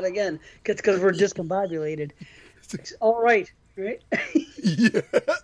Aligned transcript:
said 0.00 0.10
again. 0.10 0.40
It's 0.64 0.80
because 0.80 1.00
we're 1.00 1.12
discombobulated. 1.12 2.12
All 3.00 3.20
right, 3.20 3.50
right? 3.76 4.02
yeah, 4.62 5.00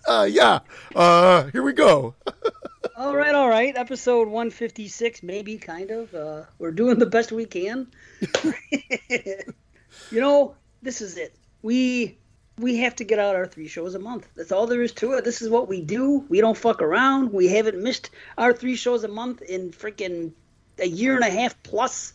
uh, 0.07 0.29
yeah. 0.31 0.61
Uh, 0.95 1.45
here 1.47 1.63
we 1.63 1.73
go. 1.73 2.15
all 2.97 3.17
right, 3.17 3.35
all 3.35 3.49
right. 3.49 3.77
Episode 3.77 4.29
156, 4.29 5.23
maybe, 5.23 5.59
kind 5.59 5.91
of. 5.91 6.15
Uh, 6.15 6.43
we're 6.59 6.71
doing 6.71 6.99
the 6.99 7.07
best 7.07 7.33
we 7.33 7.47
can. 7.47 7.89
you 9.11 10.21
know, 10.21 10.55
this 10.83 11.01
is 11.01 11.17
it. 11.17 11.35
We 11.63 12.19
we 12.59 12.77
have 12.77 12.95
to 12.97 13.05
get 13.05 13.19
out 13.19 13.35
our 13.35 13.47
three 13.47 13.69
shows 13.69 13.95
a 13.95 13.99
month. 13.99 14.29
That's 14.37 14.53
all 14.53 14.67
there 14.67 14.83
is 14.83 14.93
to 14.93 15.15
it. 15.15 15.25
This 15.25 15.43
is 15.43 15.49
what 15.49 15.69
we 15.69 15.81
do. 15.81 16.25
We 16.29 16.41
don't 16.41 16.57
fuck 16.57 16.81
around. 16.81 17.33
We 17.33 17.49
haven't 17.49 17.83
missed 17.83 18.11
our 18.39 18.53
three 18.53 18.77
shows 18.77 19.03
a 19.03 19.09
month 19.09 19.43
in 19.43 19.73
freaking 19.73 20.33
a 20.79 20.87
year 20.87 21.17
and 21.17 21.25
a 21.25 21.31
half 21.31 21.61
plus. 21.63 22.13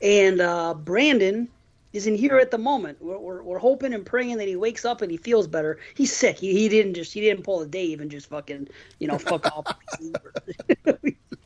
And 0.00 0.40
uh, 0.40 0.74
Brandon 0.74 1.48
isn't 1.92 2.16
here 2.16 2.38
at 2.38 2.50
the 2.50 2.58
moment. 2.58 3.00
We're, 3.00 3.18
we're, 3.18 3.42
we're, 3.42 3.58
hoping 3.58 3.94
and 3.94 4.04
praying 4.04 4.38
that 4.38 4.48
he 4.48 4.56
wakes 4.56 4.84
up 4.84 5.02
and 5.02 5.10
he 5.10 5.16
feels 5.16 5.46
better. 5.46 5.78
He's 5.94 6.12
sick. 6.12 6.38
He, 6.38 6.52
he 6.52 6.68
didn't 6.68 6.94
just 6.94 7.12
he 7.12 7.20
didn't 7.20 7.44
pull 7.44 7.60
a 7.60 7.66
Dave 7.66 8.00
and 8.00 8.10
just 8.10 8.28
fucking 8.28 8.68
you 8.98 9.08
know 9.08 9.18
fuck 9.18 9.46
off. 9.46 9.74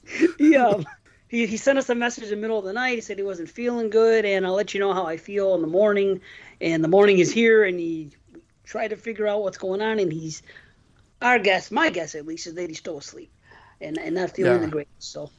he 0.39 0.57
um 0.57 0.85
he, 1.29 1.47
he 1.47 1.57
sent 1.57 1.79
us 1.79 1.89
a 1.89 1.95
message 1.95 2.25
in 2.25 2.31
the 2.31 2.37
middle 2.37 2.59
of 2.59 2.65
the 2.65 2.75
night. 2.75 2.97
He 2.97 3.01
said 3.01 3.17
he 3.17 3.25
wasn't 3.25 3.48
feeling 3.48 3.89
good, 3.89 4.25
and 4.25 4.45
I'll 4.45 4.53
let 4.53 4.75
you 4.75 4.81
know 4.81 4.93
how 4.93 5.07
I 5.07 5.17
feel 5.17 5.55
in 5.55 5.63
the 5.63 5.67
morning. 5.67 6.20
And 6.61 6.85
the 6.85 6.89
morning 6.89 7.20
is 7.20 7.33
here, 7.33 7.65
and 7.65 7.81
he 7.81 8.11
tried 8.65 8.89
to 8.89 8.97
figure 8.97 9.27
out 9.27 9.43
what's 9.43 9.57
going 9.57 9.81
on, 9.81 9.98
and 9.98 10.13
he's 10.13 10.43
our 11.23 11.39
guess, 11.39 11.70
my 11.70 11.89
guess 11.89 12.15
at 12.15 12.27
least, 12.27 12.47
is 12.47 12.55
that 12.55 12.69
he's 12.69 12.79
still 12.79 12.98
asleep, 12.98 13.33
and 13.81 13.98
and 13.98 14.15
not 14.15 14.37
feeling 14.37 14.61
yeah. 14.61 14.67
the 14.67 14.70
greatest. 14.70 15.11
So 15.11 15.31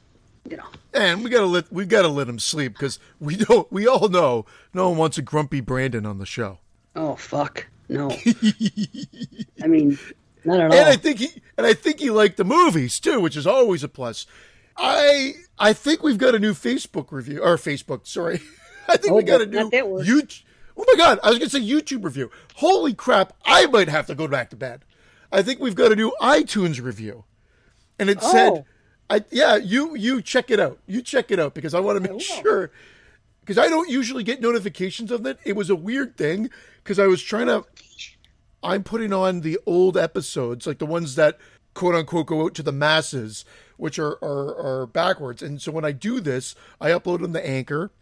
you 0.48 0.56
know. 0.56 0.66
And 0.92 1.24
we 1.24 1.30
gotta 1.30 1.46
let 1.46 1.72
we 1.72 1.86
gotta 1.86 2.08
let 2.08 2.28
him 2.28 2.38
sleep 2.38 2.72
because 2.74 2.98
we 3.20 3.36
don't. 3.36 3.70
We 3.72 3.86
all 3.86 4.08
know 4.08 4.46
no 4.72 4.90
one 4.90 4.98
wants 4.98 5.18
a 5.18 5.22
grumpy 5.22 5.60
Brandon 5.60 6.06
on 6.06 6.18
the 6.18 6.26
show. 6.26 6.58
Oh 6.94 7.16
fuck 7.16 7.66
no! 7.88 8.10
I 9.62 9.66
mean, 9.66 9.98
not 10.44 10.60
at 10.60 10.70
all. 10.70 10.78
And 10.78 10.88
I 10.88 10.96
think 10.96 11.18
he 11.18 11.28
and 11.56 11.66
I 11.66 11.74
think 11.74 12.00
he 12.00 12.10
liked 12.10 12.36
the 12.36 12.44
movies 12.44 13.00
too, 13.00 13.20
which 13.20 13.36
is 13.36 13.46
always 13.46 13.82
a 13.82 13.88
plus. 13.88 14.26
I 14.76 15.34
I 15.58 15.72
think 15.72 16.02
we've 16.02 16.18
got 16.18 16.34
a 16.34 16.38
new 16.38 16.52
Facebook 16.52 17.12
review 17.12 17.42
or 17.42 17.56
Facebook. 17.56 18.06
Sorry, 18.06 18.40
I 18.88 18.96
think 18.96 19.12
oh, 19.12 19.16
we 19.16 19.22
got 19.22 19.40
a 19.40 19.46
new 19.46 19.70
YouTube. 19.70 20.42
Oh 20.76 20.84
my 20.86 20.94
god, 20.96 21.20
I 21.22 21.30
was 21.30 21.38
gonna 21.38 21.50
say 21.50 21.60
YouTube 21.60 22.04
review. 22.04 22.30
Holy 22.56 22.94
crap! 22.94 23.32
I 23.44 23.66
might 23.66 23.88
have 23.88 24.06
to 24.06 24.14
go 24.14 24.28
back 24.28 24.50
to 24.50 24.56
bed. 24.56 24.84
I 25.32 25.42
think 25.42 25.60
we've 25.60 25.74
got 25.74 25.92
a 25.92 25.96
new 25.96 26.12
iTunes 26.20 26.82
review, 26.82 27.24
and 27.98 28.08
it 28.08 28.18
oh. 28.22 28.32
said 28.32 28.64
I 29.14 29.24
yeah, 29.30 29.56
you 29.56 29.94
you 29.94 30.20
check 30.20 30.50
it 30.50 30.58
out. 30.58 30.78
You 30.86 31.00
check 31.00 31.30
it 31.30 31.38
out 31.38 31.54
because 31.54 31.72
I 31.72 31.80
want 31.80 32.02
to 32.02 32.12
make 32.12 32.20
sure 32.20 32.72
because 33.40 33.58
I 33.58 33.68
don't 33.68 33.88
usually 33.88 34.24
get 34.24 34.40
notifications 34.40 35.12
of 35.12 35.24
it. 35.24 35.38
It 35.44 35.54
was 35.54 35.70
a 35.70 35.76
weird 35.76 36.16
thing 36.16 36.50
because 36.82 36.98
I 36.98 37.06
was 37.06 37.22
trying 37.22 37.46
to. 37.46 37.64
I'm 38.62 38.82
putting 38.82 39.12
on 39.12 39.42
the 39.42 39.58
old 39.66 39.96
episodes, 39.96 40.66
like 40.66 40.78
the 40.78 40.86
ones 40.86 41.14
that 41.14 41.38
quote 41.74 41.94
unquote 41.94 42.26
go 42.26 42.44
out 42.44 42.54
to 42.54 42.62
the 42.62 42.72
masses, 42.72 43.44
which 43.76 44.00
are 44.00 44.18
are, 44.20 44.82
are 44.82 44.86
backwards. 44.86 45.42
And 45.42 45.62
so 45.62 45.70
when 45.70 45.84
I 45.84 45.92
do 45.92 46.18
this, 46.18 46.56
I 46.80 46.90
upload 46.90 47.20
them 47.20 47.34
to 47.34 47.46
Anchor. 47.46 47.92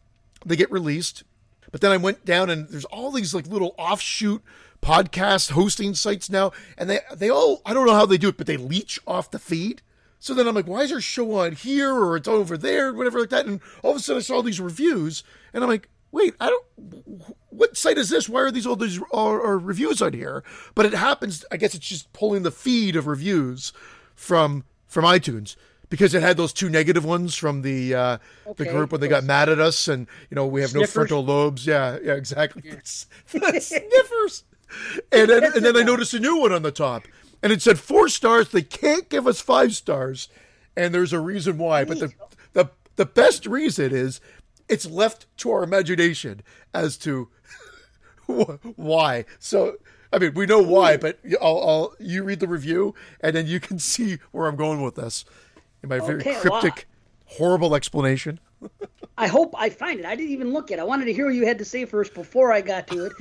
They 0.46 0.56
get 0.56 0.70
released, 0.70 1.24
but 1.70 1.82
then 1.82 1.92
I 1.92 1.98
went 1.98 2.24
down 2.24 2.48
and 2.48 2.68
there's 2.68 2.86
all 2.86 3.10
these 3.10 3.34
like 3.34 3.46
little 3.46 3.74
offshoot 3.76 4.42
podcast 4.80 5.50
hosting 5.50 5.94
sites 5.94 6.30
now, 6.30 6.52
and 6.78 6.88
they 6.88 7.00
they 7.14 7.28
all 7.28 7.60
I 7.66 7.74
don't 7.74 7.86
know 7.86 7.94
how 7.94 8.06
they 8.06 8.18
do 8.18 8.28
it, 8.28 8.38
but 8.38 8.46
they 8.46 8.56
leech 8.56 8.98
off 9.06 9.30
the 9.30 9.38
feed. 9.38 9.82
So 10.22 10.34
then 10.34 10.46
I'm 10.46 10.54
like, 10.54 10.68
why 10.68 10.82
is 10.82 10.90
there 10.90 11.00
show 11.00 11.40
on 11.40 11.50
here 11.50 11.92
or 11.92 12.16
it's 12.16 12.28
over 12.28 12.56
there, 12.56 12.92
whatever 12.94 13.18
like 13.18 13.30
that? 13.30 13.44
And 13.44 13.60
all 13.82 13.90
of 13.90 13.96
a 13.96 14.00
sudden 14.00 14.20
I 14.20 14.22
saw 14.22 14.40
these 14.40 14.60
reviews 14.60 15.24
and 15.52 15.64
I'm 15.64 15.68
like, 15.68 15.88
wait, 16.12 16.36
I 16.40 16.46
don't, 16.46 16.64
what 17.48 17.76
site 17.76 17.98
is 17.98 18.08
this? 18.08 18.28
Why 18.28 18.42
are 18.42 18.52
these 18.52 18.64
all 18.64 18.76
these 18.76 19.00
are, 19.12 19.42
are 19.42 19.58
reviews 19.58 20.00
on 20.00 20.12
here? 20.12 20.44
But 20.76 20.86
it 20.86 20.94
happens, 20.94 21.44
I 21.50 21.56
guess 21.56 21.74
it's 21.74 21.88
just 21.88 22.12
pulling 22.12 22.44
the 22.44 22.52
feed 22.52 22.94
of 22.94 23.08
reviews 23.08 23.72
from, 24.14 24.62
from 24.86 25.04
iTunes 25.04 25.56
because 25.88 26.14
it 26.14 26.22
had 26.22 26.36
those 26.36 26.52
two 26.52 26.68
negative 26.68 27.04
ones 27.04 27.34
from 27.34 27.62
the 27.62 27.92
uh, 27.92 28.18
okay. 28.46 28.62
the 28.62 28.70
group 28.70 28.92
when 28.92 29.00
they 29.00 29.08
got 29.08 29.24
mad 29.24 29.48
at 29.48 29.58
us 29.58 29.88
and 29.88 30.06
you 30.30 30.36
know 30.36 30.46
we 30.46 30.60
have 30.60 30.70
Sniffers. 30.70 30.88
no 30.88 30.92
frontal 30.92 31.24
lobes. 31.24 31.66
Yeah, 31.66 31.98
yeah, 32.00 32.14
exactly. 32.14 32.62
Yeah. 32.64 32.76
Sniffers. 33.58 34.44
And 35.10 35.28
then, 35.28 35.44
and 35.44 35.64
then 35.64 35.76
I 35.76 35.82
noticed 35.82 36.14
a 36.14 36.20
new 36.20 36.36
one 36.38 36.52
on 36.52 36.62
the 36.62 36.70
top 36.70 37.08
and 37.42 37.52
it 37.52 37.62
said 37.62 37.78
four 37.78 38.08
stars. 38.08 38.48
They 38.48 38.62
can't 38.62 39.08
give 39.08 39.26
us 39.26 39.40
five 39.40 39.74
stars, 39.74 40.28
and 40.76 40.94
there's 40.94 41.12
a 41.12 41.20
reason 41.20 41.58
why. 41.58 41.84
But 41.84 41.98
the 42.00 42.12
the 42.52 42.70
the 42.96 43.06
best 43.06 43.46
reason 43.46 43.92
is 43.92 44.20
it's 44.68 44.86
left 44.86 45.26
to 45.38 45.50
our 45.50 45.62
imagination 45.62 46.42
as 46.72 46.96
to 46.98 47.28
why. 48.76 49.24
So 49.38 49.76
I 50.12 50.18
mean, 50.18 50.34
we 50.34 50.46
know 50.46 50.60
why, 50.60 50.96
but 50.96 51.18
I'll, 51.40 51.68
I'll, 51.68 51.94
you 51.98 52.22
read 52.22 52.40
the 52.40 52.48
review 52.48 52.94
and 53.20 53.34
then 53.34 53.46
you 53.46 53.60
can 53.60 53.78
see 53.78 54.18
where 54.30 54.46
I'm 54.46 54.56
going 54.56 54.82
with 54.82 54.96
this 54.96 55.24
in 55.82 55.88
my 55.88 55.98
very 55.98 56.20
okay, 56.20 56.34
cryptic, 56.34 56.86
well, 57.28 57.38
horrible 57.38 57.74
explanation. 57.74 58.38
I 59.18 59.26
hope 59.26 59.54
I 59.56 59.70
find 59.70 60.00
it. 60.00 60.06
I 60.06 60.14
didn't 60.14 60.32
even 60.32 60.52
look 60.52 60.70
at. 60.70 60.78
it. 60.78 60.82
I 60.82 60.84
wanted 60.84 61.06
to 61.06 61.12
hear 61.12 61.26
what 61.26 61.34
you 61.34 61.46
had 61.46 61.58
to 61.58 61.64
say 61.64 61.84
first 61.84 62.14
before 62.14 62.52
I 62.52 62.60
got 62.60 62.86
to 62.88 63.06
it. 63.06 63.12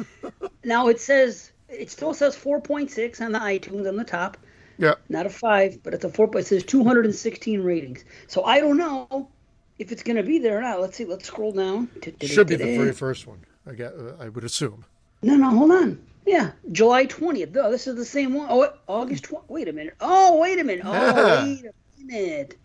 now 0.64 0.88
it 0.88 1.00
says 1.00 1.52
it 1.72 1.90
still 1.90 2.14
says 2.14 2.36
4.6 2.36 3.22
on 3.22 3.32
the 3.32 3.40
iTunes 3.40 3.88
on 3.88 3.96
the 3.96 4.04
top. 4.04 4.38
Yeah. 4.78 4.96
Not 5.10 5.26
a 5.26 5.30
five, 5.30 5.84
but 5.84 5.94
it's 5.94 6.06
a 6.06 6.10
four. 6.10 6.30
It 6.38 6.48
says 6.48 6.64
216 6.64 7.62
ratings. 7.62 8.04
So 8.28 8.44
I 8.44 8.60
don't 8.60 8.78
know 8.78 9.30
if 9.78 9.92
it's 9.92 10.04
going 10.04 10.18
to 10.18 10.24
be 10.24 10.40
there 10.40 10.58
or 10.58 10.62
not. 10.62 10.82
Let's 10.82 10.98
see. 10.98 11.06
Let's 11.06 11.28
scroll 11.28 11.52
down. 11.52 11.90
Should 12.22 12.48
be 12.48 12.56
the 12.56 12.78
very 12.78 12.94
first 12.94 13.28
one. 13.28 13.46
I 13.68 13.74
get. 13.74 13.94
I 14.20 14.30
would 14.30 14.44
assume. 14.44 14.86
No, 15.22 15.36
no, 15.36 15.52
hold 15.52 15.72
on. 15.72 16.02
Yeah, 16.26 16.52
July 16.72 17.06
20th. 17.06 17.56
Oh, 17.58 17.72
this 17.72 17.86
is 17.88 17.96
the 17.96 18.06
same 18.06 18.34
one. 18.34 18.48
Oh, 18.50 18.74
August 18.88 19.26
20th. 19.26 19.50
Wait 19.50 19.68
a 19.68 19.74
minute. 19.74 19.96
Oh, 20.00 20.38
wait 20.40 20.60
a 20.60 20.64
minute. 20.64 20.86
Oh, 20.86 21.44
wait 21.46 21.66
a 21.66 22.04
minute. 22.04 22.58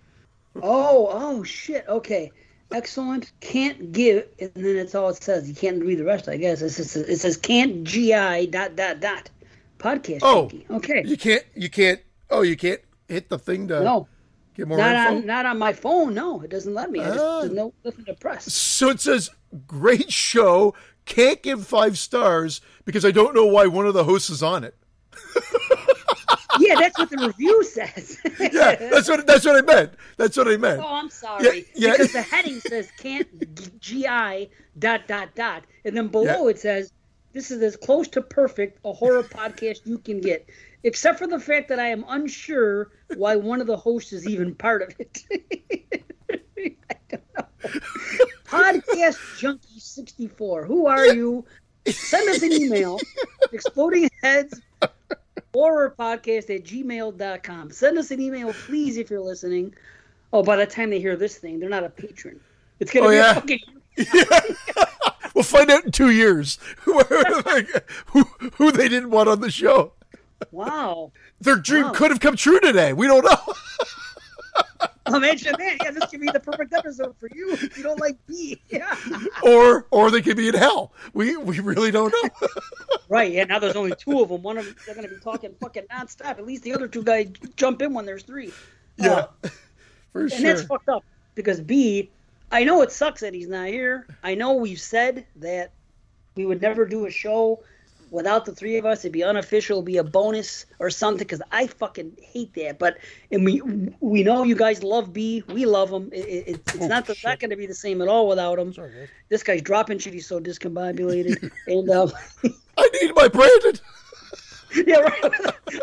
Oh, 0.63 1.09
oh 1.11 1.43
shit. 1.43 1.85
Okay 1.87 2.33
excellent, 2.73 3.33
can't 3.41 3.93
give, 3.93 4.27
and 4.39 4.51
then 4.55 4.77
it's 4.77 4.95
all 4.95 5.09
it 5.09 5.23
says. 5.23 5.49
You 5.49 5.55
can't 5.55 5.83
read 5.83 5.99
the 5.99 6.05
rest, 6.05 6.29
I 6.29 6.37
guess. 6.37 6.63
It 6.63 6.71
says, 6.71 6.97
it 6.97 7.19
says 7.19 7.37
can't 7.37 7.85
gi 7.85 8.47
dot 8.47 8.77
dot 8.77 9.01
dot 9.01 9.31
podcast. 9.79 10.21
Oh, 10.23 10.49
junkie. 10.49 10.67
okay. 10.71 11.03
You 11.05 11.17
can't. 11.17 11.45
You 11.55 11.71
can't. 11.71 12.01
Oh, 12.31 12.43
you 12.43 12.57
can't 12.57 12.81
hit 13.09 13.29
the 13.29 13.39
thing 13.39 13.69
to 13.69 13.83
no. 13.83 14.09
Get 14.55 14.69
more 14.69 14.79
not 14.79 14.95
info? 14.95 15.17
on 15.17 15.27
not 15.27 15.47
on 15.47 15.59
my 15.59 15.73
phone. 15.73 16.15
No, 16.15 16.41
it 16.41 16.51
doesn't 16.51 16.73
let 16.73 16.91
me. 16.91 17.01
I 17.01 17.09
just, 17.09 17.21
ah. 17.21 17.41
there's 17.41 17.53
no 17.53 17.75
nothing 17.85 18.05
to 18.07 18.15
press. 18.15 18.53
So 18.53 18.89
it 18.89 19.01
says 19.01 19.31
great 19.67 20.11
show. 20.11 20.75
Can't 21.05 21.43
give 21.43 21.67
five 21.67 21.99
stars 21.99 22.61
because 22.85 23.05
I 23.05 23.11
don't 23.11 23.35
know 23.35 23.47
why 23.47 23.67
one 23.67 23.87
of 23.87 23.95
the 23.95 24.05
hosts 24.05 24.31
is 24.31 24.43
on 24.43 24.65
it. 24.65 24.75
yeah, 26.61 26.75
that's 26.79 26.99
what 26.99 27.11
the 27.11 27.19
review 27.19 27.65
says. 27.65 28.19
yeah, 28.41 28.77
that's 28.77 29.09
what 29.09 29.27
that's 29.27 29.45
what 29.45 29.57
I 29.57 29.61
meant. 29.61 29.93
That's 30.17 30.37
what 30.37 30.49
I 30.49 30.57
meant. 30.57 30.81
Oh, 30.81 30.95
I'm 30.95 31.11
sorry. 31.11 31.45
Yeah, 31.45 31.89
yeah. 31.89 31.93
Because 31.93 32.13
the 32.13 32.23
heading 32.23 32.61
says 32.61 32.91
can't 32.99 33.81
gi 33.81 34.51
dot 34.79 35.07
dot 35.07 35.35
dot, 35.35 35.65
and 35.85 35.97
then 35.97 36.09
below 36.09 36.45
yeah. 36.45 36.51
it 36.51 36.59
says 36.59 36.93
this 37.33 37.51
is 37.51 37.63
as 37.63 37.77
close 37.77 38.09
to 38.09 38.23
perfect 38.23 38.79
a 38.85 38.93
horror 38.93 39.23
podcast 39.23 39.81
you 39.85 39.99
can 39.99 40.21
get, 40.21 40.49
except 40.85 41.19
for 41.19 41.27
the 41.27 41.39
fact 41.39 41.69
that 41.69 41.79
I 41.79 41.89
am 41.89 42.05
unsure 42.09 42.93
why 43.17 43.37
one 43.37 43.61
of 43.61 43.67
the 43.67 43.77
hosts 43.77 44.13
is 44.13 44.27
even 44.27 44.55
part 44.55 44.83
of 44.83 44.95
it. 44.99 45.23
I 46.31 46.97
don't 47.09 47.23
know. 47.37 47.47
Podcast 48.47 49.39
Junkie 49.39 49.79
64. 49.79 50.65
Who 50.65 50.87
are 50.87 51.07
you? 51.07 51.45
Send 51.87 52.29
us 52.29 52.43
an 52.43 52.53
email. 52.53 52.99
Exploding 53.53 54.09
heads 54.23 54.61
horror 55.57 55.95
podcast 55.99 56.55
at 56.55 56.65
gmail.com. 56.65 57.71
Send 57.71 57.97
us 57.97 58.11
an 58.11 58.21
email, 58.21 58.53
please, 58.53 58.99
if 58.99 59.09
you're 59.09 59.21
listening. 59.21 59.75
Oh, 60.31 60.43
by 60.43 60.57
the 60.57 60.67
time 60.67 60.91
they 60.91 61.01
hear 61.01 61.17
this 61.17 61.39
thing, 61.39 61.59
they're 61.59 61.71
not 61.71 61.83
a 61.83 61.89
patron. 61.89 62.39
It's 62.79 62.93
going 62.93 63.05
to 63.05 63.09
oh, 63.09 63.11
be 63.11 63.17
yeah. 63.17 63.35
fucking. 63.35 63.61
Yeah. 64.13 64.85
we'll 65.35 65.43
find 65.43 65.71
out 65.71 65.87
in 65.87 65.91
two 65.91 66.11
years 66.11 66.59
who, 66.81 67.03
who 68.57 68.71
they 68.71 68.91
didn't 68.91 69.09
want 69.09 69.31
on 69.31 69.41
the 69.41 69.51
show. 69.51 69.93
Wow. 70.51 71.13
Their 71.41 71.57
dream 71.57 71.85
wow. 71.85 71.93
could 71.93 72.11
have 72.11 72.21
come 72.21 72.37
true 72.37 72.61
today. 72.61 72.93
We 72.93 73.07
don't 73.07 73.25
know. 73.25 73.55
Imagine 75.17 75.55
that. 75.59 75.77
Yeah, 75.83 75.91
this 75.91 76.07
could 76.11 76.21
be 76.21 76.31
the 76.33 76.41
perfect 76.41 76.73
episode 76.73 77.17
for 77.19 77.29
you 77.35 77.53
if 77.53 77.77
you 77.77 77.83
don't 77.83 78.01
like 78.01 78.17
B. 78.27 78.61
Yeah. 78.69 78.97
Or 79.43 79.87
or 79.91 80.11
they 80.11 80.21
could 80.23 80.37
be 80.37 80.49
in 80.49 80.55
hell. 80.55 80.93
We 81.15 81.37
we 81.37 81.61
really 81.61 81.91
don't 81.91 82.13
know. 82.23 82.49
right. 83.09 83.33
Yeah. 83.33 83.45
Now 83.45 83.59
there's 83.59 83.77
only 83.77 83.93
two 83.97 84.21
of 84.21 84.29
them. 84.29 84.43
One 84.43 84.59
of 84.59 84.67
them 84.67 84.77
they're 84.85 84.95
going 84.95 85.09
to 85.09 85.15
be 85.15 85.21
talking 85.21 85.55
fucking 85.61 85.85
nonstop. 85.91 86.39
At 86.39 86.47
least 86.47 86.63
the 86.63 86.75
other 86.75 86.89
two 86.89 87.03
guys 87.03 87.29
jump 87.57 87.83
in 87.83 87.95
when 87.95 88.05
there's 88.05 88.23
three. 88.23 88.53
Yeah. 88.97 89.11
Uh, 89.11 89.27
for 90.13 90.23
and 90.23 90.31
sure. 90.31 90.39
And 90.39 90.47
that's 90.47 90.63
fucked 90.63 90.89
up 90.89 91.05
because 91.35 91.61
B, 91.61 92.11
I 92.51 92.65
know 92.65 92.83
it 92.83 92.93
sucks 92.93 93.21
that 93.21 93.35
he's 93.35 93.49
not 93.49 93.69
here. 93.69 94.07
I 94.23 94.35
know 94.35 94.55
we've 94.55 94.81
said 94.81 95.27
that 95.37 95.73
we 96.35 96.45
would 96.45 96.61
never 96.61 96.85
do 96.85 97.07
a 97.07 97.11
show 97.11 97.63
without 98.11 98.45
the 98.45 98.55
three 98.55 98.77
of 98.77 98.87
us, 98.87 99.01
it'd 99.01 99.13
be 99.13 99.25
unofficial, 99.25 99.79
it'd 99.79 99.87
be 99.87 99.97
a 99.97 100.05
bonus 100.05 100.67
or 100.79 100.91
something. 100.91 101.19
Because 101.19 101.43
I 101.53 101.67
fucking 101.67 102.17
hate 102.23 102.55
that. 102.55 102.79
But 102.79 102.99
and 103.31 103.45
we 103.45 103.61
we 104.01 104.23
know 104.23 104.45
you 104.45 104.55
guys 104.55 104.83
love 104.83 105.13
B. 105.13 105.43
We 105.49 105.67
love 105.67 105.91
him. 105.91 106.11
It, 106.13 106.19
it, 106.19 106.45
it's 106.49 106.75
it's 106.75 106.85
oh, 106.85 106.89
not 106.89 107.07
the, 107.07 107.17
not 107.25 107.41
going 107.41 107.51
to 107.51 107.57
be 107.57 107.67
the 107.67 107.75
same 107.75 108.03
at 108.03 108.09
all 108.09 108.29
without 108.29 108.59
him. 108.59 108.73
Sorry, 108.73 109.09
this 109.29 109.43
guy's 109.43 109.63
dropping 109.63 109.99
shit. 109.99 110.15
He's 110.15 110.27
so 110.27 110.41
discombobulated. 110.41 111.51
and 111.67 111.91
um, 111.91 112.13
I 112.79 112.89
need 113.01 113.15
my 113.15 113.29
Brandon. 113.29 113.81
yeah, 114.87 114.97
right. 114.97 115.33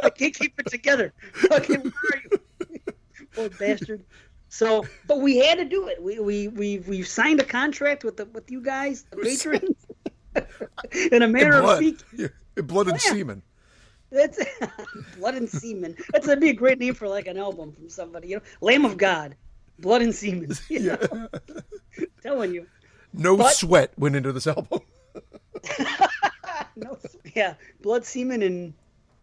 I 0.04 0.10
can't 0.10 0.34
keep 0.34 0.60
it 0.60 0.68
together. 0.68 1.14
Fucking 1.34 1.82
where 1.82 1.94
are 2.14 2.22
you? 2.24 2.94
Poor 3.34 3.50
bastard. 3.50 4.04
So, 4.54 4.86
but 5.08 5.20
we 5.20 5.38
had 5.38 5.58
to 5.58 5.66
do 5.66 5.88
it. 5.88 6.02
We 6.02 6.20
we 6.20 6.48
we 6.50 6.78
we 6.80 7.02
signed 7.02 7.40
a 7.40 7.44
contract 7.44 8.04
with 8.04 8.18
the 8.18 8.26
with 8.26 8.52
you 8.52 8.62
guys, 8.62 9.04
the 9.10 9.18
patrons, 9.18 9.83
in 11.12 11.22
a 11.22 11.28
manner 11.28 11.62
of 11.62 11.78
speaking. 11.78 12.30
Blood 12.56 12.88
and 12.88 12.96
oh, 12.96 13.00
yeah. 13.04 13.14
semen. 13.14 13.42
That's 14.14 14.40
blood 15.18 15.34
and 15.34 15.50
semen. 15.50 15.98
That's 16.12 16.28
would 16.28 16.40
be 16.40 16.52
a 16.52 16.54
great 16.54 16.78
name 16.78 16.94
for 16.94 17.08
like 17.08 17.26
an 17.26 17.38
album 17.38 17.72
from 17.72 17.90
somebody. 17.90 18.28
You 18.28 18.36
know, 18.38 18.42
Lamb 18.62 18.86
of 18.86 18.96
God, 18.96 19.36
blood 19.80 20.04
and 20.04 20.14
semen. 20.14 20.52
yeah, 20.70 20.98
telling 22.22 22.54
you. 22.54 22.68
No 23.12 23.36
but, 23.36 23.54
sweat 23.54 23.92
went 23.98 24.16
into 24.16 24.32
this 24.32 24.46
album. 24.46 24.82
no, 26.76 27.00
yeah, 27.36 27.56
blood, 27.82 28.06
semen, 28.06 28.44
and 28.44 28.74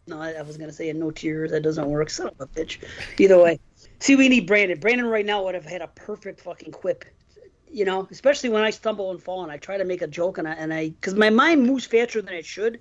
no, 0.09 0.21
I, 0.21 0.33
I 0.33 0.43
was 0.43 0.57
gonna 0.57 0.73
say 0.73 0.91
and 0.91 0.99
no 0.99 1.13
tears. 1.13 1.53
That 1.53 1.63
doesn't 1.63 1.89
work. 1.89 2.11
Son 2.11 2.27
of 2.27 2.41
a 2.41 2.47
bitch. 2.49 2.79
Either 3.19 3.41
way. 3.41 3.61
See, 4.01 4.17
we 4.17 4.29
need 4.29 4.47
Brandon. 4.47 4.81
Brandon 4.81 5.07
right 5.07 5.25
now 5.25 5.45
would 5.45 5.55
have 5.55 5.65
had 5.65 5.83
a 5.83 5.89
perfect 5.89 6.41
fucking 6.41 6.73
quip. 6.73 7.05
You 7.73 7.85
know, 7.85 8.09
especially 8.11 8.51
when 8.51 8.63
I 8.63 8.71
stumble 8.71 9.11
and 9.11 9.23
fall 9.23 9.43
and 9.43 9.53
I 9.53 9.57
try 9.57 9.77
to 9.77 9.85
make 9.85 10.03
a 10.03 10.07
joke 10.07 10.39
and 10.39 10.49
I 10.49 10.53
and 10.53 10.75
I 10.75 10.91
because 10.91 11.15
my 11.15 11.31
mind 11.31 11.63
moves 11.63 11.87
faster 11.87 12.21
than 12.21 12.35
it 12.35 12.45
should, 12.45 12.81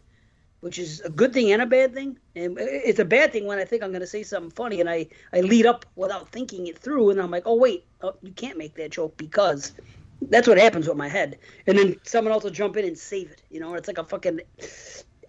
which 0.61 0.79
is 0.79 1.01
a 1.01 1.09
good 1.09 1.33
thing 1.33 1.51
and 1.51 1.61
a 1.61 1.65
bad 1.65 1.93
thing. 1.93 2.17
And 2.35 2.57
it's 2.59 2.99
a 2.99 3.05
bad 3.05 3.31
thing 3.31 3.45
when 3.45 3.59
I 3.59 3.65
think 3.65 3.83
I'm 3.83 3.91
going 3.91 4.01
to 4.01 4.07
say 4.07 4.23
something 4.23 4.51
funny 4.51 4.79
and 4.79 4.89
I 4.89 5.07
I 5.33 5.41
lead 5.41 5.65
up 5.65 5.85
without 5.95 6.29
thinking 6.29 6.67
it 6.67 6.77
through 6.77 7.11
and 7.11 7.21
I'm 7.21 7.31
like, 7.31 7.43
oh 7.45 7.55
wait, 7.55 7.85
oh, 8.01 8.15
you 8.21 8.31
can't 8.31 8.57
make 8.57 8.75
that 8.75 8.91
joke 8.91 9.15
because 9.17 9.73
that's 10.23 10.47
what 10.47 10.57
happens 10.57 10.87
with 10.87 10.97
my 10.97 11.07
head. 11.07 11.37
And 11.67 11.77
then 11.77 11.95
someone 12.03 12.33
else 12.33 12.43
will 12.43 12.51
jump 12.51 12.75
in 12.77 12.85
and 12.85 12.97
save 12.97 13.31
it. 13.31 13.41
You 13.49 13.59
know, 13.59 13.75
it's 13.75 13.87
like 13.87 13.97
a 13.97 14.03
fucking 14.03 14.41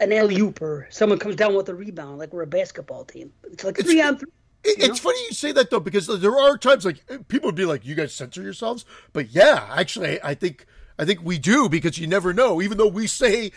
an 0.01 0.12
alley 0.12 0.41
oop 0.41 0.62
or 0.62 0.89
someone 0.91 1.19
comes 1.19 1.37
down 1.37 1.55
with 1.55 1.69
a 1.69 1.75
rebound 1.75 2.19
like 2.19 2.33
we're 2.33 2.43
a 2.43 2.47
basketball 2.47 3.05
team. 3.05 3.33
It's 3.45 3.62
like 3.62 3.77
three 3.77 4.01
on 4.01 4.19
three 4.19 4.31
it, 4.62 4.83
it's 4.83 4.99
funny 4.99 5.19
you 5.29 5.35
say 5.35 5.53
that 5.53 5.71
though, 5.71 5.81
because 5.81 6.07
there 6.07 6.39
are 6.39 6.59
times 6.59 6.85
like 6.85 7.05
people 7.29 7.49
would 7.49 7.55
be 7.55 7.65
like, 7.65 7.85
"You 7.85 7.95
guys 7.95 8.15
censor 8.15 8.43
yourselves," 8.43 8.85
but 9.12 9.31
yeah, 9.31 9.69
actually, 9.75 10.23
I 10.23 10.35
think 10.35 10.67
I 10.99 11.05
think 11.05 11.21
we 11.23 11.39
do 11.39 11.69
because 11.69 11.99
you 11.99 12.07
never 12.07 12.35
know. 12.35 12.61
Even 12.61 12.77
though 12.77 12.89
we 12.89 13.07
say 13.07 13.53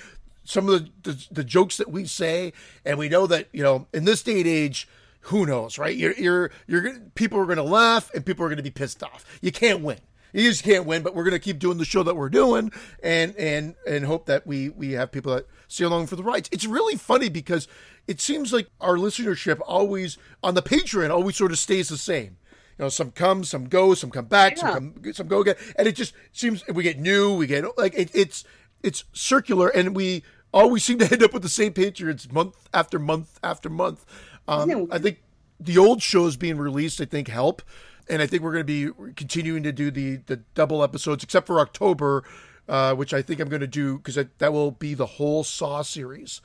some 0.46 0.70
of 0.70 0.86
the, 1.04 1.12
the, 1.12 1.28
the 1.32 1.44
jokes 1.44 1.78
that 1.78 1.92
we 1.92 2.06
say, 2.06 2.54
and 2.86 2.98
we 2.98 3.10
know 3.10 3.28
that 3.28 3.50
you 3.52 3.64
know 3.64 3.88
in 3.94 4.06
this 4.06 4.24
day 4.24 4.40
and 4.40 4.48
age, 4.48 4.88
who 5.22 5.46
knows, 5.46 5.78
right? 5.78 5.96
You're 5.96 6.14
you're 6.14 6.52
you're 6.68 7.00
people 7.16 7.40
are 7.40 7.46
going 7.46 7.58
to 7.58 7.64
laugh 7.64 8.10
and 8.14 8.26
people 8.26 8.46
are 8.46 8.50
going 8.50 8.58
to 8.58 8.64
be 8.64 8.72
pissed 8.72 9.04
off. 9.04 9.26
You 9.42 9.52
can't 9.52 9.82
win. 9.82 10.00
You 10.34 10.50
just 10.50 10.64
can't 10.64 10.86
win, 10.86 11.04
but 11.04 11.14
we're 11.14 11.24
going 11.24 11.34
to 11.34 11.40
keep 11.40 11.60
doing 11.60 11.78
the 11.78 11.86
show 11.86 12.02
that 12.04 12.16
we're 12.16 12.30
doing, 12.30 12.72
and 13.04 13.36
and 13.36 13.76
and 13.88 14.06
hope 14.06 14.26
that 14.26 14.48
we 14.48 14.70
we 14.70 14.94
have 14.94 15.12
people 15.12 15.36
that 15.36 15.48
stay 15.68 15.86
along 15.86 16.08
for 16.08 16.16
the 16.16 16.24
rides. 16.24 16.50
It's 16.52 16.66
really 16.66 16.96
funny 16.96 17.30
because 17.30 17.68
it 18.08 18.20
seems 18.20 18.52
like 18.52 18.68
our 18.82 18.96
listenership 18.96 19.60
always 19.66 20.18
on 20.44 20.56
the 20.56 20.62
Patreon 20.62 21.10
always 21.10 21.36
sort 21.36 21.52
of 21.52 21.60
stays 21.60 21.90
the 21.90 21.98
same. 21.98 22.38
You 22.78 22.86
know, 22.86 22.90
some 22.90 23.12
come, 23.12 23.44
some 23.44 23.66
go, 23.66 23.94
some 23.94 24.10
come 24.10 24.26
back, 24.26 24.58
yeah. 24.58 24.74
some 24.74 24.94
come, 24.94 25.14
some 25.14 25.28
go 25.28 25.42
again, 25.42 25.56
and 25.78 25.88
it 25.88 25.96
just 25.96 26.14
seems 26.32 26.66
we 26.68 26.84
get 26.84 27.00
new, 27.00 27.36
we 27.36 27.48
get 27.48 27.66
like 27.78 27.94
it, 27.94 28.10
it's 28.14 28.44
it's 28.82 29.04
circular, 29.14 29.70
and 29.70 29.96
we 29.96 30.24
always 30.54 30.84
seem 30.84 31.00
to 31.00 31.12
end 31.12 31.24
up 31.24 31.34
with 31.34 31.44
the 31.44 31.50
same 31.50 31.74
patrons 31.74 32.32
month 32.32 32.68
after 32.74 32.98
month 32.98 33.40
after 33.44 33.70
month. 33.70 34.06
Um, 34.48 34.88
I 34.92 34.98
think 34.98 35.22
the 35.60 35.78
old 35.78 36.02
shows 36.02 36.36
being 36.36 36.58
released, 36.58 37.00
I 37.00 37.06
think, 37.06 37.28
help, 37.28 37.62
and 38.10 38.22
I 38.22 38.28
think 38.28 38.42
we're 38.42 38.52
going 38.52 38.66
to 38.66 38.94
be 38.96 39.14
continuing 39.14 39.64
to 39.64 39.72
do 39.72 39.92
the 39.92 40.18
the 40.26 40.38
double 40.56 40.84
episodes, 40.84 41.24
except 41.24 41.46
for 41.46 41.60
October, 41.60 42.24
uh, 42.68 42.96
which 42.96 43.14
I 43.14 43.22
think 43.22 43.40
I'm 43.40 43.50
going 43.50 43.62
to 43.62 43.68
do 43.68 43.98
because 43.98 44.16
that 44.16 44.52
will 44.52 44.72
be 44.72 44.96
the 44.96 45.06
whole 45.06 45.44
Saw 45.44 45.84
series 45.84 46.42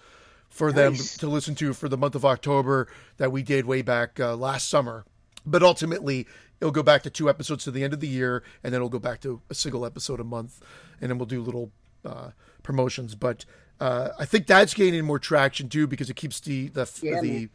for 0.48 0.72
nice. 0.72 0.74
them 0.74 1.18
to 1.20 1.28
listen 1.28 1.54
to 1.56 1.72
for 1.72 1.88
the 1.88 1.96
month 1.96 2.14
of 2.14 2.24
October 2.24 2.88
that 3.16 3.32
we 3.32 3.42
did 3.42 3.66
way 3.66 3.82
back 3.82 4.18
uh, 4.18 4.34
last 4.36 4.68
summer. 4.68 5.04
But 5.46 5.62
ultimately, 5.62 6.26
it'll 6.60 6.72
go 6.72 6.82
back 6.82 7.02
to 7.04 7.10
two 7.10 7.28
episodes 7.28 7.64
to 7.64 7.70
the 7.70 7.84
end 7.84 7.92
of 7.92 8.00
the 8.00 8.08
year, 8.08 8.42
and 8.62 8.72
then 8.72 8.78
it'll 8.78 8.88
go 8.88 8.98
back 8.98 9.20
to 9.22 9.40
a 9.50 9.54
single 9.54 9.86
episode 9.86 10.20
a 10.20 10.24
month, 10.24 10.60
and 11.00 11.10
then 11.10 11.18
we'll 11.18 11.26
do 11.26 11.40
little 11.40 11.70
uh, 12.04 12.30
promotions. 12.62 13.14
But 13.14 13.44
uh, 13.80 14.10
I 14.18 14.24
think 14.24 14.46
that's 14.46 14.74
gaining 14.74 15.04
more 15.04 15.18
traction 15.18 15.68
too 15.68 15.86
because 15.86 16.10
it 16.10 16.16
keeps 16.16 16.40
the 16.40 16.68
the 16.68 16.90
yeah, 17.02 17.20
the, 17.20 17.48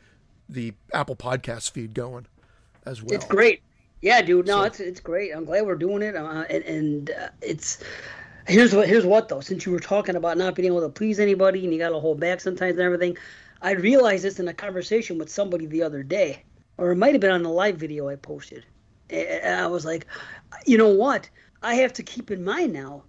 the 0.50 0.74
Apple 0.94 1.16
Podcast 1.16 1.72
feed 1.72 1.94
going 1.94 2.28
as 2.86 3.01
well. 3.01 3.13
It's 3.13 3.25
great. 3.25 3.62
Yeah, 4.01 4.22
dude. 4.22 4.48
No, 4.48 4.60
so, 4.60 4.63
it's 4.63 4.80
it's 4.80 5.00
great. 5.00 5.31
I'm 5.34 5.45
glad 5.45 5.66
we're 5.66 5.75
doing 5.75 6.01
it, 6.01 6.16
uh, 6.16 6.44
and, 6.50 6.63
and 6.63 7.12
uh, 7.12 7.30
it's 7.42 7.84
Here's 8.48 8.75
what 8.75 8.88
here's 8.88 9.06
what 9.06 9.30
though. 9.30 9.40
Since 9.40 9.66
you 9.66 9.72
were 9.72 9.80
talking 9.80 10.16
about 10.16 10.38
not 10.38 10.56
being 10.56 10.68
able 10.68 10.81
to 10.81 10.90
please 10.90 11.19
anybody 11.19 11.63
and 11.63 11.74
you 11.74 11.80
got 11.80 11.90
to 11.90 12.00
hold 12.00 12.19
back 12.19 12.42
sometimes 12.42 12.74
and 12.74 12.81
everything, 12.81 13.18
I 13.62 13.72
realized 13.72 14.24
this 14.25 14.40
in 14.40 14.47
a 14.47 14.54
conversation 14.54 15.18
with 15.18 15.30
somebody 15.30 15.66
the 15.66 15.83
other 15.83 16.04
day, 16.04 16.44
or 16.78 16.92
it 16.92 16.97
might 16.97 17.14
have 17.14 17.21
been 17.21 17.31
on 17.31 17.44
the 17.44 17.50
live 17.50 17.78
video 17.78 18.09
I 18.09 18.16
posted. 18.16 18.66
And 19.09 19.62
I 19.62 19.68
was 19.68 19.85
like, 19.85 20.07
you 20.66 20.78
know 20.78 20.90
what? 20.90 21.30
I 21.62 21.76
have 21.76 21.94
to 21.94 22.04
keep 22.04 22.31
in 22.31 22.44
mind 22.44 22.73
now 22.73 23.04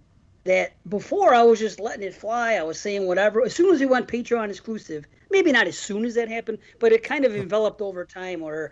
that 0.45 0.73
before 0.87 1.33
I 1.33 1.43
was 1.43 1.59
just 1.59 1.79
letting 1.79 2.03
it 2.03 2.13
fly. 2.13 2.53
I 2.53 2.63
was 2.63 2.79
saying 2.79 3.05
whatever. 3.05 3.43
As 3.43 3.53
soon 3.53 3.73
as 3.73 3.79
we 3.81 3.87
went 3.87 4.07
Patreon 4.07 4.49
exclusive, 4.49 5.05
maybe 5.31 5.51
not 5.51 5.67
as 5.67 5.77
soon 5.77 6.05
as 6.05 6.15
that 6.15 6.29
happened, 6.29 6.59
but 6.79 6.93
it 6.93 7.03
kind 7.03 7.25
of 7.25 7.35
enveloped 7.35 7.81
over 7.81 8.05
time 8.05 8.39
where 8.39 8.71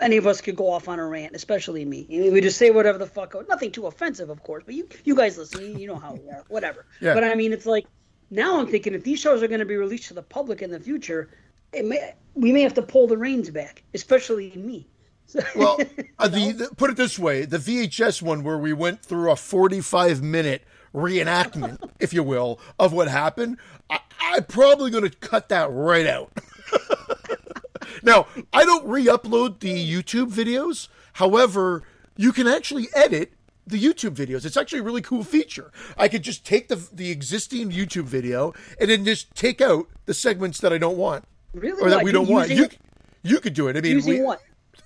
any 0.00 0.16
of 0.16 0.26
us 0.26 0.40
could 0.40 0.56
go 0.56 0.70
off 0.70 0.88
on 0.88 0.98
a 0.98 1.06
rant, 1.06 1.34
especially 1.34 1.84
me. 1.84 2.06
We 2.08 2.40
just 2.40 2.58
say 2.58 2.70
whatever 2.70 2.98
the 2.98 3.06
fuck. 3.06 3.34
Nothing 3.48 3.72
too 3.72 3.86
offensive, 3.86 4.30
of 4.30 4.42
course, 4.42 4.62
but 4.64 4.74
you 4.74 4.88
you 5.04 5.14
guys 5.14 5.38
listen. 5.38 5.78
You 5.78 5.88
know 5.88 5.96
how 5.96 6.14
we 6.14 6.28
are. 6.30 6.44
Whatever. 6.48 6.86
Yeah. 7.00 7.14
But 7.14 7.24
I 7.24 7.34
mean, 7.34 7.52
it's 7.52 7.66
like 7.66 7.86
now 8.30 8.58
I'm 8.58 8.66
thinking 8.66 8.94
if 8.94 9.04
these 9.04 9.20
shows 9.20 9.42
are 9.42 9.48
going 9.48 9.60
to 9.60 9.66
be 9.66 9.76
released 9.76 10.08
to 10.08 10.14
the 10.14 10.22
public 10.22 10.62
in 10.62 10.70
the 10.70 10.80
future, 10.80 11.28
may, 11.72 12.14
we 12.34 12.52
may 12.52 12.62
have 12.62 12.74
to 12.74 12.82
pull 12.82 13.06
the 13.06 13.18
reins 13.18 13.50
back, 13.50 13.82
especially 13.92 14.52
me. 14.56 14.86
well, 15.56 15.78
uh, 16.18 16.28
the, 16.28 16.52
the, 16.52 16.70
put 16.76 16.90
it 16.90 16.96
this 16.96 17.18
way: 17.18 17.44
the 17.44 17.58
VHS 17.58 18.22
one 18.22 18.44
where 18.44 18.58
we 18.58 18.72
went 18.72 19.02
through 19.02 19.30
a 19.30 19.36
45 19.36 20.22
minute 20.22 20.62
reenactment, 20.94 21.78
if 22.00 22.14
you 22.14 22.22
will, 22.22 22.60
of 22.78 22.92
what 22.92 23.08
happened. 23.08 23.58
I, 23.90 24.00
I'm 24.20 24.44
probably 24.44 24.90
going 24.90 25.08
to 25.08 25.16
cut 25.16 25.48
that 25.50 25.70
right 25.70 26.06
out. 26.06 26.32
Now, 28.02 28.26
I 28.52 28.64
don't 28.64 28.86
re-upload 28.86 29.60
the 29.60 29.74
YouTube 29.74 30.30
videos. 30.30 30.88
However, 31.14 31.82
you 32.16 32.32
can 32.32 32.46
actually 32.46 32.88
edit 32.94 33.32
the 33.66 33.82
YouTube 33.82 34.14
videos. 34.14 34.44
It's 34.44 34.56
actually 34.56 34.78
a 34.78 34.84
really 34.84 35.02
cool 35.02 35.24
feature. 35.24 35.72
I 35.98 36.08
could 36.08 36.22
just 36.22 36.44
take 36.44 36.68
the 36.68 36.76
the 36.92 37.10
existing 37.10 37.72
YouTube 37.72 38.04
video 38.04 38.54
and 38.80 38.90
then 38.90 39.04
just 39.04 39.34
take 39.34 39.60
out 39.60 39.88
the 40.04 40.14
segments 40.14 40.60
that 40.60 40.72
I 40.72 40.78
don't 40.78 40.96
want. 40.96 41.24
Really? 41.52 41.82
Or 41.82 41.90
that 41.90 42.04
we 42.04 42.12
don't 42.12 42.28
want. 42.28 42.50
You 42.50 42.68
you 43.22 43.40
could 43.40 43.54
do 43.54 43.68
it. 43.68 43.76
I 43.76 43.80
mean, 43.80 43.92
using 43.92 44.18
we, 44.20 44.22
what? 44.22 44.40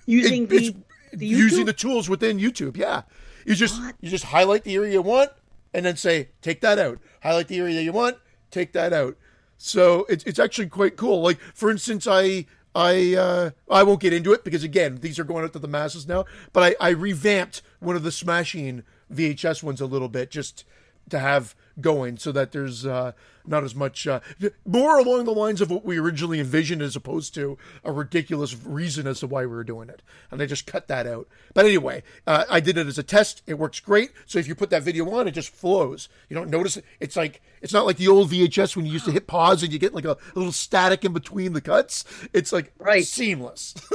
Using 0.05 0.43
it, 0.43 0.49
the, 0.49 0.75
the 1.13 1.25
using 1.25 1.65
the 1.65 1.73
tools 1.73 2.09
within 2.09 2.39
YouTube. 2.39 2.75
Yeah. 2.75 3.03
You 3.45 3.55
just 3.55 3.79
what? 3.81 3.95
you 4.01 4.09
just 4.09 4.25
highlight 4.25 4.63
the 4.63 4.75
area 4.75 4.93
you 4.93 5.01
want 5.01 5.31
and 5.73 5.85
then 5.85 5.95
say 5.95 6.29
take 6.41 6.61
that 6.61 6.79
out. 6.79 6.99
Highlight 7.21 7.47
the 7.47 7.59
area 7.59 7.75
that 7.75 7.83
you 7.83 7.91
want, 7.91 8.17
take 8.49 8.73
that 8.73 8.93
out. 8.93 9.15
So 9.57 10.05
it's 10.09 10.23
it's 10.23 10.39
actually 10.39 10.67
quite 10.67 10.97
cool. 10.97 11.21
Like 11.21 11.39
for 11.53 11.69
instance, 11.69 12.07
I 12.07 12.45
I 12.73 13.15
uh, 13.15 13.49
I 13.69 13.83
won't 13.83 13.99
get 13.99 14.13
into 14.13 14.33
it 14.33 14.43
because 14.43 14.63
again, 14.63 14.99
these 15.01 15.19
are 15.19 15.23
going 15.23 15.43
out 15.43 15.53
to 15.53 15.59
the 15.59 15.67
masses 15.67 16.07
now. 16.07 16.25
But 16.53 16.75
I, 16.81 16.87
I 16.87 16.89
revamped 16.91 17.61
one 17.79 17.95
of 17.95 18.03
the 18.03 18.11
Smashing 18.11 18.83
VHS 19.13 19.61
ones 19.61 19.81
a 19.81 19.85
little 19.85 20.09
bit 20.09 20.31
just 20.31 20.63
to 21.09 21.19
have 21.19 21.55
going 21.79 22.17
so 22.17 22.31
that 22.31 22.51
there's 22.51 22.85
uh, 22.85 23.11
not 23.45 23.63
as 23.63 23.75
much 23.75 24.07
uh, 24.07 24.19
more 24.65 24.99
along 24.99 25.25
the 25.25 25.33
lines 25.33 25.61
of 25.61 25.69
what 25.69 25.85
we 25.85 25.97
originally 25.97 26.39
envisioned 26.39 26.81
as 26.81 26.95
opposed 26.95 27.33
to 27.35 27.57
a 27.83 27.91
ridiculous 27.91 28.55
reason 28.55 29.07
as 29.07 29.19
to 29.19 29.27
why 29.27 29.41
we 29.41 29.47
were 29.47 29.63
doing 29.63 29.89
it. 29.89 30.01
And 30.29 30.41
i 30.41 30.45
just 30.45 30.65
cut 30.65 30.87
that 30.87 31.07
out. 31.07 31.27
But 31.53 31.65
anyway 31.65 32.03
uh, 32.27 32.45
i 32.49 32.59
did 32.59 32.77
it 32.77 32.87
as 32.87 32.97
a 32.97 33.03
test. 33.03 33.41
It 33.47 33.55
works 33.55 33.79
great. 33.79 34.11
So 34.25 34.39
if 34.39 34.47
you 34.47 34.55
put 34.55 34.69
that 34.69 34.83
video 34.83 35.09
on 35.11 35.27
it 35.27 35.31
just 35.31 35.49
flows. 35.49 36.09
You 36.29 36.35
don't 36.35 36.49
notice 36.49 36.77
it. 36.77 36.85
It's 36.99 37.15
like 37.15 37.41
it's 37.61 37.73
not 37.73 37.85
like 37.85 37.97
the 37.97 38.07
old 38.07 38.29
vhs 38.29 38.75
when 38.75 38.85
you 38.85 38.93
used 38.93 39.05
to 39.05 39.11
hit 39.11 39.27
pause 39.27 39.63
and 39.63 39.71
you 39.71 39.79
get 39.79 39.93
like 39.93 40.05
a, 40.05 40.11
a 40.11 40.35
little 40.35 40.51
static 40.51 41.05
in 41.05 41.13
between 41.13 41.53
the 41.53 41.61
cuts. 41.61 42.03
It's 42.33 42.51
like 42.51 42.73
right. 42.77 43.05
seamless. 43.05 43.75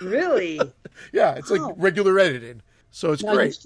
Really? 0.00 0.60
Yeah 1.12 1.34
it's 1.36 1.50
like 1.50 1.74
regular 1.76 2.18
editing. 2.18 2.62
So 2.90 3.12
it's 3.12 3.22
now, 3.22 3.34
great. 3.34 3.58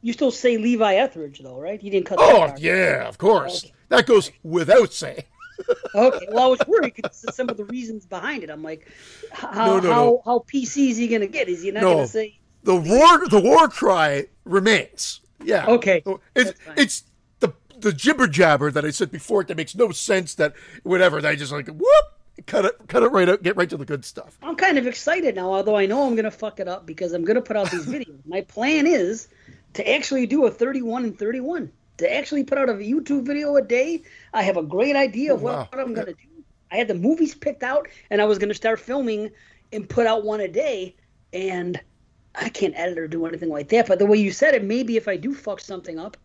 you 0.00 0.12
still 0.12 0.30
say 0.30 0.56
Levi 0.56 0.94
Etheridge 0.94 1.40
though, 1.40 1.60
right? 1.60 1.82
You 1.82 1.90
didn't 1.90 2.06
cut. 2.06 2.18
Oh 2.20 2.54
yeah, 2.58 3.06
of 3.06 3.18
course. 3.18 3.64
Okay. 3.64 3.74
That 3.92 4.06
goes 4.06 4.30
without 4.42 4.92
saying. 4.92 5.24
okay. 5.94 6.26
Well, 6.30 6.44
I 6.44 6.46
was 6.48 6.60
worried 6.66 6.94
because 6.94 7.24
some 7.34 7.48
of 7.48 7.56
the 7.56 7.64
reasons 7.64 8.06
behind 8.06 8.42
it. 8.42 8.50
I'm 8.50 8.62
like, 8.62 8.90
how 9.32 9.66
no, 9.66 9.80
no, 9.80 9.92
how 9.92 10.04
no. 10.04 10.22
how 10.24 10.38
PC 10.40 10.90
is 10.90 10.96
he 10.96 11.08
going 11.08 11.20
to 11.20 11.26
get? 11.26 11.48
Is 11.48 11.62
he 11.62 11.70
not 11.70 11.82
going 11.82 11.98
to 11.98 12.08
say 12.08 12.38
the 12.62 12.76
war? 12.76 13.28
The 13.28 13.40
war 13.40 13.68
cry 13.68 14.26
remains. 14.44 15.20
Yeah. 15.44 15.66
Okay. 15.66 16.02
It's 16.34 16.52
it's 16.76 17.04
the 17.40 17.52
the 17.78 17.92
jibber 17.92 18.26
jabber 18.28 18.70
that 18.70 18.84
I 18.84 18.90
said 18.90 19.10
before 19.10 19.44
that 19.44 19.56
makes 19.56 19.74
no 19.74 19.90
sense. 19.90 20.34
That 20.34 20.54
whatever. 20.82 21.20
That 21.20 21.32
I 21.32 21.36
just 21.36 21.52
like 21.52 21.68
whoop 21.68 22.04
cut 22.46 22.64
it 22.64 22.76
cut 22.88 23.02
it 23.02 23.08
right 23.08 23.28
out 23.28 23.42
get 23.42 23.56
right 23.56 23.68
to 23.68 23.76
the 23.76 23.84
good 23.84 24.06
stuff 24.06 24.38
i'm 24.42 24.56
kind 24.56 24.78
of 24.78 24.86
excited 24.86 25.34
now 25.34 25.52
although 25.52 25.76
i 25.76 25.84
know 25.84 26.06
i'm 26.06 26.14
going 26.14 26.24
to 26.24 26.30
fuck 26.30 26.60
it 26.60 26.66
up 26.66 26.86
because 26.86 27.12
i'm 27.12 27.24
going 27.24 27.36
to 27.36 27.42
put 27.42 27.56
out 27.56 27.70
these 27.70 27.86
videos 27.94 28.18
my 28.24 28.40
plan 28.40 28.86
is 28.86 29.28
to 29.74 29.88
actually 29.88 30.26
do 30.26 30.46
a 30.46 30.50
31 30.50 31.04
and 31.04 31.18
31 31.18 31.70
to 31.98 32.12
actually 32.12 32.44
put 32.44 32.58
out 32.58 32.68
a 32.68 32.74
youtube 32.74 33.24
video 33.24 33.56
a 33.56 33.62
day 33.62 34.02
i 34.32 34.42
have 34.42 34.56
a 34.56 34.62
great 34.62 34.96
idea 34.96 35.34
of 35.34 35.40
oh, 35.40 35.44
what, 35.44 35.54
wow. 35.54 35.68
what 35.70 35.80
i'm 35.80 35.94
going 35.94 36.06
to 36.06 36.12
do. 36.12 36.28
I 36.70 36.76
had 36.76 36.88
the 36.88 36.94
movies 36.94 37.34
picked 37.34 37.62
out 37.62 37.88
and 38.10 38.20
i 38.20 38.24
was 38.24 38.38
going 38.38 38.48
to 38.48 38.54
start 38.54 38.80
filming 38.80 39.30
and 39.72 39.88
put 39.88 40.06
out 40.06 40.24
one 40.24 40.40
a 40.40 40.48
day 40.48 40.96
and 41.32 41.80
i 42.34 42.48
can't 42.48 42.74
edit 42.76 42.98
or 42.98 43.06
do 43.06 43.26
anything 43.26 43.50
like 43.50 43.68
that. 43.68 43.86
But 43.86 43.98
the 43.98 44.06
way 44.06 44.18
you 44.18 44.32
said 44.32 44.54
it 44.54 44.64
maybe 44.64 44.96
if 44.96 45.06
i 45.06 45.16
do 45.16 45.34
fuck 45.34 45.60
something 45.60 45.98
up 45.98 46.16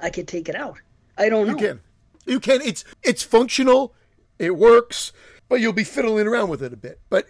i 0.00 0.10
could 0.10 0.28
take 0.28 0.48
it 0.48 0.54
out. 0.54 0.78
I 1.18 1.28
don't 1.28 1.46
know. 1.46 1.52
you 1.54 1.58
can. 1.58 1.80
You 2.26 2.40
can. 2.40 2.60
It's 2.60 2.84
it's 3.02 3.22
functional. 3.22 3.94
It 4.38 4.56
works 4.56 5.12
but 5.48 5.60
you'll 5.60 5.72
be 5.72 5.84
fiddling 5.84 6.26
around 6.26 6.48
with 6.48 6.62
it 6.62 6.72
a 6.72 6.76
bit. 6.76 7.00
But 7.08 7.26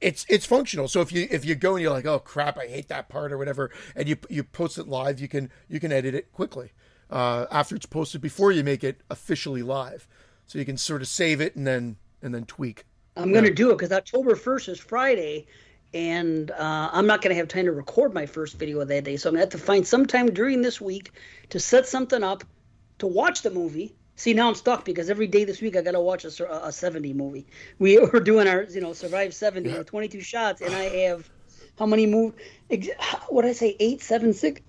it's 0.00 0.24
it's 0.28 0.46
functional. 0.46 0.88
So 0.88 1.00
if 1.00 1.12
you 1.12 1.28
if 1.30 1.44
you 1.44 1.54
go 1.54 1.74
and 1.74 1.82
you're 1.82 1.92
like, 1.92 2.06
oh 2.06 2.18
crap, 2.18 2.58
I 2.58 2.66
hate 2.66 2.88
that 2.88 3.08
part 3.08 3.32
or 3.32 3.38
whatever, 3.38 3.70
and 3.94 4.08
you 4.08 4.16
you 4.28 4.44
post 4.44 4.78
it 4.78 4.88
live, 4.88 5.20
you 5.20 5.28
can 5.28 5.50
you 5.68 5.80
can 5.80 5.92
edit 5.92 6.14
it 6.14 6.32
quickly 6.32 6.72
uh, 7.10 7.46
after 7.50 7.76
it's 7.76 7.86
posted 7.86 8.20
before 8.20 8.52
you 8.52 8.64
make 8.64 8.84
it 8.84 9.00
officially 9.10 9.62
live. 9.62 10.06
So 10.46 10.58
you 10.58 10.64
can 10.64 10.76
sort 10.76 11.02
of 11.02 11.08
save 11.08 11.40
it 11.40 11.56
and 11.56 11.66
then 11.66 11.96
and 12.22 12.34
then 12.34 12.44
tweak. 12.44 12.84
I'm 13.16 13.32
going 13.32 13.44
to 13.44 13.52
do 13.52 13.70
it 13.70 13.74
because 13.74 13.92
October 13.92 14.34
1st 14.34 14.68
is 14.70 14.80
Friday, 14.80 15.46
and 15.92 16.50
uh, 16.52 16.90
I'm 16.92 17.06
not 17.06 17.22
going 17.22 17.30
to 17.30 17.36
have 17.36 17.48
time 17.48 17.64
to 17.66 17.72
record 17.72 18.14
my 18.14 18.24
first 18.26 18.58
video 18.58 18.84
that 18.84 19.04
day. 19.04 19.16
So 19.16 19.28
I'm 19.28 19.34
going 19.34 19.46
to 19.46 19.52
have 19.52 19.60
to 19.60 19.66
find 19.66 19.86
some 19.86 20.06
time 20.06 20.32
during 20.32 20.62
this 20.62 20.80
week 20.80 21.12
to 21.50 21.58
set 21.60 21.86
something 21.86 22.22
up 22.22 22.44
to 22.98 23.06
watch 23.06 23.42
the 23.42 23.50
movie 23.50 23.94
See, 24.20 24.34
now 24.34 24.48
I'm 24.48 24.54
stuck 24.54 24.84
because 24.84 25.08
every 25.08 25.26
day 25.26 25.44
this 25.44 25.62
week 25.62 25.76
I 25.76 25.80
got 25.80 25.92
to 25.92 26.00
watch 26.00 26.26
a, 26.26 26.66
a 26.66 26.70
70 26.70 27.14
movie. 27.14 27.46
We 27.78 27.98
were 28.12 28.20
doing 28.20 28.46
our, 28.48 28.64
you 28.64 28.82
know, 28.82 28.92
Survive 28.92 29.32
70 29.32 29.70
yeah. 29.70 29.82
22 29.82 30.20
shots, 30.20 30.60
and 30.60 30.74
I 30.74 30.82
have 31.06 31.30
how 31.78 31.86
many 31.86 32.04
move? 32.04 32.34
What 33.30 33.42
did 33.42 33.48
I 33.48 33.52
say? 33.54 33.76
Eight, 33.80 34.02
seven, 34.02 34.34
six. 34.34 34.60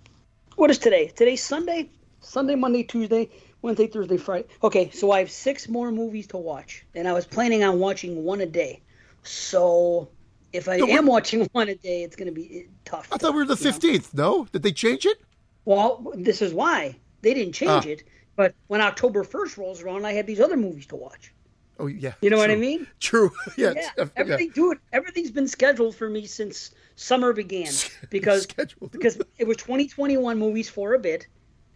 What 0.55 0.69
is 0.69 0.77
today? 0.77 1.07
Today's 1.07 1.43
Sunday. 1.43 1.89
Sunday, 2.21 2.55
Monday, 2.55 2.83
Tuesday, 2.83 3.29
Wednesday, 3.61 3.87
Thursday, 3.87 4.17
Friday. 4.17 4.47
Okay, 4.63 4.89
so 4.91 5.11
I 5.11 5.19
have 5.19 5.29
six 5.29 5.67
more 5.67 5.91
movies 5.91 6.27
to 6.27 6.37
watch, 6.37 6.85
and 6.95 7.07
I 7.07 7.13
was 7.13 7.25
planning 7.25 7.63
on 7.63 7.79
watching 7.79 8.23
one 8.23 8.41
a 8.41 8.45
day. 8.45 8.81
So 9.23 10.09
if 10.53 10.69
I 10.69 10.77
am 10.77 11.05
watching 11.05 11.47
one 11.51 11.69
a 11.69 11.75
day, 11.75 12.03
it's 12.03 12.15
going 12.15 12.27
to 12.27 12.33
be 12.33 12.67
tough. 12.85 13.09
I 13.11 13.17
thought 13.17 13.33
we 13.33 13.39
were 13.39 13.45
the 13.45 13.55
15th. 13.55 14.13
Know? 14.13 14.37
No, 14.37 14.45
did 14.45 14.63
they 14.63 14.71
change 14.71 15.05
it? 15.05 15.17
Well, 15.65 16.11
this 16.15 16.41
is 16.41 16.53
why 16.53 16.95
they 17.21 17.33
didn't 17.33 17.53
change 17.53 17.85
ah. 17.85 17.89
it 17.89 18.03
but 18.35 18.55
when 18.67 18.81
October 18.81 19.23
1st 19.23 19.57
rolls 19.57 19.81
around, 19.83 20.05
I 20.05 20.13
had 20.13 20.25
these 20.25 20.39
other 20.39 20.57
movies 20.57 20.87
to 20.87 20.95
watch. 20.95 21.33
Oh 21.79 21.87
yeah, 21.87 22.13
you 22.21 22.29
know 22.29 22.37
true. 22.37 22.41
what 22.41 22.51
I 22.51 22.55
mean? 22.55 22.87
True. 22.99 23.31
Yeah, 23.57 23.73
yeah. 23.75 24.05
everything, 24.15 24.47
yeah. 24.47 24.53
dude. 24.53 24.79
Everything's 24.93 25.31
been 25.31 25.47
scheduled 25.47 25.95
for 25.95 26.09
me 26.09 26.25
since 26.25 26.71
summer 26.95 27.33
began 27.33 27.71
because 28.09 28.47
because 28.91 29.19
it 29.37 29.47
was 29.47 29.57
2021 29.57 30.37
movies 30.37 30.69
for 30.69 30.93
a 30.93 30.99
bit, 30.99 31.27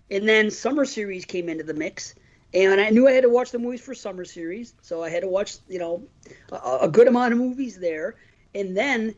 and 0.09 0.27
then 0.27 0.51
summer 0.51 0.85
series 0.85 1.25
came 1.25 1.49
into 1.49 1.63
the 1.63 1.73
mix, 1.73 2.15
and 2.53 2.79
I 2.79 2.89
knew 2.89 3.07
I 3.07 3.11
had 3.11 3.23
to 3.23 3.29
watch 3.29 3.51
the 3.51 3.59
movies 3.59 3.81
for 3.81 3.93
summer 3.93 4.25
series, 4.25 4.73
so 4.81 5.03
I 5.03 5.09
had 5.09 5.21
to 5.21 5.27
watch 5.27 5.57
you 5.67 5.79
know 5.79 6.03
a, 6.51 6.79
a 6.83 6.89
good 6.89 7.07
amount 7.07 7.33
of 7.33 7.39
movies 7.39 7.77
there, 7.77 8.15
and 8.53 8.75
then 8.75 9.15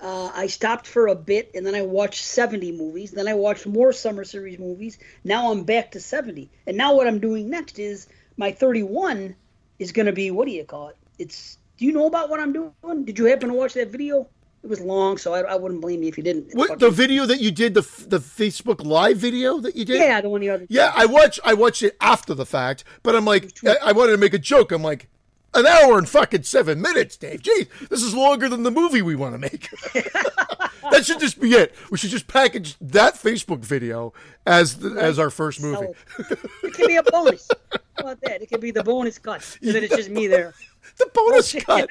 uh, 0.00 0.30
I 0.34 0.46
stopped 0.46 0.86
for 0.86 1.08
a 1.08 1.14
bit 1.14 1.50
and 1.54 1.66
then 1.66 1.74
I 1.74 1.82
watched 1.82 2.24
70 2.24 2.72
movies. 2.72 3.10
Then 3.10 3.26
I 3.26 3.34
watched 3.34 3.66
more 3.66 3.92
summer 3.92 4.24
series 4.24 4.58
movies. 4.58 4.98
Now 5.24 5.50
I'm 5.50 5.64
back 5.64 5.92
to 5.92 6.00
70. 6.00 6.50
And 6.66 6.76
now 6.76 6.94
what 6.94 7.08
I'm 7.08 7.18
doing 7.18 7.50
next 7.50 7.78
is 7.78 8.06
my 8.36 8.52
31 8.52 9.34
is 9.78 9.92
going 9.92 10.06
to 10.06 10.12
be 10.12 10.30
what 10.30 10.46
do 10.46 10.52
you 10.52 10.64
call 10.64 10.88
it? 10.88 10.96
It's 11.18 11.58
do 11.78 11.84
you 11.84 11.92
know 11.92 12.06
about 12.06 12.28
what 12.28 12.40
I'm 12.40 12.52
doing? 12.52 13.04
Did 13.04 13.18
you 13.18 13.26
happen 13.26 13.48
to 13.48 13.54
watch 13.54 13.74
that 13.74 13.90
video? 13.90 14.28
It 14.68 14.72
was 14.72 14.80
long, 14.82 15.16
so 15.16 15.32
I, 15.32 15.40
I 15.40 15.54
wouldn't 15.54 15.80
blame 15.80 16.02
you 16.02 16.10
if 16.10 16.18
you 16.18 16.22
didn't. 16.22 16.52
What 16.52 16.78
the 16.78 16.90
video 16.90 17.24
that 17.24 17.40
you 17.40 17.50
did 17.50 17.72
the 17.72 17.80
the 18.06 18.18
Facebook 18.18 18.84
Live 18.84 19.16
video 19.16 19.60
that 19.60 19.74
you 19.74 19.86
did? 19.86 19.96
Yeah, 19.96 20.20
the 20.20 20.28
one 20.28 20.42
the 20.42 20.50
other. 20.50 20.66
Yeah, 20.68 20.92
I 20.94 21.06
watched 21.06 21.40
I 21.42 21.54
watched 21.54 21.82
it 21.82 21.96
after 22.02 22.34
the 22.34 22.44
fact, 22.44 22.84
but 23.02 23.16
I'm 23.16 23.24
like 23.24 23.50
I, 23.64 23.76
I 23.82 23.92
wanted 23.92 24.12
to 24.12 24.18
make 24.18 24.34
a 24.34 24.38
joke. 24.38 24.70
I'm 24.70 24.82
like, 24.82 25.08
an 25.54 25.66
hour 25.66 25.96
and 25.96 26.06
fucking 26.06 26.42
seven 26.42 26.82
minutes, 26.82 27.16
Dave. 27.16 27.40
Jeez, 27.40 27.66
this 27.88 28.02
is 28.02 28.12
longer 28.12 28.46
than 28.46 28.62
the 28.62 28.70
movie 28.70 29.00
we 29.00 29.16
want 29.16 29.32
to 29.36 29.38
make. 29.38 29.70
that 30.90 31.06
should 31.06 31.18
just 31.18 31.40
be 31.40 31.52
it. 31.52 31.74
We 31.90 31.96
should 31.96 32.10
just 32.10 32.28
package 32.28 32.76
that 32.82 33.14
Facebook 33.14 33.60
video 33.60 34.12
as 34.44 34.80
the, 34.80 34.90
right. 34.90 35.02
as 35.02 35.18
our 35.18 35.30
first 35.30 35.62
movie. 35.62 35.94
it. 36.18 36.38
it 36.62 36.74
can 36.74 36.88
be 36.88 36.96
a 36.96 37.02
bonus. 37.02 37.48
How 37.72 38.02
about 38.02 38.20
that? 38.20 38.42
It 38.42 38.50
can 38.50 38.60
be 38.60 38.70
the 38.70 38.84
bonus 38.84 39.18
cut, 39.18 39.58
and 39.62 39.74
then 39.74 39.82
it's 39.82 39.96
just 39.96 40.10
me 40.10 40.26
there. 40.26 40.52
The 40.96 41.08
bonus 41.14 41.54
cut. 41.54 41.88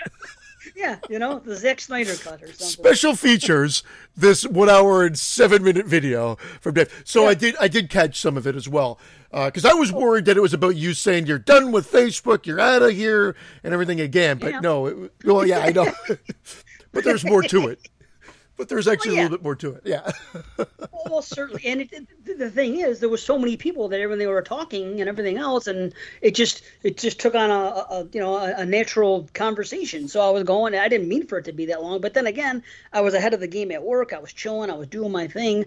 Yeah, 0.76 0.98
you 1.10 1.20
know, 1.20 1.40
the 1.40 1.56
Zack 1.56 1.80
Snyder 1.82 2.16
cut 2.16 2.42
or 2.42 2.48
something. 2.48 2.68
Special 2.68 3.16
features 3.16 3.84
this 4.16 4.46
one 4.46 4.70
hour 4.70 5.06
and 5.06 5.18
seven 5.18 5.64
minute 5.64 5.86
video 5.86 6.36
from 6.62 6.76
Dave. 6.76 7.02
So 7.06 7.24
yeah. 7.24 7.30
I 7.30 7.34
did 7.34 7.56
I 7.60 7.68
did 7.68 7.90
catch 7.90 8.20
some 8.20 8.38
of 8.38 8.48
it 8.48 8.56
as 8.56 8.68
well 8.68 9.00
because 9.32 9.66
uh, 9.66 9.72
I 9.72 9.74
was 9.74 9.92
worried 9.92 10.26
that 10.26 10.38
it 10.38 10.42
was 10.42 10.54
about 10.54 10.76
you 10.76 10.94
saying 10.94 11.28
you're 11.28 11.40
done 11.40 11.72
with 11.72 11.92
Facebook, 11.92 12.46
you're 12.46 12.60
out 12.60 12.82
of 12.82 12.92
here, 12.92 13.36
and 13.64 13.74
everything 13.74 14.00
again. 14.00 14.38
But 14.38 14.52
yeah. 14.54 14.60
no, 14.60 14.86
it, 14.88 15.14
well, 15.26 15.46
yeah, 15.46 15.60
I 15.60 15.72
know, 15.72 15.92
but 16.92 17.04
there's 17.04 17.26
more 17.26 17.44
to 17.44 17.68
it 17.68 17.88
but 18.58 18.70
there's 18.70 18.88
actually 18.88 19.12
well, 19.12 19.18
yeah. 19.18 19.22
a 19.22 19.26
little 19.26 19.38
bit 19.38 19.44
more 19.44 19.56
to 19.56 19.74
it. 19.76 19.82
Yeah. 19.86 20.12
well, 21.06 21.22
certainly, 21.22 21.62
and 21.66 21.82
it, 21.82 21.94
it, 21.94 22.38
the 22.40 22.50
thing 22.50 22.80
is, 22.80 23.00
there 23.00 23.10
was 23.10 23.24
so 23.24 23.38
many 23.38 23.56
people 23.56 23.88
there 23.88 24.10
when 24.10 24.20
they 24.20 24.28
were 24.28 24.42
talking 24.42 25.00
and 25.00 25.08
everything 25.08 25.38
else, 25.38 25.68
and 25.68 25.94
it 26.22 26.36
just 26.36 26.64
it 26.84 26.98
just 26.98 27.20
took 27.20 27.36
on 27.36 27.52
a, 27.52 27.54
a 27.54 28.08
you 28.12 28.20
know 28.20 28.36
a, 28.36 28.56
a, 28.58 28.66
natural 28.66 29.30
conversation. 29.34 30.08
So 30.08 30.22
I 30.22 30.32
was 30.32 30.44
going. 30.44 30.74
I 30.76 30.88
didn't 30.90 31.08
mean 31.08 31.28
for 31.28 31.38
it 31.38 31.46
to 31.46 31.54
be 31.54 31.68
that 31.68 31.84
long, 31.84 32.02
but 32.02 32.14
then 32.14 32.28
again, 32.28 32.64
I 32.94 33.02
was 33.02 33.14
ahead 33.14 33.34
of 33.34 33.40
the 33.40 33.48
game 33.48 33.72
at 33.72 33.84
work. 33.84 34.12
I 34.12 34.20
was 34.20 34.34
chilling. 34.34 34.72
I 34.72 34.76
was 34.76 34.88
doing 34.88 35.12
my 35.12 35.28
thing, 35.28 35.66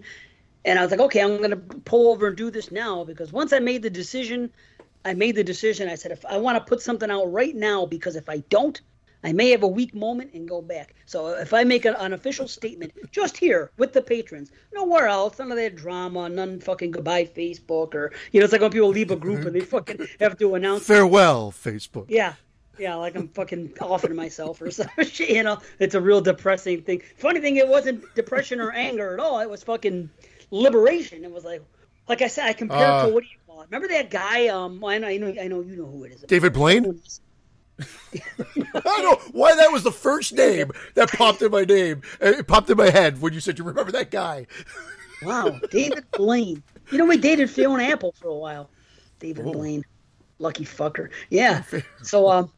and 0.65 0.77
I 0.77 0.81
was 0.81 0.91
like, 0.91 0.99
okay, 0.99 1.21
I'm 1.21 1.37
going 1.37 1.51
to 1.51 1.57
pull 1.57 2.11
over 2.11 2.27
and 2.27 2.35
do 2.35 2.51
this 2.51 2.71
now 2.71 3.03
because 3.03 3.31
once 3.31 3.53
I 3.53 3.59
made 3.59 3.83
the 3.83 3.89
decision, 3.89 4.51
I 5.05 5.13
made 5.13 5.35
the 5.35 5.43
decision. 5.43 5.87
I 5.87 5.95
said, 5.95 6.11
if 6.11 6.25
I 6.25 6.37
want 6.37 6.57
to 6.57 6.69
put 6.69 6.81
something 6.81 7.09
out 7.09 7.31
right 7.31 7.55
now, 7.55 7.85
because 7.85 8.15
if 8.15 8.29
I 8.29 8.39
don't, 8.49 8.79
I 9.23 9.33
may 9.33 9.51
have 9.51 9.63
a 9.63 9.67
weak 9.67 9.93
moment 9.93 10.33
and 10.33 10.47
go 10.47 10.61
back. 10.61 10.95
So 11.05 11.27
if 11.27 11.53
I 11.53 11.63
make 11.63 11.85
an, 11.85 11.95
an 11.95 12.13
official 12.13 12.47
statement 12.47 12.93
just 13.11 13.37
here 13.37 13.71
with 13.77 13.93
the 13.93 14.01
patrons, 14.01 14.51
nowhere 14.73 15.07
else, 15.07 15.37
none 15.39 15.51
of 15.51 15.57
that 15.57 15.75
drama, 15.75 16.29
none 16.29 16.59
fucking 16.59 16.91
goodbye 16.91 17.25
Facebook 17.25 17.93
or 17.93 18.11
you 18.31 18.39
know, 18.39 18.45
it's 18.45 18.51
like 18.51 18.61
when 18.61 18.71
people 18.71 18.89
leave 18.89 19.11
a 19.11 19.15
group 19.15 19.45
and 19.45 19.55
they 19.55 19.61
fucking 19.61 20.07
have 20.19 20.37
to 20.37 20.55
announce 20.55 20.85
farewell 20.85 21.51
Facebook. 21.51 22.05
Yeah. 22.09 22.33
Yeah, 22.79 22.95
like 22.95 23.15
I'm 23.15 23.27
fucking 23.27 23.73
offing 23.79 24.15
myself 24.15 24.59
or 24.61 24.71
some 24.71 24.87
shit. 25.03 25.29
You 25.29 25.43
know, 25.43 25.59
it's 25.77 25.93
a 25.93 26.01
real 26.01 26.21
depressing 26.21 26.81
thing. 26.81 27.03
Funny 27.17 27.39
thing, 27.39 27.57
it 27.57 27.67
wasn't 27.67 28.03
depression 28.15 28.59
or 28.59 28.71
anger 28.71 29.13
at 29.13 29.19
all. 29.19 29.39
It 29.39 29.49
was 29.49 29.61
fucking 29.63 30.09
liberation. 30.49 31.23
It 31.23 31.31
was 31.31 31.43
like, 31.43 31.61
like 32.07 32.21
I 32.21 32.27
said, 32.27 32.47
I 32.47 32.53
compared 32.53 32.81
uh, 32.81 33.05
to 33.05 33.13
what 33.13 33.23
do 33.23 33.29
you 33.29 33.37
call 33.45 33.61
it? 33.61 33.67
Remember 33.69 33.87
that 33.89 34.09
guy? 34.09 34.47
Um, 34.47 34.83
I 34.83 34.97
know, 34.97 35.07
I 35.07 35.17
know, 35.17 35.27
I 35.27 35.47
know 35.47 35.61
you 35.61 35.75
know 35.75 35.85
who 35.85 36.05
it 36.05 36.13
is. 36.13 36.21
David 36.21 36.53
Blaine. 36.53 36.99
I 38.15 38.79
don't 38.79 39.03
know 39.03 39.19
why 39.31 39.55
that 39.55 39.71
was 39.71 39.83
the 39.83 39.91
first 39.91 40.33
name 40.33 40.71
that 40.95 41.11
popped 41.11 41.41
in 41.41 41.51
my 41.51 41.63
name. 41.63 42.01
It 42.19 42.47
popped 42.47 42.69
in 42.69 42.77
my 42.77 42.89
head 42.89 43.21
when 43.21 43.33
you 43.33 43.39
said 43.39 43.57
you 43.57 43.63
remember 43.63 43.91
that 43.91 44.11
guy. 44.11 44.47
wow, 45.23 45.59
David 45.69 46.05
Blaine. 46.11 46.63
You 46.91 46.97
know 46.97 47.05
we 47.05 47.17
dated 47.17 47.49
Fiona 47.49 47.83
Apple 47.83 48.13
for 48.19 48.29
a 48.29 48.35
while. 48.35 48.69
David. 49.19 49.43
Blaine, 49.43 49.83
lucky 50.39 50.65
fucker. 50.65 51.09
Yeah. 51.29 51.63
So 52.03 52.29
um, 52.29 52.51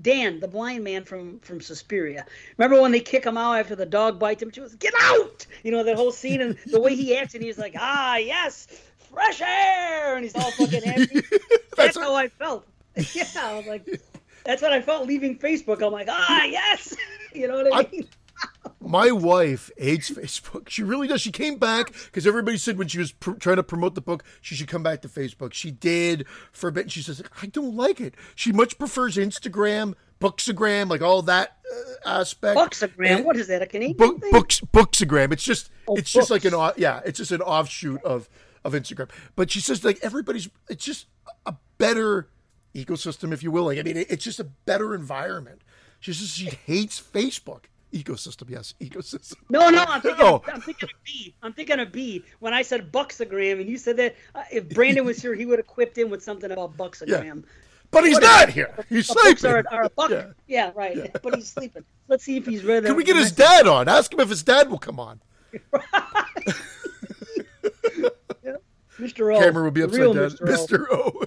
Dan, 0.00 0.40
the 0.40 0.48
blind 0.48 0.84
man 0.84 1.04
from 1.04 1.38
from 1.40 1.60
Suspiria. 1.60 2.26
Remember 2.58 2.80
when 2.80 2.92
they 2.92 3.00
kick 3.00 3.24
him 3.24 3.38
out 3.38 3.54
after 3.54 3.76
the 3.76 3.86
dog 3.86 4.18
bites 4.18 4.42
him? 4.42 4.50
She 4.50 4.60
was 4.60 4.74
get 4.74 4.94
out. 5.00 5.46
You 5.62 5.70
know 5.70 5.84
that 5.84 5.96
whole 5.96 6.12
scene 6.12 6.40
and 6.40 6.58
the 6.66 6.80
way 6.80 6.94
he 6.96 7.16
acts, 7.16 7.34
and 7.34 7.42
he's 7.42 7.58
like, 7.58 7.74
ah, 7.78 8.16
yes, 8.16 8.66
fresh 9.12 9.40
air, 9.40 10.16
and 10.16 10.24
he's 10.24 10.34
all 10.34 10.50
fucking 10.52 10.82
happy. 10.82 11.20
That's, 11.76 11.76
That's 11.76 11.96
how 11.96 12.14
I 12.14 12.28
felt. 12.28 12.66
yeah, 13.14 13.26
I 13.38 13.56
was 13.56 13.66
like, 13.66 14.00
that's 14.44 14.62
what 14.62 14.72
I 14.72 14.80
felt 14.80 15.06
leaving 15.06 15.38
Facebook. 15.38 15.84
I'm 15.84 15.92
like, 15.92 16.08
ah, 16.10 16.44
yes. 16.44 16.94
you 17.34 17.48
know 17.48 17.62
what 17.62 17.74
I 17.74 17.90
mean? 17.90 18.06
I, 18.64 18.70
my 18.80 19.10
wife 19.10 19.70
hates 19.76 20.10
Facebook. 20.10 20.68
She 20.68 20.82
really 20.82 21.08
does. 21.08 21.20
She 21.20 21.32
came 21.32 21.56
back 21.56 21.92
because 21.92 22.26
everybody 22.26 22.56
said 22.56 22.78
when 22.78 22.88
she 22.88 22.98
was 22.98 23.12
pr- 23.12 23.32
trying 23.32 23.56
to 23.56 23.62
promote 23.62 23.94
the 23.94 24.00
book, 24.00 24.24
she 24.40 24.54
should 24.54 24.68
come 24.68 24.82
back 24.82 25.02
to 25.02 25.08
Facebook. 25.08 25.54
She 25.54 25.70
did 25.70 26.26
for 26.52 26.68
a 26.68 26.72
bit. 26.72 26.82
And 26.82 26.92
she 26.92 27.02
says, 27.02 27.22
I 27.42 27.46
don't 27.46 27.74
like 27.74 28.00
it. 28.00 28.14
She 28.34 28.52
much 28.52 28.78
prefers 28.78 29.16
Instagram, 29.16 29.94
Bookstagram, 30.20 30.88
like 30.88 31.02
all 31.02 31.22
that 31.22 31.58
uh, 32.06 32.20
aspect. 32.20 32.58
Bookstagram, 32.58 33.16
and 33.16 33.24
what 33.24 33.36
is 33.36 33.48
that? 33.48 33.62
A 33.62 33.66
Canadian 33.66 33.96
book, 33.96 34.20
thing? 34.20 34.30
Books, 34.30 34.60
Bookstagram. 34.60 35.32
It's 35.32 35.44
just, 35.44 35.70
oh, 35.88 35.94
it's 35.96 36.12
books. 36.12 36.28
just 36.28 36.30
like 36.30 36.44
an, 36.44 36.54
yeah, 36.76 37.00
it's 37.04 37.18
just 37.18 37.32
an 37.32 37.40
offshoot 37.40 38.02
of 38.04 38.28
of 38.64 38.72
Instagram. 38.72 39.10
But 39.36 39.50
she 39.50 39.60
says 39.60 39.84
like 39.84 39.98
everybody's, 40.02 40.48
it's 40.68 40.84
just 40.84 41.06
a 41.46 41.54
better 41.78 42.28
ecosystem, 42.74 43.32
if 43.32 43.42
you 43.42 43.50
will. 43.50 43.64
Like, 43.64 43.78
I 43.78 43.82
mean, 43.82 43.96
it's 43.96 44.24
just 44.24 44.40
a 44.40 44.44
better 44.44 44.94
environment. 44.94 45.62
She 46.00 46.12
says 46.12 46.30
she 46.30 46.50
hates 46.66 47.00
Facebook. 47.00 47.64
ecosystem. 47.92 48.50
Yes, 48.50 48.74
ecosystem. 48.80 49.36
No, 49.48 49.70
no, 49.70 49.84
I'm 49.84 50.00
thinking, 50.00 50.24
oh. 50.24 50.42
I'm 50.46 50.60
thinking 50.60 50.88
of 50.92 51.04
B. 51.04 51.34
I'm 51.42 51.52
thinking 51.52 51.78
of 51.80 51.92
B. 51.92 52.24
When 52.40 52.52
I 52.52 52.62
said 52.62 52.92
buxagram, 52.92 53.60
and 53.60 53.68
you 53.68 53.78
said 53.78 53.96
that 53.98 54.16
uh, 54.34 54.42
if 54.52 54.68
Brandon 54.68 55.04
was 55.04 55.22
here, 55.22 55.34
he 55.34 55.46
would 55.46 55.58
have 55.58 55.66
quipped 55.66 55.98
in 55.98 56.10
with 56.10 56.22
something 56.22 56.50
about 56.50 56.76
buxagram. 56.76 57.36
Yeah. 57.36 57.42
But 57.90 58.04
he's 58.04 58.14
what 58.14 58.22
not 58.24 58.48
is, 58.48 58.54
here. 58.54 58.84
He's 58.88 59.06
sleeping. 59.06 59.46
Are, 59.70 59.88
are. 59.96 60.10
Yeah. 60.10 60.26
yeah, 60.48 60.72
right. 60.74 60.96
Yeah. 60.96 61.06
But 61.22 61.36
he's 61.36 61.48
sleeping. 61.48 61.84
Let's 62.08 62.24
see 62.24 62.36
if 62.36 62.44
he's 62.44 62.64
ready. 62.64 62.86
Can 62.86 62.96
we 62.96 63.04
get 63.04 63.14
his 63.14 63.30
dad 63.30 63.68
on? 63.68 63.88
Ask 63.88 64.12
him 64.12 64.18
if 64.20 64.28
his 64.28 64.42
dad 64.42 64.68
will 64.68 64.78
come 64.78 64.98
on. 64.98 65.20
Mr. 68.98 69.34
O. 69.34 69.38
Camera 69.38 69.64
will 69.64 69.70
be 69.70 69.82
upside 69.82 70.00
down. 70.00 70.14
Mr. 70.14 70.40
O. 70.42 70.46
Mr. 70.46 70.86
O. 70.90 71.22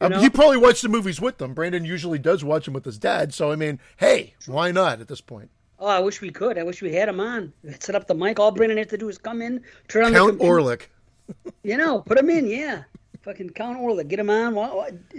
Um, 0.00 0.14
he 0.14 0.28
probably 0.28 0.56
watched 0.56 0.82
the 0.82 0.88
movies 0.88 1.20
with 1.20 1.38
them. 1.38 1.54
Brandon 1.54 1.84
usually 1.84 2.18
does 2.18 2.42
watch 2.42 2.64
them 2.64 2.74
with 2.74 2.84
his 2.84 2.98
dad. 2.98 3.32
So, 3.32 3.52
I 3.52 3.56
mean, 3.56 3.78
hey, 3.98 4.34
why 4.46 4.72
not 4.72 5.00
at 5.00 5.06
this 5.06 5.20
point? 5.20 5.50
Oh, 5.78 5.86
I 5.86 6.00
wish 6.00 6.20
we 6.20 6.30
could. 6.30 6.58
I 6.58 6.64
wish 6.64 6.82
we 6.82 6.92
had 6.92 7.08
him 7.08 7.20
on. 7.20 7.52
Set 7.78 7.94
up 7.94 8.06
the 8.06 8.14
mic. 8.14 8.38
All 8.38 8.50
Brandon 8.50 8.78
has 8.78 8.88
to 8.88 8.98
do 8.98 9.08
is 9.08 9.18
come 9.18 9.42
in, 9.42 9.62
turn 9.88 10.04
on 10.04 10.12
the 10.12 10.18
Count 10.18 10.38
the 10.38 10.44
Orlick. 10.44 10.82
you 11.62 11.76
know, 11.76 12.00
put 12.00 12.18
him 12.18 12.30
in, 12.30 12.46
yeah. 12.46 12.82
Fucking 13.22 13.50
Count 13.50 13.78
Orlick. 13.78 14.08
Get 14.08 14.18
him 14.18 14.30
on. 14.30 14.56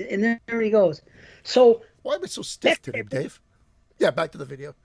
And 0.09 0.39
there 0.45 0.61
he 0.61 0.69
goes. 0.69 1.01
So. 1.43 1.81
Why 2.01 2.15
am 2.15 2.23
I 2.23 2.27
so 2.27 2.41
stiff 2.41 2.81
today, 2.81 3.03
Dave? 3.03 3.39
Yeah, 3.99 4.11
back 4.11 4.31
to 4.33 4.37
the 4.37 4.45
video. 4.45 4.75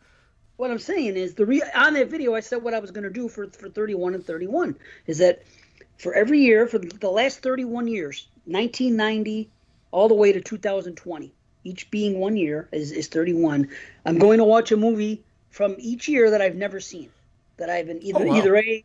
What 0.56 0.70
I'm 0.70 0.78
saying 0.78 1.16
is, 1.16 1.34
the 1.34 1.46
re- 1.46 1.62
on 1.74 1.94
that 1.94 2.08
video, 2.08 2.34
I 2.34 2.40
said 2.40 2.62
what 2.62 2.74
I 2.74 2.80
was 2.80 2.90
going 2.90 3.04
to 3.04 3.10
do 3.10 3.28
for, 3.28 3.48
for 3.48 3.68
31 3.68 4.14
and 4.14 4.24
31 4.24 4.76
is 5.06 5.18
that 5.18 5.42
for 5.98 6.14
every 6.14 6.40
year, 6.40 6.66
for 6.66 6.78
the 6.78 7.10
last 7.10 7.42
31 7.42 7.88
years, 7.88 8.28
1990 8.46 9.50
all 9.90 10.08
the 10.08 10.14
way 10.14 10.32
to 10.32 10.40
2020, 10.40 11.32
each 11.64 11.90
being 11.90 12.18
one 12.18 12.36
year 12.36 12.68
is, 12.72 12.92
is 12.92 13.08
31. 13.08 13.68
I'm 14.06 14.18
going 14.18 14.38
to 14.38 14.44
watch 14.44 14.72
a 14.72 14.76
movie 14.76 15.22
from 15.50 15.74
each 15.78 16.08
year 16.08 16.30
that 16.30 16.40
I've 16.40 16.54
never 16.54 16.80
seen, 16.80 17.10
that 17.56 17.68
I've 17.68 17.86
been 17.86 18.02
either 18.02 18.20
oh, 18.20 18.28
wow. 18.28 18.36
either 18.36 18.56
a 18.56 18.84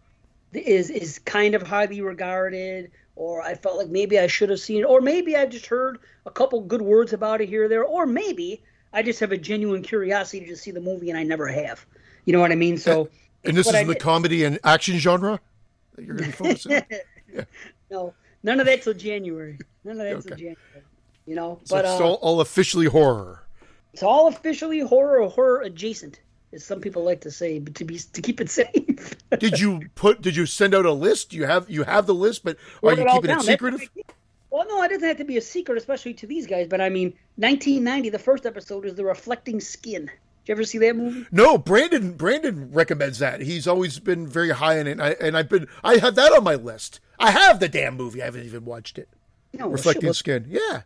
is 0.54 0.92
is 0.92 1.20
kind 1.20 1.56
of 1.56 1.64
highly 1.64 2.02
regarded, 2.02 2.92
or 3.16 3.42
I 3.42 3.56
felt 3.56 3.78
like 3.78 3.90
maybe 3.90 4.20
I 4.20 4.28
should 4.28 4.50
have 4.50 4.60
seen 4.60 4.82
it, 4.82 4.84
or 4.84 5.02
maybe 5.02 5.36
I 5.36 5.46
just 5.46 5.66
heard 5.66 6.00
a 6.26 6.32
couple 6.32 6.62
good 6.62 6.82
words 6.82 7.14
about 7.14 7.42
it 7.42 7.50
here 7.50 7.66
or 7.66 7.68
there, 7.68 7.84
or 7.84 8.06
maybe 8.06 8.62
I 8.92 9.02
just 9.02 9.20
have 9.20 9.32
a 9.32 9.38
genuine 9.38 9.82
curiosity 9.82 10.46
to 10.46 10.56
see 10.56 10.72
the 10.72 10.82
movie 10.82 11.10
and 11.10 11.18
I 11.18 11.24
never 11.24 11.48
have. 11.48 11.86
You 12.26 12.34
know 12.34 12.40
what 12.40 12.52
I 12.52 12.56
mean? 12.56 12.78
So. 12.78 13.10
And 13.46 13.58
this 13.58 13.68
is 13.68 13.76
I 13.76 13.84
the 13.84 13.94
did. 13.94 14.02
comedy 14.02 14.46
and 14.46 14.58
action 14.64 14.98
genre 15.00 15.42
that 15.96 16.06
you're 16.06 16.16
going 16.16 16.32
to 16.32 16.38
be 16.38 16.50
focusing. 16.50 16.76
on. 16.76 16.84
yeah. 17.34 17.44
No, 17.90 18.14
none 18.44 18.60
of 18.60 18.66
that 18.66 18.82
till 18.82 18.94
January. 18.94 19.60
None 19.84 20.00
of 20.00 20.06
that 20.06 20.14
okay. 20.16 20.30
till 20.30 20.38
January 20.38 20.58
you 21.26 21.36
know. 21.36 21.60
So 21.64 21.76
but 21.76 21.86
it's 21.86 22.00
uh, 22.00 22.06
all, 22.06 22.14
all, 22.16 22.42
officially 22.42 22.86
horror. 22.86 23.44
It's 23.94 24.04
all 24.04 24.28
officially 24.28 24.80
horror 24.80 25.22
or 25.22 25.30
horror 25.30 25.62
adjacent, 25.62 26.20
as 26.52 26.64
some 26.64 26.82
people 26.82 27.04
like 27.04 27.22
to 27.22 27.32
say, 27.32 27.60
but 27.60 27.76
to 27.76 27.86
be 27.86 28.00
to 28.00 28.22
keep 28.22 28.42
it 28.42 28.50
safe. 28.50 29.16
did 29.40 29.60
you 29.60 29.82
put? 29.96 30.22
Did 30.22 30.36
you 30.36 30.46
send 30.46 30.74
out 30.74 30.86
a 30.86 30.92
list? 30.92 31.34
You 31.34 31.46
have 31.46 31.70
you 31.70 31.84
have 31.84 32.06
the 32.06 32.16
list, 32.16 32.44
but 32.44 32.58
are 32.84 32.94
you 32.94 33.06
keeping 33.06 33.32
it 33.32 33.42
secretive? 33.42 33.90
Well, 34.50 34.68
no, 34.68 34.84
it 34.84 34.90
doesn't 34.90 35.08
have 35.08 35.18
to 35.18 35.24
be 35.24 35.38
a 35.38 35.42
secret, 35.42 35.80
especially 35.80 36.14
to 36.16 36.28
these 36.28 36.46
guys. 36.46 36.68
But 36.68 36.80
I 36.80 36.90
mean, 36.90 37.14
1990, 37.38 38.10
the 38.10 38.20
first 38.20 38.46
episode 38.46 38.86
is 38.86 38.94
the 38.94 39.04
Reflecting 39.04 39.60
Skin. 39.60 40.12
Did 40.44 40.52
you 40.52 40.56
ever 40.56 40.64
see 40.66 40.78
that 40.80 40.96
movie? 40.96 41.26
No, 41.32 41.58
Brandon. 41.58 42.14
Brandon 42.14 42.72
recommends 42.72 43.20
that. 43.20 43.42
He's 43.42 43.68
always 43.68 44.00
been 44.00 44.28
very 44.28 44.50
high 44.50 44.78
in 44.78 44.88
it, 44.88 44.92
and, 44.92 45.02
I, 45.02 45.10
and 45.22 45.38
I've 45.38 45.50
been. 45.50 45.68
I 45.84 45.98
have 45.98 46.16
that 46.16 46.34
on 46.34 46.44
my 46.44 46.56
list. 46.56 47.00
I 47.18 47.32
have 47.32 47.60
the 47.60 47.70
damn 47.70 47.96
movie. 47.96 48.22
I 48.22 48.26
haven't 48.26 48.46
even 48.46 48.66
watched 48.66 48.98
it. 48.98 49.10
No, 49.54 49.70
Reflecting 49.70 50.08
well, 50.08 50.14
Skin. 50.14 50.46
Yeah 50.50 50.82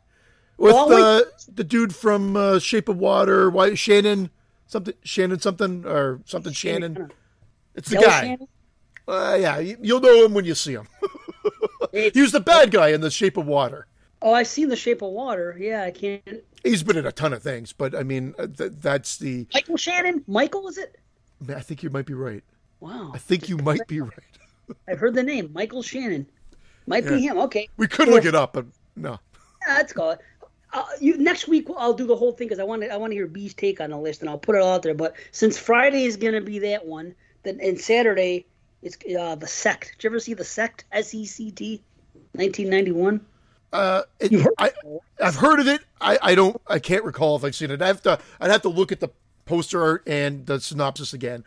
with 0.58 0.74
well, 0.74 0.92
uh, 0.92 1.22
the 1.54 1.64
dude 1.64 1.96
from 1.96 2.36
uh, 2.36 2.60
Shape 2.60 2.90
of 2.90 2.98
Water, 2.98 3.50
why 3.50 3.76
Shannon 3.76 4.30
something 4.66 4.94
Shannon 5.04 5.40
something 5.40 5.86
or 5.86 6.22
something 6.26 6.54
Shannon. 6.54 7.12
It's 7.76 7.90
the 7.90 7.98
guy. 7.98 8.38
Uh, 9.08 9.38
yeah, 9.40 9.60
you'll 9.60 10.02
know 10.02 10.26
him 10.26 10.34
when 10.34 10.46
you 10.46 10.56
see 10.56 10.74
him. 10.74 10.88
he 11.94 12.22
was 12.22 12.32
the 12.32 12.40
bad 12.42 12.72
guy 12.72 12.90
in 12.90 13.02
The 13.02 13.12
Shape 13.12 13.38
of 13.38 13.46
Water. 13.46 13.88
Oh, 14.22 14.34
I've 14.34 14.48
seen 14.48 14.68
The 14.68 14.76
Shape 14.76 15.02
of 15.02 15.12
Water. 15.12 15.56
Yeah, 15.58 15.84
I 15.84 15.92
can't. 15.92 16.44
He's 16.64 16.84
been 16.84 16.98
in 16.98 17.06
a 17.06 17.12
ton 17.12 17.34
of 17.34 17.44
things, 17.44 17.74
but 17.74 17.96
I 17.96 18.04
mean, 18.04 18.34
uh, 18.38 18.48
th- 18.48 18.74
that's 18.80 19.18
the 19.18 19.48
Michael 19.54 19.78
Shannon. 19.78 20.24
Michael, 20.28 20.68
is 20.68 20.78
it? 20.78 20.98
I 21.48 21.60
think 21.60 21.84
you 21.84 21.90
might 21.90 22.06
be 22.06 22.14
right. 22.14 22.44
Wow. 22.80 23.12
I 23.14 23.18
think 23.18 23.50
you 23.50 23.58
might 23.58 23.88
be 23.88 24.02
right. 24.02 24.12
I've 24.88 25.00
heard 25.00 25.14
the 25.14 25.24
name 25.24 25.52
Michael 25.54 25.82
Shannon. 25.82 26.28
Might 26.88 27.04
yeah. 27.04 27.12
be 27.12 27.22
him. 27.22 27.38
Okay. 27.40 27.70
We 27.78 27.88
could 27.88 28.08
look 28.08 28.26
it 28.26 28.36
up, 28.36 28.54
but 28.54 28.66
no. 28.96 29.20
That's 29.66 29.94
cool 29.94 30.18
uh, 30.74 30.84
you, 31.00 31.18
next 31.18 31.48
week 31.48 31.68
I'll 31.78 31.94
do 31.94 32.06
the 32.06 32.16
whole 32.16 32.32
thing 32.32 32.48
because 32.48 32.60
I 32.60 32.64
want 32.64 32.82
to 32.82 32.92
I 32.92 32.98
want 32.98 33.12
to 33.12 33.16
hear 33.16 33.28
B's 33.28 33.54
take 33.54 33.80
on 33.80 33.92
the 33.92 33.98
list 33.98 34.22
and 34.22 34.30
I'll 34.30 34.38
put 34.38 34.56
it 34.56 34.62
all 34.62 34.76
out 34.76 34.82
there. 34.82 34.94
But 34.94 35.16
since 35.32 35.58
Friday 35.58 36.04
is 36.04 36.18
going 36.18 36.34
to 36.34 36.42
be 36.42 36.60
that 36.60 36.86
one, 36.86 37.16
then 37.44 37.60
and 37.62 37.80
Saturday 37.80 38.46
it's 38.82 38.98
uh, 39.18 39.36
the 39.36 39.48
Sect. 39.48 39.94
Did 39.98 40.04
you 40.04 40.10
ever 40.10 40.20
see 40.20 40.34
the 40.34 40.44
Sect? 40.44 40.86
S 40.92 41.14
E 41.14 41.26
C 41.26 41.52
T, 41.52 41.84
nineteen 42.34 42.70
ninety 42.70 42.92
one. 42.92 43.26
Uh, 43.78 44.02
it, 44.20 44.32
heard 44.32 44.54
I, 44.58 44.72
I've 45.24 45.36
heard 45.36 45.60
of 45.60 45.68
it. 45.68 45.82
I, 46.02 46.18
I 46.22 46.36
don't. 46.36 46.60
I 46.68 46.80
can't 46.80 47.04
recall 47.04 47.36
if 47.36 47.44
I've 47.44 47.56
seen 47.56 47.70
it. 47.70 47.82
I 47.82 47.88
have 47.88 48.02
to. 48.04 48.20
I'd 48.40 48.50
have 48.50 48.64
to 48.64 48.70
look 48.70 48.92
at 48.92 49.00
the 49.00 49.10
poster 49.46 49.84
art 49.84 50.04
and 50.08 50.46
the 50.48 50.60
synopsis 50.60 51.14
again. 51.14 51.44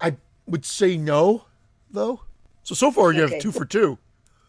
I 0.00 0.16
would 0.46 0.64
say 0.64 0.96
no, 0.96 1.44
though. 1.90 2.22
So 2.64 2.74
so 2.74 2.90
far 2.90 3.12
you 3.12 3.22
okay. 3.22 3.34
have 3.34 3.42
two 3.42 3.52
for 3.52 3.64
two, 3.64 3.98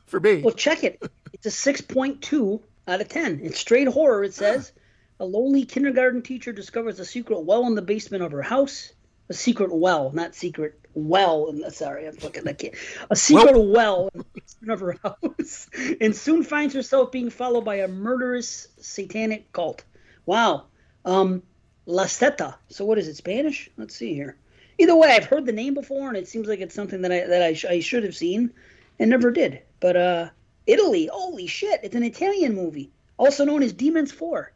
for 0.05 0.19
me. 0.19 0.41
Well, 0.41 0.55
check 0.55 0.83
it. 0.83 1.03
It's 1.33 1.45
a 1.45 1.51
six 1.51 1.81
point 1.81 2.21
two 2.23 2.61
out 2.87 3.01
of 3.01 3.09
10. 3.09 3.41
It's 3.43 3.59
straight 3.59 3.87
horror, 3.87 4.23
it 4.23 4.33
says. 4.33 4.71
A 5.19 5.25
lonely 5.25 5.65
kindergarten 5.65 6.21
teacher 6.21 6.51
discovers 6.51 6.99
a 6.99 7.05
secret 7.05 7.41
well 7.41 7.65
in 7.67 7.75
the 7.75 7.81
basement 7.81 8.23
of 8.23 8.31
her 8.31 8.41
house. 8.41 8.91
A 9.29 9.33
secret 9.33 9.73
well, 9.73 10.11
not 10.11 10.35
secret 10.35 10.79
well. 10.93 11.47
In 11.47 11.61
the, 11.61 11.71
sorry, 11.71 12.07
I'm 12.07 12.17
looking 12.21 12.47
I 12.47 12.53
can't. 12.53 12.75
A 13.09 13.15
secret 13.15 13.53
well, 13.53 14.09
well 14.11 14.25
in 14.61 14.69
of 14.69 14.79
her 14.81 14.97
house, 15.03 15.69
and 16.01 16.15
soon 16.15 16.43
finds 16.43 16.73
herself 16.73 17.11
being 17.11 17.29
followed 17.29 17.65
by 17.65 17.75
a 17.75 17.87
murderous 17.87 18.67
satanic 18.79 19.51
cult. 19.51 19.83
Wow. 20.25 20.65
Um, 21.05 21.43
La 21.85 22.05
Setta. 22.05 22.55
So 22.69 22.85
what 22.85 22.97
is 22.97 23.07
it? 23.07 23.15
Spanish? 23.15 23.69
Let's 23.77 23.95
see 23.95 24.13
here. 24.13 24.37
Either 24.77 24.95
way, 24.95 25.09
I've 25.09 25.25
heard 25.25 25.45
the 25.45 25.51
name 25.51 25.73
before, 25.73 26.07
and 26.07 26.17
it 26.17 26.27
seems 26.27 26.47
like 26.47 26.59
it's 26.59 26.75
something 26.75 27.01
that 27.01 27.11
I 27.11 27.25
that 27.27 27.41
I, 27.41 27.53
sh- 27.53 27.65
I 27.65 27.79
should 27.79 28.03
have 28.03 28.15
seen, 28.15 28.53
and 28.99 29.09
never 29.09 29.31
did. 29.31 29.61
But 29.79 29.95
uh, 29.95 30.29
Italy. 30.65 31.09
Holy 31.11 31.47
shit! 31.47 31.81
It's 31.83 31.95
an 31.95 32.03
Italian 32.03 32.55
movie, 32.55 32.91
also 33.17 33.45
known 33.45 33.63
as 33.63 33.73
Demons 33.73 34.11
Four. 34.11 34.52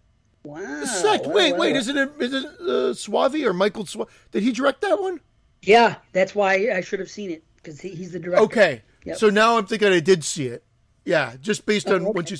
Wow. 0.47 0.85
Sick. 0.85 1.23
wait, 1.25 1.57
wait. 1.57 1.75
Is 1.75 1.89
it 1.89 1.97
a, 1.97 2.09
is 2.19 2.33
it 2.33 2.45
uh, 2.45 2.93
Soavi 2.93 3.45
or 3.45 3.51
Michael 3.51 3.83
Soavi? 3.83 4.07
Did 4.31 4.43
he 4.43 4.53
direct 4.53 4.79
that 4.81 5.01
one? 5.01 5.19
Yeah, 5.61 5.95
that's 6.13 6.33
why 6.33 6.69
I 6.73 6.79
should 6.79 6.99
have 6.99 7.09
seen 7.09 7.31
it 7.31 7.43
because 7.57 7.81
he, 7.81 7.89
he's 7.89 8.11
the 8.11 8.19
director. 8.19 8.45
Okay. 8.45 8.81
Yep. 9.03 9.17
So 9.17 9.29
now 9.29 9.57
I'm 9.57 9.65
thinking 9.65 9.89
I 9.89 9.99
did 9.99 10.23
see 10.23 10.47
it. 10.47 10.63
Yeah, 11.03 11.35
just 11.41 11.65
based 11.65 11.87
on 11.87 12.05
oh, 12.05 12.09
okay. 12.09 12.11
what 12.11 12.31
you. 12.31 12.37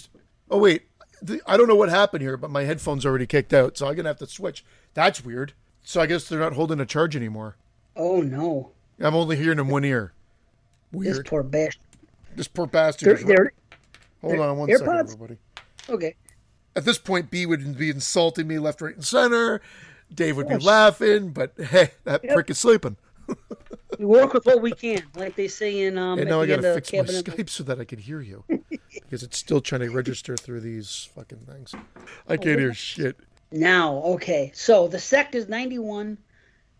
Oh 0.50 0.58
wait, 0.58 0.84
the, 1.22 1.42
I 1.46 1.58
don't 1.58 1.68
know 1.68 1.76
what 1.76 1.90
happened 1.90 2.22
here, 2.22 2.38
but 2.38 2.50
my 2.50 2.64
headphones 2.64 3.06
already 3.06 3.28
kicked 3.28 3.54
out, 3.54 3.78
so 3.78 3.88
I'm 3.88 3.96
gonna 3.96 4.10
have 4.10 4.20
to 4.20 4.28
switch. 4.28 4.64
That's 4.94 5.26
weird. 5.26 5.54
So 5.84 6.00
I 6.00 6.06
guess 6.06 6.30
they're 6.30 6.40
not 6.40 6.54
holding 6.54 6.80
a 6.80 6.86
charge 6.86 7.16
anymore. 7.16 7.58
Oh 7.96 8.22
no. 8.22 8.72
I'm 9.00 9.16
only 9.16 9.36
hearing 9.36 9.60
in 9.60 9.68
one 9.68 9.84
ear. 9.84 10.14
Weird. 10.94 11.18
This 11.18 11.24
poor 11.26 11.44
bastard. 11.44 11.82
This 12.36 12.48
poor 12.48 12.68
bastard. 12.68 13.18
They're, 13.20 13.26
they're, 13.26 13.54
Hold 14.22 14.34
they're, 14.34 14.42
on 14.42 14.58
one 14.58 14.70
AirPods? 14.70 14.78
second, 14.80 15.00
everybody. 15.00 15.38
Okay. 15.90 16.16
At 16.78 16.86
this 16.86 17.00
point, 17.00 17.32
B 17.32 17.48
would 17.48 17.76
be 17.76 17.90
insulting 17.90 18.48
me 18.48 18.60
left, 18.60 18.82
right, 18.82 18.94
and 18.94 19.04
center. 19.04 19.62
Dave 20.14 20.38
would 20.38 20.48
be 20.48 20.58
laughing, 20.58 21.32
but 21.32 21.54
hey, 21.58 21.90
that 22.04 22.24
yep. 22.24 22.34
prick 22.36 22.52
is 22.52 22.60
sleeping. 22.60 22.98
we 23.98 24.06
work 24.06 24.32
with 24.32 24.46
what 24.46 24.62
we 24.62 24.72
can, 24.72 25.02
like 25.16 25.36
they 25.36 25.48
say 25.48 25.82
in. 25.82 25.98
Um, 25.98 26.20
and 26.20 26.30
now 26.30 26.40
I 26.42 26.46
got 26.46 26.62
to 26.62 26.76
fix 26.76 26.94
my 26.94 27.00
Skype 27.00 27.50
so 27.50 27.64
that 27.64 27.80
I 27.80 27.84
can 27.84 27.98
hear 27.98 28.22
you, 28.22 28.44
because 28.92 29.24
it's 29.24 29.40
still 29.40 29.60
trying 29.60 29.82
to 29.82 29.90
register 29.90 30.38
through 30.38 30.62
these 30.62 31.10
fucking 31.16 31.40
things. 31.52 31.74
I 32.28 32.38
can't 32.38 32.58
oh, 32.58 32.60
hear 32.60 32.74
shit. 32.76 33.18
Now, 33.52 33.96
okay, 34.04 34.52
so 34.54 34.88
the 34.88 35.00
sect 35.00 35.34
is 35.34 35.50
ninety-one, 35.50 36.16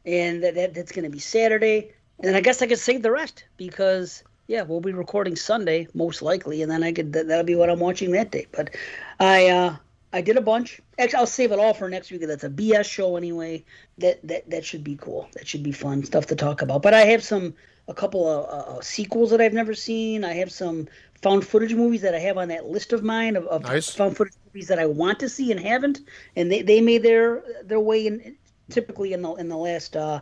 and 0.06 0.44
that, 0.44 0.54
that 0.54 0.76
that's 0.76 0.92
going 0.92 1.06
to 1.06 1.10
be 1.10 1.20
Saturday, 1.20 1.92
and 2.20 2.36
I 2.36 2.42
guess 2.42 2.62
I 2.62 2.68
could 2.68 2.78
save 2.78 3.02
the 3.02 3.12
rest 3.12 3.46
because 3.58 4.24
yeah, 4.46 4.62
we'll 4.62 4.80
be 4.80 4.94
recording 4.94 5.36
Sunday 5.36 5.88
most 5.96 6.22
likely, 6.22 6.62
and 6.62 6.72
then 6.72 6.84
I 6.84 6.92
could 6.92 7.14
that'll 7.14 7.44
be 7.44 7.56
what 7.56 7.72
I'm 7.72 7.80
watching 7.80 8.12
that 8.12 8.32
day. 8.32 8.46
But 8.52 8.76
I 9.20 9.48
uh, 9.48 9.76
I 10.14 10.22
did 10.22 10.38
a 10.38 10.42
bunch. 10.42 10.80
Actually, 10.98 11.20
I'll 11.20 11.26
save 11.28 11.52
it 11.52 11.60
all 11.60 11.74
for 11.74 11.90
next 11.90 12.12
week. 12.12 12.26
That's 12.26 12.44
a 12.44 12.50
BS 12.50 12.86
show 12.86 13.18
anyway. 13.18 13.64
That 13.98 14.26
that 14.28 14.50
that 14.50 14.66
should 14.66 14.84
be 14.84 14.96
cool. 14.96 15.30
That 15.34 15.48
should 15.48 15.64
be 15.64 15.72
fun 15.72 16.04
stuff 16.04 16.28
to 16.28 16.36
talk 16.36 16.62
about. 16.62 16.82
But 16.82 16.94
I 16.94 17.02
have 17.02 17.24
some 17.24 17.54
a 17.88 17.94
couple 17.94 18.28
of 18.28 18.46
uh, 18.46 18.78
uh 18.78 18.82
sequels 18.82 19.32
that 19.32 19.42
I've 19.42 19.54
never 19.54 19.74
seen. 19.74 20.24
I 20.24 20.34
have 20.34 20.52
some 20.52 20.88
found 21.22 21.46
footage 21.46 21.74
movies 21.74 22.02
that 22.02 22.16
I 22.16 22.20
have 22.20 22.38
on 22.38 22.48
that 22.50 22.68
list 22.68 22.94
of 22.94 23.04
mine 23.04 23.36
of, 23.36 23.46
of 23.48 23.64
nice. 23.64 23.94
found 23.94 24.16
footage 24.16 24.36
movies 24.46 24.68
that 24.68 24.80
I 24.80 24.86
want 24.86 25.20
to 25.20 25.30
see 25.30 25.52
and 25.52 25.60
haven't, 25.60 26.02
and 26.36 26.52
they, 26.52 26.62
they 26.62 26.80
made 26.80 27.04
their 27.04 27.44
their 27.64 27.80
way 27.80 28.08
in 28.08 28.36
typically 28.70 29.14
in 29.14 29.22
the 29.22 29.34
in 29.36 29.50
the 29.50 29.58
last 29.58 29.96
uh, 29.96 30.22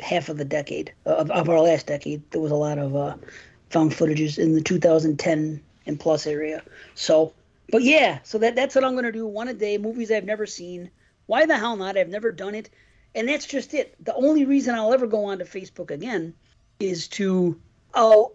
half 0.00 0.28
of 0.28 0.36
the 0.36 0.44
decade 0.44 0.92
of, 1.06 1.30
of 1.30 1.48
our 1.48 1.60
last 1.60 1.86
decade. 1.86 2.22
There 2.30 2.40
was 2.40 2.52
a 2.52 2.56
lot 2.56 2.78
of 2.78 2.94
uh, 2.94 3.16
found 3.70 3.92
footages 3.92 4.38
in 4.38 4.54
the 4.54 4.60
2010 4.60 5.60
and 5.86 6.00
plus 6.00 6.26
area. 6.26 6.62
So, 6.94 7.32
but 7.74 7.82
yeah, 7.82 8.20
so 8.22 8.38
that 8.38 8.54
that's 8.54 8.76
what 8.76 8.84
I'm 8.84 8.94
gonna 8.94 9.10
do. 9.10 9.26
One 9.26 9.48
a 9.48 9.52
day, 9.52 9.78
movies 9.78 10.12
I've 10.12 10.24
never 10.24 10.46
seen, 10.46 10.92
Why 11.26 11.44
the 11.44 11.58
hell 11.58 11.74
not? 11.74 11.98
I've 11.98 12.08
never 12.08 12.30
done 12.30 12.54
it. 12.54 12.70
And 13.16 13.28
that's 13.28 13.46
just 13.46 13.74
it. 13.74 13.96
The 13.98 14.14
only 14.14 14.44
reason 14.44 14.76
I'll 14.76 14.94
ever 14.94 15.08
go 15.08 15.24
onto 15.24 15.44
Facebook 15.44 15.90
again 15.90 16.34
is 16.78 17.08
to 17.08 17.60
oh 17.92 18.30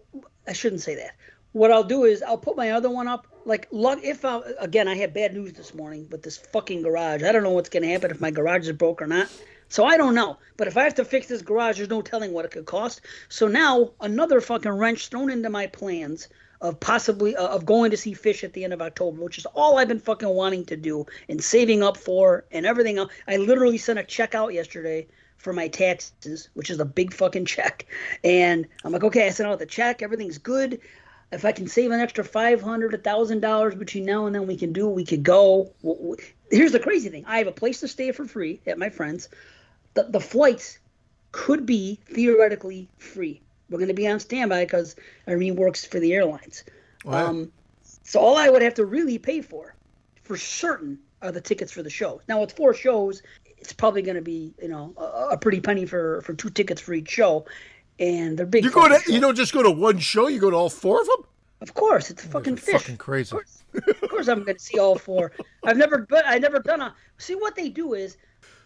I 0.46 0.52
shouldn't 0.52 0.82
say 0.82 0.94
that. 0.96 1.12
What 1.52 1.72
I'll 1.72 1.84
do 1.84 2.04
is 2.04 2.22
I'll 2.22 2.36
put 2.36 2.54
my 2.54 2.72
other 2.72 2.90
one 2.90 3.08
up. 3.08 3.26
Like, 3.46 3.66
look 3.70 4.04
if 4.04 4.26
I, 4.26 4.42
again, 4.58 4.88
I 4.88 4.94
had 4.94 5.14
bad 5.14 5.32
news 5.32 5.54
this 5.54 5.72
morning 5.72 6.06
with 6.10 6.22
this 6.22 6.36
fucking 6.36 6.82
garage. 6.82 7.22
I 7.22 7.32
don't 7.32 7.42
know 7.42 7.48
what's 7.48 7.70
to 7.70 7.80
happen 7.86 8.10
if 8.10 8.20
my 8.20 8.30
garage 8.30 8.68
is 8.68 8.76
broke 8.76 9.00
or 9.00 9.06
not. 9.06 9.30
So 9.70 9.86
I 9.86 9.96
don't 9.96 10.14
know. 10.14 10.36
But 10.58 10.68
if 10.68 10.76
I 10.76 10.84
have 10.84 10.96
to 10.96 11.04
fix 11.06 11.28
this 11.28 11.40
garage, 11.40 11.78
there's 11.78 11.88
no 11.88 12.02
telling 12.02 12.34
what 12.34 12.44
it 12.44 12.50
could 12.50 12.66
cost. 12.66 13.00
So 13.30 13.48
now 13.48 13.92
another 14.02 14.42
fucking 14.42 14.70
wrench 14.70 15.08
thrown 15.08 15.30
into 15.30 15.48
my 15.48 15.66
plans 15.66 16.28
of 16.60 16.78
possibly 16.78 17.34
uh, 17.36 17.48
of 17.48 17.64
going 17.64 17.90
to 17.90 17.96
see 17.96 18.14
Phish 18.14 18.44
at 18.44 18.52
the 18.52 18.64
end 18.64 18.72
of 18.72 18.82
October, 18.82 19.22
which 19.22 19.38
is 19.38 19.46
all 19.46 19.78
I've 19.78 19.88
been 19.88 19.98
fucking 19.98 20.28
wanting 20.28 20.66
to 20.66 20.76
do 20.76 21.06
and 21.28 21.42
saving 21.42 21.82
up 21.82 21.96
for 21.96 22.44
and 22.52 22.66
everything 22.66 22.98
else. 22.98 23.12
I 23.26 23.36
literally 23.38 23.78
sent 23.78 23.98
a 23.98 24.04
check 24.04 24.34
out 24.34 24.52
yesterday 24.52 25.06
for 25.38 25.52
my 25.52 25.68
taxes, 25.68 26.50
which 26.54 26.68
is 26.68 26.80
a 26.80 26.84
big 26.84 27.14
fucking 27.14 27.46
check. 27.46 27.86
And 28.22 28.66
I'm 28.84 28.92
like, 28.92 29.04
okay, 29.04 29.26
I 29.26 29.30
sent 29.30 29.48
out 29.48 29.58
the 29.58 29.66
check, 29.66 30.02
everything's 30.02 30.38
good. 30.38 30.80
If 31.32 31.44
I 31.44 31.52
can 31.52 31.68
save 31.68 31.92
an 31.92 32.00
extra 32.00 32.24
five 32.24 32.60
hundred, 32.60 32.92
a 32.92 32.98
thousand 32.98 33.40
dollars 33.40 33.74
between 33.76 34.04
now 34.04 34.26
and 34.26 34.34
then, 34.34 34.46
we 34.48 34.56
can 34.56 34.72
do. 34.72 34.88
We 34.88 35.04
could 35.04 35.22
go. 35.22 35.72
Here's 36.50 36.72
the 36.72 36.80
crazy 36.80 37.08
thing: 37.08 37.24
I 37.26 37.38
have 37.38 37.46
a 37.46 37.52
place 37.52 37.80
to 37.80 37.88
stay 37.88 38.10
for 38.10 38.24
free 38.24 38.60
at 38.66 38.78
my 38.78 38.90
friend's. 38.90 39.28
The 39.94 40.04
the 40.04 40.20
flights 40.20 40.78
could 41.30 41.66
be 41.66 42.00
theoretically 42.06 42.88
free. 42.98 43.42
We're 43.70 43.78
going 43.78 43.88
to 43.88 43.94
be 43.94 44.08
on 44.08 44.20
standby 44.20 44.64
because 44.64 44.96
Irene 45.28 45.56
works 45.56 45.84
for 45.84 46.00
the 46.00 46.12
airlines. 46.12 46.64
Wow. 47.04 47.28
Um, 47.28 47.52
so 48.02 48.20
all 48.20 48.36
I 48.36 48.48
would 48.48 48.62
have 48.62 48.74
to 48.74 48.84
really 48.84 49.18
pay 49.18 49.40
for, 49.40 49.74
for 50.22 50.36
certain, 50.36 50.98
are 51.22 51.32
the 51.32 51.40
tickets 51.40 51.72
for 51.72 51.82
the 51.82 51.90
show. 51.90 52.20
Now 52.28 52.42
it's 52.42 52.52
four 52.52 52.74
shows. 52.74 53.22
It's 53.58 53.72
probably 53.72 54.02
going 54.02 54.16
to 54.16 54.22
be 54.22 54.54
you 54.60 54.68
know 54.68 54.94
a, 54.96 55.32
a, 55.32 55.38
pretty 55.38 55.60
penny 55.60 55.86
for 55.86 56.22
for 56.22 56.34
two 56.34 56.50
tickets 56.50 56.80
for 56.80 56.94
each 56.94 57.10
show, 57.10 57.44
and 57.98 58.38
they're 58.38 58.46
big. 58.46 58.64
You 58.64 58.70
go 58.70 58.88
to 58.88 58.98
shows. 59.00 59.08
you 59.08 59.20
don't 59.20 59.36
just 59.36 59.52
go 59.52 59.62
to 59.62 59.70
one 59.70 59.98
show. 59.98 60.28
You 60.28 60.40
go 60.40 60.50
to 60.50 60.56
all 60.56 60.70
four 60.70 61.00
of 61.00 61.06
them. 61.06 61.24
Of 61.60 61.74
course, 61.74 62.10
it's 62.10 62.24
fucking 62.24 62.56
Phish. 62.56 62.72
Fucking 62.72 62.96
crazy. 62.96 63.36
Of 63.36 63.42
course, 63.42 63.62
of 64.02 64.10
course 64.10 64.28
I'm 64.28 64.44
going 64.44 64.56
to 64.56 64.62
see 64.62 64.78
all 64.78 64.96
four. 64.96 65.32
I've 65.62 65.76
never, 65.76 66.06
but 66.08 66.24
I 66.26 66.38
never 66.38 66.58
done 66.58 66.80
a. 66.80 66.94
See 67.18 67.34
what 67.34 67.54
they 67.54 67.68
do 67.68 67.92
is, 67.92 68.16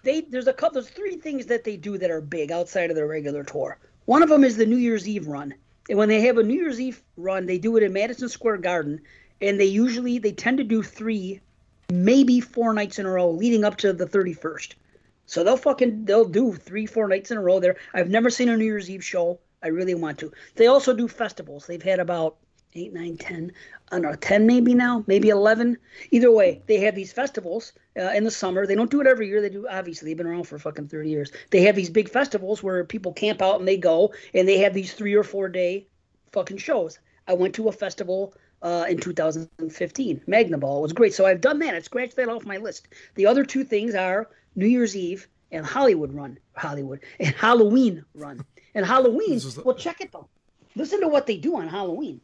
they 0.05 0.21
there's 0.21 0.47
a 0.47 0.53
couple, 0.53 0.81
there's 0.81 0.91
three 0.91 1.17
things 1.17 1.47
that 1.47 1.65
they 1.65 1.77
do 1.77 1.99
that 1.99 2.11
are 2.11 2.21
big 2.21 2.53
outside 2.53 2.91
of 2.91 2.97
their 2.97 3.09
regular 3.09 3.43
tour. 3.43 3.79
One 4.07 4.23
of 4.23 4.29
them 4.29 4.45
is 4.45 4.57
the 4.57 4.67
New 4.67 4.77
Year's 4.77 5.09
Eve 5.09 5.29
run. 5.29 5.55
And 5.89 5.99
when 5.99 6.09
they 6.09 6.21
have 6.23 6.39
a 6.39 6.43
New 6.43 6.55
Year's 6.55 6.81
Eve 6.81 7.03
run, 7.17 7.47
they 7.47 7.59
do 7.59 7.77
it 7.77 7.83
in 7.83 7.93
Madison 7.93 8.29
Square 8.29 8.59
Garden, 8.59 9.01
and 9.41 9.59
they 9.59 9.65
usually 9.67 10.19
they 10.19 10.33
tend 10.33 10.59
to 10.59 10.65
do 10.65 10.83
three, 10.83 11.41
maybe 11.91 12.41
four 12.41 12.73
nights 12.75 12.99
in 12.99 13.07
a 13.07 13.11
row 13.11 13.31
leading 13.31 13.65
up 13.65 13.77
to 13.79 13.93
the 13.93 14.07
31st. 14.07 14.75
So 15.27 15.43
they'll 15.43 15.57
fucking 15.57 16.05
they'll 16.05 16.27
do 16.27 16.53
three, 16.53 16.87
four 16.87 17.09
nights 17.09 17.31
in 17.31 17.39
a 17.39 17.43
row 17.43 17.61
there. 17.61 17.77
I've 17.95 18.11
never 18.11 18.29
seen 18.29 18.49
a 18.49 18.57
New 18.57 18.65
Year's 18.65 18.91
Eve 18.91 19.05
show. 19.05 19.41
I 19.63 19.69
really 19.69 19.95
want 19.95 20.19
to. 20.19 20.33
They 20.57 20.67
also 20.67 20.95
do 20.95 21.09
festivals. 21.09 21.67
They've 21.67 21.83
had 21.83 21.99
about 21.99 22.37
eight, 22.77 22.93
nine, 22.93 23.17
ten, 23.17 23.53
I 23.93 23.97
don't 23.97 24.03
know, 24.03 24.15
ten 24.17 24.47
maybe 24.47 24.75
now, 24.75 25.05
maybe 25.07 25.29
eleven. 25.29 25.79
Either 26.11 26.31
way, 26.31 26.61
they 26.67 26.81
have 26.81 26.95
these 26.97 27.13
festivals 27.13 27.73
uh, 27.97 28.11
in 28.15 28.25
the 28.25 28.31
summer. 28.31 28.67
They 28.67 28.75
don't 28.75 28.91
do 28.91 29.01
it 29.01 29.07
every 29.07 29.29
year. 29.29 29.41
They 29.41 29.51
do 29.51 29.69
obviously. 29.69 30.11
They've 30.11 30.17
been 30.17 30.27
around 30.27 30.45
for 30.45 30.59
fucking 30.59 30.89
thirty 30.89 31.11
years. 31.11 31.31
They 31.51 31.63
have 31.63 31.77
these 31.77 31.91
big 31.91 32.09
festivals 32.09 32.63
where 32.63 32.85
people 32.85 33.13
camp 33.13 33.41
out 33.41 33.61
and 33.61 33.69
they 33.69 33.77
go, 33.77 34.13
and 34.35 34.49
they 34.49 34.59
have 34.59 34.75
these 34.75 34.93
three 34.93 35.15
or 35.15 35.23
four 35.23 35.49
day 35.49 35.87
fucking 36.33 36.57
shows. 36.57 36.99
I 37.29 37.35
went 37.35 37.55
to 37.55 37.69
a 37.69 37.73
festival 37.73 38.35
uh, 38.63 38.87
in 38.89 38.99
2015. 38.99 40.23
Magnaball 40.27 40.83
was 40.83 40.93
great. 40.93 41.15
So 41.15 41.27
I've 41.27 41.41
done 41.41 41.61
that. 41.61 41.75
I've 41.75 41.85
scratched 41.85 42.17
that 42.17 42.29
off 42.29 42.45
my 42.45 42.57
list. 42.57 42.89
The 43.15 43.27
other 43.27 43.45
two 43.45 43.65
things 43.65 43.95
are 43.95 44.29
New 44.57 44.67
Year's 44.67 44.97
Eve 44.97 45.29
and 45.53 45.65
Hollywood 45.65 46.13
Run, 46.13 46.39
Hollywood 46.57 47.01
and 47.21 47.35
Halloween 47.35 48.05
Run. 48.15 48.45
And 48.75 48.85
Halloween, 48.85 49.41
well, 49.65 49.77
check 49.77 50.01
it 50.01 50.11
though. 50.11 50.29
Listen 50.77 51.01
to 51.01 51.09
what 51.09 51.27
they 51.27 51.37
do 51.37 51.57
on 51.57 51.69
Halloween. 51.69 52.21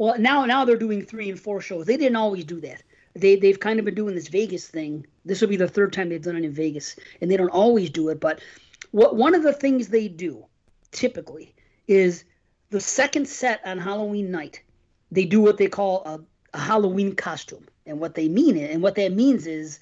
Well, 0.00 0.18
now 0.18 0.46
now 0.46 0.64
they're 0.64 0.78
doing 0.78 1.04
three 1.04 1.28
and 1.28 1.38
four 1.38 1.60
shows. 1.60 1.84
They 1.84 1.98
didn't 1.98 2.16
always 2.16 2.46
do 2.46 2.58
that. 2.62 2.82
They 3.14 3.36
they've 3.36 3.60
kind 3.60 3.78
of 3.78 3.84
been 3.84 3.94
doing 3.94 4.14
this 4.14 4.28
Vegas 4.28 4.66
thing. 4.66 5.06
This 5.26 5.42
will 5.42 5.48
be 5.48 5.58
the 5.58 5.68
third 5.68 5.92
time 5.92 6.08
they've 6.08 6.22
done 6.22 6.36
it 6.36 6.44
in 6.44 6.52
Vegas, 6.52 6.96
and 7.20 7.30
they 7.30 7.36
don't 7.36 7.50
always 7.50 7.90
do 7.90 8.08
it. 8.08 8.18
But 8.18 8.40
what 8.92 9.14
one 9.14 9.34
of 9.34 9.42
the 9.42 9.52
things 9.52 9.88
they 9.88 10.08
do 10.08 10.46
typically 10.90 11.54
is 11.86 12.24
the 12.70 12.80
second 12.80 13.28
set 13.28 13.60
on 13.66 13.76
Halloween 13.76 14.30
night. 14.30 14.62
They 15.12 15.26
do 15.26 15.42
what 15.42 15.58
they 15.58 15.66
call 15.66 16.02
a, 16.06 16.20
a 16.54 16.58
Halloween 16.58 17.14
costume, 17.14 17.66
and 17.84 18.00
what 18.00 18.14
they 18.14 18.26
mean 18.26 18.56
it, 18.56 18.70
and 18.70 18.82
what 18.82 18.94
that 18.94 19.12
means 19.12 19.46
is 19.46 19.80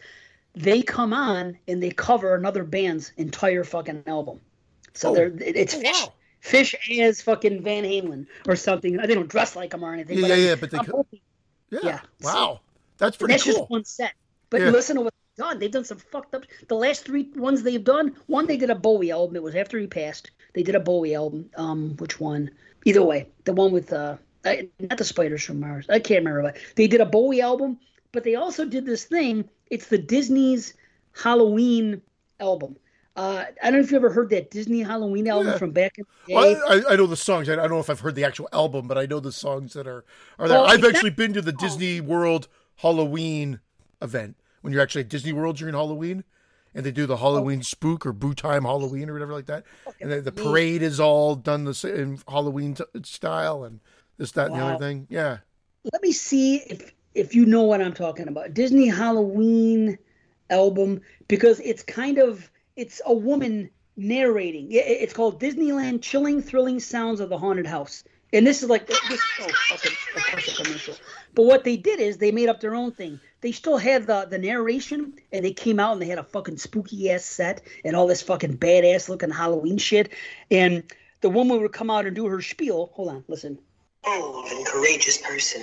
they 0.52 0.82
come 0.82 1.12
on 1.12 1.56
and 1.68 1.80
they 1.80 1.90
cover 1.90 2.34
another 2.34 2.64
band's 2.64 3.12
entire 3.18 3.62
fucking 3.62 4.02
album. 4.08 4.40
So 4.94 5.10
oh. 5.10 5.14
they're 5.14 5.32
it's 5.38 5.76
oh, 5.76 5.80
wow. 5.84 6.12
Phish 6.42 6.74
as 7.00 7.20
fucking 7.20 7.62
Van 7.62 7.84
Halen 7.84 8.26
or 8.46 8.56
something. 8.56 8.96
They 8.96 9.14
don't 9.14 9.28
dress 9.28 9.56
like 9.56 9.74
him 9.74 9.84
or 9.84 9.92
anything. 9.92 10.18
Yeah, 10.18 10.28
yeah, 10.28 10.34
I 10.34 10.36
yeah, 10.36 10.54
but 10.54 10.70
they 10.70 10.78
could. 10.78 11.06
Yeah. 11.70 11.80
yeah. 11.82 12.00
Wow. 12.22 12.60
That's 12.98 13.16
pretty 13.16 13.34
that's 13.34 13.44
cool. 13.44 13.54
just 13.54 13.70
one 13.70 13.84
set. 13.84 14.12
But 14.50 14.60
yeah. 14.60 14.70
listen 14.70 14.96
to 14.96 15.02
what 15.02 15.14
they've 15.14 15.44
done. 15.44 15.58
They've 15.58 15.70
done 15.70 15.84
some 15.84 15.98
fucked 15.98 16.34
up. 16.34 16.44
The 16.68 16.74
last 16.74 17.04
three 17.04 17.30
ones 17.36 17.62
they've 17.62 17.82
done, 17.82 18.16
one 18.26 18.46
they 18.46 18.56
did 18.56 18.70
a 18.70 18.74
Bowie 18.74 19.10
album. 19.10 19.36
It 19.36 19.42
was 19.42 19.54
after 19.54 19.78
he 19.78 19.86
passed. 19.86 20.30
They 20.54 20.62
did 20.62 20.74
a 20.74 20.80
Bowie 20.80 21.14
album. 21.14 21.50
Um, 21.56 21.96
which 21.98 22.18
one? 22.20 22.50
Either 22.84 23.02
way, 23.02 23.28
the 23.44 23.52
one 23.52 23.72
with 23.72 23.92
uh, 23.92 24.16
not 24.44 24.98
the 24.98 25.04
Spiders 25.04 25.44
from 25.44 25.60
Mars. 25.60 25.86
I 25.88 25.98
can't 25.98 26.24
remember. 26.24 26.42
But 26.42 26.56
they 26.76 26.86
did 26.86 27.00
a 27.00 27.06
Bowie 27.06 27.40
album, 27.40 27.78
but 28.12 28.24
they 28.24 28.34
also 28.34 28.64
did 28.64 28.86
this 28.86 29.04
thing. 29.04 29.48
It's 29.70 29.88
the 29.88 29.98
Disney's 29.98 30.74
Halloween 31.12 32.00
album. 32.40 32.76
Uh, 33.18 33.44
I 33.60 33.70
don't 33.70 33.80
know 33.80 33.84
if 33.84 33.90
you 33.90 33.96
ever 33.96 34.10
heard 34.10 34.30
that 34.30 34.48
Disney 34.52 34.80
Halloween 34.80 35.26
album 35.26 35.48
yeah. 35.48 35.58
from 35.58 35.72
back 35.72 35.98
in 35.98 36.04
the 36.04 36.32
day. 36.32 36.34
Well, 36.36 36.62
I, 36.68 36.92
I, 36.92 36.96
know 36.96 37.08
the 37.08 37.16
songs. 37.16 37.48
I, 37.48 37.56
don't 37.56 37.68
know 37.68 37.80
if 37.80 37.90
I've 37.90 37.98
heard 37.98 38.14
the 38.14 38.22
actual 38.22 38.48
album, 38.52 38.86
but 38.86 38.96
I 38.96 39.06
know 39.06 39.18
the 39.18 39.32
songs 39.32 39.72
that 39.72 39.88
are 39.88 40.04
are 40.38 40.46
there. 40.46 40.60
Well, 40.60 40.70
I've 40.70 40.84
actually 40.84 41.10
been 41.10 41.32
to 41.32 41.42
the 41.42 41.50
Disney 41.50 42.00
World 42.00 42.46
Halloween 42.76 43.58
event 44.00 44.36
when 44.60 44.72
you're 44.72 44.80
actually 44.80 45.00
at 45.00 45.08
Disney 45.08 45.32
World 45.32 45.56
during 45.56 45.74
Halloween, 45.74 46.22
and 46.76 46.86
they 46.86 46.92
do 46.92 47.06
the 47.06 47.16
Halloween 47.16 47.58
oh. 47.58 47.62
spook 47.62 48.06
or 48.06 48.12
Boo 48.12 48.34
Time 48.34 48.62
Halloween 48.62 49.10
or 49.10 49.14
whatever 49.14 49.32
like 49.32 49.46
that. 49.46 49.64
And 50.00 50.12
the, 50.12 50.20
the 50.20 50.30
parade 50.30 50.82
is 50.82 51.00
all 51.00 51.34
done 51.34 51.64
the 51.64 51.74
same 51.74 52.18
Halloween 52.28 52.74
t- 52.74 52.84
style 53.02 53.64
and 53.64 53.80
this, 54.16 54.30
that, 54.32 54.52
wow. 54.52 54.54
and 54.54 54.62
the 54.62 54.74
other 54.74 54.78
thing. 54.78 55.06
Yeah. 55.10 55.38
Let 55.92 56.02
me 56.02 56.12
see 56.12 56.58
if 56.58 56.92
if 57.16 57.34
you 57.34 57.46
know 57.46 57.64
what 57.64 57.82
I'm 57.82 57.94
talking 57.94 58.28
about. 58.28 58.54
Disney 58.54 58.86
Halloween 58.86 59.98
album 60.50 61.00
because 61.26 61.58
it's 61.60 61.82
kind 61.82 62.18
of 62.18 62.48
it's 62.78 63.02
a 63.04 63.12
woman 63.12 63.70
narrating. 63.96 64.68
It's 64.70 65.12
called 65.12 65.40
Disneyland 65.40 66.00
Chilling 66.00 66.40
Thrilling 66.40 66.78
Sounds 66.78 67.18
of 67.18 67.28
the 67.28 67.36
Haunted 67.36 67.66
House. 67.66 68.04
And 68.32 68.46
this 68.46 68.62
is 68.62 68.68
like 68.68 68.86
this. 68.86 69.00
Oh, 69.02 69.48
okay, 69.72 69.88
of 70.16 70.24
course, 70.24 70.48
a 70.48 70.62
commercial. 70.62 70.94
But 71.34 71.46
what 71.46 71.64
they 71.64 71.76
did 71.76 71.98
is 71.98 72.18
they 72.18 72.30
made 72.30 72.48
up 72.48 72.60
their 72.60 72.74
own 72.74 72.92
thing. 72.92 73.18
They 73.40 73.52
still 73.52 73.78
had 73.78 74.06
the 74.06 74.26
the 74.30 74.38
narration, 74.38 75.14
and 75.32 75.44
they 75.44 75.52
came 75.52 75.80
out 75.80 75.94
and 75.94 76.02
they 76.02 76.06
had 76.06 76.18
a 76.18 76.24
fucking 76.24 76.58
spooky 76.58 77.10
ass 77.10 77.24
set 77.24 77.62
and 77.84 77.96
all 77.96 78.06
this 78.06 78.22
fucking 78.22 78.58
badass 78.58 79.08
looking 79.08 79.30
Halloween 79.30 79.78
shit. 79.78 80.12
And 80.50 80.84
the 81.20 81.30
woman 81.30 81.60
would 81.60 81.72
come 81.72 81.90
out 81.90 82.06
and 82.06 82.14
do 82.14 82.26
her 82.26 82.40
spiel. 82.42 82.90
Hold 82.94 83.08
on, 83.08 83.24
listen. 83.26 83.58
Bold 84.04 84.46
and 84.52 84.66
courageous 84.66 85.18
person, 85.18 85.62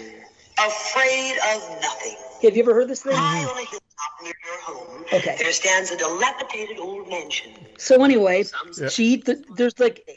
afraid 0.58 1.38
of 1.54 1.82
nothing. 1.82 2.18
Have 2.42 2.58
you 2.58 2.64
ever 2.64 2.74
heard 2.74 2.90
this 2.90 3.04
thing? 3.04 3.14
High 3.16 3.46
on 3.46 3.58
a 3.58 3.62
hilltop 3.62 3.85
near 4.22 4.34
your 4.46 4.62
home, 4.62 5.06
okay. 5.14 5.36
there 5.40 5.52
stands 5.52 5.92
a 5.92 5.98
dilapidated 5.98 6.80
old 6.80 7.08
mansion. 7.10 7.52
So 7.78 8.04
anyway, 8.04 8.46
she 8.90 9.24
there's 9.56 9.80
like 9.80 10.08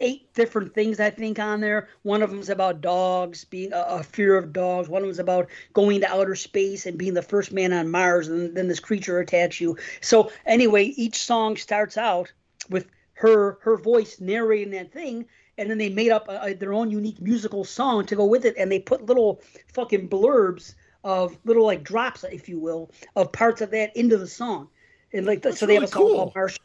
eight 0.00 0.32
different 0.34 0.74
things 0.74 1.00
I 1.00 1.10
think 1.10 1.38
on 1.38 1.60
there. 1.60 1.88
One 2.02 2.22
of 2.22 2.30
them's 2.30 2.48
about 2.48 2.80
dogs, 2.80 3.44
being 3.44 3.72
a, 3.72 3.80
a, 3.80 4.02
fear 4.02 4.36
of 4.36 4.52
dogs. 4.52 4.88
One 4.88 5.02
of 5.02 5.08
them's 5.08 5.18
about 5.18 5.48
going 5.72 6.00
to 6.00 6.10
outer 6.10 6.36
space 6.36 6.86
and 6.86 6.96
being 6.96 7.14
the 7.14 7.22
first 7.22 7.52
man 7.52 7.72
on 7.72 7.90
Mars, 7.90 8.28
and 8.28 8.56
then 8.56 8.68
this 8.68 8.80
creature 8.80 9.18
attacks 9.18 9.60
you. 9.60 9.76
So 10.00 10.30
anyway, 10.46 10.84
each 10.84 11.18
song 11.18 11.56
starts 11.56 11.96
out 11.96 12.32
with 12.70 12.86
her 13.14 13.58
her 13.62 13.76
voice 13.76 14.20
narrating 14.20 14.72
that 14.72 14.92
thing, 14.92 15.26
and 15.56 15.68
then 15.68 15.78
they 15.78 15.88
made 15.88 16.10
up 16.10 16.28
a, 16.28 16.40
a, 16.42 16.54
their 16.54 16.72
own 16.72 16.90
unique 16.90 17.20
musical 17.20 17.64
song 17.64 18.06
to 18.06 18.16
go 18.16 18.24
with 18.24 18.44
it, 18.44 18.54
and 18.56 18.70
they 18.70 18.78
put 18.78 19.06
little 19.06 19.42
fucking 19.72 20.08
blurbs 20.08 20.74
of 21.04 21.38
little 21.44 21.64
like 21.64 21.82
drops, 21.82 22.24
if 22.24 22.48
you 22.48 22.58
will, 22.58 22.90
of 23.16 23.32
parts 23.32 23.60
of 23.60 23.70
that 23.70 23.96
into 23.96 24.16
the 24.16 24.26
song. 24.26 24.68
And 25.12 25.26
like 25.26 25.42
so, 25.42 25.66
they 25.66 25.74
have 25.74 25.84
a 25.84 25.86
song 25.86 26.02
cool. 26.02 26.16
called 26.16 26.34
Marshall 26.34 26.62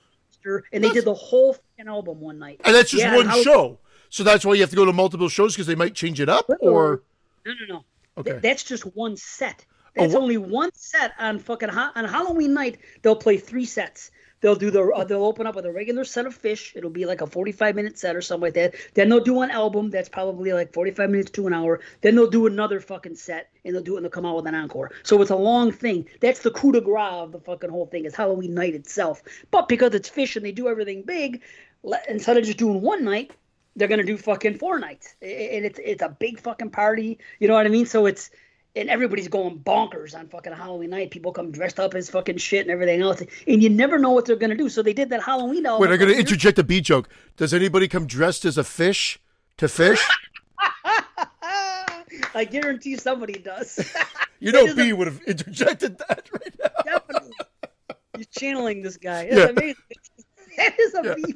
and 0.71 0.83
they 0.83 0.89
did 0.89 1.05
the 1.05 1.13
whole 1.13 1.55
album 1.85 2.19
one 2.19 2.39
night. 2.39 2.61
And 2.63 2.75
that's 2.75 2.91
just 2.91 3.03
yeah, 3.03 3.15
one 3.15 3.29
show. 3.43 3.79
So 4.09 4.23
that's 4.23 4.45
why 4.45 4.53
you 4.53 4.61
have 4.61 4.69
to 4.69 4.75
go 4.75 4.85
to 4.85 4.93
multiple 4.93 5.29
shows 5.29 5.53
because 5.53 5.67
they 5.67 5.75
might 5.75 5.95
change 5.95 6.19
it 6.21 6.29
up, 6.29 6.49
or 6.61 7.03
no, 7.45 7.53
no, 7.53 7.75
no. 7.75 7.85
Okay, 8.17 8.39
that's 8.41 8.63
just 8.63 8.83
one 8.95 9.17
set. 9.17 9.65
Oh, 9.97 10.01
that's 10.01 10.13
oh, 10.13 10.21
only 10.21 10.37
one 10.37 10.69
set 10.73 11.13
on 11.19 11.39
fucking 11.39 11.69
on 11.69 12.05
Halloween 12.05 12.53
night. 12.53 12.79
They'll 13.01 13.15
play 13.15 13.37
three 13.37 13.65
sets. 13.65 14.11
They'll 14.43 14.55
do 14.55 14.71
the 14.71 14.83
uh, 14.83 15.05
they'll 15.05 15.23
open 15.23 15.47
up 15.47 15.55
with 15.55 15.65
a 15.65 15.71
regular 15.71 16.03
set 16.03 16.25
of 16.25 16.39
Phish. 16.39 16.75
It'll 16.75 16.89
be 16.89 17.05
like 17.05 17.21
a 17.21 17.27
45 17.27 17.75
minute 17.75 17.97
set 17.97 18.13
or 18.13 18.21
something 18.21 18.41
like 18.41 18.55
that. 18.55 18.75
Then 18.93 19.07
they'll 19.07 19.23
do 19.23 19.41
an 19.41 19.49
album 19.49 19.89
that's 19.89 20.09
probably 20.09 20.51
like 20.51 20.73
45 20.73 21.09
minutes 21.09 21.31
to 21.31 21.47
an 21.47 21.53
hour. 21.53 21.79
Then 22.01 22.15
they'll 22.15 22.29
do 22.29 22.45
another 22.45 22.81
fucking 22.81 23.15
set 23.15 23.49
and 23.63 23.73
they'll 23.73 23.81
do 23.81 23.93
it 23.93 23.99
and 23.99 24.05
they'll 24.05 24.11
come 24.11 24.25
out 24.25 24.35
with 24.35 24.45
an 24.47 24.53
encore. 24.53 24.91
So 25.03 25.21
it's 25.21 25.31
a 25.31 25.35
long 25.37 25.71
thing. 25.71 26.09
That's 26.19 26.41
the 26.41 26.51
coup 26.51 26.73
de 26.73 26.81
grace 26.81 27.13
of 27.13 27.31
the 27.31 27.39
fucking 27.39 27.69
whole 27.69 27.85
thing. 27.85 28.03
Is 28.03 28.15
Halloween 28.15 28.53
night 28.53 28.75
itself. 28.75 29.23
But 29.49 29.69
because 29.69 29.95
it's 29.95 30.09
Phish 30.09 30.35
and 30.35 30.43
they 30.43 30.51
do 30.51 30.67
everything 30.67 31.03
big, 31.03 31.41
instead 32.09 32.35
of 32.35 32.43
just 32.43 32.57
doing 32.57 32.81
one 32.81 33.05
night, 33.05 33.31
they're 33.77 33.87
gonna 33.87 34.03
do 34.03 34.17
fucking 34.17 34.57
four 34.57 34.77
nights. 34.77 35.15
And 35.21 35.63
it's 35.63 35.79
it's 35.81 36.03
a 36.03 36.09
big 36.09 36.41
fucking 36.41 36.71
party. 36.71 37.17
You 37.39 37.47
know 37.47 37.53
what 37.53 37.65
I 37.65 37.69
mean? 37.69 37.85
So 37.85 38.07
it's 38.07 38.29
and 38.75 38.89
everybody's 38.89 39.27
going 39.27 39.59
bonkers 39.59 40.17
on 40.17 40.27
fucking 40.27 40.53
Halloween 40.53 40.89
night. 40.89 41.11
People 41.11 41.31
come 41.31 41.51
dressed 41.51 41.79
up 41.79 41.93
as 41.93 42.09
fucking 42.09 42.37
shit 42.37 42.61
and 42.61 42.71
everything 42.71 43.01
else, 43.01 43.21
and 43.47 43.61
you 43.61 43.69
never 43.69 43.99
know 43.99 44.11
what 44.11 44.25
they're 44.25 44.35
gonna 44.35 44.55
do. 44.55 44.69
So 44.69 44.81
they 44.81 44.93
did 44.93 45.09
that 45.09 45.21
Halloween. 45.21 45.63
Wait, 45.63 45.91
I'm 45.91 45.99
gonna 45.99 46.11
interject 46.13 46.57
a 46.57 46.61
a 46.61 46.65
B 46.65 46.81
joke. 46.81 47.09
Does 47.37 47.53
anybody 47.53 47.87
come 47.87 48.07
dressed 48.07 48.45
as 48.45 48.57
a 48.57 48.63
fish 48.63 49.19
to 49.57 49.67
Phish? 49.67 50.01
I 52.35 52.45
guarantee 52.45 52.95
somebody 52.95 53.33
does. 53.33 53.93
you 54.39 54.51
know, 54.53 54.73
B 54.73 54.89
a... 54.89 54.95
would 54.95 55.07
have 55.07 55.21
interjected 55.23 55.97
that 55.99 56.29
right 56.31 56.55
now. 56.59 56.69
Definitely. 56.83 57.31
He's 58.17 58.27
channeling 58.27 58.81
this 58.81 58.97
guy. 58.97 59.23
It's 59.23 59.37
yeah. 59.37 59.49
amazing. 59.49 59.75
That 60.55 60.79
is 60.79 60.93
a 60.93 61.03
yeah. 61.03 61.15
B. 61.15 61.35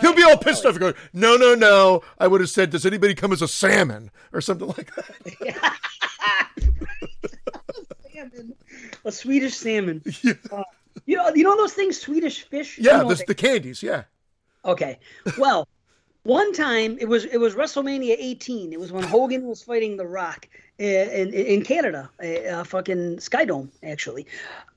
He'll 0.00 0.14
be 0.14 0.22
all 0.22 0.38
pissed 0.38 0.64
off 0.64 0.78
going, 0.78 0.94
no, 1.12 1.36
no, 1.36 1.54
no. 1.54 2.02
I 2.18 2.26
would 2.26 2.40
have 2.40 2.48
said, 2.48 2.70
does 2.70 2.86
anybody 2.86 3.14
come 3.14 3.30
as 3.30 3.42
a 3.42 3.48
salmon 3.48 4.10
or 4.32 4.40
something 4.40 4.68
like 4.68 4.90
that? 4.94 5.78
A 9.04 9.12
Swedish 9.12 9.56
salmon. 9.56 10.02
Yeah. 10.22 10.34
Uh, 10.50 10.62
you 11.06 11.16
know, 11.16 11.28
you 11.34 11.42
know 11.42 11.56
those 11.56 11.72
things, 11.72 12.00
Swedish 12.00 12.42
fish. 12.42 12.78
Yeah, 12.78 12.98
you 12.98 13.08
know 13.08 13.14
the 13.14 13.34
candies. 13.34 13.82
Yeah. 13.82 14.04
Okay. 14.64 14.98
Well, 15.36 15.66
one 16.22 16.52
time 16.52 16.96
it 17.00 17.08
was 17.08 17.24
it 17.24 17.38
was 17.38 17.54
WrestleMania 17.54 18.16
18. 18.18 18.72
It 18.72 18.80
was 18.80 18.92
when 18.92 19.04
Hogan 19.04 19.46
was 19.46 19.62
fighting 19.62 19.96
The 19.96 20.06
Rock 20.06 20.48
eh, 20.78 21.22
in 21.22 21.34
in, 21.34 21.46
in 21.46 21.62
Canada, 21.64 22.10
a, 22.22 22.44
a 22.44 22.64
fucking 22.64 23.16
Skydome. 23.16 23.68
Actually, 23.82 24.26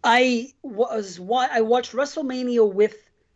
I 0.04 0.54
was 0.64 1.20
why 1.20 1.50
I 1.52 1.62
watched 1.62 1.94
WrestleMania 1.94 2.72
with 2.72 2.96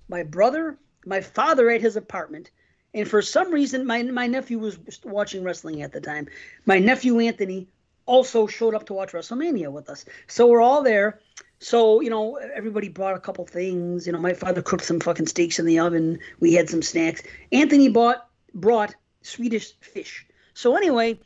my 0.10 0.23
brother, 0.23 0.77
my 1.06 1.21
father 1.21 1.69
at 1.69 1.82
his 1.82 1.95
apartment, 1.95 2.51
and 2.93 3.08
for 3.08 3.21
some 3.21 3.51
reason 3.51 3.86
my 3.86 4.04
my 4.04 4.27
nephew 4.27 4.60
was 4.60 4.77
watching 5.04 5.43
wrestling 5.43 5.82
at 5.82 5.93
the 5.93 6.01
time. 6.01 6.27
My 6.65 6.80
nephew 6.80 7.19
Anthony 7.19 7.67
also 8.12 8.45
showed 8.45 8.76
up 8.76 8.86
to 8.88 8.93
watch 8.93 9.13
WrestleMania 9.13 9.71
with 9.71 9.89
us. 9.89 10.04
So 10.28 10.45
we're 10.45 10.62
all 10.62 10.84
there. 10.84 11.21
So, 11.60 12.02
you 12.02 12.10
know, 12.10 12.36
everybody 12.36 12.89
brought 12.89 13.15
a 13.15 13.19
couple 13.19 13.45
things. 13.45 14.06
You 14.06 14.12
know, 14.12 14.19
my 14.19 14.34
father 14.34 14.62
cooked 14.62 14.84
some 14.84 15.00
fucking 15.00 15.28
steaks 15.28 15.60
in 15.60 15.65
the 15.65 15.80
oven. 15.80 16.19
We 16.41 16.52
had 16.54 16.69
some 16.69 16.82
snacks. 16.82 17.24
Anthony 17.54 17.88
bought 17.88 18.28
brought 18.54 18.93
Swedish 19.21 19.74
fish. 19.80 20.26
So 20.54 20.76
anyway, 20.76 21.19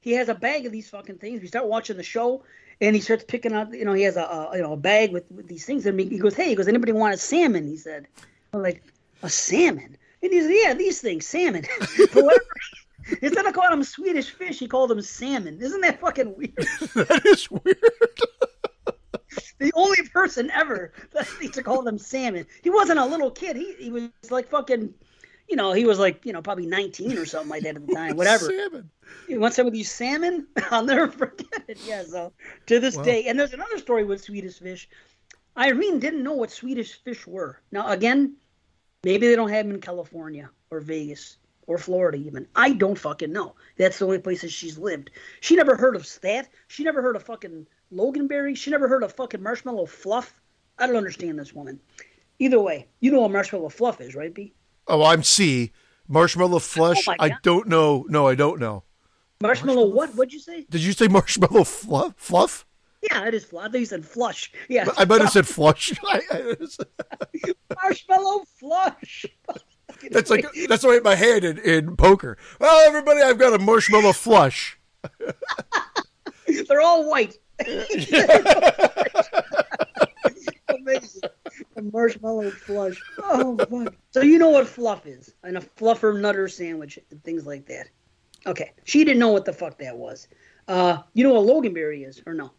he 0.00 0.12
has 0.12 0.30
a 0.30 0.34
bag 0.34 0.64
of 0.64 0.72
these 0.72 0.88
fucking 0.88 1.18
things. 1.18 1.42
We 1.42 1.46
start 1.46 1.66
watching 1.66 1.98
the 1.98 2.02
show, 2.02 2.42
and 2.80 2.96
he 2.96 3.02
starts 3.02 3.24
picking 3.24 3.52
out. 3.52 3.74
You 3.74 3.84
know, 3.84 3.92
he 3.92 4.04
has 4.04 4.16
a, 4.16 4.22
a 4.22 4.56
you 4.56 4.62
know 4.62 4.72
a 4.72 4.78
bag 4.78 5.12
with, 5.12 5.30
with 5.30 5.46
these 5.46 5.66
things, 5.66 5.84
and 5.84 6.00
he 6.00 6.18
goes, 6.18 6.34
"Hey, 6.34 6.48
he 6.48 6.54
goes, 6.54 6.68
anybody 6.68 6.92
want 6.92 7.12
a 7.12 7.18
salmon?" 7.18 7.66
He 7.66 7.76
said, 7.76 8.06
"I'm 8.54 8.62
like 8.62 8.82
a 9.22 9.28
salmon," 9.28 9.98
and 10.22 10.32
he 10.32 10.40
said, 10.40 10.52
"Yeah, 10.54 10.74
these 10.74 11.02
things, 11.02 11.26
salmon." 11.26 11.66
Instead 13.22 13.46
of 13.46 13.54
calling 13.54 13.70
them 13.70 13.84
Swedish 13.84 14.30
fish, 14.30 14.58
he 14.58 14.68
called 14.68 14.90
them 14.90 15.02
salmon. 15.02 15.58
Isn't 15.60 15.80
that 15.82 16.00
fucking 16.00 16.36
weird? 16.36 16.54
that 16.94 17.22
is 17.24 17.50
weird. 17.50 17.76
the 19.58 19.72
only 19.74 20.02
person 20.12 20.50
ever 20.50 20.92
that 21.12 21.28
needs 21.40 21.56
to 21.56 21.62
call 21.62 21.82
them 21.82 21.98
salmon. 21.98 22.46
He 22.62 22.70
wasn't 22.70 22.98
a 22.98 23.06
little 23.06 23.30
kid. 23.30 23.56
He 23.56 23.74
he 23.74 23.90
was 23.90 24.10
like 24.30 24.48
fucking, 24.48 24.94
you 25.48 25.56
know, 25.56 25.72
he 25.72 25.84
was 25.84 25.98
like 25.98 26.24
you 26.24 26.32
know 26.32 26.42
probably 26.42 26.66
nineteen 26.66 27.16
or 27.16 27.26
something 27.26 27.50
like 27.50 27.62
that 27.62 27.76
at 27.76 27.86
the 27.86 27.94
time. 27.94 28.16
Whatever. 28.16 28.46
Salmon. 28.46 28.90
You 29.28 29.40
want 29.40 29.54
some 29.54 29.66
of 29.66 29.72
these 29.72 29.90
salmon? 29.90 30.46
I'll 30.70 30.84
never 30.84 31.08
forget 31.08 31.64
it. 31.68 31.78
Yeah. 31.84 32.04
So 32.04 32.32
to 32.66 32.80
this 32.80 32.96
wow. 32.96 33.02
day, 33.02 33.24
and 33.26 33.38
there's 33.38 33.54
another 33.54 33.78
story 33.78 34.04
with 34.04 34.22
Swedish 34.22 34.58
fish. 34.58 34.88
Irene 35.58 35.98
didn't 35.98 36.22
know 36.22 36.32
what 36.32 36.50
Swedish 36.50 37.02
fish 37.02 37.26
were. 37.26 37.60
Now 37.72 37.88
again, 37.90 38.36
maybe 39.04 39.26
they 39.26 39.36
don't 39.36 39.50
have 39.50 39.66
them 39.66 39.74
in 39.74 39.80
California 39.80 40.50
or 40.70 40.80
Vegas 40.80 41.36
or 41.66 41.78
Florida 41.78 42.18
even. 42.18 42.46
I 42.54 42.72
don't 42.72 42.98
fucking 42.98 43.32
know. 43.32 43.54
That's 43.76 43.98
the 43.98 44.06
only 44.06 44.18
places 44.18 44.52
she's 44.52 44.78
lived. 44.78 45.10
She 45.40 45.56
never 45.56 45.76
heard 45.76 45.96
of 45.96 46.08
that. 46.22 46.48
She 46.68 46.84
never 46.84 47.02
heard 47.02 47.16
of 47.16 47.22
fucking 47.22 47.66
Loganberry. 47.92 48.56
She 48.56 48.70
never 48.70 48.88
heard 48.88 49.02
of 49.02 49.12
fucking 49.12 49.42
marshmallow 49.42 49.86
fluff. 49.86 50.40
I 50.78 50.86
don't 50.86 50.96
understand 50.96 51.38
this 51.38 51.52
woman. 51.52 51.80
Either 52.38 52.60
way, 52.60 52.88
you 53.00 53.12
know 53.12 53.20
what 53.20 53.30
marshmallow 53.30 53.68
fluff 53.68 54.00
is, 54.00 54.14
right, 54.14 54.32
B? 54.32 54.54
Oh, 54.88 55.04
I'm 55.04 55.22
C. 55.22 55.72
Marshmallow 56.08 56.56
oh 56.56 56.60
flush. 56.60 57.06
Oh 57.06 57.14
I 57.20 57.36
don't 57.42 57.68
know. 57.68 58.04
No, 58.08 58.26
I 58.26 58.34
don't 58.34 58.58
know. 58.58 58.82
Marshmallow, 59.40 59.76
marshmallow 59.76 59.94
what? 59.94 60.14
What'd 60.16 60.32
you 60.32 60.40
say? 60.40 60.66
Did 60.68 60.82
you 60.82 60.92
say 60.92 61.06
marshmallow 61.06 61.64
fluff? 61.64 62.14
Fluff? 62.16 62.66
Yeah, 63.02 63.26
it 63.26 63.34
is 63.34 63.44
fluff. 63.44 63.66
I 63.66 63.68
thought 63.68 63.80
you 63.80 63.86
said 63.86 64.04
flush. 64.04 64.52
Yeah. 64.68 64.86
I 64.98 65.04
might 65.04 65.20
have 65.20 65.30
said 65.30 65.46
flush. 65.46 65.92
marshmallow 67.82 68.44
flush. 68.58 69.26
That's 70.10 70.30
like 70.30 70.46
that's 70.68 70.82
the 70.82 70.88
way 70.88 71.00
my 71.00 71.14
hand 71.14 71.44
in, 71.44 71.58
in 71.58 71.96
poker. 71.96 72.38
Well, 72.58 72.86
everybody, 72.86 73.20
I've 73.20 73.38
got 73.38 73.52
a 73.52 73.58
marshmallow 73.58 74.12
flush. 74.12 74.78
They're 76.68 76.80
all 76.80 77.08
white. 77.08 77.38
Amazing. 80.68 81.22
A 81.76 81.82
marshmallow 81.82 82.50
flush. 82.50 83.00
Oh 83.18 83.56
fuck. 83.58 83.94
So 84.10 84.22
you 84.22 84.38
know 84.38 84.50
what 84.50 84.66
fluff 84.66 85.06
is, 85.06 85.34
and 85.42 85.58
a 85.58 85.60
fluffer 85.60 86.18
nutter 86.18 86.48
sandwich, 86.48 86.98
and 87.10 87.22
things 87.22 87.46
like 87.46 87.66
that. 87.66 87.88
Okay, 88.46 88.72
she 88.84 89.04
didn't 89.04 89.18
know 89.18 89.32
what 89.32 89.44
the 89.44 89.52
fuck 89.52 89.78
that 89.78 89.96
was. 89.96 90.28
Uh, 90.68 90.98
you 91.14 91.24
know 91.24 91.40
what 91.40 91.46
Loganberry 91.46 92.06
is, 92.06 92.22
or 92.26 92.32
no? 92.34 92.52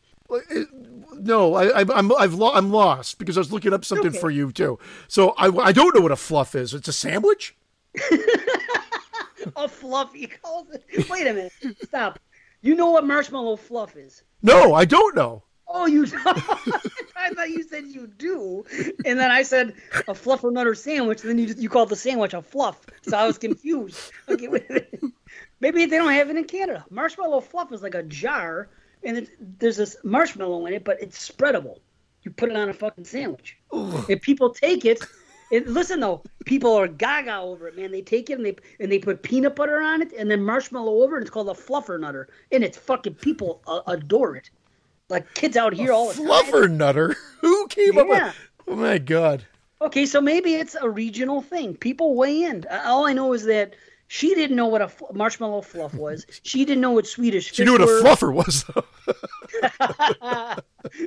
No, 1.19 1.55
I, 1.55 1.81
I'm 1.81 2.11
I've 2.15 2.33
lo- 2.33 2.53
I'm 2.53 2.71
lost 2.71 3.19
because 3.19 3.37
I 3.37 3.41
was 3.41 3.51
looking 3.51 3.73
up 3.73 3.85
something 3.85 4.07
okay. 4.07 4.19
for 4.19 4.31
you 4.31 4.51
too. 4.51 4.79
So 5.07 5.33
I, 5.37 5.47
I 5.47 5.71
don't 5.71 5.93
know 5.95 6.01
what 6.01 6.11
a 6.11 6.15
fluff 6.15 6.55
is. 6.55 6.73
It's 6.73 6.87
a 6.87 6.93
sandwich. 6.93 7.55
a 9.55 9.67
fluff, 9.67 10.13
he 10.13 10.27
calls 10.27 10.67
it. 10.71 11.09
Wait 11.09 11.27
a 11.27 11.33
minute, 11.33 11.53
stop. 11.83 12.19
You 12.61 12.75
know 12.75 12.91
what 12.91 13.05
marshmallow 13.05 13.57
fluff 13.57 13.95
is? 13.95 14.23
No, 14.41 14.73
I 14.73 14.85
don't 14.85 15.15
know. 15.15 15.43
Oh, 15.73 15.85
you? 15.85 16.03
I 17.15 17.29
thought 17.33 17.49
you 17.49 17.63
said 17.63 17.85
you 17.85 18.07
do, 18.07 18.65
and 19.05 19.17
then 19.17 19.31
I 19.31 19.43
said 19.43 19.73
a 20.07 20.13
fluff 20.13 20.43
or 20.43 20.51
nutter 20.51 20.75
sandwich. 20.75 21.21
And 21.21 21.29
then 21.29 21.37
you 21.37 21.53
you 21.57 21.69
called 21.69 21.89
the 21.89 21.95
sandwich 21.95 22.33
a 22.33 22.41
fluff, 22.41 22.85
so 23.03 23.17
I 23.17 23.25
was 23.25 23.37
confused. 23.37 24.11
Okay, 24.27 24.47
wait 24.47 24.69
a 24.69 24.73
minute. 24.73 24.99
Maybe 25.59 25.85
they 25.85 25.97
don't 25.97 26.11
have 26.11 26.29
it 26.29 26.35
in 26.35 26.43
Canada. 26.43 26.85
Marshmallow 26.89 27.41
fluff 27.41 27.71
is 27.71 27.81
like 27.81 27.95
a 27.95 28.03
jar 28.03 28.69
and 29.03 29.17
it, 29.17 29.59
there's 29.59 29.77
this 29.77 29.95
marshmallow 30.03 30.65
in 30.65 30.73
it, 30.73 30.83
but 30.83 31.01
it's 31.01 31.29
spreadable. 31.29 31.79
You 32.23 32.31
put 32.31 32.49
it 32.49 32.55
on 32.55 32.69
a 32.69 32.73
fucking 32.73 33.05
sandwich. 33.05 33.57
Ugh. 33.71 34.05
If 34.09 34.21
people 34.21 34.51
take 34.51 34.85
it, 34.85 35.03
it, 35.51 35.67
listen 35.67 35.99
though, 35.99 36.21
people 36.45 36.73
are 36.73 36.87
gaga 36.87 37.39
over 37.39 37.67
it, 37.67 37.75
man. 37.75 37.91
They 37.91 38.01
take 38.01 38.29
it 38.29 38.33
and 38.33 38.45
they 38.45 38.55
and 38.79 38.91
they 38.91 38.99
put 38.99 39.23
peanut 39.23 39.55
butter 39.55 39.81
on 39.81 40.01
it 40.01 40.13
and 40.17 40.29
then 40.29 40.43
marshmallow 40.43 41.03
over 41.03 41.17
it. 41.17 41.21
It's 41.21 41.29
called 41.29 41.49
a 41.49 41.53
fluffer 41.53 41.99
nutter, 41.99 42.29
and 42.51 42.63
it's 42.63 42.77
fucking 42.77 43.15
people 43.15 43.61
uh, 43.67 43.81
adore 43.87 44.35
it. 44.35 44.49
Like 45.09 45.33
kids 45.33 45.57
out 45.57 45.73
here 45.73 45.91
a 45.91 45.95
all 45.95 46.13
the 46.13 46.21
fluffer 46.21 46.67
time. 46.67 46.77
nutter. 46.77 47.15
Who 47.41 47.67
came 47.67 47.95
yeah. 47.95 48.01
up 48.01 48.07
with? 48.07 48.35
Oh 48.67 48.75
my 48.75 48.97
god. 48.97 49.45
Okay, 49.81 50.05
so 50.05 50.21
maybe 50.21 50.53
it's 50.53 50.75
a 50.79 50.87
regional 50.87 51.41
thing. 51.41 51.75
People 51.75 52.13
weigh 52.15 52.43
in. 52.43 52.65
All 52.85 53.07
I 53.07 53.13
know 53.13 53.33
is 53.33 53.45
that 53.45 53.75
she 54.11 54.35
didn't 54.35 54.57
know 54.57 54.67
what 54.67 54.81
a 54.81 54.89
fl- 54.89 55.05
marshmallow 55.13 55.61
fluff 55.61 55.93
was. 55.93 56.25
She 56.43 56.65
didn't 56.65 56.81
know 56.81 56.91
what 56.91 57.07
Swedish. 57.07 57.49
Was. 57.49 57.55
She 57.55 57.63
knew 57.63 57.71
what 57.71 57.79
were. 57.79 57.99
a 57.99 58.03
fluffer 58.03 58.33
was, 58.33 58.65
though. 58.65 58.83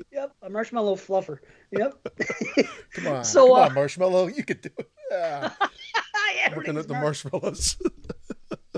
yep, 0.11 0.33
a 0.41 0.49
marshmallow 0.49 0.95
fluffer. 0.97 1.41
Yep. 1.71 1.99
come 2.95 3.07
on, 3.09 3.23
so, 3.23 3.49
come 3.49 3.57
uh, 3.57 3.61
on, 3.67 3.75
marshmallow, 3.75 4.29
you 4.29 4.43
could 4.43 4.63
do 4.63 4.71
it. 4.79 4.91
Yeah. 5.11 5.51
Looking 6.57 6.79
at 6.79 6.89
the 6.89 6.95
marshmallows. 6.95 7.77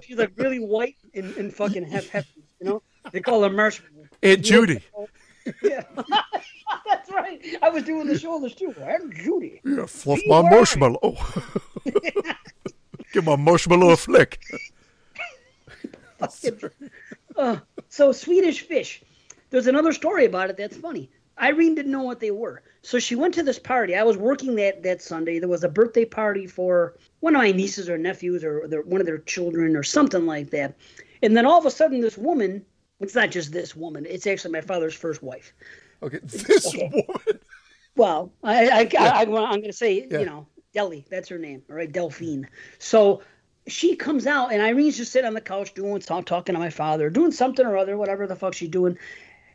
She's 0.03 0.17
like 0.17 0.33
really 0.37 0.59
white 0.59 0.97
and, 1.15 1.33
and 1.37 1.55
fucking 1.55 1.85
hef 1.85 2.09
hefty. 2.09 2.43
You 2.61 2.67
know, 2.67 2.83
they 3.13 3.21
call 3.21 3.45
her 3.45 3.51
marshmallow. 3.51 4.09
Aunt 4.25 4.43
Judy. 4.43 4.83
Yeah. 5.63 5.85
That's 6.85 7.13
right. 7.13 7.41
I 7.63 7.69
was 7.69 7.85
doing 7.85 8.09
the 8.09 8.19
shoulders 8.19 8.57
too. 8.57 8.75
Aunt 8.81 9.15
Judy. 9.15 9.61
Yeah, 9.65 9.87
fluff 9.87 10.19
my 10.27 10.43
marshmallow. 10.43 11.17
Give 13.17 13.25
my 13.25 13.35
marshmallow 13.35 13.93
a 13.93 13.97
flick. 13.97 14.43
uh, 17.37 17.57
so 17.89 18.13
Swedish 18.13 18.61
fish. 18.61 19.03
There's 19.49 19.67
another 19.67 19.95
story 19.95 20.27
about 20.27 20.51
it 20.51 20.59
that's 20.59 20.77
funny. 20.77 21.11
Irene 21.41 21.75
didn't 21.75 21.93
know 21.93 22.03
what 22.03 22.21
they 22.21 22.31
were, 22.31 22.63
so 22.83 22.99
she 22.99 23.15
went 23.15 23.33
to 23.33 23.43
this 23.43 23.59
party. 23.59 23.95
I 23.95 24.03
was 24.03 24.19
working 24.19 24.55
that 24.57 24.83
that 24.83 25.01
Sunday. 25.01 25.39
There 25.39 25.49
was 25.49 25.65
a 25.65 25.69
birthday 25.71 26.05
party 26.05 26.47
for 26.47 26.99
one 27.21 27.35
of 27.35 27.41
my 27.41 27.53
nieces 27.53 27.89
or 27.89 27.97
nephews 27.97 28.45
or 28.45 28.69
their, 28.69 28.83
one 28.83 29.01
of 29.01 29.07
their 29.07 29.17
children 29.17 29.77
or 29.77 29.83
something 29.83 30.27
like 30.27 30.51
that. 30.51 30.77
And 31.23 31.35
then 31.35 31.47
all 31.47 31.59
of 31.59 31.65
a 31.65 31.71
sudden, 31.71 32.03
this 32.03 32.19
woman. 32.19 32.67
It's 33.01 33.15
not 33.15 33.31
just 33.31 33.51
this 33.51 33.75
woman. 33.75 34.05
It's 34.07 34.27
actually 34.27 34.53
my 34.53 34.61
father's 34.61 34.95
first 34.95 35.23
wife. 35.23 35.55
Okay, 36.03 36.19
this 36.23 36.67
okay. 36.67 36.91
woman. 36.93 37.41
Well, 37.97 38.31
I, 38.43 38.69
I, 38.69 38.89
yeah. 38.93 39.05
I, 39.05 39.23
am 39.23 39.31
going 39.31 39.63
to 39.63 39.73
say, 39.73 40.07
yeah. 40.11 40.19
you 40.19 40.27
know, 40.27 40.47
Deli. 40.77 41.07
That's 41.09 41.31
her 41.31 41.39
name, 41.39 41.63
all 41.71 41.77
right, 41.77 41.91
Delphine. 41.91 42.47
So 42.79 43.23
she 43.67 43.97
comes 43.97 44.27
out, 44.27 44.53
and 44.53 44.61
Irene's 44.61 44.99
just 44.99 45.11
sitting 45.11 45.27
on 45.27 45.33
the 45.33 45.41
couch 45.41 45.73
doing 45.73 46.01
talk, 46.01 46.27
talking 46.27 46.55
to 46.55 46.59
my 46.59 46.69
father, 46.69 47.09
doing 47.09 47.33
something 47.33 47.65
or 47.65 47.79
other, 47.79 47.97
whatever 47.97 48.27
the 48.27 48.37
fuck 48.37 48.53
she's 48.53 48.69
doing. 48.69 48.99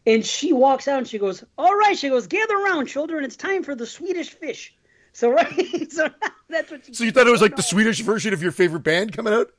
And 0.08 0.26
she 0.26 0.52
walks 0.52 0.88
out 0.88 0.98
and 0.98 1.08
she 1.08 1.20
goes, 1.20 1.44
"All 1.60 1.76
right," 1.76 1.96
she 1.96 2.10
goes, 2.10 2.26
"Gather 2.26 2.56
around, 2.56 2.88
children. 2.88 3.24
It's 3.24 3.36
time 3.36 3.62
for 3.62 3.76
the 3.76 3.86
Swedish 3.86 4.32
fish." 4.32 4.74
So 5.14 5.30
right, 5.34 5.92
so 5.92 6.10
that's 6.50 6.72
what. 6.72 6.96
so 6.96 7.04
you 7.04 7.12
thought 7.12 7.28
it 7.28 7.32
was 7.32 7.42
like 7.44 7.56
the 7.56 7.62
Swedish 7.62 8.00
version 8.00 8.34
of 8.34 8.42
your 8.42 8.52
favorite 8.52 8.84
band 8.84 9.14
coming 9.14 9.32
out? 9.34 9.52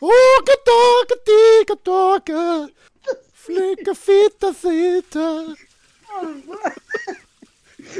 Tåka, 0.00 1.76
tåka, 1.84 2.70
flicka, 3.34 3.94
fitta, 3.94 4.54
fitta. 4.54 5.54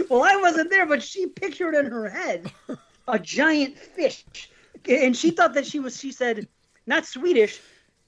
Well, 0.08 0.22
I 0.22 0.36
wasn't 0.36 0.70
there, 0.70 0.86
but 0.86 1.02
she 1.02 1.26
pictured 1.26 1.74
in 1.74 1.86
her 1.86 2.08
head 2.08 2.50
a 3.08 3.18
giant 3.18 3.78
fish, 3.78 4.24
and 4.88 5.16
she 5.16 5.30
thought 5.30 5.54
that 5.54 5.66
she 5.66 5.80
was. 5.80 5.98
She 5.98 6.12
said, 6.12 6.48
not 6.86 7.06
Swedish. 7.06 7.60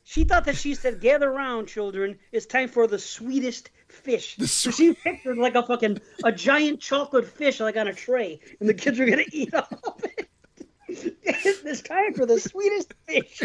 She 0.05 0.25
thought 0.25 0.44
that 0.44 0.57
she 0.57 0.75
said, 0.75 1.01
"Gather 1.01 1.31
round, 1.31 1.68
children. 1.68 2.18
It's 2.31 2.44
time 2.47 2.68
for 2.68 2.87
the 2.87 2.99
sweetest 2.99 3.70
fish." 3.88 4.37
The 4.37 4.47
so 4.47 4.70
she 4.70 4.92
pictured 4.92 5.38
like 5.38 5.55
a 5.55 5.62
fucking 5.62 6.01
a 6.23 6.31
giant 6.31 6.81
chocolate 6.81 7.27
fish, 7.27 7.61
like 7.61 7.77
on 7.77 7.88
a 7.88 7.94
tray, 7.94 8.38
and 8.61 8.68
the 8.68 8.75
kids 8.75 9.01
are 9.01 9.07
gonna 9.07 9.25
eat 9.33 9.55
all 9.55 9.66
of 9.85 10.05
it. 10.05 10.29
it's 11.23 11.81
time 11.81 12.12
for 12.12 12.27
the 12.27 12.38
sweetest 12.38 12.92
fish. 13.07 13.42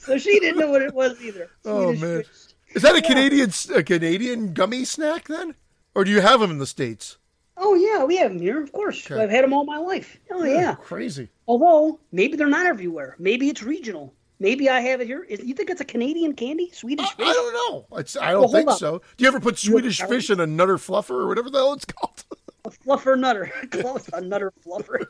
so 0.00 0.18
she 0.18 0.38
didn't 0.38 0.58
know 0.58 0.70
what 0.70 0.82
it 0.82 0.94
was 0.94 1.20
either. 1.20 1.50
Oh 1.64 1.92
man, 1.92 2.22
fish. 2.22 2.28
is 2.74 2.82
that 2.82 2.94
a 2.94 3.00
yeah. 3.00 3.08
Canadian 3.08 3.52
a 3.74 3.82
Canadian 3.82 4.54
gummy 4.54 4.84
snack 4.84 5.26
then, 5.26 5.56
or 5.96 6.04
do 6.04 6.10
you 6.10 6.20
have 6.20 6.40
them 6.40 6.50
in 6.50 6.58
the 6.58 6.66
states? 6.66 7.16
Oh 7.56 7.74
yeah, 7.74 8.04
we 8.04 8.18
have 8.18 8.30
them 8.30 8.40
here, 8.40 8.62
of 8.62 8.70
course. 8.70 9.10
Okay. 9.10 9.20
I've 9.20 9.30
had 9.30 9.42
them 9.42 9.54
all 9.54 9.64
my 9.64 9.78
life. 9.78 10.18
Oh 10.30 10.44
yeah, 10.44 10.60
yeah, 10.60 10.74
crazy. 10.74 11.30
Although 11.48 11.98
maybe 12.12 12.36
they're 12.36 12.46
not 12.48 12.66
everywhere. 12.66 13.16
Maybe 13.18 13.48
it's 13.48 13.62
regional. 13.62 14.12
Maybe 14.38 14.68
I 14.68 14.80
have 14.80 15.00
it 15.00 15.06
here. 15.06 15.22
Is, 15.22 15.40
you 15.42 15.54
think 15.54 15.70
it's 15.70 15.80
a 15.80 15.86
Canadian 15.86 16.34
candy? 16.34 16.70
Swedish 16.70 17.08
fish? 17.12 17.26
I 17.26 17.32
don't 17.32 17.54
know. 17.54 17.98
It's, 17.98 18.14
I 18.14 18.32
don't 18.32 18.42
well, 18.42 18.52
think 18.52 18.70
so. 18.72 18.98
Do 19.16 19.24
you 19.24 19.28
ever 19.28 19.40
put 19.40 19.58
Swedish 19.58 20.02
fish 20.02 20.28
in 20.28 20.38
a 20.38 20.46
Nutter 20.46 20.76
Fluffer 20.76 21.12
or 21.12 21.28
whatever 21.28 21.48
the 21.48 21.58
hell 21.58 21.72
it's 21.72 21.86
called? 21.86 22.24
A 22.66 22.68
fluffer 22.68 23.16
nutter. 23.16 23.52
Close, 23.70 24.08
a 24.12 24.20
nutter 24.20 24.52
fluffer. 24.66 25.06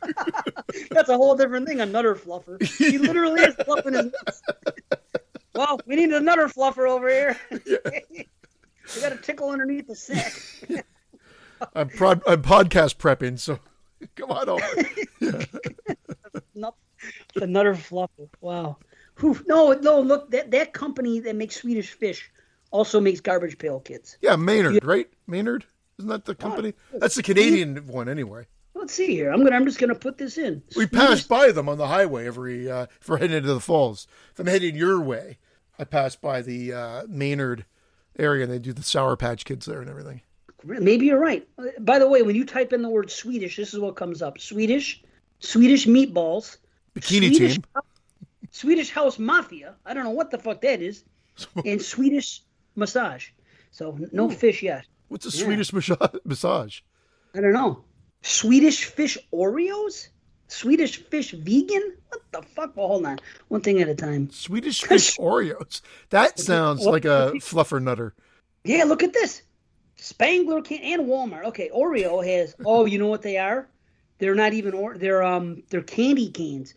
That's 0.90 1.09
a 1.09 1.16
whole 1.16 1.35
different 1.35 1.66
thing, 1.66 1.81
a 1.81 1.87
nutter 1.87 2.14
fluffer. 2.14 2.62
He 2.62 2.99
literally 2.99 3.40
is 3.40 3.55
fluffing 3.55 3.94
his 3.94 4.12
nuts. 4.12 4.42
well, 5.55 5.81
we 5.87 5.96
need 5.96 6.11
a 6.11 6.20
nutter 6.20 6.49
fluffer 6.49 6.87
over 6.87 7.09
here. 7.09 7.38
We 8.94 9.01
got 9.01 9.12
a 9.12 9.16
tickle 9.16 9.51
underneath 9.51 9.87
the 9.87 9.94
sack. 9.94 10.33
I'm, 11.75 11.88
pro- 11.88 12.20
I'm 12.27 12.42
podcast 12.42 12.96
prepping, 12.96 13.38
so 13.38 13.59
come 14.16 14.31
on 14.31 14.49
over. 14.49 14.64
Yeah. 16.55 16.70
the 17.35 17.46
nutter 17.46 17.75
fluffer. 17.75 18.29
Wow. 18.40 18.79
Whew. 19.20 19.44
No, 19.46 19.72
no, 19.75 20.01
look, 20.01 20.31
that, 20.31 20.51
that 20.51 20.72
company 20.72 21.20
that 21.20 21.37
makes 21.37 21.57
Swedish 21.57 21.90
fish 21.90 22.31
also 22.70 23.01
makes 23.01 23.20
Garbage 23.20 23.59
Pail 23.59 23.81
Kids. 23.81 24.16
Yeah, 24.22 24.37
Maynard, 24.37 24.85
right? 24.85 25.07
Maynard? 25.27 25.66
Isn't 25.99 26.09
that 26.09 26.25
the 26.25 26.35
company? 26.35 26.75
That's 26.94 27.14
the 27.14 27.22
Canadian 27.22 27.87
one, 27.87 28.09
anyway. 28.09 28.46
Let's 28.75 28.92
see 28.92 29.09
here. 29.09 29.31
I'm 29.31 29.42
gonna. 29.42 29.57
I'm 29.57 29.64
just 29.64 29.79
gonna 29.79 29.94
put 29.94 30.18
this 30.18 30.37
in. 30.37 30.62
We 30.77 30.87
pass 30.87 31.22
by 31.22 31.51
them 31.51 31.68
on 31.68 31.79
the 31.79 31.87
highway 31.87 32.27
every. 32.27 32.70
Uh, 32.70 32.87
if 33.01 33.09
we're 33.09 33.16
heading 33.18 33.37
into 33.37 33.53
the 33.55 33.61
falls, 33.61 34.07
if 34.33 34.38
I'm 34.38 34.46
heading 34.46 34.77
your 34.77 35.01
way, 35.01 35.38
I 35.79 35.85
pass 35.85 36.14
by 36.14 36.42
the 36.42 36.72
uh, 36.75 37.03
Maynard 37.09 37.64
area, 38.19 38.45
and 38.45 38.53
they 38.53 38.59
do 38.59 38.73
the 38.73 38.83
Sour 38.83 39.17
Patch 39.17 39.45
Kids 39.45 39.67
there 39.67 39.81
and 39.81 39.91
everything. 39.91 40.23
Maybe 40.65 41.07
you're 41.07 41.21
right. 41.21 41.47
By 41.81 41.99
the 41.99 42.09
way, 42.09 42.23
when 42.23 42.35
you 42.35 42.45
type 42.45 42.73
in 42.73 42.83
the 42.83 42.89
word 42.89 43.11
Swedish, 43.11 43.57
this 43.57 43.73
is 43.73 43.81
what 43.81 43.97
comes 43.97 44.23
up: 44.23 44.39
Swedish, 44.41 45.03
Swedish 45.39 45.87
meatballs, 45.87 46.59
bikini 46.95 47.29
Swedish, 47.29 47.55
team, 47.55 47.65
Swedish 48.51 48.91
House 48.91 49.19
Mafia. 49.19 49.75
I 49.85 49.95
don't 49.95 50.05
know 50.05 50.11
what 50.11 50.31
the 50.31 50.39
fuck 50.39 50.61
that 50.63 50.81
is, 50.81 51.05
and 51.65 51.81
Swedish 51.81 52.43
massage. 52.75 53.29
So 53.71 53.99
no 54.13 54.27
Ooh. 54.27 54.35
fish 54.35 54.63
yet. 54.63 54.87
What's 55.09 55.27
a 55.27 55.37
yeah. 55.37 55.45
Swedish 55.45 55.73
massage? 55.73 56.81
I 57.35 57.41
don't 57.41 57.53
know. 57.53 57.85
Swedish 58.23 58.87
fish 58.87 59.19
Oreos? 59.33 60.09
Swedish 60.49 60.99
fish 60.99 61.33
vegan? 61.33 61.97
What 62.09 62.23
the 62.33 62.43
fuck? 62.43 62.77
Well, 62.77 62.89
hold 62.89 63.07
on. 63.07 63.19
One 63.49 63.61
thing 63.61 63.81
at 63.81 63.89
a 63.89 63.95
time. 63.95 64.31
Swedish 64.31 64.83
fish 64.83 65.17
Oreos. 65.17 65.81
That 66.11 66.39
sounds 66.39 66.85
like 66.85 67.05
a 67.05 67.33
fluffer 67.37 67.83
nutter. 67.83 68.15
Yeah, 68.65 68.85
look 68.85 69.03
at 69.03 69.13
this. 69.13 69.43
Spangler 69.97 70.63
can 70.63 70.79
and 70.79 71.07
Walmart. 71.07 71.45
Okay, 71.47 71.71
Oreo 71.75 72.25
has. 72.25 72.55
Oh, 72.65 72.85
you 72.85 72.99
know 72.99 73.07
what 73.07 73.23
they 73.23 73.39
are? 73.39 73.69
They're 74.19 74.35
not 74.35 74.53
even. 74.53 74.75
Or 74.75 74.97
they're 74.97 75.23
um. 75.23 75.63
They're 75.71 75.83
candy 75.83 76.31
canes. 76.31 76.75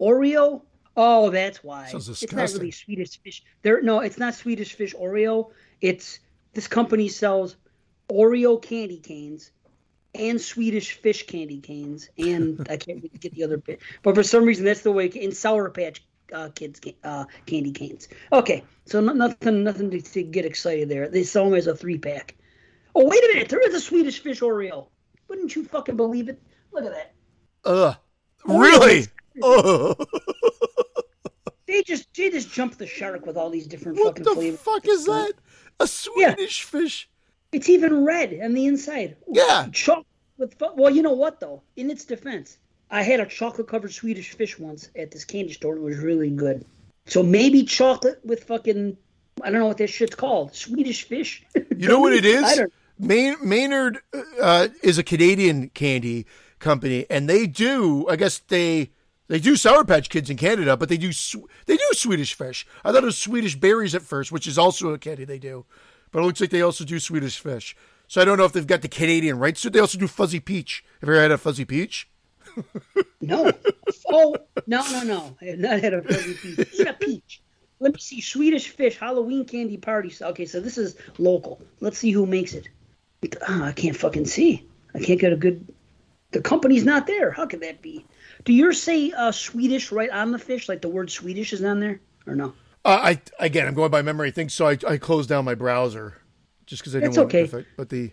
Oreo. 0.00 0.62
Oh, 0.96 1.30
that's 1.30 1.64
why. 1.64 1.88
Sounds 1.88 2.06
disgusting. 2.06 2.38
It's 2.38 2.52
not 2.54 2.60
really 2.60 2.70
Swedish 2.70 3.20
fish. 3.20 3.42
There. 3.62 3.82
No, 3.82 4.00
it's 4.00 4.18
not 4.18 4.34
Swedish 4.34 4.74
fish 4.74 4.94
Oreo. 4.94 5.50
It's 5.80 6.20
this 6.52 6.68
company 6.68 7.08
sells 7.08 7.56
Oreo 8.10 8.60
candy 8.60 8.98
canes 8.98 9.52
and 10.14 10.40
Swedish 10.40 10.94
fish 10.94 11.26
candy 11.26 11.58
canes, 11.58 12.08
and 12.18 12.66
I 12.70 12.76
can't 12.76 13.20
get 13.20 13.34
the 13.34 13.44
other 13.44 13.58
bit. 13.58 13.80
But 14.02 14.14
for 14.14 14.22
some 14.22 14.44
reason, 14.44 14.64
that's 14.64 14.82
the 14.82 14.92
way 14.92 15.06
in 15.06 15.32
Sour 15.32 15.70
Patch 15.70 16.04
uh, 16.32 16.48
Kids 16.54 16.80
uh, 17.04 17.24
candy 17.46 17.72
canes. 17.72 18.08
Okay, 18.32 18.64
so 18.84 19.00
no, 19.00 19.12
nothing, 19.12 19.64
nothing 19.64 19.90
to, 19.90 20.00
to, 20.00 20.22
get 20.22 20.44
excited 20.44 20.88
there. 20.88 21.08
They 21.08 21.24
sell 21.24 21.44
them 21.44 21.54
as 21.54 21.66
a 21.66 21.76
three 21.76 21.98
pack. 21.98 22.36
Oh 22.94 23.06
wait 23.06 23.22
a 23.24 23.28
minute, 23.34 23.48
there 23.48 23.66
is 23.66 23.74
a 23.74 23.80
Swedish 23.80 24.20
fish 24.20 24.40
Oreo. 24.40 24.88
Wouldn't 25.28 25.54
you 25.54 25.64
fucking 25.64 25.96
believe 25.96 26.28
it? 26.28 26.42
Look 26.72 26.84
at 26.84 26.92
that. 26.92 27.14
Ugh. 27.64 27.96
Really? 28.46 29.06
Ugh. 29.42 30.08
They 31.70 31.84
just 31.84 32.12
they 32.14 32.30
just 32.30 32.50
jumped 32.50 32.80
the 32.80 32.86
shark 32.86 33.26
with 33.26 33.36
all 33.36 33.48
these 33.48 33.68
different 33.68 33.98
what 33.98 34.18
fucking 34.18 34.24
flavors. 34.24 34.60
What 34.64 34.82
the 34.82 34.88
fuck 34.88 34.92
is 34.92 35.06
that? 35.06 35.32
A 35.78 35.86
Swedish 35.86 36.64
yeah. 36.64 36.80
fish? 36.80 37.08
It's 37.52 37.68
even 37.68 38.04
red 38.04 38.38
on 38.42 38.54
the 38.54 38.66
inside. 38.66 39.16
Yeah. 39.28 39.68
Chocolate 39.72 40.06
with 40.38 40.54
well, 40.74 40.90
you 40.90 41.02
know 41.02 41.12
what 41.12 41.40
though? 41.40 41.62
In 41.76 41.90
its 41.90 42.04
defense, 42.04 42.58
I 42.90 43.02
had 43.02 43.20
a 43.20 43.26
chocolate 43.26 43.68
covered 43.68 43.92
Swedish 43.92 44.32
fish 44.32 44.58
once 44.58 44.90
at 44.96 45.10
this 45.10 45.24
candy 45.24 45.52
store. 45.52 45.76
It 45.76 45.82
was 45.82 45.98
really 45.98 46.30
good. 46.30 46.64
So 47.06 47.22
maybe 47.22 47.64
chocolate 47.64 48.20
with 48.24 48.44
fucking 48.44 48.96
I 49.42 49.50
don't 49.50 49.60
know 49.60 49.66
what 49.66 49.78
this 49.78 49.90
shit's 49.90 50.14
called. 50.14 50.54
Swedish 50.54 51.04
fish. 51.04 51.44
You 51.76 51.88
know 51.88 52.00
what 52.00 52.12
it 52.12 52.24
is? 52.24 52.62
Mayn- 52.98 53.38
Maynard 53.42 54.00
uh, 54.40 54.68
is 54.82 54.98
a 54.98 55.02
Canadian 55.02 55.70
candy 55.70 56.26
company, 56.58 57.06
and 57.08 57.28
they 57.28 57.46
do. 57.46 58.06
I 58.08 58.16
guess 58.16 58.38
they 58.38 58.90
they 59.28 59.38
do 59.38 59.56
Sour 59.56 59.84
Patch 59.84 60.08
Kids 60.08 60.28
in 60.28 60.36
Canada, 60.36 60.76
but 60.76 60.88
they 60.88 60.96
do 60.96 61.10
they 61.66 61.76
do 61.76 61.88
Swedish 61.92 62.34
fish. 62.34 62.66
I 62.84 62.92
thought 62.92 63.02
it 63.02 63.06
was 63.06 63.18
Swedish 63.18 63.56
berries 63.56 63.94
at 63.94 64.02
first, 64.02 64.30
which 64.30 64.46
is 64.46 64.58
also 64.58 64.90
a 64.90 64.98
candy 64.98 65.24
they 65.24 65.38
do. 65.38 65.64
But 66.10 66.20
it 66.20 66.26
looks 66.26 66.40
like 66.40 66.50
they 66.50 66.62
also 66.62 66.84
do 66.84 66.98
Swedish 66.98 67.38
fish. 67.38 67.76
So 68.08 68.20
I 68.20 68.24
don't 68.24 68.38
know 68.38 68.44
if 68.44 68.52
they've 68.52 68.66
got 68.66 68.82
the 68.82 68.88
Canadian 68.88 69.38
rights. 69.38 69.60
So 69.60 69.68
they 69.68 69.78
also 69.78 69.98
do 69.98 70.08
fuzzy 70.08 70.40
peach. 70.40 70.84
Have 71.00 71.08
you 71.08 71.14
ever 71.14 71.22
had 71.22 71.30
a 71.30 71.38
fuzzy 71.38 71.64
peach? 71.64 72.08
no. 73.20 73.52
Oh 74.08 74.34
no 74.66 74.82
no 74.90 75.02
no! 75.04 75.36
I 75.40 75.44
have 75.46 75.58
not 75.58 75.80
had 75.80 75.94
a 75.94 76.02
fuzzy 76.02 76.34
peach. 76.34 76.68
Eat 76.74 76.88
a 76.88 76.92
peach. 76.94 77.42
Let 77.78 77.94
me 77.94 78.00
see. 78.00 78.20
Swedish 78.20 78.68
fish 78.68 78.98
Halloween 78.98 79.44
candy 79.44 79.76
party. 79.76 80.12
Okay, 80.20 80.44
so 80.44 80.60
this 80.60 80.76
is 80.76 80.96
local. 81.18 81.62
Let's 81.80 81.98
see 81.98 82.10
who 82.10 82.26
makes 82.26 82.54
it. 82.54 82.68
Oh, 83.48 83.62
I 83.62 83.72
can't 83.72 83.96
fucking 83.96 84.26
see. 84.26 84.66
I 84.94 84.98
can't 85.00 85.20
get 85.20 85.32
a 85.32 85.36
good. 85.36 85.72
The 86.32 86.40
company's 86.40 86.84
not 86.84 87.06
there. 87.06 87.30
How 87.30 87.46
could 87.46 87.60
that 87.60 87.82
be? 87.82 88.04
Do 88.44 88.52
yours 88.52 88.82
say 88.82 89.12
uh, 89.12 89.32
Swedish 89.32 89.92
right 89.92 90.10
on 90.10 90.32
the 90.32 90.38
fish, 90.38 90.68
like 90.68 90.82
the 90.82 90.88
word 90.88 91.10
Swedish 91.10 91.52
is 91.52 91.62
on 91.62 91.80
there, 91.80 92.00
or 92.26 92.34
no? 92.34 92.54
Uh, 92.84 93.00
I 93.02 93.20
again, 93.38 93.66
I'm 93.66 93.74
going 93.74 93.90
by 93.90 94.02
memory. 94.02 94.28
I 94.28 94.30
think 94.30 94.50
so. 94.50 94.66
I, 94.66 94.78
I 94.88 94.96
closed 94.96 95.28
down 95.28 95.44
my 95.44 95.54
browser 95.54 96.16
just 96.66 96.82
because 96.82 96.96
I 96.96 97.00
didn't 97.00 97.16
want 97.16 97.34
okay. 97.34 97.64
But 97.76 97.88
the 97.90 98.12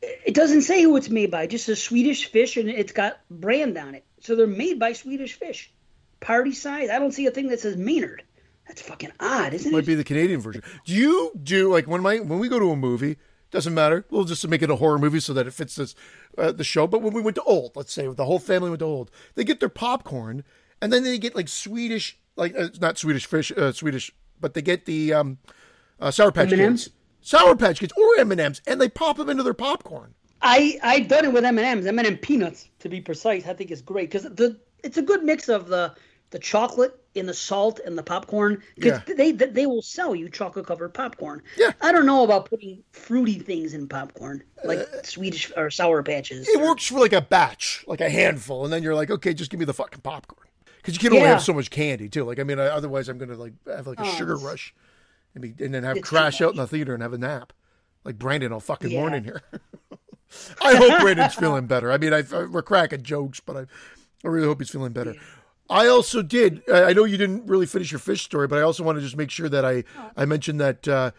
it 0.00 0.34
doesn't 0.34 0.62
say 0.62 0.82
who 0.82 0.96
it's 0.96 1.08
made 1.08 1.30
by. 1.30 1.46
Just 1.46 1.66
says 1.66 1.82
Swedish 1.82 2.26
Fish, 2.26 2.56
and 2.56 2.68
it's 2.68 2.92
got 2.92 3.20
brand 3.30 3.76
on 3.78 3.94
it. 3.94 4.04
So 4.20 4.36
they're 4.36 4.46
made 4.46 4.78
by 4.78 4.92
Swedish 4.92 5.34
Fish. 5.34 5.72
Party 6.20 6.52
size. 6.52 6.90
I 6.90 6.98
don't 6.98 7.12
see 7.12 7.26
a 7.26 7.30
thing 7.30 7.48
that 7.48 7.60
says 7.60 7.76
Maynard. 7.76 8.22
That's 8.66 8.82
fucking 8.82 9.12
odd, 9.18 9.54
isn't 9.54 9.72
Might 9.72 9.78
it? 9.78 9.80
Might 9.82 9.86
be 9.86 9.94
the 9.94 10.04
Canadian 10.04 10.40
version. 10.40 10.62
Do 10.84 10.94
you 10.94 11.32
do 11.40 11.72
like 11.72 11.86
when 11.86 12.02
my 12.02 12.18
when 12.18 12.38
we 12.38 12.48
go 12.48 12.58
to 12.58 12.70
a 12.70 12.76
movie? 12.76 13.16
Doesn't 13.50 13.72
matter. 13.72 14.04
We'll 14.10 14.24
just 14.24 14.46
make 14.46 14.60
it 14.60 14.68
a 14.68 14.76
horror 14.76 14.98
movie 14.98 15.20
so 15.20 15.32
that 15.32 15.46
it 15.46 15.54
fits 15.54 15.76
this 15.76 15.94
uh, 16.36 16.52
the 16.52 16.64
show. 16.64 16.86
But 16.86 17.02
when 17.02 17.14
we 17.14 17.22
went 17.22 17.36
to 17.36 17.42
Old, 17.44 17.76
let's 17.76 17.92
say 17.92 18.06
the 18.06 18.26
whole 18.26 18.38
family 18.38 18.68
went 18.68 18.80
to 18.80 18.86
Old, 18.86 19.10
they 19.36 19.44
get 19.44 19.60
their 19.60 19.70
popcorn 19.70 20.44
and 20.82 20.92
then 20.92 21.02
they 21.02 21.18
get 21.18 21.34
like 21.34 21.48
Swedish, 21.48 22.18
like 22.38 22.56
uh, 22.56 22.68
not 22.80 22.96
Swedish 22.96 23.26
fish, 23.26 23.52
uh, 23.56 23.72
Swedish 23.72 24.12
but 24.40 24.54
they 24.54 24.62
get 24.62 24.86
the 24.86 25.12
um, 25.12 25.38
uh, 26.00 26.10
Sour 26.10 26.32
Patch 26.32 26.52
M&Ms? 26.52 26.84
Kids, 26.84 26.96
Sour 27.20 27.56
Patch 27.56 27.80
Kids, 27.80 27.92
or 27.96 28.20
M 28.20 28.32
and 28.32 28.40
M's, 28.40 28.62
and 28.66 28.80
they 28.80 28.88
pop 28.88 29.16
them 29.16 29.28
into 29.28 29.42
their 29.42 29.54
popcorn. 29.54 30.14
I 30.40 30.78
I've 30.82 31.08
done 31.08 31.24
it 31.24 31.32
with 31.32 31.44
M 31.44 31.58
and 31.58 31.66
M's, 31.66 31.86
M 31.86 31.98
and 31.98 32.06
M 32.06 32.16
peanuts 32.16 32.68
to 32.78 32.88
be 32.88 33.00
precise. 33.00 33.46
I 33.46 33.52
think 33.52 33.70
it's 33.70 33.82
great 33.82 34.10
because 34.10 34.22
the 34.22 34.58
it's 34.84 34.96
a 34.96 35.02
good 35.02 35.24
mix 35.24 35.48
of 35.48 35.68
the 35.68 35.94
the 36.30 36.38
chocolate 36.38 36.94
in 37.14 37.26
the 37.26 37.34
salt 37.34 37.80
and 37.84 37.96
the 37.96 38.02
popcorn 38.02 38.62
because 38.76 39.00
yeah. 39.08 39.14
they, 39.14 39.32
they 39.32 39.66
will 39.66 39.80
sell 39.80 40.14
you 40.14 40.28
chocolate 40.28 40.66
covered 40.66 40.92
popcorn. 40.92 41.42
Yeah, 41.56 41.72
I 41.80 41.90
don't 41.90 42.06
know 42.06 42.22
about 42.22 42.48
putting 42.48 42.84
fruity 42.92 43.38
things 43.38 43.74
in 43.74 43.88
popcorn 43.88 44.44
like 44.62 44.80
uh, 44.80 45.02
Swedish 45.02 45.50
or 45.56 45.70
sour 45.70 46.02
patches. 46.02 46.46
It 46.46 46.60
or... 46.60 46.68
works 46.68 46.86
for 46.86 47.00
like 47.00 47.14
a 47.14 47.22
batch, 47.22 47.84
like 47.88 48.00
a 48.00 48.10
handful, 48.10 48.64
and 48.64 48.72
then 48.72 48.82
you're 48.82 48.94
like, 48.94 49.10
okay, 49.10 49.34
just 49.34 49.50
give 49.50 49.58
me 49.58 49.66
the 49.66 49.74
fucking 49.74 50.02
popcorn 50.02 50.47
because 50.88 51.02
you 51.02 51.10
can 51.10 51.16
only 51.16 51.26
yeah. 51.28 51.34
have 51.34 51.42
so 51.42 51.52
much 51.52 51.70
candy 51.70 52.08
too. 52.08 52.24
Like 52.24 52.38
I 52.38 52.44
mean, 52.44 52.58
I, 52.58 52.66
otherwise 52.66 53.08
I'm 53.08 53.18
gonna 53.18 53.34
like 53.34 53.52
have 53.66 53.86
like 53.86 54.00
a 54.00 54.04
oh, 54.04 54.14
sugar 54.16 54.36
rush, 54.36 54.74
and, 55.34 55.42
be, 55.42 55.64
and 55.64 55.74
then 55.74 55.84
have 55.84 56.00
crash 56.00 56.40
out 56.40 56.52
in 56.52 56.56
the 56.56 56.66
theater 56.66 56.94
and 56.94 57.02
have 57.02 57.12
a 57.12 57.18
nap, 57.18 57.52
like 58.04 58.18
Brandon 58.18 58.52
all 58.52 58.60
fucking 58.60 58.90
yeah. 58.90 59.00
morning 59.00 59.24
here. 59.24 59.42
I 60.62 60.76
hope 60.76 61.00
Brandon's 61.00 61.34
feeling 61.34 61.66
better. 61.66 61.92
I 61.92 61.98
mean, 61.98 62.14
I, 62.14 62.22
we're 62.46 62.62
cracking 62.62 63.02
jokes, 63.02 63.40
but 63.40 63.56
I, 63.56 63.60
I 64.24 64.28
really 64.28 64.46
hope 64.46 64.60
he's 64.60 64.70
feeling 64.70 64.92
better. 64.92 65.14
I 65.68 65.88
also 65.88 66.22
did. 66.22 66.62
I 66.72 66.94
know 66.94 67.04
you 67.04 67.18
didn't 67.18 67.46
really 67.46 67.66
finish 67.66 67.92
your 67.92 67.98
fish 67.98 68.22
story, 68.22 68.46
but 68.46 68.58
I 68.58 68.62
also 68.62 68.82
want 68.82 68.96
to 68.96 69.02
just 69.02 69.16
make 69.16 69.30
sure 69.30 69.50
that 69.50 69.64
I 69.66 69.84
oh. 69.98 70.10
I 70.16 70.24
mentioned 70.24 70.60
that 70.60 70.88
uh, 70.88 71.10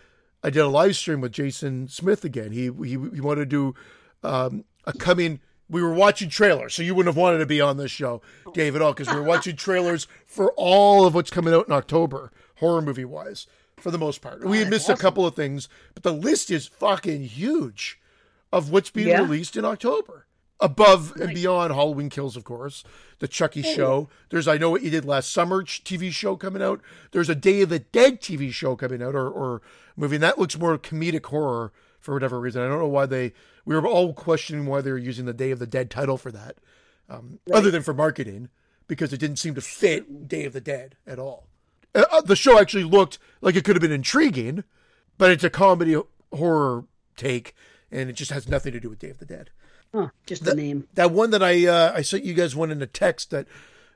I 0.43 0.49
did 0.49 0.61
a 0.61 0.67
live 0.67 0.95
stream 0.95 1.21
with 1.21 1.31
Jason 1.31 1.87
Smith 1.87 2.25
again. 2.25 2.51
He 2.51 2.71
he, 2.83 2.89
he 2.89 3.21
wanted 3.21 3.41
to 3.41 3.45
do 3.45 3.75
um, 4.23 4.65
a 4.85 4.93
coming. 4.93 5.41
We 5.69 5.83
were 5.83 5.93
watching 5.93 6.29
trailers, 6.29 6.73
so 6.73 6.81
you 6.81 6.95
wouldn't 6.95 7.13
have 7.13 7.21
wanted 7.21 7.39
to 7.39 7.45
be 7.45 7.61
on 7.61 7.77
this 7.77 7.91
show. 7.91 8.21
Dave, 8.53 8.75
at 8.75 8.81
all, 8.81 8.93
because 8.93 9.13
we 9.13 9.19
were 9.19 9.27
watching 9.27 9.55
trailers 9.55 10.07
for 10.25 10.51
all 10.57 11.05
of 11.05 11.13
what's 11.13 11.29
coming 11.29 11.53
out 11.53 11.67
in 11.67 11.73
October, 11.73 12.31
horror 12.55 12.81
movie 12.81 13.05
wise, 13.05 13.45
for 13.77 13.91
the 13.91 13.97
most 13.97 14.21
part. 14.21 14.43
We 14.43 14.59
had 14.59 14.69
missed 14.69 14.89
awesome. 14.89 14.99
a 14.99 15.01
couple 15.01 15.25
of 15.25 15.35
things, 15.35 15.69
but 15.93 16.03
the 16.03 16.13
list 16.13 16.49
is 16.49 16.67
fucking 16.67 17.23
huge 17.23 17.99
of 18.51 18.71
what's 18.71 18.89
being 18.89 19.09
yeah. 19.09 19.21
released 19.21 19.55
in 19.55 19.65
October 19.65 20.25
above 20.59 21.13
and 21.19 21.33
beyond 21.33 21.73
Halloween 21.73 22.09
Kills, 22.09 22.35
of 22.35 22.43
course, 22.43 22.83
the 23.19 23.27
Chucky 23.27 23.63
oh. 23.65 23.73
show. 23.73 24.09
There's 24.29 24.47
I 24.47 24.57
know 24.57 24.69
what 24.69 24.83
you 24.83 24.89
did 24.89 25.05
last 25.05 25.31
summer 25.31 25.63
TV 25.63 26.11
show 26.11 26.35
coming 26.35 26.61
out. 26.61 26.81
There's 27.11 27.29
a 27.29 27.35
Day 27.35 27.61
of 27.61 27.69
the 27.69 27.79
Dead 27.79 28.21
TV 28.21 28.51
show 28.51 28.75
coming 28.75 29.01
out, 29.01 29.15
or 29.15 29.29
or 29.29 29.61
movie, 29.95 30.17
and 30.17 30.23
that 30.23 30.39
looks 30.39 30.57
more 30.57 30.77
comedic 30.77 31.25
horror 31.27 31.71
for 31.99 32.13
whatever 32.13 32.39
reason. 32.39 32.61
I 32.61 32.67
don't 32.67 32.79
know 32.79 32.87
why 32.87 33.05
they. 33.05 33.33
We 33.65 33.75
were 33.75 33.87
all 33.87 34.13
questioning 34.13 34.65
why 34.65 34.81
they 34.81 34.91
were 34.91 34.97
using 34.97 35.25
the 35.25 35.33
Day 35.33 35.51
of 35.51 35.59
the 35.59 35.67
Dead 35.67 35.89
title 35.89 36.17
for 36.17 36.31
that, 36.31 36.57
um, 37.09 37.39
right. 37.47 37.57
other 37.57 37.71
than 37.71 37.83
for 37.83 37.93
marketing, 37.93 38.49
because 38.87 39.13
it 39.13 39.19
didn't 39.19 39.37
seem 39.37 39.55
to 39.55 39.61
fit 39.61 40.27
Day 40.27 40.45
of 40.45 40.53
the 40.53 40.61
Dead 40.61 40.95
at 41.05 41.19
all. 41.19 41.47
Uh, 41.93 42.05
uh 42.11 42.21
the 42.21 42.35
show 42.35 42.59
actually 42.59 42.83
looked 42.83 43.19
like 43.41 43.55
it 43.55 43.63
could 43.63 43.75
have 43.75 43.81
been 43.81 43.91
intriguing, 43.91 44.63
but 45.17 45.31
it's 45.31 45.43
a 45.43 45.49
comedy 45.49 45.99
horror 46.33 46.85
take, 47.15 47.53
and 47.91 48.09
it 48.09 48.13
just 48.13 48.31
has 48.31 48.47
nothing 48.47 48.73
to 48.73 48.79
do 48.79 48.89
with 48.89 48.99
Day 48.99 49.09
of 49.09 49.19
the 49.19 49.25
Dead. 49.25 49.49
Huh, 49.93 50.09
just 50.25 50.43
the, 50.43 50.51
the 50.51 50.61
name. 50.61 50.87
That 50.93 51.11
one 51.11 51.31
that 51.31 51.43
I 51.43 51.65
uh, 51.65 51.93
I 51.95 52.01
sent 52.01 52.23
you 52.23 52.33
guys 52.33 52.55
one 52.55 52.71
in 52.71 52.81
a 52.81 52.87
text 52.87 53.31
that 53.31 53.47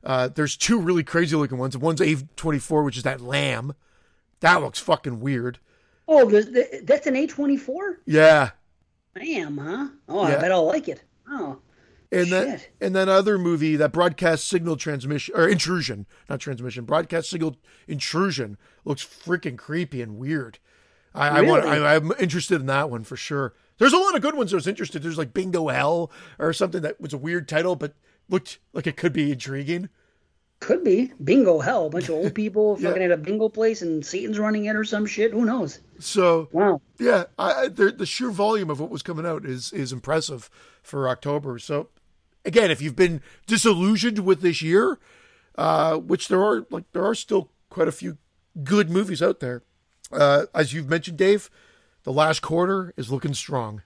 uh, 0.04 0.28
there's 0.28 0.58
two 0.58 0.80
really 0.80 1.04
crazy 1.04 1.36
looking 1.36 1.58
ones. 1.58 1.78
One's 1.78 2.02
A24, 2.02 2.84
which 2.84 2.98
is 2.98 3.04
that 3.04 3.22
lamb. 3.22 3.76
That 4.42 4.62
looks 4.62 4.80
fucking 4.80 5.22
weird. 5.22 5.60
Oh, 6.08 6.30
the, 6.30 6.42
the, 6.42 6.82
that's 6.84 7.08
an 7.08 7.16
A24? 7.16 7.98
Yeah. 8.06 8.52
Lamb, 9.16 9.58
huh? 9.58 9.88
Oh, 10.10 10.28
yeah. 10.28 10.38
I 10.38 10.42
bet 10.42 10.52
I'll 10.52 10.66
like 10.66 10.88
it. 10.88 11.04
Oh. 11.30 11.60
And 12.12 12.32
that 12.32 12.68
and 12.80 12.96
that 12.96 13.10
other 13.10 13.40
movie, 13.40 13.76
that 13.76 13.92
broadcast 13.92 14.48
signal 14.48 14.76
transmission 14.76 15.34
or 15.36 15.48
intrusion, 15.50 16.06
not 16.30 16.40
transmission, 16.40 16.86
broadcast 16.86 17.30
signal 17.30 17.58
intrusion 17.88 18.58
looks 18.86 19.04
freaking 19.04 19.58
creepy 19.58 20.00
and 20.00 20.18
weird. 20.18 20.60
I, 21.16 21.40
really? 21.40 21.48
I 21.48 21.50
want 21.50 21.66
I, 21.66 21.96
I'm 21.96 22.12
interested 22.20 22.62
in 22.62 22.68
that 22.68 22.92
one 22.92 23.04
for 23.04 23.16
sure. 23.16 23.56
There's 23.80 23.94
a 23.94 23.98
lot 23.98 24.16
of 24.16 24.22
good 24.22 24.36
ones 24.36 24.54
I 24.54 24.58
was 24.58 24.68
interested. 24.68 25.02
There's 25.02 25.18
like 25.18 25.34
Bingo 25.34 25.70
Hell 25.70 26.12
or 26.38 26.54
something 26.54 26.82
that 26.84 27.02
was 27.02 27.14
a 27.14 27.18
weird 27.18 27.48
title, 27.48 27.76
but 27.76 27.96
looked 28.30 28.60
like 28.74 28.86
it 28.86 28.96
could 28.96 29.14
be 29.14 29.32
intriguing. 29.32 29.90
Could 30.64 30.86
be 30.86 31.12
Bingo 31.22 31.60
Hell. 31.60 31.88
A 31.88 31.90
bunch 31.90 32.06
of 32.06 32.16
old 32.16 32.34
people 32.44 32.78
yeah. 32.80 32.88
fucking 32.88 33.04
at 33.04 33.12
a 33.12 33.18
bingo 33.18 33.50
place 33.50 33.82
and 33.82 34.06
Satan's 34.06 34.40
running 34.40 34.64
it 34.64 34.78
or 34.78 34.86
some 34.86 35.06
shit. 35.06 35.34
Who 35.34 35.44
knows? 35.44 35.80
So 36.00 36.48
wow, 36.54 36.80
yeah, 36.98 37.26
I, 37.38 37.68
the, 37.68 37.92
the 37.92 38.06
sheer 38.06 38.32
volume 38.32 38.70
of 38.70 38.80
what 38.80 38.90
was 38.90 39.04
coming 39.04 39.26
out 39.26 39.46
is 39.46 39.74
is 39.74 39.92
impressive 39.92 40.50
for 40.82 41.10
October. 41.10 41.60
So 41.60 41.90
again, 42.46 42.72
if 42.72 42.82
you've 42.82 42.96
been 42.96 43.22
disillusioned 43.46 44.20
with 44.20 44.40
this 44.40 44.62
year, 44.62 45.00
uh, 45.58 45.98
which 45.98 46.30
there 46.30 46.42
are 46.42 46.66
like 46.70 46.86
there 46.94 47.06
are 47.06 47.16
still 47.16 47.52
quite 47.70 47.90
a 47.90 47.92
few 47.92 48.18
good 48.64 48.90
movies 48.90 49.22
out 49.22 49.42
there, 49.42 49.64
uh, 50.14 50.46
as 50.56 50.72
you've 50.72 50.90
mentioned, 50.90 51.18
Dave 51.18 51.50
the 52.04 52.14
last 52.14 52.42
quarter 52.42 52.94
is 52.96 53.12
looking 53.12 53.34
strong. 53.34 53.82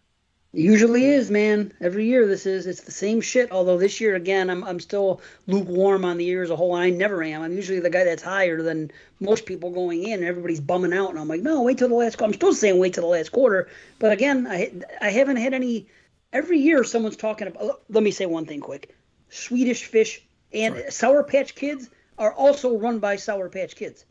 Usually 0.58 1.06
is, 1.06 1.30
man. 1.30 1.72
Every 1.80 2.06
year 2.06 2.26
this 2.26 2.46
is. 2.46 2.68
It's 2.68 2.82
the 2.82 2.92
same 2.92 3.22
shit. 3.22 3.52
Although 3.52 3.78
this 3.78 4.02
year 4.02 4.16
again, 4.16 4.50
I'm 4.50 4.64
I'm 4.64 4.80
still 4.80 5.22
lukewarm 5.46 6.04
on 6.04 6.18
the 6.18 6.26
year 6.26 6.44
as 6.44 6.50
a 6.50 6.56
whole. 6.56 6.74
I 6.74 6.90
never 6.90 7.24
am. 7.24 7.42
I'm 7.42 7.54
usually 7.54 7.80
the 7.80 7.90
guy 7.90 8.04
that's 8.04 8.24
higher 8.24 8.62
than 8.62 8.92
most 9.20 9.46
people 9.46 9.70
going 9.70 10.04
in. 10.04 10.24
Everybody's 10.24 10.60
bumming 10.60 10.94
out, 10.94 11.12
and 11.12 11.20
I'm 11.20 11.28
like, 11.28 11.42
no, 11.42 11.62
wait 11.62 11.78
till 11.78 11.90
the 11.90 11.96
last. 11.96 12.22
I'm 12.22 12.34
still 12.34 12.54
saying 12.54 12.80
wait 12.80 12.94
till 12.94 13.04
the 13.04 13.10
last 13.10 13.32
quarter. 13.32 13.70
But 14.00 14.12
again, 14.12 14.48
I 14.48 14.72
I 15.00 15.10
haven't 15.10 15.38
had 15.38 15.54
any. 15.54 15.88
Every 16.34 16.60
year, 16.60 16.84
someone's 16.84 17.18
talking 17.18 17.48
about. 17.48 17.82
Let 17.90 18.04
me 18.04 18.12
say 18.12 18.26
one 18.26 18.46
thing 18.46 18.60
quick. 18.60 18.96
Swedish 19.30 19.86
Fish 19.86 20.22
and 20.54 20.76
Sorry. 20.76 20.92
Sour 20.92 21.24
Patch 21.24 21.56
Kids 21.56 21.90
are 22.18 22.34
also 22.34 22.78
run 22.78 23.00
by 23.00 23.16
Sour 23.16 23.50
Patch 23.50 23.76
Kids. 23.76 24.06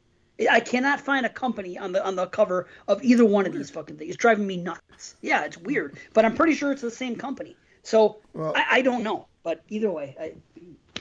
I 0.50 0.60
cannot 0.60 1.00
find 1.00 1.24
a 1.24 1.30
company 1.30 1.78
on 1.78 1.92
the 1.92 2.04
on 2.04 2.16
the 2.16 2.26
cover 2.26 2.68
of 2.88 3.02
either 3.02 3.24
one 3.24 3.46
of 3.46 3.52
these 3.52 3.70
fucking 3.70 3.96
things. 3.96 4.10
It's 4.10 4.18
driving 4.18 4.46
me 4.46 4.58
nuts. 4.58 5.16
Yeah, 5.22 5.44
it's 5.44 5.56
weird, 5.56 5.98
but 6.12 6.24
I'm 6.24 6.34
pretty 6.34 6.54
sure 6.54 6.72
it's 6.72 6.82
the 6.82 6.90
same 6.90 7.16
company. 7.16 7.56
So 7.82 8.18
well, 8.34 8.52
I, 8.54 8.64
I, 8.72 8.82
don't 8.82 9.02
know, 9.02 9.28
but 9.42 9.62
either 9.68 9.90
way, 9.90 10.16
I 10.20 10.32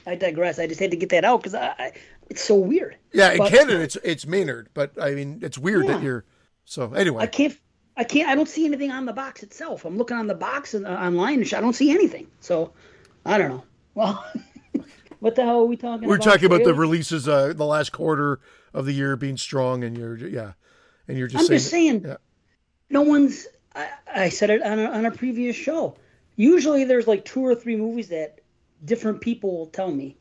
I 0.10 0.16
digress. 0.16 0.60
I 0.60 0.68
just 0.68 0.80
had 0.80 0.92
to 0.92 0.98
get 0.98 1.10
that 1.10 1.26
out 1.26 1.42
because 1.42 1.56
I, 1.56 1.76
I, 1.78 1.92
it's 2.30 2.44
so 2.44 2.56
weird. 2.56 2.96
Yeah, 3.12 3.32
in 3.32 3.40
but, 3.40 3.52
Canada 3.52 3.82
it's 3.82 3.98
it's 4.04 4.26
Maynard, 4.26 4.70
but 4.74 4.92
I 5.02 5.12
mean 5.12 5.40
it's 5.42 5.58
weird 5.58 5.86
yeah. 5.86 5.94
that 5.94 6.04
you're. 6.04 6.26
So 6.64 6.94
anyway, 6.94 7.24
I 7.24 7.28
can't. 7.28 7.58
I 7.98 8.04
can't. 8.04 8.30
I 8.30 8.36
don't 8.36 8.48
see 8.48 8.66
anything 8.66 8.92
on 8.92 9.06
the 9.06 9.14
box 9.14 9.44
itself. 9.44 9.84
I'm 9.84 9.98
looking 9.98 10.18
on 10.18 10.28
the 10.28 10.36
box 10.36 10.74
and 10.74 10.86
uh, 10.86 10.92
online, 10.92 11.42
and 11.42 11.54
I 11.54 11.62
don't 11.62 11.74
see 11.74 11.92
anything. 11.92 12.28
So 12.40 12.72
I 13.26 13.38
don't 13.38 13.50
know. 13.50 13.64
Well, 13.96 14.26
what 15.20 15.36
the 15.36 15.44
hell 15.44 15.62
are 15.62 15.66
we 15.66 15.78
talking? 15.78 16.06
About? 16.06 16.08
We're 16.10 16.16
about? 16.16 16.26
talking 16.26 16.46
about 16.46 16.64
the 16.64 16.74
releases, 16.74 17.28
uh, 17.28 17.54
the 17.54 17.66
last 17.66 17.92
quarter 17.92 18.40
of 18.74 18.86
the 18.86 18.94
year 18.94 19.16
being 19.16 19.38
strong, 19.38 19.84
and 19.84 19.98
you're 19.98 20.18
yeah, 20.18 20.54
and 21.08 21.18
you're 21.18 21.28
just. 21.28 21.42
I'm 21.42 21.48
saying, 21.48 21.60
just 21.60 21.72
saying, 21.72 22.06
yeah. 22.06 22.18
no 22.90 23.02
one's. 23.02 23.48
I, 23.76 23.90
I 24.14 24.30
said 24.30 24.50
it 24.50 24.64
on 24.64 24.80
a, 24.80 24.86
on 24.86 25.06
a 25.06 25.12
previous 25.12 25.56
show. 25.56 25.98
Usually, 26.36 26.84
there's 26.84 27.08
like 27.08 27.26
two 27.26 27.46
or 27.46 27.56
three 27.56 27.76
movies 27.76 28.10
that 28.10 28.40
different 28.84 29.22
people 29.22 29.58
will 29.58 29.68
tell 29.68 29.92
me, 29.92 30.18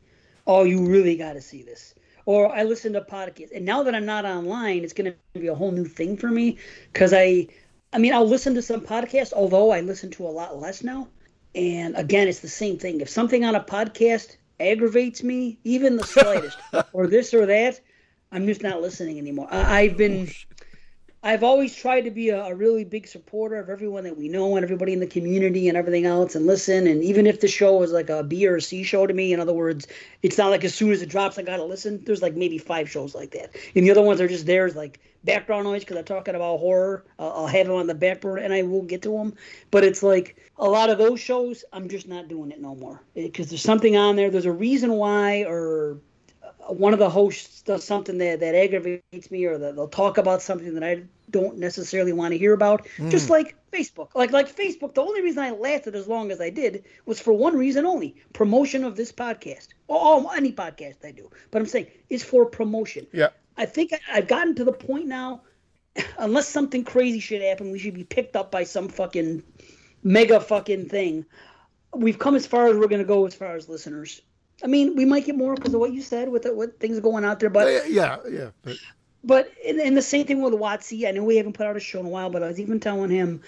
"Oh, 0.47 0.63
you 0.63 0.85
really 0.87 1.15
got 1.15 1.33
to 1.33 1.41
see 1.41 1.63
this." 1.63 1.93
Or 2.27 2.53
I 2.53 2.63
listen 2.63 2.93
to 2.93 3.01
podcasts, 3.01 3.55
and 3.55 3.65
now 3.65 3.83
that 3.83 3.93
I'm 3.93 4.05
not 4.05 4.25
online, 4.25 4.83
it's 4.83 4.93
going 4.93 5.13
to 5.13 5.39
be 5.39 5.47
a 5.47 5.55
whole 5.55 5.71
new 5.71 5.85
thing 5.85 6.17
for 6.17 6.27
me 6.27 6.57
because 6.91 7.13
I, 7.13 7.47
I 7.93 7.99
mean, 7.99 8.13
I'll 8.13 8.27
listen 8.27 8.55
to 8.55 8.63
some 8.63 8.81
podcasts, 8.81 9.31
although 9.31 9.69
I 9.69 9.81
listen 9.81 10.09
to 10.11 10.27
a 10.27 10.29
lot 10.29 10.59
less 10.59 10.83
now. 10.83 11.07
And 11.53 11.95
again, 11.95 12.27
it's 12.27 12.39
the 12.39 12.49
same 12.49 12.79
thing. 12.79 12.99
If 12.99 13.09
something 13.09 13.45
on 13.45 13.53
a 13.53 13.63
podcast 13.63 14.37
aggravates 14.59 15.23
me, 15.23 15.57
even 15.63 15.97
the 15.97 16.03
slightest, 16.03 16.57
or 16.93 17.07
this 17.07 17.33
or 17.33 17.45
that, 17.45 17.79
I'm 18.31 18.45
just 18.47 18.63
not 18.63 18.81
listening 18.81 19.17
anymore. 19.17 19.47
I, 19.51 19.87
have 19.87 19.97
been, 19.97 20.27
oh, 20.29 20.54
I've 21.25 21.43
always 21.43 21.75
tried 21.75 22.01
to 22.01 22.11
be 22.11 22.29
a, 22.29 22.39
a, 22.39 22.53
really 22.53 22.83
big 22.83 23.07
supporter 23.07 23.55
of 23.55 23.67
everyone 23.67 24.03
that 24.03 24.15
we 24.15 24.29
know 24.29 24.55
and 24.55 24.63
everybody 24.63 24.93
in 24.93 24.99
the 24.99 25.07
community 25.07 25.67
and 25.67 25.75
everything 25.75 26.05
else, 26.05 26.35
and 26.35 26.45
listen. 26.45 26.85
And 26.85 27.03
even 27.03 27.25
if 27.25 27.41
the 27.41 27.47
show 27.47 27.81
is 27.81 27.91
like 27.91 28.11
a 28.11 28.23
B 28.23 28.47
or 28.47 28.57
a 28.57 28.61
C 28.61 28.83
show 28.83 29.07
to 29.07 29.13
me, 29.13 29.33
in 29.33 29.39
other 29.39 29.51
words, 29.51 29.87
it's 30.21 30.37
not 30.37 30.51
like 30.51 30.63
as 30.63 30.75
soon 30.75 30.91
as 30.91 31.01
it 31.01 31.09
drops 31.09 31.39
I 31.39 31.41
gotta 31.41 31.63
listen. 31.63 32.03
There's 32.05 32.21
like 32.21 32.35
maybe 32.35 32.59
five 32.59 32.87
shows 32.91 33.15
like 33.15 33.31
that, 33.31 33.55
and 33.73 33.83
the 33.83 33.89
other 33.89 34.03
ones 34.03 34.21
are 34.21 34.27
just 34.27 34.45
there 34.45 34.67
as 34.67 34.75
like 34.75 34.99
background 35.23 35.63
noise 35.63 35.81
because 35.81 35.97
I'm 35.97 36.05
talking 36.05 36.35
about 36.35 36.59
horror. 36.59 37.03
Uh, 37.17 37.29
I'll 37.29 37.47
have 37.47 37.65
them 37.65 37.75
on 37.75 37.87
the 37.87 37.95
back 37.95 38.21
burner 38.21 38.43
and 38.43 38.53
I 38.53 38.61
will 38.61 38.83
get 38.83 39.01
to 39.01 39.17
them. 39.17 39.33
But 39.71 39.83
it's 39.83 40.03
like 40.03 40.37
a 40.59 40.69
lot 40.69 40.91
of 40.91 40.99
those 40.99 41.19
shows, 41.19 41.65
I'm 41.73 41.89
just 41.89 42.07
not 42.07 42.27
doing 42.27 42.51
it 42.51 42.61
no 42.61 42.75
more 42.75 43.01
because 43.15 43.49
there's 43.49 43.63
something 43.63 43.97
on 43.97 44.15
there. 44.15 44.29
There's 44.29 44.45
a 44.45 44.51
reason 44.51 44.93
why, 44.93 45.43
or 45.45 45.97
one 46.67 46.93
of 46.93 46.99
the 46.99 47.09
hosts 47.09 47.61
does 47.61 47.83
something 47.83 48.17
that, 48.17 48.39
that 48.39 48.55
aggravates 48.55 49.29
me 49.29 49.45
or 49.45 49.57
that 49.57 49.75
they'll 49.75 49.87
talk 49.87 50.17
about 50.17 50.41
something 50.41 50.73
that 50.73 50.83
I 50.83 51.03
don't 51.29 51.57
necessarily 51.57 52.13
want 52.13 52.31
to 52.31 52.37
hear 52.37 52.53
about. 52.53 52.87
Mm. 52.97 53.11
Just 53.11 53.29
like 53.29 53.55
Facebook. 53.71 54.09
Like 54.15 54.31
like 54.31 54.53
Facebook, 54.53 54.93
the 54.93 55.01
only 55.01 55.21
reason 55.21 55.43
I 55.43 55.51
lasted 55.51 55.95
as 55.95 56.07
long 56.07 56.31
as 56.31 56.41
I 56.41 56.49
did 56.49 56.85
was 57.05 57.19
for 57.19 57.33
one 57.33 57.55
reason 57.55 57.85
only. 57.85 58.15
Promotion 58.33 58.83
of 58.83 58.95
this 58.95 59.11
podcast. 59.11 59.69
Or 59.87 60.35
any 60.35 60.51
podcast 60.51 61.05
I 61.05 61.11
do. 61.11 61.29
But 61.51 61.61
I'm 61.61 61.67
saying 61.67 61.87
it's 62.09 62.23
for 62.23 62.45
promotion. 62.45 63.05
Yeah. 63.11 63.29
I 63.57 63.65
think 63.65 63.93
I, 63.93 63.99
I've 64.11 64.27
gotten 64.27 64.55
to 64.55 64.63
the 64.63 64.73
point 64.73 65.07
now, 65.07 65.41
unless 66.17 66.47
something 66.47 66.83
crazy 66.83 67.19
should 67.19 67.41
happen, 67.41 67.71
we 67.71 67.79
should 67.79 67.93
be 67.93 68.03
picked 68.03 68.35
up 68.35 68.51
by 68.51 68.63
some 68.63 68.89
fucking 68.89 69.43
mega 70.03 70.39
fucking 70.39 70.89
thing. 70.89 71.25
We've 71.93 72.19
come 72.19 72.35
as 72.35 72.47
far 72.47 72.67
as 72.67 72.75
we're 72.75 72.87
gonna 72.87 73.03
go 73.03 73.25
as 73.25 73.35
far 73.35 73.55
as 73.55 73.69
listeners. 73.69 74.21
I 74.63 74.67
mean, 74.67 74.95
we 74.95 75.05
might 75.05 75.25
get 75.25 75.35
more 75.35 75.55
because 75.55 75.73
of 75.73 75.79
what 75.79 75.93
you 75.93 76.01
said 76.01 76.29
with 76.29 76.43
the, 76.43 76.55
with 76.55 76.79
things 76.79 76.99
going 76.99 77.25
out 77.25 77.39
there, 77.39 77.49
but 77.49 77.89
yeah, 77.89 78.17
yeah. 78.29 78.49
But, 78.63 78.77
but 79.23 79.51
and, 79.65 79.79
and 79.79 79.97
the 79.97 80.01
same 80.01 80.25
thing 80.25 80.41
with 80.41 80.53
Watsy. 80.53 81.07
I 81.07 81.11
know 81.11 81.23
we 81.23 81.37
haven't 81.37 81.53
put 81.53 81.67
out 81.67 81.75
a 81.75 81.79
show 81.79 81.99
in 81.99 82.05
a 82.05 82.09
while, 82.09 82.29
but 82.29 82.43
I 82.43 82.47
was 82.47 82.59
even 82.59 82.79
telling 82.79 83.09
him 83.09 83.41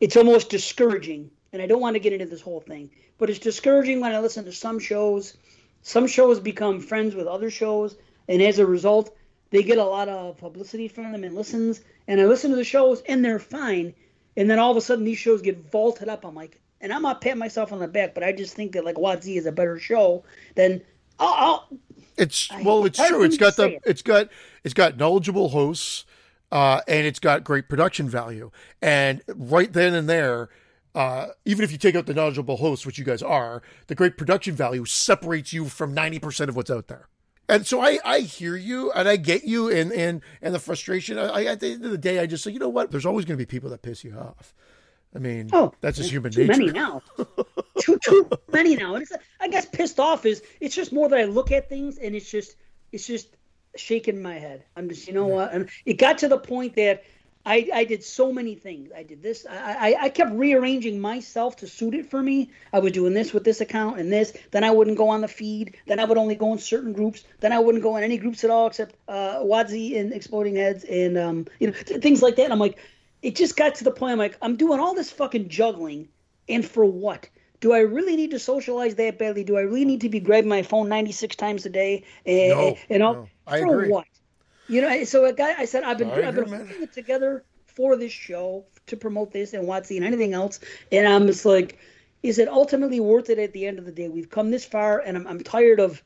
it's 0.00 0.16
almost 0.16 0.50
discouraging, 0.50 1.30
and 1.52 1.60
I 1.60 1.66
don't 1.66 1.80
want 1.80 1.94
to 1.94 2.00
get 2.00 2.12
into 2.12 2.26
this 2.26 2.40
whole 2.40 2.60
thing, 2.60 2.90
but 3.18 3.28
it's 3.28 3.38
discouraging 3.38 4.00
when 4.00 4.12
I 4.12 4.20
listen 4.20 4.44
to 4.46 4.52
some 4.52 4.78
shows. 4.78 5.36
Some 5.82 6.06
shows 6.06 6.40
become 6.40 6.80
friends 6.80 7.14
with 7.14 7.26
other 7.26 7.50
shows, 7.50 7.96
and 8.28 8.42
as 8.42 8.58
a 8.58 8.66
result, 8.66 9.14
they 9.50 9.62
get 9.62 9.78
a 9.78 9.84
lot 9.84 10.08
of 10.08 10.38
publicity 10.38 10.88
from 10.88 11.12
them 11.12 11.22
and 11.22 11.34
listens. 11.34 11.80
And 12.08 12.20
I 12.20 12.26
listen 12.26 12.50
to 12.50 12.56
the 12.56 12.64
shows, 12.64 13.02
and 13.02 13.24
they're 13.24 13.38
fine. 13.38 13.94
And 14.36 14.50
then 14.50 14.58
all 14.58 14.70
of 14.70 14.76
a 14.76 14.80
sudden, 14.80 15.04
these 15.04 15.18
shows 15.18 15.42
get 15.42 15.70
vaulted 15.70 16.08
up. 16.08 16.24
I'm 16.24 16.34
like, 16.34 16.60
and 16.86 16.92
I'm 16.92 17.02
not 17.02 17.20
patting 17.20 17.40
myself 17.40 17.72
on 17.72 17.80
the 17.80 17.88
back, 17.88 18.14
but 18.14 18.22
I 18.22 18.30
just 18.30 18.54
think 18.54 18.70
that 18.74 18.84
like 18.84 18.94
Watsy 18.94 19.36
is 19.36 19.44
a 19.44 19.50
better 19.50 19.76
show 19.76 20.22
than. 20.54 20.82
I'll, 21.18 21.34
I'll 21.34 21.68
it's 22.16 22.48
well, 22.62 22.84
it's 22.84 23.04
true. 23.04 23.24
It's 23.24 23.36
got 23.36 23.56
the 23.56 23.72
it. 23.72 23.82
it's 23.84 24.02
got 24.02 24.28
it's 24.62 24.72
got 24.72 24.96
knowledgeable 24.96 25.48
hosts, 25.48 26.04
uh, 26.52 26.82
and 26.86 27.04
it's 27.04 27.18
got 27.18 27.42
great 27.42 27.68
production 27.68 28.08
value. 28.08 28.52
And 28.80 29.20
right 29.34 29.72
then 29.72 29.94
and 29.94 30.08
there, 30.08 30.48
uh, 30.94 31.28
even 31.44 31.64
if 31.64 31.72
you 31.72 31.78
take 31.78 31.96
out 31.96 32.06
the 32.06 32.14
knowledgeable 32.14 32.58
hosts, 32.58 32.86
which 32.86 32.98
you 32.98 33.04
guys 33.04 33.20
are, 33.20 33.62
the 33.88 33.96
great 33.96 34.16
production 34.16 34.54
value 34.54 34.84
separates 34.84 35.52
you 35.52 35.64
from 35.64 35.92
ninety 35.92 36.20
percent 36.20 36.48
of 36.48 36.54
what's 36.54 36.70
out 36.70 36.86
there. 36.86 37.08
And 37.48 37.66
so 37.66 37.80
I, 37.80 37.98
I 38.04 38.20
hear 38.20 38.56
you 38.56 38.92
and 38.92 39.08
I 39.08 39.16
get 39.16 39.44
you 39.44 39.68
and, 39.68 39.92
and, 39.92 40.20
and 40.42 40.54
the 40.54 40.58
frustration. 40.58 41.18
I, 41.18 41.44
at 41.44 41.60
the 41.60 41.72
end 41.72 41.84
of 41.84 41.90
the 41.92 41.98
day, 41.98 42.18
I 42.18 42.26
just 42.26 42.44
say, 42.44 42.50
you 42.50 42.58
know 42.58 42.68
what? 42.68 42.90
There's 42.90 43.06
always 43.06 43.24
going 43.24 43.38
to 43.38 43.42
be 43.42 43.46
people 43.46 43.70
that 43.70 43.82
piss 43.82 44.04
you 44.04 44.16
off. 44.16 44.54
I 45.14 45.18
mean, 45.18 45.48
oh, 45.52 45.72
that's 45.80 45.96
just 45.96 46.10
human 46.10 46.32
too 46.32 46.46
nature. 46.46 46.58
many 46.58 46.72
now. 46.72 47.02
too, 47.80 47.98
too 48.04 48.28
many 48.52 48.76
now. 48.76 48.96
And 48.96 49.06
I 49.40 49.48
guess 49.48 49.66
pissed 49.66 49.98
off 49.98 50.26
is, 50.26 50.42
it's 50.60 50.74
just 50.74 50.92
more 50.92 51.08
that 51.08 51.18
I 51.18 51.24
look 51.24 51.52
at 51.52 51.68
things 51.68 51.98
and 51.98 52.14
it's 52.14 52.30
just, 52.30 52.56
it's 52.92 53.06
just 53.06 53.36
shaking 53.76 54.20
my 54.20 54.38
head. 54.38 54.64
I'm 54.76 54.88
just, 54.88 55.06
you 55.06 55.14
know 55.14 55.26
what? 55.26 55.52
And 55.52 55.70
it 55.86 55.94
got 55.94 56.18
to 56.18 56.28
the 56.28 56.38
point 56.38 56.76
that 56.76 57.04
I, 57.46 57.68
I 57.72 57.84
did 57.84 58.02
so 58.02 58.32
many 58.32 58.56
things. 58.56 58.90
I 58.94 59.04
did 59.04 59.22
this. 59.22 59.46
I, 59.48 59.92
I, 59.92 59.96
I 60.02 60.08
kept 60.08 60.32
rearranging 60.32 60.98
myself 60.98 61.56
to 61.58 61.68
suit 61.68 61.94
it 61.94 62.10
for 62.10 62.20
me. 62.20 62.50
I 62.72 62.80
was 62.80 62.90
doing 62.90 63.14
this 63.14 63.32
with 63.32 63.44
this 63.44 63.60
account 63.60 64.00
and 64.00 64.12
this. 64.12 64.36
Then 64.50 64.64
I 64.64 64.72
wouldn't 64.72 64.98
go 64.98 65.08
on 65.10 65.20
the 65.20 65.28
feed. 65.28 65.76
Then 65.86 66.00
I 66.00 66.04
would 66.04 66.18
only 66.18 66.34
go 66.34 66.52
in 66.52 66.58
certain 66.58 66.92
groups. 66.92 67.22
Then 67.38 67.52
I 67.52 67.60
wouldn't 67.60 67.84
go 67.84 67.96
in 67.96 68.02
any 68.02 68.18
groups 68.18 68.42
at 68.42 68.50
all 68.50 68.66
except 68.66 68.96
uh, 69.06 69.38
Wadsy 69.38 69.96
and 69.98 70.12
Exploding 70.12 70.56
Heads 70.56 70.82
and 70.84 71.16
um, 71.16 71.46
you 71.60 71.68
know 71.68 71.72
things 71.72 72.20
like 72.20 72.34
that. 72.36 72.44
And 72.44 72.52
I'm 72.52 72.58
like, 72.58 72.78
it 73.22 73.36
just 73.36 73.56
got 73.56 73.74
to 73.76 73.84
the 73.84 73.90
point. 73.90 74.12
I'm 74.12 74.18
like, 74.18 74.36
I'm 74.42 74.56
doing 74.56 74.80
all 74.80 74.94
this 74.94 75.10
fucking 75.10 75.48
juggling, 75.48 76.08
and 76.48 76.64
for 76.64 76.84
what? 76.84 77.28
Do 77.60 77.72
I 77.72 77.80
really 77.80 78.16
need 78.16 78.30
to 78.32 78.38
socialize 78.38 78.96
that 78.96 79.18
badly? 79.18 79.42
Do 79.42 79.56
I 79.56 79.62
really 79.62 79.84
need 79.84 80.02
to 80.02 80.08
be 80.08 80.20
grabbing 80.20 80.48
my 80.48 80.62
phone 80.62 80.88
96 80.88 81.34
times 81.36 81.64
a 81.64 81.70
day? 81.70 82.04
And, 82.26 82.50
no, 82.50 82.76
and 82.90 83.02
all, 83.02 83.14
no, 83.14 83.28
I 83.46 83.60
for 83.60 83.80
agree. 83.80 83.88
what? 83.90 84.06
You 84.68 84.82
know, 84.82 85.04
so 85.04 85.24
a 85.24 85.32
guy, 85.32 85.54
I 85.56 85.64
said, 85.64 85.84
I've 85.84 85.98
been, 85.98 86.10
I've 86.10 86.34
been 86.34 86.44
putting 86.44 86.82
it 86.82 86.92
together 86.92 87.44
for 87.66 87.96
this 87.96 88.12
show 88.12 88.64
to 88.86 88.96
promote 88.96 89.32
this 89.32 89.52
and 89.52 89.66
Watsy 89.66 89.96
and 89.96 90.04
anything 90.04 90.34
else, 90.34 90.60
and 90.92 91.08
I'm 91.08 91.26
just 91.26 91.44
like, 91.44 91.78
is 92.22 92.38
it 92.38 92.48
ultimately 92.48 93.00
worth 93.00 93.30
it 93.30 93.38
at 93.38 93.52
the 93.52 93.66
end 93.66 93.78
of 93.78 93.84
the 93.84 93.92
day? 93.92 94.08
We've 94.08 94.30
come 94.30 94.50
this 94.50 94.64
far, 94.64 95.00
and 95.00 95.16
I'm, 95.16 95.26
I'm 95.26 95.40
tired 95.40 95.80
of 95.80 96.02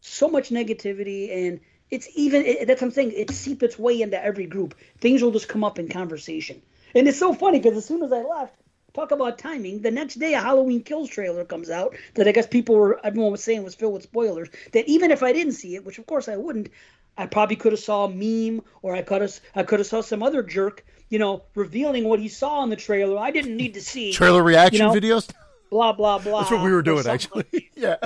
so 0.00 0.28
much 0.28 0.50
negativity, 0.50 1.46
and 1.46 1.60
it's 1.90 2.08
even 2.14 2.44
it, 2.44 2.66
that's 2.66 2.80
what 2.80 2.88
I'm 2.88 2.92
saying. 2.92 3.12
It 3.12 3.30
seeps 3.30 3.62
its 3.62 3.78
way 3.78 4.00
into 4.00 4.22
every 4.22 4.46
group. 4.46 4.74
Things 4.98 5.22
will 5.22 5.32
just 5.32 5.48
come 5.48 5.64
up 5.64 5.78
in 5.78 5.88
conversation, 5.88 6.62
and 6.94 7.08
it's 7.08 7.18
so 7.18 7.34
funny 7.34 7.58
because 7.58 7.76
as 7.76 7.84
soon 7.84 8.02
as 8.02 8.12
I 8.12 8.22
left, 8.22 8.54
talk 8.92 9.10
about 9.10 9.38
timing. 9.38 9.82
The 9.82 9.90
next 9.90 10.14
day, 10.14 10.34
a 10.34 10.40
Halloween 10.40 10.82
Kills 10.82 11.10
trailer 11.10 11.44
comes 11.44 11.70
out 11.70 11.96
that 12.14 12.28
I 12.28 12.32
guess 12.32 12.46
people 12.46 12.76
were 12.76 13.00
everyone 13.04 13.32
was 13.32 13.42
saying 13.42 13.64
was 13.64 13.74
filled 13.74 13.94
with 13.94 14.02
spoilers. 14.04 14.48
That 14.72 14.88
even 14.88 15.10
if 15.10 15.22
I 15.22 15.32
didn't 15.32 15.54
see 15.54 15.74
it, 15.74 15.84
which 15.84 15.98
of 15.98 16.06
course 16.06 16.28
I 16.28 16.36
wouldn't, 16.36 16.70
I 17.16 17.26
probably 17.26 17.56
could 17.56 17.72
have 17.72 17.80
saw 17.80 18.04
a 18.04 18.08
meme 18.08 18.62
or 18.82 18.94
I 18.94 19.02
could 19.02 19.22
have 19.22 19.40
I 19.54 19.62
could 19.62 19.80
have 19.80 19.86
saw 19.86 20.00
some 20.00 20.22
other 20.22 20.42
jerk, 20.42 20.84
you 21.08 21.18
know, 21.18 21.42
revealing 21.54 22.04
what 22.04 22.20
he 22.20 22.28
saw 22.28 22.62
in 22.62 22.70
the 22.70 22.76
trailer. 22.76 23.18
I 23.18 23.30
didn't 23.30 23.56
need 23.56 23.74
to 23.74 23.82
see 23.82 24.12
trailer 24.12 24.42
reaction 24.42 24.86
you 24.86 24.86
know, 24.86 24.94
videos. 24.94 25.30
Blah 25.70 25.92
blah 25.92 26.18
blah. 26.18 26.40
That's 26.40 26.50
what 26.50 26.62
we 26.64 26.72
were 26.72 26.82
doing 26.82 27.06
actually. 27.06 27.44
Yeah. 27.76 27.96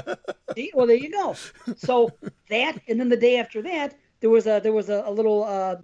See? 0.54 0.70
Well, 0.72 0.86
there 0.86 0.94
you 0.94 1.10
go. 1.10 1.34
So 1.76 2.12
that, 2.48 2.80
and 2.86 3.00
then 3.00 3.08
the 3.08 3.16
day 3.16 3.38
after 3.38 3.60
that, 3.62 3.96
there 4.20 4.30
was 4.30 4.46
a 4.46 4.60
there 4.62 4.72
was 4.72 4.88
a, 4.88 5.02
a 5.04 5.10
little 5.10 5.42
uh, 5.42 5.76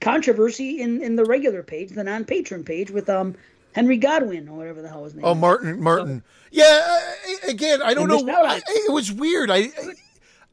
controversy 0.00 0.80
in 0.80 1.02
in 1.02 1.16
the 1.16 1.24
regular 1.24 1.64
page, 1.64 1.90
the 1.90 2.04
non 2.04 2.24
patron 2.24 2.62
page, 2.62 2.92
with 2.92 3.10
um 3.10 3.34
Henry 3.72 3.96
Godwin 3.96 4.48
or 4.48 4.56
whatever 4.56 4.82
the 4.82 4.88
hell 4.88 5.02
his 5.02 5.14
name. 5.14 5.24
Oh, 5.24 5.34
Martin 5.34 5.82
Martin. 5.82 6.22
So, 6.24 6.48
yeah. 6.52 7.00
Again, 7.48 7.82
I 7.82 7.92
don't 7.92 8.08
know. 8.08 8.24
I, 8.28 8.60
it 8.64 8.92
was 8.92 9.10
weird. 9.10 9.50
I 9.50 9.70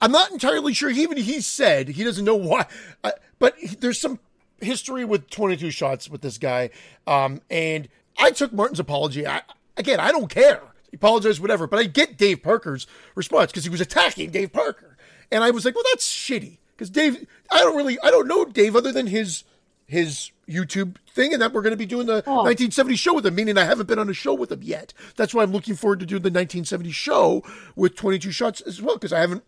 I'm 0.01 0.11
not 0.11 0.31
entirely 0.31 0.73
sure. 0.73 0.89
Even 0.89 1.17
he 1.17 1.39
said 1.39 1.89
he 1.89 2.03
doesn't 2.03 2.25
know 2.25 2.35
why, 2.35 2.65
uh, 3.03 3.11
but 3.39 3.55
there's 3.79 4.01
some 4.01 4.19
history 4.59 5.05
with 5.05 5.29
22 5.29 5.71
shots 5.71 6.09
with 6.09 6.21
this 6.21 6.37
guy. 6.37 6.69
Um, 7.05 7.41
and 7.49 7.87
I 8.17 8.31
took 8.31 8.51
Martin's 8.51 8.79
apology. 8.79 9.27
I, 9.27 9.41
again, 9.77 9.99
I 9.99 10.11
don't 10.11 10.29
care. 10.29 10.61
He 10.89 10.95
apologized, 10.95 11.39
whatever. 11.39 11.67
But 11.67 11.79
I 11.79 11.83
get 11.85 12.17
Dave 12.17 12.43
Parker's 12.43 12.87
response 13.15 13.51
because 13.51 13.63
he 13.63 13.69
was 13.69 13.81
attacking 13.81 14.31
Dave 14.31 14.53
Parker, 14.53 14.97
and 15.31 15.43
I 15.43 15.51
was 15.51 15.65
like, 15.65 15.75
well, 15.75 15.83
that's 15.91 16.07
shitty 16.07 16.57
because 16.75 16.89
Dave. 16.89 17.27
I 17.51 17.59
don't 17.59 17.75
really, 17.75 17.97
I 18.03 18.11
don't 18.11 18.27
know 18.27 18.45
Dave 18.45 18.75
other 18.75 18.91
than 18.91 19.07
his 19.07 19.43
his 19.85 20.31
YouTube 20.47 20.97
thing, 21.13 21.33
and 21.33 21.41
that 21.41 21.53
we're 21.53 21.61
going 21.61 21.71
to 21.71 21.77
be 21.77 21.85
doing 21.85 22.07
the 22.07 22.23
oh. 22.27 22.43
1970 22.43 22.95
show 22.95 23.13
with 23.13 23.25
him, 23.25 23.35
meaning 23.35 23.57
I 23.57 23.65
haven't 23.65 23.87
been 23.87 23.99
on 23.99 24.09
a 24.09 24.13
show 24.13 24.33
with 24.33 24.51
him 24.51 24.61
yet. 24.63 24.93
That's 25.15 25.33
why 25.33 25.43
I'm 25.43 25.51
looking 25.51 25.75
forward 25.75 25.99
to 26.01 26.05
doing 26.05 26.21
the 26.21 26.27
1970 26.27 26.91
show 26.91 27.43
with 27.75 27.95
22 27.95 28.31
shots 28.31 28.61
as 28.61 28.81
well, 28.81 28.95
because 28.95 29.13
I 29.13 29.19
haven't 29.19 29.43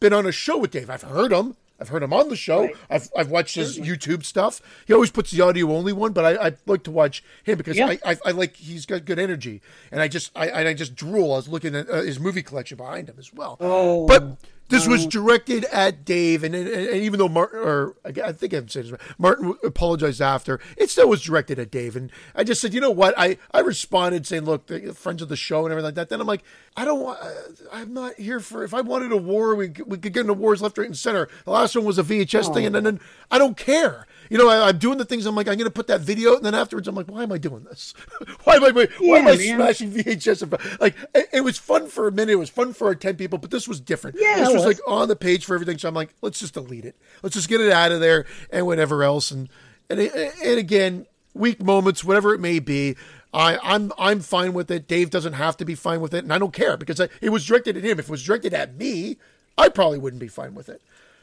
been 0.00 0.12
on 0.12 0.26
a 0.26 0.32
show 0.32 0.58
with 0.58 0.70
Dave. 0.70 0.90
I've 0.90 1.02
heard 1.02 1.32
him. 1.32 1.56
I've 1.80 1.88
heard 1.88 2.02
him 2.02 2.12
on 2.12 2.28
the 2.28 2.36
show. 2.36 2.62
Right. 2.62 2.76
I've 2.90 3.10
I've 3.16 3.30
watched 3.30 3.54
his 3.54 3.78
YouTube 3.78 4.24
stuff. 4.24 4.60
He 4.86 4.92
always 4.92 5.10
puts 5.10 5.30
the 5.30 5.40
audio 5.40 5.72
only 5.72 5.92
one, 5.92 6.12
but 6.12 6.24
I, 6.24 6.48
I 6.48 6.52
like 6.66 6.82
to 6.84 6.90
watch 6.90 7.24
him 7.44 7.56
because 7.56 7.76
yeah. 7.76 7.86
I, 7.86 7.98
I, 8.04 8.16
I 8.26 8.30
like 8.32 8.56
he's 8.56 8.86
got 8.86 9.04
good 9.04 9.18
energy, 9.18 9.62
and 9.90 10.00
I 10.00 10.08
just 10.08 10.30
I 10.36 10.68
I 10.68 10.74
just 10.74 10.94
drool. 10.94 11.32
I 11.32 11.36
was 11.36 11.48
looking 11.48 11.74
at 11.74 11.88
uh, 11.88 12.02
his 12.02 12.20
movie 12.20 12.42
collection 12.42 12.76
behind 12.76 13.08
him 13.08 13.16
as 13.18 13.32
well. 13.32 13.56
Oh. 13.60 14.06
But 14.06 14.38
this 14.70 14.86
was 14.86 15.06
directed 15.06 15.64
at 15.66 16.04
Dave, 16.04 16.44
and, 16.44 16.54
and, 16.54 16.66
and, 16.68 17.02
even 17.02 17.18
though 17.18 17.28
Martin, 17.28 17.60
or 17.60 17.96
I 18.04 18.32
think 18.32 18.52
I'm 18.52 18.68
saying 18.68 18.90
this, 18.90 19.00
Martin 19.18 19.54
apologized 19.64 20.22
after, 20.22 20.60
it 20.76 20.90
still 20.90 21.08
was 21.08 21.22
directed 21.22 21.58
at 21.58 21.70
Dave. 21.70 21.96
And 21.96 22.10
I 22.34 22.44
just 22.44 22.60
said, 22.60 22.72
you 22.72 22.80
know 22.80 22.90
what? 22.90 23.14
I, 23.18 23.36
I 23.52 23.60
responded 23.60 24.26
saying, 24.26 24.44
look, 24.44 24.66
the 24.66 24.94
friends 24.94 25.22
of 25.22 25.28
the 25.28 25.36
show 25.36 25.66
and 25.66 25.72
everything 25.72 25.86
like 25.86 25.94
that. 25.96 26.08
Then 26.08 26.20
I'm 26.20 26.26
like, 26.26 26.42
I 26.76 26.84
don't 26.84 27.00
want, 27.00 27.18
I'm 27.72 27.92
not 27.92 28.14
here 28.14 28.40
for, 28.40 28.64
if 28.64 28.72
I 28.72 28.80
wanted 28.80 29.12
a 29.12 29.16
war, 29.16 29.54
we, 29.54 29.68
we 29.86 29.98
could 29.98 30.12
get 30.12 30.20
into 30.20 30.34
wars 30.34 30.62
left, 30.62 30.78
right, 30.78 30.86
and 30.86 30.96
center. 30.96 31.28
The 31.44 31.50
last 31.50 31.74
one 31.74 31.84
was 31.84 31.98
a 31.98 32.02
VHS 32.02 32.48
oh. 32.48 32.54
thing, 32.54 32.66
and 32.66 32.74
oh. 32.74 32.80
then, 32.80 32.96
then 32.96 33.06
I 33.30 33.38
don't 33.38 33.56
care 33.56 34.06
you 34.30 34.38
know, 34.38 34.48
I, 34.48 34.68
am 34.68 34.78
doing 34.78 34.96
the 34.96 35.04
things. 35.04 35.26
I'm 35.26 35.34
like, 35.34 35.48
I'm 35.48 35.56
going 35.56 35.66
to 35.66 35.70
put 35.70 35.88
that 35.88 36.00
video, 36.00 36.36
and 36.36 36.44
then 36.44 36.54
afterwards, 36.54 36.88
I'm 36.88 36.94
like, 36.94 37.10
why 37.10 37.24
am 37.24 37.32
I 37.32 37.38
doing 37.38 37.64
this? 37.64 37.92
why 38.44 38.54
am 38.54 38.64
I? 38.64 38.70
Why 38.70 38.86
yeah, 39.00 39.16
am 39.16 39.26
I 39.26 39.36
man. 39.36 39.56
smashing 39.56 39.92
VHS? 39.92 40.80
Like, 40.80 40.94
it, 41.14 41.28
it, 41.32 41.40
was 41.42 41.58
fun 41.58 41.88
for 41.88 42.08
a 42.08 42.12
minute. 42.12 42.32
It 42.32 42.36
was 42.36 42.48
fun 42.48 42.72
for 42.72 42.86
our 42.86 42.94
ten 42.94 43.16
people, 43.16 43.38
but 43.38 43.50
this 43.50 43.66
was 43.66 43.80
different. 43.80 44.16
Yeah, 44.18 44.36
this 44.36 44.48
was, 44.48 44.64
was 44.64 44.66
like 44.66 44.78
on 44.86 45.08
the 45.08 45.16
page 45.16 45.44
for 45.44 45.54
everything. 45.54 45.76
So 45.78 45.88
I'm 45.88 45.94
like, 45.94 46.14
let's 46.22 46.38
just 46.38 46.54
delete 46.54 46.84
it. 46.84 46.96
Let's 47.22 47.34
just 47.34 47.48
get 47.48 47.60
it 47.60 47.72
out 47.72 47.92
of 47.92 48.00
there 48.00 48.24
and 48.50 48.66
whatever 48.66 49.02
else. 49.02 49.32
And 49.32 49.48
and 49.90 50.00
and 50.00 50.58
again, 50.58 51.06
weak 51.34 51.62
moments, 51.62 52.04
whatever 52.04 52.32
it 52.32 52.38
may 52.40 52.60
be. 52.60 52.96
I, 53.32 53.58
I'm 53.62 53.92
I'm 53.98 54.20
fine 54.20 54.52
with 54.52 54.70
it. 54.70 54.88
Dave 54.88 55.10
doesn't 55.10 55.34
have 55.34 55.56
to 55.58 55.64
be 55.64 55.74
fine 55.74 56.00
with 56.00 56.14
it, 56.14 56.24
and 56.24 56.32
I 56.32 56.38
don't 56.38 56.52
care 56.52 56.76
because 56.76 57.00
I, 57.00 57.08
it 57.20 57.30
was 57.30 57.46
directed 57.46 57.76
at 57.76 57.84
him. 57.84 57.98
If 57.98 58.06
it 58.06 58.10
was 58.10 58.24
directed 58.24 58.54
at 58.54 58.76
me, 58.76 59.18
I 59.56 59.68
probably 59.68 59.98
wouldn't 59.98 60.20
be 60.20 60.28
fine 60.28 60.54
with 60.54 60.68
it. 60.68 60.82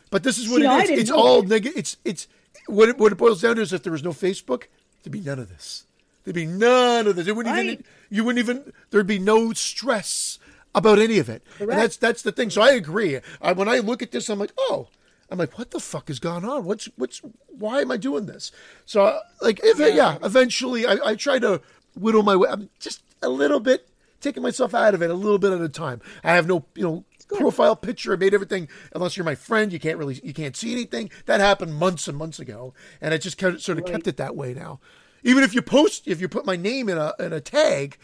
But 0.10 0.24
this 0.24 0.38
is 0.38 0.49
what 0.49 0.62
See, 0.62 0.68
it 0.68 0.89
is. 0.89 0.99
It's 1.01 1.12
all 1.12 1.43
negative. 1.43 1.78
It's 1.78 1.97
it's 2.05 2.28
what 2.68 2.89
it, 2.89 2.97
what 2.97 3.11
it 3.11 3.18
boils 3.18 3.41
down 3.41 3.55
to 3.55 3.61
is 3.61 3.74
if 3.74 3.84
there 3.84 3.91
was 3.91 4.03
no 4.03 4.11
Facebook, 4.11 4.63
there'd 5.03 5.11
be 5.11 5.22
none 5.22 5.39
of 5.39 5.49
this. 5.49 5.86
There'd 6.24 6.36
be 6.36 6.45
none 6.45 7.07
of 7.07 7.15
this. 7.15 7.28
It 7.28 7.36
wouldn't 7.36 7.55
right. 7.55 7.65
even 7.65 7.84
you 8.09 8.24
wouldn't 8.24 8.43
even 8.43 8.74
there'd 8.89 9.07
be 9.07 9.20
no 9.20 9.53
stress 9.53 10.39
about 10.76 10.99
any 10.99 11.20
of 11.20 11.30
it. 11.30 11.41
That's 11.59 11.97
that's 11.97 12.22
the 12.22 12.32
thing. 12.32 12.49
So 12.49 12.61
I 12.61 12.72
agree. 12.72 13.20
I, 13.41 13.53
when 13.53 13.70
I 13.70 13.80
look 13.80 14.01
at 14.01 14.11
this, 14.11 14.30
I'm 14.30 14.39
like, 14.39 14.51
oh, 14.57 14.89
I'm 15.30 15.38
like, 15.38 15.57
what 15.57 15.72
the 15.72 15.80
fuck 15.80 16.09
has 16.09 16.20
gone 16.20 16.45
on? 16.45 16.65
What's 16.65 16.89
what's 16.97 17.22
why 17.47 17.82
am 17.82 17.91
I 17.91 17.97
doing 17.97 18.26
this? 18.26 18.51
So 18.86 19.20
like, 19.41 19.59
if 19.63 19.80
yeah, 19.80 19.88
yeah 19.88 20.18
eventually 20.24 20.86
I, 20.86 20.97
I 21.03 21.15
try 21.15 21.39
to 21.39 21.61
whittle 21.95 22.24
my 22.24 22.36
way. 22.36 22.49
I'm 22.49 22.70
just 22.80 23.01
a 23.22 23.30
little 23.30 23.59
bit 23.59 23.88
taking 24.22 24.43
myself 24.43 24.74
out 24.74 24.93
of 24.93 25.01
it 25.01 25.09
a 25.09 25.15
little 25.15 25.39
bit 25.39 25.53
at 25.53 25.61
a 25.61 25.70
time. 25.70 26.01
I 26.24 26.34
have 26.36 26.47
no 26.47 26.65
you 26.76 26.84
know 26.84 27.05
profile 27.28 27.75
picture. 27.75 28.13
I 28.13 28.15
made 28.17 28.34
everything. 28.34 28.67
Unless 28.93 29.17
you're 29.17 29.25
my 29.25 29.36
friend, 29.36 29.71
you 29.71 29.80
can't 29.80 29.97
really 29.97 30.19
you 30.23 30.34
can't 30.34 30.55
see 30.55 30.71
anything. 30.71 31.09
That 31.25 31.39
happened 31.39 31.75
months 31.75 32.07
and 32.07 32.17
months 32.17 32.39
ago, 32.39 32.73
and 33.01 33.13
I 33.13 33.17
just 33.17 33.38
kind 33.38 33.55
of, 33.55 33.61
sort 33.61 33.78
of 33.78 33.86
right. 33.86 33.93
kept 33.93 34.07
it 34.07 34.17
that 34.17 34.36
way 34.36 34.53
now. 34.53 34.80
Even 35.23 35.43
if 35.43 35.53
you 35.53 35.61
post, 35.61 36.07
if 36.07 36.21
you 36.21 36.28
put 36.28 36.45
my 36.45 36.55
name 36.55 36.89
in 36.89 36.97
a 36.97 37.13
in 37.19 37.34
a 37.34 37.41
tag, 37.41 37.97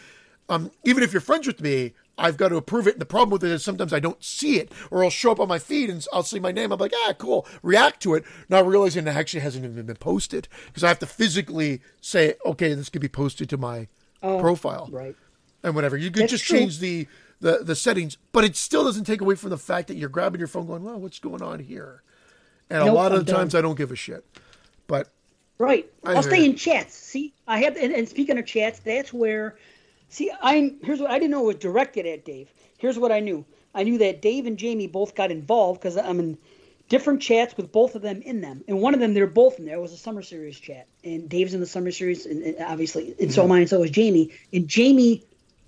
um, 0.49 0.71
even 0.83 1.03
if 1.03 1.13
you're 1.13 1.21
friends 1.21 1.47
with 1.47 1.61
me, 1.61 1.93
I've 2.17 2.37
got 2.37 2.49
to 2.49 2.57
approve 2.57 2.87
it. 2.87 2.93
And 2.93 3.01
the 3.01 3.05
problem 3.05 3.31
with 3.31 3.43
it 3.43 3.51
is 3.51 3.63
sometimes 3.63 3.93
I 3.93 3.99
don't 3.99 4.23
see 4.23 4.59
it, 4.59 4.71
or 4.91 5.03
I'll 5.03 5.09
show 5.09 5.31
up 5.31 5.39
on 5.39 5.47
my 5.47 5.59
feed 5.59 5.89
and 5.89 6.05
I'll 6.13 6.23
see 6.23 6.39
my 6.39 6.51
name. 6.51 6.71
I'm 6.71 6.79
like, 6.79 6.93
ah, 7.05 7.13
cool. 7.17 7.47
React 7.61 8.01
to 8.03 8.15
it, 8.15 8.23
not 8.49 8.67
realizing 8.67 9.07
it 9.07 9.15
actually 9.15 9.39
hasn't 9.41 9.65
even 9.65 9.85
been 9.85 9.95
posted 9.95 10.47
because 10.67 10.83
I 10.83 10.89
have 10.89 10.99
to 10.99 11.05
physically 11.05 11.81
say, 12.01 12.35
okay, 12.45 12.73
this 12.73 12.89
could 12.89 13.01
be 13.01 13.09
posted 13.09 13.49
to 13.49 13.57
my 13.57 13.87
oh, 14.21 14.39
profile, 14.39 14.89
right? 14.91 15.15
And 15.63 15.75
whatever. 15.75 15.97
You 15.97 16.11
could 16.11 16.23
That's 16.23 16.33
just 16.33 16.45
true. 16.45 16.59
change 16.59 16.79
the 16.79 17.07
the 17.43 17.59
the 17.61 17.75
settings, 17.75 18.17
but 18.31 18.43
it 18.43 18.55
still 18.55 18.85
doesn't 18.85 19.03
take 19.03 19.21
away 19.21 19.35
from 19.35 19.49
the 19.49 19.57
fact 19.57 19.89
that 19.89 19.95
you're 19.95 20.09
grabbing 20.09 20.39
your 20.39 20.47
phone, 20.47 20.65
going, 20.65 20.83
"Well, 20.83 20.99
what's 20.99 21.19
going 21.19 21.41
on 21.41 21.59
here?" 21.59 22.01
And 22.69 22.85
nope, 22.85 22.93
a 22.93 22.95
lot 22.95 23.11
of 23.11 23.25
the 23.25 23.31
times, 23.31 23.53
I 23.53 23.61
don't 23.61 23.77
give 23.77 23.91
a 23.91 23.95
shit. 23.95 24.25
But 24.87 25.09
right, 25.59 25.85
I 26.05 26.15
will 26.15 26.23
stay 26.23 26.45
in 26.45 26.55
chats. 26.55 26.95
See, 26.95 27.33
I 27.45 27.59
have, 27.59 27.75
and, 27.75 27.93
and 27.93 28.07
speaking 28.07 28.37
of 28.39 28.45
chats, 28.45 28.79
that's 28.79 29.13
where. 29.13 29.57
See, 30.07 30.31
I'm 30.41 30.77
here's 30.83 30.99
what 30.99 31.11
I 31.11 31.19
didn't 31.19 31.31
know 31.31 31.43
was 31.43 31.57
directed 31.57 32.05
at 32.05 32.23
Dave. 32.23 32.51
Here's 32.77 32.97
what 32.97 33.11
I 33.11 33.19
knew. 33.19 33.45
I 33.75 33.83
knew 33.83 33.97
that 33.97 34.21
Dave 34.21 34.45
and 34.45 34.57
Jamie 34.57 34.87
both 34.87 35.13
got 35.13 35.29
involved 35.29 35.81
because 35.81 35.97
I'm 35.97 36.19
in 36.19 36.37
different 36.87 37.21
chats 37.21 37.57
with 37.57 37.71
both 37.71 37.95
of 37.95 38.01
them 38.01 38.21
in 38.21 38.39
them, 38.39 38.63
and 38.67 38.79
one 38.79 38.93
of 38.93 39.01
them 39.01 39.13
they're 39.13 39.27
both 39.27 39.59
in 39.59 39.65
there. 39.65 39.75
It 39.75 39.81
was 39.81 39.91
a 39.91 39.97
summer 39.97 40.21
series 40.21 40.57
chat, 40.59 40.87
and 41.03 41.27
Dave's 41.27 41.53
in 41.53 41.59
the 41.59 41.65
summer 41.65 41.91
series, 41.91 42.25
and, 42.25 42.41
and 42.41 42.55
obviously, 42.63 43.15
and 43.19 43.33
so 43.33 43.43
am 43.43 43.51
I, 43.51 43.59
and 43.59 43.69
so 43.69 43.81
was 43.81 43.91
Jamie. 43.91 44.31
And 44.53 44.67
Jamie, 44.67 45.23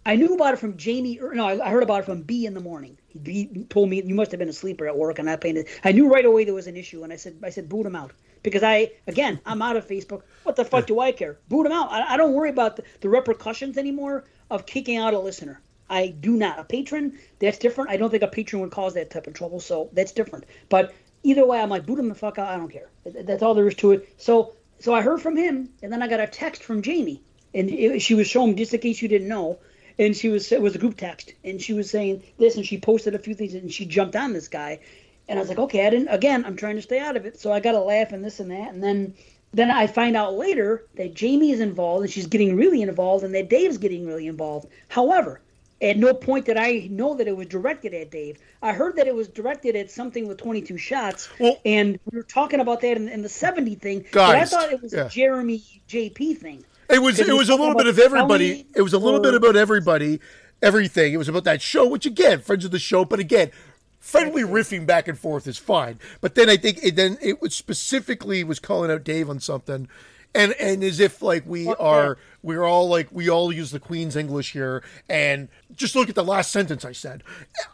I 0.06 0.16
knew 0.16 0.36
about 0.36 0.54
it 0.54 0.58
from 0.58 0.78
Jamie. 0.78 1.20
Or, 1.20 1.34
no, 1.34 1.48
I, 1.48 1.66
I 1.66 1.70
heard 1.70 1.84
about 1.84 2.02
it 2.02 2.06
from 2.06 2.22
B 2.22 2.46
in 2.46 2.54
the 2.54 2.60
morning. 2.60 2.98
He, 3.08 3.66
told 3.70 3.90
me 3.90 4.02
you 4.04 4.16
must 4.16 4.32
have 4.32 4.40
been 4.40 4.50
a 4.50 4.54
sleeper 4.54 4.88
at 4.88 4.98
work, 4.98 5.20
and 5.20 5.30
I 5.30 5.36
painted. 5.36 5.68
I 5.84 5.92
knew 5.92 6.12
right 6.12 6.26
away 6.26 6.44
there 6.44 6.54
was 6.54 6.68
an 6.68 6.78
issue, 6.78 7.04
and 7.04 7.12
I 7.12 7.16
said, 7.16 7.38
I 7.44 7.50
said, 7.50 7.70
boot 7.70 7.86
him 7.86 7.96
out 7.96 8.12
because 8.44 8.62
I, 8.62 8.92
again, 9.08 9.40
I'm 9.46 9.62
out 9.62 9.76
of 9.76 9.88
Facebook. 9.88 10.22
What 10.44 10.56
the 10.56 10.66
fuck 10.66 10.86
do 10.86 11.00
I 11.00 11.12
care? 11.12 11.40
Boot 11.50 11.66
him 11.66 11.72
out. 11.72 11.92
I, 11.92 12.14
I 12.14 12.18
don't 12.18 12.34
worry 12.34 12.52
about 12.52 12.76
the, 12.76 12.84
the 13.02 13.10
repercussions 13.10 13.78
anymore 13.78 14.26
of 14.52 14.66
kicking 14.66 14.98
out 14.98 15.16
a 15.16 15.20
listener. 15.20 15.62
I 15.90 16.08
do 16.08 16.32
not. 16.32 16.60
A 16.60 16.64
patron, 16.64 17.18
that's 17.40 17.58
different. 17.58 17.90
I 17.90 17.98
don't 17.98 18.10
think 18.10 18.24
a 18.24 18.28
patron 18.28 18.62
would 18.62 18.72
cause 18.72 18.94
that 18.94 19.10
type 19.10 19.28
of 19.28 19.34
trouble, 19.34 19.60
so 19.60 19.90
that's 19.94 20.12
different. 20.12 20.46
But 20.70 20.94
either 21.24 21.46
way, 21.46 21.60
I'm 21.60 21.70
like, 21.70 21.86
boot 21.86 22.00
him 22.00 22.10
the 22.10 22.16
fuck 22.16 22.38
out. 22.38 22.50
I 22.50 22.58
don't 22.58 22.72
care. 22.72 22.90
That's 23.06 23.42
all 23.42 23.54
there 23.54 23.68
is 23.68 23.76
to 23.76 23.94
it. 23.94 24.14
So, 24.18 24.56
so 24.80 24.94
I 24.94 25.02
heard 25.02 25.22
from 25.22 25.36
him, 25.36 25.70
and 25.82 25.92
then 25.92 26.02
I 26.02 26.08
got 26.08 26.20
a 26.20 26.28
text 26.28 26.64
from 26.64 26.82
Jamie, 26.82 27.22
and 27.54 27.70
it, 27.70 28.02
she 28.02 28.14
was 28.14 28.28
showing 28.28 28.56
just 28.56 28.74
in 28.74 28.80
case 28.80 29.02
you 29.02 29.08
didn't 29.08 29.28
know, 29.28 29.60
and 29.98 30.16
she 30.16 30.30
was 30.30 30.52
it 30.52 30.62
was 30.62 30.76
a 30.76 30.80
group 30.80 30.98
text, 30.98 31.34
and 31.44 31.62
she 31.62 31.74
was 31.74 31.90
saying 31.90 32.24
this, 32.38 32.56
and 32.56 32.66
she 32.66 32.80
posted 32.80 33.16
a 33.16 33.20
few 33.20 33.36
things, 33.36 33.54
and 33.54 33.72
she 33.72 33.86
jumped 33.86 34.16
on 34.16 34.34
this 34.34 34.48
guy, 34.48 34.80
and 35.28 35.40
I 35.40 35.42
was 35.42 35.50
like, 35.50 35.60
okay, 35.60 35.86
I 35.86 35.90
didn't. 35.90 36.10
Again, 36.10 36.46
I'm 36.46 36.56
trying 36.56 36.76
to 36.76 36.82
stay 36.82 37.00
out 37.00 37.16
of 37.16 37.26
it, 37.26 37.40
so 37.40 37.52
I 37.52 37.60
got 37.60 37.74
to 37.74 37.80
laugh 37.80 38.12
and 38.12 38.24
this 38.24 38.40
and 38.40 38.52
that, 38.52 38.74
and 38.74 38.84
then 38.84 39.14
then 39.54 39.72
I 39.72 39.88
find 39.88 40.18
out 40.18 40.34
later 40.34 40.86
that 40.96 41.14
Jamie 41.14 41.52
is 41.52 41.62
involved, 41.62 42.04
and 42.04 42.12
she's 42.12 42.28
getting 42.28 42.56
really 42.56 42.82
involved, 42.82 43.24
and 43.24 43.34
that 43.36 43.50
Dave's 43.50 43.78
getting 43.78 44.06
really 44.06 44.28
involved. 44.28 44.68
However, 44.90 45.40
at 45.82 45.98
no 45.98 46.14
point 46.14 46.46
did 46.46 46.58
I 46.58 46.88
know 46.90 47.16
that 47.16 47.28
it 47.28 47.36
was 47.36 47.48
directed 47.48 47.94
at 47.94 48.12
Dave. 48.12 48.38
I 48.62 48.74
heard 48.74 48.98
that 48.98 49.08
it 49.08 49.16
was 49.16 49.28
directed 49.28 49.76
at 49.76 49.92
something 49.92 50.28
with 50.28 50.38
22 50.38 50.78
shots, 50.78 51.30
well, 51.40 51.58
and 51.66 52.00
we 52.12 52.18
were 52.18 52.24
talking 52.24 52.60
about 52.60 52.82
that 52.82 52.98
in, 52.98 53.08
in 53.08 53.22
the 53.22 53.30
70 53.30 53.76
thing. 53.76 54.06
Guys, 54.12 54.12
but 54.12 54.36
I 54.36 54.46
thought 54.46 54.74
it 54.74 54.82
was 54.82 54.94
yeah. 54.94 55.06
a 55.06 55.10
Jeremy 55.10 55.64
JP 55.88 56.38
thing. 56.38 56.66
It 56.90 57.02
was 57.02 57.20
it 57.20 57.34
was 57.36 57.50
a 57.50 57.56
little 57.56 57.76
bit 57.76 57.88
of 57.88 58.00
everybody. 58.00 58.68
It 58.76 58.82
was 58.82 58.94
a 58.94 59.00
little 59.00 59.20
bit 59.20 59.34
about 59.34 59.56
everybody, 59.56 60.20
everything. 60.62 61.14
It 61.14 61.18
was 61.18 61.30
about 61.30 61.44
that 61.46 61.62
show, 61.62 61.88
which 61.88 62.06
again, 62.06 62.42
friends 62.42 62.66
of 62.66 62.72
the 62.72 62.80
show, 62.80 63.06
but 63.06 63.20
again, 63.20 63.52
friendly 64.00 64.44
riffing 64.44 64.86
back 64.86 65.08
and 65.08 65.18
forth 65.18 65.48
is 65.48 65.58
fine. 65.58 66.00
But 66.22 66.36
then 66.36 66.50
I 66.50 66.58
think 66.58 66.80
it, 66.84 66.96
then 66.96 67.18
it 67.22 67.42
was 67.42 67.56
specifically 67.56 68.44
was 68.44 68.60
calling 68.60 68.92
out 68.92 69.04
Dave 69.04 69.30
on 69.30 69.40
something 69.40 69.88
and 70.36 70.54
and 70.54 70.84
as 70.84 71.00
if 71.00 71.22
like 71.22 71.44
we 71.46 71.68
are 71.68 72.18
we're 72.44 72.64
all 72.64 72.88
like 72.88 73.08
we 73.12 73.30
all 73.30 73.52
use 73.52 73.72
the 73.72 73.80
queen's 73.80 74.16
english 74.16 74.52
here 74.52 74.84
and 75.10 75.48
just 75.76 75.96
look 75.96 76.10
at 76.10 76.16
the 76.16 76.24
last 76.24 76.52
sentence 76.52 76.86
i 76.86 76.92
said. 76.92 77.24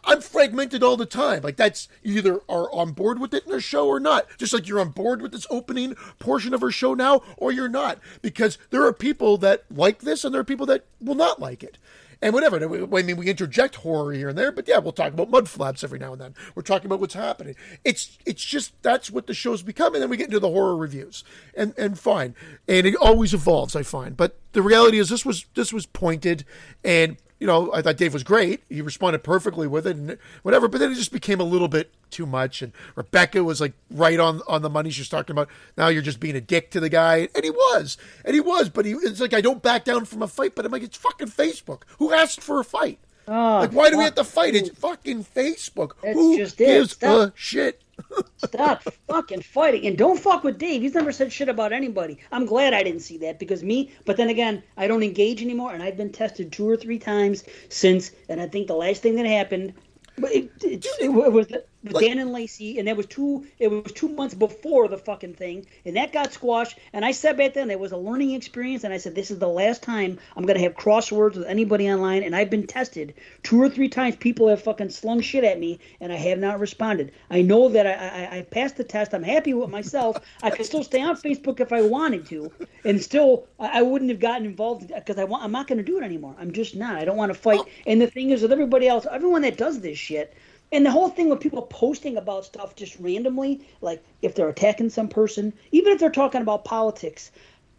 I'm 0.04 0.20
fragmented 0.20 0.82
all 0.82 0.96
the 0.96 1.06
time. 1.06 1.42
Like 1.42 1.56
that's 1.56 1.88
either 2.02 2.40
are 2.48 2.72
on 2.72 2.92
board 2.92 3.18
with 3.18 3.32
it 3.32 3.46
in 3.46 3.52
her 3.52 3.60
show 3.60 3.86
or 3.86 4.00
not. 4.00 4.26
Just 4.36 4.52
like 4.52 4.68
you're 4.68 4.80
on 4.80 4.90
board 4.90 5.22
with 5.22 5.32
this 5.32 5.46
opening 5.50 5.94
portion 6.18 6.52
of 6.52 6.60
her 6.60 6.70
show 6.70 6.94
now 6.94 7.22
or 7.36 7.52
you're 7.52 7.68
not. 7.68 7.98
Because 8.20 8.58
there 8.70 8.84
are 8.84 8.92
people 8.92 9.36
that 9.38 9.64
like 9.70 10.00
this 10.00 10.24
and 10.24 10.34
there 10.34 10.40
are 10.40 10.44
people 10.44 10.66
that 10.66 10.84
will 11.00 11.14
not 11.14 11.40
like 11.40 11.62
it 11.62 11.78
and 12.22 12.32
whatever. 12.32 12.56
I 12.56 13.02
mean, 13.02 13.16
we 13.16 13.28
interject 13.28 13.76
horror 13.76 14.12
here 14.12 14.28
and 14.28 14.38
there, 14.38 14.52
but 14.52 14.68
yeah, 14.68 14.78
we'll 14.78 14.92
talk 14.92 15.12
about 15.12 15.28
mud 15.28 15.48
flaps 15.48 15.82
every 15.82 15.98
now 15.98 16.12
and 16.12 16.20
then. 16.20 16.34
We're 16.54 16.62
talking 16.62 16.86
about 16.86 17.00
what's 17.00 17.14
happening. 17.14 17.56
It's 17.84 18.16
it's 18.24 18.44
just 18.44 18.80
that's 18.82 19.10
what 19.10 19.26
the 19.26 19.34
show's 19.34 19.62
become, 19.62 19.94
and 19.94 20.02
then 20.02 20.08
we 20.08 20.16
get 20.16 20.28
into 20.28 20.40
the 20.40 20.48
horror 20.48 20.76
reviews, 20.76 21.24
and 21.54 21.74
and 21.76 21.98
fine, 21.98 22.34
and 22.68 22.86
it 22.86 22.94
always 22.96 23.34
evolves, 23.34 23.74
I 23.74 23.82
find. 23.82 24.16
But 24.16 24.38
the 24.52 24.62
reality 24.62 24.98
is, 24.98 25.08
this 25.08 25.26
was 25.26 25.46
this 25.54 25.72
was 25.72 25.84
pointed, 25.84 26.44
and 26.84 27.16
you 27.42 27.48
know, 27.48 27.72
I 27.74 27.82
thought 27.82 27.96
Dave 27.96 28.12
was 28.12 28.22
great. 28.22 28.62
He 28.68 28.80
responded 28.82 29.24
perfectly 29.24 29.66
with 29.66 29.84
it 29.84 29.96
and 29.96 30.16
whatever, 30.44 30.68
but 30.68 30.78
then 30.78 30.92
it 30.92 30.94
just 30.94 31.10
became 31.10 31.40
a 31.40 31.44
little 31.44 31.66
bit 31.66 31.90
too 32.08 32.24
much. 32.24 32.62
And 32.62 32.72
Rebecca 32.94 33.42
was 33.42 33.60
like 33.60 33.72
right 33.90 34.20
on, 34.20 34.42
on 34.46 34.62
the 34.62 34.70
money. 34.70 34.90
She 34.90 35.00
was 35.00 35.08
talking 35.08 35.34
about 35.34 35.48
now 35.76 35.88
you're 35.88 36.02
just 36.02 36.20
being 36.20 36.36
a 36.36 36.40
dick 36.40 36.70
to 36.70 36.78
the 36.78 36.88
guy. 36.88 37.28
And 37.34 37.42
he 37.42 37.50
was. 37.50 37.98
And 38.24 38.34
he 38.34 38.40
was. 38.40 38.68
But 38.68 38.84
he 38.84 38.92
it's 38.92 39.18
like, 39.18 39.34
I 39.34 39.40
don't 39.40 39.60
back 39.60 39.84
down 39.84 40.04
from 40.04 40.22
a 40.22 40.28
fight. 40.28 40.54
But 40.54 40.66
I'm 40.66 40.70
like, 40.70 40.84
it's 40.84 40.96
fucking 40.96 41.30
Facebook. 41.30 41.82
Who 41.98 42.12
asked 42.12 42.40
for 42.40 42.60
a 42.60 42.64
fight? 42.64 43.00
Oh, 43.28 43.58
like, 43.60 43.72
why 43.72 43.90
do 43.90 43.98
we 43.98 44.04
have 44.04 44.14
to 44.16 44.24
fight? 44.24 44.54
It's 44.54 44.70
fucking 44.70 45.24
Facebook. 45.24 45.92
Who 46.02 46.36
just 46.36 46.56
gives 46.56 47.00
a 47.02 47.32
shit? 47.36 47.82
Stop 48.36 48.82
fucking 49.06 49.42
fighting 49.42 49.86
and 49.86 49.96
don't 49.96 50.18
fuck 50.18 50.44
with 50.44 50.58
Dave. 50.58 50.82
He's 50.82 50.94
never 50.94 51.12
said 51.12 51.32
shit 51.32 51.48
about 51.48 51.72
anybody. 51.72 52.18
I'm 52.32 52.46
glad 52.46 52.74
I 52.74 52.82
didn't 52.82 53.00
see 53.02 53.18
that 53.18 53.38
because 53.38 53.62
me. 53.62 53.92
But 54.04 54.16
then 54.16 54.28
again, 54.28 54.62
I 54.76 54.86
don't 54.86 55.02
engage 55.02 55.42
anymore, 55.42 55.72
and 55.72 55.82
I've 55.82 55.96
been 55.96 56.10
tested 56.10 56.52
two 56.52 56.68
or 56.68 56.76
three 56.76 56.98
times 56.98 57.44
since. 57.68 58.10
And 58.28 58.40
I 58.40 58.48
think 58.48 58.66
the 58.66 58.74
last 58.74 59.02
thing 59.02 59.14
that 59.16 59.26
happened, 59.26 59.74
it, 60.18 60.50
it, 60.62 60.84
it, 60.84 60.86
it 61.00 61.08
was 61.12 61.32
with 61.32 61.52
like, 61.90 62.04
Dan 62.04 62.18
and 62.18 62.32
Lacey, 62.32 62.78
and 62.78 62.86
that 62.88 62.96
was 62.96 63.06
two. 63.06 63.46
It 63.58 63.68
was 63.68 63.92
two 63.92 64.08
months 64.08 64.34
before 64.34 64.88
the 64.88 64.98
fucking 64.98 65.34
thing, 65.34 65.66
and 65.84 65.96
that 65.96 66.12
got 66.12 66.32
squashed. 66.32 66.78
And 66.92 67.04
I 67.04 67.12
said 67.12 67.36
back 67.36 67.54
then 67.54 67.70
it 67.70 67.80
was 67.80 67.92
a 67.92 67.96
learning 67.96 68.32
experience, 68.32 68.84
and 68.84 68.92
I 68.92 68.98
said 68.98 69.14
this 69.14 69.30
is 69.30 69.38
the 69.38 69.48
last 69.48 69.82
time 69.82 70.18
I'm 70.36 70.46
gonna 70.46 70.60
have 70.60 70.74
crosswords 70.74 71.36
with 71.36 71.46
anybody 71.46 71.90
online. 71.90 72.22
And 72.22 72.36
I've 72.36 72.50
been 72.50 72.66
tested 72.66 73.14
two 73.42 73.60
or 73.60 73.68
three 73.68 73.88
times. 73.88 74.16
People 74.16 74.48
have 74.48 74.62
fucking 74.62 74.90
slung 74.90 75.20
shit 75.20 75.44
at 75.44 75.58
me, 75.58 75.80
and 76.00 76.12
I 76.12 76.16
have 76.16 76.38
not 76.38 76.60
responded. 76.60 77.12
I 77.30 77.42
know 77.42 77.68
that 77.70 77.86
I, 77.86 77.92
I, 77.92 78.38
I 78.38 78.42
passed 78.42 78.76
the 78.76 78.84
test. 78.84 79.14
I'm 79.14 79.22
happy 79.22 79.54
with 79.54 79.70
myself. 79.70 80.18
I 80.42 80.50
could 80.50 80.66
still 80.66 80.84
stay 80.84 81.02
on 81.02 81.16
Facebook 81.16 81.60
if 81.60 81.72
I 81.72 81.82
wanted 81.82 82.26
to, 82.26 82.52
and 82.84 83.02
still 83.02 83.48
I, 83.58 83.80
I 83.80 83.82
wouldn't 83.82 84.10
have 84.10 84.20
gotten 84.20 84.46
involved 84.46 84.92
because 84.94 85.18
I 85.18 85.24
want. 85.24 85.42
I'm 85.42 85.52
not 85.52 85.66
gonna 85.66 85.82
do 85.82 85.98
it 85.98 86.04
anymore. 86.04 86.36
I'm 86.38 86.52
just 86.52 86.76
not. 86.76 86.96
I 86.96 87.04
don't 87.04 87.16
want 87.16 87.32
to 87.32 87.38
fight. 87.38 87.60
And 87.86 88.00
the 88.00 88.06
thing 88.06 88.30
is, 88.30 88.42
with 88.42 88.52
everybody 88.52 88.86
else, 88.86 89.06
everyone 89.10 89.42
that 89.42 89.56
does 89.56 89.80
this 89.80 89.98
shit 89.98 90.34
and 90.72 90.86
the 90.86 90.90
whole 90.90 91.10
thing 91.10 91.28
with 91.28 91.40
people 91.40 91.62
posting 91.62 92.16
about 92.16 92.46
stuff 92.46 92.74
just 92.74 92.98
randomly, 92.98 93.60
like 93.80 94.02
if 94.22 94.34
they're 94.34 94.48
attacking 94.48 94.90
some 94.90 95.08
person, 95.08 95.52
even 95.70 95.92
if 95.92 96.00
they're 96.00 96.10
talking 96.10 96.42
about 96.42 96.64
politics, 96.64 97.30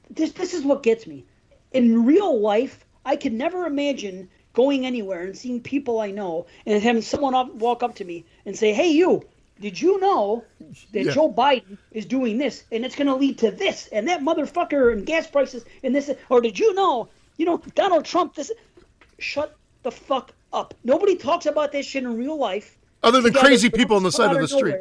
this 0.09 0.31
this 0.31 0.53
is 0.53 0.63
what 0.63 0.83
gets 0.83 1.07
me. 1.07 1.25
In 1.71 2.05
real 2.05 2.39
life, 2.39 2.85
I 3.03 3.15
could 3.15 3.33
never 3.33 3.65
imagine 3.65 4.29
going 4.53 4.85
anywhere 4.85 5.23
and 5.23 5.35
seeing 5.35 5.59
people 5.59 5.99
I 5.99 6.11
know 6.11 6.45
and 6.65 6.81
having 6.81 7.01
someone 7.01 7.33
up, 7.33 7.53
walk 7.55 7.81
up 7.81 7.95
to 7.95 8.05
me 8.05 8.25
and 8.45 8.55
say, 8.55 8.73
"Hey, 8.73 8.91
you, 8.91 9.23
did 9.59 9.79
you 9.79 9.99
know 9.99 10.43
that 10.91 11.05
yeah. 11.05 11.11
Joe 11.11 11.31
Biden 11.31 11.77
is 11.91 12.05
doing 12.05 12.37
this 12.37 12.63
and 12.71 12.85
it's 12.85 12.95
going 12.95 13.07
to 13.07 13.15
lead 13.15 13.39
to 13.39 13.51
this 13.51 13.87
and 13.87 14.07
that 14.07 14.21
motherfucker 14.21 14.91
and 14.91 15.05
gas 15.05 15.27
prices 15.27 15.63
and 15.83 15.95
this 15.95 16.11
or 16.29 16.41
did 16.41 16.59
you 16.59 16.73
know, 16.73 17.09
you 17.37 17.45
know, 17.45 17.61
Donald 17.75 18.05
Trump 18.05 18.35
this 18.35 18.51
shut 19.19 19.55
the 19.83 19.91
fuck 19.91 20.31
up. 20.51 20.73
Nobody 20.83 21.15
talks 21.15 21.45
about 21.45 21.71
this 21.71 21.85
shit 21.85 22.03
in 22.03 22.17
real 22.17 22.37
life. 22.37 22.77
Other 23.03 23.21
than 23.21 23.33
crazy 23.33 23.69
people 23.69 23.95
on 23.97 24.03
the 24.03 24.11
side 24.11 24.35
of 24.35 24.41
the 24.41 24.47
street. 24.47 24.75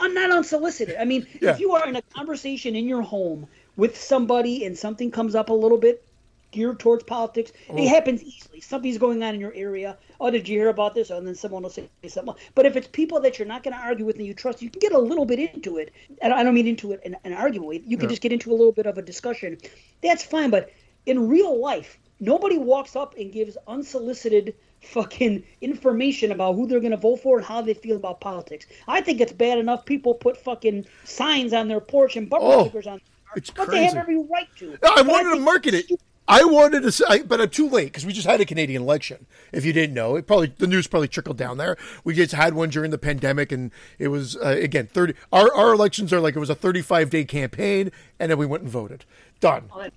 I'm 0.00 0.14
not 0.14 0.30
unsolicited. 0.30 0.96
I 0.98 1.04
mean, 1.04 1.26
yeah. 1.40 1.50
if 1.50 1.60
you 1.60 1.72
are 1.72 1.86
in 1.88 1.96
a 1.96 2.02
conversation 2.02 2.76
in 2.76 2.88
your 2.88 3.02
home 3.02 3.46
with 3.76 3.96
somebody 3.96 4.64
and 4.64 4.76
something 4.76 5.10
comes 5.10 5.34
up 5.34 5.48
a 5.48 5.52
little 5.54 5.78
bit 5.78 6.04
geared 6.50 6.78
towards 6.78 7.04
politics, 7.04 7.52
oh. 7.70 7.76
it 7.76 7.88
happens 7.88 8.22
easily. 8.22 8.60
Something's 8.60 8.98
going 8.98 9.22
on 9.22 9.34
in 9.34 9.40
your 9.40 9.54
area. 9.54 9.96
Oh, 10.20 10.30
did 10.30 10.48
you 10.48 10.58
hear 10.58 10.68
about 10.68 10.94
this? 10.94 11.10
Oh, 11.10 11.18
and 11.18 11.26
then 11.26 11.34
someone 11.34 11.62
will 11.62 11.70
say 11.70 11.88
something. 12.08 12.34
But 12.54 12.66
if 12.66 12.76
it's 12.76 12.86
people 12.88 13.20
that 13.20 13.38
you're 13.38 13.48
not 13.48 13.62
going 13.62 13.76
to 13.76 13.82
argue 13.82 14.04
with 14.04 14.16
and 14.16 14.26
you 14.26 14.34
trust, 14.34 14.60
you 14.60 14.70
can 14.70 14.80
get 14.80 14.92
a 14.92 14.98
little 14.98 15.24
bit 15.24 15.38
into 15.38 15.78
it. 15.78 15.92
And 16.20 16.32
I 16.32 16.42
don't 16.42 16.54
mean 16.54 16.66
into 16.66 16.92
it 16.92 17.00
an, 17.04 17.16
an 17.24 17.32
argument 17.32 17.68
with. 17.68 17.82
You 17.86 17.96
can 17.96 18.08
yeah. 18.08 18.10
just 18.10 18.22
get 18.22 18.32
into 18.32 18.50
a 18.50 18.56
little 18.56 18.72
bit 18.72 18.86
of 18.86 18.98
a 18.98 19.02
discussion. 19.02 19.58
That's 20.02 20.22
fine. 20.22 20.50
But 20.50 20.70
in 21.06 21.28
real 21.28 21.60
life, 21.60 21.98
nobody 22.20 22.58
walks 22.58 22.96
up 22.96 23.14
and 23.18 23.32
gives 23.32 23.56
unsolicited 23.66 24.54
fucking 24.82 25.42
information 25.60 26.32
about 26.32 26.54
who 26.54 26.66
they're 26.66 26.80
going 26.80 26.92
to 26.92 26.96
vote 26.96 27.20
for 27.20 27.38
and 27.38 27.46
how 27.46 27.62
they 27.62 27.74
feel 27.74 27.96
about 27.96 28.20
politics. 28.20 28.66
I 28.88 29.00
think 29.00 29.20
it's 29.20 29.32
bad 29.32 29.58
enough 29.58 29.84
people 29.84 30.14
put 30.14 30.36
fucking 30.36 30.86
signs 31.04 31.52
on 31.52 31.68
their 31.68 31.80
porch 31.80 32.16
and 32.16 32.28
bumper 32.28 32.46
oh, 32.46 32.62
stickers 32.64 32.86
on. 32.86 33.00
It's 33.36 33.50
but 33.50 33.68
crazy. 33.68 33.80
they 33.80 33.84
have 33.86 33.96
every 33.96 34.18
right 34.18 34.48
to. 34.58 34.74
I 34.82 35.02
but 35.02 35.06
wanted 35.06 35.32
I 35.32 35.36
to 35.36 35.40
market 35.40 35.74
it. 35.74 35.90
I 36.28 36.44
wanted 36.44 36.82
to 36.84 36.92
say, 36.92 37.22
but 37.22 37.40
I'm 37.40 37.50
too 37.50 37.68
late 37.68 37.86
because 37.86 38.06
we 38.06 38.12
just 38.12 38.26
had 38.26 38.40
a 38.40 38.44
Canadian 38.44 38.82
election. 38.82 39.26
If 39.52 39.64
you 39.64 39.72
didn't 39.72 39.94
know, 39.94 40.16
it 40.16 40.26
probably 40.26 40.52
the 40.56 40.66
news 40.66 40.86
probably 40.86 41.08
trickled 41.08 41.36
down 41.36 41.58
there. 41.58 41.76
We 42.04 42.14
just 42.14 42.32
had 42.32 42.54
one 42.54 42.70
during 42.70 42.90
the 42.90 42.98
pandemic, 42.98 43.50
and 43.50 43.72
it 43.98 44.08
was 44.08 44.36
uh, 44.36 44.56
again 44.60 44.86
thirty. 44.86 45.14
Our 45.32 45.52
our 45.54 45.72
elections 45.72 46.12
are 46.12 46.20
like 46.20 46.36
it 46.36 46.38
was 46.38 46.50
a 46.50 46.54
35 46.54 47.10
day 47.10 47.24
campaign, 47.24 47.90
and 48.20 48.30
then 48.30 48.38
we 48.38 48.46
went 48.46 48.62
and 48.62 48.70
voted. 48.70 49.04
Done. 49.40 49.68
Oh, 49.74 49.88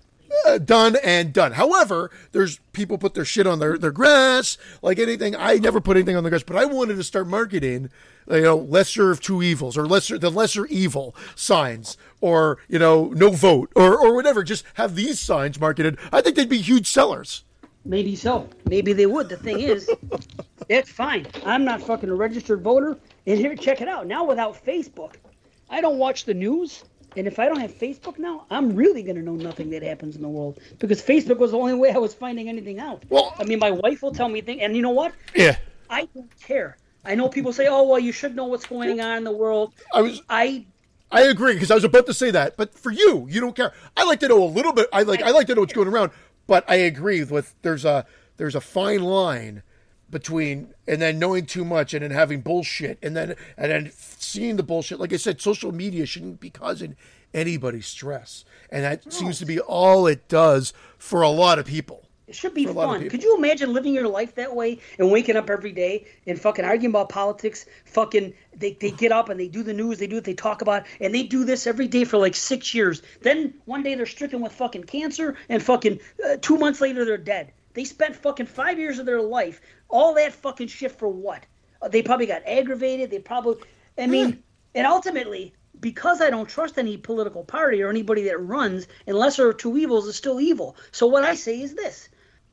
uh, 0.45 0.57
done 0.57 0.97
and 1.03 1.33
done. 1.33 1.53
However, 1.53 2.11
there's 2.31 2.59
people 2.73 2.97
put 2.97 3.13
their 3.13 3.25
shit 3.25 3.47
on 3.47 3.59
their, 3.59 3.77
their 3.77 3.91
grass, 3.91 4.57
like 4.81 4.99
anything. 4.99 5.36
I 5.36 5.55
never 5.55 5.81
put 5.81 5.97
anything 5.97 6.15
on 6.15 6.23
the 6.23 6.29
grass, 6.29 6.43
but 6.43 6.55
I 6.55 6.65
wanted 6.65 6.95
to 6.95 7.03
start 7.03 7.27
marketing, 7.27 7.89
you 8.29 8.41
know, 8.41 8.57
lesser 8.57 9.11
of 9.11 9.21
two 9.21 9.41
evils 9.41 9.77
or 9.77 9.88
lesser, 9.88 10.17
the 10.17 10.29
lesser 10.29 10.65
evil 10.67 11.15
signs 11.36 11.97
or, 12.21 12.59
you 12.67 12.79
know, 12.79 13.09
no 13.15 13.29
vote 13.31 13.71
or, 13.75 13.97
or 13.97 14.15
whatever. 14.15 14.43
Just 14.43 14.65
have 14.75 14.95
these 14.95 15.19
signs 15.19 15.59
marketed. 15.59 15.97
I 16.11 16.21
think 16.21 16.36
they'd 16.36 16.49
be 16.49 16.61
huge 16.61 16.88
sellers. 16.88 17.43
Maybe 17.86 18.15
so. 18.15 18.49
Maybe 18.67 18.93
they 18.93 19.05
would. 19.05 19.29
The 19.29 19.38
thing 19.38 19.59
is, 19.59 19.89
that's 20.69 20.89
fine. 20.89 21.27
I'm 21.45 21.63
not 21.63 21.81
fucking 21.81 22.09
a 22.09 22.15
registered 22.15 22.61
voter. 22.61 22.97
And 23.27 23.38
here, 23.38 23.55
check 23.55 23.81
it 23.81 23.88
out. 23.88 24.07
Now 24.07 24.23
without 24.23 24.63
Facebook, 24.65 25.15
I 25.69 25.81
don't 25.81 25.97
watch 25.97 26.25
the 26.25 26.33
news. 26.33 26.83
And 27.18 27.28
if 27.28 27.39
I 27.39 27.47
don't 27.47 27.59
have 27.59 27.72
Facebook 27.72 28.20
now, 28.20 28.45
I'm 28.49 28.76
really 28.76 29.03
going 29.03 29.16
to 29.16 29.22
know 29.22 29.36
nothing 29.36 29.70
that 29.72 29.84
happens 29.84 30.16
in 30.16 30.22
the 30.22 30.28
world 30.28 30.59
because 30.80 31.01
Facebook 31.01 31.38
was 31.38 31.51
the 31.51 31.57
only 31.57 31.74
way 31.74 31.91
I 31.91 31.97
was 31.97 32.13
finding 32.13 32.49
anything 32.49 32.80
out. 32.80 33.03
Well, 33.09 33.34
I 33.39 33.43
mean, 33.43 33.59
my 33.59 33.72
wife 33.72 34.01
will 34.01 34.11
tell 34.11 34.30
me 34.30 34.41
things, 34.41 34.61
and 34.61 34.76
you 34.76 34.82
know 34.82 34.89
what? 34.89 35.13
Yeah. 35.36 35.57
I 35.89 36.07
don't 36.13 36.39
care. 36.41 36.78
I 37.05 37.16
know 37.16 37.30
people 37.30 37.53
say, 37.53 37.68
"Oh, 37.68 37.84
well, 37.84 37.99
you 37.99 38.11
should 38.11 38.36
know 38.36 38.45
what's 38.45 38.66
going 38.66 38.99
on 38.99 39.18
in 39.18 39.24
the 39.24 39.32
world." 39.32 39.74
I 39.93 40.01
was 40.01 40.22
I 40.30 40.66
I 41.11 41.22
agree 41.24 41.53
because 41.53 41.72
I 41.72 41.76
was 41.76 41.84
about 41.84 42.07
to 42.07 42.13
say 42.13 42.32
that, 42.32 42.57
but 42.57 42.78
for 42.78 42.91
you, 42.91 43.28
you 43.30 43.39
don't 43.39 43.55
care. 43.55 43.74
I 43.95 44.03
like 44.05 44.20
to 44.22 44.28
know 44.28 44.43
a 44.43 44.45
little 44.45 44.74
bit. 44.74 44.88
I 44.91 45.03
like 45.03 45.22
I 45.22 45.30
like 45.32 45.47
to 45.47 45.55
know 45.55 45.61
what's 45.61 45.74
going 45.74 45.88
around, 45.88 46.11
but 46.47 46.66
I 46.68 46.76
agree 46.76 47.24
with 47.24 47.53
there's 47.61 47.86
a 47.86 48.05
there's 48.38 48.55
a 48.55 48.61
fine 48.61 49.03
line 49.03 49.63
between 50.16 50.74
and 50.88 51.01
then 51.01 51.20
knowing 51.20 51.45
too 51.45 51.66
much 51.66 51.93
and 51.93 52.01
then 52.01 52.09
having 52.09 52.39
bullshit 52.39 52.97
and 53.03 53.18
then 53.18 53.36
and 53.57 53.70
then 53.70 53.91
seeing 53.97 54.55
the 54.55 54.63
bullshit. 54.63 54.97
Like 54.97 55.11
I 55.11 55.18
said, 55.18 55.41
social 55.41 55.74
media 55.74 56.05
shouldn't 56.05 56.39
be 56.39 56.49
causing 56.49 56.95
anybody 57.34 57.82
stress, 57.82 58.45
and 58.70 58.86
that 58.86 59.05
no. 59.05 59.11
seems 59.11 59.39
to 59.39 59.45
be 59.45 59.59
all 59.59 60.07
it 60.07 60.30
does 60.30 60.72
for 60.97 61.22
a 61.22 61.28
lot 61.28 61.59
of 61.59 61.66
people. 61.66 62.07
It 62.28 62.34
should 62.34 62.53
be 62.53 62.66
fun. 62.66 63.09
Could 63.09 63.24
you 63.24 63.36
imagine 63.36 63.74
living 63.74 63.93
your 63.93 64.07
life 64.07 64.36
that 64.36 64.55
way 64.55 64.80
and 64.97 65.11
waking 65.11 65.36
up 65.36 65.49
every 65.49 65.74
day 65.74 66.07
and 66.26 66.39
fucking 66.39 66.63
arguing 66.63 66.93
about 66.93 67.09
politics? 67.09 67.66
Fucking, 67.84 68.34
they, 68.55 68.72
they 68.72 68.91
get 68.91 69.11
up 69.11 69.28
and 69.28 69.38
they 69.38 69.49
do 69.49 69.63
the 69.63 69.74
news, 69.74 69.99
they 69.99 70.07
do 70.07 70.16
what 70.16 70.24
they 70.24 70.34
talk 70.34 70.61
about, 70.61 70.86
and 71.01 71.13
they 71.13 71.24
do 71.24 71.43
this 71.43 71.68
every 71.68 71.88
day 71.88 72.05
for 72.05 72.18
like 72.18 72.36
six 72.36 72.74
years. 72.74 73.03
Then 73.22 73.53
one 73.66 73.84
day 73.84 73.93
they're 73.93 74.07
stricken 74.07 74.41
with 74.41 74.53
fucking 74.53 74.86
cancer, 74.86 75.36
and 75.49 75.61
fucking 75.61 75.99
uh, 76.26 76.38
two 76.41 76.57
months 76.57 76.82
later 76.82 77.05
they're 77.05 77.18
dead. 77.18 77.51
They 77.76 77.84
spent 77.84 78.16
fucking 78.16 78.45
five 78.45 78.80
years 78.80 78.99
of 78.99 79.05
their 79.05 79.22
life, 79.22 79.59
all 79.95 80.13
that 80.15 80.33
fucking 80.33 80.67
shit 80.67 80.91
for 80.91 81.07
what? 81.07 81.45
Uh, 81.81 81.87
they 81.87 82.01
probably 82.01 82.25
got 82.25 82.43
aggravated. 82.45 83.09
They 83.09 83.19
probably, 83.19 83.63
I 83.97 84.07
mean, 84.07 84.43
and 84.73 84.85
ultimately, 84.85 85.53
because 85.79 86.21
I 86.21 86.29
don't 86.29 86.49
trust 86.49 86.77
any 86.77 86.97
political 86.97 87.43
party 87.43 87.81
or 87.81 87.89
anybody 87.89 88.23
that 88.23 88.37
runs, 88.37 88.87
unless 89.07 89.37
there 89.37 89.47
are 89.47 89.53
two 89.53 89.77
evils, 89.77 90.07
is 90.07 90.15
still 90.15 90.39
evil. 90.39 90.75
So 90.91 91.07
what 91.07 91.23
I 91.23 91.35
say 91.35 91.61
is 91.61 91.73
this 91.75 92.09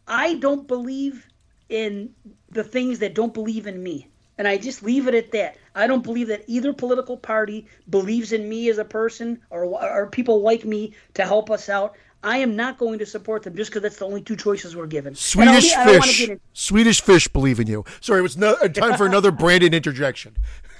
I 0.06 0.34
don't 0.34 0.66
believe 0.68 1.26
in 1.68 2.14
the 2.50 2.64
things 2.64 3.00
that 3.00 3.14
don't 3.14 3.34
believe 3.34 3.66
in 3.66 3.82
me. 3.82 4.08
And 4.38 4.48
I 4.48 4.56
just 4.56 4.82
leave 4.82 5.08
it 5.08 5.14
at 5.14 5.32
that. 5.32 5.56
I 5.74 5.86
don't 5.86 6.02
believe 6.02 6.28
that 6.28 6.44
either 6.46 6.72
political 6.72 7.16
party 7.16 7.66
believes 7.88 8.32
in 8.32 8.48
me 8.48 8.68
as 8.70 8.78
a 8.78 8.84
person 8.84 9.40
or, 9.50 9.64
or 9.64 10.06
people 10.08 10.42
like 10.42 10.64
me 10.64 10.94
to 11.14 11.24
help 11.24 11.50
us 11.50 11.68
out. 11.68 11.96
I 12.24 12.38
am 12.38 12.54
not 12.54 12.78
going 12.78 12.98
to 13.00 13.06
support 13.06 13.42
them 13.42 13.56
just 13.56 13.70
because 13.70 13.82
that's 13.82 13.96
the 13.96 14.06
only 14.06 14.22
two 14.22 14.36
choices 14.36 14.76
we're 14.76 14.86
given. 14.86 15.14
Swedish 15.14 15.74
fish. 15.74 16.30
Swedish 16.52 17.00
fish 17.00 17.26
believe 17.28 17.58
in 17.58 17.66
you. 17.66 17.84
Sorry, 18.00 18.20
it 18.20 18.22
was 18.22 18.36
no, 18.36 18.56
time 18.68 18.96
for 18.96 19.06
another 19.06 19.32
Brandon 19.32 19.74
interjection. 19.74 20.36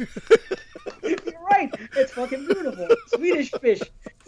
You're 1.03 1.19
right. 1.51 1.71
It's 1.97 2.13
fucking 2.13 2.47
beautiful. 2.47 2.89
Swedish 3.09 3.51
fish. 3.61 3.81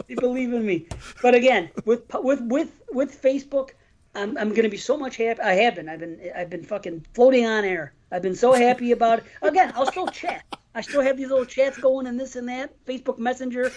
They 0.07 0.15
believe 0.15 0.53
in 0.53 0.65
me. 0.65 0.87
But 1.21 1.35
again, 1.35 1.69
with 1.85 2.03
with 2.13 2.41
with 2.41 2.71
with 2.91 3.21
Facebook, 3.21 3.71
I'm, 4.13 4.37
I'm 4.37 4.53
gonna 4.53 4.69
be 4.69 4.77
so 4.77 4.97
much 4.97 5.15
happy. 5.15 5.41
I 5.41 5.53
have 5.53 5.75
been. 5.75 5.89
I've 5.89 5.99
been. 5.99 6.31
I've 6.35 6.49
been 6.49 6.63
fucking 6.63 7.05
floating 7.13 7.45
on 7.45 7.63
air. 7.63 7.93
I've 8.11 8.21
been 8.21 8.35
so 8.35 8.53
happy 8.53 8.91
about 8.91 9.19
it. 9.19 9.25
Again, 9.41 9.71
I'll 9.75 9.85
still 9.85 10.07
chat. 10.07 10.43
I 10.75 10.81
still 10.81 11.01
have 11.01 11.17
these 11.17 11.29
little 11.29 11.45
chats 11.45 11.77
going 11.77 12.07
and 12.07 12.19
this 12.19 12.35
and 12.35 12.47
that. 12.49 12.73
Facebook 12.85 13.17
Messenger. 13.17 13.71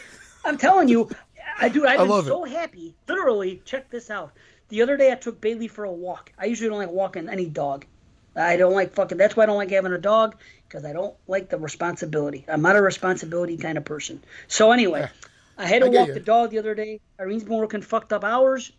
I'm 0.45 0.59
telling 0.59 0.89
you, 0.89 1.09
I 1.59 1.69
do. 1.69 1.87
I've 1.87 1.99
been 1.99 2.25
so 2.25 2.45
it. 2.45 2.53
happy. 2.53 2.95
Literally, 3.09 3.63
check 3.65 3.91
this 3.91 4.11
out. 4.11 4.33
The 4.69 4.83
other 4.83 4.97
day, 4.97 5.11
I 5.13 5.15
took 5.15 5.41
Bailey 5.41 5.69
for 5.69 5.85
a 5.85 5.93
walk. 5.93 6.33
I 6.39 6.47
usually 6.47 6.69
don't 6.69 6.79
like 6.79 6.91
walking 6.91 7.29
any 7.29 7.47
dog. 7.47 7.85
I 8.37 8.57
don't 8.57 8.75
like 8.75 8.95
fucking. 8.95 9.19
That's 9.19 9.37
why 9.37 9.45
I 9.45 9.47
don't 9.47 9.57
like 9.57 9.71
having 9.71 9.93
a 9.93 9.99
dog 9.99 10.37
because 10.69 10.85
I 10.85 10.93
don't 10.93 11.15
like 11.27 11.49
the 11.49 11.59
responsibility. 11.59 12.45
I'm 12.49 12.63
not 12.63 12.77
a 12.77 12.83
responsibility 12.83 13.57
kind 13.57 13.79
of 13.79 13.85
person. 13.85 14.23
So 14.47 14.71
anyway, 14.71 15.09
I 15.57 15.67
had 15.67 15.81
to 15.81 15.87
I 15.87 15.91
walk 15.91 16.09
you. 16.09 16.15
the 16.15 16.21
dog 16.21 16.51
the 16.51 16.59
other 16.59 16.75
day. 16.75 17.01
Irene's 17.19 17.45
been 17.45 17.57
working 17.59 17.83
fucked 17.83 18.13
up 18.13 18.23
hours 18.23 18.71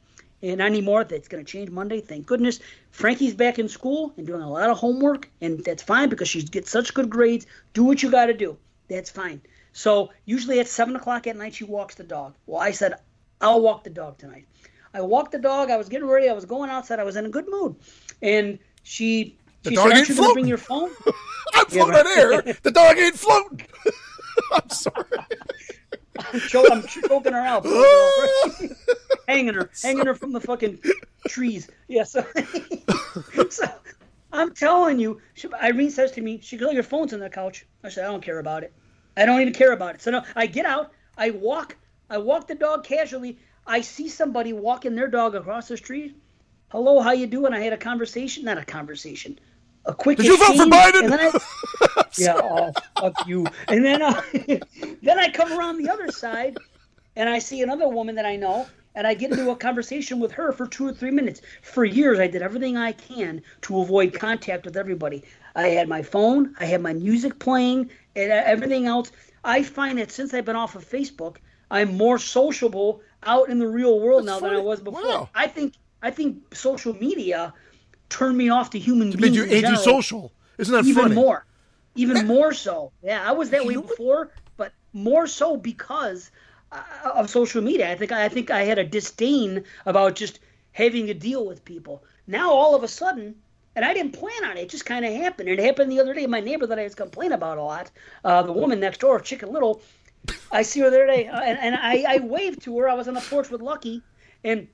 and 0.41 0.61
I 0.61 0.69
need 0.69 0.83
more. 0.83 1.03
That's 1.03 1.27
going 1.27 1.43
to 1.43 1.51
change 1.51 1.69
Monday. 1.69 2.01
Thank 2.01 2.25
goodness. 2.25 2.59
Frankie's 2.91 3.33
back 3.33 3.59
in 3.59 3.67
school 3.67 4.13
and 4.17 4.25
doing 4.25 4.41
a 4.41 4.49
lot 4.49 4.69
of 4.69 4.77
homework, 4.77 5.29
and 5.41 5.63
that's 5.63 5.83
fine 5.83 6.09
because 6.09 6.29
she 6.29 6.43
gets 6.43 6.69
such 6.69 6.93
good 6.93 7.09
grades. 7.09 7.45
Do 7.73 7.83
what 7.83 8.01
you 8.01 8.09
got 8.09 8.27
to 8.27 8.33
do. 8.33 8.57
That's 8.89 9.09
fine. 9.09 9.41
So 9.79 10.09
usually 10.25 10.59
at 10.59 10.67
seven 10.67 10.97
o'clock 10.97 11.25
at 11.25 11.37
night 11.37 11.55
she 11.55 11.63
walks 11.63 11.95
the 11.95 12.03
dog. 12.03 12.35
Well, 12.47 12.59
I 12.59 12.71
said 12.71 12.95
I'll 13.39 13.61
walk 13.61 13.85
the 13.85 13.89
dog 13.89 14.17
tonight. 14.17 14.45
I 14.93 14.99
walked 14.99 15.31
the 15.31 15.39
dog. 15.39 15.71
I 15.71 15.77
was 15.77 15.87
getting 15.87 16.05
ready. 16.05 16.27
I 16.27 16.33
was 16.33 16.43
going 16.43 16.69
outside. 16.69 16.99
I 16.99 17.03
was 17.03 17.15
in 17.15 17.25
a 17.25 17.29
good 17.29 17.45
mood, 17.47 17.77
and 18.21 18.59
she 18.83 19.37
the 19.63 19.69
she 19.69 19.75
dog 19.77 19.87
said, 19.87 19.95
"Aren't 19.95 20.09
you 20.09 20.33
bring 20.33 20.47
your 20.47 20.57
phone?" 20.57 20.91
I'm 21.53 21.65
floating 21.67 21.93
yeah, 21.93 22.23
on 22.23 22.47
air. 22.47 22.57
The 22.61 22.71
dog 22.71 22.97
ain't 22.97 23.15
floating. 23.15 23.65
I'm 24.51 24.69
sorry. 24.69 25.05
I'm, 26.33 26.39
choking, 26.41 26.71
I'm 26.73 26.83
choking 26.85 27.31
her 27.31 27.39
out, 27.39 27.65
hanging 29.29 29.53
her, 29.53 29.69
hanging 29.81 30.07
her 30.07 30.13
from 30.13 30.33
the 30.33 30.41
fucking 30.41 30.79
trees. 31.29 31.69
Yeah, 31.87 32.03
so, 32.03 32.25
so 33.49 33.63
I'm 34.33 34.53
telling 34.53 34.99
you, 34.99 35.21
she, 35.35 35.47
Irene 35.53 35.89
says 35.89 36.11
to 36.11 36.21
me, 36.21 36.41
"She 36.41 36.57
goes, 36.57 36.73
your 36.73 36.83
phone's 36.83 37.13
on 37.13 37.21
the 37.21 37.29
couch." 37.29 37.65
I 37.81 37.87
said, 37.87 38.03
"I 38.03 38.07
don't 38.07 38.21
care 38.21 38.39
about 38.39 38.63
it. 38.63 38.73
I 39.19 39.25
don't 39.25 39.41
even 39.41 39.53
care 39.53 39.71
about 39.71 39.95
it." 39.95 40.01
So 40.01 40.11
no, 40.11 40.23
I 40.35 40.47
get 40.47 40.65
out, 40.65 40.91
I 41.17 41.31
walk, 41.31 41.75
I 42.09 42.17
walk 42.17 42.47
the 42.47 42.55
dog 42.55 42.83
casually. 42.83 43.37
I 43.67 43.81
see 43.81 44.09
somebody 44.09 44.53
walking 44.53 44.95
their 44.95 45.07
dog 45.07 45.35
across 45.35 45.67
the 45.67 45.77
street. 45.77 46.15
Hello, 46.69 47.01
how 47.01 47.11
you 47.11 47.27
doing? 47.27 47.53
I 47.53 47.61
had 47.61 47.73
a 47.73 47.77
conversation, 47.77 48.45
not 48.45 48.57
a 48.57 48.65
conversation, 48.65 49.39
a 49.85 49.93
quick. 49.93 50.17
Did 50.17 50.27
you 50.27 50.37
vote 50.37 50.55
for 50.55 50.65
Biden? 50.65 51.11
I, 51.11 52.03
yeah, 52.17 52.33
oh, 52.35 52.71
fuck 52.99 53.27
you. 53.27 53.45
And 53.67 53.83
then, 53.83 54.01
uh, 54.01 54.21
then 55.03 55.19
I 55.19 55.29
come 55.31 55.51
around 55.51 55.83
the 55.83 55.89
other 55.91 56.11
side, 56.11 56.57
and 57.15 57.27
I 57.29 57.39
see 57.39 57.61
another 57.61 57.87
woman 57.87 58.15
that 58.15 58.25
I 58.25 58.35
know, 58.35 58.67
and 58.95 59.05
I 59.05 59.13
get 59.13 59.31
into 59.31 59.49
a 59.51 59.55
conversation 59.55 60.19
with 60.19 60.31
her 60.33 60.51
for 60.51 60.67
two 60.67 60.87
or 60.87 60.93
three 60.93 61.11
minutes. 61.11 61.41
For 61.61 61.85
years, 61.85 62.19
I 62.19 62.27
did 62.27 62.41
everything 62.41 62.77
I 62.77 62.91
can 62.91 63.41
to 63.61 63.81
avoid 63.81 64.13
contact 64.13 64.65
with 64.65 64.77
everybody. 64.77 65.23
I 65.55 65.67
had 65.69 65.87
my 65.87 66.01
phone, 66.01 66.55
I 66.59 66.65
had 66.65 66.81
my 66.81 66.93
music 66.93 67.39
playing, 67.39 67.91
and 68.15 68.31
everything 68.31 68.87
else. 68.87 69.11
I 69.43 69.63
find 69.63 69.97
that 69.99 70.11
since 70.11 70.33
I've 70.33 70.45
been 70.45 70.55
off 70.55 70.75
of 70.75 70.87
Facebook, 70.87 71.37
I'm 71.71 71.95
more 71.95 72.17
sociable 72.17 73.01
out 73.23 73.49
in 73.49 73.59
the 73.59 73.67
real 73.67 73.99
world 73.99 74.25
That's 74.25 74.35
now 74.35 74.39
funny. 74.39 74.55
than 74.55 74.61
I 74.61 74.65
was 74.65 74.81
before. 74.81 75.03
Wow. 75.03 75.29
I 75.35 75.47
think 75.47 75.73
I 76.01 76.11
think 76.11 76.55
social 76.55 76.93
media 76.93 77.53
turned 78.09 78.37
me 78.37 78.49
off 78.49 78.69
to 78.71 78.79
human 78.79 79.11
beings. 79.11 79.35
you 79.35 79.43
antisocial. 79.43 80.31
Isn't 80.57 80.73
that 80.73 80.85
even 80.85 81.03
funny? 81.03 81.15
more? 81.15 81.45
Even 81.95 82.27
more 82.27 82.53
so. 82.53 82.91
Yeah, 83.03 83.27
I 83.27 83.31
was 83.33 83.49
that 83.49 83.65
way 83.65 83.75
before, 83.75 84.31
but 84.57 84.73
more 84.93 85.27
so 85.27 85.57
because 85.57 86.31
of 86.71 87.29
social 87.29 87.61
media. 87.61 87.91
I 87.91 87.95
think 87.95 88.11
I 88.11 88.29
think 88.29 88.51
I 88.51 88.63
had 88.63 88.79
a 88.79 88.83
disdain 88.83 89.63
about 89.85 90.15
just 90.15 90.39
having 90.71 91.07
to 91.07 91.13
deal 91.13 91.45
with 91.45 91.65
people. 91.65 92.03
Now 92.27 92.51
all 92.51 92.75
of 92.75 92.83
a 92.83 92.87
sudden, 92.87 93.35
and 93.75 93.85
I 93.85 93.93
didn't 93.93 94.13
plan 94.13 94.45
on 94.45 94.57
it. 94.57 94.61
It 94.61 94.69
just 94.69 94.85
kind 94.85 95.05
of 95.05 95.13
happened. 95.13 95.49
It 95.49 95.59
happened 95.59 95.91
the 95.91 95.99
other 95.99 96.13
day. 96.13 96.27
My 96.27 96.39
neighbor 96.39 96.67
that 96.67 96.79
I 96.79 96.83
was 96.83 96.95
complaining 96.95 97.33
about 97.33 97.57
a 97.57 97.63
lot, 97.63 97.91
uh, 98.23 98.43
the 98.43 98.51
woman 98.51 98.79
next 98.79 98.99
door, 98.99 99.19
Chicken 99.19 99.51
Little. 99.51 99.81
I 100.51 100.63
see 100.63 100.81
her 100.81 100.89
the 100.89 100.97
other 100.97 101.07
day, 101.07 101.27
uh, 101.27 101.39
and, 101.39 101.57
and 101.59 101.75
I, 101.75 102.15
I 102.15 102.19
waved 102.19 102.63
to 102.63 102.77
her. 102.79 102.89
I 102.89 102.93
was 102.93 103.07
on 103.07 103.13
the 103.13 103.21
porch 103.21 103.49
with 103.49 103.61
Lucky, 103.61 104.03
and 104.43 104.67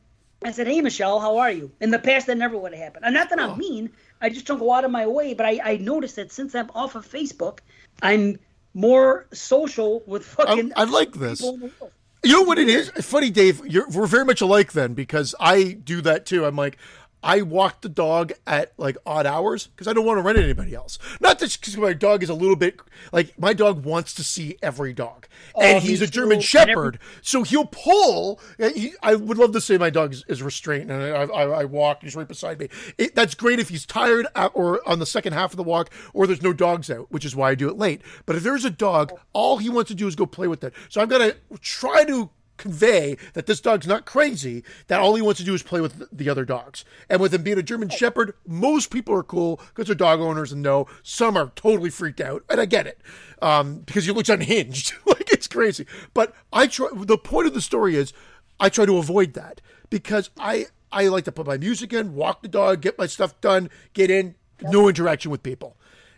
I 0.44 0.52
said, 0.52 0.68
"Hey, 0.68 0.82
Michelle, 0.82 1.20
how 1.20 1.38
are 1.38 1.52
you?" 1.52 1.72
In 1.80 1.92
the 1.92 2.00
past, 2.00 2.28
that 2.28 2.38
never 2.38 2.58
would 2.58 2.74
have 2.74 2.84
happened. 2.84 3.06
And 3.06 3.14
not 3.14 3.30
that 3.30 3.40
I'm 3.40 3.52
oh. 3.52 3.56
mean. 3.56 3.92
I 4.22 4.30
just 4.30 4.48
don't 4.48 4.60
go 4.60 4.74
out 4.74 4.86
of 4.86 4.92
my 4.92 5.06
way. 5.06 5.34
But 5.34 5.46
I, 5.46 5.60
I 5.64 5.78
noticed 5.78 6.16
that 6.16 6.32
since 6.32 6.56
I'm 6.56 6.72
off 6.74 6.96
of 6.96 7.08
Facebook, 7.08 7.60
I'm 8.02 8.40
more 8.76 9.26
social 9.34 10.04
with 10.06 10.24
fucking. 10.26 10.74
I, 10.76 10.82
I 10.82 10.84
like 10.84 11.14
this. 11.14 11.42
You 11.42 12.32
know 12.32 12.42
what 12.42 12.60
it 12.60 12.68
is? 12.68 12.90
Funny, 12.90 13.30
Dave. 13.30 13.62
we're 13.94 14.08
very 14.08 14.26
much 14.26 14.42
alike 14.42 14.74
then 14.74 14.94
because 14.94 15.34
I 15.40 15.72
do 15.72 16.02
that 16.02 16.26
too. 16.26 16.46
I'm 16.46 16.56
like, 16.56 16.78
I 17.26 17.42
walk 17.42 17.82
the 17.82 17.90
dog 17.90 18.34
at 18.46 18.74
like 18.78 18.98
odd 19.04 19.26
hours 19.26 19.66
because 19.66 19.88
I 19.88 19.94
don't 19.94 20.06
want 20.06 20.20
to 20.20 20.22
run 20.22 20.36
into 20.36 20.46
anybody 20.46 20.76
else. 20.76 21.00
Not 21.20 21.40
just 21.40 21.60
because 21.60 21.76
my 21.76 21.92
dog 21.94 22.22
is 22.22 22.30
a 22.30 22.36
little 22.36 22.56
bit 22.56 22.80
like 23.12 23.38
my 23.40 23.52
dog 23.52 23.84
wants 23.84 24.14
to 24.14 24.24
see 24.24 24.58
every 24.62 24.94
dog, 24.94 25.28
oh, 25.56 25.62
and 25.62 25.84
he's 25.84 26.04
a 26.04 26.08
German 26.08 26.40
Shepherd, 26.40 27.00
every- 27.02 27.18
so 27.24 27.42
he'll 27.42 27.66
pull. 27.66 28.40
He, 28.60 28.94
I 29.02 29.16
would 29.16 29.40
love 29.40 29.54
to 29.54 29.62
say 29.62 29.78
my 29.80 29.90
dog 29.90 30.14
is, 30.14 30.24
is 30.28 30.44
restrained, 30.44 30.92
and 30.92 31.02
I, 31.02 31.24
I, 31.24 31.62
I, 31.62 31.66
walk. 31.66 32.04
He's 32.04 32.16
right 32.16 32.28
beside 32.28 32.60
me. 32.60 32.70
It, 33.00 33.16
that's 33.16 33.34
great 33.34 33.58
if 33.58 33.70
he's 33.70 33.88
tired 33.88 34.28
uh, 34.36 34.50
or 34.54 34.88
on 34.88 35.00
the 35.00 35.06
second 35.08 35.34
half 35.34 35.52
of 35.52 35.58
the 35.58 35.64
walk, 35.64 35.90
or 36.14 36.28
there's 36.28 36.44
no 36.44 36.54
dogs 36.54 36.92
out, 36.92 37.12
which 37.12 37.26
is 37.26 37.36
why 37.36 37.50
I 37.50 37.56
do 37.56 37.68
it 37.70 37.78
late. 37.78 38.02
But 38.28 38.36
if 38.36 38.44
there's 38.44 38.66
a 38.66 38.70
dog, 38.70 39.12
all 39.34 39.58
he 39.58 39.70
wants 39.70 39.90
to 39.90 39.96
do 39.96 40.08
is 40.08 40.16
go 40.16 40.28
play 40.28 40.48
with 40.48 40.64
it. 40.64 40.74
So 40.90 41.02
I'm 41.02 41.08
gonna 41.08 41.34
try 41.60 42.04
to 42.06 42.30
convey 42.58 43.18
that 43.34 43.46
this 43.46 43.62
dog's 43.62 43.88
not 43.88 44.06
crazy, 44.06 44.64
that 44.88 45.00
all 45.00 45.16
he 45.16 45.22
wants 45.22 45.40
to 45.40 45.46
do 45.46 45.54
is 45.54 45.64
play 45.64 45.82
with 45.82 46.08
the 46.12 46.30
other 46.30 46.46
dogs. 46.46 46.86
And 47.10 47.22
with 47.22 47.34
him 47.34 47.44
being 47.44 47.58
a 47.58 47.64
German 47.64 47.90
Shepherd, 47.90 48.34
most 48.48 48.92
people 48.92 49.16
are 49.16 49.24
cool 49.24 49.60
because 49.74 49.88
they're 49.88 49.96
dog 49.96 50.20
owners 50.20 50.52
and 50.52 50.62
know 50.62 50.88
some 51.04 51.38
are 51.38 51.52
totally 51.56 51.90
freaked 51.90 52.22
out. 52.22 52.44
And 52.50 52.60
I 52.60 52.66
get 52.66 52.88
it 52.88 53.00
um, 53.42 53.80
because 53.80 54.06
he 54.06 54.12
looks 54.12 54.30
unhinged. 54.30 54.94
like 55.06 55.32
it's 55.32 55.48
crazy. 55.48 55.86
But 56.14 56.34
I 56.52 56.68
try, 56.68 56.90
the 56.94 57.18
point 57.18 57.48
of 57.48 57.54
the 57.54 57.62
story 57.62 57.96
is 57.96 58.14
I 58.60 58.70
try 58.70 58.86
to 58.86 58.98
avoid 58.98 59.34
that 59.34 59.62
because 59.90 60.30
I, 60.38 60.68
I 60.92 61.08
like 61.08 61.26
to 61.26 61.32
put 61.32 61.48
my 61.48 61.58
music 61.58 61.94
in, 61.94 62.16
walk 62.16 62.42
the 62.42 62.48
dog, 62.48 62.82
get 62.82 62.98
my 62.98 63.06
stuff 63.06 63.40
done, 63.42 63.70
get 63.94 64.10
in, 64.10 64.36
no 64.62 64.88
interaction 64.88 65.32
with 65.32 65.44
people. 65.44 65.76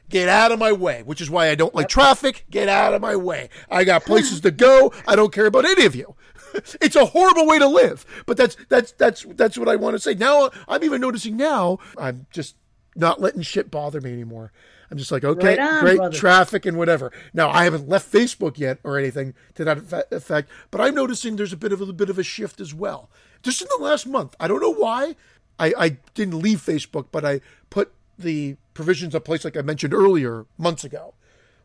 Get 0.10 0.30
out 0.30 0.52
of 0.52 0.60
my 0.60 0.72
way, 0.72 1.04
which 1.04 1.20
is 1.20 1.30
why 1.30 1.50
I 1.50 1.56
don't 1.56 1.76
like 1.76 1.90
traffic. 1.90 2.46
Get 2.50 2.70
out 2.70 2.94
of 2.94 3.02
my 3.02 3.16
way. 3.16 3.50
I 3.70 3.84
got 3.84 4.06
places 4.06 4.40
to 4.42 4.52
go. 4.52 4.94
I 5.08 5.16
don't 5.16 5.34
care 5.34 5.48
about 5.48 5.66
any 5.66 5.86
of 5.86 5.96
you. 5.96 6.16
it's 6.82 6.96
a 6.96 7.06
horrible 7.06 7.46
way 7.46 7.60
to 7.60 7.68
live, 7.68 8.06
but 8.26 8.38
that's 8.38 8.56
that's 8.70 8.94
that's 8.94 9.24
that's 9.36 9.58
what 9.58 9.68
I 9.68 9.76
want 9.76 9.96
to 9.96 10.00
say. 10.00 10.14
Now 10.14 10.50
I'm 10.68 10.84
even 10.84 11.02
noticing 11.02 11.36
now 11.36 11.80
I'm 11.98 12.26
just 12.32 12.56
not 12.96 13.20
letting 13.22 13.42
shit 13.42 13.70
bother 13.70 14.00
me 14.00 14.14
anymore. 14.14 14.52
I'm 14.90 14.98
just 14.98 15.12
like, 15.12 15.26
okay, 15.26 15.58
right 15.58 15.60
on, 15.60 15.80
great 15.82 15.98
brother. 15.98 16.18
traffic 16.18 16.66
and 16.66 16.78
whatever. 16.78 17.12
Now 17.34 17.50
I 17.50 17.66
haven't 17.66 17.90
left 17.90 18.12
Facebook 18.12 18.58
yet 18.58 18.80
or 18.84 18.98
anything 18.98 19.34
to 19.56 19.66
that 19.66 20.08
effect, 20.12 20.50
but 20.72 20.80
I'm 20.80 20.96
noticing 20.96 21.36
there's 21.36 21.54
a 21.54 21.58
bit 21.58 21.74
of 21.74 21.82
a, 21.82 21.86
a 21.86 21.94
bit 21.94 22.10
of 22.10 22.18
a 22.18 22.24
shift 22.24 22.62
as 22.62 22.74
well. 22.74 23.10
Just 23.44 23.62
in 23.62 23.68
the 23.78 23.84
last 23.84 24.08
month, 24.08 24.36
I 24.40 24.48
don't 24.48 24.62
know 24.62 24.74
why. 24.74 25.16
I, 25.60 25.74
I 25.78 25.90
didn't 26.14 26.40
leave 26.40 26.62
Facebook, 26.62 27.08
but 27.12 27.26
I 27.26 27.42
put 27.70 27.92
the 28.18 28.58
provisions 28.74 29.16
in 29.16 29.22
place, 29.22 29.44
like 29.46 29.58
I 29.58 29.62
mentioned 29.62 29.94
earlier, 29.94 30.46
months 30.58 30.84
ago. 30.84 31.14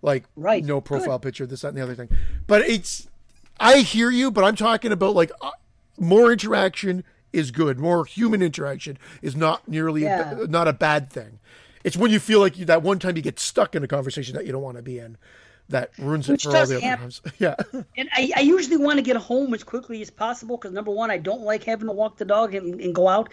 Like, 0.00 0.24
right. 0.34 0.64
no 0.64 0.80
profile 0.80 1.18
Good. 1.18 1.28
picture, 1.28 1.46
this, 1.46 1.60
that, 1.60 1.68
and 1.68 1.76
the 1.76 1.82
other 1.82 1.94
thing. 1.94 2.08
But 2.46 2.62
it's, 2.62 3.08
I 3.60 3.78
hear 3.78 4.10
you, 4.10 4.30
but 4.30 4.44
I'm 4.44 4.56
talking 4.56 4.90
about 4.90 5.14
like 5.14 5.30
uh, 5.40 5.50
more 5.98 6.32
interaction 6.32 7.04
is 7.32 7.50
good. 7.50 7.78
More 7.78 8.04
human 8.04 8.42
interaction 8.42 8.98
is 9.22 9.36
not 9.36 9.68
nearly 9.68 10.02
yeah. 10.02 10.40
a, 10.40 10.46
not 10.46 10.68
a 10.68 10.72
bad 10.72 11.10
thing. 11.10 11.38
It's 11.84 11.96
when 11.96 12.10
you 12.10 12.20
feel 12.20 12.40
like 12.40 12.58
you, 12.58 12.64
that 12.66 12.82
one 12.82 12.98
time 12.98 13.16
you 13.16 13.22
get 13.22 13.38
stuck 13.38 13.74
in 13.74 13.82
a 13.82 13.88
conversation 13.88 14.34
that 14.36 14.46
you 14.46 14.52
don't 14.52 14.62
want 14.62 14.76
to 14.76 14.82
be 14.82 14.98
in 14.98 15.16
that 15.68 15.90
ruins 15.98 16.28
Which 16.28 16.44
it 16.44 16.50
for 16.50 16.56
all 16.56 16.66
the 16.66 16.76
other 16.76 16.80
happen. 16.80 17.02
times. 17.04 17.22
yeah. 17.38 17.54
And 17.96 18.08
I, 18.12 18.30
I, 18.36 18.40
usually 18.40 18.76
want 18.76 18.98
to 18.98 19.02
get 19.02 19.16
home 19.16 19.54
as 19.54 19.64
quickly 19.64 20.02
as 20.02 20.10
possible 20.10 20.56
because 20.56 20.72
number 20.72 20.90
one, 20.90 21.10
I 21.10 21.18
don't 21.18 21.42
like 21.42 21.64
having 21.64 21.88
to 21.88 21.92
walk 21.92 22.18
the 22.18 22.24
dog 22.24 22.54
and, 22.54 22.80
and 22.80 22.94
go 22.94 23.08
out. 23.08 23.30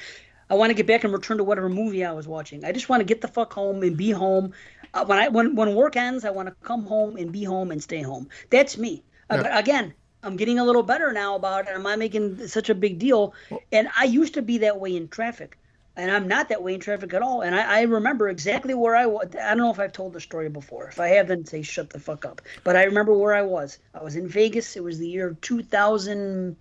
I 0.50 0.56
want 0.56 0.72
to 0.72 0.74
get 0.74 0.88
back 0.88 1.04
and 1.04 1.14
return 1.14 1.38
to 1.38 1.44
whatever 1.44 1.70
movie 1.70 2.04
I 2.04 2.12
was 2.12 2.28
watching. 2.28 2.66
I 2.66 2.72
just 2.72 2.90
want 2.90 3.02
to 3.02 3.06
get 3.06 3.22
the 3.22 3.28
fuck 3.28 3.54
home 3.54 3.84
and 3.84 3.96
be 3.96 4.12
home. 4.12 4.54
Uh, 4.94 5.06
when 5.06 5.20
I 5.20 5.28
when 5.28 5.56
when 5.56 5.76
work 5.76 5.96
ends, 5.96 6.26
I 6.26 6.32
want 6.32 6.48
to 6.48 6.56
come 6.64 6.86
home 6.86 7.18
and 7.18 7.32
be 7.32 7.44
home 7.44 7.72
and 7.72 7.82
stay 7.82 8.02
home. 8.02 8.30
That's 8.50 8.78
me. 8.78 9.04
Uh, 9.30 9.36
yeah. 9.36 9.44
but 9.44 9.58
again, 9.58 9.94
I'm 10.24 10.36
getting 10.36 10.60
a 10.60 10.66
little 10.66 10.84
better 10.84 11.14
now 11.14 11.36
about 11.36 11.68
it. 11.68 11.72
I'm 11.76 11.84
not 11.84 12.00
making 12.00 12.48
such 12.48 12.70
a 12.70 12.76
big 12.76 13.00
deal. 13.00 13.34
And 13.72 13.90
I 13.98 14.06
used 14.06 14.34
to 14.34 14.42
be 14.42 14.60
that 14.60 14.80
way 14.80 14.96
in 14.96 15.08
traffic 15.08 15.58
and 16.00 16.12
I'm 16.12 16.28
not 16.28 16.50
that 16.50 16.64
way 16.64 16.74
in 16.74 16.80
traffic 16.80 17.14
at 17.14 17.22
all. 17.22 17.42
And 17.42 17.54
I, 17.54 17.80
I, 17.80 17.82
remember 17.82 18.30
exactly 18.30 18.74
where 18.74 18.96
I 18.96 19.06
was. 19.06 19.28
I 19.36 19.50
don't 19.50 19.58
know 19.58 19.72
if 19.72 19.80
I've 19.80 19.92
told 19.92 20.14
the 20.14 20.22
story 20.22 20.50
before. 20.50 20.88
If 20.88 21.00
I 21.00 21.10
have, 21.10 21.28
then 21.28 21.46
say 21.46 21.62
shut 21.62 21.90
the 21.90 22.00
fuck 22.00 22.26
up. 22.26 22.42
But 22.64 22.78
I 22.78 22.86
remember 22.86 23.14
where 23.14 23.34
I 23.34 23.42
was. 23.42 23.80
I 23.94 24.02
was 24.02 24.16
in 24.16 24.28
Vegas. 24.28 24.78
It 24.78 24.84
was 24.84 24.98
the 24.98 25.08
year 25.08 25.36
2000, 25.42 26.56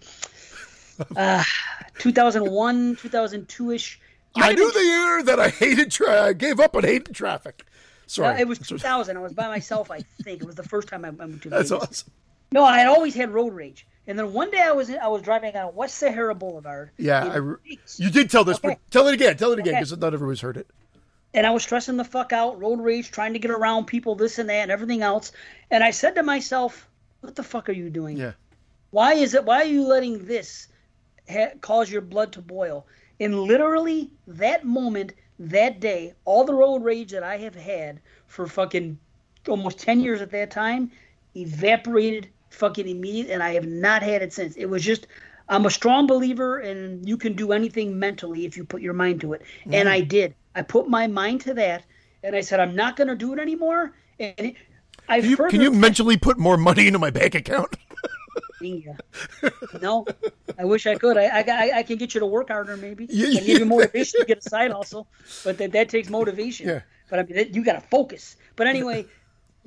uh, 1.16 1.44
2001, 1.98 2.96
2002 2.96 3.70
ish. 3.72 4.00
I 4.36 4.52
knew 4.52 4.72
the 4.72 4.80
year 4.80 5.22
that 5.24 5.40
I 5.40 5.48
hated, 5.48 5.90
tra- 5.90 6.22
I 6.22 6.32
gave 6.32 6.60
up 6.60 6.76
on 6.76 6.84
hating 6.84 7.14
traffic. 7.14 7.64
Sorry, 8.06 8.40
it 8.40 8.48
was 8.48 8.58
2000. 8.58 9.16
I 9.16 9.20
was 9.20 9.32
by 9.32 9.48
myself. 9.48 9.90
I 9.90 10.00
think 10.22 10.40
it 10.40 10.46
was 10.46 10.54
the 10.54 10.62
first 10.62 10.88
time 10.88 11.04
I 11.04 11.10
went 11.10 11.42
to 11.42 11.50
Vegas. 11.50 11.68
That's 11.68 11.82
awesome. 11.82 12.12
No, 12.50 12.64
I 12.64 12.78
had 12.78 12.86
always 12.86 13.14
had 13.14 13.30
road 13.30 13.52
rage. 13.52 13.86
And 14.06 14.18
then 14.18 14.32
one 14.32 14.50
day 14.50 14.62
I 14.62 14.72
was 14.72 14.90
I 14.90 15.06
was 15.08 15.20
driving 15.20 15.54
on 15.54 15.74
West 15.74 15.98
Sahara 15.98 16.34
Boulevard. 16.34 16.90
Yeah, 16.96 17.24
I, 17.24 17.36
you 17.98 18.10
did 18.10 18.30
tell 18.30 18.42
this, 18.42 18.56
okay. 18.56 18.68
but 18.68 18.78
tell 18.90 19.06
it 19.06 19.12
again. 19.12 19.36
Tell 19.36 19.52
it 19.52 19.58
again 19.58 19.74
because 19.74 19.92
okay. 19.92 20.00
not 20.00 20.14
everyone's 20.14 20.40
heard 20.40 20.56
it. 20.56 20.66
And 21.34 21.46
I 21.46 21.50
was 21.50 21.62
stressing 21.62 21.98
the 21.98 22.04
fuck 22.04 22.32
out, 22.32 22.58
road 22.58 22.80
rage, 22.80 23.10
trying 23.10 23.34
to 23.34 23.38
get 23.38 23.50
around 23.50 23.84
people, 23.84 24.14
this 24.14 24.38
and 24.38 24.48
that, 24.48 24.62
and 24.62 24.70
everything 24.70 25.02
else. 25.02 25.32
And 25.70 25.84
I 25.84 25.90
said 25.90 26.14
to 26.14 26.22
myself, 26.22 26.88
"What 27.20 27.36
the 27.36 27.42
fuck 27.42 27.68
are 27.68 27.72
you 27.72 27.90
doing? 27.90 28.16
Yeah. 28.16 28.32
Why 28.90 29.12
is 29.12 29.34
it? 29.34 29.44
Why 29.44 29.60
are 29.60 29.66
you 29.66 29.86
letting 29.86 30.24
this 30.24 30.68
ha- 31.28 31.54
cause 31.60 31.90
your 31.90 32.02
blood 32.02 32.32
to 32.32 32.40
boil?" 32.40 32.86
And 33.20 33.40
literally 33.40 34.10
that 34.26 34.64
moment, 34.64 35.12
that 35.38 35.80
day, 35.80 36.14
all 36.24 36.44
the 36.44 36.54
road 36.54 36.82
rage 36.82 37.10
that 37.12 37.22
I 37.22 37.38
have 37.38 37.54
had 37.54 38.00
for 38.26 38.46
fucking 38.46 38.98
almost 39.48 39.78
ten 39.78 40.00
years 40.00 40.20
at 40.20 40.30
that 40.30 40.50
time 40.50 40.90
evaporated 41.36 42.28
fucking 42.50 42.88
immediate, 42.88 43.30
and 43.30 43.42
I 43.42 43.54
have 43.54 43.66
not 43.66 44.02
had 44.02 44.22
it 44.22 44.32
since. 44.32 44.56
It 44.56 44.66
was 44.66 44.84
just 44.84 45.06
I'm 45.48 45.66
a 45.66 45.70
strong 45.70 46.06
believer, 46.06 46.58
and 46.58 47.08
you 47.08 47.16
can 47.16 47.34
do 47.34 47.52
anything 47.52 47.98
mentally 47.98 48.44
if 48.44 48.56
you 48.56 48.64
put 48.64 48.82
your 48.82 48.92
mind 48.92 49.20
to 49.22 49.32
it, 49.32 49.42
mm. 49.64 49.74
and 49.74 49.88
I 49.88 50.00
did. 50.00 50.34
I 50.54 50.62
put 50.62 50.88
my 50.88 51.06
mind 51.06 51.40
to 51.42 51.54
that, 51.54 51.84
and 52.22 52.36
I 52.36 52.40
said 52.40 52.60
I'm 52.60 52.74
not 52.74 52.96
going 52.96 53.08
to 53.08 53.14
do 53.14 53.32
it 53.32 53.38
anymore. 53.38 53.94
And 54.18 54.54
I 55.08 55.20
can 55.20 55.30
you, 55.30 55.36
can 55.36 55.60
you 55.60 55.70
mentally 55.70 56.16
put 56.16 56.38
more 56.38 56.56
money 56.56 56.86
into 56.86 56.98
my 56.98 57.10
bank 57.10 57.34
account? 57.34 57.76
No, 59.80 60.06
I 60.58 60.64
wish 60.64 60.86
I 60.86 60.94
could. 60.94 61.16
I, 61.16 61.26
I, 61.26 61.78
I 61.78 61.82
can 61.82 61.96
get 61.96 62.14
you 62.14 62.20
to 62.20 62.26
work 62.26 62.48
harder, 62.48 62.76
maybe. 62.76 63.06
Yeah, 63.10 63.28
yeah. 63.28 63.40
give 63.40 63.58
you 63.60 63.64
motivation 63.66 64.20
to 64.20 64.26
get 64.26 64.38
a 64.38 64.48
side 64.48 64.70
hustle, 64.70 65.06
but 65.44 65.58
that, 65.58 65.72
that 65.72 65.88
takes 65.88 66.08
motivation. 66.08 66.68
Yeah. 66.68 66.80
But 67.10 67.20
I 67.20 67.22
mean, 67.22 67.54
you 67.54 67.64
got 67.64 67.74
to 67.74 67.80
focus. 67.80 68.36
But 68.56 68.66
anyway, 68.66 69.06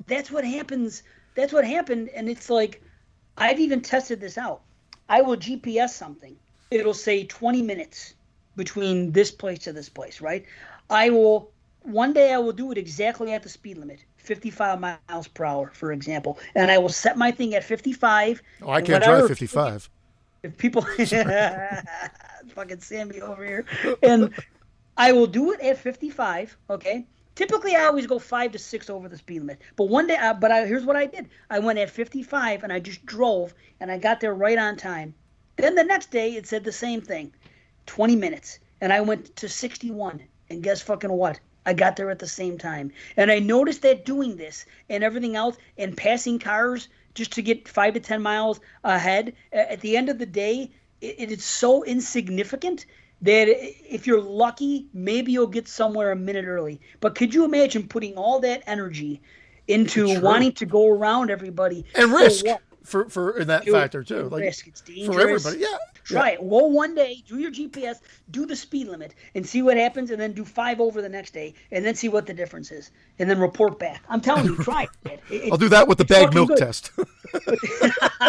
that's 0.06 0.30
what 0.30 0.44
happens 0.44 1.02
that's 1.34 1.52
what 1.52 1.66
happened. 1.66 2.08
And 2.10 2.28
it's 2.28 2.50
like, 2.50 2.82
I've 3.36 3.60
even 3.60 3.80
tested 3.80 4.20
this 4.20 4.38
out. 4.38 4.62
I 5.08 5.22
will 5.22 5.36
GPS 5.36 5.90
something. 5.90 6.36
It'll 6.70 6.94
say 6.94 7.24
20 7.24 7.62
minutes 7.62 8.14
between 8.56 9.12
this 9.12 9.30
place 9.30 9.60
to 9.60 9.72
this 9.72 9.88
place, 9.88 10.20
right? 10.20 10.44
I 10.90 11.10
will, 11.10 11.50
one 11.82 12.12
day 12.12 12.32
I 12.32 12.38
will 12.38 12.52
do 12.52 12.70
it 12.72 12.78
exactly 12.78 13.32
at 13.32 13.42
the 13.42 13.48
speed 13.48 13.78
limit, 13.78 14.04
55 14.22 14.80
miles 14.80 15.28
per 15.28 15.44
hour, 15.44 15.70
for 15.74 15.92
example. 15.92 16.38
And 16.54 16.70
I 16.70 16.78
will 16.78 16.88
set 16.88 17.16
my 17.18 17.30
thing 17.30 17.54
at 17.54 17.64
55. 17.64 18.42
Oh, 18.62 18.70
I 18.70 18.80
can't 18.80 19.02
drive 19.02 19.28
55. 19.28 19.90
If 20.42 20.56
people, 20.56 20.82
fucking 22.54 22.80
Sammy 22.80 23.20
over 23.20 23.44
here. 23.44 23.64
And 24.02 24.32
I 24.96 25.12
will 25.12 25.26
do 25.26 25.52
it 25.52 25.60
at 25.60 25.78
55, 25.78 26.56
okay? 26.70 27.06
Typically, 27.34 27.74
I 27.74 27.84
always 27.84 28.06
go 28.06 28.18
five 28.18 28.52
to 28.52 28.58
six 28.58 28.90
over 28.90 29.08
the 29.08 29.16
speed 29.16 29.40
limit. 29.40 29.60
But 29.76 29.84
one 29.84 30.06
day, 30.06 30.16
uh, 30.16 30.34
but 30.34 30.52
I, 30.52 30.66
here's 30.66 30.84
what 30.84 30.96
I 30.96 31.06
did: 31.06 31.30
I 31.48 31.60
went 31.60 31.78
at 31.78 31.88
55 31.88 32.62
and 32.62 32.72
I 32.72 32.78
just 32.78 33.06
drove, 33.06 33.54
and 33.80 33.90
I 33.90 33.96
got 33.98 34.20
there 34.20 34.34
right 34.34 34.58
on 34.58 34.76
time. 34.76 35.14
Then 35.56 35.74
the 35.74 35.84
next 35.84 36.10
day, 36.10 36.34
it 36.34 36.46
said 36.46 36.64
the 36.64 36.72
same 36.72 37.00
thing, 37.00 37.32
20 37.86 38.16
minutes, 38.16 38.58
and 38.80 38.92
I 38.92 39.00
went 39.00 39.34
to 39.36 39.48
61. 39.48 40.22
And 40.50 40.62
guess 40.62 40.82
fucking 40.82 41.10
what? 41.10 41.40
I 41.66 41.74
got 41.74 41.96
there 41.96 42.10
at 42.10 42.18
the 42.18 42.26
same 42.26 42.58
time. 42.58 42.90
And 43.16 43.30
I 43.30 43.38
noticed 43.38 43.82
that 43.82 44.04
doing 44.04 44.36
this 44.36 44.66
and 44.88 45.04
everything 45.04 45.36
else 45.36 45.56
and 45.78 45.96
passing 45.96 46.38
cars 46.38 46.88
just 47.14 47.32
to 47.32 47.42
get 47.42 47.68
five 47.68 47.94
to 47.94 48.00
10 48.00 48.22
miles 48.22 48.60
ahead, 48.84 49.34
at 49.52 49.80
the 49.80 49.96
end 49.96 50.08
of 50.08 50.18
the 50.18 50.26
day, 50.26 50.70
it, 51.00 51.16
it 51.18 51.30
is 51.30 51.44
so 51.44 51.84
insignificant 51.84 52.86
that 53.20 53.46
if 53.48 54.06
you're 54.06 54.20
lucky, 54.20 54.86
maybe 54.92 55.30
you'll 55.30 55.46
get 55.46 55.68
somewhere 55.68 56.10
a 56.10 56.16
minute 56.16 56.46
early. 56.46 56.80
But 57.00 57.14
could 57.14 57.32
you 57.32 57.44
imagine 57.44 57.86
putting 57.86 58.16
all 58.16 58.40
that 58.40 58.62
energy 58.66 59.20
into 59.68 60.20
wanting 60.20 60.52
to 60.52 60.66
go 60.66 60.88
around 60.88 61.30
everybody 61.30 61.84
and 61.94 62.12
risk 62.12 62.44
for 62.84 63.08
for 63.08 63.38
in 63.38 63.48
that 63.48 63.66
factor 63.66 64.02
too? 64.02 64.28
Like 64.28 64.42
risk. 64.42 64.66
It's 64.66 64.80
dangerous. 64.80 65.14
for 65.14 65.20
everybody. 65.20 65.58
Yeah. 65.58 65.76
Try 66.04 66.30
yeah. 66.30 66.34
it. 66.34 66.48
Go 66.48 66.66
one 66.66 66.94
day, 66.94 67.22
do 67.28 67.38
your 67.38 67.50
GPS, 67.50 67.96
do 68.30 68.44
the 68.44 68.56
speed 68.56 68.88
limit, 68.88 69.14
and 69.34 69.46
see 69.46 69.62
what 69.62 69.76
happens, 69.76 70.10
and 70.10 70.20
then 70.20 70.32
do 70.32 70.44
five 70.44 70.80
over 70.80 71.00
the 71.00 71.08
next 71.08 71.32
day, 71.32 71.54
and 71.70 71.84
then 71.84 71.94
see 71.94 72.08
what 72.08 72.26
the 72.26 72.34
difference 72.34 72.72
is, 72.72 72.90
and 73.18 73.30
then 73.30 73.38
report 73.38 73.78
back. 73.78 74.02
I'm 74.08 74.20
telling 74.20 74.46
you, 74.46 74.56
try 74.56 74.88
it. 75.04 75.20
it 75.30 75.52
I'll 75.52 75.58
do 75.58 75.68
that 75.68 75.86
with 75.86 75.98
the 75.98 76.04
bag 76.04 76.34
milk 76.34 76.48
good. 76.48 76.58
test. 76.58 76.90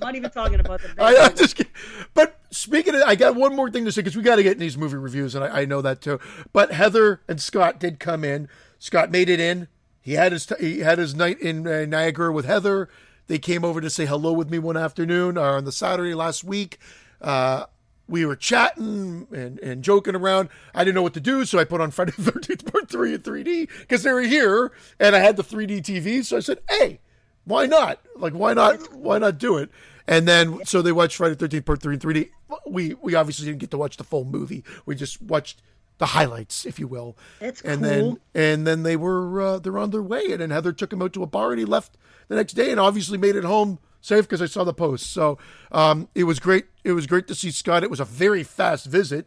not 0.00 0.16
even 0.16 0.30
talking 0.30 0.60
about 0.60 0.82
the. 0.82 0.88
Bag. 0.88 0.98
I, 1.16 1.26
am 1.26 1.36
just 1.36 1.56
kidding. 1.56 1.72
But 2.14 2.40
speaking 2.50 2.94
of, 2.94 3.02
I 3.02 3.14
got 3.14 3.36
one 3.36 3.54
more 3.54 3.70
thing 3.70 3.84
to 3.84 3.92
say 3.92 4.00
because 4.00 4.16
we 4.16 4.22
got 4.22 4.36
to 4.36 4.42
get 4.42 4.52
in 4.52 4.58
these 4.58 4.76
movie 4.76 4.96
reviews, 4.96 5.34
and 5.34 5.44
I, 5.44 5.60
I, 5.60 5.64
know 5.64 5.80
that 5.82 6.00
too. 6.00 6.18
But 6.52 6.72
Heather 6.72 7.20
and 7.28 7.40
Scott 7.40 7.78
did 7.78 8.00
come 8.00 8.24
in. 8.24 8.48
Scott 8.78 9.10
made 9.10 9.28
it 9.28 9.40
in. 9.40 9.68
He 10.00 10.14
had 10.14 10.32
his 10.32 10.50
he 10.58 10.80
had 10.80 10.98
his 10.98 11.14
night 11.14 11.40
in 11.40 11.66
uh, 11.66 11.84
Niagara 11.84 12.32
with 12.32 12.46
Heather. 12.46 12.88
They 13.30 13.38
came 13.38 13.64
over 13.64 13.80
to 13.80 13.88
say 13.88 14.06
hello 14.06 14.32
with 14.32 14.50
me 14.50 14.58
one 14.58 14.76
afternoon 14.76 15.38
or 15.38 15.50
uh, 15.50 15.56
on 15.58 15.64
the 15.64 15.70
Saturday 15.70 16.14
last 16.14 16.42
week. 16.42 16.78
Uh, 17.20 17.66
we 18.08 18.26
were 18.26 18.34
chatting 18.34 19.28
and, 19.30 19.60
and 19.60 19.84
joking 19.84 20.16
around. 20.16 20.48
I 20.74 20.82
didn't 20.82 20.96
know 20.96 21.02
what 21.02 21.14
to 21.14 21.20
do, 21.20 21.44
so 21.44 21.56
I 21.60 21.62
put 21.62 21.80
on 21.80 21.92
Friday 21.92 22.10
the 22.18 22.32
13th 22.32 22.72
Part 22.72 22.90
3 22.90 23.14
in 23.14 23.20
3D 23.20 23.68
because 23.82 24.02
they 24.02 24.12
were 24.12 24.22
here 24.22 24.72
and 24.98 25.14
I 25.14 25.20
had 25.20 25.36
the 25.36 25.44
3D 25.44 25.80
TV. 25.82 26.24
So 26.24 26.38
I 26.38 26.40
said, 26.40 26.58
hey, 26.68 26.98
why 27.44 27.66
not? 27.66 28.00
Like, 28.16 28.32
why 28.32 28.52
not? 28.52 28.92
Why 28.92 29.18
not 29.18 29.38
do 29.38 29.58
it? 29.58 29.70
And 30.08 30.26
then, 30.26 30.64
so 30.64 30.82
they 30.82 30.90
watched 30.90 31.14
Friday 31.14 31.36
the 31.36 31.38
Thirteenth 31.38 31.66
Part 31.66 31.80
Three 31.80 31.94
in 31.94 32.00
3D. 32.00 32.30
We 32.66 32.94
we 32.94 33.14
obviously 33.14 33.46
didn't 33.46 33.60
get 33.60 33.70
to 33.70 33.78
watch 33.78 33.96
the 33.96 34.02
full 34.02 34.24
movie. 34.24 34.64
We 34.86 34.96
just 34.96 35.22
watched 35.22 35.62
the 36.00 36.06
highlights, 36.06 36.66
if 36.66 36.80
you 36.80 36.88
will. 36.88 37.16
That's 37.38 37.60
and 37.60 37.80
cool. 37.80 37.90
then 37.90 38.20
and 38.34 38.66
then 38.66 38.82
they 38.82 38.96
were 38.96 39.40
uh, 39.40 39.58
they're 39.60 39.78
on 39.78 39.90
their 39.90 40.02
way, 40.02 40.32
and 40.32 40.40
then 40.40 40.50
Heather 40.50 40.72
took 40.72 40.92
him 40.92 41.00
out 41.00 41.12
to 41.12 41.22
a 41.22 41.26
bar, 41.26 41.52
and 41.52 41.60
he 41.60 41.64
left 41.64 41.96
the 42.26 42.34
next 42.34 42.54
day, 42.54 42.72
and 42.72 42.80
obviously 42.80 43.16
made 43.16 43.36
it 43.36 43.44
home 43.44 43.78
safe 44.00 44.24
because 44.24 44.42
I 44.42 44.46
saw 44.46 44.64
the 44.64 44.74
post. 44.74 45.12
So 45.12 45.38
um, 45.70 46.08
it 46.14 46.24
was 46.24 46.40
great. 46.40 46.66
It 46.82 46.92
was 46.92 47.06
great 47.06 47.28
to 47.28 47.34
see 47.36 47.52
Scott. 47.52 47.84
It 47.84 47.90
was 47.90 48.00
a 48.00 48.04
very 48.04 48.42
fast 48.42 48.86
visit 48.86 49.26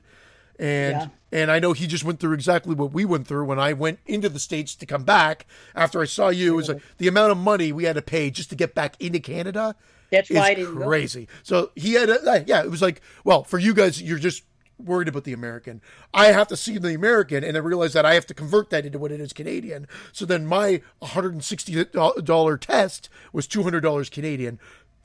and 0.60 0.96
yeah. 0.96 1.08
and 1.32 1.52
I 1.52 1.60
know 1.60 1.74
he 1.74 1.88
just 1.88 2.04
went 2.04 2.20
through 2.20 2.34
exactly 2.34 2.76
what 2.76 2.94
we 2.94 3.06
went 3.06 3.28
through 3.28 3.46
when 3.46 3.60
I 3.60 3.74
went 3.74 4.00
into 4.06 4.30
the 4.30 4.40
states 4.40 4.76
to 4.76 4.86
come 4.86 5.04
back 5.04 5.46
after 5.76 6.02
I 6.02 6.06
saw 6.06 6.30
you. 6.30 6.54
It 6.54 6.56
was 6.56 6.70
like 6.70 6.82
the 6.98 7.08
amount 7.08 7.32
of 7.32 7.38
money 7.38 7.72
we 7.72 7.86
had 7.86 7.96
to 7.96 8.02
pay 8.02 8.30
just 8.30 8.50
to 8.52 8.56
get 8.56 8.76
back 8.76 8.96
into 9.02 9.20
Canada. 9.20 9.76
That's 10.12 10.30
why 10.30 10.54
crazy. 10.64 11.26
Go. 11.26 11.32
So 11.42 11.72
he 11.76 11.94
had 11.94 12.10
a, 12.10 12.44
yeah, 12.46 12.64
it 12.64 12.70
was 12.70 12.82
like 12.82 13.02
well 13.24 13.44
for 13.44 13.58
you 13.58 13.74
guys 13.74 14.02
you're 14.02 14.20
just 14.20 14.44
worried 14.78 15.08
about 15.08 15.24
the 15.24 15.34
American. 15.34 15.82
I 16.14 16.28
have 16.28 16.48
to 16.48 16.58
see 16.58 16.78
the 16.78 16.94
American 16.94 17.44
and 17.44 17.56
I 17.56 17.60
realize 17.60 17.94
that 17.94 18.06
I 18.06 18.16
have 18.16 18.26
to 18.28 18.34
convert 18.34 18.70
that 18.72 18.86
into 18.86 19.00
what 19.00 19.12
it 19.12 19.22
is 19.22 19.34
Canadian. 19.34 19.88
So 20.12 20.26
then 20.26 20.46
my 20.46 20.82
$160 21.02 22.60
test 22.60 23.10
was 23.32 23.48
$200 23.48 24.12
Canadian 24.12 24.60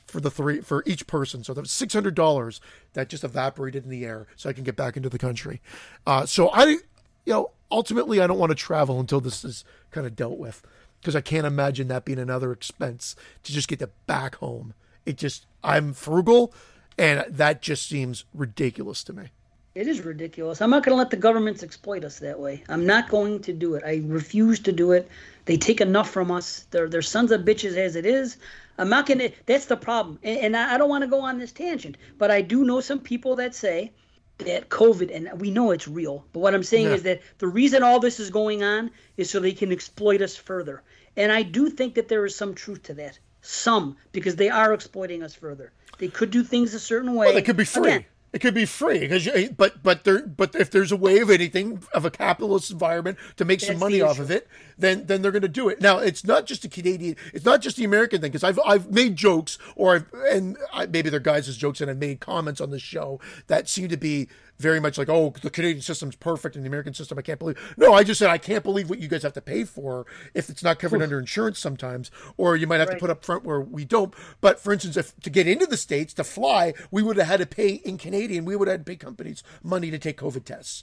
for 0.07 0.21
the 0.21 0.31
three 0.31 0.61
for 0.61 0.83
each 0.87 1.07
person. 1.07 1.45
So 1.45 1.55
that 1.55 1.61
was 1.61 1.71
six 1.71 1.93
hundred 1.93 2.15
dollars 2.15 2.61
that 2.95 3.09
just 3.11 3.25
evaporated 3.25 3.85
in 3.85 3.91
the 3.91 4.05
air, 4.07 4.27
so 4.37 4.49
I 4.49 4.55
can 4.55 4.65
get 4.65 4.75
back 4.75 4.97
into 4.97 5.11
the 5.11 5.19
country. 5.19 5.61
Uh, 6.07 6.25
so 6.25 6.49
I, 6.49 6.65
you 6.65 6.81
know, 7.27 7.51
ultimately, 7.71 8.21
I 8.21 8.27
don't 8.27 8.39
want 8.39 8.51
to 8.51 8.57
travel 8.57 8.99
until 9.01 9.21
this 9.21 9.45
is 9.45 9.65
kind 9.91 10.07
of 10.07 10.17
dealt 10.17 10.39
with 10.39 10.63
because 11.01 11.15
I 11.15 11.21
can't 11.21 11.47
imagine 11.47 11.89
that 11.89 12.05
being 12.05 12.19
another 12.19 12.53
expense 12.53 13.15
to 13.45 13.53
just 13.53 13.69
get 13.69 13.79
to 13.81 13.91
back 14.07 14.37
home. 14.37 14.75
It 15.07 15.17
just, 15.17 15.47
I'm 15.63 15.93
frugal, 15.93 16.53
and 16.99 17.25
that 17.29 17.63
just 17.63 17.89
seems 17.89 18.25
ridiculous 18.35 19.05
to 19.05 19.13
me. 19.13 19.29
It 19.75 19.87
is 19.87 20.01
ridiculous. 20.01 20.61
I'm 20.61 20.71
not 20.71 20.85
going 20.85 20.95
to 20.95 20.99
let 20.99 21.11
the 21.11 21.17
governments 21.17 21.63
exploit 21.63 22.05
us 22.05 22.19
that 22.19 22.41
way. 22.41 22.65
I'm 22.69 22.85
not 22.87 23.09
going 23.09 23.41
to 23.43 23.53
do 23.53 23.75
it. 23.75 23.85
I 23.85 24.03
refuse 24.05 24.59
to 24.61 24.73
do 24.73 24.93
it. 24.93 25.09
They 25.45 25.57
take 25.57 25.81
enough 25.81 26.11
from 26.11 26.31
us. 26.31 26.67
They're, 26.71 26.89
they're 26.89 27.03
sons 27.03 27.31
of 27.31 27.43
bitches 27.43 27.77
as 27.77 27.95
it 27.95 28.05
is. 28.05 28.39
I'm 28.79 28.89
not 28.89 29.07
going 29.07 29.19
to. 29.19 29.31
That's 29.47 29.67
the 29.67 29.77
problem. 29.77 30.19
And, 30.23 30.39
and 30.39 30.57
I, 30.57 30.75
I 30.75 30.79
don't 30.79 30.89
want 30.89 31.03
to 31.03 31.09
go 31.09 31.21
on 31.21 31.39
this 31.39 31.53
tangent, 31.53 31.97
but 32.17 32.31
I 32.31 32.43
do 32.43 32.65
know 32.65 32.81
some 32.81 32.99
people 32.99 33.37
that 33.37 33.55
say 33.55 33.93
that 34.39 34.69
COVID, 34.69 35.15
and 35.15 35.41
we 35.41 35.51
know 35.51 35.73
it's 35.73 35.89
real, 35.89 36.25
but 36.33 36.41
what 36.41 36.55
I'm 36.55 36.63
saying 36.63 36.87
yeah. 36.87 36.95
is 36.95 37.03
that 37.03 37.23
the 37.39 37.49
reason 37.49 37.83
all 37.83 37.99
this 37.99 38.21
is 38.21 38.31
going 38.31 38.63
on 38.63 38.91
is 39.17 39.31
so 39.31 39.41
they 39.41 39.53
can 39.53 39.73
exploit 39.73 40.23
us 40.23 40.37
further. 40.37 40.83
And 41.17 41.33
I 41.33 41.43
do 41.43 41.69
think 41.69 41.95
that 41.95 42.09
there 42.09 42.25
is 42.25 42.37
some 42.37 42.55
truth 42.55 42.85
to 42.85 42.95
that. 42.95 43.19
Some, 43.43 43.97
because 44.13 44.37
they 44.37 44.49
are 44.49 44.73
exploiting 44.73 45.23
us 45.23 45.35
further. 45.35 45.73
They 45.99 46.09
could 46.09 46.31
do 46.31 46.45
things 46.45 46.75
a 46.75 46.81
certain 46.81 47.15
way. 47.15 47.27
Well, 47.27 47.35
they 47.35 47.43
could 47.43 47.57
be 47.57 47.65
free. 47.65 47.89
Again, 47.89 48.05
it 48.33 48.41
could 48.41 48.55
be 48.55 48.67
free 48.67 49.01
because, 49.01 49.25
you, 49.25 49.33
eh, 49.35 49.49
but 49.57 49.83
but 49.83 50.05
there, 50.05 50.27
but 50.27 50.55
if 50.55 50.71
there's 50.71 50.93
a 50.93 50.97
way 50.97 51.19
of 51.19 51.31
anything 51.31 51.83
of 51.95 52.05
a 52.05 52.11
capitalist 52.11 52.71
environment 52.71 53.17
to 53.37 53.45
make 53.45 53.61
That's 53.61 53.73
some 53.73 53.79
money 53.79 54.01
off 54.03 54.19
of 54.19 54.31
it, 54.31 54.47
then 54.77 55.07
then 55.07 55.23
they're 55.23 55.33
going 55.33 55.43
to 55.43 55.49
do 55.49 55.69
it. 55.69 55.81
Now 55.81 55.99
it's 55.99 56.25
not 56.25 56.45
just 56.45 56.65
a 56.65 56.69
Canadian, 56.69 57.17
it's 57.33 57.45
not 57.45 57.63
just 57.63 57.77
the 57.77 57.85
American 57.85 58.21
thing 58.21 58.31
because 58.31 58.45
I've 58.45 58.61
I've 58.67 58.91
made 58.91 59.17
jokes 59.17 59.59
or 59.77 59.95
I've, 59.95 60.07
and 60.31 60.59
I, 60.73 60.87
maybe 60.87 61.09
they're 61.09 61.21
guys' 61.21 61.57
jokes 61.57 61.81
and 61.81 61.91
I've 61.91 61.99
made 61.99 62.21
comments 62.21 62.61
on 62.61 62.71
the 62.71 62.79
show 62.79 63.19
that 63.47 63.69
seem 63.69 63.89
to 63.89 63.97
be 63.97 64.29
very 64.59 64.81
much 64.81 64.99
like, 64.99 65.09
oh, 65.09 65.33
the 65.41 65.51
Canadian 65.51 65.83
system's 65.83 66.17
perfect 66.17 66.57
and 66.57 66.65
the 66.65 66.69
American 66.69 66.93
system, 66.93 67.19
I 67.19 67.23
can't 67.23 67.39
believe. 67.39 67.75
No, 67.77 67.93
I 67.93 68.03
just 68.03 68.19
said 68.19 68.29
I 68.29 68.39
can't 68.39 68.65
believe 68.65 68.91
what 68.91 68.99
you 68.99 69.09
guys 69.09 69.23
have 69.23 69.33
to 69.35 69.41
pay 69.41 69.65
for 69.65 70.07
if 70.35 70.51
it's 70.51 70.63
not 70.63 70.79
covered 70.79 71.03
under 71.03 71.19
insurance 71.19 71.59
sometimes, 71.59 72.11
or 72.37 72.57
you 72.57 72.67
might 72.67 72.81
have 72.81 72.89
right. 72.89 72.95
to 72.95 73.01
put 73.01 73.11
up 73.11 73.25
front 73.25 73.45
where 73.45 73.61
we 73.61 73.85
don't. 73.85 74.13
But 74.41 74.59
for 74.59 74.73
instance, 74.73 74.97
if 74.97 75.19
to 75.21 75.31
get 75.31 75.47
into 75.47 75.67
the 75.67 75.77
states 75.77 76.13
to 76.15 76.25
fly, 76.25 76.75
we 76.91 77.03
would 77.03 77.17
have 77.17 77.27
had 77.29 77.41
to 77.41 77.47
pay 77.47 77.75
in 77.75 77.99
Canadian. 77.99 78.45
We 78.45 78.57
would 78.57 78.69
have 78.69 78.79
had 78.79 78.87
to 78.87 78.91
pay 78.91 78.97
companies 78.97 79.43
money 79.63 79.91
to 79.91 79.99
take 79.99 80.19
COVID 80.19 80.45
tests. 80.45 80.83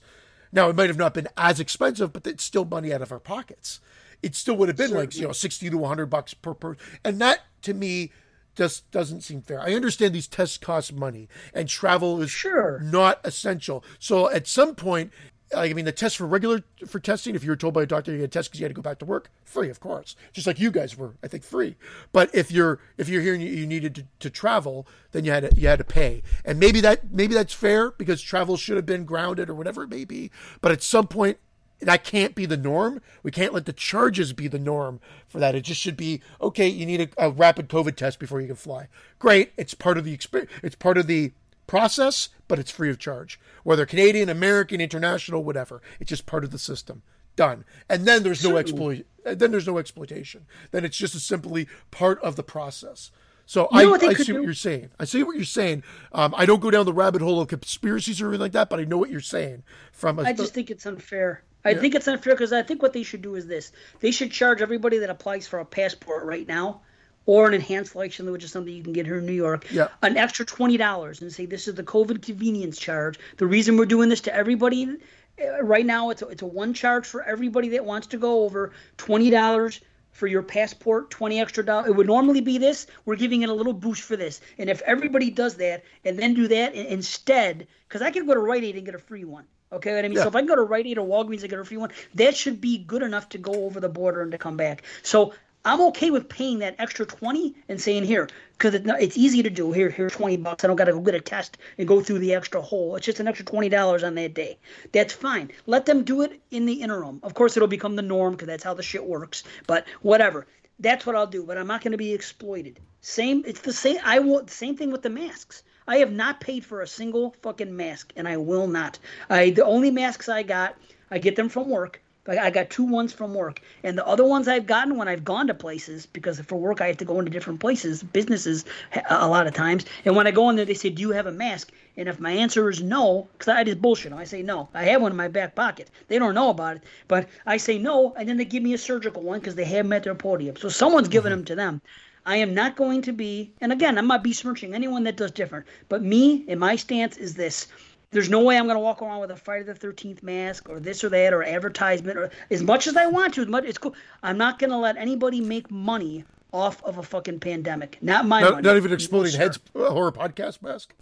Now 0.51 0.69
it 0.69 0.75
might 0.75 0.89
have 0.89 0.97
not 0.97 1.13
been 1.13 1.27
as 1.35 1.59
expensive, 1.59 2.13
but 2.13 2.25
it's 2.25 2.43
still 2.43 2.65
money 2.65 2.93
out 2.93 3.01
of 3.01 3.11
our 3.11 3.19
pockets. 3.19 3.81
It 4.23 4.35
still 4.35 4.55
would 4.55 4.69
have 4.69 4.77
been 4.77 4.91
like 4.91 5.15
you 5.15 5.23
know 5.23 5.33
sixty 5.33 5.69
to 5.69 5.77
one 5.77 5.89
hundred 5.89 6.07
bucks 6.07 6.33
per 6.33 6.53
person, 6.53 6.81
and 7.03 7.19
that 7.19 7.41
to 7.63 7.73
me 7.73 8.11
just 8.55 8.89
doesn't 8.91 9.21
seem 9.21 9.41
fair. 9.41 9.59
I 9.61 9.73
understand 9.73 10.13
these 10.13 10.27
tests 10.27 10.57
cost 10.57 10.93
money 10.93 11.27
and 11.53 11.67
travel 11.67 12.21
is 12.21 12.31
sure 12.31 12.79
not 12.79 13.19
essential. 13.23 13.83
So 13.99 14.29
at 14.29 14.47
some 14.47 14.75
point, 14.75 15.11
I 15.55 15.73
mean, 15.73 15.85
the 15.85 15.91
test 15.91 16.17
for 16.17 16.25
regular 16.25 16.63
for 16.87 16.99
testing, 16.99 17.35
if 17.35 17.43
you 17.43 17.49
were 17.49 17.55
told 17.55 17.73
by 17.73 17.83
a 17.83 17.85
doctor 17.85 18.11
you 18.11 18.21
had 18.21 18.29
a 18.29 18.31
test 18.31 18.49
because 18.49 18.59
you 18.59 18.65
had 18.65 18.71
to 18.71 18.75
go 18.75 18.81
back 18.81 18.99
to 18.99 19.05
work, 19.05 19.29
free, 19.43 19.69
of 19.69 19.79
course, 19.79 20.15
just 20.33 20.47
like 20.47 20.59
you 20.59 20.71
guys 20.71 20.97
were, 20.97 21.15
I 21.23 21.27
think, 21.27 21.43
free. 21.43 21.75
But 22.11 22.33
if 22.33 22.51
you're 22.51 22.79
if 22.97 23.07
you're 23.09 23.21
here 23.21 23.35
and 23.35 23.43
you, 23.43 23.65
needed 23.67 23.95
to, 23.95 24.07
to, 24.19 24.29
travel, 24.29 24.87
then 25.11 25.23
you 25.23 25.31
had 25.31 25.49
to, 25.49 25.55
you 25.55 25.67
had 25.67 25.79
to 25.79 25.85
pay, 25.85 26.23
and 26.43 26.59
maybe 26.59 26.81
that 26.81 27.11
maybe 27.11 27.33
that's 27.33 27.53
fair 27.53 27.91
because 27.91 28.21
travel 28.21 28.57
should 28.57 28.75
have 28.75 28.85
been 28.85 29.05
grounded 29.05 29.49
or 29.49 29.55
whatever 29.55 29.83
it 29.83 29.89
may 29.89 30.05
be. 30.05 30.31
But 30.61 30.71
at 30.71 30.81
some 30.81 31.07
point, 31.07 31.37
that 31.79 32.03
can't 32.03 32.35
be 32.35 32.45
the 32.45 32.57
norm. 32.57 33.01
We 33.23 33.31
can't 33.31 33.53
let 33.53 33.65
the 33.65 33.73
charges 33.73 34.33
be 34.33 34.47
the 34.47 34.59
norm 34.59 34.99
for 35.27 35.39
that. 35.39 35.55
It 35.55 35.61
just 35.61 35.81
should 35.81 35.97
be 35.97 36.21
okay. 36.41 36.67
You 36.67 36.85
need 36.85 37.01
a, 37.17 37.25
a 37.27 37.29
rapid 37.29 37.69
COVID 37.69 37.95
test 37.95 38.19
before 38.19 38.41
you 38.41 38.47
can 38.47 38.55
fly. 38.55 38.87
Great, 39.19 39.51
it's 39.57 39.73
part 39.73 39.97
of 39.97 40.05
the 40.05 40.13
experience. 40.13 40.51
It's 40.63 40.75
part 40.75 40.97
of 40.97 41.07
the 41.07 41.33
process, 41.67 42.29
but 42.47 42.59
it's 42.59 42.71
free 42.71 42.89
of 42.89 42.99
charge. 42.99 43.39
Whether 43.63 43.85
Canadian, 43.85 44.29
American, 44.29 44.79
international, 44.79 45.43
whatever, 45.43 45.81
it's 45.99 46.09
just 46.09 46.25
part 46.25 46.43
of 46.43 46.51
the 46.51 46.59
system. 46.59 47.01
Done. 47.35 47.65
And 47.89 48.05
then 48.05 48.23
there's 48.23 48.43
no 48.43 48.55
exploit. 48.55 49.05
Then 49.25 49.51
there's 49.51 49.67
no 49.67 49.77
exploitation. 49.77 50.45
Then 50.71 50.85
it's 50.85 50.95
just 50.95 51.19
simply 51.19 51.67
part 51.91 52.21
of 52.21 52.37
the 52.37 52.43
process. 52.43 53.11
So 53.45 53.67
you 53.73 53.93
I, 53.93 53.97
I 53.97 54.13
see 54.13 54.23
do? 54.23 54.35
what 54.35 54.43
you're 54.43 54.53
saying. 54.53 54.89
I 54.99 55.05
see 55.05 55.21
what 55.23 55.35
you're 55.35 55.45
saying. 55.45 55.83
Um, 56.13 56.33
I 56.35 56.45
don't 56.45 56.61
go 56.61 56.71
down 56.71 56.85
the 56.85 56.93
rabbit 56.93 57.21
hole 57.21 57.41
of 57.41 57.47
conspiracies 57.47 58.21
or 58.21 58.27
anything 58.29 58.41
like 58.41 58.51
that, 58.53 58.69
but 58.69 58.79
I 58.79 58.85
know 58.85 58.97
what 58.97 59.09
you're 59.09 59.19
saying. 59.19 59.63
From 59.91 60.17
a, 60.17 60.23
I 60.23 60.33
just 60.33 60.53
think 60.53 60.71
it's 60.71 60.85
unfair. 60.85 61.43
I 61.65 61.71
yeah. 61.71 61.79
think 61.79 61.95
it's 61.95 62.07
unfair 62.07 62.33
because 62.33 62.53
I 62.53 62.61
think 62.61 62.81
what 62.81 62.93
they 62.93 63.03
should 63.03 63.21
do 63.21 63.35
is 63.35 63.47
this: 63.47 63.71
they 63.99 64.11
should 64.11 64.31
charge 64.31 64.61
everybody 64.61 64.99
that 64.99 65.09
applies 65.09 65.47
for 65.47 65.59
a 65.59 65.65
passport 65.65 66.23
right 66.23 66.47
now, 66.47 66.81
or 67.25 67.47
an 67.47 67.53
enhanced 67.53 67.95
license, 67.95 68.29
which 68.29 68.43
is 68.43 68.51
something 68.51 68.73
you 68.73 68.83
can 68.83 68.93
get 68.93 69.05
here 69.05 69.17
in 69.17 69.25
New 69.25 69.33
York, 69.33 69.65
yeah. 69.71 69.87
an 70.03 70.15
extra 70.15 70.45
twenty 70.45 70.77
dollars, 70.77 71.21
and 71.21 71.33
say 71.33 71.45
this 71.45 71.67
is 71.67 71.75
the 71.75 71.83
COVID 71.83 72.21
convenience 72.21 72.77
charge. 72.77 73.19
The 73.37 73.47
reason 73.47 73.77
we're 73.77 73.85
doing 73.85 74.09
this 74.09 74.21
to 74.21 74.33
everybody 74.33 74.97
uh, 75.43 75.63
right 75.63 75.85
now, 75.85 76.11
it's 76.11 76.21
a, 76.21 76.27
it's 76.27 76.43
a 76.43 76.47
one 76.47 76.73
charge 76.73 77.07
for 77.07 77.23
everybody 77.23 77.69
that 77.69 77.83
wants 77.83 78.07
to 78.07 78.17
go 78.17 78.43
over 78.43 78.71
twenty 78.97 79.31
dollars 79.31 79.81
for 80.11 80.27
your 80.27 80.43
passport, 80.43 81.09
20 81.11 81.41
extra 81.41 81.65
dollars. 81.65 81.89
It 81.89 81.95
would 81.97 82.07
normally 82.07 82.39
be 82.39 82.57
this. 82.57 82.87
We're 83.03 83.17
giving 83.17 83.41
it 83.41 83.49
a 83.49 83.53
little 83.53 83.73
boost 83.73 84.01
for 84.01 84.15
this. 84.15 84.39
And 84.57 84.69
if 84.69 84.81
everybody 84.83 85.29
does 85.29 85.55
that 85.55 85.83
and 86.05 86.17
then 86.17 86.33
do 86.33 86.47
that 86.47 86.73
instead, 86.73 87.67
because 87.85 88.01
I 88.01 88.11
can 88.11 88.25
go 88.25 88.33
to 88.33 88.39
Rite 88.39 88.63
Aid 88.63 88.77
and 88.77 88.85
get 88.85 88.95
a 88.95 88.99
free 88.99 89.25
one. 89.25 89.43
Okay, 89.71 89.95
what 89.95 90.05
I 90.05 90.07
mean, 90.07 90.17
yeah. 90.17 90.23
so 90.23 90.29
if 90.29 90.35
I 90.35 90.39
can 90.39 90.47
go 90.47 90.55
to 90.55 90.63
Rite 90.63 90.85
Aid 90.85 90.97
or 90.97 91.07
Walgreens 91.07 91.41
and 91.41 91.49
get 91.49 91.59
a 91.59 91.65
free 91.65 91.77
one, 91.77 91.91
that 92.13 92.35
should 92.35 92.61
be 92.61 92.77
good 92.77 93.01
enough 93.01 93.29
to 93.29 93.37
go 93.37 93.65
over 93.65 93.79
the 93.79 93.89
border 93.89 94.21
and 94.21 94.31
to 94.31 94.37
come 94.37 94.57
back. 94.57 94.83
So 95.01 95.33
I'm 95.65 95.81
okay 95.81 96.11
with 96.11 96.29
paying 96.29 96.59
that 96.59 96.75
extra 96.77 97.07
twenty 97.07 97.55
and 97.67 97.81
saying 97.81 98.03
here 98.03 98.29
because 98.51 98.75
it's 98.75 99.17
easy 99.17 99.41
to 99.41 99.49
do. 99.49 99.71
Here, 99.71 99.89
here's 99.89 100.13
twenty 100.13 100.37
bucks. 100.37 100.63
I 100.63 100.67
don't 100.67 100.75
got 100.75 100.85
to 100.85 100.93
go 100.93 100.99
get 100.99 101.15
a 101.15 101.19
test 101.19 101.57
and 101.79 101.87
go 101.87 102.01
through 102.01 102.19
the 102.19 102.35
extra 102.35 102.61
hole. 102.61 102.95
It's 102.95 103.07
just 103.07 103.19
an 103.19 103.27
extra 103.27 103.45
twenty 103.45 103.69
dollars 103.69 104.03
on 104.03 104.13
that 104.15 104.35
day. 104.35 104.59
That's 104.91 105.11
fine. 105.11 105.51
Let 105.65 105.87
them 105.87 106.03
do 106.03 106.21
it 106.21 106.39
in 106.51 106.67
the 106.67 106.73
interim. 106.73 107.19
Of 107.23 107.33
course, 107.33 107.57
it'll 107.57 107.67
become 107.67 107.95
the 107.95 108.03
norm 108.03 108.33
because 108.33 108.47
that's 108.47 108.63
how 108.63 108.75
the 108.75 108.83
shit 108.83 109.03
works. 109.03 109.43
But 109.65 109.87
whatever. 110.01 110.45
That's 110.77 111.05
what 111.05 111.15
I'll 111.15 111.25
do. 111.25 111.43
But 111.43 111.57
I'm 111.57 111.67
not 111.67 111.81
going 111.81 111.93
to 111.93 111.97
be 111.97 112.13
exploited. 112.13 112.79
Same. 113.01 113.43
It's 113.47 113.61
the 113.61 113.73
same. 113.73 113.97
I 114.03 114.19
will. 114.19 114.47
Same 114.47 114.77
thing 114.77 114.91
with 114.91 115.01
the 115.01 115.09
masks. 115.09 115.63
I 115.87 115.97
have 115.97 116.11
not 116.11 116.39
paid 116.39 116.65
for 116.65 116.81
a 116.81 116.87
single 116.87 117.35
fucking 117.41 117.75
mask, 117.75 118.11
and 118.15 118.27
I 118.27 118.37
will 118.37 118.67
not. 118.67 118.97
I 119.29 119.51
the 119.51 119.65
only 119.65 119.91
masks 119.91 120.27
I 120.27 120.41
got, 120.41 120.75
I 121.11 121.19
get 121.19 121.35
them 121.35 121.49
from 121.49 121.69
work. 121.69 122.01
I 122.27 122.49
got 122.49 122.71
two 122.71 122.85
ones 122.85 123.13
from 123.13 123.35
work, 123.35 123.61
and 123.83 123.95
the 123.95 124.07
other 124.07 124.25
ones 124.25 124.47
I've 124.47 124.65
gotten 124.65 124.97
when 124.97 125.07
I've 125.07 125.23
gone 125.23 125.45
to 125.45 125.53
places 125.53 126.07
because 126.07 126.39
for 126.39 126.55
work 126.55 126.81
I 126.81 126.87
have 126.87 126.97
to 126.97 127.05
go 127.05 127.19
into 127.19 127.29
different 127.29 127.59
places, 127.59 128.01
businesses 128.01 128.65
a 129.11 129.27
lot 129.27 129.45
of 129.45 129.53
times. 129.53 129.85
And 130.05 130.15
when 130.15 130.25
I 130.25 130.31
go 130.31 130.49
in 130.49 130.55
there, 130.55 130.65
they 130.65 130.73
say, 130.73 130.89
"Do 130.89 131.03
you 131.03 131.11
have 131.11 131.27
a 131.27 131.31
mask?" 131.31 131.71
And 131.97 132.09
if 132.09 132.19
my 132.19 132.31
answer 132.31 132.67
is 132.67 132.81
no, 132.81 133.27
because 133.33 133.49
I 133.49 133.63
just 133.63 133.79
bullshit 133.79 134.09
them, 134.09 134.17
I 134.17 134.23
say 134.23 134.41
no. 134.41 134.69
I 134.73 134.85
have 134.85 135.03
one 135.03 135.11
in 135.11 135.17
my 135.17 135.27
back 135.27 135.53
pocket. 135.53 135.91
They 136.07 136.17
don't 136.17 136.33
know 136.33 136.49
about 136.49 136.77
it, 136.77 136.83
but 137.07 137.29
I 137.45 137.57
say 137.57 137.77
no, 137.77 138.15
and 138.17 138.27
then 138.27 138.37
they 138.37 138.45
give 138.45 138.63
me 138.63 138.73
a 138.73 138.79
surgical 138.79 139.21
one 139.21 139.39
because 139.39 139.53
they 139.53 139.65
have 139.65 139.85
them 139.85 139.93
at 139.93 140.03
their 140.03 140.15
podium. 140.15 140.55
So 140.55 140.67
someone's 140.67 141.09
giving 141.09 141.31
mm-hmm. 141.31 141.41
them 141.41 141.45
to 141.45 141.55
them. 141.55 141.81
I 142.25 142.37
am 142.37 142.53
not 142.53 142.75
going 142.75 143.01
to 143.03 143.13
be, 143.13 143.53
and 143.61 143.71
again, 143.71 143.97
I'm 143.97 144.07
not 144.07 144.23
besmirching 144.23 144.73
anyone 144.73 145.03
that 145.03 145.17
does 145.17 145.31
different, 145.31 145.65
but 145.89 146.01
me 146.01 146.45
and 146.47 146.59
my 146.59 146.75
stance 146.75 147.17
is 147.17 147.35
this. 147.35 147.67
There's 148.11 148.29
no 148.29 148.41
way 148.41 148.57
I'm 148.57 148.65
going 148.65 148.75
to 148.75 148.79
walk 148.81 149.01
around 149.01 149.19
with 149.19 149.31
a 149.31 149.35
Friday 149.35 149.65
the 149.65 149.73
13th 149.73 150.23
mask 150.23 150.69
or 150.69 150.79
this 150.79 151.03
or 151.03 151.09
that 151.09 151.33
or 151.33 151.43
advertisement 151.43 152.17
or 152.17 152.31
as 152.49 152.63
much 152.63 152.87
as 152.87 152.95
I 152.95 153.07
want 153.07 153.33
to. 153.33 153.41
As 153.41 153.47
much 153.47 153.65
it's 153.65 153.77
cool. 153.77 153.93
I'm 154.23 154.37
not 154.37 154.57
going 154.57 154.69
to 154.69 154.77
let 154.77 154.95
anybody 154.97 155.41
make 155.41 155.69
money 155.69 156.23
off 156.53 156.81
of 156.83 156.97
a 156.97 157.03
fucking 157.03 157.41
pandemic. 157.41 157.97
Not 158.01 158.25
my 158.25 158.41
not, 158.41 158.51
money. 158.51 158.63
Not 158.63 158.77
even 158.77 158.93
exploding 158.93 159.33
no, 159.33 159.37
heads 159.37 159.59
horror 159.75 160.11
podcast 160.11 160.61
mask. 160.61 160.93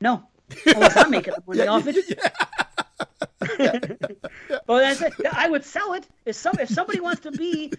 No, 0.00 0.22
oh, 0.68 0.72
unless 0.74 0.96
I'm 0.96 1.10
making 1.10 1.34
money 1.46 1.60
yeah, 1.60 1.66
off 1.66 1.86
it. 1.88 1.96
Yeah. 3.58 3.78
well, 4.68 4.78
that's 4.78 5.02
it. 5.02 5.12
I 5.32 5.50
would 5.50 5.64
sell 5.64 5.94
it 5.94 6.06
if 6.24 6.36
some 6.36 6.56
if 6.60 6.68
somebody 6.68 7.00
wants 7.00 7.22
to 7.22 7.32
be 7.32 7.72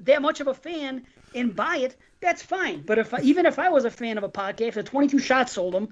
that 0.00 0.20
much 0.20 0.40
of 0.40 0.46
a 0.46 0.54
fan 0.54 1.06
and 1.34 1.54
buy 1.54 1.78
it, 1.78 1.96
that's 2.20 2.42
fine. 2.42 2.82
But 2.82 2.98
if 2.98 3.12
I, 3.14 3.20
even 3.20 3.46
if 3.46 3.58
I 3.58 3.68
was 3.68 3.84
a 3.84 3.90
fan 3.90 4.18
of 4.18 4.24
a 4.24 4.28
podcast, 4.28 4.76
if 4.76 4.84
22 4.84 5.18
shots 5.18 5.52
sold 5.52 5.74
them, 5.74 5.88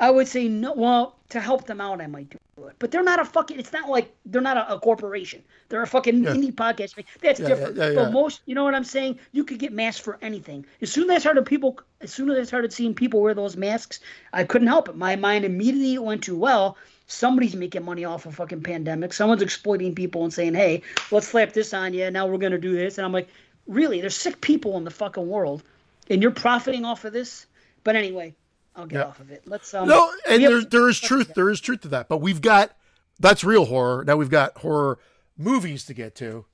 I 0.00 0.10
would 0.10 0.28
say 0.28 0.48
no. 0.48 0.72
Well, 0.74 1.16
to 1.30 1.40
help 1.40 1.66
them 1.66 1.80
out, 1.80 2.00
I 2.00 2.06
might 2.06 2.30
do 2.30 2.66
it. 2.66 2.76
But 2.78 2.90
they're 2.90 3.02
not 3.02 3.20
a 3.20 3.24
fucking. 3.24 3.58
It's 3.58 3.72
not 3.72 3.88
like 3.88 4.14
they're 4.26 4.42
not 4.42 4.56
a, 4.56 4.74
a 4.74 4.80
corporation. 4.80 5.42
They're 5.68 5.82
a 5.82 5.86
fucking 5.86 6.24
yeah. 6.24 6.30
indie 6.30 6.52
podcast. 6.52 7.02
That's 7.20 7.40
yeah, 7.40 7.48
different. 7.48 7.76
Yeah, 7.76 7.94
but 7.94 8.12
most, 8.12 8.40
you 8.46 8.54
know 8.54 8.64
what 8.64 8.74
I'm 8.74 8.84
saying? 8.84 9.18
You 9.32 9.44
could 9.44 9.58
get 9.58 9.72
masks 9.72 10.00
for 10.00 10.18
anything. 10.22 10.66
As 10.80 10.90
soon 10.90 11.10
as 11.10 11.16
I 11.16 11.18
started 11.20 11.46
people, 11.46 11.80
as 12.00 12.12
soon 12.12 12.30
as 12.30 12.38
I 12.38 12.44
started 12.44 12.72
seeing 12.72 12.94
people 12.94 13.20
wear 13.20 13.34
those 13.34 13.56
masks, 13.56 14.00
I 14.32 14.44
couldn't 14.44 14.68
help 14.68 14.88
it. 14.88 14.96
My 14.96 15.16
mind 15.16 15.44
immediately 15.44 15.98
went 15.98 16.22
to 16.24 16.36
well. 16.36 16.76
Somebody's 17.06 17.56
making 17.56 17.84
money 17.84 18.04
off 18.04 18.26
of 18.26 18.34
fucking 18.34 18.62
pandemic. 18.62 19.12
Someone's 19.14 19.42
exploiting 19.42 19.94
people 19.94 20.24
and 20.24 20.32
saying, 20.32 20.54
"Hey, 20.54 20.82
let's 21.10 21.28
slap 21.28 21.52
this 21.52 21.72
on 21.72 21.94
you. 21.94 22.10
Now 22.10 22.26
we're 22.26 22.38
gonna 22.38 22.58
do 22.58 22.74
this." 22.74 22.98
And 22.98 23.04
I'm 23.04 23.12
like, 23.12 23.28
really, 23.68 24.00
there's 24.00 24.16
sick 24.16 24.40
people 24.40 24.76
in 24.76 24.84
the 24.84 24.90
fucking 24.90 25.28
world, 25.28 25.62
and 26.10 26.22
you're 26.22 26.32
profiting 26.32 26.84
off 26.84 27.04
of 27.04 27.12
this. 27.12 27.46
But 27.84 27.94
anyway, 27.94 28.34
I'll 28.74 28.86
get 28.86 28.98
yeah. 28.98 29.04
off 29.04 29.20
of 29.20 29.30
it. 29.30 29.42
Let's 29.46 29.72
um. 29.74 29.88
No, 29.88 30.10
and 30.28 30.42
there 30.42 30.64
there 30.64 30.88
is 30.88 30.98
truth. 30.98 31.34
There 31.34 31.50
is 31.50 31.60
truth 31.60 31.82
to 31.82 31.88
that. 31.88 32.08
But 32.08 32.18
we've 32.18 32.40
got 32.40 32.72
that's 33.20 33.44
real 33.44 33.66
horror. 33.66 34.04
Now 34.04 34.16
we've 34.16 34.30
got 34.30 34.58
horror 34.58 34.98
movies 35.36 35.84
to 35.86 35.94
get 35.94 36.14
to. 36.16 36.44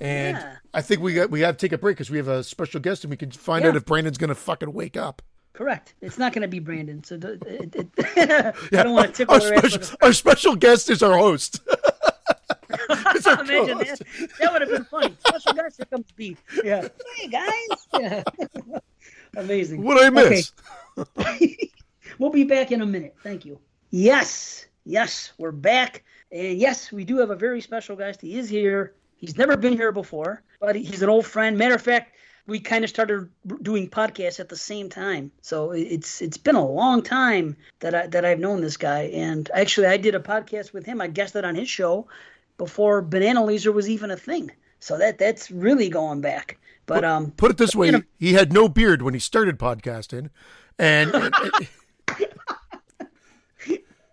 And 0.00 0.36
yeah. 0.36 0.56
I 0.74 0.82
think 0.82 1.00
we 1.00 1.14
got 1.14 1.30
we 1.30 1.40
have 1.40 1.56
to 1.56 1.66
take 1.66 1.72
a 1.72 1.78
break 1.78 1.96
because 1.96 2.10
we 2.10 2.18
have 2.18 2.28
a 2.28 2.44
special 2.44 2.80
guest 2.80 3.04
and 3.04 3.10
we 3.10 3.16
can 3.16 3.30
find 3.30 3.64
yeah. 3.64 3.70
out 3.70 3.76
if 3.76 3.84
Brandon's 3.84 4.18
going 4.18 4.28
to 4.28 4.34
fucking 4.34 4.72
wake 4.72 4.96
up. 4.96 5.22
Correct. 5.54 5.94
It's 6.02 6.18
not 6.18 6.34
going 6.34 6.42
to 6.42 6.48
be 6.48 6.58
Brandon. 6.58 7.02
So 7.02 7.14
it, 7.14 7.42
it, 7.46 7.74
it, 7.74 8.54
I 8.78 8.82
don't 8.82 8.92
want 8.92 9.06
to 9.06 9.12
tip 9.12 9.30
our, 9.30 9.40
special, 9.40 9.96
our 10.02 10.12
special 10.12 10.54
guest 10.54 10.90
is 10.90 11.02
our 11.02 11.16
host. 11.16 11.60
Imagine 12.90 13.22
oh, 13.26 13.78
that. 13.78 14.30
That 14.40 14.52
would 14.52 14.62
have 14.62 14.70
been 14.70 14.84
funny. 14.84 15.16
Special 15.26 15.52
guest, 15.52 15.76
here 15.76 15.86
comes 15.86 16.10
Beef. 16.12 16.42
Yeah. 16.64 16.88
Hey 17.16 17.28
guys. 17.28 17.88
Yeah. 17.98 18.22
Amazing. 19.36 19.82
What 19.82 20.02
I 20.02 20.10
miss? 20.10 20.52
Okay. 20.96 21.70
we'll 22.18 22.30
be 22.30 22.44
back 22.44 22.72
in 22.72 22.82
a 22.82 22.86
minute. 22.86 23.14
Thank 23.22 23.44
you. 23.44 23.58
Yes. 23.90 24.66
Yes, 24.84 25.32
we're 25.38 25.52
back. 25.52 26.04
And 26.30 26.58
yes, 26.58 26.92
we 26.92 27.04
do 27.04 27.18
have 27.18 27.30
a 27.30 27.36
very 27.36 27.60
special 27.60 27.96
guest. 27.96 28.20
He 28.20 28.38
is 28.38 28.48
here. 28.48 28.94
He's 29.16 29.36
never 29.36 29.56
been 29.56 29.74
here 29.74 29.92
before, 29.92 30.42
but 30.60 30.76
he's 30.76 31.02
an 31.02 31.08
old 31.08 31.26
friend. 31.26 31.58
Matter 31.58 31.74
of 31.74 31.82
fact, 31.82 32.14
we 32.46 32.60
kind 32.60 32.84
of 32.84 32.90
started 32.90 33.28
doing 33.62 33.88
podcasts 33.88 34.38
at 34.38 34.48
the 34.48 34.56
same 34.56 34.88
time. 34.88 35.32
So 35.42 35.72
it's 35.72 36.22
it's 36.22 36.36
been 36.36 36.54
a 36.54 36.66
long 36.66 37.02
time 37.02 37.56
that 37.80 37.94
I 37.94 38.06
that 38.08 38.24
I've 38.24 38.38
known 38.38 38.60
this 38.60 38.76
guy. 38.76 39.02
And 39.04 39.50
actually, 39.52 39.88
I 39.88 39.96
did 39.96 40.14
a 40.14 40.20
podcast 40.20 40.72
with 40.72 40.86
him. 40.86 41.00
I 41.00 41.08
guested 41.08 41.44
on 41.44 41.54
his 41.54 41.68
show 41.68 42.06
before 42.58 43.02
Banana 43.02 43.44
Laser 43.44 43.72
was 43.72 43.88
even 43.88 44.10
a 44.10 44.16
thing. 44.16 44.50
So 44.80 44.98
that 44.98 45.18
that's 45.18 45.50
really 45.50 45.88
going 45.88 46.20
back. 46.20 46.58
But 46.86 47.04
um, 47.04 47.32
put 47.32 47.50
it 47.50 47.56
this 47.56 47.74
way, 47.74 48.02
he 48.18 48.34
had 48.34 48.52
no 48.52 48.68
beard 48.68 49.02
when 49.02 49.14
he 49.14 49.20
started 49.20 49.58
podcasting, 49.58 50.30
and. 50.78 51.14
and 51.14 51.34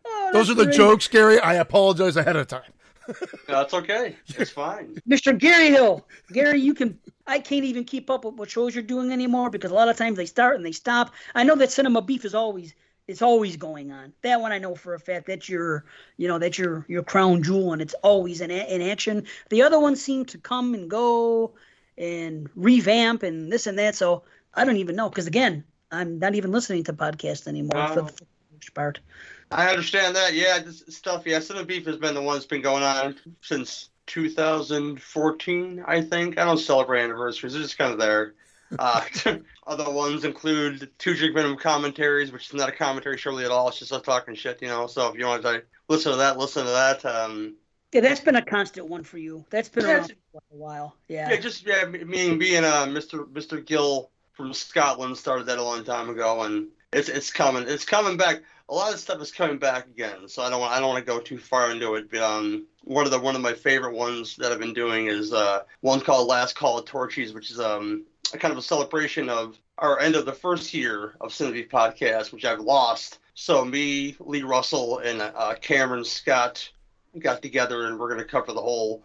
oh, 0.05 0.29
those 0.33 0.49
are 0.49 0.55
the 0.55 0.65
great. 0.65 0.75
jokes, 0.75 1.07
Gary. 1.07 1.39
I 1.39 1.55
apologize 1.55 2.17
ahead 2.17 2.35
of 2.35 2.47
time. 2.47 2.73
That's 3.47 3.73
okay. 3.73 4.15
It's 4.27 4.51
fine. 4.51 4.95
Mr. 5.07 5.37
Gary 5.37 5.67
Hill. 5.67 6.07
Gary, 6.31 6.59
you 6.59 6.73
can 6.73 6.97
I 7.27 7.39
can't 7.39 7.65
even 7.65 7.83
keep 7.83 8.09
up 8.09 8.25
with 8.25 8.35
what 8.35 8.49
shows 8.49 8.75
you're 8.75 8.83
doing 8.83 9.11
anymore 9.11 9.49
because 9.49 9.71
a 9.71 9.75
lot 9.75 9.89
of 9.89 9.97
times 9.97 10.17
they 10.17 10.25
start 10.25 10.55
and 10.55 10.65
they 10.65 10.71
stop. 10.71 11.13
I 11.35 11.43
know 11.43 11.55
that 11.55 11.71
Cinema 11.71 12.01
Beef 12.01 12.25
is 12.25 12.33
always 12.33 12.73
it's 13.07 13.21
always 13.21 13.57
going 13.57 13.91
on. 13.91 14.13
That 14.21 14.41
one 14.41 14.51
I 14.51 14.59
know 14.59 14.75
for 14.75 14.93
a 14.93 14.99
fact. 14.99 15.27
That's 15.27 15.49
your 15.49 15.85
you 16.17 16.27
know 16.27 16.39
that's 16.39 16.57
your 16.57 16.85
your 16.87 17.03
crown 17.03 17.43
jewel 17.43 17.73
and 17.73 17.81
it's 17.81 17.93
always 17.95 18.41
in 18.41 18.51
in 18.51 18.81
action. 18.81 19.25
The 19.49 19.61
other 19.61 19.79
ones 19.79 20.01
seem 20.01 20.25
to 20.25 20.37
come 20.37 20.73
and 20.73 20.89
go 20.89 21.53
and 21.97 22.49
revamp 22.55 23.23
and 23.23 23.51
this 23.51 23.67
and 23.67 23.77
that. 23.79 23.95
So 23.95 24.23
I 24.53 24.65
don't 24.65 24.77
even 24.77 24.95
know 24.95 25.09
because 25.09 25.27
again 25.27 25.63
I'm 25.91 26.19
not 26.19 26.35
even 26.35 26.51
listening 26.51 26.83
to 26.85 26.93
podcasts 26.93 27.47
anymore 27.47 27.87
for 27.87 27.99
um, 27.99 28.05
the 28.05 28.25
most 28.53 28.73
part. 28.73 28.99
I 29.51 29.69
understand 29.69 30.15
that. 30.15 30.33
Yeah, 30.33 30.59
this 30.59 30.83
stuff. 30.89 31.23
Yeah, 31.25 31.39
Cinema 31.39 31.65
Beef 31.65 31.85
has 31.85 31.97
been 31.97 32.15
the 32.15 32.21
one 32.21 32.35
that's 32.35 32.45
been 32.45 32.63
going 32.63 32.83
on 32.83 33.15
since 33.41 33.89
2014, 34.07 35.83
I 35.85 36.01
think. 36.01 36.39
I 36.39 36.45
don't 36.45 36.57
celebrate 36.57 37.03
anniversaries; 37.03 37.53
they're 37.53 37.61
just 37.61 37.77
kind 37.77 37.93
of 37.93 37.99
there. 37.99 38.33
Uh, 38.77 39.03
other 39.67 39.91
ones 39.91 40.23
include 40.23 40.89
Two 40.97 41.15
Drink 41.15 41.35
Minimum 41.35 41.57
commentaries, 41.57 42.31
which 42.31 42.47
is 42.47 42.53
not 42.53 42.69
a 42.69 42.71
commentary 42.71 43.17
surely 43.17 43.45
at 43.45 43.51
all. 43.51 43.69
It's 43.69 43.79
just 43.79 43.91
us 43.91 44.01
talking 44.01 44.35
shit, 44.35 44.61
you 44.61 44.67
know. 44.67 44.87
So 44.87 45.09
if 45.09 45.17
you 45.17 45.25
want 45.25 45.43
to 45.43 45.63
listen 45.87 46.11
to 46.11 46.17
that, 46.19 46.37
listen 46.37 46.65
to 46.65 46.71
that. 46.71 47.05
Um, 47.05 47.55
yeah, 47.91 48.01
that's 48.01 48.21
been 48.21 48.35
a 48.35 48.41
constant 48.41 48.87
one 48.87 49.03
for 49.03 49.19
you. 49.19 49.45
That's 49.51 49.69
been 49.69 49.85
yeah, 49.85 49.97
around 49.97 50.15
for 50.31 50.41
a 50.51 50.55
while. 50.55 50.95
Yeah. 51.07 51.29
Yeah, 51.29 51.39
just 51.39 51.65
yeah, 51.65 51.85
me 51.85 52.35
being 52.35 52.63
uh, 52.63 52.85
Mr. 52.85 53.25
Mr. 53.31 53.63
Gill 53.63 54.09
from 54.31 54.53
Scotland 54.53 55.17
started 55.17 55.45
that 55.45 55.59
a 55.59 55.63
long 55.63 55.83
time 55.83 56.09
ago, 56.09 56.41
and 56.41 56.67
it's 56.91 57.09
it's 57.09 57.31
coming. 57.31 57.65
It's 57.67 57.85
coming 57.85 58.17
back 58.17 58.41
a 58.69 58.73
lot 58.73 58.93
of 58.93 58.99
stuff 58.99 59.21
is 59.21 59.31
coming 59.31 59.57
back 59.57 59.87
again, 59.87 60.27
so 60.27 60.41
I 60.41 60.49
don't 60.49 60.59
want 60.59 60.73
I 60.73 60.79
don't 60.79 60.89
want 60.89 61.05
to 61.05 61.11
go 61.11 61.19
too 61.19 61.37
far 61.37 61.71
into 61.71 61.95
it. 61.95 62.09
But 62.09 62.21
um, 62.21 62.65
one 62.83 63.05
of 63.05 63.11
the 63.11 63.19
one 63.19 63.35
of 63.35 63.41
my 63.41 63.53
favorite 63.53 63.93
ones 63.93 64.35
that 64.37 64.51
I've 64.51 64.59
been 64.59 64.73
doing 64.73 65.07
is 65.07 65.33
uh, 65.33 65.61
one 65.81 66.01
called 66.01 66.27
Last 66.27 66.55
Call 66.55 66.79
of 66.79 66.85
Torchies, 66.85 67.33
which 67.33 67.51
is 67.51 67.59
um 67.59 68.05
a 68.33 68.37
kind 68.37 68.51
of 68.51 68.57
a 68.57 68.63
celebration 68.63 69.29
of 69.29 69.57
our 69.77 69.99
end 69.99 70.15
of 70.15 70.25
the 70.25 70.33
first 70.33 70.73
year 70.73 71.15
of 71.21 71.31
Cinebeef 71.31 71.69
podcast, 71.69 72.31
which 72.31 72.45
I've 72.45 72.59
lost. 72.59 73.19
So 73.35 73.65
me, 73.65 74.15
Lee 74.19 74.43
Russell, 74.43 74.99
and 74.99 75.21
uh, 75.21 75.55
Cameron 75.61 76.05
Scott 76.05 76.69
got 77.19 77.41
together, 77.41 77.85
and 77.85 77.99
we're 77.99 78.09
going 78.09 78.19
to 78.19 78.25
cover 78.25 78.53
the 78.53 78.61
whole 78.61 79.03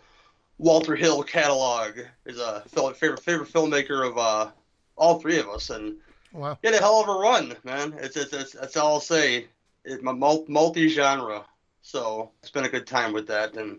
Walter 0.59 0.95
Hill 0.95 1.23
catalog. 1.23 1.99
Is 2.27 2.39
a 2.39 2.63
favorite 2.67 3.21
favorite 3.21 3.51
filmmaker 3.51 4.07
of 4.07 4.19
uh, 4.19 4.51
all 4.97 5.19
three 5.19 5.39
of 5.39 5.49
us, 5.49 5.71
and 5.71 5.97
Wow. 6.33 6.59
Get 6.63 6.75
a 6.75 6.79
hell 6.79 7.01
of 7.01 7.09
a 7.09 7.13
run, 7.13 7.57
man. 7.65 7.95
It's, 7.99 8.17
it's, 8.17 8.33
it's 8.33 8.53
that's 8.53 8.77
all 8.77 8.95
I'll 8.95 9.01
say. 9.01 9.47
It's 9.85 10.03
multi 10.03 10.89
genre. 10.89 11.45
So 11.83 12.31
it's 12.43 12.51
been 12.51 12.65
a 12.65 12.69
good 12.69 12.87
time 12.87 13.13
with 13.13 13.27
that. 13.29 13.57
And 13.57 13.79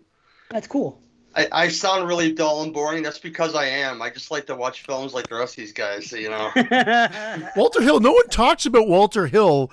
that's 0.49 0.67
cool. 0.67 1.01
I, 1.35 1.47
I 1.51 1.67
sound 1.69 2.07
really 2.07 2.33
dull 2.33 2.63
and 2.63 2.73
boring. 2.73 3.03
That's 3.03 3.19
because 3.19 3.55
I 3.55 3.65
am. 3.65 4.01
I 4.01 4.09
just 4.09 4.31
like 4.31 4.47
to 4.47 4.55
watch 4.55 4.83
films 4.83 5.13
like 5.13 5.27
the 5.29 5.35
rest 5.35 5.53
of 5.53 5.57
these 5.57 5.73
guys, 5.73 6.11
you 6.11 6.29
know. 6.29 6.51
Walter 7.55 7.81
Hill. 7.81 7.99
No 7.99 8.11
one 8.11 8.27
talks 8.29 8.65
about 8.65 8.87
Walter 8.87 9.27
Hill 9.27 9.71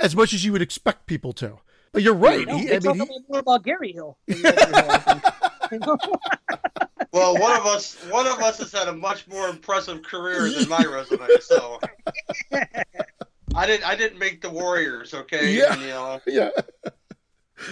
as 0.00 0.14
much 0.14 0.32
as 0.32 0.44
you 0.44 0.52
would 0.52 0.62
expect 0.62 1.06
people 1.06 1.32
to. 1.34 1.58
But 1.92 2.02
you're 2.02 2.14
right. 2.14 2.46
No, 2.46 2.56
he, 2.56 2.66
they 2.66 2.76
I 2.76 2.78
talk 2.78 2.96
mean, 2.96 3.08
he... 3.08 3.18
more 3.28 3.40
about 3.40 3.64
Gary 3.64 3.92
Hill. 3.92 4.16
Hill 4.26 4.40
well, 7.12 7.38
one 7.38 7.56
of 7.58 7.66
us, 7.66 7.96
one 8.10 8.26
of 8.26 8.38
us 8.38 8.58
has 8.58 8.72
had 8.72 8.88
a 8.88 8.92
much 8.92 9.26
more 9.26 9.48
impressive 9.48 10.02
career 10.02 10.48
than 10.50 10.68
my 10.68 10.84
resume. 10.84 11.26
So 11.40 11.80
I 13.54 13.66
didn't, 13.66 13.88
I 13.88 13.96
didn't 13.96 14.18
make 14.18 14.40
the 14.40 14.50
Warriors. 14.50 15.14
Okay. 15.14 15.54
Yeah. 15.54 15.72
And, 15.72 15.82
you 15.82 15.88
know, 15.88 16.20
yeah. 16.26 16.50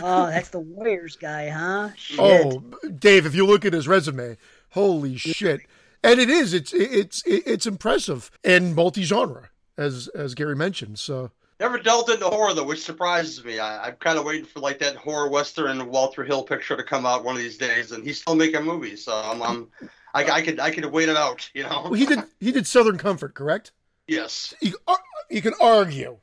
Oh, 0.02 0.26
that's 0.26 0.50
the 0.50 0.60
Warriors 0.60 1.16
guy, 1.16 1.48
huh? 1.48 1.90
Shit. 1.96 2.18
Oh, 2.20 2.62
Dave, 2.98 3.26
if 3.26 3.34
you 3.34 3.46
look 3.46 3.64
at 3.64 3.72
his 3.72 3.88
resume, 3.88 4.36
holy 4.70 5.16
shit! 5.16 5.62
And 6.02 6.20
it 6.20 6.30
is, 6.30 6.54
it's, 6.54 6.72
it's, 6.72 7.22
it's 7.26 7.66
impressive 7.66 8.30
and 8.44 8.74
multi-genre, 8.74 9.50
as 9.76 10.08
as 10.08 10.34
Gary 10.34 10.56
mentioned. 10.56 10.98
So 10.98 11.32
Never 11.60 11.78
delved 11.78 12.08
into 12.08 12.26
horror 12.26 12.54
though, 12.54 12.64
which 12.64 12.84
surprises 12.84 13.44
me. 13.44 13.58
I, 13.58 13.88
am 13.88 13.96
kind 13.96 14.16
of 14.16 14.24
waiting 14.24 14.44
for 14.44 14.60
like 14.60 14.78
that 14.78 14.94
horror 14.94 15.28
western 15.28 15.88
Walter 15.88 16.22
Hill 16.22 16.44
picture 16.44 16.76
to 16.76 16.84
come 16.84 17.04
out 17.04 17.24
one 17.24 17.34
of 17.34 17.42
these 17.42 17.58
days, 17.58 17.90
and 17.90 18.04
he's 18.04 18.20
still 18.20 18.36
making 18.36 18.62
movies. 18.62 19.04
So 19.04 19.12
I'm, 19.12 19.42
I'm 19.42 19.68
I, 20.14 20.24
I 20.24 20.42
could 20.42 20.60
I 20.60 20.70
could 20.70 20.84
wait 20.86 21.08
it 21.08 21.16
out. 21.16 21.50
You 21.54 21.64
know. 21.64 21.82
Well, 21.84 21.94
he 21.94 22.06
did 22.06 22.20
he 22.38 22.52
did 22.52 22.66
Southern 22.66 22.96
Comfort, 22.96 23.34
correct? 23.34 23.72
Yes. 24.06 24.54
You, 24.60 24.76
uh, 24.86 24.96
you 25.30 25.42
can 25.42 25.52
argue 25.60 26.18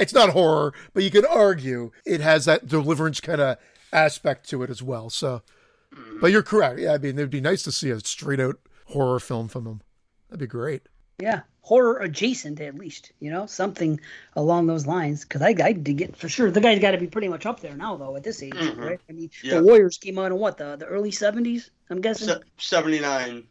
it's 0.00 0.14
not 0.14 0.30
horror, 0.30 0.72
but 0.94 1.02
you 1.02 1.10
can 1.10 1.24
argue 1.24 1.90
it 2.04 2.20
has 2.20 2.46
that 2.46 2.66
deliverance 2.66 3.20
kind 3.20 3.40
of 3.40 3.58
aspect 3.92 4.48
to 4.50 4.62
it 4.62 4.70
as 4.70 4.82
well. 4.82 5.10
So, 5.10 5.42
but 6.20 6.30
you're 6.30 6.42
correct. 6.42 6.80
Yeah, 6.80 6.94
I 6.94 6.98
mean, 6.98 7.18
it'd 7.18 7.30
be 7.30 7.40
nice 7.40 7.62
to 7.64 7.72
see 7.72 7.90
a 7.90 8.00
straight 8.00 8.40
out 8.40 8.58
horror 8.86 9.20
film 9.20 9.48
from 9.48 9.66
him. 9.66 9.82
That'd 10.28 10.40
be 10.40 10.46
great. 10.46 10.82
Yeah, 11.18 11.42
horror 11.60 11.98
adjacent 11.98 12.60
at 12.60 12.76
least, 12.76 13.12
you 13.20 13.30
know, 13.30 13.46
something 13.46 14.00
along 14.36 14.66
those 14.66 14.86
lines. 14.86 15.24
Because 15.24 15.42
I, 15.42 15.54
I 15.62 15.72
did 15.72 15.98
get 15.98 16.16
for 16.16 16.28
sure 16.28 16.50
the 16.50 16.60
guy's 16.60 16.78
got 16.78 16.92
to 16.92 16.98
be 16.98 17.06
pretty 17.06 17.28
much 17.28 17.46
up 17.46 17.60
there 17.60 17.76
now 17.76 17.96
though 17.96 18.16
at 18.16 18.22
this 18.22 18.42
age, 18.42 18.54
mm-hmm. 18.54 18.80
right? 18.80 19.00
I 19.08 19.12
mean, 19.12 19.30
yeah. 19.42 19.56
the 19.56 19.62
Warriors 19.62 19.98
came 19.98 20.18
out 20.18 20.32
in 20.32 20.38
what 20.38 20.56
the 20.56 20.76
the 20.76 20.86
early 20.86 21.10
seventies, 21.10 21.70
I'm 21.90 22.00
guessing. 22.00 22.28
Se- 22.28 22.40
Seventy 22.58 23.00
nine. 23.00 23.44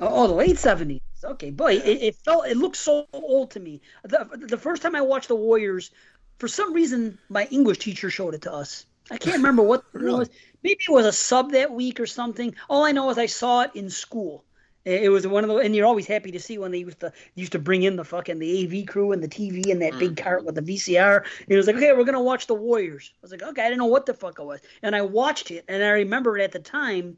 Oh, 0.00 0.24
oh, 0.24 0.26
the 0.26 0.34
late 0.34 0.58
seventies. 0.58 1.00
Okay, 1.24 1.50
boy, 1.50 1.74
it, 1.74 2.02
it, 2.02 2.16
felt 2.16 2.46
it 2.46 2.56
looked 2.56 2.76
so 2.76 3.06
old 3.12 3.50
to 3.52 3.60
me. 3.60 3.80
The 4.02 4.28
the 4.48 4.58
first 4.58 4.82
time 4.82 4.94
I 4.94 5.00
watched 5.00 5.28
the 5.28 5.36
Warriors, 5.36 5.90
for 6.38 6.48
some 6.48 6.72
reason 6.72 7.18
my 7.28 7.46
English 7.50 7.78
teacher 7.78 8.10
showed 8.10 8.34
it 8.34 8.42
to 8.42 8.52
us. 8.52 8.86
I 9.10 9.18
can't 9.18 9.36
remember 9.36 9.62
what 9.62 9.84
it 9.94 10.02
was. 10.02 10.30
Maybe 10.62 10.80
it 10.86 10.92
was 10.92 11.06
a 11.06 11.12
sub 11.12 11.52
that 11.52 11.72
week 11.72 12.00
or 12.00 12.06
something. 12.06 12.54
All 12.68 12.84
I 12.84 12.92
know 12.92 13.10
is 13.10 13.18
I 13.18 13.26
saw 13.26 13.62
it 13.62 13.72
in 13.74 13.90
school 13.90 14.44
it 14.84 15.10
was 15.10 15.26
one 15.26 15.44
of 15.44 15.48
the, 15.48 15.56
and 15.56 15.74
you're 15.74 15.86
always 15.86 16.06
happy 16.06 16.30
to 16.30 16.40
see 16.40 16.58
when 16.58 16.70
they 16.70 16.78
used 16.78 17.00
to 17.00 17.12
used 17.34 17.52
to 17.52 17.58
bring 17.58 17.84
in 17.84 17.96
the 17.96 18.04
fucking 18.04 18.38
the 18.38 18.64
AV 18.64 18.86
crew 18.86 19.12
and 19.12 19.22
the 19.22 19.28
TV 19.28 19.70
and 19.70 19.80
that 19.80 19.94
mm. 19.94 19.98
big 19.98 20.16
cart 20.16 20.44
with 20.44 20.56
the 20.56 20.62
VCR. 20.62 21.18
And 21.18 21.48
it 21.48 21.56
was 21.56 21.66
like, 21.66 21.76
okay, 21.76 21.92
we're 21.92 22.04
gonna 22.04 22.22
watch 22.22 22.46
the 22.46 22.54
Warriors. 22.54 23.12
I 23.14 23.18
was 23.22 23.30
like, 23.30 23.42
okay, 23.42 23.62
I 23.62 23.66
didn't 23.66 23.78
know 23.78 23.86
what 23.86 24.04
the 24.04 24.14
fuck 24.14 24.38
it 24.38 24.44
was, 24.44 24.60
and 24.82 24.94
I 24.94 25.02
watched 25.02 25.50
it, 25.50 25.64
and 25.68 25.82
I 25.82 25.90
remember 25.90 26.36
it 26.36 26.44
at 26.44 26.52
the 26.52 26.58
time 26.58 27.16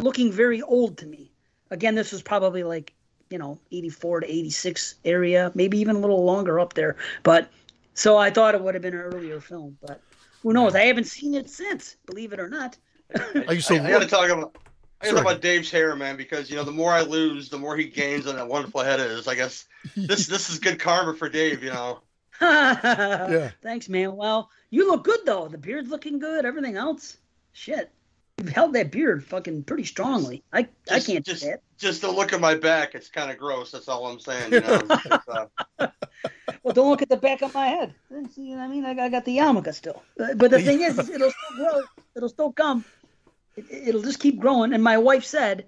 looking 0.00 0.30
very 0.30 0.62
old 0.62 0.98
to 0.98 1.06
me. 1.06 1.32
Again, 1.70 1.94
this 1.94 2.12
was 2.12 2.22
probably 2.22 2.62
like 2.62 2.94
you 3.30 3.38
know 3.38 3.58
84 3.72 4.20
to 4.20 4.30
86 4.30 4.96
area, 5.04 5.50
maybe 5.54 5.78
even 5.78 5.96
a 5.96 6.00
little 6.00 6.24
longer 6.24 6.60
up 6.60 6.74
there. 6.74 6.96
But 7.22 7.50
so 7.94 8.16
I 8.16 8.30
thought 8.30 8.54
it 8.54 8.60
would 8.60 8.74
have 8.74 8.82
been 8.82 8.94
an 8.94 9.00
earlier 9.00 9.40
film, 9.40 9.78
but 9.80 10.02
who 10.42 10.52
knows? 10.52 10.74
I 10.74 10.82
haven't 10.82 11.06
seen 11.06 11.34
it 11.34 11.48
since, 11.48 11.96
believe 12.06 12.32
it 12.32 12.40
or 12.40 12.48
not. 12.48 12.76
I, 13.48 13.52
used 13.52 13.68
to 13.68 13.76
I, 13.76 13.86
I 13.86 13.90
got 13.90 14.02
to 14.02 14.06
talk 14.06 14.28
about 14.28 14.56
I 15.00 15.06
gotta 15.06 15.16
talk 15.16 15.24
about 15.24 15.40
Dave's 15.40 15.70
hair, 15.70 15.96
man, 15.96 16.16
because 16.16 16.50
you 16.50 16.56
know 16.56 16.64
the 16.64 16.72
more 16.72 16.92
I 16.92 17.00
lose, 17.00 17.48
the 17.48 17.58
more 17.58 17.76
he 17.76 17.84
gains 17.84 18.26
on 18.26 18.36
that 18.36 18.46
wonderful 18.46 18.82
head 18.82 19.00
is. 19.00 19.26
I 19.26 19.34
guess 19.34 19.66
this 19.96 20.26
this 20.26 20.50
is 20.50 20.58
good 20.58 20.78
karma 20.78 21.14
for 21.14 21.28
Dave, 21.28 21.62
you 21.62 21.70
know. 21.70 22.00
yeah. 22.40 23.50
Thanks, 23.62 23.88
man. 23.88 24.16
Well, 24.16 24.50
you 24.70 24.86
look 24.86 25.04
good 25.04 25.20
though. 25.24 25.48
The 25.48 25.58
beard's 25.58 25.90
looking 25.90 26.18
good. 26.18 26.44
Everything 26.44 26.76
else, 26.76 27.16
shit. 27.52 27.90
You've 28.40 28.48
held 28.54 28.72
that 28.74 28.90
beard 28.90 29.24
fucking 29.24 29.64
pretty 29.64 29.84
strongly. 29.84 30.42
I 30.52 30.62
just, 30.62 31.08
I 31.08 31.12
can't 31.12 31.24
just 31.24 31.46
just 31.78 32.00
to 32.02 32.10
look 32.10 32.32
at 32.32 32.40
my 32.40 32.54
back. 32.54 32.94
It's 32.94 33.08
kind 33.08 33.30
of 33.30 33.38
gross. 33.38 33.70
That's 33.70 33.88
all 33.88 34.06
I'm 34.06 34.20
saying. 34.20 34.52
You 34.52 34.60
know. 34.60 34.82
uh... 35.28 35.46
well, 36.62 36.74
don't 36.74 36.88
look 36.88 37.02
at 37.02 37.08
the 37.08 37.16
back 37.16 37.42
of 37.42 37.54
my 37.54 37.66
head. 37.66 37.94
See, 38.34 38.50
what 38.50 38.58
I 38.58 38.68
mean, 38.68 38.84
I 38.84 38.94
got, 38.94 39.04
I 39.04 39.08
got 39.08 39.24
the 39.24 39.38
yarmulke 39.38 39.74
still. 39.74 40.02
But 40.16 40.50
the 40.50 40.60
thing 40.60 40.80
is, 40.80 40.98
it'll 40.98 41.30
still 41.30 41.32
grow. 41.56 41.82
It'll 42.16 42.28
still 42.28 42.52
come. 42.52 42.84
It, 43.56 43.94
will 43.94 44.02
just 44.02 44.20
keep 44.20 44.38
growing. 44.38 44.72
And 44.72 44.82
my 44.82 44.98
wife 44.98 45.24
said, 45.24 45.66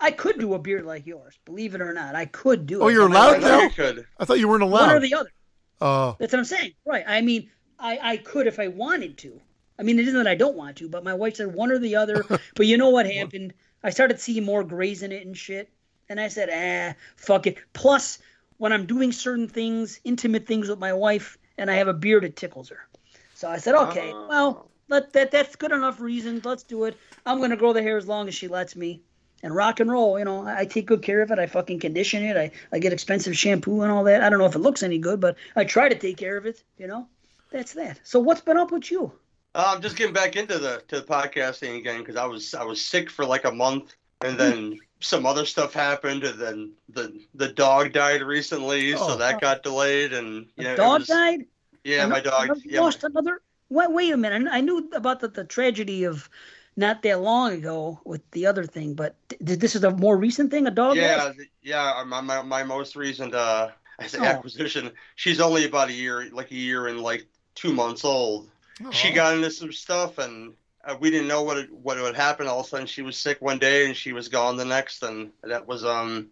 I 0.00 0.10
could 0.10 0.38
do 0.38 0.54
a 0.54 0.58
beard 0.58 0.84
like 0.84 1.06
yours. 1.06 1.38
Believe 1.44 1.74
it 1.74 1.80
or 1.80 1.92
not, 1.92 2.14
I 2.14 2.26
could 2.26 2.66
do 2.66 2.82
oh, 2.82 2.82
it. 2.82 2.84
Oh, 2.84 2.88
you're 2.88 3.08
allowed 3.08 3.40
now. 3.40 3.68
could. 3.68 4.06
I 4.18 4.24
thought 4.24 4.38
you 4.38 4.48
weren't 4.48 4.62
allowed. 4.62 4.86
One 4.86 4.96
or 4.96 5.00
the 5.00 5.14
other. 5.14 5.32
Oh. 5.80 6.16
That's 6.20 6.32
what 6.32 6.40
I'm 6.40 6.44
saying. 6.44 6.72
Right. 6.84 7.04
I 7.06 7.20
mean, 7.20 7.50
I 7.78 7.98
I 8.00 8.16
could 8.18 8.46
if 8.46 8.60
I 8.60 8.68
wanted 8.68 9.18
to. 9.18 9.40
I 9.78 9.82
mean, 9.82 9.98
it 9.98 10.06
isn't 10.08 10.22
that 10.22 10.30
I 10.30 10.34
don't 10.34 10.56
want 10.56 10.76
to, 10.76 10.88
but 10.88 11.04
my 11.04 11.14
wife 11.14 11.36
said 11.36 11.54
one 11.54 11.70
or 11.70 11.78
the 11.78 11.96
other. 11.96 12.24
but 12.54 12.66
you 12.66 12.76
know 12.76 12.90
what 12.90 13.10
happened? 13.10 13.54
I 13.82 13.90
started 13.90 14.20
seeing 14.20 14.44
more 14.44 14.64
grays 14.64 15.02
in 15.02 15.12
it 15.12 15.26
and 15.26 15.36
shit. 15.36 15.70
And 16.08 16.20
I 16.20 16.28
said, 16.28 16.50
ah, 16.52 16.98
fuck 17.16 17.46
it. 17.46 17.58
Plus, 17.72 18.18
when 18.58 18.72
I'm 18.72 18.86
doing 18.86 19.12
certain 19.12 19.48
things, 19.48 20.00
intimate 20.04 20.46
things 20.46 20.68
with 20.68 20.78
my 20.78 20.92
wife, 20.92 21.38
and 21.58 21.70
I 21.70 21.74
have 21.74 21.88
a 21.88 21.94
beard, 21.94 22.24
it 22.24 22.36
tickles 22.36 22.68
her. 22.68 22.86
So 23.34 23.48
I 23.48 23.56
said, 23.56 23.74
okay, 23.74 24.12
uh, 24.12 24.26
well, 24.28 24.70
let, 24.88 25.12
that 25.14 25.30
that's 25.30 25.56
good 25.56 25.72
enough 25.72 26.00
reason. 26.00 26.40
Let's 26.44 26.62
do 26.62 26.84
it. 26.84 26.96
I'm 27.26 27.40
gonna 27.40 27.56
grow 27.56 27.72
the 27.72 27.82
hair 27.82 27.96
as 27.96 28.06
long 28.06 28.28
as 28.28 28.34
she 28.34 28.46
lets 28.46 28.76
me. 28.76 29.00
And 29.42 29.52
rock 29.52 29.80
and 29.80 29.90
roll, 29.90 30.16
you 30.16 30.24
know, 30.24 30.46
I 30.46 30.64
take 30.64 30.86
good 30.86 31.02
care 31.02 31.20
of 31.22 31.32
it. 31.32 31.40
I 31.40 31.46
fucking 31.46 31.80
condition 31.80 32.22
it. 32.22 32.36
I, 32.36 32.52
I 32.72 32.78
get 32.78 32.92
expensive 32.92 33.36
shampoo 33.36 33.82
and 33.82 33.90
all 33.90 34.04
that. 34.04 34.22
I 34.22 34.30
don't 34.30 34.38
know 34.38 34.46
if 34.46 34.54
it 34.54 34.60
looks 34.60 34.84
any 34.84 34.98
good, 34.98 35.20
but 35.20 35.36
I 35.56 35.64
try 35.64 35.88
to 35.88 35.96
take 35.96 36.16
care 36.16 36.36
of 36.36 36.46
it, 36.46 36.62
you 36.78 36.86
know? 36.86 37.08
That's 37.50 37.72
that. 37.72 37.98
So 38.04 38.20
what's 38.20 38.40
been 38.40 38.56
up 38.56 38.70
with 38.70 38.88
you? 38.92 39.12
Uh, 39.54 39.72
I'm 39.74 39.82
just 39.82 39.96
getting 39.96 40.14
back 40.14 40.36
into 40.36 40.58
the 40.58 40.82
to 40.88 41.00
the 41.00 41.06
podcasting 41.06 41.76
again 41.78 41.98
because 41.98 42.16
I 42.16 42.24
was 42.24 42.54
I 42.54 42.64
was 42.64 42.84
sick 42.84 43.10
for 43.10 43.24
like 43.24 43.44
a 43.44 43.52
month, 43.52 43.94
and 44.24 44.38
then 44.38 44.78
some 45.00 45.26
other 45.26 45.44
stuff 45.44 45.74
happened, 45.74 46.24
and 46.24 46.40
then 46.40 46.72
the 46.88 47.20
the 47.34 47.48
dog 47.48 47.92
died 47.92 48.22
recently, 48.22 48.94
oh, 48.94 49.08
so 49.08 49.16
that 49.16 49.40
got 49.40 49.62
delayed, 49.62 50.12
and 50.12 50.46
you 50.56 50.64
know, 50.64 50.76
dog 50.76 51.00
was, 51.00 51.08
died. 51.08 51.46
Yeah, 51.84 52.06
my 52.06 52.20
dog. 52.20 52.58
Yeah, 52.64 52.80
lost 52.80 53.04
another. 53.04 53.42
Wait, 53.68 53.90
wait 53.90 54.12
a 54.12 54.16
minute. 54.16 54.48
I 54.50 54.60
knew 54.60 54.90
about 54.94 55.20
the, 55.20 55.28
the 55.28 55.44
tragedy 55.44 56.04
of 56.04 56.28
not 56.76 57.02
that 57.02 57.20
long 57.20 57.52
ago 57.52 58.00
with 58.04 58.28
the 58.30 58.46
other 58.46 58.64
thing, 58.64 58.94
but 58.94 59.16
th- 59.28 59.58
this 59.58 59.74
is 59.74 59.84
a 59.84 59.90
more 59.90 60.16
recent 60.16 60.50
thing. 60.50 60.66
A 60.66 60.70
dog. 60.70 60.96
Yeah, 60.96 61.32
yeah. 61.62 62.02
My, 62.06 62.20
my 62.20 62.42
my 62.42 62.62
most 62.62 62.96
recent 62.96 63.34
uh 63.34 63.68
oh. 64.18 64.24
acquisition. 64.24 64.92
She's 65.16 65.40
only 65.40 65.66
about 65.66 65.90
a 65.90 65.92
year, 65.92 66.30
like 66.32 66.50
a 66.50 66.56
year 66.56 66.86
and 66.86 67.00
like 67.00 67.26
two 67.54 67.74
months 67.74 68.04
old. 68.04 68.48
Oh. 68.84 68.90
She 68.90 69.12
got 69.12 69.34
into 69.34 69.50
some 69.50 69.72
stuff, 69.72 70.18
and 70.18 70.54
uh, 70.84 70.96
we 70.98 71.10
didn't 71.10 71.28
know 71.28 71.42
what 71.42 71.58
it, 71.58 71.72
what 71.72 72.00
would 72.00 72.16
happen. 72.16 72.46
All 72.46 72.60
of 72.60 72.66
a 72.66 72.68
sudden, 72.68 72.86
she 72.86 73.02
was 73.02 73.16
sick 73.16 73.40
one 73.40 73.58
day, 73.58 73.86
and 73.86 73.96
she 73.96 74.12
was 74.12 74.28
gone 74.28 74.56
the 74.56 74.64
next, 74.64 75.02
and 75.02 75.30
that 75.42 75.66
was 75.66 75.84
um, 75.84 76.28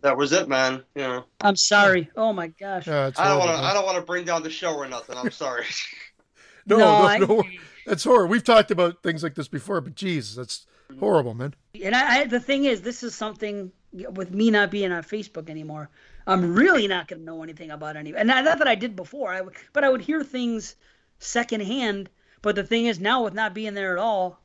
that 0.00 0.16
was 0.16 0.32
it, 0.32 0.48
man. 0.48 0.84
You 0.94 1.02
know. 1.02 1.24
I'm 1.40 1.56
sorry. 1.56 2.10
Oh 2.16 2.32
my 2.32 2.48
gosh. 2.48 2.86
Yeah, 2.86 3.10
I 3.16 3.28
don't 3.28 3.38
want 3.38 3.50
to. 3.50 3.56
I 3.56 3.72
don't 3.72 3.84
want 3.84 3.96
to 3.96 4.04
bring 4.04 4.24
down 4.24 4.42
the 4.42 4.50
show 4.50 4.74
or 4.74 4.86
nothing. 4.86 5.16
I'm 5.16 5.30
sorry. 5.30 5.66
no, 6.66 6.78
no, 6.78 7.16
no, 7.18 7.26
no, 7.26 7.42
that's 7.86 8.04
horrible. 8.04 8.30
We've 8.30 8.44
talked 8.44 8.70
about 8.70 9.02
things 9.02 9.22
like 9.22 9.34
this 9.34 9.48
before, 9.48 9.80
but 9.80 9.94
geez, 9.94 10.36
that's 10.36 10.66
horrible, 10.98 11.34
man. 11.34 11.54
And 11.82 11.94
I, 11.94 12.20
I 12.20 12.24
the 12.26 12.40
thing 12.40 12.64
is, 12.64 12.82
this 12.82 13.02
is 13.02 13.14
something 13.14 13.72
with 13.92 14.32
me 14.32 14.50
not 14.50 14.70
being 14.70 14.92
on 14.92 15.02
Facebook 15.02 15.50
anymore. 15.50 15.90
I'm 16.26 16.54
really 16.54 16.86
not 16.86 17.08
going 17.08 17.20
to 17.20 17.24
know 17.24 17.42
anything 17.42 17.70
about 17.70 17.96
any. 17.96 18.14
And 18.14 18.28
not, 18.28 18.44
not 18.44 18.58
that 18.58 18.68
I 18.68 18.74
did 18.74 18.94
before, 18.94 19.32
I 19.32 19.40
would, 19.40 19.54
but 19.72 19.84
I 19.84 19.90
would 19.90 20.00
hear 20.00 20.22
things 20.22 20.76
secondhand. 21.22 22.08
But 22.42 22.56
the 22.56 22.64
thing 22.64 22.86
is, 22.86 22.98
now 22.98 23.24
with 23.24 23.34
not 23.34 23.54
being 23.54 23.74
there 23.74 23.92
at 23.92 24.02
all, 24.02 24.42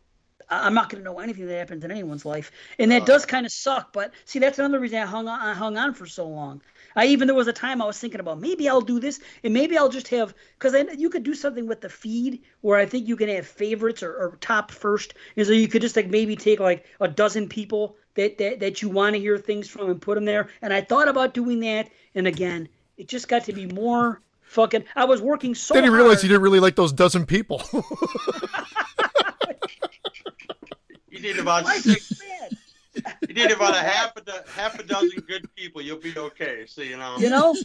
I'm 0.50 0.74
not 0.74 0.90
going 0.90 1.04
to 1.04 1.10
know 1.10 1.20
anything 1.20 1.46
that 1.48 1.58
happens 1.58 1.84
in 1.84 1.92
anyone's 1.92 2.26
life, 2.26 2.52
and 2.80 2.92
that 2.92 3.02
uh, 3.02 3.06
does 3.06 3.26
kind 3.26 3.46
of 3.46 3.52
suck. 3.52 3.92
But 3.92 4.14
see, 4.26 4.40
that's 4.40 4.60
another 4.60 4.80
reason 4.80 5.00
I 5.00 5.06
hung 5.06 5.28
on. 5.28 5.40
I 5.40 5.54
hung 5.54 5.78
on 5.78 5.94
for 5.94 6.06
so 6.06 6.28
long. 6.28 6.62
I 6.96 7.08
even 7.08 7.28
there 7.28 7.36
was 7.36 7.48
a 7.48 7.54
time 7.54 7.82
I 7.82 7.86
was 7.86 8.00
thinking 8.00 8.20
about 8.20 8.40
maybe 8.40 8.70
I'll 8.70 8.82
do 8.82 9.00
this, 9.00 9.20
and 9.44 9.54
maybe 9.54 9.78
I'll 9.78 9.90
just 9.90 10.08
have 10.10 10.34
because 10.58 10.72
then 10.72 10.98
you 10.98 11.10
could 11.10 11.24
do 11.24 11.34
something 11.34 11.68
with 11.68 11.82
the 11.82 11.90
feed 11.90 12.44
where 12.62 12.78
I 12.78 12.86
think 12.86 13.08
you 13.08 13.18
can 13.18 13.30
have 13.30 13.46
favorites 13.46 14.04
or, 14.04 14.16
or 14.16 14.38
top 14.40 14.72
first, 14.72 15.16
and 15.36 15.46
so 15.46 15.52
you 15.52 15.68
could 15.68 15.82
just 15.82 15.96
like 15.96 16.08
maybe 16.08 16.36
take 16.36 16.60
like 16.60 16.86
a 17.02 17.08
dozen 17.08 17.50
people 17.50 17.98
that 18.14 18.38
that, 18.38 18.62
that 18.62 18.82
you 18.82 18.90
want 18.90 19.16
to 19.16 19.20
hear 19.20 19.38
things 19.38 19.68
from 19.68 19.90
and 19.90 20.02
put 20.02 20.16
them 20.16 20.26
there. 20.26 20.48
And 20.62 20.72
I 20.72 20.82
thought 20.82 21.10
about 21.10 21.34
doing 21.34 21.60
that, 21.62 21.90
and 22.16 22.26
again, 22.26 22.70
it 22.96 23.10
just 23.10 23.28
got 23.28 23.44
to 23.46 23.54
be 23.54 23.66
more 23.66 24.22
fucking. 24.48 24.86
I 24.96 25.06
was 25.06 25.22
working 25.22 25.54
so. 25.56 25.74
Then 25.74 25.84
he 25.84 25.90
realized 25.90 26.22
he 26.22 26.28
didn't 26.28 26.44
really 26.44 26.60
like 26.60 26.76
those 26.76 26.92
dozen 26.92 27.26
people. 27.26 27.62
you 31.10 31.20
need 31.20 31.38
about 31.38 31.66
six. 31.68 32.14
You 33.28 33.36
need 33.36 33.52
about 33.52 33.76
a 33.76 33.80
half 33.80 34.18
a 34.18 34.22
do- 34.22 34.32
half 34.56 34.80
a 34.80 34.84
dozen 34.84 35.20
good 35.28 35.48
people. 35.56 35.84
You'll 35.84 36.00
be 36.00 36.18
okay. 36.18 36.66
So 36.66 36.82
you 36.82 36.98
know. 36.98 37.16
You 37.20 37.30
know. 37.30 37.56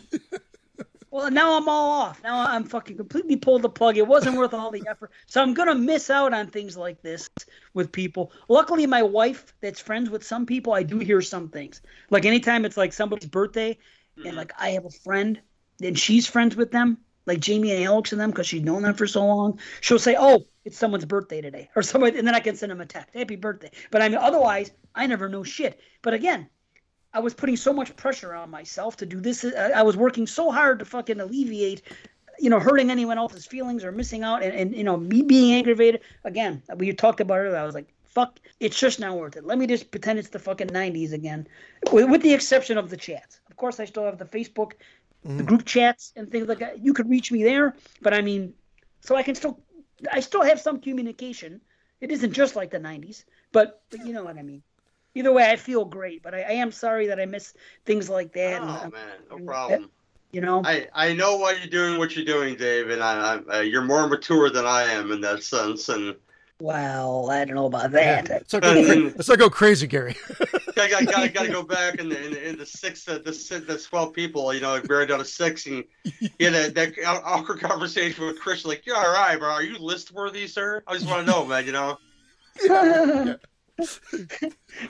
Well, 1.11 1.31
now 1.31 1.57
I'm 1.57 1.69
all 1.71 1.91
off. 1.91 2.23
Now 2.23 2.47
I'm 2.47 2.65
fucking 2.65 2.99
completely 2.99 3.37
pulled 3.37 3.63
the 3.63 3.71
plug. 3.71 3.97
It 3.97 4.07
wasn't 4.07 4.37
worth 4.37 4.53
all 4.53 4.71
the 4.71 4.83
effort. 4.89 5.11
So 5.27 5.41
I'm 5.43 5.55
gonna 5.55 5.75
miss 5.75 6.11
out 6.11 6.35
on 6.35 6.49
things 6.49 6.77
like 6.77 7.01
this 7.01 7.31
with 7.73 7.93
people. 7.93 8.31
Luckily, 8.49 8.87
my 8.87 9.03
wife, 9.03 9.55
that's 9.63 9.81
friends 9.81 10.11
with 10.11 10.23
some 10.23 10.45
people, 10.45 10.75
I 10.75 10.83
do 10.83 10.99
hear 10.99 11.23
some 11.23 11.49
things. 11.49 11.81
Like 12.11 12.27
anytime 12.27 12.67
it's 12.67 12.77
like 12.77 12.93
somebody's 12.93 13.29
birthday, 13.29 13.79
mm-hmm. 14.19 14.29
and 14.29 14.37
like 14.37 14.53
I 14.59 14.71
have 14.71 14.85
a 14.85 14.91
friend 14.91 15.41
and 15.85 15.99
she's 15.99 16.27
friends 16.27 16.57
with 16.57 16.73
them, 16.73 16.99
like 17.27 17.41
Jamie 17.41 17.73
and 17.73 17.85
Alex 17.85 18.13
and 18.13 18.21
them, 18.21 18.31
because 18.31 18.47
she's 18.47 18.63
known 18.63 18.83
them 18.83 18.95
for 18.95 19.07
so 19.07 19.25
long. 19.25 19.59
She'll 19.81 19.99
say, 19.99 20.17
"Oh, 20.19 20.45
it's 20.65 20.79
someone's 20.79 21.05
birthday 21.05 21.41
today," 21.41 21.71
or 21.77 21.83
somebody, 21.83 22.19
and 22.19 22.27
then 22.27 22.35
I 22.35 22.41
can 22.41 22.57
send 22.57 22.73
them 22.73 22.81
a 22.81 22.87
text, 22.87 23.15
"Happy 23.15 23.37
birthday." 23.37 23.71
But 23.91 24.03
I 24.03 24.09
mean, 24.09 24.19
otherwise, 24.19 24.73
I 24.95 25.07
never 25.07 25.29
know 25.29 25.43
shit. 25.43 25.81
But 26.03 26.15
again, 26.15 26.49
I 27.15 27.21
was 27.21 27.35
putting 27.35 27.57
so 27.57 27.73
much 27.73 27.95
pressure 27.97 28.35
on 28.35 28.51
myself 28.51 28.97
to 28.99 29.07
do 29.07 29.21
this. 29.21 29.45
I 29.45 29.83
was 29.83 29.97
working 29.97 30.27
so 30.27 30.51
hard 30.51 30.79
to 30.79 30.85
fucking 30.85 31.21
alleviate, 31.21 31.83
you 32.39 32.49
know, 32.49 32.59
hurting 32.59 32.91
anyone 32.91 33.19
else's 33.19 33.47
feelings 33.47 33.85
or 33.85 33.93
missing 33.93 34.23
out, 34.23 34.43
and, 34.43 34.55
and 34.55 34.77
you 34.77 34.85
know, 34.85 34.97
me 34.97 35.23
being 35.23 35.59
aggravated. 35.59 36.01
Again, 36.25 36.63
we 36.77 36.93
talked 36.93 37.21
about 37.21 37.47
it. 37.47 37.55
I 37.55 37.65
was 37.65 37.75
like, 37.75 37.93
fuck, 38.13 38.39
it's 38.61 38.79
just 38.79 39.01
not 39.01 39.17
worth 39.17 39.37
it. 39.37 39.45
Let 39.45 39.59
me 39.59 39.67
just 39.67 39.91
pretend 39.91 40.19
it's 40.19 40.29
the 40.29 40.39
fucking 40.39 40.69
90s 40.69 41.13
again, 41.13 41.47
with, 41.93 42.09
with 42.11 42.23
the 42.23 42.33
exception 42.33 42.79
of 42.79 42.91
the 42.91 42.97
chats. 42.97 43.41
Of 43.51 43.57
course, 43.57 43.81
I 43.81 43.85
still 43.87 44.05
have 44.05 44.19
the 44.19 44.25
Facebook 44.25 44.73
mm. 45.27 45.39
the 45.39 45.43
group 45.43 45.65
chats 45.65 46.13
and 46.17 46.31
things 46.31 46.49
like 46.49 46.59
that. 46.59 46.79
You 46.85 46.95
could 46.95 47.09
reach 47.09 47.33
me 47.33 47.43
there, 47.43 47.75
but 48.01 48.15
I 48.15 48.23
mean, 48.23 48.55
so 49.01 49.17
I 49.17 49.23
can 49.23 49.35
still, 49.35 49.61
I 50.11 50.21
still 50.21 50.43
have 50.43 50.61
some 50.61 50.81
communication. 50.81 51.61
It 52.01 52.11
isn't 52.11 52.33
just 52.33 52.57
like 52.57 52.71
the 52.71 52.81
'90s, 52.81 53.25
but, 53.53 53.83
but 53.91 54.05
you 54.05 54.13
know 54.13 54.25
what 54.25 54.37
I 54.37 54.43
mean. 54.43 54.63
Either 55.15 55.33
way, 55.33 55.51
I 55.51 55.57
feel 55.57 55.85
great, 55.85 56.23
but 56.23 56.35
I, 56.35 56.41
I 56.43 56.53
am 56.53 56.73
sorry 56.73 57.09
that 57.09 57.21
I 57.21 57.27
miss 57.27 57.55
things 57.85 58.09
like 58.09 58.33
that. 58.33 58.63
Oh 58.63 58.81
and, 58.85 58.93
man, 58.93 59.09
no 59.31 59.39
problem. 59.45 59.91
you 60.33 60.41
know, 60.41 60.63
I, 60.65 60.89
I 60.95 61.13
know 61.13 61.37
why 61.37 61.53
you're 61.53 61.67
doing 61.67 61.99
what 61.99 62.17
you're 62.17 62.25
doing, 62.25 62.57
Dave, 62.57 62.91
and 62.91 63.03
I, 63.03 63.37
I 63.37 63.59
uh, 63.59 63.61
you're 63.61 63.83
more 63.83 64.09
mature 64.09 64.51
than 64.51 64.67
I 64.67 64.85
am 64.85 65.13
in 65.13 65.21
that 65.21 65.43
sense, 65.43 65.89
and 65.91 66.17
well, 66.63 67.29
I 67.29 67.45
don't 67.45 67.57
know 67.57 67.67
about 67.67 67.91
that. 67.91 68.29
Yeah, 68.29 68.35
let's, 68.35 68.53
not 68.53 68.63
go, 68.63 69.13
let's 69.17 69.29
not 69.29 69.39
go 69.41 69.51
crazy, 69.51 69.89
Gary. 69.89 70.15
I 70.79 70.89
got, 70.89 71.07
got, 71.07 71.35
got 71.35 71.43
to 71.43 71.49
go 71.51 71.63
back 71.65 71.97
in 71.97 72.09
the, 72.09 72.25
in 72.25 72.31
the, 72.31 72.49
in 72.51 72.57
the 72.57 72.65
six, 72.65 73.09
uh, 73.09 73.19
the, 73.19 73.33
the 73.67 73.77
12 73.77 74.13
people, 74.13 74.55
you 74.55 74.61
know, 74.61 74.81
buried 74.83 75.09
down 75.09 75.19
to 75.19 75.25
six. 75.25 75.67
And 75.67 75.83
you 76.05 76.51
know, 76.53 76.69
that, 76.69 76.75
that 76.77 76.93
awkward 77.25 77.59
conversation 77.59 78.25
with 78.25 78.39
Chris, 78.39 78.65
like, 78.65 78.87
you're 78.87 78.97
all 78.97 79.13
right, 79.13 79.37
bro. 79.41 79.49
Are 79.49 79.63
you 79.65 79.77
list 79.77 80.13
worthy, 80.13 80.47
sir? 80.47 80.85
I 80.87 80.95
just 80.95 81.09
want 81.09 81.27
to 81.27 81.33
know, 81.33 81.45
man, 81.45 81.67
you 81.67 81.73
know? 81.73 81.99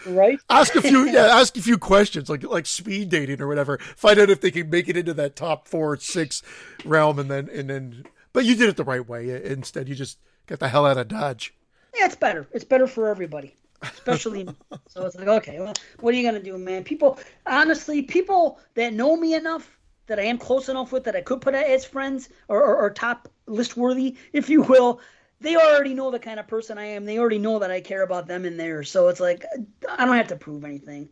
right? 0.06 0.38
Ask 0.50 0.74
a 0.74 0.82
few, 0.82 1.08
yeah, 1.08 1.38
ask 1.38 1.56
a 1.56 1.62
few 1.62 1.78
questions, 1.78 2.28
like 2.28 2.42
like 2.42 2.66
speed 2.66 3.08
dating 3.08 3.40
or 3.40 3.48
whatever. 3.48 3.78
Find 3.78 4.18
out 4.18 4.28
if 4.28 4.42
they 4.42 4.50
can 4.50 4.68
make 4.68 4.90
it 4.90 4.96
into 4.98 5.14
that 5.14 5.36
top 5.36 5.68
four, 5.68 5.96
six 5.96 6.42
realm, 6.84 7.18
and 7.18 7.30
then 7.30 7.48
and 7.48 7.70
then. 7.70 8.04
But 8.34 8.44
you 8.44 8.56
did 8.56 8.68
it 8.68 8.76
the 8.76 8.84
right 8.84 9.08
way. 9.08 9.42
Instead, 9.44 9.88
you 9.88 9.94
just 9.94 10.18
got 10.46 10.58
the 10.58 10.68
hell 10.68 10.84
out 10.84 10.98
of 10.98 11.08
Dodge. 11.08 11.54
Yeah, 11.94 12.06
it's 12.06 12.16
better. 12.16 12.48
It's 12.52 12.64
better 12.64 12.86
for 12.86 13.08
everybody 13.08 13.56
especially 13.82 14.48
so 14.88 15.06
it's 15.06 15.16
like 15.16 15.28
okay 15.28 15.58
well 15.58 15.74
what 16.00 16.14
are 16.14 16.16
you 16.16 16.26
gonna 16.26 16.42
do 16.42 16.56
man? 16.58 16.84
People 16.84 17.18
honestly 17.46 18.02
people 18.02 18.58
that 18.74 18.92
know 18.92 19.16
me 19.16 19.34
enough 19.34 19.78
that 20.06 20.18
i 20.18 20.22
am 20.22 20.38
close 20.38 20.68
enough 20.68 20.92
with 20.92 21.04
that 21.04 21.16
i 21.16 21.20
could 21.20 21.40
put 21.40 21.54
as 21.54 21.84
friends 21.84 22.28
or, 22.48 22.62
or, 22.62 22.76
or 22.76 22.90
top 22.90 23.28
list 23.46 23.76
worthy 23.76 24.16
if 24.32 24.48
you 24.48 24.62
will 24.62 25.00
they 25.40 25.56
already 25.56 25.94
know 25.94 26.10
the 26.10 26.18
kind 26.18 26.38
of 26.38 26.46
person 26.46 26.78
i 26.78 26.84
am. 26.84 27.04
They 27.04 27.18
already 27.18 27.38
know 27.38 27.58
that 27.58 27.70
i 27.70 27.80
care 27.80 28.02
about 28.02 28.28
them 28.28 28.44
and 28.44 28.58
theirs. 28.58 28.90
So 28.90 29.08
it's 29.08 29.20
like 29.20 29.44
i 29.88 30.04
don't 30.04 30.16
have 30.16 30.28
to 30.28 30.36
prove 30.36 30.64
anything. 30.64 31.08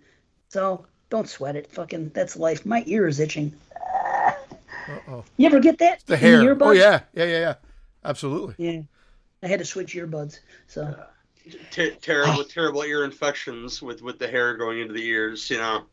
So 0.48 0.86
don't 1.09 1.28
sweat 1.28 1.57
it. 1.57 1.70
Fucking 1.73 2.11
that's 2.11 2.36
life. 2.36 2.65
My 2.65 2.85
ear 2.86 3.09
is 3.09 3.19
itching. 3.19 3.52
Uh-oh. 4.89 5.24
you 5.36 5.47
ever 5.47 5.61
get 5.61 5.78
that 5.78 5.94
It's 5.94 6.05
the 6.05 6.16
hair. 6.16 6.57
Oh 6.61 6.70
yeah. 6.70 7.01
Yeah 7.12 7.24
yeah 7.24 7.39
yeah. 7.39 7.55
Absolutely. 8.05 8.55
Yeah 8.59 8.82
i 9.43 9.47
had 9.47 9.59
to 9.59 9.65
switch 9.65 9.95
earbuds 9.95 10.41
so 10.67 10.95
T- 11.71 11.93
terrible, 12.01 12.41
ah. 12.41 12.45
terrible 12.49 12.83
ear 12.83 13.05
infections 13.05 13.81
with 13.81 14.03
with 14.03 14.19
the 14.19 14.29
hair 14.29 14.57
going 14.57 14.81
into 14.81 14.93
the 14.93 15.05
ears. 15.05 15.49
You 15.51 15.59
know. 15.59 15.85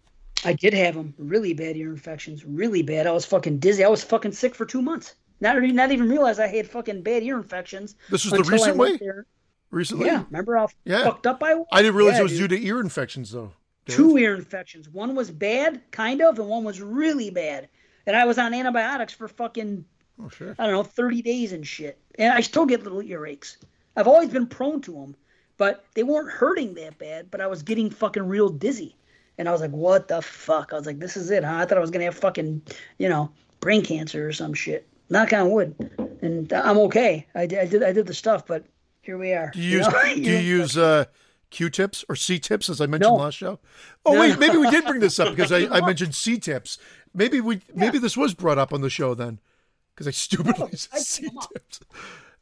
I 0.46 0.54
did 0.54 0.74
have 0.74 0.96
them. 0.96 1.14
Really 1.18 1.54
bad 1.54 1.78
ear 1.78 1.90
infections. 1.90 2.46
Really 2.46 2.84
bad. 2.84 3.08
I 3.08 3.12
was 3.12 3.26
fucking 3.26 3.60
dizzy. 3.60 3.84
I 3.84 3.88
was 3.88 4.04
fucking 4.04 4.34
sick 4.34 4.54
for 4.54 4.66
two 4.66 4.82
months. 4.82 5.16
Not 5.40 5.62
not 5.62 5.92
even 5.92 6.10
realize 6.10 6.40
I 6.40 6.48
had 6.48 6.68
fucking 6.68 7.02
bad 7.02 7.24
ear 7.24 7.38
infections. 7.38 7.96
This 8.10 8.26
was 8.26 8.34
the 8.34 8.52
recent 8.52 8.78
way. 8.78 8.98
There. 8.98 9.26
Recently. 9.72 10.08
Yeah. 10.08 10.24
Remember 10.30 10.58
how 10.58 10.70
yeah. 10.86 11.04
fucked 11.04 11.28
up 11.28 11.42
I 11.44 11.56
was? 11.56 11.68
I 11.72 11.82
didn't 11.82 11.96
realize 11.96 12.16
yeah, 12.16 12.22
it 12.22 12.24
was 12.24 12.38
dude. 12.38 12.50
due 12.50 12.58
to 12.58 12.66
ear 12.66 12.80
infections 12.80 13.32
though. 13.32 13.52
Dave. 13.86 13.96
Two 13.96 14.18
ear 14.18 14.36
infections. 14.36 14.90
One 14.90 15.16
was 15.16 15.32
bad, 15.32 15.82
kind 15.92 16.22
of, 16.22 16.40
and 16.40 16.50
one 16.50 16.66
was 16.66 16.82
really 16.82 17.30
bad. 17.30 17.70
And 18.06 18.16
I 18.16 18.26
was 18.26 18.38
on 18.38 18.54
antibiotics 18.54 19.14
for 19.14 19.28
fucking 19.28 19.86
oh, 20.22 20.30
sure. 20.30 20.56
I 20.60 20.66
don't 20.66 20.74
know, 20.74 20.84
30 20.84 21.22
days 21.22 21.54
and 21.54 21.66
shit. 21.66 21.98
And 22.18 22.34
I 22.34 22.42
still 22.42 22.66
get 22.66 22.84
little 22.84 23.02
earaches. 23.02 23.58
I've 23.96 24.08
always 24.08 24.30
been 24.30 24.48
prone 24.48 24.82
to 24.82 24.92
them 24.92 25.16
but 25.58 25.86
they 25.96 26.04
weren't 26.04 26.30
hurting 26.30 26.76
that 26.76 26.98
bad. 26.98 27.30
But 27.30 27.42
I 27.42 27.48
was 27.48 27.62
getting 27.64 27.90
fucking 27.90 28.28
real 28.28 28.50
dizzy, 28.50 28.96
and 29.38 29.50
I 29.50 29.52
was 29.52 29.62
like, 29.62 29.72
"What 29.72 30.08
the 30.08 30.22
fuck?" 30.22 30.72
I 30.72 30.78
was 30.78 30.86
like, 30.86 31.00
"This 31.00 31.18
is 31.18 31.30
it, 31.32 31.44
huh?" 31.44 31.58
I 31.58 31.66
thought 31.66 31.78
I 31.78 31.82
was 31.82 31.92
gonna 31.92 32.06
have 32.06 32.16
fucking, 32.16 32.62
you 32.98 33.10
know, 33.10 33.32
brain 33.60 33.84
cancer 33.84 34.28
or 34.28 34.32
some 34.32 34.54
shit. 34.54 34.88
Knock 35.10 35.34
on 35.34 35.52
wood. 35.52 35.76
and 36.22 36.52
I'm 36.52 36.78
okay. 36.80 37.26
I 37.34 37.46
did, 37.46 37.60
I 37.60 37.66
did, 37.66 37.84
I 37.84 37.92
did 37.94 38.08
the 38.08 38.14
stuff, 38.14 38.46
but 38.46 38.66
here 39.02 39.18
we 39.18 39.32
are. 39.34 39.52
Do 39.54 39.62
you, 39.62 39.78
use, 39.78 39.88
do 40.16 40.22
you 40.22 40.38
use 40.38 40.78
uh, 40.78 41.06
Q-tips 41.50 42.04
or 42.10 42.16
C-tips, 42.16 42.70
as 42.70 42.82
I 42.82 42.88
mentioned 42.88 43.16
no. 43.16 43.24
last 43.24 43.36
show? 43.36 43.60
Oh 44.06 44.14
no. 44.14 44.20
wait, 44.20 44.38
maybe 44.38 44.58
we 44.58 44.70
did 44.70 44.86
bring 44.86 45.00
this 45.00 45.18
up 45.18 45.30
because 45.36 45.52
I, 45.52 45.60
I 45.68 45.86
mentioned 45.86 46.14
C-tips. 46.14 46.78
Maybe 47.14 47.40
we, 47.40 47.56
yeah. 47.56 47.62
maybe 47.74 48.00
this 48.00 48.18
was 48.18 48.34
brought 48.34 48.58
up 48.58 48.74
on 48.74 48.82
the 48.82 48.90
show 48.90 49.14
then, 49.16 49.40
because 49.98 50.08
I 50.08 50.12
stupidly 50.12 50.54
no, 50.60 50.70
said 50.74 51.00
C-tips. 51.00 51.80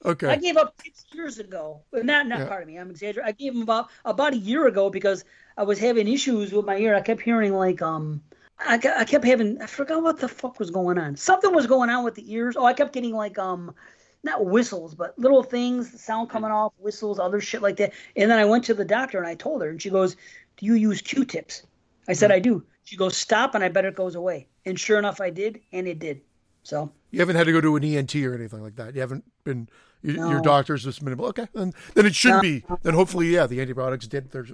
Okay. 0.03 0.27
I 0.27 0.35
gave 0.35 0.57
up 0.57 0.75
six 0.83 1.05
years 1.13 1.39
ago. 1.39 1.81
Not, 1.93 2.27
not 2.27 2.39
yeah. 2.39 2.47
part 2.47 2.61
of 2.61 2.67
me. 2.67 2.77
I'm 2.77 2.91
exaggerating. 2.91 3.27
I 3.27 3.31
gave 3.31 3.53
them 3.53 3.63
about 3.63 3.89
about 4.03 4.33
a 4.33 4.37
year 4.37 4.67
ago 4.67 4.89
because 4.89 5.23
I 5.57 5.63
was 5.63 5.79
having 5.79 6.07
issues 6.07 6.51
with 6.51 6.65
my 6.65 6.77
ear. 6.77 6.93
I 6.93 7.01
kept 7.01 7.21
hearing 7.21 7.53
like 7.53 7.81
um 7.81 8.21
I, 8.59 8.75
I 8.75 9.05
kept 9.05 9.23
having 9.23 9.59
I 9.61 9.65
forgot 9.65 10.03
what 10.03 10.19
the 10.19 10.27
fuck 10.27 10.59
was 10.59 10.69
going 10.69 10.97
on. 10.97 11.15
Something 11.15 11.55
was 11.55 11.65
going 11.65 11.89
on 11.89 12.03
with 12.03 12.15
the 12.15 12.31
ears. 12.31 12.55
Oh, 12.57 12.65
I 12.65 12.73
kept 12.73 12.93
getting 12.93 13.15
like 13.15 13.39
um 13.39 13.73
not 14.21 14.45
whistles, 14.45 14.93
but 14.93 15.17
little 15.17 15.43
things, 15.43 16.01
sound 16.01 16.29
coming 16.29 16.51
off, 16.51 16.73
whistles, 16.77 17.17
other 17.17 17.39
shit 17.39 17.61
like 17.61 17.77
that. 17.77 17.93
And 18.15 18.29
then 18.29 18.37
I 18.37 18.45
went 18.45 18.65
to 18.65 18.73
the 18.73 18.85
doctor 18.85 19.17
and 19.17 19.27
I 19.27 19.35
told 19.35 19.61
her, 19.61 19.69
and 19.69 19.81
she 19.81 19.89
goes, 19.89 20.15
"Do 20.57 20.65
you 20.65 20.73
use 20.73 21.01
Q-tips?" 21.01 21.63
I 22.07 22.13
said, 22.13 22.31
mm-hmm. 22.31 22.35
"I 22.35 22.39
do." 22.39 22.63
She 22.83 22.97
goes, 22.97 23.15
"Stop," 23.15 23.55
and 23.55 23.63
I 23.63 23.69
bet 23.69 23.85
it 23.85 23.95
goes 23.95 24.15
away. 24.15 24.47
And 24.65 24.79
sure 24.79 24.99
enough, 24.99 25.21
I 25.21 25.29
did, 25.29 25.61
and 25.71 25.87
it 25.87 25.99
did. 25.99 26.21
So 26.63 26.91
you 27.15 27.21
haven't 27.21 27.37
had 27.37 27.45
to 27.45 27.53
go 27.53 27.61
to 27.61 27.75
an 27.77 27.83
ENT 27.83 28.13
or 28.15 28.35
anything 28.35 28.61
like 28.61 28.75
that. 28.75 28.93
You 28.93 29.01
haven't 29.01 29.23
been. 29.45 29.69
You, 30.01 30.17
no. 30.17 30.29
Your 30.31 30.41
doctor's 30.41 30.83
just 30.83 31.03
been 31.03 31.19
okay. 31.19 31.47
Then 31.53 31.73
then 31.93 32.05
it 32.05 32.13
should 32.13 32.31
no. 32.31 32.41
be. 32.41 32.63
Then 32.83 32.93
hopefully, 32.93 33.27
yeah, 33.27 33.47
the 33.47 33.61
antibiotics 33.61 34.05
did 34.05 34.31
their 34.31 34.45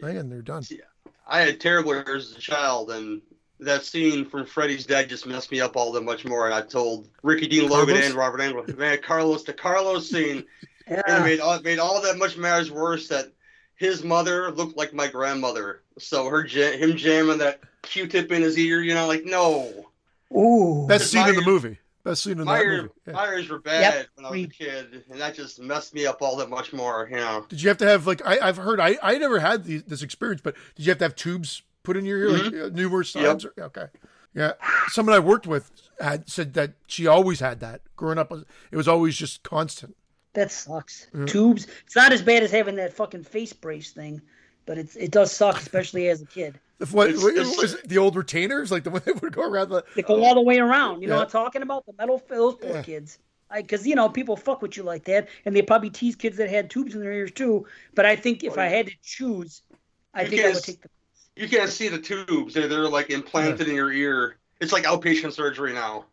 thing 0.00 0.16
and 0.16 0.30
they're 0.30 0.42
done. 0.42 0.62
Yeah. 0.70 0.80
I 1.26 1.40
had 1.40 1.58
terrible 1.58 1.92
ears 1.92 2.30
as 2.30 2.36
a 2.36 2.40
child, 2.40 2.90
and 2.90 3.22
that 3.60 3.84
scene 3.84 4.26
from 4.26 4.44
Freddy's 4.44 4.84
Dead 4.84 5.08
just 5.08 5.26
messed 5.26 5.50
me 5.50 5.60
up 5.60 5.74
all 5.74 5.90
that 5.92 6.02
much 6.02 6.26
more. 6.26 6.44
And 6.44 6.54
I 6.54 6.60
told 6.60 7.08
Ricky 7.22 7.46
Dean 7.46 7.68
Carlos? 7.68 7.88
Logan 7.88 8.02
and 8.02 8.14
Robert 8.14 8.40
Englund, 8.40 8.76
man, 8.76 8.98
Carlos, 9.02 9.42
the 9.42 9.54
Carlos 9.54 10.10
scene, 10.10 10.44
yeah. 10.90 11.00
and 11.06 11.24
it 11.24 11.26
made 11.26 11.40
all, 11.40 11.54
it 11.54 11.64
made 11.64 11.78
all 11.78 12.02
that 12.02 12.18
much 12.18 12.36
matters 12.36 12.70
worse 12.70 13.08
that 13.08 13.32
his 13.76 14.04
mother 14.04 14.50
looked 14.50 14.76
like 14.76 14.92
my 14.92 15.08
grandmother. 15.08 15.82
So 15.98 16.28
her 16.28 16.42
him 16.42 16.96
jamming 16.96 17.38
that 17.38 17.60
Q-tip 17.82 18.30
in 18.30 18.42
his 18.42 18.58
ear, 18.58 18.82
you 18.82 18.92
know, 18.92 19.06
like 19.06 19.24
no. 19.24 19.86
Ooh, 20.36 20.86
best 20.86 21.10
scene 21.10 21.26
in 21.26 21.36
the 21.36 21.42
movie. 21.42 21.78
Best 22.04 22.24
scene 22.24 22.40
in 22.40 22.44
my 22.44 22.58
that 22.58 22.66
movie. 22.66 22.88
Yeah. 23.06 23.12
My 23.12 23.26
ears 23.28 23.48
were 23.48 23.60
bad 23.60 23.94
yep. 23.94 24.06
when 24.16 24.26
I 24.26 24.30
was 24.30 24.42
a 24.42 24.46
kid, 24.48 25.04
and 25.08 25.20
that 25.20 25.34
just 25.36 25.60
messed 25.60 25.94
me 25.94 26.04
up 26.04 26.20
all 26.20 26.36
that 26.36 26.50
much 26.50 26.72
more. 26.72 27.08
You 27.08 27.16
know. 27.16 27.46
Did 27.48 27.62
you 27.62 27.68
have 27.68 27.78
to 27.78 27.86
have 27.86 28.06
like 28.06 28.24
I, 28.26 28.44
have 28.44 28.56
heard 28.56 28.80
I 28.80 28.98
I 29.02 29.18
never 29.18 29.38
had 29.38 29.64
the, 29.64 29.78
this 29.78 30.02
experience, 30.02 30.40
but 30.42 30.56
did 30.74 30.84
you 30.84 30.90
have 30.90 30.98
to 30.98 31.04
have 31.04 31.14
tubes 31.14 31.62
put 31.84 31.96
in 31.96 32.04
your 32.04 32.18
ear 32.18 32.28
mm-hmm. 32.30 32.56
like 32.56 32.64
uh, 32.64 32.74
numerous 32.74 33.12
times? 33.12 33.44
Yep. 33.44 33.52
Or, 33.56 33.62
okay. 33.64 33.86
Yeah, 34.34 34.52
someone 34.88 35.14
I 35.14 35.20
worked 35.20 35.46
with 35.46 35.70
had 36.00 36.28
said 36.28 36.54
that 36.54 36.72
she 36.86 37.06
always 37.06 37.38
had 37.38 37.60
that 37.60 37.82
growing 37.96 38.18
up. 38.18 38.32
It 38.70 38.76
was 38.76 38.88
always 38.88 39.14
just 39.16 39.42
constant. 39.42 39.94
That 40.32 40.50
sucks. 40.50 41.06
Mm-hmm. 41.08 41.26
Tubes. 41.26 41.66
It's 41.84 41.94
not 41.94 42.12
as 42.12 42.22
bad 42.22 42.42
as 42.42 42.50
having 42.50 42.76
that 42.76 42.94
fucking 42.94 43.24
face 43.24 43.52
brace 43.52 43.92
thing, 43.92 44.22
but 44.66 44.78
it's 44.78 44.96
it 44.96 45.10
does 45.10 45.30
suck, 45.30 45.58
especially 45.58 46.08
as 46.08 46.22
a 46.22 46.26
kid. 46.26 46.58
What, 46.90 47.10
it's, 47.10 47.22
what 47.22 47.36
it's, 47.36 47.60
was 47.60 47.74
it, 47.74 47.88
the 47.88 47.98
old 47.98 48.16
retainers, 48.16 48.72
like 48.72 48.84
the 48.84 48.90
one 48.90 49.02
that 49.06 49.22
would 49.22 49.32
go 49.32 49.42
around 49.42 49.68
the? 49.68 49.84
They 49.94 50.02
go 50.02 50.22
all 50.24 50.34
the 50.34 50.42
way 50.42 50.58
around. 50.58 51.02
You 51.02 51.08
know 51.08 51.16
what 51.16 51.26
I'm 51.26 51.30
talking 51.30 51.62
about? 51.62 51.86
The 51.86 51.92
metal 51.98 52.22
those 52.28 52.56
poor 52.56 52.72
yeah. 52.72 52.82
kids. 52.82 53.18
Because 53.54 53.86
you 53.86 53.94
know 53.94 54.08
people 54.08 54.36
fuck 54.36 54.62
with 54.62 54.78
you 54.78 54.82
like 54.82 55.04
that, 55.04 55.28
and 55.44 55.54
they 55.54 55.60
probably 55.60 55.90
tease 55.90 56.16
kids 56.16 56.38
that 56.38 56.48
had 56.48 56.70
tubes 56.70 56.94
in 56.94 57.02
their 57.02 57.12
ears 57.12 57.32
too. 57.32 57.66
But 57.94 58.06
I 58.06 58.16
think 58.16 58.42
if 58.44 58.56
oh, 58.56 58.62
I 58.62 58.66
had 58.66 58.86
to 58.86 58.94
choose, 59.02 59.60
I 60.14 60.22
you 60.22 60.28
think 60.28 60.44
I 60.44 60.48
would 60.52 60.62
take 60.62 60.80
the. 60.80 60.88
You 61.36 61.48
can't 61.48 61.70
see 61.70 61.88
the 61.88 61.98
tubes; 61.98 62.54
they're, 62.54 62.66
they're 62.66 62.88
like 62.88 63.10
implanted 63.10 63.66
yeah. 63.66 63.70
in 63.70 63.76
your 63.76 63.92
ear. 63.92 64.36
It's 64.60 64.72
like 64.72 64.84
outpatient 64.84 65.34
surgery 65.34 65.74
now. 65.74 66.06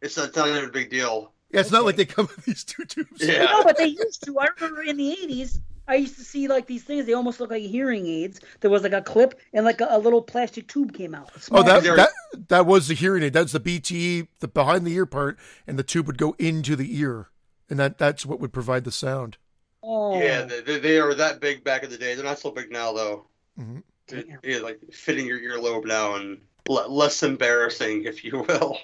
It's, 0.00 0.16
it's 0.16 0.36
not 0.36 0.48
even 0.48 0.64
a 0.64 0.68
big 0.68 0.90
deal. 0.90 1.32
Yeah, 1.50 1.60
it's 1.60 1.68
okay. 1.68 1.76
not 1.76 1.84
like 1.84 1.96
they 1.96 2.06
come 2.06 2.28
with 2.34 2.44
these 2.44 2.64
two 2.64 2.84
tubes. 2.84 3.22
Yeah, 3.22 3.44
no, 3.44 3.64
but 3.64 3.76
they 3.76 3.86
used 3.86 4.24
to. 4.24 4.38
I 4.38 4.46
remember 4.58 4.82
in 4.82 4.96
the 4.96 5.16
'80s, 5.22 5.60
I 5.88 5.96
used 5.96 6.16
to 6.16 6.24
see 6.24 6.48
like 6.48 6.66
these 6.66 6.82
things. 6.82 7.06
They 7.06 7.12
almost 7.12 7.40
look 7.40 7.50
like 7.50 7.62
hearing 7.62 8.06
aids. 8.06 8.40
There 8.60 8.70
was 8.70 8.82
like 8.82 8.92
a 8.92 9.02
clip 9.02 9.40
and 9.52 9.64
like 9.64 9.80
a, 9.80 9.88
a 9.90 9.98
little 9.98 10.22
plastic 10.22 10.68
tube 10.68 10.92
came 10.92 11.14
out. 11.14 11.30
Oh, 11.50 11.62
that, 11.62 11.82
that 11.82 12.10
that 12.48 12.66
was 12.66 12.88
the 12.88 12.94
hearing 12.94 13.22
aid. 13.22 13.32
That's 13.32 13.52
the 13.52 13.60
BTE, 13.60 14.28
the 14.40 14.48
behind 14.48 14.86
the 14.86 14.94
ear 14.94 15.06
part, 15.06 15.38
and 15.66 15.78
the 15.78 15.82
tube 15.82 16.06
would 16.06 16.18
go 16.18 16.34
into 16.38 16.76
the 16.76 16.98
ear, 16.98 17.28
and 17.70 17.78
that 17.78 17.98
that's 17.98 18.26
what 18.26 18.40
would 18.40 18.52
provide 18.52 18.84
the 18.84 18.92
sound. 18.92 19.36
Oh. 19.82 20.18
Yeah, 20.20 20.42
they, 20.42 20.78
they 20.78 20.98
are 20.98 21.14
that 21.14 21.40
big 21.40 21.62
back 21.62 21.84
in 21.84 21.90
the 21.90 21.98
day. 21.98 22.14
They're 22.14 22.24
not 22.24 22.40
so 22.40 22.50
big 22.50 22.72
now 22.72 22.92
though. 22.92 23.26
Mm-hmm. 23.58 23.78
It, 24.08 24.26
yeah, 24.42 24.58
like 24.58 24.80
fitting 24.92 25.26
your 25.26 25.38
earlobe 25.38 25.86
now 25.86 26.16
and 26.16 26.40
less 26.68 27.22
embarrassing, 27.22 28.04
if 28.04 28.24
you 28.24 28.44
will. 28.48 28.78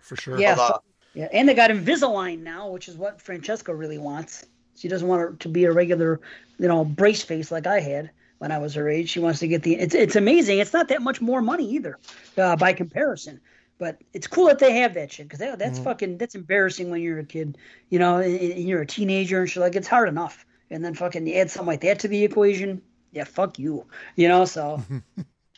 For 0.00 0.16
sure. 0.16 0.38
Yeah. 0.38 0.78
Yeah, 1.14 1.28
and 1.32 1.48
they 1.48 1.54
got 1.54 1.70
Invisalign 1.70 2.40
now, 2.40 2.68
which 2.70 2.88
is 2.88 2.96
what 2.96 3.22
Francesca 3.22 3.72
really 3.72 3.98
wants. 3.98 4.46
She 4.76 4.88
doesn't 4.88 5.06
want 5.06 5.20
her 5.20 5.32
to 5.40 5.48
be 5.48 5.64
a 5.64 5.72
regular, 5.72 6.20
you 6.58 6.68
know, 6.68 6.84
brace 6.84 7.22
face 7.22 7.50
like 7.50 7.66
I 7.66 7.80
had 7.80 8.10
when 8.38 8.52
I 8.52 8.58
was 8.58 8.74
her 8.74 8.88
age. 8.88 9.08
She 9.08 9.20
wants 9.20 9.40
to 9.40 9.48
get 9.48 9.62
the. 9.62 9.74
It's 9.76 9.94
it's 9.94 10.16
amazing. 10.16 10.58
It's 10.58 10.72
not 10.72 10.88
that 10.88 11.02
much 11.02 11.20
more 11.20 11.40
money 11.40 11.70
either, 11.70 11.98
uh, 12.36 12.56
by 12.56 12.72
comparison. 12.72 13.40
But 13.78 14.00
it's 14.12 14.26
cool 14.26 14.46
that 14.46 14.60
they 14.60 14.78
have 14.78 14.94
that 14.94 15.12
shit 15.12 15.26
because 15.26 15.40
that, 15.40 15.58
that's 15.58 15.76
mm-hmm. 15.76 15.84
fucking 15.84 16.18
that's 16.18 16.34
embarrassing 16.34 16.90
when 16.90 17.02
you're 17.02 17.18
a 17.18 17.24
kid, 17.24 17.58
you 17.90 17.98
know, 17.98 18.18
and, 18.18 18.38
and 18.38 18.68
you're 18.68 18.82
a 18.82 18.86
teenager 18.86 19.40
and 19.40 19.50
shit. 19.50 19.60
Like 19.60 19.74
it's 19.74 19.88
hard 19.88 20.08
enough, 20.08 20.46
and 20.70 20.84
then 20.84 20.94
fucking 20.94 21.32
add 21.34 21.50
something 21.50 21.66
like 21.66 21.80
that 21.80 22.00
to 22.00 22.08
the 22.08 22.22
equation. 22.22 22.82
Yeah, 23.12 23.24
fuck 23.24 23.58
you, 23.58 23.86
you 24.16 24.28
know. 24.28 24.44
So. 24.44 24.82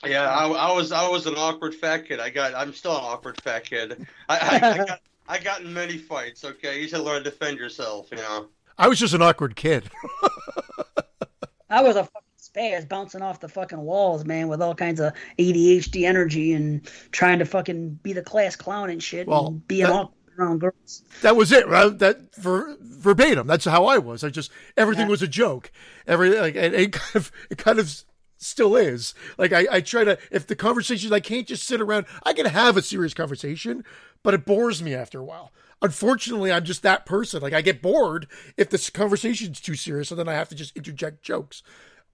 Yeah, 0.05 0.29
I, 0.29 0.47
I, 0.47 0.73
was 0.73 0.93
I 0.93 1.09
was 1.09 1.27
an 1.27 1.37
awkward 1.37 1.75
fat 1.75 2.07
kid. 2.07 2.21
I 2.21 2.29
got 2.29 2.55
I'm 2.55 2.75
still 2.75 2.93
an 2.93 3.03
awkward 3.03 3.41
fat 3.41 3.65
kid. 3.65 4.07
I, 4.29 4.37
I, 4.37 4.57
I 4.57 4.77
got 4.87 5.01
I 5.27 5.39
got 5.39 5.63
in 5.63 5.73
many 5.73 5.97
fights. 5.97 6.45
Okay, 6.45 6.83
you 6.83 6.87
should 6.87 7.01
learn 7.01 7.25
to 7.25 7.31
defend 7.31 7.59
yourself. 7.59 8.09
You 8.11 8.19
know. 8.19 8.49
I 8.78 8.89
was 8.89 8.98
just 8.98 9.15
an 9.15 9.23
awkward 9.23 9.57
kid. 9.57 9.90
I 11.70 11.82
was 11.82 11.97
a 11.97 12.05
fucking 12.05 12.20
spaz 12.39 12.89
bouncing 12.89 13.23
off 13.23 13.40
the 13.40 13.48
fucking 13.48 13.81
walls, 13.81 14.24
man, 14.24 14.48
with 14.48 14.62
all 14.62 14.74
kinds 14.74 15.01
of 15.01 15.12
ADHD 15.39 16.05
energy 16.05 16.53
and 16.53 16.86
trying 17.11 17.39
to 17.39 17.44
fucking 17.44 18.01
be 18.03 18.12
the 18.12 18.23
class 18.23 18.57
clown 18.57 18.90
and 18.90 19.03
shit 19.03 19.27
well, 19.27 19.48
and 19.48 19.66
being 19.66 19.86
awkward 19.86 20.15
around 20.39 20.59
girls. 20.61 21.03
That 21.23 21.36
was 21.36 21.53
it, 21.53 21.66
right? 21.66 21.98
That 21.98 22.35
for 22.35 22.77
verbatim. 22.81 23.47
That's 23.47 23.65
how 23.65 23.86
I 23.86 23.98
was. 23.98 24.23
I 24.23 24.28
just 24.28 24.51
everything 24.77 25.07
yeah. 25.07 25.11
was 25.11 25.23
a 25.23 25.28
joke. 25.28 25.73
Every 26.07 26.39
like 26.39 26.55
it, 26.55 26.74
it 26.74 26.93
kind 26.93 27.16
of 27.16 27.32
it 27.51 27.59
kind 27.59 27.78
of 27.78 28.05
still 28.36 28.77
is. 28.77 29.15
Like 29.39 29.53
I, 29.53 29.66
I 29.70 29.81
try 29.81 30.05
to 30.05 30.19
if 30.31 30.47
the 30.47 30.57
conversations 30.57 31.12
I 31.12 31.20
can't 31.20 31.47
just 31.47 31.65
sit 31.65 31.81
around. 31.81 32.07
I 32.24 32.32
can 32.32 32.47
have 32.47 32.77
a 32.77 32.82
serious 32.82 33.15
conversation, 33.15 33.85
but 34.23 34.35
it 34.35 34.44
bores 34.44 34.82
me 34.82 34.94
after 34.94 35.19
a 35.19 35.24
while 35.24 35.53
unfortunately, 35.82 36.53
I'm 36.53 36.65
just 36.65 36.82
that 36.82 37.07
person. 37.07 37.43
Like 37.43 37.53
I 37.53 37.62
get 37.62 37.82
bored 37.82 38.27
if 38.57 38.70
this 38.70 38.90
conversation's 38.90 39.61
too 39.61 39.74
serious, 39.74 40.11
and 40.11 40.19
then 40.19 40.28
I 40.28 40.35
have 40.35 40.48
to 40.51 40.55
just 40.55 40.77
interject 40.77 41.23
jokes 41.23 41.62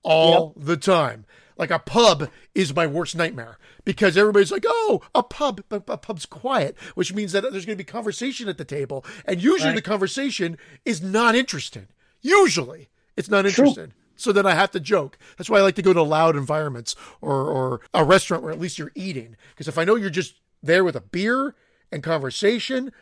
all 0.03 0.55
yep. 0.57 0.67
the 0.67 0.77
time. 0.77 1.25
Like 1.57 1.71
a 1.71 1.79
pub 1.79 2.31
is 2.55 2.75
my 2.75 2.87
worst 2.87 3.15
nightmare 3.15 3.59
because 3.85 4.17
everybody's 4.17 4.53
like, 4.53 4.65
"Oh, 4.67 5.03
a 5.15 5.23
pub," 5.23 5.63
but 5.69 5.85
a 5.89 5.99
pub's 5.99 6.27
quiet, 6.27 6.77
which 6.95 7.13
means 7.13 7.33
that 7.33 7.43
there's 7.43 7.67
going 7.67 7.77
to 7.79 7.85
be 7.85 7.85
conversation 7.85 8.49
at 8.49 8.59
the 8.59 8.65
table, 8.65 9.05
and 9.27 9.43
usually 9.43 9.71
right. 9.71 9.77
the 9.77 9.83
conversation 9.83 10.57
is 10.85 11.03
not 11.03 11.35
interested. 11.35 11.89
Usually, 12.21 12.89
it's 13.17 13.29
not 13.29 13.47
interested. 13.47 13.91
True. 13.91 13.99
So 14.17 14.33
then 14.33 14.47
I 14.47 14.55
have 14.55 14.71
to 14.73 14.81
joke. 14.81 15.19
That's 15.37 15.51
why 15.51 15.59
I 15.59 15.63
like 15.63 15.75
to 15.77 15.83
go 15.83 15.93
to 15.93 16.03
loud 16.03 16.37
environments 16.37 16.97
or 17.21 17.45
or 17.51 17.81
a 17.93 18.05
restaurant 18.05 18.43
where 18.43 18.53
at 18.53 18.61
least 18.61 18.79
you're 18.79 18.93
eating. 18.95 19.37
Because 19.51 19.69
if 19.69 19.79
I 19.79 19.85
know 19.85 19.97
you're 19.97 20.11
just 20.11 20.35
there 20.63 20.85
with 20.85 20.97
a 20.97 21.01
beer 21.01 21.55
and 21.91 22.03
conversation, 22.03 22.93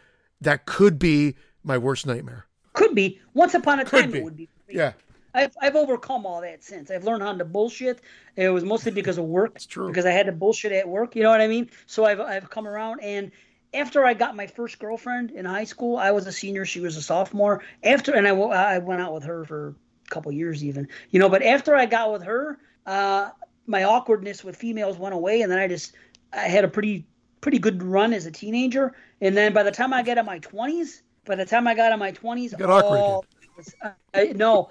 that 0.41 0.67
could 0.67 0.99
be 0.99 1.37
my 1.63 1.79
worst 1.79 2.07
nightmare. 2.07 2.47
Could 2.73 2.95
be. 2.95 3.21
Once 3.35 3.55
upon 3.55 3.81
a 3.81 3.85
could 3.85 4.01
time, 4.01 4.11
be. 4.11 4.19
it 4.19 4.25
would 4.25 4.37
be. 4.37 4.49
Yeah. 4.69 4.93
I've, 5.35 5.55
I've 5.61 5.77
overcome 5.77 6.27
all 6.27 6.41
that 6.41 6.65
since. 6.65 6.91
I've 6.91 7.05
learned 7.05 7.23
how 7.23 7.33
to 7.33 7.45
bullshit. 7.45 8.01
It 8.37 8.49
was 8.49 8.65
mostly 8.65 8.91
because 8.91 9.19
of 9.19 9.25
work. 9.25 9.53
It's 9.55 9.67
true. 9.67 9.87
Because 9.87 10.07
I 10.07 10.11
had 10.11 10.27
to 10.27 10.33
bullshit 10.33 10.73
at 10.73 10.89
work. 10.89 11.15
You 11.15 11.23
know 11.23 11.31
what 11.31 11.41
I 11.41 11.47
mean? 11.47 11.71
So 11.87 12.05
I've, 12.05 12.21
I've 12.21 12.51
come 12.51 12.67
around. 12.67 13.01
And 13.01 13.31
after 13.73 14.05
I 14.05 14.15
got 14.15 14.35
my 14.35 14.47
first 14.47 14.79
girlfriend 14.79 15.31
in 15.31 15.45
high 15.45 15.65
school, 15.65 15.97
I 15.97 16.11
was 16.11 16.27
a 16.27 16.33
senior. 16.33 16.65
She 16.65 16.81
was 16.81 16.97
a 16.97 17.03
sophomore. 17.03 17.63
After, 17.85 18.15
and 18.15 18.27
I, 18.27 18.31
I 18.31 18.79
went 18.79 19.01
out 19.01 19.15
with 19.15 19.25
her 19.25 19.45
for 19.45 19.77
a 20.07 20.11
couple 20.11 20.33
years 20.33 20.65
even. 20.65 20.89
You 21.11 21.21
know, 21.21 21.29
but 21.29 21.43
after 21.43 21.77
I 21.77 21.87
got 21.87 22.13
with 22.13 22.23
her, 22.23 22.59
uh, 22.87 23.31
my 23.67 23.85
awkwardness 23.85 24.43
with 24.43 24.57
females 24.57 24.99
went 24.99 25.15
away. 25.15 25.43
And 25.43 25.53
then 25.53 25.61
I 25.61 25.69
just, 25.69 25.95
I 26.33 26.49
had 26.49 26.65
a 26.65 26.69
pretty 26.69 27.07
pretty 27.41 27.59
good 27.59 27.83
run 27.83 28.13
as 28.13 28.27
a 28.27 28.31
teenager. 28.31 28.95
And 29.21 29.37
then 29.37 29.53
by 29.53 29.63
the 29.63 29.71
time 29.71 29.93
I 29.93 30.03
got 30.03 30.19
in 30.19 30.27
my 30.27 30.39
20s, 30.39 31.03
by 31.25 31.35
the 31.35 31.47
time 31.47 31.67
I 31.67 31.75
got 31.75 31.93
in 31.93 31.99
my 31.99 32.13
20s, 32.13 32.57
got 32.57 32.71
awkward 32.71 33.27
was, 33.57 33.75
uh, 33.83 34.25
no, 34.35 34.69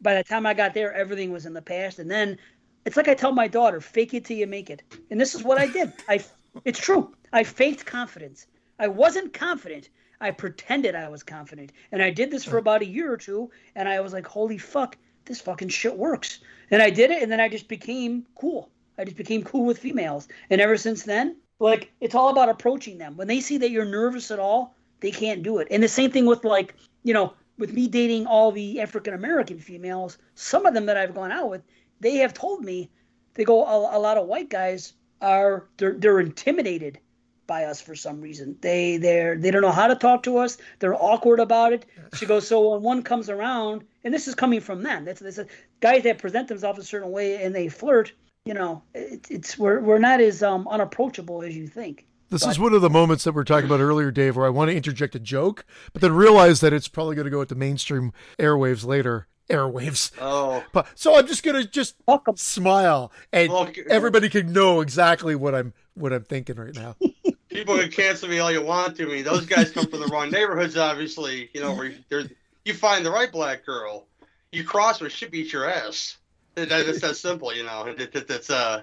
by 0.00 0.14
the 0.14 0.24
time 0.24 0.46
I 0.46 0.54
got 0.54 0.74
there, 0.74 0.92
everything 0.92 1.32
was 1.32 1.46
in 1.46 1.54
the 1.54 1.62
past. 1.62 1.98
And 1.98 2.10
then 2.10 2.38
it's 2.84 2.96
like 2.96 3.08
I 3.08 3.14
tell 3.14 3.32
my 3.32 3.48
daughter, 3.48 3.80
fake 3.80 4.14
it 4.14 4.24
till 4.24 4.36
you 4.36 4.46
make 4.46 4.70
it. 4.70 4.82
And 5.10 5.20
this 5.20 5.34
is 5.34 5.42
what 5.42 5.58
I 5.58 5.66
did. 5.66 5.92
I, 6.08 6.24
it's 6.64 6.78
true. 6.78 7.14
I 7.32 7.44
faked 7.44 7.86
confidence. 7.86 8.46
I 8.78 8.88
wasn't 8.88 9.32
confident. 9.32 9.88
I 10.20 10.30
pretended 10.30 10.94
I 10.94 11.08
was 11.08 11.22
confident. 11.22 11.72
And 11.92 12.02
I 12.02 12.10
did 12.10 12.30
this 12.30 12.44
for 12.44 12.58
about 12.58 12.82
a 12.82 12.86
year 12.86 13.12
or 13.12 13.16
two. 13.16 13.50
And 13.74 13.88
I 13.88 14.00
was 14.00 14.12
like, 14.12 14.26
holy 14.26 14.58
fuck, 14.58 14.96
this 15.24 15.40
fucking 15.40 15.68
shit 15.68 15.96
works. 15.96 16.40
And 16.70 16.82
I 16.82 16.90
did 16.90 17.10
it. 17.10 17.22
And 17.22 17.30
then 17.30 17.40
I 17.40 17.48
just 17.48 17.68
became 17.68 18.26
cool. 18.34 18.70
I 18.98 19.04
just 19.04 19.16
became 19.16 19.44
cool 19.44 19.64
with 19.64 19.78
females. 19.78 20.26
And 20.50 20.60
ever 20.60 20.76
since 20.76 21.04
then, 21.04 21.36
like 21.60 21.92
it's 22.00 22.14
all 22.14 22.28
about 22.30 22.48
approaching 22.48 22.98
them. 22.98 23.16
When 23.16 23.28
they 23.28 23.40
see 23.40 23.58
that 23.58 23.70
you're 23.70 23.84
nervous 23.84 24.30
at 24.30 24.38
all, 24.38 24.74
They 25.00 25.10
can't 25.10 25.42
do 25.42 25.58
it. 25.58 25.68
And 25.70 25.82
the 25.82 25.88
same 25.88 26.10
thing 26.10 26.26
with 26.26 26.44
like, 26.44 26.74
you 27.04 27.14
know, 27.14 27.34
with 27.58 27.72
me 27.72 27.88
dating 27.88 28.26
all 28.26 28.52
the 28.52 28.80
African 28.80 29.14
American 29.14 29.58
females, 29.58 30.18
some 30.34 30.66
of 30.66 30.74
them 30.74 30.86
that 30.86 30.96
I've 30.96 31.14
gone 31.14 31.32
out 31.32 31.50
with, 31.50 31.62
they 32.00 32.16
have 32.16 32.34
told 32.34 32.64
me 32.64 32.90
they 33.34 33.44
go 33.44 33.64
a, 33.64 33.96
a 33.96 34.00
lot 34.00 34.18
of 34.18 34.26
white 34.26 34.50
guys 34.50 34.94
are 35.20 35.66
they're, 35.76 35.94
they're 35.94 36.20
intimidated 36.20 36.98
by 37.46 37.64
us 37.64 37.80
for 37.80 37.94
some 37.94 38.20
reason. 38.20 38.56
They 38.60 38.96
they're 38.98 39.36
they 39.36 39.50
don't 39.50 39.62
know 39.62 39.72
how 39.72 39.86
to 39.88 39.94
talk 39.96 40.22
to 40.24 40.38
us. 40.38 40.58
They're 40.80 40.94
awkward 40.94 41.40
about 41.40 41.72
it. 41.72 41.86
She 42.14 42.26
goes, 42.26 42.46
so 42.46 42.70
when 42.70 42.82
one 42.82 43.02
comes 43.02 43.28
around, 43.30 43.84
and 44.04 44.12
this 44.14 44.28
is 44.28 44.34
coming 44.34 44.60
from 44.60 44.82
them. 44.82 45.04
That's 45.04 45.20
this 45.20 45.40
guys 45.80 46.02
that 46.04 46.18
present 46.18 46.48
themselves 46.48 46.78
a 46.78 46.84
certain 46.84 47.10
way 47.10 47.42
and 47.42 47.54
they 47.54 47.68
flirt. 47.68 48.12
You 48.48 48.54
know, 48.54 48.82
it, 48.94 49.26
it's 49.28 49.58
we're 49.58 49.78
we're 49.78 49.98
not 49.98 50.22
as 50.22 50.42
um, 50.42 50.66
unapproachable 50.68 51.42
as 51.42 51.54
you 51.54 51.66
think. 51.66 52.06
This 52.30 52.44
but, 52.44 52.50
is 52.50 52.58
one 52.58 52.72
of 52.72 52.80
the 52.80 52.88
moments 52.88 53.24
that 53.24 53.32
we 53.32 53.42
are 53.42 53.44
talking 53.44 53.66
about 53.66 53.80
earlier, 53.80 54.10
Dave, 54.10 54.36
where 54.36 54.46
I 54.46 54.48
want 54.48 54.70
to 54.70 54.74
interject 54.74 55.14
a 55.14 55.18
joke, 55.18 55.66
but 55.92 56.00
then 56.00 56.14
realize 56.14 56.60
that 56.60 56.72
it's 56.72 56.88
probably 56.88 57.14
going 57.14 57.26
to 57.26 57.30
go 57.30 57.42
at 57.42 57.50
the 57.50 57.54
mainstream 57.54 58.10
airwaves 58.38 58.86
later 58.86 59.26
airwaves. 59.50 60.12
Oh. 60.18 60.64
But, 60.72 60.86
so 60.94 61.18
I'm 61.18 61.26
just 61.26 61.42
gonna 61.42 61.64
just 61.64 61.96
Welcome. 62.06 62.38
smile, 62.38 63.12
and 63.34 63.52
everybody 63.90 64.30
can 64.30 64.50
know 64.50 64.80
exactly 64.80 65.34
what 65.34 65.54
I'm 65.54 65.74
what 65.92 66.14
I'm 66.14 66.24
thinking 66.24 66.56
right 66.56 66.74
now. 66.74 66.96
People 67.50 67.76
can 67.76 67.90
cancel 67.90 68.30
me 68.30 68.38
all 68.38 68.50
you 68.50 68.62
want 68.62 68.96
to 68.96 69.06
me. 69.06 69.20
Those 69.20 69.44
guys 69.44 69.70
come 69.70 69.88
from 69.88 70.00
the 70.00 70.06
wrong 70.06 70.30
neighborhoods, 70.30 70.78
obviously. 70.78 71.50
You 71.52 71.60
know, 71.60 71.74
where 71.74 71.88
you, 71.88 72.28
you 72.64 72.72
find 72.72 73.04
the 73.04 73.10
right 73.10 73.30
black 73.30 73.66
girl, 73.66 74.06
you 74.52 74.64
cross 74.64 75.00
her, 75.00 75.10
she 75.10 75.26
beats 75.26 75.52
your 75.52 75.68
ass. 75.68 76.16
That's 76.64 77.00
that 77.00 77.16
simple, 77.16 77.54
you 77.54 77.64
know. 77.64 77.94
That's 77.94 78.50
uh, 78.50 78.82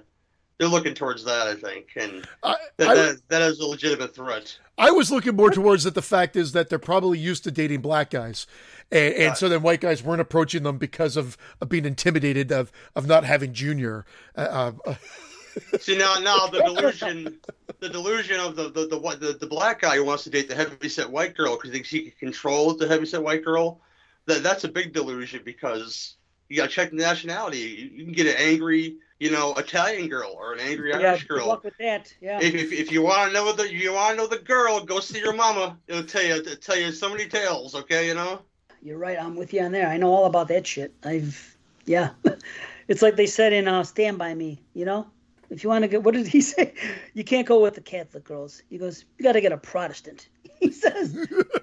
they're 0.57 0.68
looking 0.68 0.93
towards 0.93 1.23
that, 1.26 1.47
I 1.47 1.56
think, 1.56 1.89
and 1.95 2.26
I, 2.43 2.56
that, 2.77 2.88
I, 2.88 2.95
that, 2.95 3.22
that 3.27 3.41
is 3.41 3.60
a 3.60 3.65
legitimate 3.65 4.15
threat. 4.15 4.57
I 4.77 4.91
was 4.91 5.11
looking 5.11 5.35
more 5.35 5.52
towards 5.52 5.84
that. 5.84 5.95
The 5.95 6.02
fact 6.02 6.35
is 6.35 6.53
that 6.53 6.69
they're 6.69 6.80
probably 6.80 7.19
used 7.19 7.43
to 7.45 7.52
dating 7.52 7.81
black 7.81 8.10
guys, 8.10 8.47
and, 8.91 9.14
and 9.14 9.38
so 9.38 9.49
then 9.49 9.61
white 9.61 9.81
guys 9.81 10.03
weren't 10.03 10.22
approaching 10.22 10.64
them 10.64 10.77
because 10.77 11.18
of, 11.18 11.38
of 11.60 11.69
being 11.69 11.85
intimidated 11.85 12.52
of 12.52 12.72
of 12.95 13.06
not 13.07 13.26
having 13.26 13.53
junior. 13.53 14.06
Uh, 14.35 14.72
uh, 14.85 14.95
See 15.80 15.97
now, 15.97 16.19
now 16.19 16.47
the 16.47 16.61
delusion, 16.64 17.39
the 17.80 17.89
delusion 17.89 18.39
of 18.39 18.56
the 18.56 18.69
the, 18.69 18.88
the 18.88 18.97
the, 18.97 19.38
the 19.39 19.47
black 19.47 19.81
guy 19.81 19.95
who 19.95 20.06
wants 20.06 20.23
to 20.26 20.30
date 20.30 20.47
the 20.47 20.56
heavyset 20.56 21.10
white 21.10 21.35
girl 21.35 21.56
because 21.56 21.69
he 21.69 21.73
thinks 21.73 21.89
he 21.89 22.02
can 22.03 22.11
control 22.19 22.73
the 22.73 22.88
heavyset 22.88 23.22
white 23.22 23.43
girl. 23.43 23.81
That 24.26 24.43
that's 24.43 24.64
a 24.64 24.69
big 24.69 24.93
delusion 24.93 25.41
because 25.45 26.15
you 26.49 26.57
got 26.57 26.69
to 26.69 26.72
check 26.72 26.91
the 26.91 26.97
nationality. 26.97 27.91
You, 27.93 28.03
can 28.03 28.13
get 28.13 28.27
an 28.27 28.35
angry, 28.38 28.97
you 29.19 29.31
know, 29.31 29.53
Italian 29.55 30.09
girl 30.09 30.35
or 30.38 30.53
an 30.53 30.59
angry 30.59 30.91
yeah, 30.91 30.97
Irish 30.97 31.26
girl. 31.26 31.39
Good 31.39 31.47
luck 31.47 31.63
with 31.63 31.77
that. 31.80 32.13
Yeah. 32.22 32.39
If, 32.41 32.53
if, 32.53 32.72
if 32.72 32.91
you 32.91 33.01
want 33.01 33.30
to 33.30 33.34
know 33.34 33.51
the 33.51 33.72
you 33.72 33.93
want 33.93 34.11
to 34.11 34.17
know 34.17 34.27
the 34.27 34.38
girl, 34.38 34.84
go 34.84 34.99
see 34.99 35.19
your 35.19 35.34
mama. 35.34 35.77
It'll 35.88 36.03
tell 36.03 36.23
you 36.23 36.35
it'll 36.35 36.55
tell 36.55 36.77
you 36.77 36.91
so 36.91 37.09
many 37.09 37.27
tales. 37.27 37.76
Okay, 37.76 38.07
you 38.07 38.13
know. 38.13 38.41
You're 38.81 38.97
right. 38.97 39.17
I'm 39.19 39.35
with 39.35 39.53
you 39.53 39.61
on 39.61 39.72
there. 39.72 39.88
I 39.88 39.97
know 39.97 40.13
all 40.13 40.26
about 40.26 40.47
that 40.49 40.67
shit. 40.67 40.93
I've 41.03 41.57
yeah. 41.85 42.11
it's 42.88 43.01
like 43.01 43.15
they 43.15 43.26
said 43.26 43.53
in 43.53 43.67
uh, 43.67 43.84
Stand 43.84 44.17
by 44.17 44.34
Me. 44.35 44.61
You 44.73 44.85
know, 44.85 45.07
if 45.49 45.63
you 45.63 45.69
want 45.69 45.84
to 45.84 45.88
get 45.88 46.03
what 46.03 46.13
did 46.13 46.27
he 46.27 46.41
say? 46.41 46.73
You 47.13 47.23
can't 47.23 47.47
go 47.47 47.61
with 47.61 47.76
the 47.76 47.81
Catholic 47.81 48.23
girls. 48.23 48.61
He 48.69 48.77
goes, 48.77 49.05
you 49.17 49.23
got 49.23 49.34
to 49.34 49.41
get 49.41 49.51
a 49.51 49.57
Protestant. 49.57 50.30
He 50.57 50.72
says, 50.72 51.13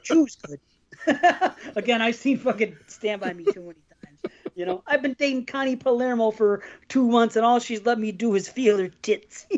Jews 0.02 0.36
good. 0.36 0.60
Again, 1.74 2.02
I've 2.02 2.14
seen 2.14 2.36
fucking 2.36 2.76
Stand 2.86 3.22
by 3.22 3.32
Me 3.32 3.42
too 3.44 3.62
many 3.62 3.80
times. 3.88 3.91
You 4.54 4.66
know, 4.66 4.82
I've 4.86 5.02
been 5.02 5.14
dating 5.18 5.46
Connie 5.46 5.76
Palermo 5.76 6.30
for 6.30 6.62
two 6.88 7.08
months, 7.08 7.36
and 7.36 7.44
all 7.44 7.58
she's 7.58 7.84
let 7.84 7.98
me 7.98 8.12
do 8.12 8.34
is 8.34 8.48
feel 8.48 8.78
her 8.78 8.88
tits. 9.02 9.46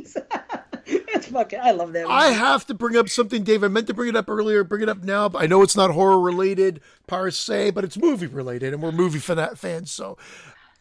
it's 0.87 1.27
fucking. 1.27 1.59
I 1.61 1.73
love 1.73 1.93
that. 1.95 2.03
Movie. 2.03 2.15
I 2.15 2.31
have 2.31 2.67
to 2.67 2.75
bring 2.75 2.97
up 2.97 3.09
something, 3.09 3.43
Dave. 3.43 3.65
I 3.65 3.69
meant 3.69 3.87
to 3.89 3.95
bring 3.95 4.09
it 4.09 4.17
up 4.17 4.29
earlier. 4.29 4.63
Bring 4.63 4.83
it 4.83 4.89
up 4.89 5.03
now. 5.03 5.31
I 5.35 5.47
know 5.47 5.63
it's 5.63 5.77
not 5.77 5.91
horror 5.91 6.21
related 6.21 6.81
per 7.07 7.31
se, 7.31 7.71
but 7.71 7.85
it's 7.85 7.97
movie 7.97 8.27
related, 8.27 8.73
and 8.73 8.83
we're 8.83 8.93
movie 8.93 9.19
fans. 9.19 9.91
So, 9.91 10.17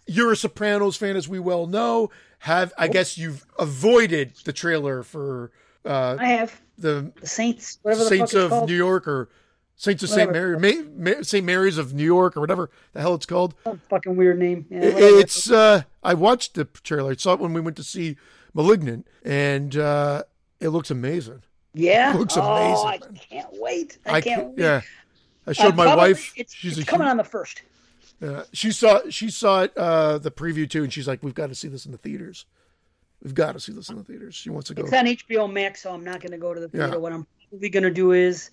you're 0.06 0.32
a 0.32 0.36
Sopranos 0.36 0.96
fan, 0.96 1.16
as 1.16 1.28
we 1.28 1.40
well 1.40 1.66
know. 1.66 2.12
Have 2.40 2.74
I 2.78 2.90
guess 2.90 3.18
you've 3.18 3.46
avoided 3.58 4.34
the 4.44 4.54
trailer 4.54 5.04
for? 5.04 5.52
Uh, 5.86 6.18
I 6.20 6.28
have 6.28 6.62
the, 6.78 7.12
the 7.20 7.28
Saints, 7.28 7.80
whatever 7.82 8.04
the 8.04 8.10
Saints 8.10 8.34
of 8.34 8.50
called. 8.50 8.70
New 8.70 8.76
York 8.76 9.08
or 9.08 9.30
Saints 9.76 10.04
of 10.04 10.10
St. 10.10 10.32
Mary, 10.32 10.58
May, 10.60 11.24
St. 11.24 11.46
Mary's 11.46 11.78
of 11.78 11.94
New 11.94 12.04
York, 12.04 12.38
or 12.38 12.40
whatever 12.40 12.70
the 12.94 13.02
hell 13.02 13.16
it's 13.16 13.26
called. 13.26 13.56
Fucking 13.90 14.16
weird 14.16 14.40
name. 14.40 14.66
Yeah, 14.70 14.82
it's. 14.84 15.52
Uh, 15.52 15.84
I 16.04 16.14
watched 16.14 16.54
the 16.54 16.66
trailer. 16.66 17.12
I 17.12 17.16
saw 17.16 17.34
it 17.34 17.40
when 17.40 17.54
we 17.54 17.62
went 17.62 17.76
to 17.78 17.84
see 17.84 18.16
*Malignant*, 18.54 19.08
and 19.24 19.76
uh, 19.76 20.24
it 20.60 20.70
looks 20.70 20.92
amazing. 20.92 21.42
Yeah, 21.74 22.14
it 22.14 22.20
looks 22.20 22.38
oh, 22.38 22.42
amazing. 22.42 22.88
I 22.88 23.18
can't 23.18 23.50
wait. 23.54 23.98
I, 24.06 24.12
I 24.12 24.22
can't. 24.22 24.42
Can't, 24.42 24.58
yeah, 24.58 24.82
I 25.48 25.54
showed 25.54 25.74
uh, 25.74 25.76
my 25.76 25.96
wife. 25.96 26.34
It's, 26.36 26.54
she's 26.54 26.78
it's 26.78 26.88
coming 26.88 27.08
huge, 27.08 27.12
on 27.12 27.18
the 27.18 27.24
first. 27.24 27.64
Yeah, 28.22 28.44
she 28.54 28.72
saw 28.72 29.02
she 29.10 29.30
saw 29.30 29.64
it 29.64 29.76
uh, 29.76 30.20
the 30.20 30.32
preview 30.32 30.70
too, 30.70 30.84
and 30.84 30.94
she's 30.94 31.08
like, 31.08 31.24
"We've 31.24 31.34
got 31.34 31.48
to 31.48 31.56
see 31.56 31.68
this 31.68 31.86
in 31.86 31.92
the 31.92 31.98
theaters. 31.98 32.46
We've 33.24 33.34
got 33.34 33.54
to 33.54 33.60
see 33.60 33.72
this 33.72 33.90
in 33.90 33.98
the 33.98 34.04
theaters." 34.04 34.36
She 34.36 34.50
wants 34.52 34.68
to 34.68 34.76
go. 34.76 34.84
It's 34.84 34.94
on 34.94 35.06
HBO 35.06 35.52
Max, 35.52 35.82
so 35.82 35.94
I'm 35.94 36.04
not 36.04 36.22
going 36.22 36.32
to 36.32 36.38
go 36.38 36.54
to 36.54 36.60
the 36.60 36.70
theater. 36.70 36.94
Yeah. 36.94 36.98
What 36.98 37.12
I'm 37.12 37.26
probably 37.50 37.70
going 37.70 37.84
to 37.84 37.92
do 37.92 38.12
is 38.12 38.52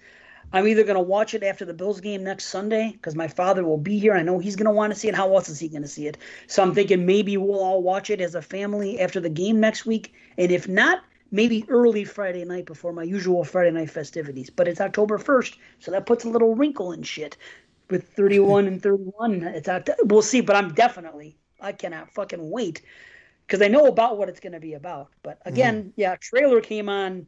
I'm 0.53 0.67
either 0.67 0.83
going 0.83 0.97
to 0.97 1.03
watch 1.03 1.35
it 1.35 1.43
after 1.43 1.65
the 1.65 1.75
Bills 1.75 2.01
game 2.01 2.25
next 2.25 2.47
Sunday 2.47 2.93
because 2.93 3.15
my 3.15 3.29
father 3.29 3.65
will 3.65 3.79
be 3.79 3.99
here. 3.99 4.15
I 4.15 4.23
know 4.23 4.39
he's 4.39 4.57
going 4.57 4.67
to 4.67 4.73
want 4.73 4.93
to 4.93 4.99
see 4.99 5.09
it. 5.09 5.15
How 5.15 5.35
else 5.35 5.49
is 5.49 5.59
he 5.59 5.69
going 5.69 5.83
to 5.83 5.89
see 5.89 6.07
it? 6.07 6.19
So 6.49 6.63
I'm 6.63 6.75
thinking 6.75 7.07
maybe 7.07 7.37
we'll 7.37 7.61
all 7.61 7.83
watch 7.83 8.11
it 8.11 8.21
as 8.21 8.35
a 8.35 8.43
family 8.43 8.99
after 9.01 9.21
the 9.21 9.29
game 9.29 9.61
next 9.61 9.87
week. 9.87 10.13
And 10.39 10.51
if 10.51 10.69
not, 10.69 11.03
maybe 11.31 11.65
early 11.69 12.05
Friday 12.05 12.45
night 12.45 12.67
before 12.67 12.93
my 12.93 13.05
usual 13.05 13.45
Friday 13.45 13.71
night 13.71 13.91
festivities. 13.91 14.51
But 14.51 14.67
it's 14.67 14.81
October 14.81 15.19
1st, 15.19 15.57
so 15.79 15.91
that 15.93 16.07
puts 16.07 16.25
a 16.25 16.29
little 16.29 16.55
wrinkle 16.55 16.93
in 16.93 17.03
shit 17.03 17.37
with 17.89 18.09
31 18.09 18.67
and 18.67 18.83
31. 18.83 19.43
It's 19.45 19.69
out. 19.69 19.89
We'll 20.05 20.23
see, 20.23 20.41
but 20.41 20.57
I'm 20.57 20.73
definitely, 20.75 21.37
I 21.61 21.73
cannot 21.73 22.11
fucking 22.11 22.51
wait 22.51 22.83
because 23.47 23.63
I 23.63 23.69
know 23.69 23.87
about 23.87 24.19
what 24.19 24.29
it's 24.29 24.41
going 24.41 24.53
to 24.53 24.61
be 24.61 24.75
about. 24.75 25.11
But 25.23 25.39
again, 25.45 25.85
mm. 25.85 25.93
yeah, 25.97 26.17
trailer 26.17 26.61
came 26.61 26.89
on 26.89 27.27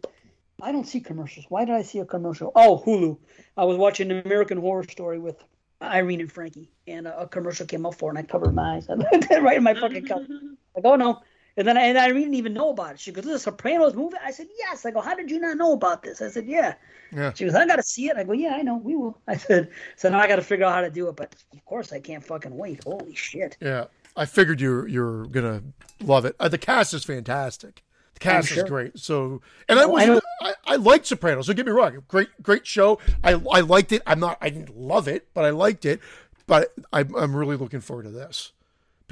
I 0.62 0.70
don't 0.70 0.86
see 0.86 1.00
commercials. 1.00 1.46
Why 1.48 1.64
did 1.64 1.74
I 1.74 1.82
see 1.82 1.98
a 1.98 2.04
commercial? 2.04 2.52
Oh, 2.54 2.82
Hulu. 2.86 3.18
I 3.56 3.64
was 3.64 3.76
watching 3.76 4.10
American 4.12 4.58
Horror 4.58 4.84
Story 4.84 5.18
with 5.18 5.42
Irene 5.82 6.20
and 6.20 6.30
Frankie, 6.30 6.70
and 6.86 7.08
a, 7.08 7.22
a 7.22 7.28
commercial 7.28 7.66
came 7.66 7.84
up 7.84 7.96
for 7.96 8.10
it, 8.10 8.16
and 8.16 8.18
I 8.18 8.22
covered 8.22 8.54
my 8.54 8.76
eyes. 8.76 8.88
I 8.88 8.94
looked 8.94 9.28
right 9.30 9.56
in 9.56 9.64
my 9.64 9.74
fucking 9.74 10.06
cup. 10.06 10.22
Like, 10.76 10.84
oh 10.84 10.94
no. 10.94 11.20
And 11.56 11.68
then 11.68 11.76
I, 11.76 11.82
and 11.82 11.98
I 11.98 12.08
didn't 12.08 12.34
even 12.34 12.54
know 12.54 12.70
about 12.70 12.94
it. 12.94 13.00
She 13.00 13.12
goes, 13.12 13.24
"This 13.24 13.34
is 13.34 13.40
a 13.40 13.44
Sopranos 13.44 13.94
movie." 13.94 14.16
I 14.24 14.30
said, 14.30 14.46
"Yes." 14.56 14.86
I 14.86 14.90
go, 14.90 15.00
"How 15.00 15.14
did 15.14 15.30
you 15.30 15.38
not 15.38 15.58
know 15.58 15.72
about 15.72 16.02
this?" 16.02 16.22
I 16.22 16.28
said, 16.28 16.46
"Yeah." 16.46 16.74
Yeah. 17.14 17.32
She 17.34 17.44
goes, 17.44 17.54
"I 17.54 17.66
got 17.66 17.76
to 17.76 17.82
see 17.82 18.08
it." 18.08 18.16
I 18.16 18.24
go, 18.24 18.32
"Yeah, 18.32 18.54
I 18.54 18.62
know. 18.62 18.76
We 18.76 18.94
will." 18.94 19.18
I 19.28 19.36
said, 19.36 19.68
"So 19.96 20.08
now 20.08 20.20
I 20.20 20.28
got 20.28 20.36
to 20.36 20.42
figure 20.42 20.64
out 20.64 20.72
how 20.72 20.80
to 20.80 20.90
do 20.90 21.08
it." 21.08 21.16
But 21.16 21.34
of 21.52 21.62
course, 21.64 21.92
I 21.92 22.00
can't 22.00 22.24
fucking 22.24 22.56
wait. 22.56 22.84
Holy 22.84 23.14
shit! 23.14 23.58
Yeah, 23.60 23.86
I 24.16 24.24
figured 24.24 24.60
you're 24.60 24.88
you're 24.88 25.26
gonna 25.26 25.62
love 26.00 26.24
it. 26.24 26.36
Uh, 26.40 26.48
the 26.48 26.56
cast 26.56 26.94
is 26.94 27.04
fantastic 27.04 27.82
cast 28.20 28.48
sure. 28.48 28.64
is 28.64 28.70
great. 28.70 28.98
So, 28.98 29.42
and 29.68 29.78
I 29.78 29.86
was 29.86 30.08
I, 30.08 30.20
I, 30.48 30.54
I 30.66 30.76
liked 30.76 31.06
Sopranos. 31.06 31.46
Don't 31.46 31.56
get 31.56 31.66
me 31.66 31.72
wrong, 31.72 32.02
great 32.08 32.28
great 32.42 32.66
show. 32.66 32.98
I 33.22 33.32
I 33.50 33.60
liked 33.60 33.92
it. 33.92 34.02
I'm 34.06 34.20
not 34.20 34.38
I 34.40 34.50
didn't 34.50 34.76
love 34.76 35.08
it, 35.08 35.28
but 35.34 35.44
I 35.44 35.50
liked 35.50 35.84
it. 35.84 36.00
But 36.46 36.74
I'm 36.92 37.14
I'm 37.14 37.36
really 37.36 37.56
looking 37.56 37.80
forward 37.80 38.04
to 38.04 38.10
this 38.10 38.52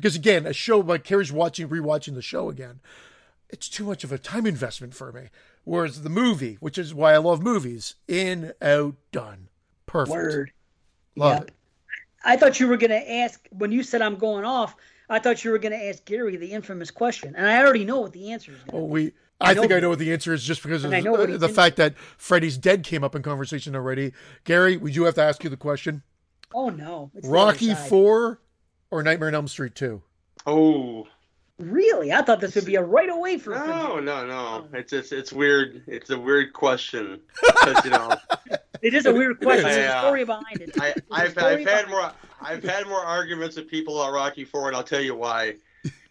because 0.01 0.17
again, 0.17 0.47
a 0.47 0.53
show 0.53 0.79
like 0.79 1.05
Carrie's 1.05 1.33
watching 1.33 1.69
rewatching 1.69 2.15
the 2.15 2.23
show 2.23 2.49
again. 2.49 2.81
It's 3.49 3.69
too 3.69 3.85
much 3.85 4.05
of 4.05 4.13
a 4.13 4.19
time 4.19 4.47
investment 4.47 4.95
for 4.95 5.13
me. 5.13 5.29
Whereas 5.65 6.03
the 6.03 6.09
movie, 6.09 6.57
which 6.61 6.79
is 6.79 6.95
why 6.95 7.13
I 7.13 7.19
love 7.19 7.43
movies, 7.43 7.97
in 8.09 8.53
out 8.63 8.95
done, 9.13 9.49
perfect. 9.87 10.15
Word. 10.15 10.53
Love 11.17 11.41
yep. 11.41 11.43
it. 11.49 11.55
I 12.25 12.37
thought 12.37 12.61
you 12.61 12.69
were 12.69 12.77
going 12.77 12.91
to 12.91 13.13
ask 13.13 13.47
when 13.51 13.73
you 13.73 13.83
said 13.83 14.03
I'm 14.03 14.17
going 14.17 14.45
off. 14.45 14.77
I 15.11 15.19
thought 15.19 15.45
you 15.45 15.51
were 15.51 15.59
going 15.59 15.73
to 15.73 15.89
ask 15.89 16.05
Gary 16.05 16.37
the 16.37 16.53
infamous 16.53 16.93
question, 16.93 17.35
and 17.37 17.47
I 17.47 17.59
already 17.59 17.85
know 17.85 18.01
what 18.01 18.13
the 18.13 18.31
answer 18.31 18.53
is. 18.53 18.59
Oh, 18.73 18.85
we. 18.85 19.13
I, 19.41 19.51
I 19.51 19.55
think 19.55 19.73
I 19.73 19.81
know 19.81 19.89
what 19.89 19.99
the 19.99 20.13
answer 20.13 20.33
is 20.33 20.45
just 20.45 20.63
because 20.63 20.85
of 20.85 20.91
the, 20.91 21.37
the 21.39 21.49
fact 21.49 21.77
that 21.77 21.99
Freddy's 21.99 22.59
dead 22.59 22.85
came 22.85 23.03
up 23.03 23.17
in 23.17 23.23
conversation 23.23 23.75
already. 23.75 24.13
Gary, 24.45 24.77
we 24.77 24.93
do 24.93 25.05
have 25.05 25.15
to 25.15 25.23
ask 25.23 25.43
you 25.43 25.51
the 25.51 25.57
question. 25.57 26.03
Oh 26.55 26.69
no, 26.69 27.11
it's 27.15 27.27
Rocky 27.27 27.75
Four 27.75 28.41
or 28.91 29.03
Nightmare 29.03 29.29
on 29.29 29.35
Elm 29.35 29.49
Street 29.49 29.75
Two? 29.75 30.03
Oh, 30.47 31.09
really? 31.59 32.13
I 32.13 32.23
thought 32.23 32.41
this 32.41 32.55
would 32.55 32.67
be 32.67 32.77
a 32.77 32.83
right 32.83 33.09
away 33.09 33.39
for. 33.39 33.55
No, 33.55 33.99
no, 33.99 34.27
no. 34.27 34.67
Oh. 34.67 34.69
It's 34.75 34.91
just 34.91 35.13
it's 35.13 35.33
weird. 35.33 35.85
It's 35.87 36.11
a 36.11 36.19
weird 36.19 36.53
question 36.53 37.21
because 37.43 37.85
you 37.85 37.91
know. 37.91 38.15
it 38.83 38.93
is 38.93 39.07
a 39.07 39.13
weird 39.13 39.41
question. 39.41 39.65
There's 39.65 39.95
a 39.95 39.99
story 40.01 40.25
behind 40.25 40.61
it. 40.61 40.81
I, 40.81 40.95
I've, 41.11 41.39
I've 41.39 41.67
had 41.67 41.89
more. 41.89 42.13
I've 42.41 42.63
had 42.63 42.87
more 42.87 43.01
arguments 43.01 43.57
with 43.57 43.69
people 43.69 44.01
about 44.01 44.15
Rocky 44.15 44.45
Four, 44.45 44.69
and 44.69 44.77
I'll 44.77 44.83
tell 44.85 45.01
you 45.01 45.15
why. 45.15 45.57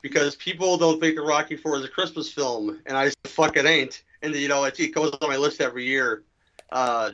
Because 0.02 0.36
people 0.36 0.78
don't 0.78 1.00
think 1.00 1.16
that 1.16 1.24
Rocky 1.24 1.58
Four 1.58 1.78
is 1.78 1.84
a 1.84 1.90
Christmas 1.90 2.32
film, 2.32 2.80
and 2.86 2.98
I 2.98 3.12
fuck 3.26 3.58
it 3.58 3.66
ain't. 3.66 4.04
And 4.22 4.34
you 4.36 4.48
know, 4.48 4.64
it, 4.64 4.80
it 4.80 4.94
goes 4.94 5.12
on 5.22 5.30
my 5.30 5.38
list 5.38 5.60
every 5.62 5.86
year. 5.86 6.24
Uh, 6.72 7.12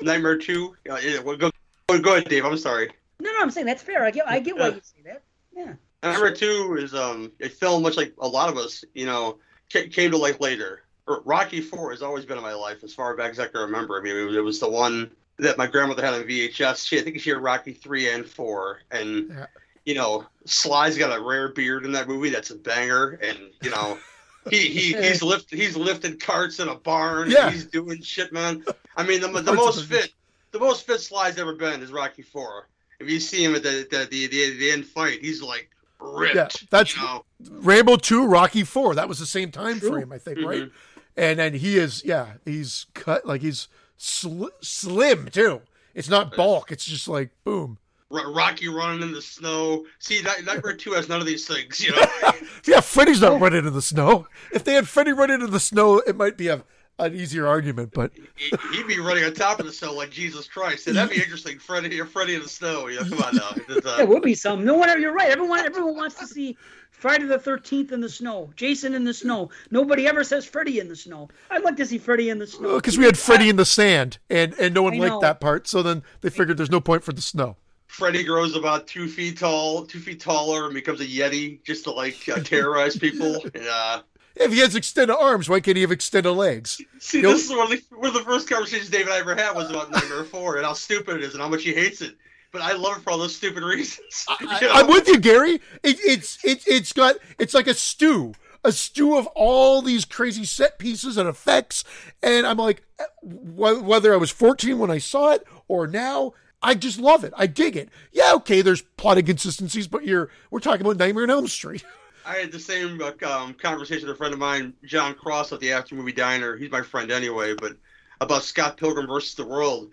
Nightmare 0.00 0.36
Two. 0.36 0.76
Uh, 0.88 0.98
yeah, 1.02 1.20
well, 1.20 1.36
go, 1.36 1.50
go 1.88 2.12
ahead, 2.14 2.28
Dave. 2.28 2.44
I'm 2.44 2.58
sorry. 2.58 2.90
No, 3.20 3.30
no, 3.32 3.38
I'm 3.40 3.50
saying 3.50 3.66
that's 3.66 3.82
fair. 3.82 4.04
I 4.04 4.10
get, 4.10 4.28
I 4.28 4.40
get 4.40 4.56
why 4.56 4.68
you 4.68 4.80
say 4.82 5.02
that. 5.04 5.22
Yeah. 5.54 5.72
Number 6.02 6.30
two 6.30 6.76
is 6.78 6.94
um 6.94 7.32
a 7.40 7.48
film 7.48 7.82
much 7.82 7.96
like 7.96 8.14
a 8.18 8.28
lot 8.28 8.48
of 8.48 8.58
us, 8.58 8.84
you 8.94 9.06
know, 9.06 9.38
came 9.70 10.10
to 10.10 10.16
life 10.18 10.40
later. 10.40 10.82
Rocky 11.24 11.60
Four 11.60 11.90
has 11.90 12.02
always 12.02 12.24
been 12.24 12.36
in 12.36 12.42
my 12.42 12.54
life 12.54 12.84
as 12.84 12.92
far 12.92 13.16
back 13.16 13.30
as 13.30 13.38
I 13.38 13.46
can 13.46 13.62
remember. 13.62 13.98
I 13.98 14.02
mean, 14.02 14.34
it 14.34 14.40
was 14.40 14.60
the 14.60 14.68
one 14.68 15.10
that 15.38 15.58
my 15.58 15.66
grandmother 15.66 16.04
had 16.04 16.14
on 16.14 16.22
VHS. 16.22 16.86
She 16.86 16.98
I 16.98 17.02
think 17.02 17.20
she 17.20 17.30
had 17.30 17.40
Rocky 17.40 17.72
three 17.72 18.10
and 18.10 18.26
four, 18.26 18.80
and 18.90 19.28
yeah. 19.28 19.46
you 19.84 19.94
know 19.94 20.24
Sly's 20.44 20.98
got 20.98 21.16
a 21.16 21.22
rare 21.22 21.52
beard 21.52 21.84
in 21.84 21.92
that 21.92 22.08
movie. 22.08 22.30
That's 22.30 22.50
a 22.50 22.56
banger, 22.56 23.18
and 23.22 23.38
you 23.62 23.70
know. 23.70 23.98
he, 24.50 24.68
he 24.68 24.92
he's 24.92 25.24
lift 25.24 25.50
he's 25.50 25.76
lifted 25.76 26.20
carts 26.20 26.60
in 26.60 26.68
a 26.68 26.74
barn. 26.76 27.28
Yeah. 27.28 27.50
he's 27.50 27.66
doing 27.66 28.00
shit, 28.00 28.32
man. 28.32 28.64
I 28.96 29.02
mean, 29.02 29.20
the, 29.20 29.26
the 29.26 29.52
most 29.52 29.86
fit 29.86 30.12
the 30.52 30.60
most 30.60 30.86
fit 30.86 31.00
Sly's 31.00 31.38
ever 31.38 31.54
been 31.54 31.82
is 31.82 31.90
Rocky 31.90 32.22
Four. 32.22 32.68
If 32.98 33.10
you 33.10 33.20
see 33.20 33.44
him 33.44 33.54
at 33.54 33.62
the 33.62 33.86
the 33.90 34.06
the, 34.10 34.26
the, 34.28 34.56
the 34.58 34.70
end 34.70 34.86
fight, 34.86 35.20
he's 35.20 35.42
like 35.42 35.70
ripped. 36.00 36.34
Yeah, 36.34 36.48
that's 36.70 36.96
you 36.96 37.02
know? 37.02 37.24
Rambo 37.50 37.96
Two, 37.96 38.26
Rocky 38.26 38.64
Four. 38.64 38.94
That 38.94 39.08
was 39.08 39.18
the 39.18 39.26
same 39.26 39.50
time 39.50 39.80
True. 39.80 39.92
frame, 39.92 40.12
I 40.12 40.18
think, 40.18 40.38
mm-hmm. 40.38 40.48
right? 40.48 40.70
And 41.16 41.38
then 41.38 41.54
he 41.54 41.78
is, 41.78 42.04
yeah, 42.04 42.34
he's 42.44 42.86
cut 42.94 43.26
like 43.26 43.40
he's 43.40 43.68
sl- 43.96 44.46
slim 44.60 45.28
too. 45.28 45.62
It's 45.94 46.08
not 46.08 46.36
bulk. 46.36 46.70
It's 46.70 46.84
just 46.84 47.08
like 47.08 47.30
boom. 47.44 47.78
Rocky 48.10 48.68
running 48.68 49.02
in 49.02 49.12
the 49.12 49.22
snow. 49.22 49.84
See, 49.98 50.22
Nightmare 50.22 50.76
Two 50.76 50.92
has 50.92 51.08
none 51.08 51.20
of 51.20 51.26
these 51.26 51.46
things, 51.46 51.84
you 51.84 51.90
know. 51.90 52.06
yeah, 52.66 52.80
Freddy's 52.80 53.20
not 53.20 53.40
running 53.40 53.66
in 53.66 53.72
the 53.72 53.82
snow. 53.82 54.28
If 54.52 54.62
they 54.64 54.74
had 54.74 54.88
Freddy 54.88 55.12
running 55.12 55.42
in 55.42 55.50
the 55.50 55.60
snow, 55.60 55.98
it 55.98 56.16
might 56.16 56.36
be 56.36 56.48
a 56.48 56.62
an 56.98 57.14
easier 57.14 57.46
argument, 57.46 57.92
but 57.92 58.12
he'd 58.36 58.86
be 58.86 58.98
running 58.98 59.24
on 59.24 59.34
top 59.34 59.60
of 59.60 59.66
the 59.66 59.72
snow 59.72 59.92
like 59.92 60.10
Jesus 60.10 60.48
Christ. 60.48 60.86
And 60.86 60.96
that'd 60.96 61.10
be 61.10 61.22
interesting. 61.22 61.58
Freddy, 61.58 62.00
Freddy 62.02 62.34
in 62.34 62.42
the 62.42 62.48
snow. 62.48 62.88
Yeah, 62.88 63.00
come 63.00 63.22
on 63.22 63.36
now. 63.36 63.50
Uh... 63.68 63.96
It 64.00 64.08
would 64.08 64.22
be 64.22 64.34
some. 64.34 64.64
No 64.64 64.74
one. 64.74 65.00
You're 65.00 65.12
right. 65.12 65.30
Everyone. 65.30 65.60
Everyone 65.60 65.96
wants 65.96 66.16
to 66.16 66.26
see 66.26 66.56
Friday 66.90 67.26
the 67.26 67.38
Thirteenth 67.38 67.92
in 67.92 68.00
the 68.00 68.08
snow, 68.08 68.50
Jason 68.56 68.94
in 68.94 69.04
the 69.04 69.12
snow. 69.12 69.50
Nobody 69.70 70.06
ever 70.06 70.24
says 70.24 70.46
Freddy 70.46 70.78
in 70.78 70.88
the 70.88 70.96
snow. 70.96 71.28
I'd 71.50 71.62
like 71.62 71.76
to 71.76 71.86
see 71.86 71.98
Freddy 71.98 72.30
in 72.30 72.38
the 72.38 72.46
snow 72.46 72.76
because 72.76 72.96
we 72.96 73.04
had 73.04 73.18
Freddy 73.18 73.50
in 73.50 73.56
the 73.56 73.66
sand, 73.66 74.18
and 74.30 74.54
and 74.54 74.74
no 74.74 74.82
one 74.82 74.96
liked 74.96 75.20
that 75.20 75.40
part. 75.40 75.68
So 75.68 75.82
then 75.82 76.02
they 76.22 76.30
figured 76.30 76.56
there's 76.56 76.70
no 76.70 76.80
point 76.80 77.04
for 77.04 77.12
the 77.12 77.22
snow. 77.22 77.56
Freddy 77.88 78.24
grows 78.24 78.56
about 78.56 78.86
two 78.86 79.08
feet 79.08 79.38
tall, 79.38 79.84
two 79.84 80.00
feet 80.00 80.20
taller, 80.20 80.64
and 80.64 80.74
becomes 80.74 81.00
a 81.00 81.06
yeti 81.06 81.62
just 81.64 81.84
to 81.84 81.90
like 81.90 82.16
uh, 82.28 82.40
terrorize 82.40 82.96
people. 82.96 83.44
And, 83.54 83.66
uh, 83.68 84.02
if 84.36 84.52
he 84.52 84.60
has 84.60 84.74
extended 84.76 85.16
arms, 85.16 85.48
why 85.48 85.60
can't 85.60 85.76
he 85.76 85.82
have 85.82 85.92
extended 85.92 86.32
legs? 86.32 86.80
See, 87.00 87.20
He'll... 87.20 87.32
this 87.32 87.44
is 87.44 87.50
one 87.50 87.60
of, 87.60 87.70
the, 87.70 87.82
one 87.96 88.08
of 88.08 88.14
the 88.14 88.20
first 88.20 88.48
conversations 88.48 88.90
David 88.90 89.08
and 89.08 89.14
I 89.14 89.18
ever 89.18 89.34
had 89.34 89.54
was 89.56 89.70
about 89.70 89.90
Nightmare 89.90 90.24
4 90.30 90.56
and 90.56 90.66
how 90.66 90.74
stupid 90.74 91.16
it 91.16 91.22
is 91.22 91.34
and 91.34 91.42
how 91.42 91.48
much 91.48 91.64
he 91.64 91.72
hates 91.72 92.00
it 92.02 92.16
but 92.56 92.62
I 92.62 92.72
love 92.72 92.96
it 92.96 93.02
for 93.02 93.10
all 93.10 93.18
those 93.18 93.36
stupid 93.36 93.62
reasons. 93.62 94.24
I, 94.28 94.80
am 94.80 94.86
with 94.88 95.06
you, 95.08 95.18
Gary. 95.18 95.56
It, 95.82 95.98
it's 96.00 96.42
it, 96.42 96.64
it's 96.66 96.92
got 96.92 97.16
it's 97.38 97.52
like 97.52 97.66
a 97.66 97.74
stew, 97.74 98.32
a 98.64 98.72
stew 98.72 99.18
of 99.18 99.26
all 99.34 99.82
these 99.82 100.06
crazy 100.06 100.44
set 100.44 100.78
pieces 100.78 101.18
and 101.18 101.28
effects, 101.28 101.84
and 102.22 102.46
I'm 102.46 102.56
like, 102.56 102.82
whether 103.22 104.14
I 104.14 104.16
was 104.16 104.30
14 104.30 104.78
when 104.78 104.90
I 104.90 104.96
saw 104.96 105.32
it 105.32 105.46
or 105.68 105.86
now, 105.86 106.32
I 106.62 106.74
just 106.74 106.98
love 106.98 107.24
it. 107.24 107.34
I 107.36 107.46
dig 107.46 107.76
it. 107.76 107.90
Yeah, 108.10 108.32
okay, 108.36 108.62
there's 108.62 108.80
plot 108.80 109.18
inconsistencies, 109.18 109.86
but 109.86 110.04
you're 110.04 110.30
we're 110.50 110.60
talking 110.60 110.80
about 110.80 110.96
Nightmare 110.96 111.24
on 111.24 111.30
Elm 111.30 111.48
Street. 111.48 111.84
I 112.26 112.36
had 112.36 112.52
the 112.52 112.58
same 112.58 113.00
um, 113.02 113.54
conversation 113.54 114.08
with 114.08 114.16
a 114.16 114.18
friend 114.18 114.34
of 114.34 114.40
mine, 114.40 114.74
John 114.84 115.14
Cross, 115.14 115.52
at 115.52 115.60
the 115.60 115.72
After 115.72 115.94
Movie 115.94 116.12
Diner. 116.12 116.56
He's 116.56 116.70
my 116.70 116.82
friend 116.82 117.10
anyway, 117.10 117.54
but 117.54 117.76
about 118.20 118.42
Scott 118.42 118.76
Pilgrim 118.76 119.06
versus 119.06 119.34
the 119.34 119.46
World 119.46 119.90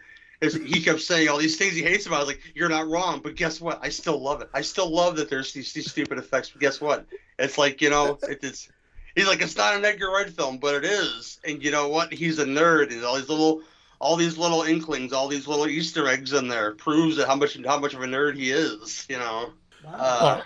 he 0.52 0.82
kept 0.82 1.02
saying 1.02 1.30
all 1.30 1.38
these 1.38 1.58
things 1.58 1.74
he 1.76 1.84
hates 1.84 2.06
about. 2.06 2.16
It. 2.16 2.18
I 2.18 2.20
was 2.20 2.28
like, 2.28 2.42
"You're 2.56 2.70
not 2.70 2.88
wrong," 2.88 3.22
but 3.24 3.36
guess 3.36 3.62
what? 3.62 3.80
I 3.82 3.90
still 3.90 4.20
love 4.20 4.42
it. 4.42 4.50
I 4.54 4.62
still 4.62 4.90
love 4.90 5.16
that 5.18 5.30
there's 5.30 5.54
these, 5.54 5.72
these 5.74 5.90
stupid 5.90 6.18
effects. 6.18 6.50
But 6.50 6.62
guess 6.62 6.82
what? 6.82 7.06
It's 7.40 7.58
like 7.58 7.82
you 7.82 7.90
know, 7.90 8.18
it, 8.24 8.40
it's 8.44 8.70
he's 9.16 9.28
like 9.28 9.42
it's 9.42 9.56
not 9.56 9.76
an 9.76 9.86
Edgar 9.86 10.10
Wright 10.10 10.30
film, 10.30 10.58
but 10.58 10.76
it 10.76 10.86
is. 10.86 11.40
And 11.46 11.64
you 11.64 11.72
know 11.72 11.88
what? 11.88 12.12
He's 12.12 12.40
a 12.40 12.46
nerd. 12.46 12.92
And 12.92 13.04
all 13.04 13.16
these 13.16 13.30
little, 13.30 13.62
all 14.00 14.16
these 14.16 14.38
little 14.38 14.64
inklings, 14.64 15.14
all 15.14 15.28
these 15.28 15.48
little 15.48 15.68
Easter 15.68 16.08
eggs 16.08 16.34
in 16.34 16.48
there 16.48 16.72
proves 16.74 17.18
that 17.18 17.28
how 17.28 17.36
much 17.36 17.58
how 17.66 17.80
much 17.80 17.94
of 17.94 18.02
a 18.02 18.08
nerd 18.08 18.36
he 18.36 18.52
is. 18.52 19.06
You 19.10 19.20
know. 19.20 19.54
Wow. 19.86 19.94
Uh, 19.94 20.42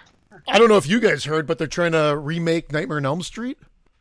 I 0.48 0.58
don't 0.58 0.70
know 0.70 0.78
if 0.78 0.88
you 0.88 1.00
guys 1.00 1.26
heard, 1.26 1.48
but 1.48 1.58
they're 1.58 1.68
trying 1.68 1.94
to 1.94 2.18
remake 2.18 2.72
Nightmare 2.72 2.98
on 2.98 3.06
Elm 3.06 3.22
Street 3.22 3.58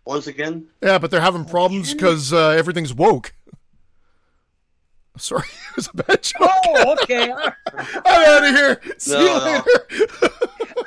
once 0.07 0.27
again. 0.27 0.69
Yeah, 0.83 0.99
but 0.99 1.11
they're 1.11 1.21
having 1.21 1.45
problems 1.45 1.93
because 1.93 2.33
uh, 2.33 2.51
everything's 2.51 2.95
woke. 2.95 3.35
Sorry, 5.19 5.49
it 5.71 5.77
was 5.77 5.89
a 5.93 5.97
bad 5.97 6.23
joke. 6.23 6.41
Oh, 6.43 6.97
okay. 7.03 7.33
I'm 7.33 8.45
out 8.45 8.45
of 8.45 8.55
here. 8.55 8.81
See 8.99 9.13
no, 9.13 9.21
you 9.21 9.45
later. 9.45 9.65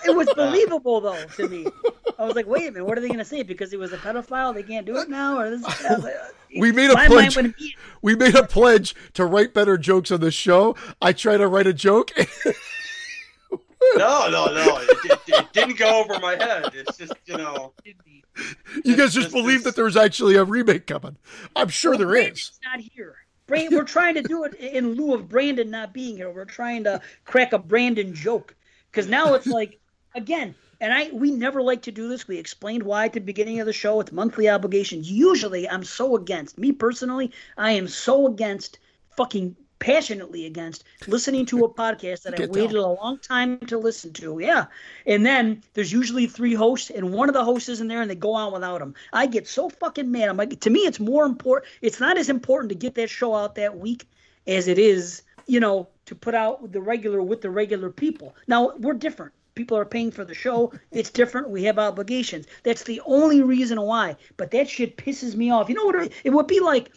it 0.06 0.16
was 0.16 0.28
believable 0.36 1.02
though 1.02 1.26
to 1.38 1.50
me. 1.50 1.68
I 2.18 2.26
was 2.26 2.36
like, 2.36 2.48
wait 2.48 2.68
a 2.68 2.72
minute, 2.72 2.86
what 2.86 2.98
are 2.98 3.02
they 3.02 3.08
going 3.08 3.20
to 3.20 3.26
say? 3.26 3.44
Because 3.44 3.72
he 3.72 3.78
was 3.78 3.94
a 3.94 3.98
pedophile, 3.98 4.54
they 4.54 4.64
can't 4.64 4.86
do 4.86 4.98
it 4.98 5.10
now, 5.10 5.40
or 5.40 5.50
this? 5.50 5.64
Like, 5.64 6.14
we 6.58 6.72
made 6.72 6.92
a 6.92 6.96
pledge. 7.08 7.36
Be... 7.36 7.76
We 8.02 8.16
made 8.16 8.36
a 8.36 8.44
pledge 8.44 8.94
to 9.14 9.26
write 9.26 9.54
better 9.54 9.78
jokes 9.78 10.12
on 10.12 10.20
the 10.20 10.32
show. 10.32 10.76
I 11.02 11.14
try 11.14 11.38
to 11.38 11.48
write 11.48 11.68
a 11.68 11.74
joke. 11.74 12.12
no, 13.96 14.30
no, 14.30 14.46
no. 14.46 14.78
It, 14.78 14.90
it, 15.06 15.20
it, 15.28 15.54
didn't 15.54 15.78
go 15.78 16.02
over 16.02 16.20
my 16.20 16.36
head. 16.36 16.72
It's 16.74 16.98
just 16.98 17.14
you 17.26 17.38
know. 17.38 17.74
You 18.84 18.96
guys 18.96 19.14
just, 19.14 19.16
just 19.16 19.32
believe 19.32 19.64
that 19.64 19.76
there's 19.76 19.98
actually 19.98 20.36
a 20.36 20.44
remake 20.44 20.88
coming. 20.88 21.18
I'm 21.56 21.70
sure 21.70 21.92
well, 21.92 22.00
there 22.00 22.16
is. 22.16 22.52
Not 22.64 22.80
here. 22.80 23.16
Brand, 23.48 23.72
we're 23.72 23.84
trying 23.84 24.14
to 24.16 24.22
do 24.22 24.44
it 24.44 24.54
in 24.56 24.94
lieu 24.94 25.14
of 25.14 25.28
Brandon 25.28 25.70
not 25.70 25.94
being 25.94 26.18
here. 26.18 26.30
We're 26.30 26.46
trying 26.46 26.84
to 26.84 27.02
crack 27.26 27.52
a 27.52 27.58
Brandon 27.58 28.14
joke 28.14 28.56
because 28.92 29.08
now 29.08 29.34
it's 29.34 29.48
like 29.60 29.80
again, 30.14 30.56
and 30.82 30.94
I 30.94 31.10
we 31.14 31.32
never 31.32 31.62
like 31.62 31.82
to 31.84 31.92
do 31.92 32.10
this. 32.10 32.28
We 32.28 32.38
explained 32.38 32.84
why 32.84 33.06
at 33.06 33.14
the 33.14 33.22
beginning 33.22 33.60
of 33.60 33.66
the 33.66 33.74
show. 33.74 34.00
It's 34.02 34.12
monthly 34.12 34.50
obligations. 34.50 35.10
Usually, 35.10 35.70
I'm 35.70 35.84
so 35.84 36.16
against 36.16 36.58
me 36.58 36.72
personally. 36.72 37.32
I 37.58 37.72
am 37.72 37.88
so 37.88 38.28
against 38.28 38.80
fucking 39.16 39.56
passionately 39.80 40.46
against 40.46 40.84
listening 41.08 41.46
to 41.48 41.64
a 41.64 41.74
podcast 41.74 42.24
that 42.24 42.40
I 42.40 42.46
waited 42.46 42.76
a 42.76 42.88
long 42.88 43.18
time 43.18 43.60
to 43.68 43.78
listen 43.78 44.14
to. 44.14 44.40
Yeah. 44.40 44.66
And 45.06 45.26
then 45.26 45.64
there's 45.74 45.92
usually 45.92 46.28
three 46.28 46.54
hosts, 46.54 46.90
and 46.90 47.14
one 47.14 47.30
of 47.30 47.34
the 47.34 47.44
hosts 47.44 47.70
isn't 47.70 47.88
there, 47.88 48.02
and 48.02 48.12
they 48.12 48.16
go 48.16 48.34
on 48.34 48.54
without 48.54 48.80
them. 48.80 48.94
I 49.14 49.26
get 49.26 49.48
so 49.48 49.70
fucking 49.70 50.12
mad. 50.12 50.30
I'm 50.30 50.38
like, 50.38 50.60
to 50.60 50.70
me, 50.70 50.82
it's 50.82 51.00
more 51.00 51.26
important. 51.26 51.72
It's 51.82 52.00
not 52.00 52.18
as 52.18 52.30
important 52.30 52.70
to 52.70 52.76
get 52.76 52.96
that 52.96 53.10
show 53.10 53.34
out 53.34 53.56
that 53.56 53.78
week 53.78 54.08
as 54.46 54.68
it 54.68 54.78
is, 54.78 55.24
you 55.48 55.60
know, 55.60 55.88
to 56.06 56.16
put 56.16 56.36
out 56.36 56.72
the 56.72 56.82
regular 56.82 57.22
with 57.22 57.42
the 57.42 57.50
regular 57.50 57.90
people. 57.90 58.36
Now, 58.48 58.74
we're 58.78 58.94
different. 58.94 59.34
People 59.56 59.78
are 59.78 59.86
paying 59.86 60.12
for 60.12 60.24
the 60.24 60.34
show. 60.34 60.72
It's 60.92 61.10
different. 61.10 61.50
We 61.50 61.64
have 61.66 61.80
obligations. 61.80 62.46
That's 62.64 62.84
the 62.84 63.02
only 63.06 63.42
reason 63.42 63.82
why. 63.82 64.16
But 64.38 64.52
that 64.52 64.70
shit 64.70 64.98
pisses 64.98 65.36
me 65.36 65.52
off. 65.52 65.70
You 65.70 65.76
know 65.76 65.86
what? 65.86 66.12
It 66.24 66.30
would 66.30 66.48
be 66.48 66.60
like, 66.60 66.92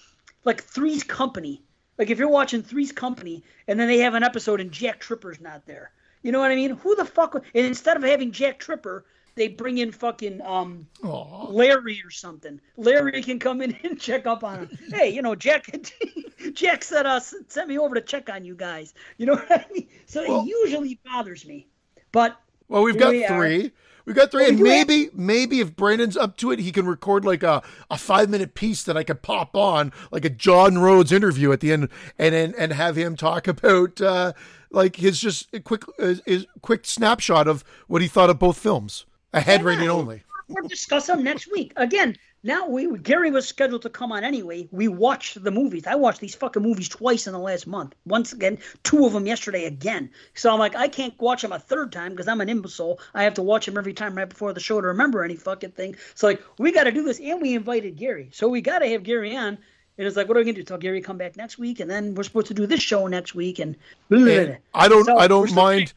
like 0.45 0.63
Three's 0.63 1.03
Company 1.03 1.63
like 1.99 2.11
if 2.11 2.19
you're 2.19 2.29
watching 2.29 2.63
Three's 2.63 2.93
Company 2.93 3.43
and 3.69 3.79
then 3.79 3.89
they 3.89 3.99
have 3.99 4.15
an 4.15 4.23
episode 4.23 4.61
and 4.61 4.73
Jack 4.73 5.01
Tripper's 5.01 5.41
not 5.41 5.67
there. 5.67 5.91
You 6.23 6.33
know 6.33 6.41
what 6.41 6.53
I 6.53 6.57
mean? 6.57 6.71
Who 6.77 6.95
the 6.95 7.05
fuck? 7.05 7.35
And 7.35 7.67
instead 7.67 7.97
of 7.97 8.03
having 8.03 8.31
Jack 8.33 8.59
Tripper, 8.59 9.05
they 9.35 9.49
bring 9.49 9.79
in 9.79 9.93
fucking 9.93 10.41
um 10.43 10.87
Larry 11.03 12.03
or 12.05 12.11
something. 12.11 12.61
Larry 12.77 13.23
can 13.23 13.39
come 13.39 13.61
in 13.63 13.77
and 13.85 14.01
check 14.01 14.27
up 14.27 14.45
on 14.45 14.61
him. 14.61 14.79
hey, 14.91 15.11
you 15.11 15.23
know 15.23 15.35
Jack. 15.35 15.67
Jack 16.53 16.85
said 16.85 17.07
us 17.07 17.33
uh, 17.33 17.39
sent 17.49 17.69
me 17.69 17.79
over 17.79 17.95
to 17.95 18.01
check 18.01 18.29
on 18.29 18.45
you 18.45 18.55
guys. 18.55 18.95
You 19.17 19.27
know 19.27 19.35
what 19.35 19.51
I 19.51 19.67
mean? 19.73 19.89
So 20.07 20.25
well, 20.27 20.43
it 20.43 20.49
usually 20.49 20.99
bothers 21.05 21.47
me. 21.47 21.69
But 22.11 22.37
well, 22.69 22.83
we've 22.83 22.99
got 22.99 23.13
we 23.13 23.27
three. 23.27 23.67
Are. 23.67 23.71
We 24.05 24.13
got 24.13 24.31
three, 24.31 24.49
and 24.49 24.59
maybe 24.59 25.11
maybe 25.15 25.61
if 25.61 25.77
Brandon's 25.77 26.17
up 26.17 26.37
to 26.39 26.51
it, 26.51 26.59
he 26.59 26.73
can 26.73 26.87
record 26.87 27.25
like 27.25 27.43
a, 27.43 27.63
a 27.91 27.97
five 27.97 28.29
minute 28.29 28.55
piece 28.55 28.83
that 28.83 28.97
I 28.97 29.05
could 29.05 29.23
pop 29.23 29.57
on, 29.57 29.93
like 30.11 30.25
a 30.25 30.31
John 30.31 30.79
Rhodes 30.79 31.13
interview 31.13 31.53
at 31.53 31.61
the 31.61 31.73
end, 31.73 31.89
and 32.19 32.35
and, 32.35 32.55
and 32.57 32.73
have 32.73 32.97
him 32.97 33.17
talk 33.17 33.47
about 33.47 34.01
uh, 34.01 34.33
like 34.71 34.97
his 34.97 35.21
just 35.21 35.49
quick 35.65 35.85
his 35.99 36.47
quick 36.63 36.85
snapshot 36.85 37.47
of 37.47 37.65
what 37.87 38.03
he 38.03 38.09
thought 38.09 38.31
of 38.31 38.39
both 38.39 38.59
films, 38.59 39.07
a 39.33 39.41
head 39.41 39.61
yeah, 39.61 39.67
rating 39.67 39.89
only. 39.89 40.23
We'll 40.49 40.69
discuss 40.69 41.07
them 41.07 41.23
next 41.23 41.51
week 41.51 41.73
again. 41.77 42.17
Now 42.45 42.67
we 42.67 42.99
Gary 42.99 43.31
was 43.31 43.47
scheduled 43.47 43.83
to 43.83 43.91
come 43.91 44.11
on 44.11 44.25
anyway. 44.25 44.69
We 44.73 44.89
watched 44.89 45.43
the 45.43 45.51
movies. 45.53 45.87
I 45.87 45.95
watched 45.95 46.21
these 46.21 46.35
fucking 46.35 46.63
movies 46.63 46.89
twice 46.89 47.29
in 47.29 47.33
the 47.33 47.39
last 47.39 47.69
month. 47.69 47.95
Once 48.05 48.33
again, 48.33 48.59
two 48.83 49.07
of 49.07 49.13
them 49.13 49.27
yesterday 49.27 49.67
again. 49.67 50.11
So 50.35 50.53
I'm 50.53 50.59
like, 50.59 50.75
I 50.75 50.89
can't 50.89 51.15
watch 51.21 51.43
them 51.43 51.53
a 51.53 51.59
third 51.59 51.93
time 51.93 52.11
because 52.11 52.27
I'm 52.27 52.41
an 52.41 52.49
imbecile. 52.49 52.99
I 53.15 53.23
have 53.23 53.35
to 53.35 53.43
watch 53.43 53.67
them 53.67 53.79
every 53.79 53.95
time 53.95 54.17
right 54.17 54.29
before 54.29 54.53
the 54.53 54.61
show 54.61 54.81
to 54.81 54.87
remember 54.89 55.23
any 55.23 55.37
fucking 55.37 55.71
thing. 55.73 55.95
So 56.15 56.27
like, 56.27 56.43
we 56.59 56.73
got 56.73 56.85
to 56.85 56.93
do 56.93 57.05
this, 57.05 57.21
and 57.21 57.41
we 57.41 57.55
invited 57.55 57.97
Gary. 57.97 58.31
So 58.33 58.49
we 58.49 58.61
got 58.61 58.81
to 58.81 58.89
have 58.89 59.05
Gary 59.05 59.37
on. 59.37 59.59
And 59.99 60.07
it's 60.07 60.17
like, 60.17 60.27
what 60.27 60.37
are 60.37 60.41
we 60.41 60.45
gonna 60.45 60.55
do? 60.55 60.63
Tell 60.63 60.79
Gary 60.79 61.03
come 61.03 61.19
back 61.19 61.37
next 61.37 61.59
week, 61.59 61.79
and 61.79 61.89
then 61.89 62.15
we're 62.15 62.23
supposed 62.23 62.47
to 62.47 62.55
do 62.55 62.67
this 62.67 62.81
show 62.81 63.07
next 63.07 63.35
week, 63.35 63.59
and, 63.59 63.77
and 64.11 64.57
I 64.73 64.89
don't, 64.89 65.05
so 65.05 65.19
I 65.19 65.29
don't 65.29 65.53
mind. 65.55 65.93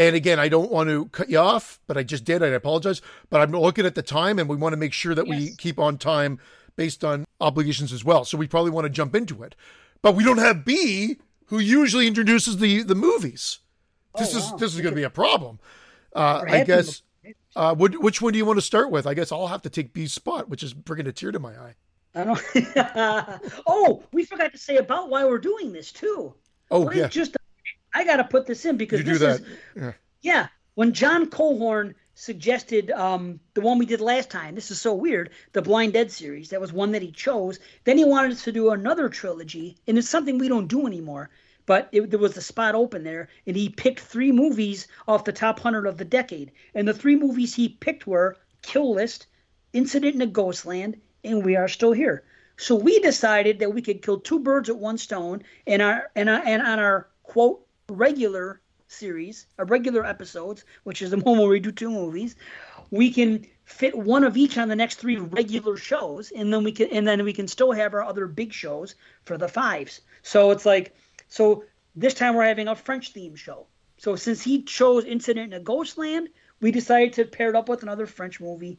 And 0.00 0.16
again, 0.16 0.40
I 0.40 0.48
don't 0.48 0.70
want 0.70 0.88
to 0.88 1.04
cut 1.08 1.28
you 1.28 1.36
off, 1.36 1.78
but 1.86 1.98
I 1.98 2.02
just 2.02 2.24
did. 2.24 2.42
I 2.42 2.46
apologize. 2.46 3.02
But 3.28 3.42
I'm 3.42 3.52
looking 3.52 3.84
at 3.84 3.94
the 3.94 4.02
time, 4.02 4.38
and 4.38 4.48
we 4.48 4.56
want 4.56 4.72
to 4.72 4.78
make 4.78 4.94
sure 4.94 5.14
that 5.14 5.26
yes. 5.26 5.38
we 5.38 5.54
keep 5.56 5.78
on 5.78 5.98
time 5.98 6.38
based 6.74 7.04
on 7.04 7.26
obligations 7.38 7.92
as 7.92 8.02
well. 8.02 8.24
So 8.24 8.38
we 8.38 8.48
probably 8.48 8.70
want 8.70 8.86
to 8.86 8.88
jump 8.88 9.14
into 9.14 9.42
it. 9.42 9.54
But 10.00 10.16
we 10.16 10.24
don't 10.24 10.38
have 10.38 10.64
B, 10.64 11.18
who 11.48 11.58
usually 11.58 12.06
introduces 12.06 12.56
the 12.56 12.82
the 12.82 12.94
movies. 12.94 13.58
This 14.16 14.34
oh, 14.34 14.38
is 14.38 14.50
wow. 14.50 14.56
this 14.56 14.74
is 14.74 14.80
going 14.80 14.92
to 14.94 14.96
be 14.96 15.02
a 15.02 15.10
problem. 15.10 15.58
Uh, 16.16 16.44
I 16.48 16.64
guess. 16.64 17.02
Uh, 17.54 17.74
which, 17.74 17.92
which 17.98 18.22
one 18.22 18.32
do 18.32 18.38
you 18.38 18.46
want 18.46 18.56
to 18.56 18.64
start 18.64 18.90
with? 18.90 19.06
I 19.06 19.12
guess 19.12 19.30
I'll 19.30 19.48
have 19.48 19.62
to 19.62 19.70
take 19.70 19.92
B's 19.92 20.14
spot, 20.14 20.48
which 20.48 20.62
is 20.62 20.72
bringing 20.72 21.08
a 21.08 21.12
tear 21.12 21.30
to 21.30 21.38
my 21.38 21.52
eye. 21.52 21.74
I 22.14 22.24
don't. 22.24 22.40
oh, 23.66 24.02
we 24.12 24.24
forgot 24.24 24.52
to 24.52 24.58
say 24.58 24.78
about 24.78 25.10
why 25.10 25.24
we're 25.26 25.38
doing 25.38 25.72
this 25.72 25.92
too. 25.92 26.32
Oh 26.70 26.86
Wait 26.86 26.96
yeah. 26.96 27.08
Just 27.08 27.36
I 27.94 28.04
got 28.04 28.16
to 28.16 28.24
put 28.24 28.46
this 28.46 28.64
in 28.64 28.76
because 28.76 29.00
you 29.00 29.18
this 29.18 29.22
is 29.22 29.46
yeah. 29.76 29.92
yeah. 30.22 30.46
When 30.74 30.92
John 30.92 31.28
Cohorn 31.28 31.94
suggested 32.20 32.90
um, 32.90 33.40
the 33.54 33.62
one 33.62 33.78
we 33.78 33.86
did 33.86 34.00
last 34.00 34.30
time. 34.30 34.54
This 34.54 34.70
is 34.70 34.78
so 34.78 34.92
weird. 34.92 35.30
The 35.52 35.62
Blind 35.62 35.94
Dead 35.94 36.12
series. 36.12 36.50
That 36.50 36.60
was 36.60 36.70
one 36.70 36.92
that 36.92 37.00
he 37.00 37.10
chose. 37.10 37.58
Then 37.84 37.96
he 37.96 38.04
wanted 38.04 38.32
us 38.32 38.44
to 38.44 38.52
do 38.52 38.70
another 38.70 39.08
trilogy, 39.08 39.78
and 39.86 39.96
it's 39.96 40.08
something 40.08 40.36
we 40.36 40.48
don't 40.48 40.68
do 40.68 40.86
anymore. 40.86 41.30
But 41.64 41.88
it, 41.92 42.10
there 42.10 42.18
was 42.18 42.36
a 42.36 42.42
spot 42.42 42.74
open 42.74 43.04
there, 43.04 43.30
and 43.46 43.56
he 43.56 43.70
picked 43.70 44.00
three 44.00 44.32
movies 44.32 44.86
off 45.08 45.24
the 45.24 45.32
top 45.32 45.60
hundred 45.60 45.86
of 45.86 45.96
the 45.96 46.04
decade. 46.04 46.52
And 46.74 46.86
the 46.86 46.92
three 46.92 47.16
movies 47.16 47.54
he 47.54 47.70
picked 47.70 48.06
were 48.06 48.36
Kill 48.60 48.92
List, 48.94 49.26
Incident 49.72 50.14
in 50.14 50.22
a 50.22 50.26
Ghostland, 50.26 51.00
and 51.24 51.42
We 51.42 51.56
Are 51.56 51.68
Still 51.68 51.92
Here. 51.92 52.24
So 52.58 52.74
we 52.74 52.98
decided 53.00 53.60
that 53.60 53.72
we 53.72 53.80
could 53.80 54.02
kill 54.02 54.20
two 54.20 54.40
birds 54.40 54.68
at 54.68 54.76
one 54.76 54.98
stone, 54.98 55.42
and 55.66 55.80
our 55.80 56.10
and, 56.14 56.28
our, 56.28 56.42
and 56.44 56.60
on 56.60 56.78
our 56.78 57.08
quote 57.22 57.66
regular 57.90 58.60
series, 58.88 59.46
our 59.58 59.64
regular 59.64 60.04
episodes, 60.04 60.64
which 60.84 61.02
is 61.02 61.10
the 61.10 61.18
one 61.18 61.38
where 61.38 61.48
we 61.48 61.60
do 61.60 61.72
two 61.72 61.90
movies, 61.90 62.36
we 62.90 63.10
can 63.10 63.46
fit 63.64 63.96
one 63.96 64.24
of 64.24 64.36
each 64.36 64.58
on 64.58 64.68
the 64.68 64.76
next 64.76 64.96
three 64.96 65.16
regular 65.16 65.76
shows, 65.76 66.32
and 66.32 66.52
then 66.52 66.64
we 66.64 66.72
can 66.72 66.88
and 66.88 67.06
then 67.06 67.24
we 67.24 67.32
can 67.32 67.46
still 67.46 67.72
have 67.72 67.94
our 67.94 68.04
other 68.04 68.26
big 68.26 68.52
shows 68.52 68.94
for 69.24 69.38
the 69.38 69.48
fives. 69.48 70.00
So 70.22 70.50
it's 70.50 70.66
like 70.66 70.94
so 71.28 71.64
this 71.94 72.14
time 72.14 72.34
we're 72.34 72.44
having 72.44 72.68
a 72.68 72.74
French 72.74 73.12
theme 73.12 73.36
show. 73.36 73.66
So 73.98 74.16
since 74.16 74.42
he 74.42 74.62
chose 74.62 75.04
Incident 75.04 75.52
in 75.52 75.60
a 75.60 75.62
Ghostland, 75.62 76.30
we 76.60 76.72
decided 76.72 77.12
to 77.14 77.24
pair 77.24 77.50
it 77.50 77.56
up 77.56 77.68
with 77.68 77.82
another 77.82 78.06
French 78.06 78.40
movie, 78.40 78.78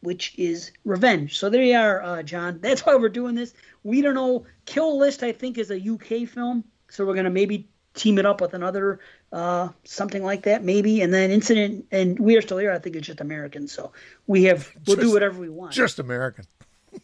which 0.00 0.34
is 0.38 0.72
Revenge. 0.84 1.38
So 1.38 1.50
there 1.50 1.62
you 1.62 1.76
are, 1.76 2.02
uh, 2.02 2.22
John. 2.22 2.58
That's 2.60 2.84
why 2.84 2.94
we're 2.94 3.10
doing 3.10 3.34
this. 3.34 3.52
We 3.82 4.00
don't 4.00 4.14
know. 4.14 4.46
Kill 4.64 4.98
List, 4.98 5.22
I 5.22 5.32
think, 5.32 5.58
is 5.58 5.70
a 5.70 5.76
UK 5.76 6.26
film. 6.26 6.64
So 6.88 7.04
we're 7.04 7.14
gonna 7.14 7.30
maybe 7.30 7.68
team 7.94 8.18
it 8.18 8.26
up 8.26 8.40
with 8.40 8.54
another 8.54 9.00
uh, 9.32 9.68
something 9.84 10.22
like 10.22 10.42
that 10.42 10.64
maybe. 10.64 11.00
And 11.00 11.12
then 11.12 11.30
incident 11.30 11.86
and 11.90 12.18
we 12.18 12.36
are 12.36 12.42
still 12.42 12.58
here 12.58 12.72
i 12.72 12.78
think 12.78 12.96
it's 12.96 13.06
just 13.06 13.20
american. 13.20 13.68
So 13.68 13.92
we 14.26 14.44
have 14.44 14.70
we'll 14.86 14.96
just, 14.96 15.06
do 15.06 15.12
whatever 15.12 15.40
we 15.40 15.48
want. 15.48 15.72
just 15.72 15.98
american. 15.98 16.44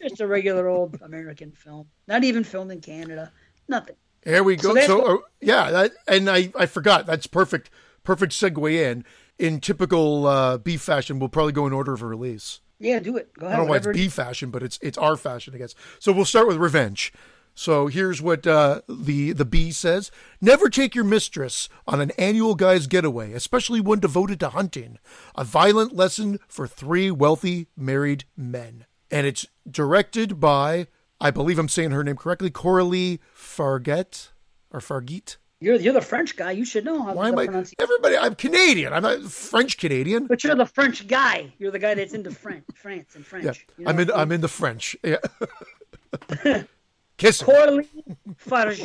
Just 0.01 0.21
a 0.21 0.27
regular 0.27 0.67
old 0.67 0.99
american 1.03 1.51
film. 1.51 1.87
Not 2.07 2.23
even 2.23 2.43
filmed 2.43 2.71
in 2.71 2.81
canada. 2.81 3.31
Nothing. 3.67 3.95
Here 4.23 4.43
we 4.43 4.55
go. 4.55 4.75
so, 4.75 4.85
so 4.85 5.15
uh, 5.15 5.17
yeah 5.41 5.71
that, 5.71 5.91
and 6.07 6.29
i 6.29 6.51
i 6.57 6.65
forgot. 6.65 7.05
That's 7.05 7.27
perfect 7.27 7.69
perfect 8.03 8.33
segue 8.33 8.71
in. 8.71 9.05
In 9.37 9.61
typical 9.61 10.27
uh, 10.27 10.57
b 10.57 10.77
fashion 10.77 11.19
we'll 11.19 11.29
probably 11.29 11.53
go 11.53 11.65
in 11.67 11.73
order 11.73 11.93
of 11.93 12.01
release. 12.01 12.61
Yeah 12.79 12.99
do 12.99 13.17
it. 13.17 13.31
Go 13.37 13.45
ahead 13.45 13.55
i 13.55 13.57
don't 13.57 13.65
know 13.65 13.71
why 13.71 13.77
it's 13.77 13.87
b 13.87 14.07
fashion 14.07 14.49
but 14.51 14.63
it's 14.63 14.79
it's 14.81 14.97
our 14.97 15.15
fashion 15.15 15.53
i 15.55 15.57
guess. 15.57 15.75
So 15.99 16.11
we'll 16.11 16.25
start 16.25 16.47
with 16.47 16.57
revenge 16.57 17.13
so 17.59 17.87
here's 17.87 18.21
what 18.21 18.47
uh, 18.47 18.83
the 18.87 19.33
the 19.33 19.43
bee 19.43 19.71
says: 19.71 20.11
Never 20.39 20.69
take 20.69 20.95
your 20.95 21.03
mistress 21.03 21.67
on 21.85 21.99
an 21.99 22.11
annual 22.11 22.55
guy's 22.55 22.87
getaway, 22.87 23.33
especially 23.33 23.81
one 23.81 23.99
devoted 23.99 24.39
to 24.39 24.49
hunting. 24.51 24.97
A 25.35 25.43
violent 25.43 25.93
lesson 25.93 26.39
for 26.47 26.67
three 26.67 27.11
wealthy 27.11 27.67
married 27.75 28.23
men, 28.37 28.85
and 29.11 29.27
it's 29.27 29.45
directed 29.69 30.39
by 30.39 30.87
I 31.19 31.31
believe 31.31 31.59
I'm 31.59 31.67
saying 31.67 31.91
her 31.91 32.01
name 32.01 32.15
correctly, 32.15 32.49
Coralie 32.49 33.19
Farget 33.35 34.29
or 34.71 34.79
Fargit. 34.79 35.35
You're 35.59 35.75
you're 35.75 35.91
the 35.91 35.99
French 35.99 36.37
guy. 36.37 36.51
You 36.51 36.63
should 36.63 36.85
know 36.85 37.03
how 37.03 37.13
Why 37.13 37.27
am 37.27 37.39
I? 37.39 37.43
Everybody, 37.77 38.17
I'm 38.17 38.35
Canadian. 38.35 38.93
I'm 38.93 39.03
a 39.03 39.19
French 39.19 39.77
Canadian. 39.77 40.27
But 40.27 40.45
you're 40.45 40.55
the 40.55 40.65
French 40.65 41.09
guy. 41.09 41.51
You're 41.57 41.71
the 41.71 41.79
guy 41.79 41.93
that's 41.93 42.13
into 42.13 42.31
French, 42.31 42.63
France 42.73 43.15
and 43.15 43.25
French. 43.25 43.43
Yeah, 43.43 43.51
you 43.77 43.83
know 43.83 43.91
I'm 43.91 43.99
in. 43.99 44.11
I'm 44.11 44.31
in 44.31 44.39
the 44.39 44.47
French. 44.47 44.95
Yeah. 45.03 45.17
Kiss 47.19 47.43
Coralie 47.43 47.85
Farge. 48.37 48.79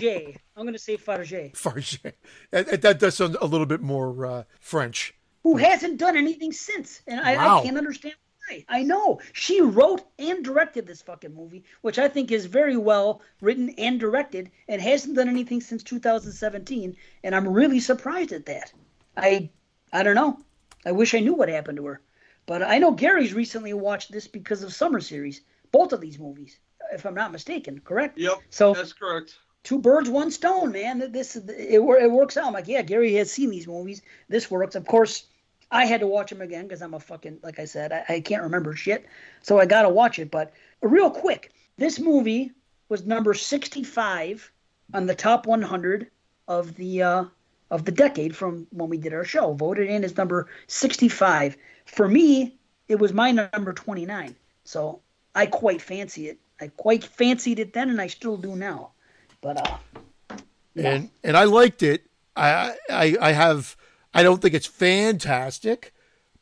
I'm 0.56 0.64
going 0.64 0.72
to 0.72 0.78
say 0.78 0.96
Farge. 0.96 1.52
Farge. 1.54 2.02
That, 2.50 2.82
that 2.82 2.98
does 2.98 3.14
sound 3.14 3.36
a 3.40 3.46
little 3.46 3.66
bit 3.66 3.80
more 3.80 4.26
uh, 4.26 4.42
French. 4.58 5.14
Who 5.44 5.56
hasn't 5.56 5.98
done 5.98 6.16
anything 6.16 6.50
since. 6.50 7.00
And 7.06 7.20
I, 7.20 7.36
wow. 7.36 7.60
I 7.60 7.62
can't 7.62 7.78
understand 7.78 8.16
why. 8.48 8.64
I 8.68 8.82
know. 8.82 9.20
She 9.32 9.60
wrote 9.60 10.02
and 10.18 10.44
directed 10.44 10.84
this 10.84 11.00
fucking 11.00 11.32
movie, 11.32 11.62
which 11.82 11.96
I 11.96 12.08
think 12.08 12.32
is 12.32 12.46
very 12.46 12.76
well 12.76 13.22
written 13.40 13.70
and 13.78 14.00
directed, 14.00 14.50
and 14.66 14.82
hasn't 14.82 15.14
done 15.14 15.28
anything 15.28 15.60
since 15.60 15.84
2017. 15.84 16.96
And 17.22 17.36
I'm 17.36 17.46
really 17.46 17.78
surprised 17.78 18.32
at 18.32 18.46
that. 18.46 18.72
I, 19.16 19.48
I 19.92 20.02
don't 20.02 20.16
know. 20.16 20.40
I 20.84 20.90
wish 20.90 21.14
I 21.14 21.20
knew 21.20 21.34
what 21.34 21.48
happened 21.48 21.78
to 21.78 21.86
her. 21.86 22.00
But 22.46 22.64
I 22.64 22.78
know 22.78 22.90
Gary's 22.90 23.32
recently 23.32 23.74
watched 23.74 24.10
this 24.10 24.26
because 24.26 24.64
of 24.64 24.74
Summer 24.74 24.98
Series, 25.00 25.40
both 25.70 25.92
of 25.92 26.00
these 26.00 26.18
movies 26.18 26.58
if 26.94 27.04
I'm 27.04 27.14
not 27.14 27.32
mistaken. 27.32 27.80
Correct? 27.80 28.18
Yep. 28.18 28.38
So 28.50 28.74
that's 28.74 28.92
correct. 28.92 29.36
Two 29.62 29.78
birds, 29.78 30.10
one 30.10 30.30
stone, 30.30 30.72
man. 30.72 31.10
This 31.12 31.36
it, 31.36 31.48
it 31.48 32.10
works 32.10 32.36
out. 32.36 32.46
I'm 32.46 32.52
like, 32.52 32.68
yeah, 32.68 32.82
Gary 32.82 33.14
has 33.14 33.30
seen 33.30 33.50
these 33.50 33.66
movies. 33.66 34.02
This 34.28 34.50
works. 34.50 34.74
Of 34.74 34.86
course, 34.86 35.24
I 35.70 35.86
had 35.86 36.00
to 36.00 36.06
watch 36.06 36.30
them 36.30 36.40
again 36.40 36.66
because 36.66 36.82
I'm 36.82 36.94
a 36.94 37.00
fucking 37.00 37.38
like 37.42 37.58
I 37.58 37.64
said, 37.64 37.92
I, 37.92 38.14
I 38.14 38.20
can't 38.20 38.42
remember 38.42 38.74
shit, 38.74 39.06
so 39.42 39.58
I 39.58 39.66
got 39.66 39.82
to 39.82 39.88
watch 39.88 40.18
it. 40.18 40.30
But 40.30 40.52
real 40.82 41.10
quick, 41.10 41.52
this 41.76 41.98
movie 41.98 42.52
was 42.88 43.06
number 43.06 43.34
65 43.34 44.52
on 44.92 45.06
the 45.06 45.14
top 45.14 45.46
100 45.46 46.10
of 46.46 46.74
the 46.76 47.02
uh, 47.02 47.24
of 47.70 47.84
the 47.84 47.92
decade 47.92 48.36
from 48.36 48.66
when 48.70 48.88
we 48.88 48.98
did 48.98 49.14
our 49.14 49.24
show. 49.24 49.54
Voted 49.54 49.88
in 49.88 50.04
as 50.04 50.16
number 50.16 50.48
65. 50.66 51.56
For 51.86 52.06
me, 52.06 52.56
it 52.88 52.98
was 52.98 53.12
my 53.12 53.32
number 53.32 53.72
29. 53.72 54.36
So 54.64 55.00
I 55.34 55.46
quite 55.46 55.82
fancy 55.82 56.28
it. 56.28 56.38
I 56.60 56.68
quite 56.68 57.04
fancied 57.04 57.58
it 57.58 57.72
then, 57.72 57.90
and 57.90 58.00
I 58.00 58.06
still 58.06 58.36
do 58.36 58.56
now. 58.56 58.92
But 59.40 59.68
uh, 59.68 60.36
yeah. 60.74 60.90
and 60.90 61.10
and 61.22 61.36
I 61.36 61.44
liked 61.44 61.82
it. 61.82 62.06
I 62.36 62.76
I 62.88 63.16
I 63.20 63.32
have. 63.32 63.76
I 64.12 64.22
don't 64.22 64.40
think 64.40 64.54
it's 64.54 64.66
fantastic, 64.66 65.92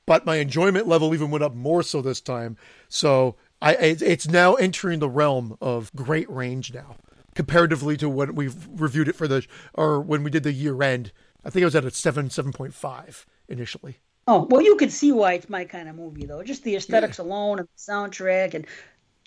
but 0.05 0.27
my 0.27 0.37
enjoyment 0.37 0.87
level 0.87 1.15
even 1.15 1.31
went 1.31 1.45
up 1.45 1.55
more 1.55 1.83
so 1.83 2.03
this 2.03 2.21
time. 2.21 2.57
So 2.89 3.37
I 3.63 3.75
it's 3.75 4.29
now 4.29 4.55
entering 4.55 4.99
the 4.99 5.09
realm 5.09 5.57
of 5.61 5.95
great 5.95 6.29
range 6.29 6.75
now, 6.75 6.97
comparatively 7.35 7.97
to 7.99 8.09
when 8.09 8.35
we've 8.35 8.69
reviewed 8.69 9.09
it 9.09 9.17
for 9.17 9.27
the 9.27 9.47
or 9.75 10.01
when 10.01 10.23
we 10.23 10.31
did 10.31 10.43
the 10.43 10.53
year 10.53 10.83
end. 10.83 11.13
I 11.45 11.51
think 11.51 11.63
it 11.63 11.67
was 11.67 11.77
at 11.77 11.85
a 11.85 11.91
seven 11.91 12.29
seven 12.29 12.53
point 12.53 12.75
five 12.75 13.25
initially. 13.49 13.99
Oh 14.29 14.47
well, 14.51 14.63
you 14.63 14.77
can 14.77 14.91
see 14.91 15.13
why 15.13 15.35
it's 15.35 15.49
my 15.49 15.65
kind 15.65 15.89
of 15.89 15.97
movie 15.97 16.27
though. 16.27 16.43
Just 16.43 16.63
the 16.63 16.77
aesthetics 16.77 17.19
yeah. 17.19 17.25
alone 17.25 17.59
and 17.59 17.69
the 17.69 17.93
soundtrack 17.93 18.55
and 18.55 18.67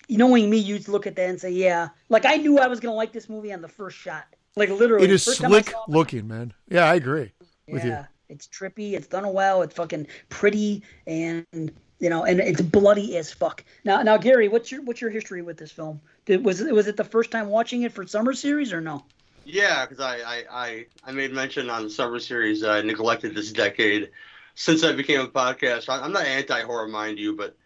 knowing 0.08 0.50
me, 0.50 0.58
you'd 0.58 0.88
look 0.88 1.06
at 1.06 1.16
that 1.16 1.28
and 1.28 1.40
say, 1.40 1.50
yeah. 1.50 1.88
Like 2.08 2.24
I 2.24 2.36
knew 2.36 2.58
I 2.58 2.66
was 2.66 2.80
gonna 2.80 2.94
like 2.94 3.12
this 3.12 3.28
movie 3.28 3.52
on 3.52 3.60
the 3.60 3.68
first 3.68 3.96
shot. 3.96 4.26
Like 4.56 4.70
literally, 4.70 5.04
it 5.04 5.10
is 5.10 5.22
slick 5.22 5.72
looking, 5.88 6.28
man. 6.28 6.52
Yeah, 6.68 6.84
I 6.84 6.94
agree 6.94 7.32
yeah, 7.66 7.74
with 7.74 7.84
you. 7.84 7.98
It's 8.28 8.46
trippy. 8.46 8.92
It's 8.92 9.06
done 9.06 9.30
well. 9.32 9.62
It's 9.62 9.74
fucking 9.74 10.06
pretty, 10.28 10.82
and 11.06 11.44
you 11.52 12.10
know, 12.10 12.24
and 12.24 12.40
it's 12.40 12.60
bloody 12.60 13.16
as 13.16 13.32
fuck. 13.32 13.64
Now, 13.84 14.02
now, 14.02 14.16
Gary, 14.16 14.48
what's 14.48 14.70
your 14.70 14.82
what's 14.82 15.00
your 15.00 15.10
history 15.10 15.42
with 15.42 15.58
this 15.58 15.72
film? 15.72 16.00
Did, 16.24 16.44
was 16.44 16.60
it 16.60 16.74
was 16.74 16.86
it 16.86 16.96
the 16.96 17.04
first 17.04 17.30
time 17.30 17.48
watching 17.48 17.82
it 17.82 17.92
for 17.92 18.06
summer 18.06 18.32
series 18.32 18.72
or 18.72 18.80
no? 18.80 19.04
Yeah, 19.44 19.86
because 19.86 20.00
I, 20.00 20.16
I, 20.16 20.44
I 20.50 20.86
I 21.04 21.12
made 21.12 21.32
mention 21.32 21.70
on 21.70 21.84
the 21.84 21.90
summer 21.90 22.18
series 22.18 22.64
I 22.64 22.80
neglected 22.80 23.34
this 23.34 23.52
decade 23.52 24.10
since 24.54 24.82
I 24.82 24.92
became 24.92 25.20
a 25.20 25.28
podcast. 25.28 25.86
I'm 25.88 26.12
not 26.12 26.26
anti 26.26 26.62
horror, 26.62 26.88
mind 26.88 27.18
you, 27.18 27.36
but 27.36 27.56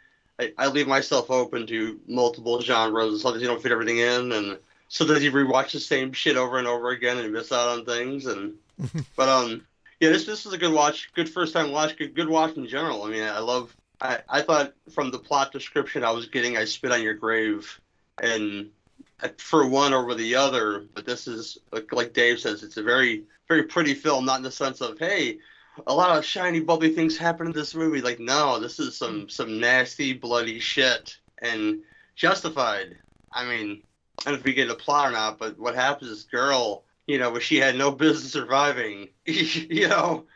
I, 0.41 0.53
I 0.57 0.69
leave 0.69 0.89
myself 0.89 1.31
open 1.31 1.67
to 1.67 2.01
multiple 2.09 2.61
genres. 2.63 3.21
Sometimes 3.21 3.43
you 3.43 3.49
don't 3.49 3.63
fit 3.63 3.73
everything 3.73 3.99
in, 3.99 4.33
and 4.33 4.59
sometimes 4.89 5.23
you 5.23 5.31
rewatch 5.31 5.73
the 5.73 5.81
same 5.81 6.13
shit 6.13 6.39
over 6.39 6.59
and 6.59 6.67
over 6.67 6.89
again 6.91 7.19
and 7.19 7.33
miss 7.33 7.53
out 7.53 7.69
on 7.69 7.85
things. 7.85 8.25
And 8.25 8.55
but 9.17 9.29
um, 9.29 9.67
yeah, 10.01 10.09
this 10.09 10.25
this 10.25 10.47
is 10.47 10.53
a 10.55 10.59
good 10.59 10.73
watch, 10.73 11.11
good 11.15 11.29
first 11.29 11.53
time 11.53 11.73
watch, 11.73 11.97
good 11.99 12.15
good 12.15 12.29
watch 12.29 12.57
in 12.57 12.67
general. 12.67 13.03
I 13.03 13.11
mean, 13.11 13.23
I 13.23 13.41
love. 13.41 13.77
I 14.01 14.21
I 14.29 14.41
thought 14.41 14.73
from 14.91 15.11
the 15.11 15.19
plot 15.19 15.53
description 15.53 16.05
I 16.05 16.11
was 16.11 16.27
getting, 16.27 16.57
I 16.57 16.65
spit 16.65 16.93
on 16.93 17.03
your 17.03 17.15
grave, 17.15 17.79
and 18.23 18.71
for 19.37 19.69
one 19.69 19.93
over 19.93 20.15
the 20.15 20.37
other. 20.37 20.87
But 20.95 21.05
this 21.05 21.29
is 21.29 21.59
like, 21.71 21.93
like 21.93 22.15
Dave 22.15 22.41
says, 22.41 22.63
it's 22.63 22.79
a 22.79 22.83
very 22.83 23.25
very 23.47 23.65
pretty 23.65 23.93
film, 23.93 24.25
not 24.25 24.39
in 24.39 24.43
the 24.43 24.51
sense 24.51 24.81
of 24.81 24.99
hey 24.99 25.39
a 25.87 25.95
lot 25.95 26.17
of 26.17 26.25
shiny, 26.25 26.61
bubbly 26.61 26.91
things 26.91 27.17
happen 27.17 27.47
in 27.47 27.53
this 27.53 27.75
movie. 27.75 28.01
Like, 28.01 28.21
no, 28.21 28.59
this 28.59 28.79
is 28.79 28.97
some 28.97 29.29
some 29.29 29.61
nasty, 29.61 30.13
bloody 30.13 30.59
shit, 30.59 31.17
and 31.39 31.81
justified. 32.15 32.97
I 33.33 33.45
mean, 33.45 33.83
I 34.21 34.25
don't 34.25 34.35
know 34.35 34.39
if 34.41 34.45
we 34.45 34.53
get 34.53 34.71
a 34.71 34.75
plot 34.75 35.09
or 35.09 35.13
not, 35.13 35.39
but 35.39 35.59
what 35.59 35.75
happens 35.75 36.11
is, 36.11 36.25
girl, 36.25 36.85
you 37.07 37.19
know, 37.19 37.39
she 37.39 37.57
had 37.57 37.77
no 37.77 37.91
business 37.91 38.33
surviving. 38.33 39.09
you 39.27 39.89
know, 39.89 40.27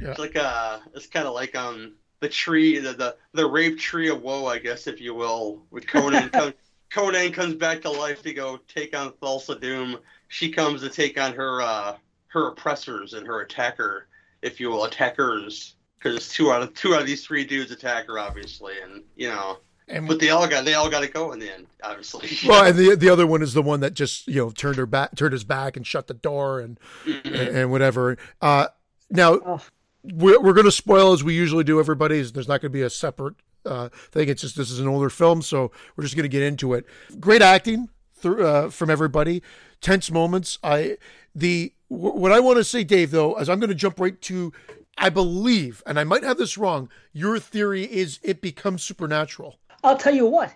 yeah. 0.00 0.10
it's 0.10 0.18
like 0.18 0.36
uh, 0.36 0.78
it's 0.94 1.06
kind 1.06 1.26
of 1.26 1.34
like 1.34 1.54
um 1.54 1.94
the 2.20 2.28
tree, 2.28 2.78
the, 2.78 2.92
the 2.92 3.16
the 3.32 3.46
rape 3.46 3.78
tree 3.78 4.08
of 4.08 4.22
woe, 4.22 4.46
I 4.46 4.58
guess, 4.58 4.86
if 4.86 5.00
you 5.00 5.14
will. 5.14 5.62
With 5.70 5.86
Conan, 5.86 6.30
Conan 6.90 7.32
comes 7.32 7.54
back 7.54 7.82
to 7.82 7.90
life 7.90 8.22
to 8.22 8.32
go 8.32 8.58
take 8.68 8.96
on 8.96 9.12
Thulsa 9.12 9.60
Doom. 9.60 9.98
She 10.28 10.50
comes 10.50 10.80
to 10.82 10.88
take 10.88 11.20
on 11.20 11.34
her 11.34 11.60
uh 11.60 11.96
her 12.28 12.48
oppressors 12.48 13.14
and 13.14 13.26
her 13.26 13.42
attacker 13.42 14.08
if 14.44 14.60
you 14.60 14.68
will, 14.68 14.84
attackers. 14.84 15.74
Because 15.98 16.28
two 16.28 16.52
out 16.52 16.62
of 16.62 16.74
two 16.74 16.94
out 16.94 17.00
of 17.00 17.06
these 17.06 17.24
three 17.24 17.44
dudes 17.44 17.70
attack 17.70 18.06
her, 18.08 18.18
obviously, 18.18 18.74
and 18.84 19.02
you 19.16 19.28
know, 19.28 19.58
And, 19.88 20.06
but 20.06 20.18
they 20.18 20.30
all 20.30 20.46
got 20.46 20.64
they 20.64 20.74
all 20.74 20.90
got 20.90 21.00
to 21.00 21.08
go 21.08 21.32
in 21.32 21.38
the 21.38 21.52
end, 21.52 21.66
obviously. 21.82 22.28
well, 22.48 22.66
and 22.66 22.76
the 22.76 22.94
the 22.94 23.08
other 23.08 23.26
one 23.26 23.42
is 23.42 23.54
the 23.54 23.62
one 23.62 23.80
that 23.80 23.94
just 23.94 24.26
you 24.28 24.36
know 24.36 24.50
turned 24.50 24.76
her 24.76 24.86
back, 24.86 25.16
turned 25.16 25.32
his 25.32 25.44
back, 25.44 25.76
and 25.76 25.86
shut 25.86 26.06
the 26.06 26.14
door, 26.14 26.60
and 26.60 26.78
mm-hmm. 27.04 27.26
and, 27.28 27.56
and, 27.56 27.70
whatever. 27.70 28.16
Uh, 28.40 28.68
now 29.10 29.38
oh. 29.44 29.62
we're 30.02 30.40
we're 30.40 30.52
going 30.52 30.66
to 30.66 30.72
spoil 30.72 31.12
as 31.12 31.22
we 31.22 31.34
usually 31.34 31.64
do. 31.64 31.80
Everybody, 31.80 32.20
there's 32.22 32.48
not 32.48 32.60
going 32.60 32.70
to 32.72 32.76
be 32.76 32.82
a 32.82 32.90
separate 32.90 33.34
uh, 33.66 33.88
thing. 33.88 34.28
It's 34.28 34.42
just 34.42 34.56
this 34.56 34.70
is 34.70 34.80
an 34.80 34.88
older 34.88 35.10
film, 35.10 35.42
so 35.42 35.70
we're 35.96 36.04
just 36.04 36.16
going 36.16 36.24
to 36.24 36.28
get 36.28 36.42
into 36.42 36.72
it. 36.74 36.86
Great 37.20 37.42
acting 37.42 37.88
through 38.14 38.46
uh, 38.46 38.70
from 38.70 38.88
everybody. 38.88 39.42
Tense 39.82 40.10
moments. 40.10 40.58
I 40.62 40.96
the 41.34 41.73
what 41.88 42.32
I 42.32 42.40
want 42.40 42.58
to 42.58 42.64
say, 42.64 42.84
Dave, 42.84 43.10
though, 43.10 43.34
as 43.34 43.48
I'm 43.48 43.60
going 43.60 43.68
to 43.68 43.74
jump 43.74 44.00
right 44.00 44.20
to 44.22 44.52
I 44.96 45.10
believe, 45.10 45.82
and 45.86 45.98
I 45.98 46.04
might 46.04 46.22
have 46.22 46.38
this 46.38 46.56
wrong, 46.56 46.88
your 47.12 47.38
theory 47.38 47.84
is 47.84 48.20
it 48.22 48.40
becomes 48.40 48.82
supernatural. 48.84 49.58
I'll 49.82 49.98
tell 49.98 50.14
you 50.14 50.26
what. 50.26 50.54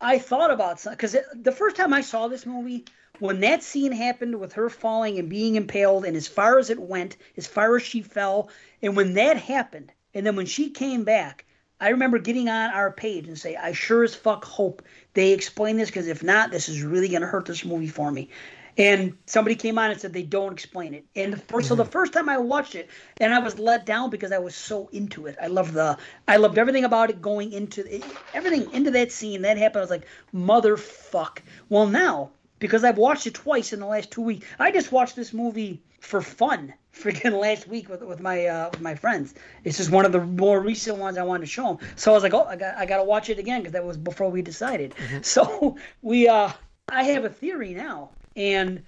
I 0.00 0.18
thought 0.18 0.52
about 0.52 0.84
because 0.88 1.16
the 1.34 1.52
first 1.52 1.76
time 1.76 1.92
I 1.92 2.02
saw 2.02 2.28
this 2.28 2.46
movie, 2.46 2.84
when 3.18 3.40
that 3.40 3.62
scene 3.62 3.90
happened 3.90 4.38
with 4.38 4.52
her 4.52 4.70
falling 4.70 5.18
and 5.18 5.28
being 5.28 5.56
impaled, 5.56 6.04
and 6.04 6.16
as 6.16 6.28
far 6.28 6.58
as 6.58 6.70
it 6.70 6.78
went, 6.78 7.16
as 7.36 7.46
far 7.46 7.74
as 7.76 7.82
she 7.82 8.02
fell, 8.02 8.50
and 8.80 8.96
when 8.96 9.14
that 9.14 9.36
happened, 9.36 9.90
and 10.14 10.24
then 10.24 10.36
when 10.36 10.46
she 10.46 10.70
came 10.70 11.02
back, 11.02 11.44
I 11.80 11.88
remember 11.90 12.18
getting 12.18 12.48
on 12.48 12.70
our 12.70 12.92
page 12.92 13.26
and 13.26 13.38
say, 13.38 13.56
I 13.56 13.72
sure 13.72 14.04
as 14.04 14.14
fuck 14.14 14.44
hope 14.44 14.82
they 15.14 15.32
explain 15.32 15.76
this 15.76 15.88
because 15.88 16.08
if 16.08 16.22
not, 16.22 16.50
this 16.50 16.68
is 16.68 16.82
really 16.82 17.08
going 17.08 17.22
to 17.22 17.28
hurt 17.28 17.46
this 17.46 17.64
movie 17.64 17.88
for 17.88 18.10
me. 18.10 18.30
And 18.78 19.18
somebody 19.26 19.56
came 19.56 19.76
on 19.78 19.90
and 19.90 20.00
said 20.00 20.12
they 20.12 20.22
don't 20.22 20.52
explain 20.52 20.94
it. 20.94 21.04
And 21.16 21.32
the 21.32 21.36
1st 21.36 21.42
mm-hmm. 21.42 21.60
so 21.62 21.74
the 21.74 21.82
mm-hmm. 21.82 21.90
first 21.90 22.12
time 22.12 22.28
I 22.28 22.38
watched 22.38 22.76
it, 22.76 22.88
and 23.20 23.34
I 23.34 23.40
was 23.40 23.58
let 23.58 23.84
down 23.84 24.08
because 24.08 24.32
I 24.32 24.38
was 24.38 24.54
so 24.54 24.88
into 24.92 25.26
it. 25.26 25.36
I 25.42 25.48
loved 25.48 25.74
the, 25.74 25.98
I 26.28 26.36
loved 26.36 26.58
everything 26.58 26.84
about 26.84 27.10
it 27.10 27.20
going 27.20 27.52
into 27.52 27.84
it, 27.92 28.04
everything 28.32 28.72
into 28.72 28.92
that 28.92 29.12
scene 29.12 29.42
that 29.42 29.58
happened. 29.58 29.78
I 29.78 29.82
was 29.82 29.90
like, 29.90 30.06
motherfuck. 30.32 31.40
Well, 31.68 31.86
now 31.86 32.30
because 32.58 32.84
I've 32.84 32.98
watched 32.98 33.26
it 33.26 33.34
twice 33.34 33.72
in 33.72 33.80
the 33.80 33.86
last 33.86 34.10
two 34.10 34.22
weeks, 34.22 34.46
I 34.58 34.70
just 34.70 34.92
watched 34.92 35.16
this 35.16 35.32
movie 35.32 35.82
for 36.00 36.20
fun. 36.20 36.74
Freaking 36.98 37.38
last 37.38 37.68
week 37.68 37.88
with 37.88 38.02
with 38.02 38.18
my 38.18 38.46
uh, 38.46 38.70
with 38.72 38.80
my 38.80 38.96
friends. 38.96 39.32
It's 39.62 39.76
just 39.76 39.90
one 39.90 40.04
of 40.04 40.10
the 40.10 40.20
more 40.20 40.60
recent 40.60 40.98
ones 40.98 41.16
I 41.16 41.22
wanted 41.22 41.42
to 41.42 41.46
show 41.46 41.74
them. 41.74 41.78
So 41.94 42.10
I 42.10 42.14
was 42.14 42.24
like, 42.24 42.34
oh, 42.34 42.42
I 42.42 42.56
got 42.56 42.76
I 42.76 42.86
got 42.86 42.96
to 42.96 43.04
watch 43.04 43.30
it 43.30 43.38
again 43.38 43.60
because 43.60 43.72
that 43.74 43.84
was 43.84 43.96
before 43.96 44.28
we 44.28 44.42
decided. 44.42 44.94
Mm-hmm. 44.96 45.18
So 45.22 45.76
we 46.02 46.26
uh, 46.26 46.50
I 46.88 47.04
have 47.04 47.24
a 47.24 47.28
theory 47.28 47.72
now 47.72 48.10
and 48.38 48.84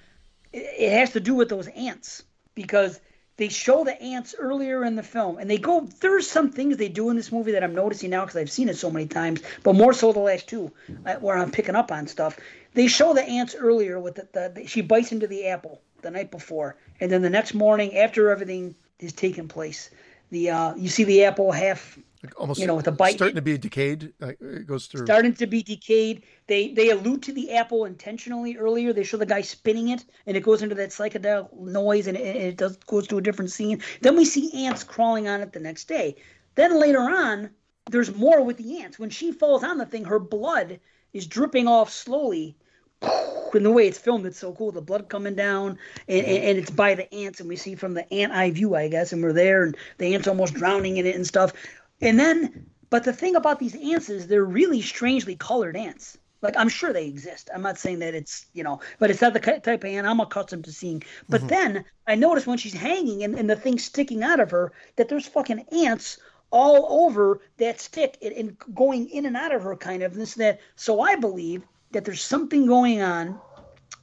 it 0.53 0.93
has 0.93 1.13
to 1.13 1.21
do 1.21 1.35
with 1.35 1.49
those 1.49 1.69
ants 1.69 2.23
because 2.55 3.01
they 3.37 3.49
show 3.49 3.85
the 3.85 4.01
ants 4.01 4.35
earlier 4.39 4.85
in 4.85 4.97
the 4.97 5.03
film. 5.03 5.39
And 5.39 5.51
they 5.51 5.59
go 5.59 5.89
there's 6.01 6.31
some 6.31 6.51
things 6.51 6.77
they 6.77 6.89
do 6.89 7.11
in 7.11 7.17
this 7.17 7.33
movie 7.33 7.53
that 7.53 7.65
i'm 7.65 7.75
noticing 7.75 8.11
now 8.11 8.23
because 8.25 8.37
i've 8.37 8.51
seen 8.51 8.69
it 8.69 8.77
so 8.77 8.91
many 8.91 9.07
times 9.07 9.43
but 9.63 9.75
more 9.75 9.93
so 9.93 10.13
the 10.13 10.21
last 10.21 10.49
two 10.49 10.71
uh, 11.07 11.15
where 11.17 11.37
i'm 11.37 11.51
picking 11.51 11.75
up 11.75 11.93
on 11.93 12.07
stuff. 12.07 12.39
They 12.73 12.87
show 12.87 13.13
the 13.13 13.25
ants 13.25 13.57
earlier 13.59 13.99
with 13.99 14.15
the, 14.15 14.53
the, 14.55 14.67
she 14.67 14.81
bites 14.81 15.11
into 15.11 15.27
the 15.27 15.49
apple 15.49 15.83
the 16.03 16.11
night 16.13 16.31
before. 16.31 16.77
And 17.01 17.11
then 17.11 17.21
the 17.21 17.31
next 17.31 17.53
morning 17.53 17.97
after 17.97 18.31
everything 18.31 18.77
is 19.01 19.13
taken 19.13 19.49
place 19.49 19.91
the 20.31 20.51
uh, 20.51 20.75
you 20.77 20.89
see 20.89 21.05
the 21.05 21.25
apple 21.25 21.51
half 21.53 21.99
like 22.23 22.39
almost 22.39 22.61
you 22.61 22.67
know 22.67 22.75
with 22.75 22.87
a 22.87 22.93
bite 22.93 23.15
starting 23.15 23.37
to 23.37 23.43
be 23.43 23.57
decayed 23.57 24.13
it 24.21 24.67
goes 24.67 24.87
through. 24.87 25.07
Starting 25.07 25.35
to 25.35 25.47
be 25.47 25.63
decayed. 25.63 26.23
They 26.47 26.73
they 26.73 26.91
allude 26.91 27.23
to 27.25 27.33
the 27.33 27.53
apple 27.53 27.85
intentionally 27.87 28.57
earlier. 28.57 28.93
They 28.93 29.05
show 29.05 29.17
the 29.17 29.27
guy 29.27 29.41
spinning 29.41 29.89
it 29.89 30.05
and 30.27 30.37
it 30.37 30.43
goes 30.43 30.63
into 30.63 30.75
that 30.75 30.91
psychedelic 30.91 31.53
noise 31.59 32.07
and 32.07 32.17
it, 32.17 32.37
it 32.37 32.57
does 32.57 32.77
goes 32.77 33.07
to 33.09 33.19
a 33.19 33.23
different 33.23 33.51
scene. 33.51 33.83
Then 34.03 34.17
we 34.17 34.25
see 34.25 34.67
ants 34.67 34.85
crawling 34.85 35.29
on 35.29 35.41
it 35.41 35.53
the 35.53 35.61
next 35.61 35.89
day. 35.89 36.17
Then 36.57 36.79
later 36.79 37.01
on 37.01 37.51
there's 37.91 38.15
more 38.15 38.43
with 38.43 38.59
the 38.59 38.83
ants. 38.83 38.99
When 38.99 39.11
she 39.11 39.33
falls 39.33 39.65
on 39.65 39.79
the 39.79 39.87
thing 39.87 40.05
her 40.05 40.19
blood 40.19 40.81
is 41.13 41.27
dripping 41.27 41.69
off 41.69 41.91
slowly 41.91 42.57
and 43.55 43.65
the 43.65 43.71
way 43.71 43.87
it's 43.87 43.99
filmed, 43.99 44.27
it's 44.27 44.39
so 44.39 44.53
cool. 44.53 44.73
The 44.73 44.83
blood 44.83 45.09
coming 45.09 45.35
down, 45.35 45.79
and, 46.07 46.27
and, 46.27 46.59
it's 46.59 46.71
by 46.71 46.95
the 46.95 47.13
ants, 47.15 47.41
and 47.41 47.49
we 47.49 47.57
see 47.57 47.75
from 47.75 47.95
the 47.95 48.13
ant 48.13 48.33
eye 48.33 48.51
view, 48.51 48.75
I 48.75 48.89
guess, 48.89 49.13
and 49.13 49.23
we're 49.23 49.33
there, 49.33 49.65
and 49.65 49.77
the 49.99 50.15
ants 50.15 50.29
almost 50.29 50.55
drowning 50.55 50.99
in 50.99 51.07
it 51.07 51.17
and 51.17 51.27
stuff. 51.27 51.53
And 52.01 52.19
then, 52.19 52.67
but 52.89 53.05
the 53.05 53.13
thing 53.13 53.37
about 53.37 53.59
these 53.59 53.75
ants 53.75 54.09
is 54.09 54.27
they're 54.27 54.45
really 54.45 54.83
strangely 54.83 55.37
colored 55.37 55.77
ants. 55.77 56.19
Like 56.43 56.57
I'm 56.57 56.69
sure 56.69 56.93
they 56.93 57.07
exist. 57.07 57.51
I'm 57.55 57.63
not 57.63 57.79
saying 57.79 57.99
that 57.99 58.15
it's 58.15 58.47
you 58.55 58.65
know, 58.65 58.81
but 58.99 59.11
it's 59.11 59.21
not 59.21 59.35
the 59.35 59.41
type 59.41 59.67
of 59.67 59.85
ant 59.85 60.07
I'm 60.07 60.21
accustomed 60.21 60.65
to 60.65 60.73
seeing. 60.73 61.03
But 61.29 61.41
mm-hmm. 61.43 61.49
then 61.49 61.85
I 62.07 62.15
notice 62.15 62.47
when 62.47 62.59
she's 62.59 62.73
hanging 62.73 63.23
and, 63.25 63.39
and 63.39 63.49
the 63.49 63.57
thing 63.57 63.79
sticking 63.79 64.23
out 64.23 64.41
of 64.41 64.51
her 64.51 64.73
that 64.97 65.09
there's 65.09 65.27
fucking 65.27 65.67
ants 65.73 66.19
all 66.51 67.05
over 67.05 67.41
that 67.59 67.81
stick 67.81 68.17
and, 68.23 68.33
and 68.33 68.57
going 68.75 69.09
in 69.11 69.27
and 69.27 69.37
out 69.37 69.55
of 69.55 69.63
her, 69.63 69.77
kind 69.77 70.03
of 70.03 70.15
this 70.15 70.35
that. 70.35 70.61
So 70.77 71.01
I 71.01 71.17
believe 71.17 71.63
that 71.93 72.05
there's 72.05 72.23
something 72.23 72.67
going 72.67 73.03
on 73.03 73.39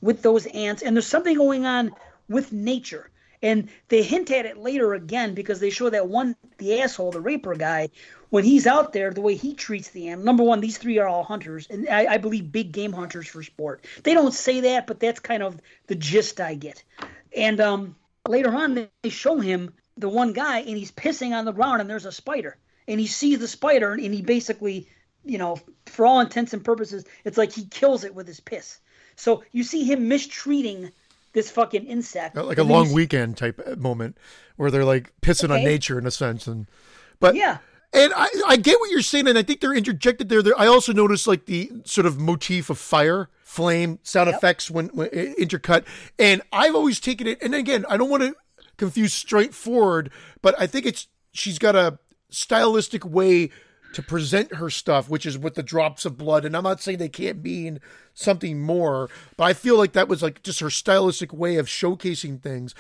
with 0.02 0.22
those 0.22 0.46
ants, 0.48 0.84
and 0.84 0.96
there's 0.96 1.08
something 1.08 1.36
going 1.36 1.66
on 1.66 1.92
with 2.30 2.52
nature. 2.52 3.10
And 3.42 3.70
they 3.90 4.02
hint 4.02 4.32
at 4.32 4.46
it 4.46 4.58
later 4.58 4.94
again 4.94 5.34
because 5.36 5.60
they 5.60 5.70
show 5.70 5.90
that 5.90 6.08
one, 6.08 6.36
the 6.58 6.82
asshole, 6.82 7.12
the 7.12 7.22
raper 7.22 7.56
guy, 7.56 7.90
when 8.30 8.44
he's 8.44 8.68
out 8.68 8.94
there, 8.94 9.12
the 9.12 9.22
way 9.22 9.36
he 9.36 9.54
treats 9.54 9.90
the 9.90 10.08
animal. 10.08 10.26
Number 10.26 10.44
one, 10.44 10.60
these 10.60 10.78
three 10.78 10.98
are 10.98 11.08
all 11.08 11.24
hunters, 11.24 11.68
and 11.70 11.88
I, 11.88 12.14
I 12.14 12.18
believe 12.18 12.52
big 12.52 12.72
game 12.72 12.92
hunters 12.92 13.28
for 13.28 13.44
sport. 13.44 13.86
They 14.04 14.14
don't 14.14 14.34
say 14.34 14.62
that, 14.62 14.88
but 14.88 15.00
that's 15.00 15.20
kind 15.20 15.44
of 15.44 15.62
the 15.88 15.96
gist 15.96 16.42
I 16.42 16.56
get. 16.56 16.84
And 17.36 17.62
um, 17.62 17.96
later 18.28 18.54
on, 18.54 18.90
they 19.04 19.10
show 19.10 19.40
him 19.40 19.74
the 19.98 20.10
one 20.10 20.34
guy, 20.34 20.60
and 20.60 20.78
he's 20.78 20.92
pissing 20.92 21.32
on 21.32 21.46
the 21.46 21.52
ground, 21.54 21.82
and 21.82 21.90
there's 21.90 22.06
a 22.06 22.12
spider, 22.12 22.58
and 22.88 23.00
he 23.00 23.08
sees 23.08 23.40
the 23.40 23.48
spider, 23.48 23.94
and 23.94 24.14
he 24.14 24.22
basically, 24.22 24.90
you 25.24 25.38
know, 25.38 25.60
for 25.86 26.06
all 26.06 26.20
intents 26.20 26.54
and 26.54 26.66
purposes, 26.66 27.06
it's 27.24 27.38
like 27.38 27.52
he 27.52 27.66
kills 27.66 28.04
it 28.04 28.16
with 28.16 28.28
his 28.28 28.40
piss. 28.40 28.80
So 29.16 29.44
you 29.52 29.64
see 29.64 29.84
him 29.84 30.08
mistreating 30.08 30.92
this 31.38 31.52
fucking 31.52 31.86
insect. 31.86 32.36
Uh, 32.36 32.44
like 32.44 32.58
a 32.58 32.64
long 32.64 32.92
weekend 32.92 33.38
type 33.38 33.62
uh, 33.64 33.76
moment 33.76 34.18
where 34.56 34.72
they're 34.72 34.84
like 34.84 35.14
pissing 35.22 35.52
okay. 35.52 35.60
on 35.60 35.64
nature 35.64 36.00
in 36.00 36.08
a 36.08 36.12
sense. 36.12 36.48
And 36.48 36.68
but 37.20 37.36
yeah. 37.36 37.60
And 37.94 38.12
I, 38.14 38.28
I 38.48 38.58
get 38.58 38.80
what 38.82 38.92
you're 38.92 39.02
saying, 39.02 39.28
and 39.28 39.38
I 39.38 39.44
think 39.44 39.62
they're 39.62 39.74
interjected 39.74 40.28
there. 40.28 40.42
there 40.42 40.60
I 40.60 40.68
also 40.68 40.92
noticed 40.92 41.26
like 41.26 41.46
the 41.46 41.72
sort 41.86 42.06
of 42.06 42.20
motif 42.20 42.70
of 42.70 42.78
fire, 42.78 43.30
flame, 43.44 44.00
sound 44.04 44.28
yep. 44.28 44.38
effects 44.38 44.70
when, 44.70 44.88
when 44.88 45.08
intercut. 45.10 45.86
And 46.20 46.42
I've 46.52 46.76
always 46.76 47.00
taken 47.00 47.28
it, 47.28 47.42
and 47.42 47.56
again, 47.56 47.86
I 47.88 47.96
don't 47.96 48.10
want 48.10 48.24
to 48.24 48.36
confuse 48.76 49.14
straightforward, 49.14 50.12
but 50.42 50.54
I 50.60 50.68
think 50.68 50.86
it's 50.86 51.08
she's 51.32 51.58
got 51.58 51.78
a 51.78 51.98
stylistic 52.30 53.06
way 53.06 53.52
to 53.98 54.04
present 54.04 54.54
her 54.54 54.70
stuff, 54.70 55.10
which 55.10 55.26
is 55.26 55.40
with 55.40 55.56
the 55.56 55.64
drops 55.64 56.06
of 56.06 56.20
blood. 56.20 56.46
And 56.46 56.56
I'm 56.56 56.62
not 56.62 56.80
saying 56.80 57.00
they 57.00 57.10
can't 57.10 57.42
mean 57.42 57.80
something 58.14 58.62
more, 58.62 59.10
but 59.38 59.46
I 59.46 59.54
feel 59.54 59.76
like 59.76 59.94
that 59.94 60.08
was 60.08 60.22
like 60.22 60.44
just 60.44 60.60
her 60.60 60.70
stylistic 60.70 61.34
way 61.34 61.56
of 61.56 61.66
showcasing 61.66 62.40
things. 62.40 62.76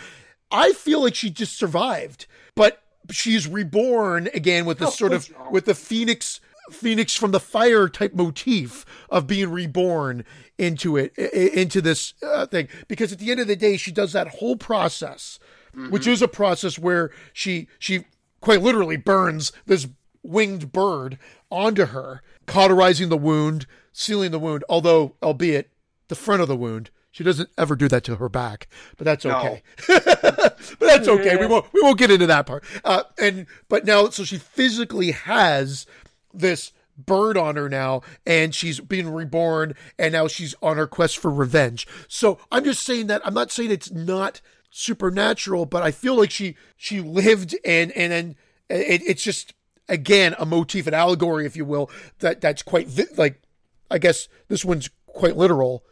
I 0.52 0.74
feel 0.74 1.02
like 1.02 1.16
she 1.16 1.32
just 1.32 1.58
survived, 1.58 2.28
but 2.54 2.84
she's 3.10 3.48
reborn 3.48 4.30
again 4.36 4.66
with 4.66 4.78
the 4.78 4.86
oh, 4.86 4.92
sort 4.92 5.12
of 5.12 5.28
with 5.50 5.66
the 5.66 5.74
phoenix 5.74 6.40
phoenix 6.70 7.16
from 7.16 7.32
the 7.32 7.40
fire 7.40 7.90
type 7.90 8.14
motif 8.14 8.86
of 9.10 9.26
being 9.26 9.50
reborn 9.50 10.24
into 10.60 10.98
it 10.98 11.18
into 11.18 11.82
this 11.82 12.14
uh, 12.22 12.46
thing 12.46 12.68
because 12.88 13.12
at 13.12 13.18
the 13.18 13.32
end 13.32 13.40
of 13.40 13.48
the 13.48 13.56
day 13.56 13.76
she 13.76 13.92
does 13.92 14.14
that 14.14 14.28
whole 14.28 14.56
process 14.56 15.40
mm-hmm. 15.76 15.90
which 15.90 16.06
is 16.06 16.22
a 16.22 16.28
process 16.28 16.78
where 16.78 17.10
she 17.34 17.68
she 17.80 18.06
quite 18.42 18.62
literally 18.62 18.98
burns 18.98 19.52
this 19.66 19.88
winged 20.28 20.72
bird 20.72 21.18
onto 21.50 21.86
her, 21.86 22.22
cauterizing 22.46 23.10
the 23.10 23.18
wound, 23.18 23.66
sealing 23.94 24.32
the 24.32 24.40
wound, 24.40 24.64
although, 24.70 25.16
albeit 25.24 25.72
the 26.08 26.16
front 26.16 26.42
of 26.42 26.48
the 26.48 26.58
wound. 26.58 26.90
She 27.12 27.24
doesn't 27.24 27.50
ever 27.58 27.76
do 27.76 27.88
that 27.88 28.04
to 28.04 28.18
her 28.18 28.30
back, 28.30 28.68
but 28.96 29.06
that's 29.06 29.26
okay. 29.26 29.64
No. 29.90 29.96
but 30.06 30.80
that's 30.80 31.08
okay. 31.08 31.36
We 31.36 31.48
won't 31.48 31.66
we 31.74 31.82
won't 31.82 31.98
get 31.98 32.12
into 32.12 32.28
that 32.28 32.46
part. 32.46 32.64
Uh, 32.86 33.04
and 33.18 33.48
but 33.70 33.86
now, 33.86 34.10
so 34.10 34.24
she 34.24 34.38
physically 34.38 35.12
has 35.12 35.88
this 36.32 36.74
bird 36.96 37.36
on 37.36 37.56
her 37.56 37.70
now, 37.70 38.02
and 38.28 38.54
she's 38.54 38.80
been 38.80 39.12
reborn, 39.12 39.74
and 39.98 40.14
now 40.14 40.28
she's 40.28 40.54
on 40.62 40.78
her 40.78 40.86
quest 40.86 41.18
for 41.18 41.32
revenge. 41.32 41.88
So 42.08 42.38
I'm 42.52 42.64
just 42.64 42.84
saying 42.84 43.08
that 43.08 43.26
I'm 43.26 43.34
not 43.34 43.52
saying 43.52 43.72
it's 43.72 43.92
not 43.92 44.42
supernatural, 44.70 45.66
but 45.66 45.82
I 45.82 45.90
feel 45.90 46.16
like 46.16 46.30
she 46.30 46.56
she 46.76 47.02
lived 47.02 47.56
and 47.66 47.92
and 47.94 48.12
then 48.12 48.36
it, 48.70 49.02
it's 49.06 49.24
just 49.24 49.54
again 49.90 50.36
a 50.38 50.46
motif, 50.46 50.88
an 50.88 50.94
allegory, 50.94 51.46
if 51.46 51.56
you 51.56 51.66
will, 51.66 51.90
that 52.20 52.42
that's 52.42 52.64
quite 52.64 52.90
like 53.18 53.42
I 53.90 53.98
guess 53.98 54.28
this 54.48 54.66
one's 54.66 54.90
quite 55.06 55.38
literal 55.38 55.84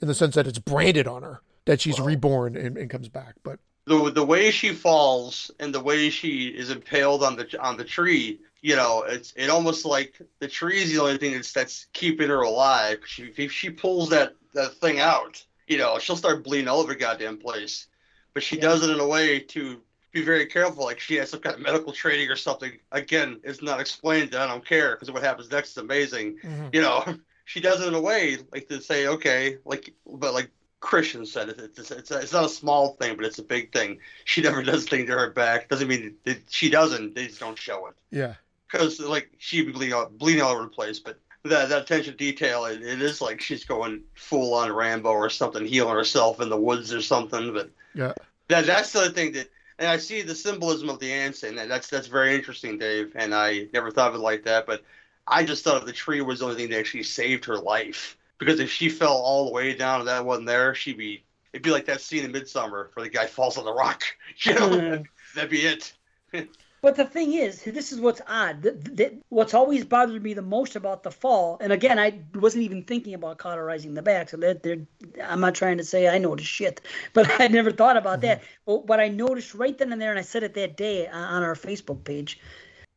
in 0.00 0.08
the 0.08 0.14
sense 0.14 0.34
that 0.34 0.46
it's 0.46 0.58
branded 0.58 1.06
on 1.06 1.22
her 1.22 1.40
that 1.64 1.80
she's 1.80 1.98
well, 1.98 2.08
reborn 2.08 2.56
and, 2.56 2.76
and 2.76 2.90
comes 2.90 3.08
back. 3.08 3.34
But 3.42 3.58
the 3.86 4.10
the 4.10 4.24
way 4.24 4.50
she 4.50 4.72
falls 4.72 5.50
and 5.60 5.74
the 5.74 5.80
way 5.80 6.10
she 6.10 6.48
is 6.48 6.70
impaled 6.70 7.22
on 7.22 7.36
the 7.36 7.60
on 7.60 7.76
the 7.76 7.84
tree, 7.84 8.40
you 8.60 8.76
know, 8.76 9.04
it's 9.06 9.32
it 9.36 9.50
almost 9.50 9.84
like 9.84 10.20
the 10.40 10.48
tree 10.48 10.82
is 10.82 10.92
the 10.92 11.00
only 11.00 11.18
thing 11.18 11.34
that's 11.34 11.52
that's 11.52 11.86
keeping 11.92 12.28
her 12.28 12.42
alive. 12.42 12.98
She, 13.06 13.32
if 13.36 13.52
she 13.52 13.70
pulls 13.70 14.10
that 14.10 14.34
that 14.54 14.74
thing 14.74 15.00
out, 15.00 15.44
you 15.66 15.78
know, 15.78 15.98
she'll 15.98 16.16
start 16.16 16.44
bleeding 16.44 16.68
all 16.68 16.80
over 16.80 16.94
goddamn 16.94 17.38
place. 17.38 17.86
But 18.32 18.42
she 18.42 18.56
yeah. 18.56 18.62
does 18.62 18.82
it 18.82 18.90
in 18.90 19.00
a 19.00 19.06
way 19.06 19.40
to 19.40 19.80
be 20.14 20.22
very 20.22 20.46
careful. 20.46 20.84
Like 20.84 21.00
she 21.00 21.16
has 21.16 21.30
some 21.30 21.40
kind 21.40 21.56
of 21.56 21.60
medical 21.60 21.92
training 21.92 22.30
or 22.30 22.36
something. 22.36 22.72
Again, 22.92 23.40
it's 23.42 23.60
not 23.60 23.80
explained. 23.80 24.34
I 24.34 24.46
don't 24.46 24.64
care 24.64 24.94
because 24.94 25.10
what 25.10 25.22
happens 25.22 25.50
next 25.50 25.72
is 25.72 25.76
amazing. 25.76 26.38
Mm-hmm. 26.38 26.68
You 26.72 26.80
know, 26.80 27.04
she 27.44 27.60
does 27.60 27.82
it 27.82 27.88
in 27.88 27.94
a 27.94 28.00
way 28.00 28.38
like 28.52 28.68
to 28.68 28.80
say, 28.80 29.08
okay, 29.08 29.58
like, 29.64 29.92
but 30.06 30.32
like 30.32 30.50
Christian 30.80 31.26
said, 31.26 31.48
it's, 31.48 31.78
it's, 31.78 31.90
it's, 31.90 32.10
it's 32.10 32.32
not 32.32 32.44
a 32.44 32.48
small 32.48 32.94
thing, 32.94 33.16
but 33.16 33.26
it's 33.26 33.40
a 33.40 33.42
big 33.42 33.72
thing. 33.72 33.98
She 34.24 34.40
never 34.40 34.62
does 34.62 34.88
things 34.88 35.08
to 35.08 35.18
her 35.18 35.30
back. 35.30 35.68
Doesn't 35.68 35.88
mean 35.88 36.14
that 36.24 36.38
she 36.48 36.70
doesn't. 36.70 37.14
They 37.14 37.26
just 37.26 37.40
don't 37.40 37.58
show 37.58 37.88
it. 37.88 37.94
Yeah. 38.10 38.34
Because 38.70 39.00
like 39.00 39.30
she 39.38 39.64
be 39.64 39.72
bleeding 39.72 39.94
all, 39.94 40.06
bleeding 40.08 40.42
all 40.42 40.52
over 40.52 40.62
the 40.62 40.68
place, 40.68 41.00
but 41.00 41.18
that 41.44 41.68
that 41.68 41.82
attention 41.82 42.12
to 42.12 42.16
detail, 42.16 42.64
it, 42.64 42.82
it 42.82 43.02
is 43.02 43.20
like 43.20 43.40
she's 43.40 43.64
going 43.64 44.02
full 44.14 44.54
on 44.54 44.72
Rambo 44.72 45.10
or 45.10 45.28
something, 45.28 45.66
healing 45.66 45.94
herself 45.94 46.40
in 46.40 46.48
the 46.48 46.56
woods 46.56 46.92
or 46.92 47.02
something. 47.02 47.52
But 47.52 47.70
yeah, 47.94 48.14
that 48.48 48.66
that's 48.66 48.92
the 48.92 49.10
thing 49.10 49.32
that 49.32 49.48
and 49.78 49.88
I 49.88 49.96
see 49.96 50.22
the 50.22 50.34
symbolism 50.34 50.88
of 50.88 50.98
the 50.98 51.12
ants, 51.12 51.42
and 51.42 51.58
that's 51.58 51.88
that's 51.88 52.06
very 52.06 52.34
interesting, 52.34 52.78
Dave. 52.78 53.12
And 53.14 53.34
I 53.34 53.68
never 53.72 53.90
thought 53.90 54.10
of 54.10 54.14
it 54.14 54.18
like 54.18 54.44
that, 54.44 54.66
but 54.66 54.82
I 55.26 55.44
just 55.44 55.64
thought 55.64 55.76
of 55.76 55.86
the 55.86 55.92
tree 55.92 56.20
was 56.20 56.40
the 56.40 56.46
only 56.46 56.56
thing 56.56 56.70
that 56.70 56.78
actually 56.78 57.02
saved 57.02 57.44
her 57.46 57.58
life. 57.58 58.16
Because 58.38 58.60
if 58.60 58.70
she 58.70 58.88
fell 58.88 59.16
all 59.16 59.46
the 59.46 59.52
way 59.52 59.74
down 59.74 60.00
and 60.00 60.08
that 60.08 60.24
wasn't 60.24 60.46
there, 60.46 60.74
she'd 60.74 60.98
be 60.98 61.24
it'd 61.52 61.62
be 61.62 61.70
like 61.70 61.86
that 61.86 62.00
scene 62.00 62.24
in 62.24 62.32
Midsommar 62.32 62.88
where 62.94 63.04
the 63.04 63.08
guy 63.08 63.26
falls 63.26 63.56
on 63.58 63.64
the 63.64 63.72
rock. 63.72 64.02
You 64.38 64.54
know, 64.54 65.04
that'd 65.34 65.50
be 65.50 65.60
it. 65.60 65.92
But 66.84 66.96
the 66.96 67.06
thing 67.06 67.32
is, 67.32 67.62
this 67.62 67.92
is 67.92 67.98
what's 67.98 68.20
odd. 68.28 68.60
The, 68.60 68.72
the, 68.72 69.14
what's 69.30 69.54
always 69.54 69.86
bothered 69.86 70.22
me 70.22 70.34
the 70.34 70.42
most 70.42 70.76
about 70.76 71.02
the 71.02 71.10
fall, 71.10 71.56
and 71.62 71.72
again, 71.72 71.98
I 71.98 72.20
wasn't 72.34 72.64
even 72.64 72.82
thinking 72.82 73.14
about 73.14 73.38
cauterizing 73.38 73.94
the 73.94 74.02
back, 74.02 74.28
so 74.28 74.36
that 74.36 74.86
I'm 75.24 75.40
not 75.40 75.54
trying 75.54 75.78
to 75.78 75.84
say 75.84 76.08
I 76.08 76.18
noticed 76.18 76.50
shit, 76.50 76.82
but 77.14 77.26
I 77.40 77.48
never 77.48 77.70
thought 77.70 77.96
about 77.96 78.18
mm-hmm. 78.18 78.26
that. 78.26 78.42
But 78.66 78.86
what 78.86 79.00
I 79.00 79.08
noticed 79.08 79.54
right 79.54 79.78
then 79.78 79.94
and 79.94 80.02
there, 80.02 80.10
and 80.10 80.18
I 80.18 80.22
said 80.22 80.42
it 80.42 80.52
that 80.52 80.76
day 80.76 81.08
on 81.08 81.42
our 81.42 81.54
Facebook 81.54 82.04
page, 82.04 82.38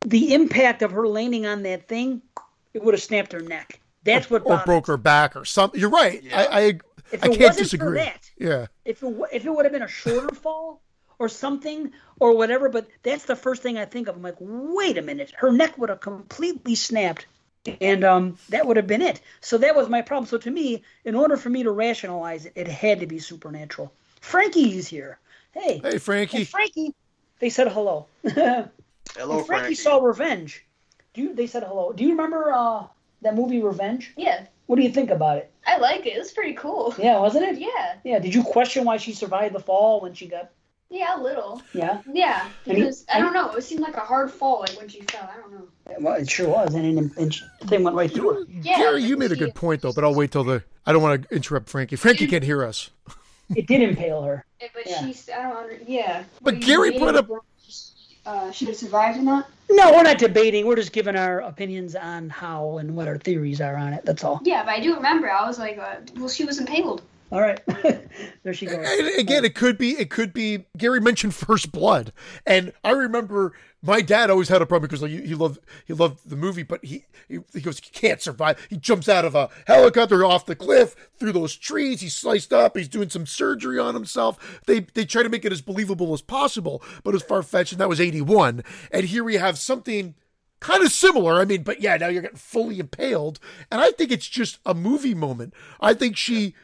the 0.06 0.34
impact 0.34 0.82
of 0.82 0.92
her 0.92 1.08
landing 1.08 1.46
on 1.46 1.64
that 1.64 1.88
thing, 1.88 2.22
it 2.74 2.84
would 2.84 2.94
have 2.94 3.02
snapped 3.02 3.32
her 3.32 3.40
neck. 3.40 3.80
That's 4.04 4.30
what 4.30 4.42
or 4.46 4.62
broke 4.66 4.88
her 4.88 4.98
back 4.98 5.38
or 5.38 5.46
something. 5.46 5.80
You're 5.80 5.90
right. 5.90 6.22
Yeah. 6.22 6.46
I 6.52 6.60
I, 6.60 6.80
I 7.22 7.28
can't 7.30 7.56
disagree. 7.56 8.00
That, 8.00 8.30
yeah. 8.38 8.68
If 8.84 9.02
it 9.02 9.16
if 9.32 9.46
it 9.46 9.50
would 9.50 9.64
have 9.64 9.72
been 9.72 9.84
a 9.84 9.88
shorter 9.88 10.36
fall, 10.36 10.82
or 11.20 11.30
something 11.30 11.92
or 12.20 12.36
whatever. 12.36 12.70
But 12.70 12.88
that's 13.04 13.26
the 13.26 13.36
first 13.36 13.62
thing 13.62 13.78
I 13.78 13.86
think 13.86 14.08
of. 14.08 14.16
I'm 14.16 14.22
like, 14.22 14.36
wait 14.40 14.98
a 14.98 15.02
minute, 15.02 15.34
her 15.38 15.52
neck 15.52 15.78
would 15.78 15.90
have 15.90 16.00
completely 16.00 16.76
snapped, 16.76 17.26
and 17.82 18.04
um, 18.04 18.38
that 18.50 18.66
would 18.66 18.78
have 18.78 18.88
been 18.88 19.02
it. 19.02 19.22
So 19.42 19.58
that 19.60 19.76
was 19.76 19.90
my 19.90 20.02
problem. 20.02 20.28
So 20.28 20.38
to 20.38 20.52
me, 20.52 20.84
in 21.06 21.16
order 21.16 21.38
for 21.38 21.50
me 21.50 21.64
to 21.64 21.72
rationalize 21.72 22.46
it, 22.46 22.54
it 22.56 22.68
had 22.68 23.00
to 23.02 23.08
be 23.08 23.20
supernatural. 23.20 23.92
Frankie's 24.22 24.88
here. 24.88 25.20
Hey, 25.54 25.80
hey, 25.84 25.98
Frankie. 25.98 26.40
Hey, 26.40 26.44
Frankie. 26.44 26.96
They 27.40 27.50
said 27.50 27.72
hello. 27.72 28.08
hello, 28.24 28.70
Frankie. 29.16 29.46
Frankie. 29.46 29.76
saw 29.76 29.98
Revenge. 30.00 30.66
Do 31.14 31.22
you, 31.22 31.34
they 31.34 31.48
said 31.48 31.64
hello? 31.64 31.94
Do 31.94 32.04
you 32.04 32.12
remember 32.12 32.52
uh, 32.52 32.86
that 33.22 33.36
movie 33.36 33.62
Revenge? 33.62 34.14
Yeah. 34.18 34.46
What 34.68 34.76
do 34.76 34.84
you 34.84 34.92
think 34.92 35.10
about 35.10 35.38
it? 35.38 35.52
I 35.66 35.78
like 35.78 36.06
it. 36.06 36.10
It's 36.10 36.32
pretty 36.32 36.54
cool. 36.54 36.94
Yeah, 36.98 37.20
wasn't 37.20 37.46
it? 37.46 37.60
Yeah. 37.60 37.96
Yeah. 38.04 38.20
Did 38.20 38.36
you 38.36 38.44
question 38.44 38.86
why 38.86 38.98
she 38.98 39.14
survived 39.14 39.56
the 39.56 39.60
fall 39.60 40.02
when 40.02 40.14
she 40.14 40.28
got 40.28 40.52
yeah, 40.90 41.20
a 41.20 41.22
little. 41.22 41.62
Yeah. 41.74 42.02
Yeah, 42.12 42.48
because 42.66 43.06
I 43.14 43.20
don't 43.20 43.34
know. 43.34 43.52
It 43.52 43.64
seemed 43.64 43.82
like 43.82 43.98
a 43.98 44.02
hard 44.02 44.32
fall, 44.32 44.62
like 44.62 44.78
when 44.78 44.88
she 44.88 45.02
fell. 45.02 45.30
I 45.32 45.40
don't 45.40 45.52
know. 45.52 45.68
Well, 46.00 46.16
it 46.16 46.30
sure 46.30 46.50
was, 46.50 46.74
and, 46.76 46.86
and, 46.86 47.18
and 47.18 47.42
the 47.60 47.68
thing 47.68 47.84
went 47.84 47.96
right 47.96 48.12
through 48.12 48.34
her. 48.34 48.42
Yeah, 48.50 48.78
Gary, 48.78 49.04
you 49.04 49.18
made 49.18 49.32
a 49.32 49.36
good 49.36 49.56
point 49.56 49.82
though, 49.82 49.94
but 49.94 50.04
I'll 50.04 50.16
wait 50.16 50.32
till 50.32 50.44
the. 50.44 50.64
I 50.86 50.94
don't 50.94 51.02
want 51.02 51.28
to 51.28 51.36
interrupt 51.36 51.70
Frankie. 51.70 51.98
Frankie 51.98 52.28
can't 52.28 52.44
hear 52.44 52.64
us. 52.64 52.90
It 53.56 53.68
did 53.68 53.82
impale 53.82 54.24
her. 54.24 54.46
Yeah, 54.62 54.68
but 54.74 54.88
yeah. 54.88 55.06
she's. 55.06 55.30
I 55.30 55.44
don't. 55.44 55.58
Under, 55.58 55.80
yeah. 55.86 56.24
But 56.42 56.62
Gary 56.62 56.98
brought 56.98 57.16
up. 57.16 57.30
Uh, 58.26 58.52
should 58.52 58.68
have 58.68 58.76
survived 58.76 59.18
or 59.18 59.22
not? 59.22 59.50
No, 59.70 59.92
we're 59.94 60.04
not 60.04 60.18
debating. 60.18 60.68
We're 60.68 60.76
just 60.76 60.92
giving 60.92 61.16
our 61.16 61.40
opinions 61.40 61.96
on 61.96 62.30
how 62.30 62.78
and 62.78 62.94
what 62.94 63.08
our 63.08 63.18
theories 63.18 63.62
are 63.62 63.78
on 63.78 63.94
it. 63.94 64.04
That's 64.04 64.22
all. 64.24 64.42
Yeah, 64.44 64.64
but 64.64 64.72
I 64.72 64.82
do 64.82 64.96
remember. 64.96 65.32
I 65.32 65.48
was 65.48 65.58
like, 65.58 65.78
uh, 65.78 65.96
well, 66.18 66.28
she 66.28 66.44
was 66.44 66.60
impaled. 66.60 67.02
All 67.32 67.42
right, 67.42 67.60
there 68.44 68.54
she 68.54 68.68
goes. 68.68 68.88
And 68.88 69.20
again, 69.20 69.44
it 69.44 69.54
could 69.54 69.78
be, 69.78 69.92
it 69.92 70.10
could 70.10 70.32
be. 70.32 70.66
Gary 70.78 71.02
mentioned 71.02 71.36
First 71.36 71.74
Blood, 71.74 72.14
and 72.46 72.72
I 72.86 72.92
remember 72.92 73.54
my 73.82 74.02
dad 74.02 74.30
always 74.30 74.50
had 74.50 74.62
a 74.62 74.66
problem 74.66 74.88
because 74.88 75.02
like, 75.02 75.12
he, 75.12 75.28
he 75.28 75.36
loved 75.36 75.60
he 75.86 75.94
loved 75.94 76.30
the 76.30 76.36
movie, 76.36 76.64
but 76.64 76.84
he, 76.84 77.06
he 77.28 77.40
he 77.54 77.62
goes 77.62 77.80
he 77.80 77.90
can't 77.92 78.22
survive. 78.22 78.66
He 78.70 78.78
jumps 78.78 79.10
out 79.10 79.26
of 79.26 79.36
a 79.36 79.50
helicopter 79.66 80.24
off 80.26 80.46
the 80.46 80.56
cliff 80.56 80.96
through 81.18 81.34
those 81.34 81.56
trees. 81.56 82.02
He's 82.02 82.16
sliced 82.16 82.54
up. 82.54 82.78
He's 82.78 82.88
doing 82.88 83.10
some 83.10 83.26
surgery 83.26 83.78
on 83.78 83.94
himself. 83.94 84.62
They 84.66 84.80
they 84.80 85.06
try 85.06 85.22
to 85.22 85.30
make 85.30 85.46
it 85.46 85.52
as 85.52 85.62
believable 85.62 86.14
as 86.14 86.22
possible, 86.22 86.82
but 87.04 87.14
it's 87.14 87.24
far 87.24 87.44
fetched. 87.44 87.74
And 87.74 87.82
that 87.82 87.90
was 87.90 88.02
eighty 88.02 88.22
one, 88.22 88.64
and 88.92 89.06
here 89.06 89.24
we 89.24 89.36
have 89.36 89.58
something 89.58 90.16
kind 90.60 90.84
of 90.84 90.92
similar. 90.92 91.42
I 91.42 91.46
mean, 91.46 91.64
but 91.64 91.82
yeah, 91.82 91.98
now 91.98 92.08
you're 92.08 92.22
getting 92.22 92.38
fully 92.38 92.80
impaled, 92.80 93.40
and 93.70 93.82
I 93.82 93.92
think 93.92 94.12
it's 94.12 94.28
just 94.28 94.60
a 94.66 94.74
movie 94.74 95.14
moment. 95.14 95.54
I 95.80 95.94
think 95.94 96.18
she 96.18 96.56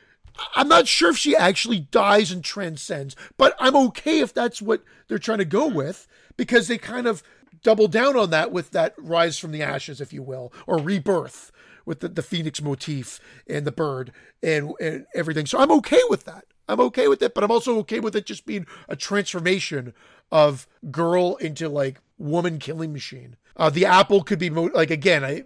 I'm 0.55 0.67
not 0.67 0.87
sure 0.87 1.11
if 1.11 1.17
she 1.17 1.35
actually 1.35 1.79
dies 1.79 2.31
and 2.31 2.43
transcends, 2.43 3.15
but 3.37 3.55
I'm 3.59 3.75
okay 3.75 4.19
if 4.19 4.33
that's 4.33 4.61
what 4.61 4.83
they're 5.07 5.19
trying 5.19 5.37
to 5.39 5.45
go 5.45 5.67
with 5.67 6.07
because 6.37 6.67
they 6.67 6.77
kind 6.77 7.07
of 7.07 7.23
double 7.61 7.87
down 7.87 8.17
on 8.17 8.29
that 8.31 8.51
with 8.51 8.71
that 8.71 8.93
rise 8.97 9.39
from 9.39 9.51
the 9.51 9.61
ashes, 9.61 10.01
if 10.01 10.11
you 10.13 10.23
will, 10.23 10.51
or 10.67 10.77
rebirth 10.77 11.51
with 11.85 11.99
the, 11.99 12.07
the 12.07 12.21
phoenix 12.21 12.61
motif 12.61 13.19
and 13.47 13.65
the 13.65 13.71
bird 13.71 14.11
and, 14.41 14.73
and 14.79 15.05
everything. 15.13 15.45
So 15.45 15.59
I'm 15.59 15.71
okay 15.71 16.01
with 16.09 16.25
that. 16.25 16.45
I'm 16.67 16.79
okay 16.79 17.07
with 17.07 17.21
it, 17.21 17.33
but 17.33 17.43
I'm 17.43 17.51
also 17.51 17.77
okay 17.79 17.99
with 17.99 18.15
it 18.15 18.25
just 18.25 18.45
being 18.45 18.65
a 18.87 18.95
transformation 18.95 19.93
of 20.31 20.67
girl 20.89 21.35
into 21.35 21.67
like 21.67 21.99
woman 22.17 22.57
killing 22.57 22.93
machine. 22.93 23.35
Uh, 23.55 23.69
the 23.69 23.85
apple 23.85 24.23
could 24.23 24.39
be 24.39 24.49
mo- 24.49 24.71
like 24.73 24.89
again. 24.89 25.23
I 25.23 25.43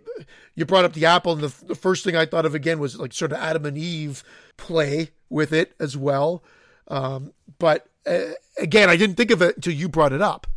you 0.55 0.65
brought 0.65 0.85
up 0.85 0.93
the 0.93 1.05
apple, 1.05 1.33
and 1.33 1.41
the, 1.41 1.65
the 1.65 1.75
first 1.75 2.03
thing 2.03 2.15
I 2.15 2.25
thought 2.25 2.45
of 2.45 2.55
again 2.55 2.79
was 2.79 2.97
like 2.97 3.13
sort 3.13 3.31
of 3.31 3.39
Adam 3.39 3.65
and 3.65 3.77
Eve 3.77 4.23
play 4.57 5.11
with 5.29 5.53
it 5.53 5.73
as 5.79 5.95
well. 5.95 6.43
Um, 6.87 7.33
but 7.59 7.87
uh, 8.05 8.33
again, 8.57 8.89
I 8.89 8.97
didn't 8.97 9.15
think 9.15 9.31
of 9.31 9.41
it 9.41 9.55
until 9.55 9.73
you 9.73 9.89
brought 9.89 10.13
it 10.13 10.21
up. 10.21 10.47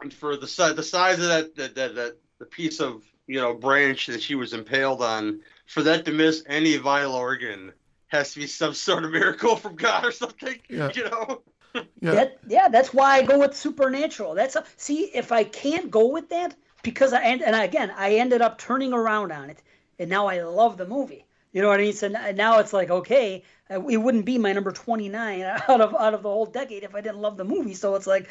And 0.00 0.12
for 0.12 0.36
the 0.36 0.46
size, 0.46 0.74
the 0.74 0.82
size 0.82 1.18
of 1.18 1.26
that, 1.28 1.56
that, 1.56 1.74
that, 1.74 1.94
that 1.94 2.16
the 2.38 2.46
piece 2.46 2.80
of 2.80 3.02
you 3.26 3.40
know 3.40 3.54
branch 3.54 4.06
that 4.06 4.22
she 4.22 4.34
was 4.34 4.52
impaled 4.52 5.02
on, 5.02 5.40
for 5.66 5.82
that 5.82 6.04
to 6.04 6.12
miss 6.12 6.42
any 6.46 6.76
vital 6.76 7.14
organ 7.14 7.72
has 8.08 8.32
to 8.32 8.40
be 8.40 8.46
some 8.46 8.74
sort 8.74 9.04
of 9.04 9.10
miracle 9.10 9.56
from 9.56 9.74
God 9.74 10.04
or 10.04 10.12
something. 10.12 10.58
Yeah. 10.68 10.90
You 10.94 11.04
know. 11.04 11.42
yeah. 12.00 12.12
That, 12.12 12.38
yeah, 12.48 12.68
that's 12.68 12.94
why 12.94 13.16
I 13.16 13.22
go 13.22 13.38
with 13.38 13.54
supernatural. 13.54 14.34
That's 14.34 14.56
a, 14.56 14.64
see 14.76 15.10
if 15.14 15.32
I 15.32 15.44
can't 15.44 15.90
go 15.90 16.08
with 16.08 16.28
that, 16.30 16.54
because 16.82 17.12
I 17.12 17.22
and, 17.22 17.42
and 17.42 17.56
again 17.56 17.92
I 17.96 18.14
ended 18.16 18.42
up 18.42 18.58
turning 18.58 18.92
around 18.92 19.32
on 19.32 19.50
it, 19.50 19.62
and 19.98 20.08
now 20.08 20.26
I 20.26 20.42
love 20.42 20.76
the 20.76 20.86
movie. 20.86 21.25
You 21.56 21.62
know 21.62 21.68
what 21.68 21.80
I 21.80 21.84
mean? 21.84 21.94
So 21.94 22.08
now 22.08 22.58
it's 22.58 22.74
like 22.74 22.90
okay, 22.90 23.42
uh, 23.70 23.82
it 23.86 23.96
wouldn't 23.96 24.26
be 24.26 24.36
my 24.36 24.52
number 24.52 24.72
29 24.72 25.40
out 25.68 25.80
of 25.80 25.94
out 25.94 26.12
of 26.12 26.22
the 26.22 26.28
whole 26.28 26.44
decade 26.44 26.82
if 26.82 26.94
I 26.94 27.00
didn't 27.00 27.22
love 27.22 27.38
the 27.38 27.44
movie. 27.44 27.72
So 27.72 27.94
it's 27.94 28.06
like. 28.06 28.28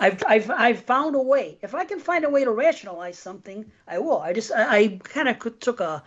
I've, 0.00 0.24
I've, 0.26 0.50
I've 0.50 0.80
found 0.80 1.14
a 1.14 1.22
way. 1.22 1.56
If 1.62 1.72
I 1.72 1.84
can 1.84 2.00
find 2.00 2.24
a 2.24 2.28
way 2.28 2.42
to 2.42 2.50
rationalize 2.50 3.16
something, 3.16 3.70
I 3.86 4.00
will. 4.00 4.18
I 4.18 4.32
just 4.32 4.50
I, 4.50 4.76
I 4.76 5.00
kind 5.04 5.28
of 5.28 5.60
took 5.60 5.78
a 5.78 6.02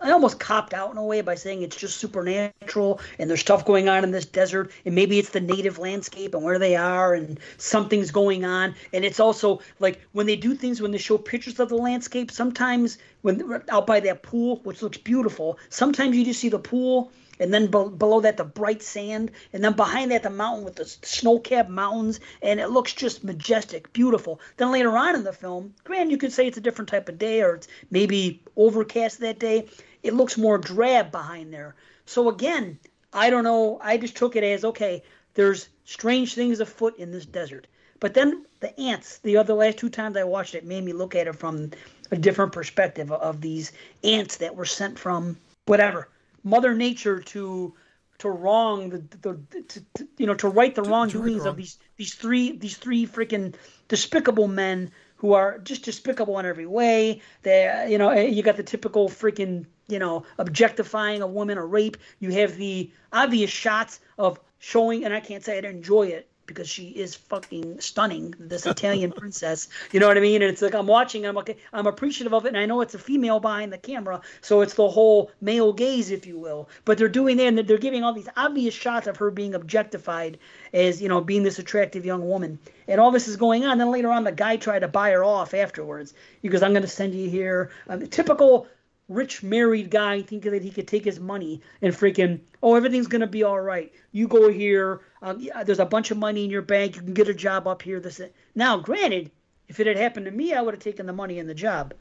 I 0.00 0.10
almost 0.10 0.38
copped 0.38 0.74
out 0.74 0.90
in 0.90 0.96
a 0.96 1.04
way 1.04 1.20
by 1.20 1.34
saying 1.34 1.62
it's 1.62 1.76
just 1.76 1.98
supernatural 1.98 3.00
and 3.18 3.28
there's 3.28 3.40
stuff 3.40 3.64
going 3.64 3.88
on 3.88 4.04
in 4.04 4.10
this 4.10 4.26
desert 4.26 4.70
and 4.84 4.94
maybe 4.94 5.18
it's 5.18 5.30
the 5.30 5.40
native 5.40 5.78
landscape 5.78 6.34
and 6.34 6.42
where 6.42 6.58
they 6.58 6.76
are 6.76 7.14
and 7.14 7.38
something's 7.58 8.10
going 8.10 8.44
on. 8.44 8.74
And 8.92 9.04
it's 9.04 9.20
also 9.20 9.60
like 9.80 10.00
when 10.12 10.26
they 10.26 10.36
do 10.36 10.54
things 10.54 10.80
when 10.80 10.90
they 10.90 10.98
show 10.98 11.18
pictures 11.18 11.60
of 11.60 11.68
the 11.68 11.76
landscape 11.76 12.30
sometimes 12.30 12.98
when 13.22 13.62
out 13.68 13.86
by 13.86 14.00
that 14.00 14.22
pool 14.22 14.60
which 14.64 14.82
looks 14.82 14.98
beautiful 14.98 15.58
sometimes 15.68 16.16
you 16.16 16.24
just 16.24 16.40
see 16.40 16.48
the 16.48 16.58
pool 16.58 17.12
and 17.42 17.52
then 17.52 17.66
be- 17.66 17.96
below 17.96 18.20
that 18.20 18.36
the 18.36 18.44
bright 18.44 18.82
sand, 18.82 19.32
and 19.52 19.64
then 19.64 19.72
behind 19.72 20.12
that 20.12 20.22
the 20.22 20.30
mountain 20.30 20.64
with 20.64 20.76
the 20.76 20.84
snow-capped 20.84 21.68
mountains, 21.68 22.20
and 22.40 22.60
it 22.60 22.70
looks 22.70 22.92
just 22.92 23.24
majestic, 23.24 23.92
beautiful. 23.92 24.40
Then 24.58 24.70
later 24.70 24.96
on 24.96 25.16
in 25.16 25.24
the 25.24 25.32
film, 25.32 25.74
granted, 25.82 26.12
you 26.12 26.18
could 26.18 26.32
say 26.32 26.46
it's 26.46 26.56
a 26.56 26.62
different 26.62 26.88
type 26.88 27.08
of 27.08 27.18
day, 27.18 27.42
or 27.42 27.56
it's 27.56 27.66
maybe 27.90 28.40
overcast 28.56 29.18
that 29.20 29.40
day. 29.40 29.66
It 30.04 30.14
looks 30.14 30.38
more 30.38 30.56
drab 30.56 31.10
behind 31.10 31.52
there. 31.52 31.74
So 32.06 32.28
again, 32.28 32.78
I 33.12 33.28
don't 33.28 33.44
know. 33.44 33.80
I 33.82 33.98
just 33.98 34.16
took 34.16 34.36
it 34.36 34.44
as 34.44 34.64
okay. 34.64 35.02
There's 35.34 35.68
strange 35.84 36.34
things 36.34 36.60
afoot 36.60 36.96
in 36.96 37.10
this 37.10 37.26
desert. 37.26 37.66
But 37.98 38.14
then 38.14 38.44
the 38.60 38.78
ants, 38.78 39.18
the 39.18 39.36
other 39.36 39.54
last 39.54 39.78
two 39.78 39.90
times 39.90 40.16
I 40.16 40.22
watched 40.24 40.54
it, 40.54 40.64
made 40.64 40.84
me 40.84 40.92
look 40.92 41.16
at 41.16 41.26
it 41.26 41.34
from 41.34 41.72
a 42.12 42.16
different 42.16 42.52
perspective 42.52 43.10
of 43.10 43.40
these 43.40 43.72
ants 44.04 44.36
that 44.36 44.54
were 44.54 44.64
sent 44.64 44.96
from 44.96 45.36
whatever 45.66 46.08
Mother 46.44 46.74
Nature 46.74 47.20
to 47.20 47.74
to 48.18 48.30
wrong 48.30 48.90
the, 48.90 48.98
the, 48.98 49.16
the 49.50 49.62
to, 49.62 49.80
to, 49.94 50.08
you 50.16 50.26
know 50.26 50.34
to 50.34 50.48
right 50.48 50.74
the 50.74 50.82
wrongdoings 50.82 51.44
of 51.44 51.56
these 51.56 51.78
these 51.96 52.14
three 52.14 52.56
these 52.56 52.76
three 52.76 53.06
freaking 53.06 53.54
despicable 53.88 54.46
men 54.46 54.90
who 55.16 55.32
are 55.32 55.58
just 55.58 55.84
despicable 55.84 56.38
in 56.38 56.46
every 56.46 56.66
way. 56.66 57.20
They 57.42 57.86
you 57.90 57.98
know 57.98 58.10
eh, 58.10 58.26
you 58.26 58.42
got 58.42 58.56
the 58.56 58.62
typical 58.62 59.08
freaking 59.08 59.66
you 59.88 59.98
know 59.98 60.24
objectifying 60.38 61.22
a 61.22 61.26
woman 61.26 61.58
or 61.58 61.66
rape. 61.66 61.96
You 62.20 62.30
have 62.30 62.56
the 62.56 62.90
obvious 63.12 63.50
shots 63.50 64.00
of 64.18 64.38
showing, 64.58 65.04
and 65.04 65.12
I 65.12 65.20
can't 65.20 65.44
say 65.44 65.58
I 65.58 65.68
enjoy 65.68 66.06
it 66.08 66.28
because 66.52 66.68
she 66.68 66.88
is 66.88 67.14
fucking 67.14 67.80
stunning, 67.80 68.34
this 68.38 68.66
Italian 68.66 69.12
princess. 69.16 69.68
You 69.90 70.00
know 70.00 70.08
what 70.08 70.16
I 70.16 70.20
mean? 70.20 70.42
And 70.42 70.50
it's 70.50 70.62
like 70.62 70.74
I'm 70.74 70.86
watching, 70.86 71.26
I'm 71.26 71.36
okay, 71.38 71.56
I'm 71.72 71.86
appreciative 71.86 72.32
of 72.32 72.44
it, 72.44 72.48
and 72.48 72.58
I 72.58 72.66
know 72.66 72.80
it's 72.80 72.94
a 72.94 72.98
female 72.98 73.40
behind 73.40 73.72
the 73.72 73.78
camera, 73.78 74.20
so 74.40 74.60
it's 74.60 74.74
the 74.74 74.88
whole 74.88 75.30
male 75.40 75.72
gaze, 75.72 76.10
if 76.10 76.26
you 76.26 76.38
will. 76.38 76.68
But 76.84 76.98
they're 76.98 77.08
doing 77.08 77.36
that, 77.38 77.46
and 77.46 77.58
they're 77.58 77.78
giving 77.78 78.04
all 78.04 78.12
these 78.12 78.28
obvious 78.36 78.74
shots 78.74 79.06
of 79.06 79.16
her 79.16 79.30
being 79.30 79.54
objectified 79.54 80.38
as 80.72 81.02
you 81.02 81.08
know 81.08 81.20
being 81.20 81.42
this 81.42 81.58
attractive 81.58 82.04
young 82.04 82.28
woman, 82.28 82.58
and 82.88 83.00
all 83.00 83.10
this 83.10 83.28
is 83.28 83.36
going 83.36 83.64
on. 83.64 83.78
Then 83.78 83.90
later 83.90 84.10
on, 84.10 84.24
the 84.24 84.32
guy 84.32 84.56
tried 84.56 84.80
to 84.80 84.88
buy 84.88 85.10
her 85.10 85.24
off 85.24 85.54
afterwards. 85.54 86.14
because 86.42 86.62
"I'm 86.62 86.72
going 86.72 86.82
to 86.82 86.88
send 86.88 87.14
you 87.14 87.28
here." 87.28 87.70
Um, 87.88 88.06
typical 88.08 88.66
rich 89.08 89.42
married 89.42 89.90
guy 89.90 90.22
thinking 90.22 90.52
that 90.52 90.62
he 90.62 90.70
could 90.70 90.88
take 90.88 91.04
his 91.04 91.20
money 91.20 91.60
and 91.82 91.92
freaking 91.94 92.40
oh 92.62 92.74
everything's 92.74 93.08
gonna 93.08 93.26
be 93.26 93.42
all 93.42 93.60
right. 93.60 93.92
You 94.12 94.28
go 94.28 94.50
here 94.50 95.02
um, 95.22 95.38
yeah, 95.40 95.62
there's 95.62 95.78
a 95.78 95.86
bunch 95.86 96.10
of 96.10 96.18
money 96.18 96.44
in 96.44 96.50
your 96.50 96.62
bank. 96.62 96.96
You 96.96 97.02
can 97.02 97.14
get 97.14 97.28
a 97.28 97.34
job 97.34 97.68
up 97.68 97.82
here 97.82 98.00
this 98.00 98.20
now 98.54 98.78
granted 98.78 99.30
if 99.68 99.80
it 99.80 99.86
had 99.86 99.96
happened 99.96 100.26
to 100.26 100.32
me 100.32 100.52
i 100.52 100.60
would 100.60 100.74
have 100.74 100.82
taken 100.82 101.06
the 101.06 101.12
money 101.12 101.38
and 101.38 101.48
the 101.48 101.54
job 101.54 101.94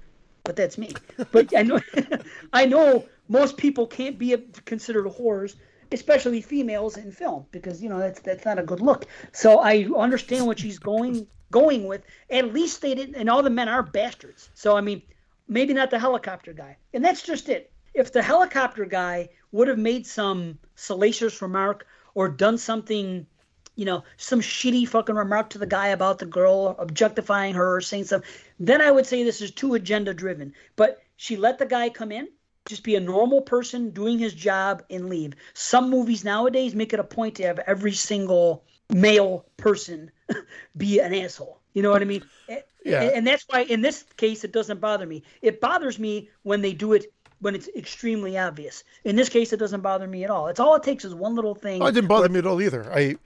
but 0.44 0.56
that's 0.56 0.78
me. 0.78 0.91
But 1.32 1.56
i 1.56 1.61
know 1.61 1.80
i 2.53 2.65
know 2.65 3.06
most 3.28 3.57
people 3.57 3.88
can't 3.88 4.18
be 4.18 4.36
considered 4.65 5.06
whores 5.06 5.56
especially 5.91 6.41
females 6.41 6.98
in 6.98 7.11
film 7.11 7.45
because 7.52 7.82
you 7.82 7.90
know 7.90 7.99
that's 7.99 8.19
that's 8.22 8.45
not 8.45 8.60
a 8.60 8.64
good 8.64 8.82
look. 8.82 9.06
So 9.32 9.60
i 9.60 9.86
understand 9.95 10.45
what 10.48 10.60
she's 10.60 10.80
going 10.80 11.28
going 11.52 11.86
with. 11.86 12.02
At 12.30 12.53
least 12.53 12.82
they 12.82 12.95
didn't 12.95 13.15
and 13.15 13.30
all 13.30 13.44
the 13.44 13.49
men 13.49 13.69
are 13.69 13.84
bastards. 13.84 14.49
So 14.53 14.76
i 14.76 14.82
mean 14.82 15.02
maybe 15.52 15.73
not 15.73 15.91
the 15.91 15.99
helicopter 15.99 16.53
guy. 16.53 16.78
And 16.94 17.03
that's 17.03 17.22
just 17.22 17.49
it. 17.49 17.72
If 17.94 18.14
the 18.14 18.23
helicopter 18.23 18.86
guy 18.86 19.30
would 19.52 19.68
have 19.68 19.78
made 19.78 20.07
some 20.07 20.57
salacious 20.76 21.41
remark 21.41 21.86
or 22.15 22.30
done 22.30 22.57
something, 22.57 23.28
you 23.76 23.84
know, 23.84 24.06
some 24.15 24.40
shitty 24.40 24.88
fucking 24.88 25.15
remark 25.15 25.49
to 25.49 25.57
the 25.57 25.65
guy 25.65 25.90
about 25.90 26.19
the 26.19 26.26
girl, 26.26 26.78
objectifying 26.80 27.53
her 27.53 27.76
or 27.76 27.82
saying 27.82 28.06
stuff, 28.06 28.23
then 28.61 28.82
I 28.82 28.91
would 28.91 29.06
say 29.06 29.23
this 29.23 29.41
is 29.41 29.52
too 29.52 29.73
agenda 29.73 30.14
driven. 30.14 30.53
But 30.78 31.03
she 31.18 31.36
let 31.36 31.60
the 31.60 31.65
guy 31.65 31.90
come 31.90 32.14
in, 32.14 32.30
just 32.65 32.84
be 32.84 32.95
a 32.95 33.02
normal 33.02 33.41
person 33.41 33.90
doing 33.90 34.19
his 34.19 34.34
job 34.34 34.84
and 34.90 35.10
leave. 35.10 35.34
Some 35.53 35.90
movies 35.90 36.23
nowadays 36.23 36.73
make 36.73 36.94
it 36.94 36.99
a 37.02 37.03
point 37.03 37.36
to 37.36 37.44
have 37.44 37.60
every 37.60 37.91
single 37.91 38.64
male 38.90 39.45
person 39.57 40.11
be 40.78 40.99
an 40.99 41.14
asshole. 41.14 41.60
You 41.73 41.82
know 41.82 41.91
what 41.91 42.02
I 42.02 42.06
mean? 42.06 42.23
Eh, 42.48 42.61
Yeah. 42.84 43.02
And, 43.03 43.12
and 43.12 43.28
that's 43.28 43.45
why 43.48 43.62
in 43.62 43.82
this 43.82 44.06
case 44.18 44.44
it 44.44 44.52
doesn't 44.52 44.80
bother 44.80 45.06
me. 45.06 45.24
It 45.41 45.62
bothers 45.62 45.99
me 45.99 46.30
when 46.44 46.62
they 46.62 46.74
do 46.74 46.94
it 46.94 47.14
when 47.40 47.56
it's 47.56 47.68
extremely 47.76 48.38
obvious. 48.38 48.84
In 49.03 49.16
this 49.16 49.28
case, 49.28 49.52
it 49.52 49.58
doesn't 49.58 49.82
bother 49.82 50.08
me 50.08 50.24
at 50.24 50.30
all. 50.30 50.48
It's 50.48 50.60
all 50.60 50.76
it 50.76 50.84
takes 50.84 51.03
is 51.03 51.14
one 51.14 51.36
little 51.36 51.56
thing. 51.56 51.82
Oh, 51.82 51.88
it 51.88 51.94
didn't 51.94 52.08
bother 52.08 52.22
where, 52.24 52.30
me 52.30 52.40
at 52.40 52.45
all 52.45 52.62
either. 52.62 52.91
I 52.94 53.18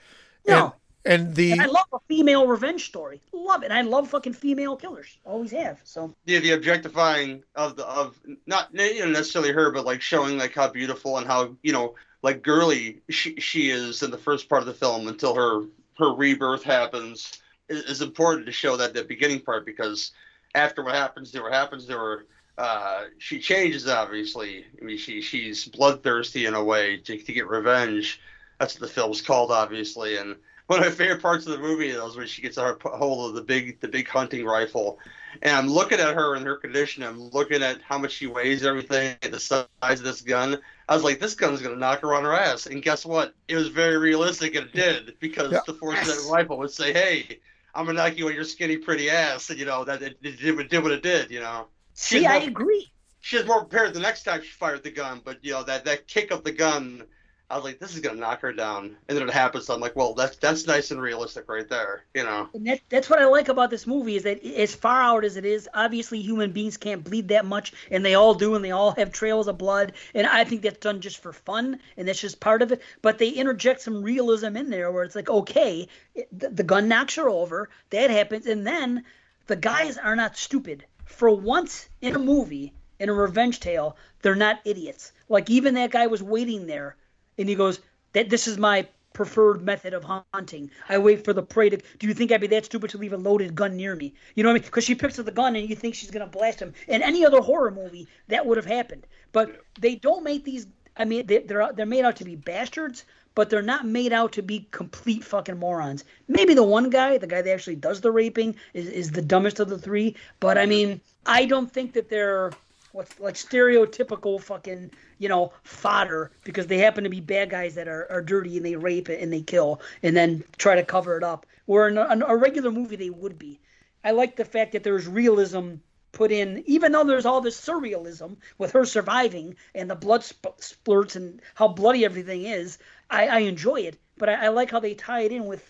no. 0.47 0.73
And, 1.05 1.27
and 1.27 1.35
the 1.35 1.51
and 1.51 1.61
I 1.61 1.65
love 1.65 1.85
a 1.93 1.99
female 2.07 2.47
revenge 2.47 2.85
story. 2.85 3.21
Love 3.31 3.63
it. 3.63 3.71
I 3.71 3.81
love 3.81 4.09
fucking 4.09 4.33
female 4.33 4.75
killers. 4.75 5.17
Always 5.23 5.51
have. 5.51 5.79
So 5.83 6.15
yeah, 6.25 6.39
the 6.39 6.51
objectifying 6.53 7.43
of 7.55 7.75
the 7.75 7.85
of 7.85 8.17
not 8.47 8.69
you 8.73 9.05
know 9.05 9.11
necessarily 9.11 9.51
her, 9.51 9.71
but 9.71 9.85
like 9.85 10.01
showing 10.01 10.37
like 10.37 10.55
how 10.55 10.69
beautiful 10.69 11.17
and 11.17 11.27
how 11.27 11.55
you 11.61 11.73
know 11.73 11.95
like 12.23 12.41
girly 12.41 13.01
she 13.09 13.35
she 13.39 13.69
is 13.69 14.01
in 14.01 14.09
the 14.09 14.17
first 14.17 14.49
part 14.49 14.61
of 14.61 14.67
the 14.67 14.73
film 14.73 15.07
until 15.07 15.35
her 15.35 15.65
her 15.97 16.13
rebirth 16.15 16.63
happens 16.63 17.39
is 17.69 18.01
important 18.01 18.45
to 18.45 18.51
show 18.51 18.77
that 18.77 18.93
the 18.93 19.03
beginning 19.03 19.41
part 19.41 19.65
because 19.65 20.11
after 20.53 20.83
what 20.83 20.95
happens 20.95 21.31
to 21.31 21.41
her 21.41 21.51
happens 21.51 21.85
to 21.85 21.93
her, 21.93 22.25
uh, 22.57 23.05
she 23.17 23.39
changes 23.39 23.87
obviously. 23.87 24.65
I 24.79 24.85
mean, 24.85 24.97
she 24.97 25.21
she's 25.21 25.65
bloodthirsty 25.65 26.45
in 26.45 26.53
a 26.53 26.63
way 26.63 26.97
to, 26.97 27.17
to 27.17 27.33
get 27.33 27.47
revenge. 27.47 28.21
That's 28.59 28.75
what 28.75 28.87
the 28.87 28.93
film's 28.93 29.21
called, 29.21 29.51
obviously. 29.51 30.17
And 30.17 30.37
one 30.67 30.79
of 30.79 30.85
my 30.85 30.91
favorite 30.91 31.21
parts 31.21 31.45
of 31.45 31.51
the 31.51 31.59
movie 31.59 31.89
is 31.89 32.15
when 32.15 32.27
she 32.27 32.41
gets 32.41 32.57
a 32.57 32.77
hold 32.83 33.29
of 33.29 33.35
the 33.35 33.41
big 33.41 33.81
the 33.81 33.87
big 33.87 34.07
hunting 34.07 34.45
rifle, 34.45 34.99
and 35.41 35.55
I'm 35.55 35.67
looking 35.67 35.99
at 35.99 36.15
her 36.15 36.35
in 36.35 36.45
her 36.45 36.55
condition. 36.55 37.03
I'm 37.03 37.29
looking 37.29 37.61
at 37.61 37.81
how 37.81 37.97
much 37.97 38.13
she 38.13 38.27
weighs, 38.27 38.65
everything, 38.65 39.17
the 39.21 39.39
size 39.39 39.65
of 39.81 40.03
this 40.03 40.21
gun. 40.21 40.57
I 40.87 40.93
was 40.93 41.03
like, 41.03 41.19
this 41.19 41.35
gun's 41.35 41.61
gonna 41.61 41.75
knock 41.75 41.99
her 42.01 42.13
on 42.13 42.23
her 42.23 42.33
ass. 42.33 42.67
And 42.67 42.81
guess 42.81 43.05
what? 43.05 43.33
It 43.49 43.55
was 43.55 43.67
very 43.67 43.97
realistic, 43.97 44.55
and 44.55 44.67
it 44.67 44.73
did 44.73 45.19
because 45.19 45.51
yeah. 45.51 45.59
the 45.67 45.73
force 45.73 45.99
of 46.01 46.07
that 46.07 46.31
rifle 46.31 46.57
would 46.59 46.71
say, 46.71 46.93
hey 46.93 47.39
I'm 47.75 47.85
gonna 47.85 47.97
knock 47.97 48.17
you 48.17 48.27
on 48.27 48.33
your 48.33 48.43
skinny, 48.45 48.77
pretty 48.77 49.09
ass, 49.09 49.49
and 49.49 49.59
you 49.59 49.65
know 49.65 49.83
that 49.83 50.01
it, 50.01 50.17
it, 50.21 50.41
it 50.41 50.69
did 50.69 50.83
what 50.83 50.91
it 50.91 51.03
did. 51.03 51.29
You 51.29 51.41
know. 51.41 51.67
See, 51.93 52.21
more, 52.21 52.31
I 52.31 52.37
agree. 52.37 52.87
She 53.19 53.37
was 53.37 53.45
more 53.45 53.65
prepared 53.65 53.93
the 53.93 53.99
next 53.99 54.23
time 54.23 54.41
she 54.41 54.49
fired 54.49 54.83
the 54.83 54.91
gun, 54.91 55.21
but 55.23 55.43
you 55.43 55.51
know 55.51 55.63
that 55.63 55.85
that 55.85 56.07
kick 56.07 56.31
of 56.31 56.43
the 56.43 56.51
gun, 56.51 57.03
I 57.49 57.55
was 57.55 57.63
like, 57.63 57.79
this 57.79 57.93
is 57.93 57.99
gonna 57.99 58.19
knock 58.19 58.41
her 58.41 58.51
down, 58.51 58.97
and 59.07 59.17
then 59.17 59.27
it 59.27 59.33
happens. 59.33 59.65
So 59.65 59.75
I'm 59.75 59.79
like, 59.79 59.95
well, 59.95 60.13
that's 60.13 60.35
that's 60.37 60.65
nice 60.65 60.89
and 60.89 61.01
realistic 61.01 61.47
right 61.47 61.67
there. 61.69 62.03
You 62.13 62.23
know. 62.23 62.49
And 62.53 62.65
that, 62.65 62.81
that's 62.89 63.09
what 63.09 63.21
I 63.21 63.25
like 63.25 63.49
about 63.49 63.69
this 63.69 63.85
movie 63.85 64.15
is 64.15 64.23
that 64.23 64.43
as 64.43 64.73
far 64.73 65.01
out 65.01 65.23
as 65.23 65.37
it 65.37 65.45
is, 65.45 65.69
obviously 65.73 66.21
human 66.21 66.51
beings 66.53 66.77
can't 66.77 67.03
bleed 67.03 67.27
that 67.27 67.45
much, 67.45 67.73
and 67.91 68.03
they 68.03 68.15
all 68.15 68.33
do, 68.33 68.55
and 68.55 68.65
they 68.65 68.71
all 68.71 68.91
have 68.91 69.11
trails 69.11 69.47
of 69.47 69.59
blood, 69.59 69.93
and 70.15 70.25
I 70.25 70.43
think 70.43 70.63
that's 70.63 70.79
done 70.79 71.01
just 71.01 71.21
for 71.21 71.33
fun, 71.33 71.79
and 71.97 72.07
that's 72.07 72.21
just 72.21 72.39
part 72.39 72.63
of 72.63 72.71
it. 72.71 72.81
But 73.01 73.19
they 73.19 73.29
interject 73.29 73.81
some 73.81 74.01
realism 74.01 74.57
in 74.57 74.71
there 74.71 74.91
where 74.91 75.03
it's 75.03 75.15
like, 75.15 75.29
okay, 75.29 75.87
the, 76.31 76.49
the 76.49 76.63
gun 76.63 76.87
knocks 76.87 77.15
her 77.15 77.29
over. 77.29 77.69
That 77.91 78.09
happens, 78.09 78.47
and 78.47 78.65
then 78.65 79.03
the 79.45 79.55
guys 79.55 79.97
are 79.97 80.15
not 80.15 80.35
stupid. 80.35 80.85
For 81.05 81.29
once 81.29 81.87
in 82.01 82.15
a 82.15 82.19
movie, 82.19 82.73
in 82.99 83.09
a 83.09 83.13
revenge 83.13 83.59
tale, 83.59 83.97
they're 84.21 84.35
not 84.35 84.61
idiots. 84.65 85.11
Like 85.29 85.49
even 85.49 85.75
that 85.75 85.91
guy 85.91 86.07
was 86.07 86.23
waiting 86.23 86.65
there, 86.65 86.95
and 87.37 87.49
he 87.49 87.55
goes, 87.55 87.79
"That 88.13 88.29
this 88.29 88.47
is 88.47 88.57
my 88.57 88.87
preferred 89.15 89.63
method 89.63 89.93
of 89.93 90.03
hunting. 90.33 90.69
I 90.89 90.99
wait 90.99 91.23
for 91.23 91.33
the 91.33 91.41
prey 91.41 91.69
to. 91.69 91.77
Do 91.77 92.07
you 92.07 92.13
think 92.13 92.31
I'd 92.31 92.41
be 92.41 92.47
that 92.47 92.65
stupid 92.65 92.91
to 92.91 92.99
leave 92.99 93.13
a 93.13 93.17
loaded 93.17 93.55
gun 93.55 93.75
near 93.75 93.95
me? 93.95 94.13
You 94.35 94.43
know 94.43 94.49
what 94.49 94.53
I 94.53 94.59
mean? 94.59 94.65
Because 94.65 94.83
she 94.83 94.93
picks 94.93 95.17
up 95.17 95.25
the 95.25 95.31
gun 95.31 95.55
and 95.55 95.67
you 95.67 95.75
think 95.75 95.95
she's 95.95 96.11
gonna 96.11 96.27
blast 96.27 96.59
him. 96.59 96.73
In 96.87 97.01
any 97.01 97.25
other 97.25 97.41
horror 97.41 97.71
movie, 97.71 98.07
that 98.27 98.45
would 98.45 98.57
have 98.57 98.65
happened. 98.65 99.07
But 99.31 99.61
they 99.79 99.95
don't 99.95 100.23
make 100.23 100.43
these. 100.43 100.67
I 100.97 101.05
mean, 101.05 101.25
they, 101.25 101.39
they're 101.39 101.71
they're 101.73 101.85
made 101.85 102.05
out 102.05 102.17
to 102.17 102.25
be 102.25 102.35
bastards, 102.35 103.05
but 103.33 103.49
they're 103.49 103.61
not 103.61 103.85
made 103.85 104.13
out 104.13 104.33
to 104.33 104.43
be 104.43 104.67
complete 104.71 105.23
fucking 105.23 105.57
morons. 105.57 106.03
Maybe 106.27 106.53
the 106.53 106.63
one 106.63 106.89
guy, 106.89 107.17
the 107.17 107.27
guy 107.27 107.41
that 107.41 107.53
actually 107.53 107.77
does 107.77 108.01
the 108.01 108.11
raping, 108.11 108.55
is, 108.73 108.87
is 108.87 109.11
the 109.11 109.21
dumbest 109.21 109.59
of 109.59 109.69
the 109.69 109.77
three. 109.77 110.15
But 110.39 110.57
I 110.57 110.65
mean, 110.65 111.01
I 111.25 111.45
don't 111.45 111.71
think 111.71 111.93
that 111.93 112.09
they're 112.09 112.51
what's 112.95 113.19
like 113.19 113.35
stereotypical 113.35 114.41
fucking 114.41 114.89
you 115.19 115.27
know 115.27 115.51
fodder 115.63 116.31
because 116.45 116.67
they 116.67 116.77
happen 116.77 117.03
to 117.03 117.09
be 117.09 117.19
bad 117.19 117.49
guys 117.49 117.75
that 117.75 117.89
are, 117.89 118.09
are 118.09 118.21
dirty 118.21 118.55
and 118.55 118.65
they 118.65 118.75
rape 118.75 119.09
and 119.09 119.33
they 119.33 119.41
kill 119.41 119.81
and 120.01 120.15
then 120.15 120.43
try 120.57 120.75
to 120.75 120.83
cover 120.83 121.17
it 121.17 121.23
up. 121.23 121.45
Where 121.65 121.89
in 121.89 121.97
a, 121.97 122.25
a 122.25 122.37
regular 122.37 122.71
movie 122.71 122.95
they 122.95 123.09
would 123.09 123.37
be. 123.37 123.59
I 124.03 124.11
like 124.11 124.35
the 124.35 124.45
fact 124.45 124.71
that 124.71 124.83
there's 124.83 125.07
realism 125.07 125.75
put 126.13 126.31
in, 126.31 126.63
even 126.65 126.93
though 126.93 127.03
there's 127.03 127.25
all 127.25 127.41
this 127.41 127.59
surrealism 127.59 128.37
with 128.57 128.71
her 128.71 128.85
surviving 128.85 129.55
and 129.73 129.89
the 129.89 129.95
blood 129.95 130.23
sp- 130.23 130.55
splurts 130.61 131.17
and 131.17 131.41
how 131.55 131.67
bloody 131.67 132.05
everything 132.05 132.45
is. 132.45 132.77
I, 133.09 133.27
I 133.27 133.39
enjoy 133.39 133.81
it, 133.81 133.99
but 134.17 134.29
I, 134.29 134.45
I, 134.45 134.47
like 134.49 134.71
how 134.71 134.79
they 134.79 134.93
tie 134.93 135.21
it 135.21 135.31
in 135.31 135.45
with. 135.45 135.63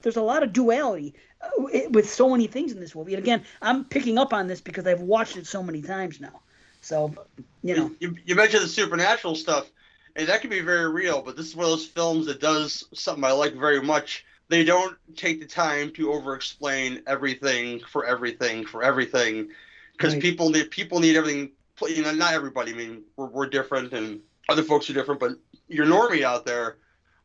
There's 0.00 0.16
a 0.16 0.22
lot 0.22 0.42
of 0.42 0.52
duality 0.52 1.14
uh, 1.40 1.88
with 1.90 2.10
so 2.10 2.28
many 2.28 2.48
things 2.48 2.72
in 2.72 2.80
this 2.80 2.94
movie, 2.94 3.14
and 3.14 3.22
again, 3.22 3.44
I'm 3.60 3.84
picking 3.84 4.18
up 4.18 4.32
on 4.32 4.48
this 4.48 4.60
because 4.60 4.86
I've 4.86 5.00
watched 5.00 5.36
it 5.36 5.46
so 5.46 5.62
many 5.62 5.80
times 5.80 6.20
now. 6.20 6.41
So, 6.82 7.14
you 7.62 7.76
know, 7.76 7.90
you, 8.00 8.16
you 8.26 8.34
mentioned 8.34 8.64
the 8.64 8.68
supernatural 8.68 9.34
stuff, 9.36 9.70
and 10.16 10.28
that 10.28 10.40
can 10.40 10.50
be 10.50 10.60
very 10.60 10.90
real. 10.90 11.22
But 11.22 11.36
this 11.36 11.46
is 11.46 11.56
one 11.56 11.64
of 11.64 11.70
those 11.70 11.86
films 11.86 12.26
that 12.26 12.40
does 12.40 12.84
something 12.92 13.24
I 13.24 13.32
like 13.32 13.54
very 13.54 13.80
much. 13.80 14.24
They 14.48 14.64
don't 14.64 14.96
take 15.16 15.40
the 15.40 15.46
time 15.46 15.92
to 15.92 16.12
over-explain 16.12 17.02
everything 17.06 17.80
for 17.80 18.04
everything 18.04 18.66
for 18.66 18.82
everything, 18.82 19.48
because 19.92 20.14
right. 20.14 20.22
people 20.22 20.50
need 20.50 20.70
people 20.70 21.00
need 21.00 21.16
everything. 21.16 21.52
You 21.80 22.02
know, 22.02 22.12
not 22.12 22.34
everybody. 22.34 22.72
I 22.72 22.74
mean, 22.74 23.02
we're, 23.16 23.26
we're 23.26 23.46
different, 23.46 23.92
and 23.92 24.20
other 24.48 24.62
folks 24.62 24.90
are 24.90 24.92
different. 24.92 25.20
But 25.20 25.32
your 25.68 25.86
normie 25.86 26.22
out 26.22 26.44
there 26.44 26.76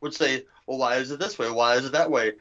would 0.01 0.13
say, 0.13 0.45
"Well, 0.67 0.77
why 0.77 0.95
is 0.97 1.11
it 1.11 1.19
this 1.19 1.38
way? 1.38 1.51
Why 1.51 1.75
is 1.75 1.85
it 1.85 1.91
that 1.93 2.09
way?" 2.09 2.34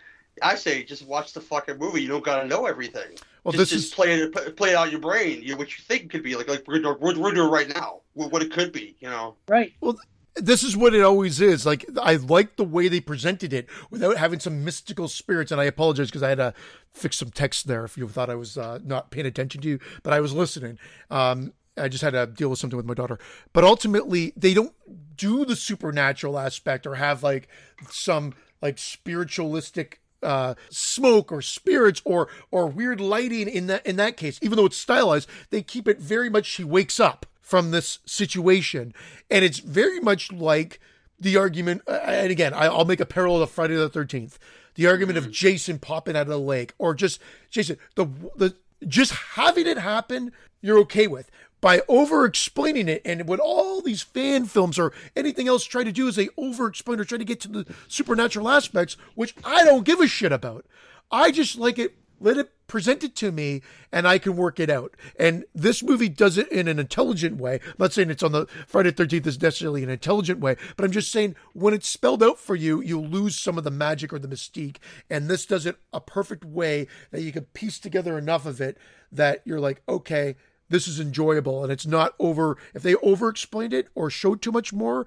I 0.43 0.55
say, 0.55 0.85
just 0.85 1.07
watch 1.07 1.33
the 1.33 1.41
fucking 1.41 1.79
movie. 1.79 2.03
You 2.03 2.09
don't 2.09 2.23
got 2.23 2.43
to 2.43 2.47
know 2.47 2.67
everything. 2.67 3.17
Well, 3.47 3.53
just, 3.53 3.71
this 3.71 3.81
just 3.81 3.93
is 3.93 3.95
play 3.95 4.13
it, 4.13 4.57
play 4.57 4.71
it 4.71 4.75
out 4.75 4.91
your 4.91 4.99
brain. 4.99 5.41
You 5.41 5.53
know, 5.53 5.59
what 5.59 5.69
you 5.69 5.85
think 5.85 6.11
could 6.11 6.25
be 6.25 6.35
like, 6.35 6.49
like 6.49 6.65
we're 6.67 6.81
doing, 6.81 6.97
we're, 6.99 7.17
we're 7.17 7.33
doing 7.33 7.49
right 7.49 7.69
now. 7.69 8.01
What 8.15 8.43
it 8.43 8.53
could 8.53 8.73
be, 8.73 8.97
you 8.99 9.09
know. 9.09 9.37
Right. 9.47 9.73
Well, 9.81 9.97
this 10.35 10.65
is 10.65 10.77
what 10.77 10.95
it 10.95 11.03
always 11.03 11.41
is. 11.41 11.65
Like 11.65 11.87
I 12.03 12.17
like 12.17 12.57
the 12.57 12.65
way 12.65 12.89
they 12.89 12.99
presented 12.99 13.53
it 13.53 13.69
without 13.89 14.17
having 14.17 14.41
some 14.41 14.65
mystical 14.65 15.07
spirits. 15.07 15.53
And 15.53 15.61
I 15.61 15.65
apologize 15.65 16.09
because 16.09 16.25
I 16.25 16.31
had 16.31 16.39
to 16.39 16.55
fix 16.93 17.19
some 17.19 17.31
text 17.31 17.69
there. 17.69 17.85
If 17.85 17.97
you 17.97 18.09
thought 18.09 18.31
I 18.31 18.35
was 18.35 18.59
uh, 18.59 18.81
not 18.83 19.13
paying 19.13 19.27
attention 19.27 19.61
to 19.61 19.69
you, 19.69 19.79
but 20.03 20.13
I 20.13 20.19
was 20.19 20.33
listening. 20.33 20.81
Um, 21.09 21.53
I 21.77 21.87
just 21.87 22.03
had 22.03 22.15
to 22.15 22.27
deal 22.27 22.49
with 22.49 22.59
something 22.59 22.77
with 22.77 22.87
my 22.87 22.95
daughter. 22.95 23.21
But 23.53 23.63
ultimately, 23.63 24.33
they 24.37 24.55
don't 24.55 24.75
do 25.17 25.45
the 25.45 25.55
supernatural 25.55 26.37
aspect 26.37 26.85
or 26.85 26.97
have 26.97 27.23
like 27.23 27.47
some 27.91 28.35
like 28.61 28.79
spiritualistic 28.79 30.01
uh, 30.27 30.55
smoke 30.71 31.33
or 31.33 31.41
spirits 31.41 32.03
or 32.05 32.29
or 32.51 32.67
weird 32.67 33.01
lighting 33.01 33.49
in 33.49 33.67
that 33.69 33.87
in 33.87 33.97
that 33.97 34.17
case. 34.17 34.39
Even 34.43 34.57
though 34.57 34.67
it's 34.67 34.77
stylized, 34.77 35.29
they 35.51 35.63
keep 35.63 35.87
it 35.89 36.01
very 36.01 36.29
much. 36.29 36.47
She 36.47 36.65
wakes 36.65 36.99
up 37.01 37.25
from 37.41 37.71
this 37.71 38.01
situation, 38.05 38.93
and 39.31 39.45
it's 39.45 39.61
very 39.61 40.01
much 40.01 40.33
like 40.33 40.81
the 41.21 41.37
argument. 41.37 41.83
Uh, 41.87 42.01
and 42.05 42.31
again, 42.31 42.53
I'll 42.55 42.85
make 42.85 43.01
a 43.01 43.07
parallel 43.07 43.41
to 43.41 43.47
Friday 43.47 43.77
the 43.77 43.89
Thirteenth. 43.89 44.39
the 44.77 44.87
argument 44.87 45.19
of 45.19 45.31
Jason 45.31 45.79
popping 45.79 46.17
out 46.17 46.23
of 46.23 46.29
the 46.29 46.39
lake, 46.39 46.75
or 46.79 46.95
just 46.95 47.21
Jason 47.51 47.79
the 47.95 48.07
the 48.37 48.55
just 48.87 49.13
having 49.13 49.67
it 49.67 49.79
happen, 49.79 50.33
you're 50.61 50.79
okay 50.81 51.07
with. 51.07 51.31
By 51.67 51.83
over 51.89 52.25
explaining 52.25 52.89
it, 52.89 53.03
and 53.05 53.27
what 53.27 53.41
all 53.41 53.83
these 53.83 54.01
fan 54.01 54.45
films 54.45 54.79
or 54.79 54.93
anything 55.17 55.49
else 55.49 55.65
try 55.65 55.83
to 55.83 55.91
do 55.91 56.07
is 56.07 56.15
they 56.15 56.29
over 56.37 56.69
explain 56.69 57.01
or 57.01 57.05
try 57.05 57.19
to 57.19 57.25
get 57.25 57.41
to 57.41 57.49
the 57.49 57.75
supernatural 57.89 58.49
aspects, 58.49 58.97
which 59.17 59.35
I 59.45 59.65
don't 59.65 59.85
give 59.85 59.99
a 59.99 60.07
shit 60.07 60.31
about. 60.31 60.65
I 61.11 61.33
just 61.33 61.59
like 61.59 61.81
it 61.81 61.97
let 62.21 62.37
it 62.37 62.53
present 62.69 63.03
it 63.03 63.17
to 63.17 63.33
me 63.33 63.63
and 63.91 64.07
I 64.07 64.19
can 64.19 64.37
work 64.37 64.61
it 64.61 64.71
out. 64.71 64.95
And 65.19 65.45
this 65.57 65.83
movie 65.83 66.09
does 66.09 66.39
it 66.39 66.51
in 66.53 66.69
an 66.69 66.79
intelligent 66.79 67.37
way. 67.41 67.55
I'm 67.67 67.75
not 67.81 67.93
saying 67.93 68.11
it's 68.11 68.23
on 68.23 68.31
the 68.31 68.47
Friday 68.69 68.93
13th 68.93 69.27
is 69.27 69.43
necessarily 69.43 69.83
an 69.83 69.91
intelligent 69.91 70.39
way, 70.39 70.57
but 70.77 70.85
I'm 70.85 70.93
just 70.93 71.11
saying 71.11 71.35
when 71.53 71.75
it's 71.75 71.89
spelled 71.89 72.23
out 72.23 72.39
for 72.39 72.55
you, 72.55 72.81
you 72.81 73.01
lose 73.01 73.37
some 73.37 73.59
of 73.59 73.65
the 73.65 73.73
magic 73.73 74.13
or 74.13 74.21
the 74.21 74.29
mystique. 74.29 74.77
And 75.11 75.27
this 75.27 75.45
does 75.45 75.67
it 75.67 75.79
a 75.93 76.01
perfect 76.01 76.45
way 76.45 76.87
that 77.11 77.23
you 77.23 77.33
can 77.33 77.47
piece 77.47 77.81
together 77.81 78.17
enough 78.17 78.47
of 78.47 78.61
it 78.61 78.79
that 79.11 79.43
you're 79.45 79.61
like, 79.61 79.83
okay, 79.89 80.37
this 80.69 80.89
is 80.89 81.01
enjoyable. 81.01 81.63
And 81.63 81.73
it's 81.73 81.87
not 81.87 82.15
over, 82.19 82.57
if 82.75 82.83
they 82.83 82.95
over 82.97 83.29
explained 83.29 83.73
it 83.73 83.89
or 83.95 84.11
showed 84.11 84.43
too 84.43 84.53
much 84.53 84.73
more, 84.73 85.07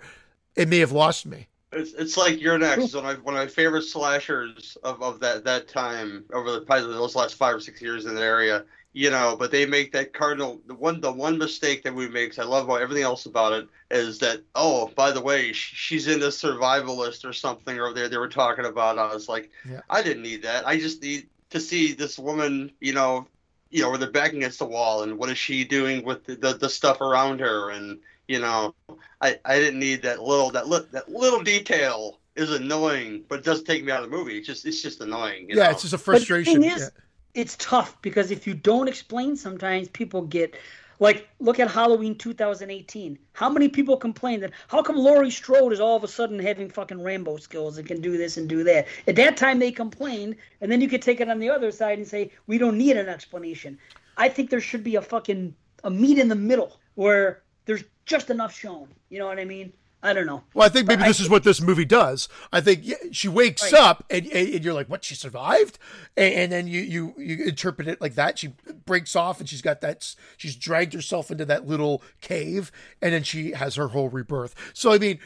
it 0.56 0.68
may 0.68 0.80
have 0.80 0.92
lost 0.92 1.26
me. 1.26 1.48
It's, 1.72 1.94
it's 1.94 2.18
like 2.18 2.42
You're 2.42 2.58
Next, 2.58 2.96
one 2.96 3.06
of, 3.06 3.24
one 3.24 3.36
of 3.36 3.40
my 3.40 3.48
favorite 3.48 3.84
slashers 3.84 4.78
of, 4.84 5.02
of 5.04 5.20
that, 5.20 5.44
that 5.44 5.68
time 5.68 6.26
over 6.34 6.52
the 6.52 6.62
probably 6.62 6.92
those 6.94 7.16
last 7.16 7.36
five 7.36 7.56
or 7.56 7.60
six 7.60 7.82
years 7.82 8.06
in 8.06 8.16
the 8.16 8.22
area. 8.22 8.66
You 8.92 9.12
know, 9.12 9.36
but 9.38 9.52
they 9.52 9.68
make 9.68 9.92
that 9.92 10.14
cardinal 10.14 10.62
the 10.66 10.74
one 10.74 11.00
the 11.00 11.12
one 11.12 11.38
mistake 11.38 11.84
that 11.84 11.94
we 11.94 12.10
make. 12.10 12.40
I 12.40 12.44
love 12.44 12.66
about 12.66 12.82
everything 12.82 13.04
else 13.04 13.28
about 13.28 13.54
it 13.54 13.68
is 13.92 14.18
that 14.18 14.42
oh 14.56 14.92
by 14.96 15.12
the 15.12 15.22
way 15.22 15.54
she's 15.54 16.08
in 16.08 16.20
the 16.20 16.30
survivalist 16.30 17.24
or 17.24 17.32
something 17.32 17.80
over 17.80 17.94
there 17.94 18.10
they 18.10 18.18
were 18.18 18.28
talking 18.28 18.66
about. 18.66 18.98
I 18.98 19.14
was 19.14 19.30
like, 19.30 19.52
yeah. 19.70 19.82
I 19.92 20.02
didn't 20.02 20.24
need 20.24 20.42
that. 20.42 20.68
I 20.68 20.80
just 20.80 21.04
need 21.04 21.30
to 21.52 21.60
see 21.60 21.94
this 21.94 22.18
woman. 22.18 22.72
You 22.80 22.94
know, 22.94 23.28
you 23.70 23.82
know, 23.82 23.90
where 23.90 23.98
they're 23.98 24.12
back 24.12 24.34
against 24.34 24.60
the 24.60 24.66
wall 24.66 25.04
and 25.04 25.18
what 25.18 25.30
is 25.30 25.38
she 25.38 25.64
doing 25.64 26.04
with 26.04 26.26
the, 26.26 26.36
the, 26.36 26.54
the 26.54 26.70
stuff 26.70 27.02
around 27.02 27.40
her 27.40 27.70
and 27.72 28.00
you 28.30 28.40
know, 28.40 28.76
I, 29.22 29.40
I 29.44 29.58
didn't 29.60 29.80
need 29.80 30.04
that 30.04 30.22
little 30.22 30.52
that 30.52 30.70
li- 30.70 30.86
that 30.92 31.10
little 31.10 31.42
detail 31.42 32.20
is 32.36 32.52
annoying, 32.52 33.24
but 33.28 33.40
it 33.40 33.46
doesn't 33.46 33.66
take 33.66 33.84
me 33.84 33.92
out 33.92 34.04
of 34.04 34.10
the 34.10 34.16
movie. 34.16 34.38
It's 34.38 34.46
just 34.46 34.66
it's 34.66 34.82
just 34.82 35.02
annoying. 35.02 35.48
yeah, 35.50 35.56
know? 35.56 35.70
it's 35.72 35.82
just 35.82 35.96
a 35.96 35.98
frustration. 35.98 36.54
But 36.54 36.62
the 36.62 36.70
thing 36.70 36.78
Is, 36.78 36.82
yeah. 36.84 37.42
It's 37.42 37.56
tough 37.58 38.00
because 38.02 38.32
if 38.32 38.46
you 38.46 38.54
don't 38.54 38.88
explain, 38.88 39.36
sometimes 39.36 39.88
people 39.90 40.22
get 40.22 40.56
like 41.00 41.28
look 41.40 41.60
at 41.60 41.72
Halloween 41.72 42.16
2018. 42.16 43.18
How 43.34 43.50
many 43.50 43.70
people 43.70 43.98
complain 43.98 44.42
that 44.42 44.52
how 44.68 44.82
come 44.82 44.98
Laurie 44.98 45.32
Strode 45.32 45.74
is 45.74 45.80
all 45.80 45.96
of 45.96 46.04
a 46.04 46.08
sudden 46.08 46.40
having 46.40 46.70
fucking 46.70 47.02
Rambo 47.02 47.38
skills 47.38 47.78
and 47.78 47.88
can 47.88 48.02
do 48.02 48.18
this 48.18 48.38
and 48.38 48.48
do 48.48 48.64
that? 48.66 48.88
At 49.08 49.16
that 49.16 49.38
time 49.38 49.60
they 49.60 49.72
complained, 49.72 50.36
and 50.62 50.72
then 50.72 50.82
you 50.82 50.90
could 50.90 51.02
take 51.02 51.22
it 51.22 51.30
on 51.30 51.40
the 51.40 51.50
other 51.50 51.72
side 51.72 51.98
and 51.98 52.08
say 52.08 52.32
we 52.48 52.58
don't 52.58 52.78
need 52.78 52.98
an 52.98 53.10
explanation. 53.10 53.78
I 54.18 54.30
think 54.30 54.50
there 54.50 54.62
should 54.62 54.84
be 54.84 54.96
a 54.96 55.02
fucking 55.02 55.56
a 55.84 55.90
meet 55.90 56.20
in 56.20 56.28
the 56.28 56.36
middle 56.36 56.80
where 56.96 57.44
there's 57.66 57.84
just 58.06 58.30
enough 58.30 58.54
shown. 58.54 58.90
You 59.10 59.20
know 59.20 59.28
what 59.28 59.40
I 59.40 59.46
mean? 59.46 59.72
I 60.02 60.14
don't 60.14 60.26
know. 60.26 60.44
Well, 60.54 60.66
I 60.66 60.70
think 60.70 60.88
maybe 60.88 61.02
but 61.02 61.08
this 61.08 61.20
I, 61.20 61.24
is 61.24 61.30
what 61.30 61.44
this 61.44 61.60
movie 61.60 61.86
does. 61.86 62.30
I 62.54 62.62
think 62.62 62.82
yeah, 62.84 62.96
she 63.12 63.28
wakes 63.28 63.74
right. 63.74 63.82
up 63.82 64.06
and, 64.10 64.26
and 64.28 64.64
you're 64.64 64.74
like, 64.74 64.88
"What? 64.88 65.04
She 65.04 65.14
survived?" 65.14 65.78
And, 66.16 66.34
and, 66.34 66.52
then 66.52 66.68
you, 66.68 66.82
you 66.82 67.14
you 67.18 67.46
interpret 67.46 67.88
it 67.88 68.00
like 68.00 68.16
that. 68.16 68.40
She 68.40 68.54
breaks 68.86 69.16
off 69.16 69.42
and 69.42 69.50
she's 69.50 69.62
got 69.62 69.82
that. 69.82 70.16
She's 70.38 70.56
dragged 70.56 70.94
herself 70.94 71.32
into 71.32 71.44
that 71.46 71.68
little 71.68 72.02
cave, 72.22 72.72
and 73.02 73.14
then 73.14 73.24
she 73.24 73.52
has 73.52 73.76
her 73.76 73.90
whole 73.90 74.08
rebirth. 74.08 74.56
So 74.74 74.94
I 74.94 75.00
mean, 75.00 75.20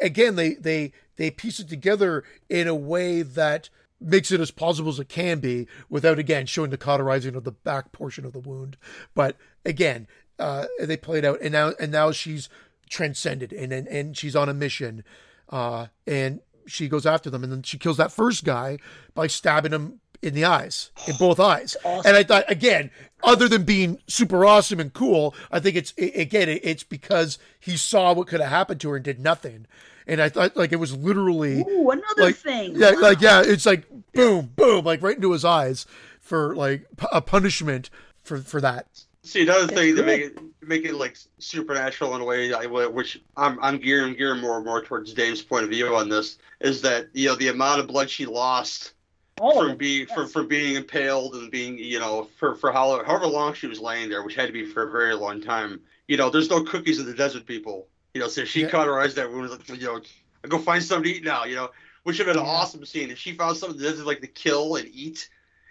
again, 0.00 0.36
they 0.36 0.54
they 0.54 0.92
they 1.16 1.30
piece 1.30 1.60
it 1.60 1.68
together 1.68 2.24
in 2.48 2.66
a 2.66 2.74
way 2.74 3.20
that 3.20 3.68
makes 4.00 4.30
it 4.30 4.40
as 4.40 4.50
plausible 4.50 4.90
as 4.90 5.00
it 5.00 5.08
can 5.08 5.40
be 5.40 5.66
without 5.90 6.18
again 6.18 6.46
showing 6.46 6.70
the 6.70 6.78
cauterizing 6.78 7.34
of 7.34 7.42
the 7.42 7.50
back 7.50 7.90
portion 7.90 8.24
of 8.24 8.32
the 8.32 8.38
wound 8.38 8.76
but 9.12 9.36
again 9.64 10.06
uh, 10.38 10.66
they 10.80 10.96
played 10.96 11.24
out, 11.24 11.40
and 11.40 11.52
now 11.52 11.72
and 11.80 11.90
now 11.90 12.12
she's 12.12 12.48
transcended, 12.88 13.52
and 13.52 13.72
and, 13.72 13.86
and 13.88 14.16
she's 14.16 14.36
on 14.36 14.48
a 14.48 14.54
mission, 14.54 15.04
uh, 15.50 15.86
and 16.06 16.40
she 16.66 16.88
goes 16.88 17.06
after 17.06 17.30
them, 17.30 17.42
and 17.42 17.52
then 17.52 17.62
she 17.62 17.78
kills 17.78 17.96
that 17.96 18.12
first 18.12 18.44
guy 18.44 18.78
by 19.14 19.26
stabbing 19.26 19.72
him 19.72 20.00
in 20.20 20.34
the 20.34 20.44
eyes, 20.44 20.90
in 21.06 21.14
both 21.16 21.38
eyes. 21.38 21.76
Awesome. 21.84 22.08
And 22.08 22.16
I 22.16 22.22
thought, 22.22 22.50
again, 22.50 22.90
other 23.22 23.48
than 23.48 23.64
being 23.64 24.00
super 24.08 24.44
awesome 24.44 24.80
and 24.80 24.92
cool, 24.92 25.34
I 25.50 25.60
think 25.60 25.76
it's 25.76 25.94
again, 25.96 26.48
it's 26.48 26.82
because 26.82 27.38
he 27.58 27.76
saw 27.76 28.12
what 28.12 28.26
could 28.26 28.40
have 28.40 28.50
happened 28.50 28.80
to 28.80 28.90
her 28.90 28.96
and 28.96 29.04
did 29.04 29.20
nothing. 29.20 29.66
And 30.06 30.22
I 30.22 30.30
thought, 30.30 30.56
like, 30.56 30.72
it 30.72 30.76
was 30.76 30.96
literally 30.96 31.60
Ooh, 31.60 31.90
another 31.90 32.22
like, 32.22 32.36
thing. 32.36 32.72
Yeah, 32.76 32.92
wow. 32.92 33.00
like 33.00 33.20
yeah, 33.20 33.42
it's 33.44 33.66
like 33.66 33.86
boom, 34.14 34.52
boom, 34.56 34.84
like 34.84 35.02
right 35.02 35.16
into 35.16 35.32
his 35.32 35.44
eyes 35.44 35.86
for 36.20 36.54
like 36.56 36.86
a 37.12 37.20
punishment 37.20 37.90
for 38.22 38.38
for 38.38 38.60
that. 38.60 39.04
See, 39.22 39.42
another 39.42 39.66
thing 39.66 39.96
to 39.96 40.02
make 40.02 40.22
it 40.22 40.38
make 40.62 40.84
it 40.84 40.94
like 40.94 41.16
supernatural 41.38 42.14
in 42.14 42.20
a 42.20 42.24
way, 42.24 42.52
I, 42.52 42.66
which 42.66 43.20
I'm 43.36 43.58
I'm 43.62 43.78
gearing 43.78 44.14
gearing 44.14 44.40
more 44.40 44.56
and 44.56 44.64
more 44.64 44.82
towards 44.82 45.12
Dave's 45.12 45.42
point 45.42 45.64
of 45.64 45.70
view 45.70 45.94
on 45.96 46.08
this, 46.08 46.38
is 46.60 46.82
that 46.82 47.08
you 47.12 47.28
know 47.28 47.34
the 47.34 47.48
amount 47.48 47.80
of 47.80 47.88
blood 47.88 48.08
she 48.08 48.26
lost 48.26 48.92
oh, 49.40 49.68
from 49.68 49.76
being 49.76 50.06
yes. 50.08 50.14
from, 50.14 50.28
from 50.28 50.48
being 50.48 50.76
impaled 50.76 51.34
and 51.34 51.50
being 51.50 51.78
you 51.78 51.98
know 51.98 52.28
for 52.38 52.54
for 52.54 52.72
how, 52.72 53.02
however 53.04 53.26
long 53.26 53.54
she 53.54 53.66
was 53.66 53.80
laying 53.80 54.08
there, 54.08 54.22
which 54.22 54.34
had 54.34 54.46
to 54.46 54.52
be 54.52 54.64
for 54.64 54.84
a 54.84 54.90
very 54.90 55.14
long 55.14 55.40
time. 55.40 55.80
You 56.06 56.16
know, 56.16 56.30
there's 56.30 56.50
no 56.50 56.62
cookies 56.64 56.98
in 56.98 57.06
the 57.06 57.14
desert, 57.14 57.44
people. 57.46 57.88
You 58.14 58.20
know, 58.20 58.28
so 58.28 58.44
she 58.44 58.62
yeah. 58.62 58.68
cauterized 58.68 59.16
that 59.16 59.30
wound. 59.30 59.50
You 59.68 59.86
know, 59.86 60.00
I 60.44 60.48
go 60.48 60.58
find 60.58 60.82
something 60.82 61.12
to 61.12 61.18
eat 61.18 61.24
now. 61.24 61.44
You 61.44 61.56
know, 61.56 61.70
which 62.04 62.18
would 62.18 62.26
have 62.26 62.36
been 62.36 62.42
an 62.42 62.48
awesome 62.48 62.84
scene 62.86 63.10
if 63.10 63.18
she 63.18 63.34
found 63.34 63.56
something 63.56 63.78
in 63.78 63.82
the 63.82 63.90
desert 63.90 64.06
like 64.06 64.20
to 64.20 64.26
kill 64.26 64.76
and 64.76 64.88
eat. 64.88 65.28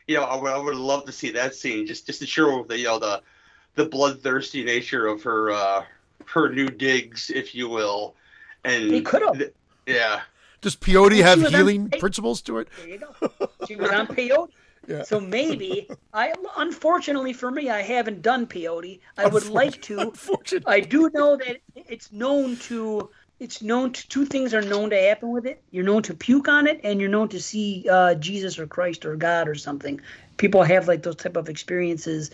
You 0.07 0.17
know, 0.17 0.23
I 0.23 0.39
would, 0.39 0.51
I 0.51 0.57
would 0.57 0.75
love 0.75 1.05
to 1.05 1.11
see 1.11 1.31
that 1.31 1.55
scene 1.55 1.87
just 1.87 2.05
just 2.05 2.19
to 2.19 2.27
show 2.27 2.63
the 2.63 2.77
you 2.77 2.85
know 2.85 2.99
the 2.99 3.21
the 3.77 3.85
bloodthirsty 3.85 4.65
nature 4.65 5.07
of 5.07 5.23
her 5.23 5.51
uh, 5.51 5.85
her 6.25 6.49
new 6.49 6.67
digs, 6.67 7.29
if 7.33 7.55
you 7.55 7.69
will. 7.69 8.15
And 8.65 8.91
he 8.91 9.01
could 9.01 9.21
have. 9.21 9.41
yeah. 9.85 10.21
Does 10.59 10.75
peyote 10.75 11.21
have 11.21 11.41
healing 11.47 11.89
principles 11.89 12.41
to 12.41 12.57
it? 12.57 12.67
There 12.77 12.89
you 12.89 12.99
go. 12.99 13.49
She 13.67 13.77
was 13.77 13.89
on 13.91 14.07
peyote. 14.07 14.49
Yeah. 14.87 15.03
So 15.03 15.19
maybe 15.19 15.89
I 16.13 16.33
unfortunately 16.55 17.33
for 17.33 17.51
me 17.51 17.69
I 17.69 17.81
haven't 17.81 18.21
done 18.21 18.47
peyote. 18.47 19.01
I 19.17 19.27
would 19.27 19.49
like 19.49 19.81
to. 19.81 20.13
I 20.65 20.79
do 20.79 21.09
know 21.13 21.35
that 21.35 21.57
it's 21.75 22.13
known 22.13 22.55
to 22.67 23.09
it's 23.39 23.61
known 23.61 23.91
to, 23.91 24.07
two 24.07 24.25
things 24.25 24.53
are 24.53 24.61
known 24.61 24.91
to 24.91 24.97
happen 24.97 25.31
with 25.31 25.45
it. 25.45 25.61
You're 25.71 25.83
known 25.83 26.03
to 26.03 26.13
puke 26.13 26.47
on 26.47 26.67
it 26.67 26.79
and 26.85 27.01
you're 27.01 27.09
known 27.09 27.27
to 27.29 27.41
see 27.41 27.85
uh, 27.89 28.15
Jesus 28.15 28.57
or 28.59 28.65
Christ 28.65 29.05
or 29.05 29.17
God 29.17 29.49
or 29.49 29.55
something. 29.55 29.99
People 30.37 30.63
have 30.63 30.87
like 30.87 31.03
those 31.03 31.17
type 31.17 31.35
of 31.35 31.49
experiences 31.49 32.31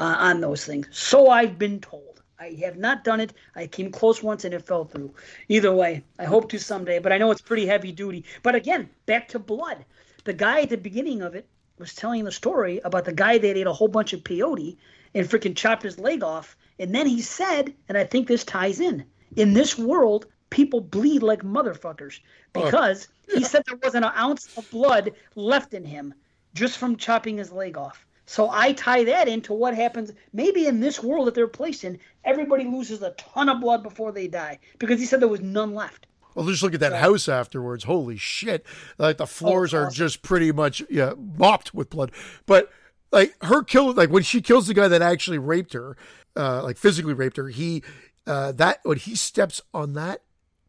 uh, 0.00 0.16
on 0.18 0.40
those 0.40 0.64
things. 0.64 0.88
So 0.90 1.28
I've 1.28 1.58
been 1.58 1.78
told. 1.80 2.22
I 2.40 2.56
have 2.64 2.78
not 2.78 3.04
done 3.04 3.20
it. 3.20 3.34
I 3.54 3.66
came 3.66 3.92
close 3.92 4.22
once 4.22 4.46
and 4.46 4.54
it 4.54 4.66
fell 4.66 4.86
through. 4.86 5.12
Either 5.48 5.72
way, 5.74 6.02
I 6.18 6.24
hope 6.24 6.48
to 6.48 6.58
someday, 6.58 6.98
but 6.98 7.12
I 7.12 7.18
know 7.18 7.30
it's 7.30 7.42
pretty 7.42 7.66
heavy 7.66 7.92
duty. 7.92 8.24
But 8.42 8.54
again, 8.54 8.88
back 9.04 9.28
to 9.28 9.38
blood. 9.38 9.84
The 10.24 10.32
guy 10.32 10.62
at 10.62 10.70
the 10.70 10.78
beginning 10.78 11.20
of 11.20 11.34
it 11.34 11.46
was 11.78 11.94
telling 11.94 12.24
the 12.24 12.32
story 12.32 12.80
about 12.82 13.04
the 13.04 13.12
guy 13.12 13.36
that 13.36 13.56
ate 13.58 13.66
a 13.66 13.72
whole 13.72 13.88
bunch 13.88 14.14
of 14.14 14.24
peyote 14.24 14.78
and 15.14 15.28
freaking 15.28 15.54
chopped 15.54 15.82
his 15.82 15.98
leg 15.98 16.24
off. 16.24 16.56
And 16.78 16.94
then 16.94 17.06
he 17.06 17.20
said, 17.20 17.74
and 17.90 17.98
I 17.98 18.04
think 18.04 18.26
this 18.26 18.44
ties 18.44 18.80
in, 18.80 19.04
in 19.36 19.52
this 19.52 19.78
world, 19.78 20.26
people 20.48 20.80
bleed 20.80 21.22
like 21.22 21.42
motherfuckers 21.42 22.20
because 22.54 23.08
oh. 23.30 23.36
he 23.36 23.44
said 23.44 23.64
there 23.66 23.78
wasn't 23.82 24.06
an 24.06 24.12
ounce 24.16 24.56
of 24.56 24.68
blood 24.70 25.12
left 25.34 25.74
in 25.74 25.84
him 25.84 26.14
just 26.54 26.78
from 26.78 26.96
chopping 26.96 27.36
his 27.36 27.52
leg 27.52 27.76
off. 27.76 28.06
So 28.30 28.48
I 28.48 28.74
tie 28.74 29.02
that 29.02 29.26
into 29.26 29.52
what 29.52 29.74
happens 29.74 30.12
maybe 30.32 30.68
in 30.68 30.78
this 30.78 31.02
world 31.02 31.26
that 31.26 31.34
they're 31.34 31.48
placed 31.48 31.82
in. 31.82 31.98
Everybody 32.24 32.62
loses 32.62 33.02
a 33.02 33.10
ton 33.10 33.48
of 33.48 33.60
blood 33.60 33.82
before 33.82 34.12
they 34.12 34.28
die 34.28 34.60
because 34.78 35.00
he 35.00 35.06
said 35.06 35.18
there 35.18 35.26
was 35.26 35.40
none 35.40 35.74
left. 35.74 36.06
Well, 36.36 36.46
just 36.46 36.62
look 36.62 36.72
at 36.72 36.78
that 36.78 36.92
house 36.92 37.28
afterwards. 37.28 37.82
Holy 37.82 38.16
shit! 38.16 38.64
Like 38.98 39.16
the 39.16 39.26
floors 39.26 39.74
oh, 39.74 39.78
awesome. 39.78 39.88
are 39.88 39.90
just 39.90 40.22
pretty 40.22 40.52
much 40.52 40.80
yeah 40.88 41.14
mopped 41.18 41.74
with 41.74 41.90
blood. 41.90 42.12
But 42.46 42.70
like 43.10 43.34
her 43.42 43.64
kill, 43.64 43.92
like 43.94 44.10
when 44.10 44.22
she 44.22 44.40
kills 44.40 44.68
the 44.68 44.74
guy 44.74 44.86
that 44.86 45.02
actually 45.02 45.38
raped 45.38 45.72
her, 45.72 45.96
uh, 46.36 46.62
like 46.62 46.76
physically 46.76 47.14
raped 47.14 47.36
her, 47.36 47.48
he 47.48 47.82
uh, 48.28 48.52
that 48.52 48.78
when 48.84 48.98
he 48.98 49.16
steps 49.16 49.60
on 49.74 49.94
that 49.94 50.22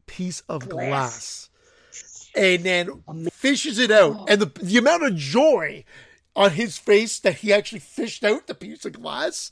piece 0.07 0.41
of 0.49 0.67
glass, 0.67 1.47
glass 1.91 2.29
and 2.35 2.63
then 2.63 3.03
fishes 3.31 3.77
it 3.77 3.91
out, 3.91 4.27
and 4.31 4.41
the 4.41 4.51
the 4.63 4.79
amount 4.79 5.03
of 5.03 5.15
joy 5.15 5.85
on 6.35 6.51
his 6.51 6.77
face 6.77 7.19
that 7.19 7.37
he 7.37 7.53
actually 7.53 7.79
fished 7.79 8.23
out 8.23 8.47
the 8.47 8.55
piece 8.55 8.85
of 8.85 8.93
glass. 8.93 9.51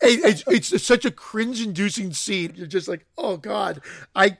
It's, 0.00 0.42
it's 0.46 0.84
such 0.84 1.04
a 1.04 1.10
cringe-inducing 1.10 2.12
scene. 2.12 2.54
You're 2.56 2.66
just 2.66 2.88
like, 2.88 3.06
oh 3.16 3.36
god, 3.36 3.82
I 4.14 4.38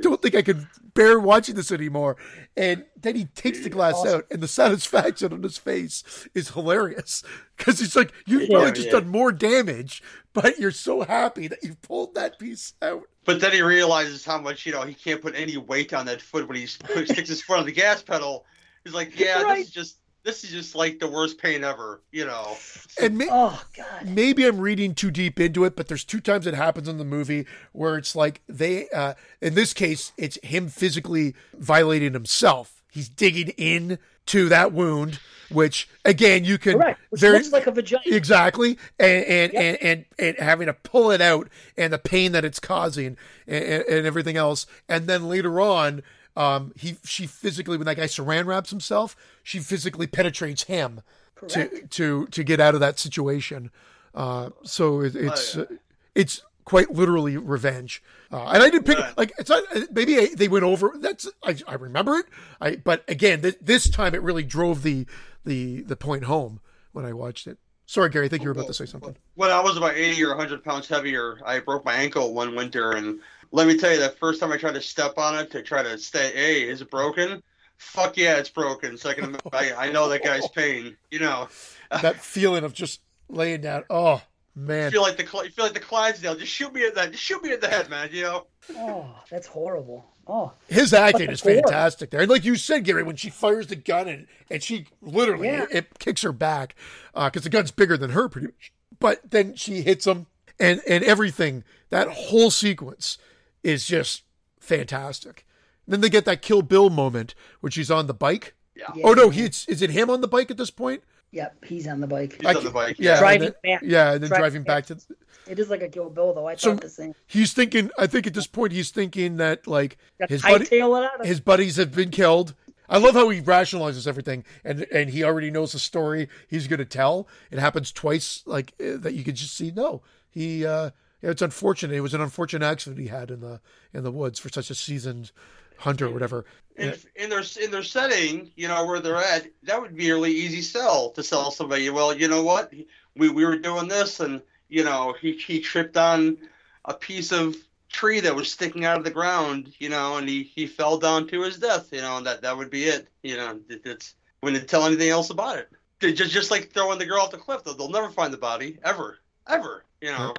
don't 0.00 0.20
think 0.20 0.34
I 0.34 0.42
can 0.42 0.68
bear 0.94 1.20
watching 1.20 1.54
this 1.54 1.70
anymore. 1.70 2.16
And 2.56 2.84
then 3.00 3.14
he 3.14 3.26
takes 3.26 3.60
the 3.60 3.70
glass 3.70 3.94
awesome. 3.94 4.14
out, 4.16 4.26
and 4.30 4.42
the 4.42 4.48
satisfaction 4.48 5.32
on 5.32 5.42
his 5.42 5.56
face 5.56 6.28
is 6.34 6.50
hilarious 6.50 7.22
because 7.56 7.78
he's 7.78 7.94
like, 7.94 8.12
you've 8.26 8.48
yeah, 8.48 8.70
just 8.72 8.86
yeah. 8.86 8.92
done 8.92 9.08
more 9.08 9.30
damage, 9.30 10.02
but 10.32 10.58
you're 10.58 10.72
so 10.72 11.02
happy 11.02 11.46
that 11.46 11.62
you 11.62 11.76
pulled 11.76 12.16
that 12.16 12.40
piece 12.40 12.74
out. 12.82 13.04
But 13.24 13.40
then 13.40 13.52
he 13.52 13.62
realizes 13.62 14.24
how 14.24 14.40
much 14.40 14.66
you 14.66 14.72
know 14.72 14.82
he 14.82 14.94
can't 14.94 15.22
put 15.22 15.36
any 15.36 15.56
weight 15.56 15.94
on 15.94 16.06
that 16.06 16.20
foot 16.20 16.48
when 16.48 16.56
he 16.56 16.66
sticks 16.66 17.28
his 17.28 17.40
foot 17.40 17.60
on 17.60 17.66
the 17.66 17.72
gas 17.72 18.02
pedal 18.02 18.44
He's 18.84 18.94
like, 18.94 19.18
yeah, 19.18 19.42
right. 19.42 19.58
this 19.58 19.68
is 19.68 19.72
just 19.72 19.98
this 20.24 20.42
is 20.42 20.50
just 20.50 20.74
like 20.74 20.98
the 20.98 21.06
worst 21.06 21.38
pain 21.38 21.62
ever, 21.62 22.02
you 22.10 22.24
know. 22.24 22.56
And 23.00 23.18
may- 23.18 23.28
oh 23.30 23.62
god, 23.76 24.08
maybe 24.08 24.46
I'm 24.46 24.58
reading 24.58 24.94
too 24.94 25.10
deep 25.10 25.38
into 25.38 25.64
it, 25.64 25.76
but 25.76 25.88
there's 25.88 26.04
two 26.04 26.20
times 26.20 26.46
it 26.46 26.54
happens 26.54 26.88
in 26.88 26.98
the 26.98 27.04
movie 27.04 27.46
where 27.72 27.96
it's 27.96 28.16
like 28.16 28.40
they, 28.48 28.88
uh, 28.88 29.14
in 29.40 29.54
this 29.54 29.74
case, 29.74 30.12
it's 30.16 30.38
him 30.42 30.68
physically 30.68 31.34
violating 31.54 32.14
himself. 32.14 32.82
He's 32.90 33.08
digging 33.08 33.48
in 33.50 33.98
to 34.26 34.48
that 34.48 34.72
wound, 34.72 35.20
which 35.50 35.88
again 36.04 36.44
you 36.44 36.56
can 36.56 36.78
right, 36.78 36.96
which 37.10 37.20
very, 37.20 37.38
looks 37.38 37.52
like 37.52 37.66
a 37.66 37.70
vagina 37.70 38.02
exactly, 38.06 38.78
and 38.98 39.24
and, 39.24 39.52
yep. 39.52 39.62
and, 39.62 39.78
and 39.82 40.04
and 40.18 40.38
having 40.38 40.66
to 40.66 40.72
pull 40.72 41.10
it 41.10 41.20
out 41.20 41.48
and 41.76 41.92
the 41.92 41.98
pain 41.98 42.32
that 42.32 42.44
it's 42.44 42.58
causing 42.58 43.18
and, 43.46 43.64
and 43.64 44.06
everything 44.06 44.36
else, 44.36 44.66
and 44.88 45.06
then 45.06 45.28
later 45.28 45.60
on 45.60 46.02
um, 46.36 46.72
he 46.76 46.96
she 47.04 47.26
physically 47.26 47.76
when 47.76 47.86
that 47.86 47.96
guy 47.96 48.04
saran 48.04 48.46
wraps 48.46 48.70
himself, 48.70 49.16
she 49.42 49.58
physically 49.58 50.06
penetrates 50.06 50.64
him 50.64 51.02
to 51.48 51.86
to 51.88 52.26
to 52.26 52.44
get 52.44 52.60
out 52.60 52.74
of 52.74 52.80
that 52.80 52.98
situation. 52.98 53.70
Uh, 54.14 54.50
so 54.62 55.00
it, 55.00 55.14
it's 55.16 55.56
oh, 55.56 55.60
yeah. 55.60 55.76
uh, 55.76 55.78
it's 56.14 56.42
quite 56.64 56.90
literally 56.90 57.36
revenge. 57.36 58.02
Uh, 58.32 58.46
and 58.46 58.62
I 58.62 58.70
didn't 58.70 58.86
pick 58.86 58.98
like 59.16 59.32
it's 59.38 59.50
not 59.50 59.62
maybe 59.92 60.26
they 60.26 60.48
went 60.48 60.64
over. 60.64 60.94
That's 60.98 61.28
I, 61.44 61.56
I 61.66 61.74
remember 61.74 62.16
it. 62.16 62.26
I 62.60 62.76
but 62.76 63.04
again 63.08 63.42
th- 63.42 63.58
this 63.60 63.88
time 63.88 64.14
it 64.14 64.22
really 64.22 64.44
drove 64.44 64.82
the 64.82 65.06
the 65.44 65.82
the 65.82 65.96
point 65.96 66.24
home 66.24 66.60
when 66.92 67.04
I 67.04 67.12
watched 67.12 67.46
it. 67.46 67.58
Sorry, 67.86 68.08
Gary. 68.08 68.26
I 68.26 68.28
think 68.28 68.42
you 68.42 68.48
were 68.48 68.52
about 68.52 68.66
to 68.68 68.74
say 68.74 68.86
something. 68.86 69.14
When 69.34 69.50
I 69.50 69.60
was 69.60 69.76
about 69.76 69.94
80 69.94 70.24
or 70.24 70.28
100 70.30 70.64
pounds 70.64 70.88
heavier, 70.88 71.38
I 71.44 71.58
broke 71.58 71.84
my 71.84 71.92
ankle 71.92 72.32
one 72.32 72.54
winter, 72.54 72.92
and 72.92 73.20
let 73.54 73.68
me 73.68 73.76
tell 73.76 73.92
you, 73.92 74.00
the 74.00 74.08
first 74.08 74.40
time 74.40 74.50
I 74.50 74.56
tried 74.56 74.74
to 74.74 74.80
step 74.80 75.16
on 75.16 75.38
it 75.38 75.52
to 75.52 75.62
try 75.62 75.84
to 75.84 75.96
stay, 75.96 76.32
hey, 76.34 76.68
is 76.68 76.82
it 76.82 76.90
broken? 76.90 77.40
Fuck 77.78 78.16
yeah, 78.16 78.36
it's 78.36 78.50
broken. 78.50 78.98
Second, 78.98 79.40
I, 79.52 79.72
I 79.74 79.92
know 79.92 80.08
that 80.08 80.24
guy's 80.24 80.48
pain. 80.48 80.96
You 81.12 81.20
know, 81.20 81.48
that 81.90 82.20
feeling 82.20 82.64
of 82.64 82.74
just 82.74 83.00
laying 83.28 83.60
down. 83.60 83.84
Oh 83.90 84.20
man, 84.56 84.86
you 84.86 84.90
feel 84.90 85.02
like 85.02 85.16
the 85.16 85.22
you 85.22 85.50
feel 85.50 85.64
like 85.64 85.74
the 85.74 85.80
Clydesdale. 85.80 86.34
Just 86.34 86.50
shoot 86.50 86.74
me 86.74 86.84
at 86.84 86.96
that. 86.96 87.12
Just 87.12 87.22
shoot 87.22 87.42
me 87.44 87.52
in 87.52 87.60
the 87.60 87.68
head, 87.68 87.88
man. 87.88 88.08
You 88.12 88.22
know. 88.24 88.46
Oh, 88.76 89.14
that's 89.30 89.46
horrible. 89.46 90.04
Oh, 90.26 90.52
his 90.68 90.92
acting 90.92 91.30
is 91.30 91.40
fantastic 91.40 92.10
there. 92.10 92.20
And 92.20 92.30
like 92.30 92.44
you 92.44 92.56
said, 92.56 92.84
Gary, 92.84 93.04
when 93.04 93.16
she 93.16 93.30
fires 93.30 93.68
the 93.68 93.76
gun 93.76 94.08
and 94.08 94.26
and 94.50 94.62
she 94.64 94.86
literally 95.00 95.48
yeah. 95.48 95.64
it, 95.64 95.70
it, 95.70 95.98
kicks 96.00 96.22
her 96.22 96.32
back 96.32 96.74
because 97.12 97.42
uh, 97.42 97.44
the 97.44 97.50
gun's 97.50 97.70
bigger 97.70 97.96
than 97.96 98.10
her, 98.10 98.28
pretty 98.28 98.48
much. 98.48 98.72
But 98.98 99.30
then 99.30 99.54
she 99.54 99.82
hits 99.82 100.08
him 100.08 100.26
and 100.58 100.80
and 100.88 101.04
everything. 101.04 101.62
That 101.90 102.08
whole 102.08 102.50
sequence 102.50 103.18
is 103.64 103.86
just 103.86 104.22
fantastic. 104.60 105.44
then 105.88 106.00
they 106.00 106.08
get 106.08 106.24
that 106.26 106.42
Kill 106.42 106.62
Bill 106.62 106.90
moment 106.90 107.34
when 107.60 107.70
she's 107.70 107.90
on 107.90 108.06
the 108.06 108.14
bike. 108.14 108.54
Yeah. 108.76 109.02
Oh 109.02 109.14
no, 109.14 109.30
he's 109.30 109.66
is 109.68 109.82
it 109.82 109.90
him 109.90 110.10
on 110.10 110.20
the 110.20 110.28
bike 110.28 110.50
at 110.50 110.56
this 110.56 110.70
point? 110.70 111.02
Yep, 111.32 111.64
he's 111.64 111.88
on 111.88 112.00
the 112.00 112.06
bike. 112.06 112.40
He's 112.40 112.56
on 112.56 112.62
the 112.62 112.70
bike. 112.70 112.96
Yeah, 112.98 113.18
driving 113.18 113.54
then, 113.62 113.80
back. 113.80 113.82
Yeah, 113.82 114.12
and 114.12 114.22
then 114.22 114.28
driving, 114.28 114.40
driving 114.40 114.62
back. 114.62 114.88
back 114.88 114.98
to. 114.98 115.16
It 115.46 115.58
is 115.58 115.68
like 115.68 115.82
a 115.82 115.88
Kill 115.88 116.08
Bill, 116.08 116.32
though. 116.32 116.46
I 116.46 116.54
so 116.54 116.72
thought 116.72 116.82
the 116.82 116.88
same. 116.88 117.14
He's 117.26 117.52
thinking. 117.52 117.90
I 117.98 118.06
think 118.06 118.26
at 118.26 118.34
this 118.34 118.46
point 118.46 118.72
he's 118.72 118.90
thinking 118.90 119.36
that 119.38 119.66
like 119.66 119.98
his 120.28 120.42
buddy, 120.42 120.80
his 121.24 121.40
buddies 121.40 121.76
have 121.76 121.92
been 121.92 122.10
killed. 122.10 122.54
I 122.88 122.98
love 122.98 123.14
how 123.14 123.28
he 123.30 123.40
rationalizes 123.40 124.06
everything, 124.06 124.44
and 124.64 124.86
and 124.92 125.10
he 125.10 125.24
already 125.24 125.50
knows 125.50 125.72
the 125.72 125.78
story 125.78 126.28
he's 126.48 126.68
going 126.68 126.78
to 126.78 126.84
tell. 126.84 127.26
It 127.50 127.58
happens 127.58 127.90
twice, 127.90 128.42
like 128.46 128.74
uh, 128.80 128.98
that. 128.98 129.14
You 129.14 129.24
could 129.24 129.36
just 129.36 129.56
see. 129.56 129.72
No, 129.72 130.02
he 130.30 130.64
uh, 130.64 130.90
it's 131.24 131.42
unfortunate. 131.42 131.94
It 131.94 132.00
was 132.00 132.14
an 132.14 132.20
unfortunate 132.20 132.66
accident 132.66 133.00
he 133.00 133.08
had 133.08 133.30
in 133.30 133.40
the 133.40 133.60
in 133.92 134.04
the 134.04 134.10
woods 134.10 134.38
for 134.38 134.48
such 134.48 134.70
a 134.70 134.74
seasoned 134.74 135.32
hunter 135.78 136.06
or 136.06 136.10
whatever. 136.10 136.44
In, 136.76 136.94
in 137.16 137.30
their 137.30 137.42
in 137.62 137.70
their 137.70 137.82
setting, 137.82 138.50
you 138.56 138.68
know 138.68 138.84
where 138.84 139.00
they're 139.00 139.16
at, 139.16 139.46
that 139.62 139.80
would 139.80 139.96
be 139.96 140.10
a 140.10 140.14
really 140.14 140.32
easy 140.32 140.60
sell 140.60 141.10
to 141.10 141.22
sell 141.22 141.50
somebody. 141.50 141.88
Well, 141.90 142.16
you 142.16 142.28
know 142.28 142.42
what, 142.42 142.72
we 143.16 143.28
we 143.28 143.44
were 143.44 143.58
doing 143.58 143.88
this, 143.88 144.20
and 144.20 144.42
you 144.68 144.84
know 144.84 145.14
he 145.20 145.32
he 145.32 145.60
tripped 145.60 145.96
on 145.96 146.36
a 146.84 146.94
piece 146.94 147.32
of 147.32 147.56
tree 147.88 148.20
that 148.20 148.34
was 148.34 148.50
sticking 148.50 148.84
out 148.84 148.98
of 148.98 149.04
the 149.04 149.10
ground, 149.10 149.72
you 149.78 149.88
know, 149.88 150.16
and 150.16 150.28
he 150.28 150.42
he 150.42 150.66
fell 150.66 150.98
down 150.98 151.26
to 151.28 151.42
his 151.42 151.58
death, 151.58 151.88
you 151.92 152.00
know, 152.00 152.18
and 152.18 152.26
that 152.26 152.42
that 152.42 152.56
would 152.56 152.70
be 152.70 152.84
it, 152.84 153.08
you 153.22 153.36
know. 153.36 153.58
It, 153.68 153.82
it's 153.84 154.14
they 154.42 154.60
tell 154.60 154.84
anything 154.84 155.08
else 155.08 155.30
about 155.30 155.56
it. 155.56 155.70
They 156.00 156.12
just 156.12 156.32
just 156.32 156.50
like 156.50 156.70
throwing 156.70 156.98
the 156.98 157.06
girl 157.06 157.22
off 157.22 157.30
the 157.30 157.38
cliff, 157.38 157.64
they'll, 157.64 157.74
they'll 157.74 157.88
never 157.88 158.10
find 158.10 158.32
the 158.32 158.38
body 158.38 158.78
ever, 158.84 159.18
ever, 159.48 159.84
you 160.02 160.10
know 160.10 160.34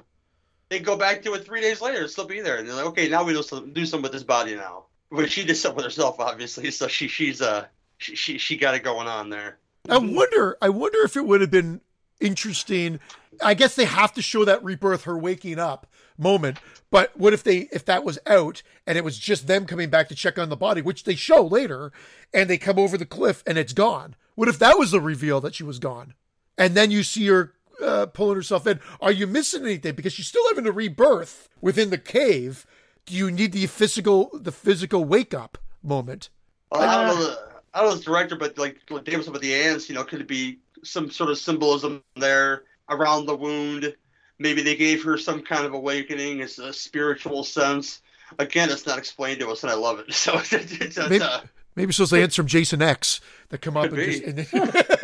they 0.68 0.80
go 0.80 0.96
back 0.96 1.22
to 1.22 1.34
it 1.34 1.44
three 1.44 1.60
days 1.60 1.80
later, 1.80 2.08
still 2.08 2.26
be 2.26 2.40
there, 2.40 2.58
and 2.58 2.68
they're 2.68 2.74
like, 2.74 2.86
okay, 2.86 3.08
now 3.08 3.24
we 3.24 3.32
do 3.32 3.42
some, 3.42 3.72
do 3.72 3.86
something 3.86 4.02
with 4.02 4.12
this 4.12 4.22
body 4.22 4.54
now. 4.54 4.84
But 5.10 5.30
she 5.30 5.44
did 5.44 5.54
something 5.56 5.76
with 5.76 5.84
herself, 5.84 6.18
obviously, 6.18 6.70
so 6.70 6.88
she 6.88 7.06
she's 7.08 7.40
uh 7.40 7.66
she 7.98 8.16
she, 8.16 8.38
she 8.38 8.56
got 8.56 8.74
it 8.74 8.82
going 8.82 9.06
on 9.06 9.30
there. 9.30 9.58
I 9.88 9.98
wonder, 9.98 10.56
I 10.60 10.68
wonder 10.68 10.98
if 11.04 11.16
it 11.16 11.24
would 11.24 11.40
have 11.40 11.50
been 11.50 11.80
interesting. 12.20 12.98
I 13.42 13.54
guess 13.54 13.76
they 13.76 13.84
have 13.84 14.12
to 14.14 14.22
show 14.22 14.44
that 14.44 14.64
rebirth, 14.64 15.04
her 15.04 15.16
waking 15.16 15.58
up 15.58 15.86
moment. 16.18 16.58
But 16.90 17.16
what 17.16 17.32
if 17.32 17.42
they, 17.42 17.68
if 17.72 17.84
that 17.84 18.04
was 18.04 18.18
out 18.26 18.62
and 18.86 18.96
it 18.96 19.04
was 19.04 19.18
just 19.18 19.46
them 19.46 19.66
coming 19.66 19.90
back 19.90 20.08
to 20.08 20.14
check 20.14 20.38
on 20.38 20.48
the 20.48 20.56
body, 20.56 20.82
which 20.82 21.04
they 21.04 21.14
show 21.14 21.44
later, 21.44 21.92
and 22.32 22.48
they 22.48 22.58
come 22.58 22.78
over 22.78 22.96
the 22.96 23.06
cliff 23.06 23.42
and 23.46 23.58
it's 23.58 23.72
gone? 23.72 24.16
What 24.34 24.48
if 24.48 24.58
that 24.58 24.78
was 24.78 24.90
the 24.90 25.00
reveal 25.00 25.40
that 25.42 25.54
she 25.54 25.64
was 25.64 25.78
gone? 25.78 26.14
And 26.58 26.74
then 26.74 26.90
you 26.90 27.02
see 27.02 27.26
her 27.26 27.52
uh, 27.82 28.06
pulling 28.06 28.36
herself 28.36 28.66
in. 28.66 28.80
Are 29.00 29.12
you 29.12 29.26
missing 29.26 29.64
anything? 29.64 29.94
Because 29.94 30.12
she's 30.12 30.26
still 30.26 30.46
having 30.48 30.66
a 30.66 30.72
rebirth 30.72 31.48
within 31.60 31.90
the 31.90 31.98
cave. 31.98 32.66
Do 33.04 33.14
you 33.14 33.30
need 33.30 33.52
the 33.52 33.66
physical, 33.66 34.30
the 34.32 34.52
physical 34.52 35.04
wake 35.04 35.34
up 35.34 35.58
moment? 35.82 36.28
Well, 36.70 36.82
I 36.82 37.06
don't 37.06 37.16
know. 37.16 37.24
The, 37.24 37.38
I 37.74 37.80
don't 37.80 37.90
know 37.90 37.96
the 37.96 38.04
director, 38.04 38.36
but 38.36 38.56
like, 38.58 38.78
like 38.90 39.04
David 39.04 39.24
said 39.24 39.32
with 39.32 39.42
the 39.42 39.54
ants, 39.54 39.88
you 39.88 39.94
know, 39.94 40.02
could 40.02 40.20
it 40.20 40.28
be 40.28 40.58
some 40.82 41.10
sort 41.10 41.30
of 41.30 41.38
symbolism 41.38 42.02
there 42.16 42.64
around 42.88 43.26
the 43.26 43.36
wound? 43.36 43.94
Maybe 44.38 44.62
they 44.62 44.76
gave 44.76 45.02
her 45.04 45.16
some 45.18 45.42
kind 45.42 45.64
of 45.66 45.74
awakening, 45.74 46.40
it's 46.40 46.58
a 46.58 46.72
spiritual 46.72 47.44
sense. 47.44 48.00
Again, 48.38 48.70
it's 48.70 48.86
not 48.86 48.98
explained 48.98 49.40
to 49.40 49.50
us, 49.50 49.62
and 49.62 49.70
I 49.70 49.74
love 49.74 50.00
it. 50.00 50.06
So 50.14 50.38
it's, 50.38 50.52
it's, 50.52 50.96
maybe, 50.96 51.20
uh, 51.22 51.40
maybe 51.74 51.90
it's 51.90 51.98
those 51.98 52.12
ants 52.12 52.34
from 52.34 52.46
Jason 52.46 52.82
X 52.82 53.20
that 53.50 53.60
come 53.60 53.76
up 53.76 53.92
and, 53.92 53.96
just, 53.96 54.22
and 54.22 54.38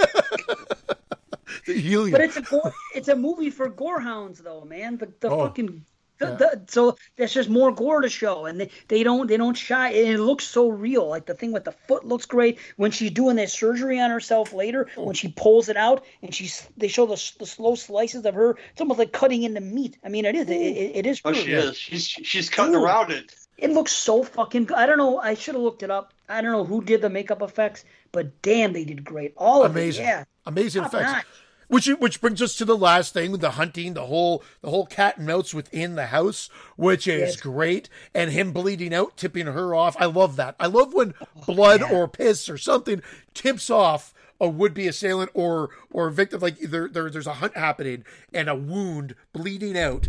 But 2.10 2.20
it's 2.20 2.36
a 2.36 2.42
gore, 2.42 2.72
it's 2.94 3.08
a 3.08 3.16
movie 3.16 3.50
for 3.50 3.70
gorehounds 3.70 4.42
though, 4.42 4.64
man. 4.64 4.98
The 4.98 5.12
the 5.20 5.30
oh, 5.30 5.46
fucking 5.46 5.84
the, 6.22 6.28
yeah. 6.28 6.36
the, 6.36 6.62
so 6.68 6.96
there's 7.16 7.34
just 7.34 7.48
more 7.48 7.72
gore 7.72 8.00
to 8.00 8.08
show, 8.08 8.46
and 8.46 8.60
they, 8.60 8.70
they 8.88 9.02
don't 9.02 9.26
they 9.26 9.36
don't 9.36 9.56
shy. 9.56 9.88
And 9.88 10.08
it 10.08 10.20
looks 10.20 10.44
so 10.44 10.68
real. 10.68 11.08
Like 11.08 11.26
the 11.26 11.34
thing 11.34 11.52
with 11.52 11.64
the 11.64 11.72
foot 11.72 12.04
looks 12.06 12.26
great 12.26 12.58
when 12.76 12.90
she's 12.90 13.10
doing 13.10 13.36
that 13.36 13.50
surgery 13.50 14.00
on 14.00 14.10
herself 14.10 14.52
later. 14.52 14.88
Oh. 14.96 15.04
When 15.04 15.14
she 15.14 15.28
pulls 15.28 15.68
it 15.68 15.76
out 15.76 16.04
and 16.22 16.34
she's 16.34 16.68
they 16.76 16.88
show 16.88 17.06
the, 17.06 17.32
the 17.38 17.46
slow 17.46 17.74
slices 17.74 18.24
of 18.24 18.34
her. 18.34 18.56
It's 18.72 18.80
almost 18.80 18.98
like 18.98 19.12
cutting 19.12 19.42
into 19.42 19.60
meat. 19.60 19.98
I 20.04 20.08
mean, 20.08 20.24
it 20.24 20.34
is 20.34 20.48
it, 20.48 20.54
it, 20.54 20.96
it 20.96 21.06
is. 21.06 21.20
True. 21.20 21.32
Oh, 21.32 21.34
she 21.34 21.52
is. 21.52 21.76
She's 21.76 22.06
she's 22.06 22.48
cutting 22.50 22.74
Ooh. 22.74 22.84
around 22.84 23.10
it. 23.10 23.34
It 23.58 23.70
looks 23.70 23.92
so 23.92 24.22
fucking. 24.22 24.72
I 24.72 24.86
don't 24.86 24.98
know. 24.98 25.18
I 25.18 25.34
should 25.34 25.54
have 25.54 25.62
looked 25.62 25.82
it 25.82 25.90
up. 25.90 26.12
I 26.28 26.40
don't 26.40 26.52
know 26.52 26.64
who 26.64 26.82
did 26.82 27.00
the 27.00 27.10
makeup 27.10 27.42
effects, 27.42 27.84
but 28.10 28.42
damn, 28.42 28.72
they 28.72 28.84
did 28.84 29.04
great. 29.04 29.34
All 29.36 29.62
of 29.64 29.72
amazing. 29.72 30.04
it. 30.04 30.08
Yeah, 30.08 30.24
amazing 30.46 30.82
Top 30.82 30.94
effects. 30.94 31.12
Notch. 31.12 31.24
Which 31.72 31.86
which 31.86 32.20
brings 32.20 32.42
us 32.42 32.54
to 32.56 32.66
the 32.66 32.76
last 32.76 33.14
thing, 33.14 33.38
the 33.38 33.52
hunting, 33.52 33.94
the 33.94 34.04
whole 34.04 34.44
the 34.60 34.68
whole 34.68 34.84
cat 34.84 35.16
and 35.16 35.26
mouse 35.26 35.54
within 35.54 35.94
the 35.94 36.08
house, 36.08 36.50
which 36.76 37.08
is 37.08 37.20
yes. 37.30 37.36
great, 37.36 37.88
and 38.14 38.30
him 38.30 38.52
bleeding 38.52 38.92
out, 38.92 39.16
tipping 39.16 39.46
her 39.46 39.74
off. 39.74 39.96
I 39.98 40.04
love 40.04 40.36
that. 40.36 40.54
I 40.60 40.66
love 40.66 40.92
when 40.92 41.14
oh, 41.18 41.26
blood 41.46 41.80
yeah. 41.80 41.90
or 41.90 42.08
piss 42.08 42.50
or 42.50 42.58
something 42.58 43.00
tips 43.32 43.70
off 43.70 44.12
a 44.38 44.50
would-be 44.50 44.86
assailant 44.86 45.30
or 45.32 45.70
or 45.90 46.10
victim. 46.10 46.40
Like 46.40 46.58
there, 46.58 46.88
there 46.88 47.08
there's 47.08 47.26
a 47.26 47.32
hunt 47.32 47.56
happening 47.56 48.04
and 48.34 48.50
a 48.50 48.54
wound 48.54 49.14
bleeding 49.32 49.78
out 49.78 50.08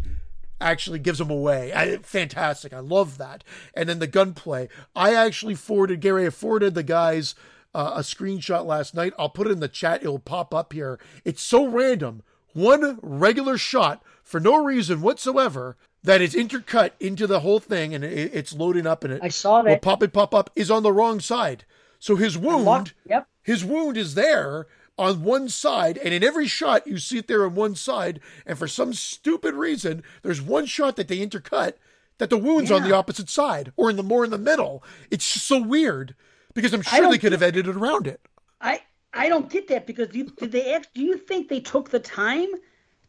actually 0.59 0.99
gives 0.99 1.19
them 1.19 1.31
away. 1.31 1.71
I, 1.73 1.95
fantastic. 1.99 2.73
I 2.73 2.79
love 2.79 3.17
that. 3.19 3.45
And 3.73 3.87
then 3.87 3.99
the 3.99 4.07
gunplay. 4.07 4.67
I 4.97 5.13
actually 5.13 5.55
forwarded 5.55 6.01
Gary. 6.01 6.25
I 6.25 6.29
forwarded 6.29 6.75
the 6.75 6.83
guys 6.83 7.35
uh, 7.73 7.93
a 7.95 7.99
screenshot 7.99 8.65
last 8.65 8.93
night. 8.93 9.13
I'll 9.17 9.29
put 9.29 9.47
it 9.47 9.51
in 9.51 9.59
the 9.59 9.67
chat. 9.67 10.01
It'll 10.01 10.19
pop 10.19 10.53
up 10.53 10.73
here. 10.73 10.99
It's 11.25 11.41
so 11.41 11.67
random. 11.67 12.23
One 12.53 12.99
regular 13.01 13.57
shot 13.57 14.03
for 14.23 14.39
no 14.39 14.63
reason 14.63 15.01
whatsoever 15.01 15.75
that 16.03 16.21
is 16.21 16.35
intercut 16.35 16.91
into 16.99 17.25
the 17.25 17.39
whole 17.39 17.59
thing 17.59 17.95
and 17.95 18.03
it, 18.03 18.33
it's 18.33 18.53
loading 18.53 18.85
up 18.85 19.03
and 19.03 19.13
it 19.13 19.21
I 19.23 19.29
saw 19.29 19.61
that. 19.61 19.69
will 19.69 19.79
pop 19.79 20.03
it 20.03 20.13
pop 20.13 20.35
up 20.35 20.49
is 20.55 20.69
on 20.69 20.83
the 20.83 20.91
wrong 20.91 21.19
side. 21.19 21.65
So 21.99 22.15
his 22.17 22.37
wound, 22.37 22.93
yep. 23.07 23.27
his 23.41 23.63
wound 23.63 23.95
is 23.95 24.15
there 24.15 24.67
on 24.97 25.23
one 25.23 25.49
side, 25.49 25.97
and 25.97 26.13
in 26.13 26.23
every 26.23 26.47
shot 26.47 26.85
you 26.85 26.97
see 26.97 27.17
it 27.17 27.27
there 27.27 27.45
on 27.45 27.55
one 27.55 27.75
side, 27.75 28.19
and 28.45 28.59
for 28.59 28.67
some 28.67 28.93
stupid 28.93 29.55
reason, 29.55 30.03
there's 30.21 30.41
one 30.41 30.65
shot 30.65 30.97
that 30.97 31.07
they 31.07 31.25
intercut 31.25 31.73
that 32.17 32.29
the 32.29 32.37
wound's 32.37 32.69
yeah. 32.69 32.75
on 32.75 32.83
the 32.83 32.93
opposite 32.93 33.29
side 33.29 33.71
or 33.75 33.89
in 33.89 33.95
the 33.95 34.03
more 34.03 34.23
in 34.23 34.31
the 34.31 34.37
middle. 34.37 34.83
It's 35.09 35.33
just 35.33 35.47
so 35.47 35.61
weird 35.61 36.13
because 36.53 36.73
I'm 36.73 36.81
sure 36.81 37.09
they 37.09 37.17
could 37.17 37.31
have 37.31 37.43
edited 37.43 37.75
around 37.75 38.07
it. 38.07 38.21
I 38.61 38.81
I 39.13 39.29
don't 39.29 39.49
get 39.49 39.67
that 39.67 39.85
because 39.85 40.13
you, 40.15 40.25
did 40.25 40.51
they 40.51 40.73
ask, 40.73 40.91
do 40.93 41.01
you 41.01 41.17
think 41.17 41.47
they 41.47 41.59
took 41.59 41.89
the 41.89 41.99
time 41.99 42.47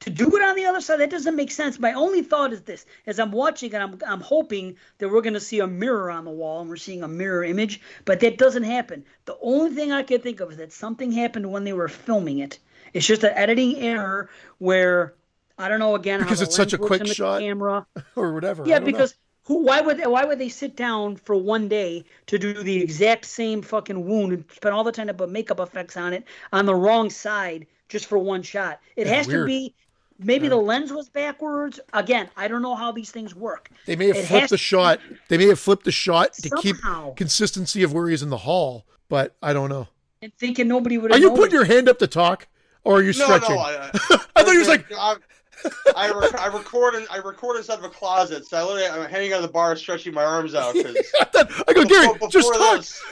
to 0.01 0.11
do 0.11 0.37
it 0.37 0.43
on 0.43 0.55
the 0.55 0.67
other 0.67 0.83
side? 0.83 1.01
That 1.01 1.11
doesn't 1.11 1.35
make 1.35 1.51
sense. 1.51 1.79
My 1.79 1.95
only 1.95 2.23
thought 2.23 2.53
is 2.53 2.63
this 2.63 2.85
as 3.07 3.19
i'm 3.19 3.33
watching 3.33 3.73
it 3.73 3.77
i'm, 3.77 3.99
I'm 4.07 4.21
hoping 4.21 4.77
that 4.99 5.09
we're 5.09 5.23
going 5.23 5.35
to 5.35 5.41
see 5.41 5.61
a 5.61 5.67
mirror 5.67 6.11
on 6.11 6.25
the 6.25 6.31
wall 6.31 6.61
and 6.61 6.69
we're 6.69 6.77
seeing 6.77 7.03
a 7.03 7.09
mirror 7.09 7.43
image 7.43 7.81
but 8.05 8.21
that 8.21 8.37
doesn't 8.37 8.65
happen. 8.65 9.05
The 9.25 9.37
only 9.41 9.75
thing 9.75 9.93
i 9.93 10.03
can 10.03 10.21
think 10.21 10.41
of 10.41 10.51
is 10.51 10.59
that 10.59 10.73
something 10.73 11.11
happened 11.11 11.51
when 11.51 11.65
they 11.65 11.73
were 11.73 11.89
filming 11.89 12.39
it. 12.39 12.59
It's 12.93 13.07
just 13.07 13.25
an 13.25 13.33
editing 13.35 13.79
error 13.79 14.29
where 14.59 15.15
i 15.57 15.69
don't 15.69 15.79
know 15.79 15.95
again 15.95 16.21
because 16.21 16.43
it's 16.43 16.57
such 16.57 16.73
a 16.73 16.79
quick 16.79 17.07
shot 17.07 17.41
camera. 17.41 17.87
or 18.17 18.35
whatever 18.35 18.65
yeah 18.67 18.79
because. 18.79 19.15
Who? 19.45 19.65
Why 19.65 19.81
would? 19.81 19.99
they, 19.99 20.07
Why 20.07 20.25
would 20.25 20.39
they 20.39 20.49
sit 20.49 20.77
down 20.77 21.17
for 21.17 21.37
one 21.37 21.69
day 21.69 22.05
to 22.27 22.39
do 22.39 22.55
the 22.55 22.83
exact 22.83 23.25
same 23.27 23.63
fucking 23.63 24.07
wound 24.07 24.33
and 24.33 24.45
spend 24.53 24.75
all 24.75 24.85
the 24.85 24.93
time 24.93 25.07
to 25.09 25.15
put 25.15 25.31
makeup 25.31 25.61
effects 25.61 25.97
on 25.97 26.13
it 26.13 26.25
on 26.53 26.67
the 26.67 26.75
wrong 26.75 27.11
side 27.11 27.67
just 27.89 28.07
for 28.07 28.19
one 28.19 28.43
shot? 28.43 28.81
It 28.97 29.07
has 29.07 29.27
weird. 29.27 29.43
to 29.43 29.47
be 29.47 29.75
Maybe 30.19 30.49
the 30.49 30.57
lens 30.57 30.93
was 30.93 31.09
backwards. 31.09 31.81
Again, 31.93 32.29
I 32.37 32.47
don't 32.47 32.63
know 32.63 32.75
how 32.75 32.93
these 32.93 33.11
things 33.11 33.35
work. 33.35 33.69
They 33.87 33.97
may 33.97 34.09
have 34.09 34.17
it 34.17 34.27
flipped 34.27 34.51
the 34.51 34.59
shot. 34.59 35.01
They 35.29 35.37
may 35.37 35.49
have 35.49 35.59
flipped 35.59 35.85
the 35.85 35.93
shot 35.93 36.35
to 36.35 36.51
keep 36.61 36.77
consistency 37.17 37.83
of 37.83 37.93
where 37.93 38.09
he's 38.09 38.23
in 38.23 38.31
the 38.31 38.39
hall, 38.39 38.87
but 39.09 39.35
I 39.43 39.53
don't 39.53 39.69
know. 39.69 39.89
And 40.23 40.33
thinking 40.39 40.69
nobody 40.69 40.99
would. 40.99 41.13
Are 41.13 41.19
you 41.19 41.31
putting 41.33 41.53
your 41.53 41.65
hand 41.65 41.89
up 41.89 41.99
to 41.99 42.07
talk, 42.07 42.47
or 42.85 42.99
are 42.99 43.03
you 43.03 43.13
no, 43.19 43.25
stretching? 43.25 43.57
No, 43.57 43.61
I, 43.61 43.91
I 44.37 44.43
thought 44.43 44.53
you 44.53 44.59
was 44.61 44.69
like. 44.69 44.87
I, 44.93 45.17
I, 45.97 46.11
rec- 46.11 46.39
I 46.39 46.47
record 46.47 46.95
in, 46.95 47.07
I 47.11 47.19
record 47.19 47.57
inside 47.57 47.79
of 47.79 47.85
a 47.85 47.89
closet, 47.89 48.47
so 48.47 48.57
I 48.57 48.63
literally 48.63 49.05
I'm 49.05 49.11
hanging 49.11 49.35
on 49.35 49.43
the 49.43 49.49
bar, 49.49 49.77
stretching 49.77 50.15
my 50.15 50.25
arms 50.25 50.55
out. 50.55 50.75
I, 50.77 51.65
I 51.69 51.73
go, 51.73 51.85
Gary, 51.85 52.13
before, 52.13 52.29
just 52.29 52.53
talk. 52.53 52.77
This, 52.79 53.03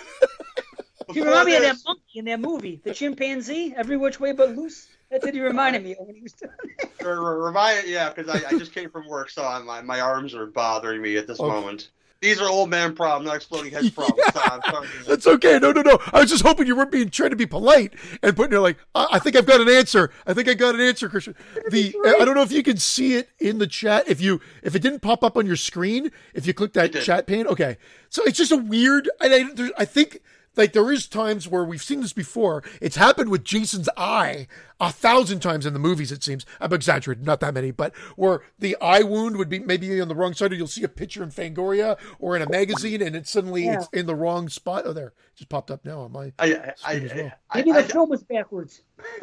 you 1.13 1.25
remind 1.25 1.47
me 1.47 1.57
of 1.57 1.63
that 1.63 1.77
monkey 1.87 2.19
in 2.19 2.25
that 2.27 2.41
movie, 2.41 2.81
the 2.85 2.95
chimpanzee, 2.95 3.75
every 3.77 3.97
which 3.97 4.21
way 4.21 4.33
but 4.33 4.57
loose. 4.57 4.89
That's 5.11 5.25
what 5.25 5.35
he 5.35 5.41
reminded 5.41 5.85
me 5.85 5.93
of 5.93 6.07
when 6.07 6.17
he 6.17 6.23
was 6.23 6.33
doing 6.33 6.53
it. 6.79 7.05
Remind, 7.05 7.87
yeah, 7.87 8.11
because 8.11 8.29
I, 8.31 8.49
I 8.49 8.59
just 8.59 8.73
came 8.73 8.89
from 8.89 9.07
work, 9.07 9.29
so 9.29 9.45
I'm, 9.45 9.67
my, 9.67 9.83
my 9.83 10.01
arms 10.01 10.35
are 10.35 10.47
bothering 10.47 11.03
me 11.03 11.19
at 11.19 11.27
this 11.27 11.39
okay. 11.39 11.49
moment. 11.49 11.91
These 12.23 12.41
are 12.41 12.49
old 12.49 12.71
man 12.71 12.95
problems, 12.95 13.27
not 13.27 13.35
exploding 13.35 13.73
head 13.73 13.93
problems. 13.95 14.23
Yeah. 14.35 14.81
That's 15.09 15.27
okay. 15.27 15.59
No, 15.59 15.73
no, 15.73 15.83
no. 15.83 15.99
I 16.13 16.21
was 16.21 16.31
just 16.31 16.45
hoping 16.45 16.69
you 16.69 16.77
weren't 16.77 16.93
being 16.93 17.11
trying 17.11 17.31
to 17.31 17.37
be 17.37 17.47
polite 17.47 17.95
and 18.23 18.37
putting 18.37 18.57
it 18.57 18.61
like, 18.61 18.79
I, 18.95 19.09
I 19.13 19.19
think 19.19 19.35
I've 19.35 19.45
got 19.45 19.61
an 19.61 19.69
answer. 19.69 20.11
I 20.25 20.33
think 20.33 20.49
I 20.49 20.55
got 20.55 20.77
an 20.77 20.81
answer, 20.81 21.09
Christian. 21.09 21.35
The 21.71 21.95
I 22.21 22.25
don't 22.25 22.35
know 22.35 22.43
if 22.43 22.53
you 22.53 22.63
can 22.63 22.77
see 22.77 23.15
it 23.15 23.31
in 23.41 23.59
the 23.59 23.67
chat. 23.67 24.05
If 24.07 24.21
you 24.21 24.41
if 24.63 24.77
it 24.77 24.81
didn't 24.81 25.01
pop 25.01 25.25
up 25.25 25.37
on 25.37 25.47
your 25.47 25.57
screen, 25.57 26.13
if 26.33 26.47
you 26.47 26.55
click 26.55 26.75
that 26.75 26.93
chat 26.93 27.27
pane, 27.27 27.47
okay. 27.49 27.77
So 28.09 28.23
it's 28.25 28.39
just 28.39 28.53
a 28.53 28.57
weird. 28.57 29.11
I, 29.21 29.49
I, 29.59 29.71
I 29.79 29.85
think 29.85 30.21
like 30.57 30.73
there 30.73 30.91
is 30.93 31.07
times 31.07 31.49
where 31.49 31.65
we've 31.65 31.83
seen 31.83 32.01
this 32.01 32.13
before. 32.13 32.63
It's 32.81 32.97
happened 32.97 33.31
with 33.31 33.45
Jason's 33.45 33.89
eye 33.97 34.47
a 34.81 34.91
thousand 34.91 35.41
times 35.41 35.65
in 35.65 35.73
the 35.73 35.79
movies. 35.79 36.13
It 36.13 36.23
seems 36.23 36.45
I'm 36.61 36.73
exaggerating, 36.73 37.25
not 37.25 37.41
that 37.41 37.55
many, 37.55 37.71
but 37.71 37.95
where 38.17 38.43
the 38.59 38.77
eye 38.81 39.03
wound 39.03 39.37
would 39.37 39.49
be 39.49 39.59
maybe 39.59 40.01
on 40.01 40.09
the 40.09 40.15
wrong 40.15 40.35
side, 40.35 40.53
or 40.53 40.57
you'll 40.57 40.67
see 40.67 40.85
a 40.85 40.89
picture 40.89 41.23
in 41.23 41.31
Fangoria 41.31 41.99
or 42.19 42.37
in 42.37 42.43
a 42.43 42.49
magazine, 42.49 43.03
and 43.03 43.17
it 43.17 43.27
suddenly 43.27 43.65
yeah. 43.65 43.75
it's 43.75 43.89
in 43.93 44.07
the 44.07 44.15
wrong 44.15 44.49
spot. 44.49 44.83
Oh, 44.87 44.93
there, 44.93 45.09
it 45.09 45.37
just 45.37 45.49
popped 45.49 45.71
up 45.71 45.85
now 45.85 46.01
on 46.01 46.13
my. 46.13 46.33
I, 46.39 46.73
I, 46.85 47.11
well. 47.15 47.33
I 47.51 47.59
maybe 47.59 47.73
the 47.73 47.83
film 47.85 48.11
was 48.11 48.23
backwards. 48.23 48.83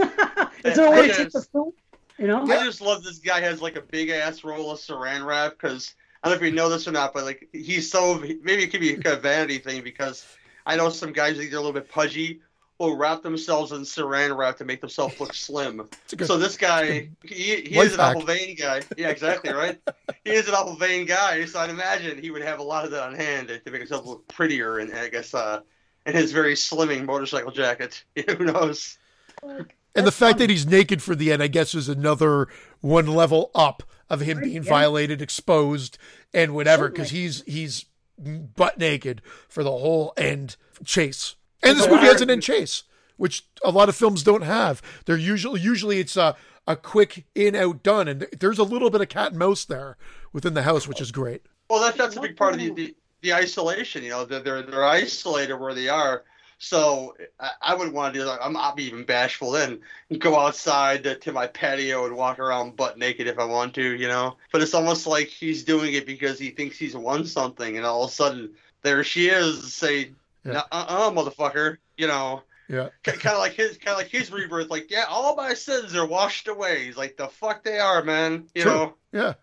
is 0.64 0.76
there 0.76 0.88
a 0.88 0.92
way 0.92 1.08
to 1.08 1.14
take 1.16 1.32
the 1.32 1.42
film? 1.42 1.74
You 2.18 2.28
know, 2.28 2.44
I 2.44 2.66
just 2.66 2.82
love 2.82 3.02
this 3.04 3.20
guy 3.20 3.40
has 3.40 3.62
like 3.62 3.78
a 3.78 3.82
big 3.82 4.10
ass 4.10 4.44
roll 4.44 4.72
of 4.72 4.80
Saran 4.80 5.26
wrap 5.26 5.52
because 5.52 5.96
I 6.22 6.28
don't 6.28 6.38
know 6.38 6.46
if 6.46 6.52
you 6.52 6.56
know 6.56 6.68
this 6.68 6.86
or 6.86 6.92
not, 6.92 7.14
but 7.14 7.24
like 7.24 7.48
he's 7.54 7.90
so 7.90 8.20
maybe 8.20 8.64
it 8.64 8.72
could 8.72 8.82
be 8.82 9.00
a 9.06 9.16
vanity 9.16 9.60
thing 9.60 9.84
because 9.84 10.26
I 10.70 10.76
know 10.76 10.90
some 10.90 11.14
guys 11.14 11.36
think 11.36 11.50
they're 11.50 11.58
a 11.58 11.64
little 11.64 11.74
bit 11.74 11.90
pudgy 11.90 12.42
will 12.78 12.96
wrap 12.96 13.24
themselves 13.24 13.72
in 13.72 13.82
saran 13.82 14.38
wrap 14.38 14.58
to 14.58 14.66
make 14.66 14.82
themselves 14.82 15.20
look 15.20 15.34
slim. 15.48 15.90
Good, 16.16 16.28
so 16.28 16.38
this 16.38 16.58
guy, 16.58 17.10
he, 17.24 17.56
he 17.62 17.78
is 17.80 17.96
an 17.96 18.00
awful 18.00 18.22
vain 18.22 18.56
guy. 18.56 18.84
Yeah, 18.96 19.10
exactly, 19.10 19.52
right? 19.52 19.82
he 20.24 20.32
is 20.32 20.48
an 20.48 20.54
awful 20.54 20.76
vain 20.76 21.08
guy. 21.08 21.44
So 21.46 21.60
I'd 21.60 21.72
imagine 21.72 22.22
he 22.22 22.30
would 22.30 22.44
have 22.44 22.60
a 22.60 22.64
lot 22.64 22.86
of 22.86 22.92
that 22.92 23.02
on 23.02 23.16
hand 23.16 23.48
to 23.48 23.72
make 23.72 23.82
himself 23.82 24.06
look 24.06 24.28
prettier 24.28 24.78
and 24.78 24.94
I 24.94 25.10
guess 25.10 25.34
uh, 25.34 25.62
in 26.06 26.14
his 26.14 26.32
very 26.32 26.54
slimming 26.54 27.04
motorcycle 27.04 27.52
jacket. 27.52 28.04
Who 28.38 28.46
knows? 28.46 28.96
And 29.44 30.06
the 30.06 30.12
fact 30.12 30.38
that 30.38 30.52
he's 30.52 30.68
naked 30.68 31.02
for 31.02 31.16
the 31.16 31.32
end, 31.32 31.42
I 31.42 31.48
guess, 31.48 31.74
is 31.74 31.90
another 31.90 32.48
one 32.82 33.08
level 33.08 33.50
up 33.56 33.82
of 34.08 34.22
him 34.22 34.40
being 34.40 34.64
yeah. 34.64 34.70
violated, 34.70 35.20
exposed, 35.20 35.98
and 36.32 36.54
whatever, 36.54 36.90
because 36.90 37.10
he's 37.10 37.44
he's 37.48 37.86
butt 38.20 38.78
naked 38.78 39.22
for 39.48 39.64
the 39.64 39.72
whole 39.72 40.14
end 40.18 40.56
chase. 40.86 41.36
And 41.62 41.78
this 41.78 41.88
movie 41.88 42.06
has 42.06 42.22
an 42.22 42.30
end 42.30 42.44
chase, 42.44 42.84
which 43.18 43.46
a 43.64 43.72
lot 43.72 43.90
of 43.90 43.96
films 43.96 44.24
don't 44.24 44.44
have. 44.44 44.82
They're 45.06 45.18
usually 45.18 45.60
usually 45.60 46.00
it's 46.00 46.16
a 46.16 46.36
a 46.68 46.76
quick 46.76 47.26
in 47.34 47.56
out 47.56 47.84
done, 47.84 48.08
and 48.08 48.28
there's 48.40 48.60
a 48.60 48.64
little 48.64 48.90
bit 48.90 49.02
of 49.02 49.10
cat 49.10 49.32
and 49.32 49.40
mouse 49.40 49.66
there 49.66 49.98
within 50.32 50.54
the 50.54 50.62
house, 50.62 50.88
which 50.88 51.02
is 51.02 51.12
great. 51.12 51.42
Well, 51.70 51.82
that's 51.82 51.98
that's 51.98 52.16
a 52.16 52.22
big 52.22 52.38
part 52.38 52.54
of 52.54 52.60
the, 52.60 52.70
the, 52.72 52.96
the 53.22 53.34
isolation. 53.34 54.04
You 54.04 54.12
know, 54.12 54.26
they're 54.26 54.62
they're 54.62 54.86
isolated 54.86 55.56
where 55.56 55.74
they 55.74 55.90
are. 55.90 56.24
So 56.60 57.16
I, 57.40 57.52
I 57.62 57.76
wouldn't 57.76 57.96
want 57.96 58.14
to 58.14 58.20
do 58.20 58.26
that. 58.26 58.40
I'm 58.42 58.54
not 58.54 58.80
even 58.80 59.06
bashful 59.06 59.52
then. 59.52 59.80
Go 60.18 60.38
outside 60.38 61.04
to, 61.06 61.16
to, 61.16 61.32
my 61.32 61.48
patio 61.48 62.06
and 62.06 62.16
walk 62.16 62.38
around 62.38 62.76
butt 62.76 62.98
naked 62.98 63.28
if 63.28 63.40
I 63.40 63.46
want 63.46 63.74
to, 63.76 63.96
you 63.96 64.10
know. 64.10 64.36
But 64.52 64.62
it's 64.62 64.74
almost 64.74 65.08
like 65.08 65.28
he's 65.28 65.64
doing 65.64 65.94
it 65.94 66.06
because 66.06 66.38
he 66.38 66.52
thinks 66.52 66.78
he's 66.78 66.96
won 66.96 67.26
something, 67.26 67.78
and 67.78 67.86
all 67.86 68.04
of 68.04 68.12
a 68.12 68.14
sudden 68.14 68.52
there 68.82 69.04
she 69.06 69.30
is, 69.30 69.74
say, 69.74 70.12
yeah. 70.46 70.64
"Uh, 70.72 70.86
uh, 70.88 71.12
motherfucker," 71.12 71.78
you 71.98 72.08
know. 72.08 72.44
Yeah. 72.68 72.90
kind 73.04 73.34
of 73.34 73.40
like 73.40 73.54
his, 73.54 73.78
kind 73.78 73.94
of 73.94 73.98
like 73.98 74.10
his 74.10 74.32
rebirth. 74.32 74.70
Like, 74.70 74.92
yeah, 74.92 75.06
all 75.10 75.36
my 75.36 75.56
sins 75.56 75.96
are 75.96 76.06
washed 76.06 76.48
away. 76.48 76.86
He's 76.86 76.98
like, 76.98 77.18
the 77.18 77.28
fuck 77.28 77.64
they 77.64 77.80
are, 77.80 78.04
man. 78.04 78.46
You 78.54 78.62
True. 78.62 78.72
know. 78.72 78.94
Yeah. 79.12 79.34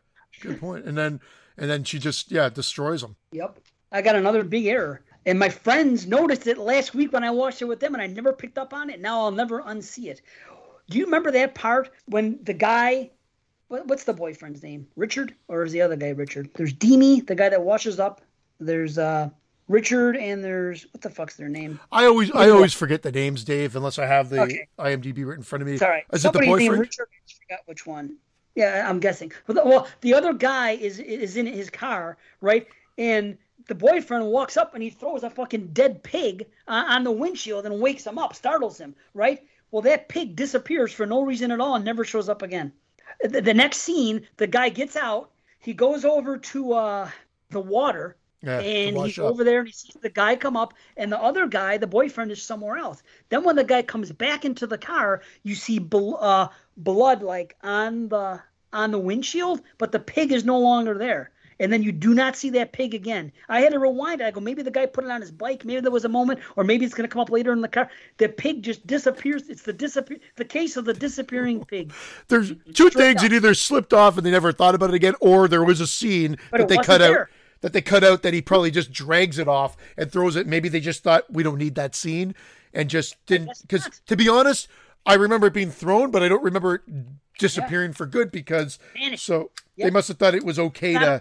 Good 0.41 0.61
point. 0.61 0.85
And 0.85 0.97
then, 0.97 1.21
and 1.59 1.69
then 1.69 1.83
she 1.83 1.99
just, 1.99 2.31
yeah, 2.31 2.49
destroys 2.49 3.03
him. 3.03 3.17
Yep. 3.33 3.59
I 3.91 4.03
got 4.03 4.15
another 4.15 4.45
big 4.45 4.67
error. 4.67 5.03
And 5.27 5.39
my 5.39 5.49
friends 5.49 6.07
noticed 6.07 6.47
it 6.47 6.57
last 6.57 6.95
week 6.95 7.13
when 7.13 7.25
I 7.25 7.31
watched 7.31 7.61
it 7.61 7.67
with 7.67 7.81
them, 7.81 7.95
and 7.95 8.03
I 8.03 8.07
never 8.07 8.33
picked 8.33 8.59
up 8.59 8.73
on 8.73 8.89
it. 8.89 9.01
Now 9.01 9.21
I'll 9.23 9.33
never 9.33 9.61
unsee 9.61 10.07
it. 10.07 10.23
Do 10.89 10.99
you 10.99 11.05
remember 11.05 11.33
that 11.33 11.57
part 11.57 11.91
when 12.07 12.39
the 12.45 12.55
guy, 12.55 13.11
what, 13.67 13.89
what's 13.89 14.05
the 14.05 14.13
boyfriend's 14.13 14.63
name? 14.63 14.87
Richard, 14.95 15.35
or 15.49 15.65
is 15.65 15.73
the 15.73 15.83
other 15.83 15.97
guy 15.97 16.11
Richard? 16.11 16.49
There's 16.55 16.73
Demi, 16.73 17.21
the 17.21 17.35
guy 17.35 17.49
that 17.49 17.61
washes 17.61 17.99
up. 17.99 18.21
There's 18.61 18.99
uh, 18.99 19.31
Richard, 19.67 20.17
and 20.17 20.45
there's 20.45 20.87
what 20.93 21.03
the 21.03 21.11
fuck's 21.11 21.37
their 21.37 21.49
name? 21.49 21.81
I 21.91 22.07
always 22.07 22.31
I 22.31 22.49
always 22.51 22.73
forget 22.73 23.03
the 23.03 23.11
names, 23.11 23.43
Dave, 23.43 23.75
unless 23.75 23.99
I 23.99 24.07
have 24.07 24.31
the 24.31 24.43
okay. 24.43 24.69
IMDb 24.79 25.27
right 25.27 25.37
in 25.37 25.43
front 25.43 25.63
of 25.63 25.67
me. 25.67 25.75
It's 25.75 25.83
all 25.83 25.89
right. 25.89 26.05
Is 26.13 26.23
Somebody 26.23 26.47
it 26.47 26.51
the 26.51 26.53
boyfriend? 26.53 26.81
Richard, 26.81 27.09
I 27.11 27.33
forgot 27.43 27.59
which 27.67 27.85
one. 27.85 28.17
Yeah, 28.55 28.89
I'm 28.89 29.01
guessing. 29.01 29.33
Well, 29.47 29.57
the, 29.57 29.69
well, 29.69 29.89
the 30.03 30.15
other 30.15 30.33
guy 30.33 30.71
is 30.71 31.01
is 31.01 31.37
in 31.37 31.47
his 31.47 31.69
car, 31.69 32.17
right? 32.41 32.69
And 32.97 33.37
the 33.67 33.75
boyfriend 33.75 34.27
walks 34.27 34.57
up 34.57 34.75
and 34.75 34.83
he 34.83 34.91
throws 34.91 35.23
a 35.23 35.31
fucking 35.31 35.69
dead 35.73 36.03
pig 36.03 36.47
uh, 36.69 36.85
on 36.89 37.05
the 37.05 37.11
windshield 37.11 37.67
and 37.67 37.81
wakes 37.81 38.07
him 38.07 38.19
up, 38.19 38.35
startles 38.35 38.79
him, 38.79 38.95
right? 39.15 39.43
Well, 39.71 39.83
that 39.83 40.09
pig 40.09 40.37
disappears 40.37 40.93
for 40.93 41.07
no 41.07 41.23
reason 41.23 41.51
at 41.51 41.61
all 41.61 41.75
and 41.75 41.85
never 41.85 42.05
shows 42.05 42.29
up 42.29 42.43
again. 42.43 42.73
The, 43.23 43.41
the 43.41 43.55
next 43.55 43.79
scene, 43.79 44.27
the 44.37 44.47
guy 44.47 44.69
gets 44.69 44.97
out, 44.97 45.31
he 45.59 45.75
goes 45.75 46.05
over 46.05 46.39
to 46.39 46.73
uh, 46.75 47.11
the 47.51 47.61
water, 47.61 48.17
yeah, 48.43 48.61
and 48.61 48.97
he's 48.99 49.19
up. 49.19 49.25
over 49.25 49.43
there 49.43 49.61
and 49.61 49.69
he 49.69 49.73
sees 49.73 49.97
the 50.01 50.11
guy 50.11 50.37
come 50.37 50.57
up, 50.57 50.75
and 50.97 51.11
the 51.11 51.21
other 51.21 51.47
guy, 51.49 51.79
the 51.79 51.87
boyfriend, 51.87 52.31
is 52.31 52.43
somewhere 52.43 52.77
else. 52.77 53.03
Then 53.31 53.43
when 53.43 53.57
the 53.57 53.65
guy 53.65 53.83
comes 53.83 54.13
back 54.13 54.45
into 54.45 54.67
the 54.67 54.79
car, 54.79 55.23
you 55.43 55.55
see 55.55 55.79
bl- 55.79 56.17
uh, 56.21 56.49
blood 56.77 57.23
like 57.23 57.57
on 57.63 58.09
the 58.09 58.41
on 58.73 58.91
the 58.91 58.99
windshield, 58.99 59.63
but 59.79 59.91
the 59.91 59.99
pig 59.99 60.33
is 60.33 60.45
no 60.45 60.59
longer 60.59 60.99
there 60.99 61.31
and 61.59 61.73
then 61.73 61.83
you 61.83 61.93
do 61.93 62.15
not 62.15 62.37
see 62.37 62.51
that 62.51 62.73
pig 62.73 62.95
again. 62.95 63.33
I 63.49 63.61
had 63.61 63.73
to 63.73 63.79
rewind. 63.79 64.23
I 64.23 64.31
go, 64.31 64.41
maybe 64.41 64.63
the 64.63 64.71
guy 64.71 64.87
put 64.87 65.05
it 65.05 65.11
on 65.11 65.21
his 65.21 65.31
bike. 65.31 65.65
Maybe 65.65 65.81
there 65.81 65.91
was 65.91 66.05
a 66.05 66.09
moment, 66.09 66.41
or 66.57 66.65
maybe 66.65 66.85
it's 66.85 66.95
going 66.95 67.09
to 67.09 67.13
come 67.13 67.23
up 67.23 67.31
later 67.31 67.53
in 67.53 67.61
the 67.61 67.69
car. 67.69 67.89
The 68.19 68.29
pig 68.29 68.63
just 68.63 68.87
disappears. 68.87 69.49
It's 69.49 69.63
the 69.63 69.73
disappear, 69.73 70.19
the 70.37 70.45
case 70.45 70.77
of 70.77 70.85
the 70.85 70.95
disappearing 70.95 71.65
pig. 71.65 71.93
There's 72.29 72.53
two 72.75 72.91
things: 72.91 73.23
it 73.23 73.33
either 73.33 73.55
slipped 73.55 73.93
off 73.93 74.17
and 74.17 74.27
they 74.27 74.31
never 74.31 74.53
thought 74.53 74.75
about 74.75 74.91
it 74.91 74.95
again, 74.95 75.15
or 75.21 75.49
there 75.49 75.65
was 75.65 75.81
a 75.81 75.87
scene 75.87 76.39
but 76.51 76.59
that 76.59 76.69
they 76.69 76.77
cut 76.77 76.99
there. 76.99 77.23
out. 77.23 77.29
That 77.63 77.73
they 77.73 77.81
cut 77.81 78.05
out 78.05 78.23
that 78.23 78.35
he 78.35 78.43
probably 78.43 78.71
just 78.71 78.93
drags 78.93 79.39
it 79.39 79.49
off 79.49 79.77
and 79.97 80.13
throws 80.13 80.37
it. 80.37 80.47
Maybe 80.47 80.69
they 80.69 80.79
just 80.79 81.03
thought 81.03 81.25
we 81.33 81.43
don't 81.43 81.57
need 81.57 81.75
that 81.77 81.95
scene 81.95 82.35
and 82.75 82.91
just 82.91 83.17
didn't. 83.27 83.51
Because 83.63 83.89
to 84.07 84.15
be 84.15 84.29
honest, 84.29 84.69
I 85.07 85.15
remember 85.15 85.47
it 85.47 85.55
being 85.55 85.71
thrown, 85.71 86.11
but 86.11 86.23
I 86.23 86.29
don't 86.29 86.43
remember 86.43 86.77
it 86.77 86.83
disappearing 87.39 87.91
yeah. 87.91 87.97
for 87.97 88.07
good 88.07 88.31
because 88.31 88.79
Vanished. 88.95 89.25
so 89.25 89.51
yep. 89.77 89.87
they 89.87 89.91
must 89.91 90.09
have 90.09 90.17
thought 90.19 90.35
it 90.35 90.45
was 90.45 90.59
okay 90.59 90.95
to. 90.95 91.21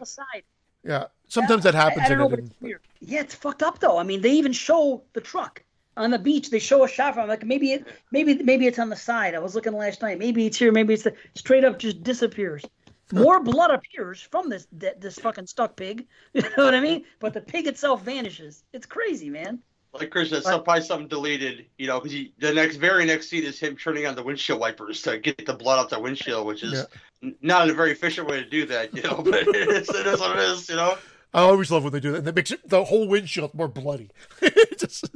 Yeah, 0.83 1.05
sometimes 1.27 1.65
yeah, 1.65 1.71
that 1.71 1.77
happens. 1.77 2.01
I, 2.01 2.05
I 2.05 2.09
don't 2.09 2.17
know, 2.17 2.29
but 2.29 2.39
it's. 2.39 2.79
Yeah, 2.99 3.21
it's 3.21 3.35
fucked 3.35 3.63
up 3.63 3.79
though. 3.79 3.97
I 3.97 4.03
mean, 4.03 4.21
they 4.21 4.31
even 4.31 4.53
show 4.53 5.03
the 5.13 5.21
truck 5.21 5.63
on 5.97 6.11
the 6.11 6.19
beach. 6.19 6.49
They 6.49 6.59
show 6.59 6.83
a 6.83 6.87
shot 6.87 7.15
from 7.15 7.27
like 7.27 7.45
maybe 7.45 7.73
it, 7.73 7.87
maybe 8.11 8.35
maybe 8.35 8.67
it's 8.67 8.79
on 8.79 8.89
the 8.89 8.95
side. 8.95 9.35
I 9.35 9.39
was 9.39 9.55
looking 9.55 9.73
last 9.73 10.01
night. 10.01 10.19
Maybe 10.19 10.45
it's 10.45 10.57
here. 10.57 10.71
Maybe 10.71 10.93
it's 10.93 11.03
the, 11.03 11.13
straight 11.35 11.63
up 11.63 11.79
just 11.79 12.03
disappears. 12.03 12.63
More 13.13 13.39
blood 13.39 13.69
appears 13.71 14.21
from 14.21 14.49
this 14.49 14.67
this 14.71 15.19
fucking 15.19 15.47
stuck 15.47 15.75
pig. 15.75 16.07
You 16.33 16.41
know 16.41 16.65
what 16.65 16.75
I 16.75 16.81
mean? 16.81 17.05
But 17.19 17.33
the 17.33 17.41
pig 17.41 17.67
itself 17.67 18.03
vanishes. 18.03 18.63
It's 18.73 18.85
crazy, 18.85 19.29
man. 19.29 19.59
Like 19.99 20.09
Chris 20.09 20.29
said, 20.29 20.43
some, 20.43 20.63
probably 20.63 20.83
something 20.83 21.07
deleted, 21.07 21.65
you 21.77 21.87
know, 21.87 21.99
because 21.99 22.17
the 22.39 22.53
next, 22.53 22.77
very 22.77 23.05
next 23.05 23.29
scene 23.29 23.43
is 23.43 23.59
him 23.59 23.75
turning 23.75 24.05
on 24.05 24.15
the 24.15 24.23
windshield 24.23 24.59
wipers 24.59 25.01
to 25.03 25.17
get 25.17 25.45
the 25.45 25.53
blood 25.53 25.79
off 25.79 25.89
the 25.89 25.99
windshield, 25.99 26.45
which 26.45 26.63
is 26.63 26.85
yeah. 27.21 27.31
not 27.41 27.69
a 27.69 27.73
very 27.73 27.91
efficient 27.91 28.27
way 28.27 28.43
to 28.43 28.49
do 28.49 28.65
that, 28.65 28.95
you 28.95 29.01
know, 29.03 29.15
but 29.23 29.43
it's, 29.47 29.93
it 29.93 30.07
is 30.07 30.19
what 30.19 30.37
it 30.37 30.43
is, 30.43 30.69
you 30.69 30.75
know. 30.75 30.97
I 31.33 31.41
always 31.41 31.69
love 31.69 31.83
when 31.83 31.93
they 31.93 31.99
do 31.99 32.11
that. 32.11 32.19
And 32.19 32.27
it 32.27 32.35
makes 32.35 32.51
it, 32.51 32.67
the 32.67 32.85
whole 32.85 33.07
windshield 33.07 33.53
more 33.53 33.67
bloody. 33.67 34.09
Just, 34.79 35.09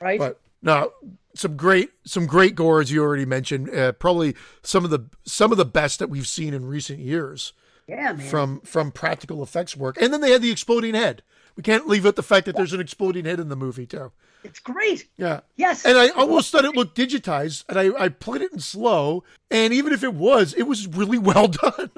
right. 0.00 0.18
But 0.18 0.40
no, 0.62 0.92
some 1.34 1.56
great, 1.56 1.90
some 2.04 2.26
great 2.26 2.54
gore 2.54 2.80
as 2.80 2.90
you 2.90 3.02
already 3.02 3.26
mentioned. 3.26 3.74
Uh, 3.74 3.92
probably 3.92 4.34
some 4.62 4.84
of 4.84 4.90
the 4.90 5.04
some 5.24 5.52
of 5.52 5.58
the 5.58 5.64
best 5.64 5.98
that 5.98 6.08
we've 6.08 6.26
seen 6.26 6.54
in 6.54 6.66
recent 6.66 6.98
years. 6.98 7.52
Yeah, 7.86 8.12
man. 8.12 8.26
From 8.26 8.60
from 8.62 8.90
practical 8.90 9.42
effects 9.42 9.76
work, 9.76 10.00
and 10.00 10.12
then 10.12 10.20
they 10.20 10.30
had 10.30 10.42
the 10.42 10.50
exploding 10.50 10.94
head. 10.94 11.22
We 11.58 11.62
can't 11.62 11.88
leave 11.88 12.06
out 12.06 12.14
the 12.14 12.22
fact 12.22 12.46
that 12.46 12.54
there's 12.54 12.72
an 12.72 12.80
exploding 12.80 13.24
head 13.24 13.40
in 13.40 13.48
the 13.48 13.56
movie 13.56 13.84
too. 13.84 14.12
It's 14.44 14.60
great. 14.60 15.08
Yeah. 15.16 15.40
Yes. 15.56 15.84
And 15.84 15.98
I 15.98 16.10
almost 16.10 16.52
thought 16.52 16.64
it 16.64 16.76
looked 16.76 16.96
digitized, 16.96 17.64
and 17.68 17.76
I, 17.76 18.04
I 18.04 18.10
played 18.10 18.42
it 18.42 18.52
in 18.52 18.60
slow, 18.60 19.24
and 19.50 19.74
even 19.74 19.92
if 19.92 20.04
it 20.04 20.14
was, 20.14 20.54
it 20.54 20.68
was 20.68 20.86
really 20.86 21.18
well 21.18 21.48
done. 21.48 21.90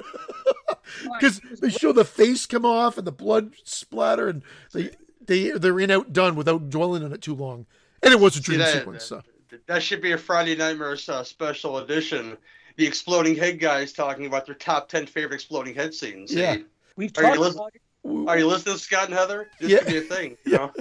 Because 1.12 1.42
they 1.60 1.68
show 1.68 1.92
the 1.92 2.06
face 2.06 2.46
come 2.46 2.64
off 2.64 2.96
and 2.96 3.06
the 3.06 3.12
blood 3.12 3.52
splatter, 3.62 4.28
and 4.28 4.42
they 4.72 4.92
they 5.26 5.50
they're 5.50 5.78
in 5.78 5.90
outdone 5.90 6.36
without 6.36 6.70
dwelling 6.70 7.04
on 7.04 7.12
it 7.12 7.20
too 7.20 7.34
long. 7.34 7.66
And 8.02 8.14
it 8.14 8.18
was 8.18 8.38
a 8.38 8.40
dream 8.40 8.60
that, 8.60 8.72
sequence. 8.72 9.04
So. 9.04 9.20
That 9.66 9.82
should 9.82 10.00
be 10.00 10.12
a 10.12 10.18
Friday 10.18 10.56
Nightmares 10.56 11.06
uh, 11.10 11.22
special 11.22 11.76
edition. 11.76 12.38
The 12.76 12.86
exploding 12.86 13.36
head 13.36 13.60
guys 13.60 13.92
talking 13.92 14.24
about 14.24 14.46
their 14.46 14.54
top 14.54 14.88
ten 14.88 15.04
favorite 15.04 15.34
exploding 15.34 15.74
head 15.74 15.92
scenes. 15.92 16.32
Yeah, 16.32 16.56
we've 16.96 17.12
talked 17.12 17.36
about 17.36 17.74
it 17.74 17.82
are 18.28 18.38
you 18.38 18.46
listening, 18.46 18.76
Scott 18.76 19.06
and 19.06 19.14
Heather? 19.14 19.48
This 19.60 19.70
yeah. 19.70 19.78
could 19.78 19.86
be 19.88 19.98
a 19.98 20.02
thing. 20.02 20.36
You 20.44 20.52
know? 20.52 20.72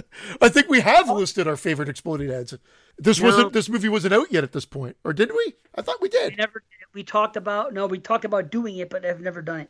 I 0.42 0.50
think 0.50 0.70
we 0.70 0.80
have 0.82 1.10
listed 1.10 1.48
our 1.48 1.58
favorite 1.58 1.90
exploding 1.90 2.30
heads. 2.30 2.56
This 2.98 3.22
wasn't. 3.22 3.54
This 3.54 3.70
movie 3.70 3.90
wasn't 3.90 4.14
out 4.14 4.32
yet 4.32 4.44
at 4.44 4.52
this 4.52 4.66
point, 4.66 4.98
or 5.04 5.14
did 5.14 5.32
we? 5.32 5.54
I 5.76 5.82
thought 5.82 6.02
we 6.02 6.10
did. 6.10 6.34
We 6.34 6.36
never. 6.36 6.64
We 6.94 7.04
talked 7.04 7.38
about 7.38 7.74
no. 7.74 7.88
We 7.88 8.00
talked 8.00 8.26
about 8.26 8.52
doing 8.52 8.78
it, 8.78 8.90
but 8.90 9.06
I've 9.06 9.22
never 9.22 9.42
done 9.42 9.62
it. 9.62 9.70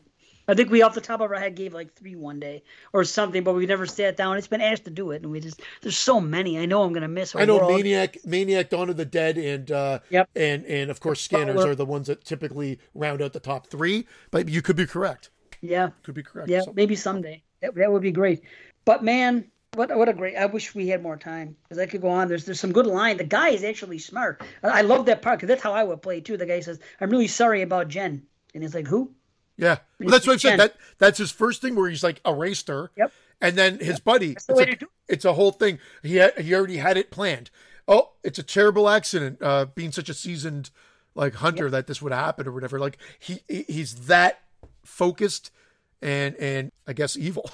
I 0.50 0.56
think 0.56 0.72
we 0.72 0.82
off 0.82 0.96
the 0.96 1.02
top 1.02 1.22
of 1.22 1.32
our 1.32 1.40
head 1.40 1.54
gave 1.54 1.76
like 1.76 1.94
three 1.94 2.16
one 2.16 2.40
day 2.40 2.64
or 2.92 3.04
something, 3.04 3.44
but 3.44 3.54
we 3.54 3.68
never 3.68 3.86
sat 3.86 4.18
down. 4.18 4.36
It's 4.36 4.48
been 4.48 4.62
asked 4.62 4.86
to 4.86 4.90
do 4.90 5.12
it, 5.12 5.22
and 5.22 5.32
we 5.32 5.40
just 5.40 5.62
there's 5.82 5.98
so 5.98 6.20
many. 6.20 6.58
I 6.58 6.66
know 6.66 6.82
I'm 6.82 6.92
gonna 6.92 7.08
miss. 7.08 7.36
I 7.36 7.46
know 7.46 7.58
world. 7.58 7.72
Maniac, 7.72 8.18
Maniac, 8.26 8.72
Dawn 8.72 8.90
of 8.90 8.98
the 8.98 9.06
Dead, 9.06 9.38
and 9.38 9.72
uh, 9.72 10.00
yep, 10.10 10.28
and 10.36 10.66
and 10.66 10.90
of 10.90 11.00
course 11.00 11.22
Scanners 11.22 11.64
are 11.64 11.76
the 11.76 11.86
ones 11.86 12.08
that 12.08 12.24
typically 12.24 12.80
round 12.96 13.22
out 13.22 13.34
the 13.34 13.40
top 13.40 13.68
three. 13.68 14.08
But 14.32 14.50
you 14.50 14.64
could 14.64 14.76
be 14.76 14.88
correct. 14.88 15.30
Yeah, 15.62 15.90
could 16.02 16.16
be 16.16 16.24
correct. 16.24 16.50
Yeah, 16.50 16.62
so. 16.62 16.74
maybe 16.74 16.96
someday. 16.96 17.44
That, 17.62 17.76
that 17.76 17.92
would 17.92 18.02
be 18.02 18.12
great. 18.12 18.42
But 18.86 19.04
man, 19.04 19.46
what 19.76 19.96
what 19.96 20.10
a 20.10 20.14
great! 20.14 20.36
I 20.36 20.48
wish 20.48 20.74
we 20.74 20.88
had 20.88 21.04
more 21.04 21.18
time 21.18 21.56
because 21.64 21.78
I 21.78 21.86
could 21.86 22.02
go 22.02 22.10
on. 22.10 22.28
There's 22.28 22.46
there's 22.46 22.60
some 22.60 22.72
good 22.72 22.88
line. 22.88 23.18
The 23.18 23.24
guy 23.24 23.50
is 23.50 23.64
actually 23.64 24.00
smart. 24.00 24.42
I 24.64 24.82
love 24.82 25.06
that 25.06 25.22
part 25.22 25.38
because 25.38 25.48
that's 25.48 25.62
how 25.62 25.74
I 25.74 25.84
would 25.84 26.02
play 26.02 26.22
too. 26.22 26.38
The 26.38 26.46
guy 26.46 26.60
says, 26.62 26.80
"I'm 27.00 27.10
really 27.10 27.28
sorry 27.28 27.62
about 27.62 27.88
Jen," 27.88 28.24
and 28.54 28.64
he's 28.64 28.74
like, 28.74 28.88
"Who?" 28.88 29.14
Yeah, 29.58 29.78
well, 30.00 30.10
that's 30.10 30.26
what 30.26 30.34
I 30.34 30.38
said. 30.38 30.60
That 30.60 30.76
that's 30.98 31.18
his 31.18 31.32
first 31.32 31.62
thing 31.62 31.76
where 31.76 31.90
he's 31.90 32.04
like 32.04 32.22
erased 32.26 32.68
her. 32.70 32.92
Yep. 32.96 33.12
And 33.42 33.58
then 33.58 33.80
his 33.80 33.88
yep. 33.88 34.04
buddy. 34.04 34.32
It's, 34.32 34.50
like, 34.50 34.84
it's, 35.08 35.24
a 35.24 35.34
whole 35.34 35.52
thing. 35.52 35.80
He 36.04 36.18
had, 36.18 36.38
he 36.40 36.54
already 36.54 36.76
had 36.78 36.98
it 36.98 37.10
planned. 37.10 37.50
Oh, 37.88 38.12
it's 38.22 38.38
a 38.38 38.44
terrible 38.44 38.90
accident. 38.90 39.42
Uh, 39.42 39.66
being 39.66 39.94
such 39.94 40.10
a 40.10 40.14
seasoned 40.14 40.72
like 41.16 41.36
hunter 41.36 41.66
yep. 41.66 41.72
that 41.72 41.88
this 41.88 42.02
would 42.02 42.12
happen 42.12 42.48
or 42.48 42.52
whatever. 42.52 42.80
Like 42.80 42.98
he 43.18 43.42
he's 43.48 44.08
that 44.08 44.42
focused 44.84 45.52
and 46.02 46.36
and 46.36 46.72
I 46.88 46.94
guess 46.94 47.18
evil. 47.18 47.50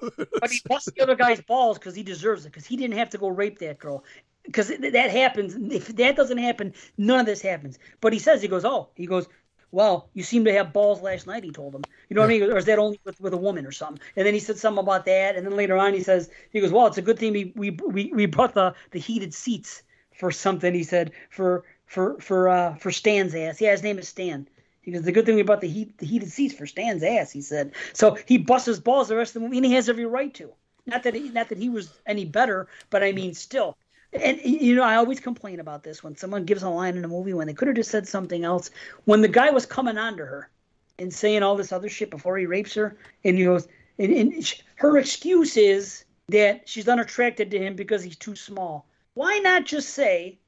but 0.00 0.50
he 0.50 0.60
busts 0.66 0.90
the 0.90 1.02
other 1.02 1.14
guy's 1.14 1.40
balls 1.40 1.78
because 1.78 1.94
he 1.94 2.02
deserves 2.02 2.44
it 2.44 2.50
because 2.50 2.66
he 2.66 2.76
didn't 2.76 2.96
have 2.96 3.10
to 3.10 3.18
go 3.18 3.28
rape 3.28 3.58
that 3.60 3.78
girl. 3.78 4.04
Because 4.44 4.68
that 4.68 5.10
happens. 5.10 5.54
If 5.72 5.88
that 5.96 6.16
doesn't 6.16 6.38
happen, 6.38 6.74
none 6.98 7.20
of 7.20 7.26
this 7.26 7.40
happens. 7.40 7.78
But 8.00 8.12
he 8.12 8.18
says 8.18 8.42
he 8.42 8.48
goes, 8.48 8.64
oh, 8.64 8.88
he 8.96 9.06
goes, 9.06 9.28
well, 9.70 10.10
you 10.14 10.22
seem 10.22 10.44
to 10.44 10.52
have 10.52 10.72
balls 10.72 11.00
last 11.00 11.26
night. 11.26 11.44
He 11.44 11.50
told 11.50 11.74
him, 11.74 11.82
you 12.08 12.14
know 12.14 12.20
what 12.20 12.26
I 12.26 12.38
mean, 12.38 12.42
or 12.42 12.58
is 12.58 12.66
that 12.66 12.78
only 12.78 13.00
with, 13.04 13.20
with 13.20 13.32
a 13.32 13.38
woman 13.38 13.66
or 13.66 13.72
something? 13.72 14.02
And 14.16 14.26
then 14.26 14.34
he 14.34 14.40
said 14.40 14.58
something 14.58 14.82
about 14.82 15.06
that, 15.06 15.34
and 15.34 15.46
then 15.46 15.56
later 15.56 15.76
on 15.76 15.94
he 15.94 16.02
says, 16.02 16.30
he 16.50 16.60
goes, 16.60 16.70
well, 16.70 16.86
it's 16.86 16.98
a 16.98 17.02
good 17.02 17.18
thing 17.18 17.32
we 17.32 17.52
we 17.56 17.70
we, 17.70 18.12
we 18.12 18.26
brought 18.26 18.54
the 18.54 18.74
the 18.90 18.98
heated 18.98 19.32
seats 19.32 19.82
for 20.14 20.30
something. 20.30 20.74
He 20.74 20.84
said 20.84 21.12
for 21.30 21.64
for 21.86 22.18
for 22.20 22.48
uh 22.48 22.74
for 22.74 22.90
Stan's 22.90 23.34
ass. 23.34 23.60
Yeah, 23.60 23.70
his 23.70 23.82
name 23.82 23.98
is 23.98 24.08
Stan. 24.08 24.46
Goes, 24.90 25.02
the 25.02 25.12
good 25.12 25.26
thing 25.26 25.40
about 25.40 25.60
the 25.60 25.68
heat, 25.68 25.98
the 25.98 26.06
heated 26.06 26.30
seats 26.30 26.54
for 26.54 26.66
Stan's 26.66 27.02
ass, 27.02 27.30
he 27.30 27.40
said. 27.40 27.72
So 27.92 28.16
he 28.26 28.38
busts 28.38 28.66
his 28.66 28.80
balls 28.80 29.08
the 29.08 29.16
rest 29.16 29.36
of 29.36 29.42
the 29.42 29.46
movie, 29.46 29.58
and 29.58 29.66
he 29.66 29.74
has 29.74 29.88
every 29.88 30.06
right 30.06 30.34
to. 30.34 30.52
Not 30.86 31.04
that 31.04 31.14
he, 31.14 31.28
not 31.28 31.48
that 31.50 31.58
he 31.58 31.68
was 31.68 31.92
any 32.06 32.24
better, 32.24 32.68
but 32.90 33.04
I 33.04 33.12
mean, 33.12 33.34
still. 33.34 33.76
And 34.12 34.40
you 34.42 34.74
know, 34.74 34.82
I 34.82 34.96
always 34.96 35.20
complain 35.20 35.60
about 35.60 35.84
this 35.84 36.02
when 36.02 36.16
someone 36.16 36.44
gives 36.44 36.62
a 36.62 36.68
line 36.68 36.96
in 36.96 37.04
a 37.04 37.08
movie 37.08 37.32
when 37.32 37.46
they 37.46 37.54
could 37.54 37.68
have 37.68 37.76
just 37.76 37.90
said 37.90 38.08
something 38.08 38.44
else. 38.44 38.70
When 39.04 39.20
the 39.20 39.28
guy 39.28 39.50
was 39.50 39.64
coming 39.64 39.96
on 39.96 40.16
to 40.16 40.26
her 40.26 40.50
and 40.98 41.14
saying 41.14 41.42
all 41.42 41.56
this 41.56 41.72
other 41.72 41.88
shit 41.88 42.10
before 42.10 42.36
he 42.36 42.46
rapes 42.46 42.74
her, 42.74 42.96
and 43.24 43.38
he 43.38 43.44
goes, 43.44 43.68
and, 43.98 44.12
and 44.12 44.54
her 44.74 44.98
excuse 44.98 45.56
is 45.56 46.04
that 46.28 46.68
she's 46.68 46.88
unattracted 46.88 47.50
to 47.52 47.58
him 47.58 47.76
because 47.76 48.02
he's 48.02 48.16
too 48.16 48.36
small. 48.36 48.86
Why 49.14 49.38
not 49.38 49.64
just 49.64 49.90
say, 49.90 50.38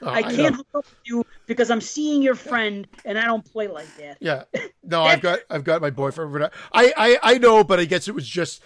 Oh, 0.00 0.08
I 0.08 0.22
can't 0.22 0.54
hook 0.54 0.66
up 0.74 0.84
with 0.84 0.94
you 1.04 1.26
because 1.46 1.70
I'm 1.70 1.80
seeing 1.80 2.22
your 2.22 2.34
friend 2.34 2.86
and 3.04 3.18
I 3.18 3.24
don't 3.24 3.44
play 3.44 3.68
like 3.68 3.94
that. 3.96 4.18
Yeah. 4.20 4.44
No, 4.90 5.02
I've 5.02 5.20
got 5.20 5.40
I've 5.50 5.64
got 5.64 5.82
my 5.82 5.90
boyfriend. 5.90 6.50
I 6.72 6.94
I 6.96 7.18
I 7.22 7.36
know, 7.36 7.62
but 7.62 7.78
I 7.78 7.84
guess 7.84 8.08
it 8.08 8.14
was 8.14 8.26
just 8.26 8.62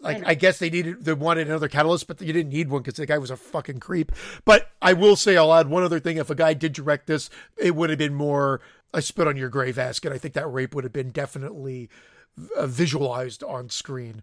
like 0.00 0.24
I, 0.24 0.30
I, 0.30 0.34
guess 0.34 0.58
they 0.58 0.70
needed 0.70 1.04
they 1.04 1.12
wanted 1.12 1.48
another 1.48 1.68
catalyst, 1.68 2.06
but 2.06 2.20
you 2.20 2.32
didn't 2.32 2.52
need 2.52 2.68
one 2.68 2.82
because 2.82 2.94
the 2.94 3.06
guy 3.06 3.18
was 3.18 3.30
a 3.30 3.36
fucking 3.36 3.80
creep. 3.80 4.12
But 4.44 4.70
I 4.82 4.92
will 4.92 5.16
say 5.16 5.36
I'll 5.36 5.52
add 5.52 5.68
one 5.68 5.82
other 5.82 6.00
thing: 6.00 6.16
if 6.16 6.30
a 6.30 6.34
guy 6.34 6.54
did 6.54 6.72
direct 6.72 7.06
this, 7.06 7.30
it 7.56 7.74
would 7.74 7.90
have 7.90 7.98
been 7.98 8.14
more. 8.14 8.60
I 8.92 9.00
spit 9.00 9.26
on 9.26 9.36
your 9.36 9.48
grave, 9.48 9.78
ask, 9.78 10.04
and 10.04 10.14
I 10.14 10.18
think 10.18 10.34
that 10.34 10.46
rape 10.46 10.74
would 10.74 10.84
have 10.84 10.92
been 10.92 11.10
definitely 11.10 11.90
uh, 12.56 12.66
visualized 12.66 13.42
on 13.42 13.68
screen. 13.68 14.22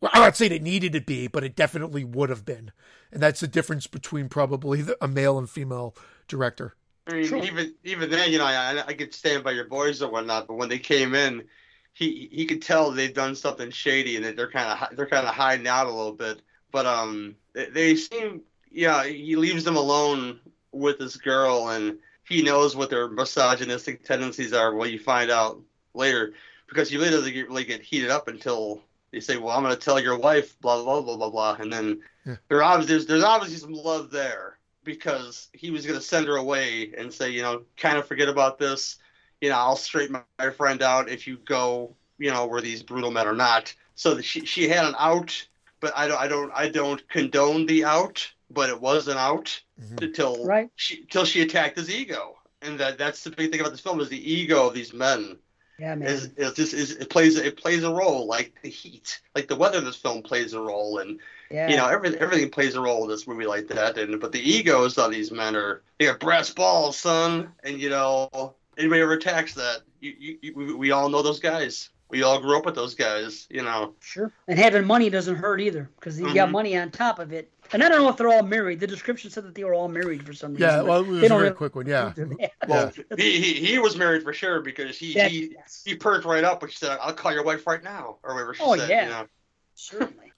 Well, 0.00 0.10
I'm 0.12 0.22
not 0.22 0.36
saying 0.36 0.52
it 0.52 0.62
needed 0.62 0.92
to 0.92 1.00
be, 1.00 1.26
but 1.26 1.42
it 1.42 1.56
definitely 1.56 2.04
would 2.04 2.28
have 2.28 2.44
been, 2.44 2.70
and 3.10 3.22
that's 3.22 3.40
the 3.40 3.48
difference 3.48 3.86
between 3.86 4.28
probably 4.28 4.84
a 5.00 5.08
male 5.08 5.38
and 5.38 5.48
female 5.48 5.96
director. 6.28 6.74
I 7.06 7.14
mean, 7.14 7.26
sure. 7.26 7.42
even 7.42 7.74
even 7.84 8.10
then, 8.10 8.30
you 8.30 8.38
know, 8.38 8.44
I, 8.44 8.84
I 8.86 8.92
could 8.92 9.14
stand 9.14 9.44
by 9.44 9.52
your 9.52 9.66
boys 9.66 10.02
or 10.02 10.10
whatnot, 10.10 10.48
but 10.48 10.54
when 10.54 10.68
they 10.68 10.78
came 10.78 11.14
in, 11.14 11.44
he 11.92 12.28
he 12.32 12.44
could 12.46 12.60
tell 12.60 12.90
they've 12.90 13.14
done 13.14 13.34
something 13.34 13.70
shady 13.70 14.16
and 14.16 14.24
that 14.24 14.36
they're 14.36 14.50
kind 14.50 14.68
of 14.68 14.96
they're 14.96 15.06
kind 15.06 15.26
of 15.26 15.34
hiding 15.34 15.68
out 15.68 15.86
a 15.86 15.92
little 15.92 16.12
bit. 16.12 16.42
But 16.72 16.84
um, 16.84 17.36
they, 17.54 17.70
they 17.70 17.96
seem, 17.96 18.42
yeah, 18.70 19.04
he 19.04 19.36
leaves 19.36 19.64
them 19.64 19.76
alone 19.76 20.40
with 20.72 20.98
this 20.98 21.16
girl, 21.16 21.70
and 21.70 21.98
he 22.28 22.42
knows 22.42 22.76
what 22.76 22.90
their 22.90 23.08
misogynistic 23.08 24.04
tendencies 24.04 24.52
are. 24.52 24.74
Well, 24.74 24.88
you 24.88 24.98
find 24.98 25.30
out 25.30 25.60
later 25.94 26.34
because 26.68 26.92
you 26.92 26.98
literally 26.98 27.32
get, 27.32 27.48
really 27.48 27.64
get 27.64 27.82
heated 27.82 28.10
up 28.10 28.28
until 28.28 28.82
they 29.16 29.20
say, 29.20 29.38
"Well, 29.38 29.56
I'm 29.56 29.62
going 29.62 29.74
to 29.74 29.80
tell 29.80 29.98
your 29.98 30.18
wife," 30.18 30.60
blah 30.60 30.82
blah 30.82 31.00
blah 31.00 31.16
blah 31.16 31.30
blah, 31.30 31.56
and 31.58 31.72
then 31.72 32.02
yeah. 32.26 32.36
there 32.48 32.62
obviously 32.62 32.94
there's, 32.94 33.06
there's 33.06 33.24
obviously 33.24 33.56
some 33.56 33.72
love 33.72 34.10
there 34.10 34.58
because 34.84 35.48
he 35.54 35.70
was 35.70 35.86
going 35.86 35.98
to 35.98 36.04
send 36.04 36.26
her 36.26 36.36
away 36.36 36.92
and 36.98 37.10
say, 37.10 37.30
you 37.30 37.40
know, 37.40 37.62
kind 37.78 37.96
of 37.96 38.06
forget 38.06 38.28
about 38.28 38.58
this. 38.58 38.98
You 39.40 39.48
know, 39.48 39.56
I'll 39.56 39.76
straighten 39.76 40.20
my 40.38 40.50
friend 40.50 40.82
out 40.82 41.08
if 41.08 41.26
you 41.26 41.38
go, 41.38 41.96
you 42.18 42.30
know, 42.30 42.44
where 42.44 42.60
these 42.60 42.82
brutal 42.82 43.10
men 43.10 43.26
are 43.26 43.34
not. 43.34 43.74
So 43.94 44.20
she 44.20 44.44
she 44.44 44.68
had 44.68 44.84
an 44.84 44.94
out, 44.98 45.48
but 45.80 45.96
I 45.96 46.08
don't 46.08 46.20
I 46.20 46.28
don't 46.28 46.52
I 46.54 46.68
don't 46.68 47.08
condone 47.08 47.64
the 47.64 47.86
out, 47.86 48.30
but 48.50 48.68
it 48.68 48.78
was 48.78 49.08
an 49.08 49.16
out 49.16 49.58
mm-hmm. 49.80 50.04
until 50.04 50.44
right. 50.44 50.68
she 50.76 51.06
till 51.06 51.24
she 51.24 51.40
attacked 51.40 51.78
his 51.78 51.90
ego, 51.90 52.36
and 52.60 52.78
that 52.80 52.98
that's 52.98 53.24
the 53.24 53.30
big 53.30 53.50
thing 53.50 53.60
about 53.60 53.72
this 53.72 53.80
film 53.80 53.98
is 53.98 54.10
the 54.10 54.30
ego 54.32 54.68
of 54.68 54.74
these 54.74 54.92
men 54.92 55.38
yeah, 55.78 55.94
man. 55.94 56.08
Is, 56.08 56.30
is 56.36 56.52
just 56.54 56.74
is 56.74 56.92
it 56.92 57.10
plays 57.10 57.36
it 57.36 57.56
plays 57.56 57.84
a 57.84 57.92
role 57.92 58.26
like 58.26 58.52
the 58.62 58.68
heat, 58.68 59.20
like 59.34 59.48
the 59.48 59.56
weather. 59.56 59.80
This 59.80 59.96
film 59.96 60.22
plays 60.22 60.54
a 60.54 60.60
role, 60.60 60.98
and 60.98 61.18
yeah. 61.50 61.68
you 61.68 61.76
know 61.76 61.86
everything 61.86 62.20
everything 62.20 62.50
plays 62.50 62.74
a 62.74 62.80
role 62.80 63.04
in 63.04 63.10
this 63.10 63.26
movie 63.26 63.46
like 63.46 63.68
that. 63.68 63.98
And 63.98 64.20
but 64.20 64.32
the 64.32 64.40
egos 64.40 64.96
of 64.96 65.10
these 65.10 65.30
men 65.30 65.54
are 65.54 65.82
they 65.98 66.06
got 66.06 66.20
brass 66.20 66.50
balls, 66.50 66.98
son. 66.98 67.52
And 67.62 67.80
you 67.80 67.90
know 67.90 68.54
anybody 68.78 69.02
ever 69.02 69.12
attacks 69.12 69.54
that, 69.54 69.82
you, 70.00 70.14
you, 70.18 70.38
you 70.42 70.78
we 70.78 70.90
all 70.90 71.08
know 71.08 71.22
those 71.22 71.40
guys. 71.40 71.90
We 72.08 72.22
all 72.22 72.40
grew 72.40 72.56
up 72.56 72.64
with 72.64 72.76
those 72.76 72.94
guys, 72.94 73.46
you 73.50 73.62
know. 73.62 73.94
Sure. 74.00 74.32
And 74.46 74.58
having 74.58 74.86
money 74.86 75.10
doesn't 75.10 75.36
hurt 75.36 75.60
either 75.60 75.90
because 75.96 76.18
you 76.18 76.26
mm-hmm. 76.26 76.34
got 76.34 76.50
money 76.52 76.76
on 76.78 76.90
top 76.90 77.18
of 77.18 77.32
it. 77.32 77.50
And 77.72 77.82
I 77.82 77.88
don't 77.88 78.02
know 78.02 78.08
if 78.08 78.16
they're 78.16 78.28
all 78.28 78.44
married. 78.44 78.78
The 78.78 78.86
description 78.86 79.28
said 79.28 79.44
that 79.44 79.56
they 79.56 79.64
were 79.64 79.74
all 79.74 79.88
married 79.88 80.24
for 80.24 80.32
some 80.32 80.52
reason. 80.52 80.68
Yeah, 80.68 80.82
well, 80.82 81.00
it 81.00 81.08
was 81.08 81.22
a 81.24 81.28
very 81.28 81.42
really 81.42 81.54
quick 81.54 81.74
one. 81.74 81.86
Yeah. 81.86 82.12
well, 82.68 82.92
he, 83.16 83.40
he, 83.40 83.54
he 83.54 83.78
was 83.80 83.96
married 83.96 84.22
for 84.22 84.32
sure 84.32 84.60
because 84.60 84.96
he 84.96 85.14
yeah, 85.14 85.26
he, 85.26 85.52
yes. 85.52 85.82
he 85.84 85.96
perked 85.96 86.24
right 86.24 86.44
up 86.44 86.62
when 86.62 86.70
she 86.70 86.76
said, 86.76 86.96
"I'll 87.02 87.12
call 87.12 87.32
your 87.32 87.42
wife 87.42 87.66
right 87.66 87.82
now," 87.82 88.18
or 88.22 88.34
whatever 88.34 88.54
she 88.54 88.62
oh, 88.62 88.76
said. 88.76 88.88
yeah. 88.88 89.02
You 89.02 89.10
know? 89.10 89.26
Certainly. 89.74 90.32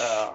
uh, 0.00 0.34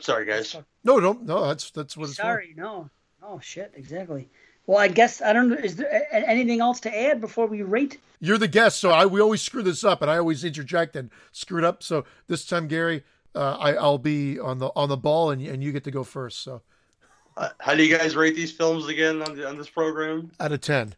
sorry, 0.00 0.24
guys. 0.24 0.56
No, 0.82 0.98
no, 0.98 1.12
no. 1.12 1.46
That's 1.46 1.70
that's 1.70 1.94
what 1.94 2.08
it's 2.08 2.16
Sorry, 2.16 2.54
for. 2.54 2.60
no. 2.60 2.90
Oh 3.22 3.38
shit, 3.40 3.72
exactly. 3.76 4.30
Well, 4.66 4.78
I 4.78 4.88
guess 4.88 5.20
I 5.20 5.32
don't 5.32 5.48
know. 5.48 5.56
Is 5.56 5.76
there 5.76 6.06
anything 6.12 6.60
else 6.60 6.80
to 6.80 6.96
add 6.96 7.20
before 7.20 7.46
we 7.46 7.62
rate? 7.62 7.98
You're 8.20 8.38
the 8.38 8.48
guest, 8.48 8.78
so 8.78 8.90
I 8.90 9.06
we 9.06 9.20
always 9.20 9.42
screw 9.42 9.62
this 9.62 9.82
up, 9.82 10.02
and 10.02 10.10
I 10.10 10.18
always 10.18 10.44
interject 10.44 10.94
and 10.94 11.10
screw 11.32 11.58
it 11.58 11.64
up. 11.64 11.82
So 11.82 12.04
this 12.28 12.46
time, 12.46 12.68
Gary, 12.68 13.02
uh, 13.34 13.56
I, 13.58 13.74
I'll 13.74 13.98
be 13.98 14.38
on 14.38 14.58
the 14.58 14.70
on 14.76 14.88
the 14.88 14.96
ball, 14.96 15.30
and 15.30 15.42
and 15.42 15.62
you 15.62 15.72
get 15.72 15.84
to 15.84 15.90
go 15.90 16.04
first. 16.04 16.42
So, 16.42 16.62
uh, 17.36 17.48
how 17.58 17.74
do 17.74 17.84
you 17.84 17.96
guys 17.96 18.14
rate 18.14 18.36
these 18.36 18.52
films 18.52 18.86
again 18.86 19.20
on 19.22 19.36
the, 19.36 19.48
on 19.48 19.58
this 19.58 19.68
program? 19.68 20.30
Out 20.38 20.52
of 20.52 20.60
ten. 20.60 20.94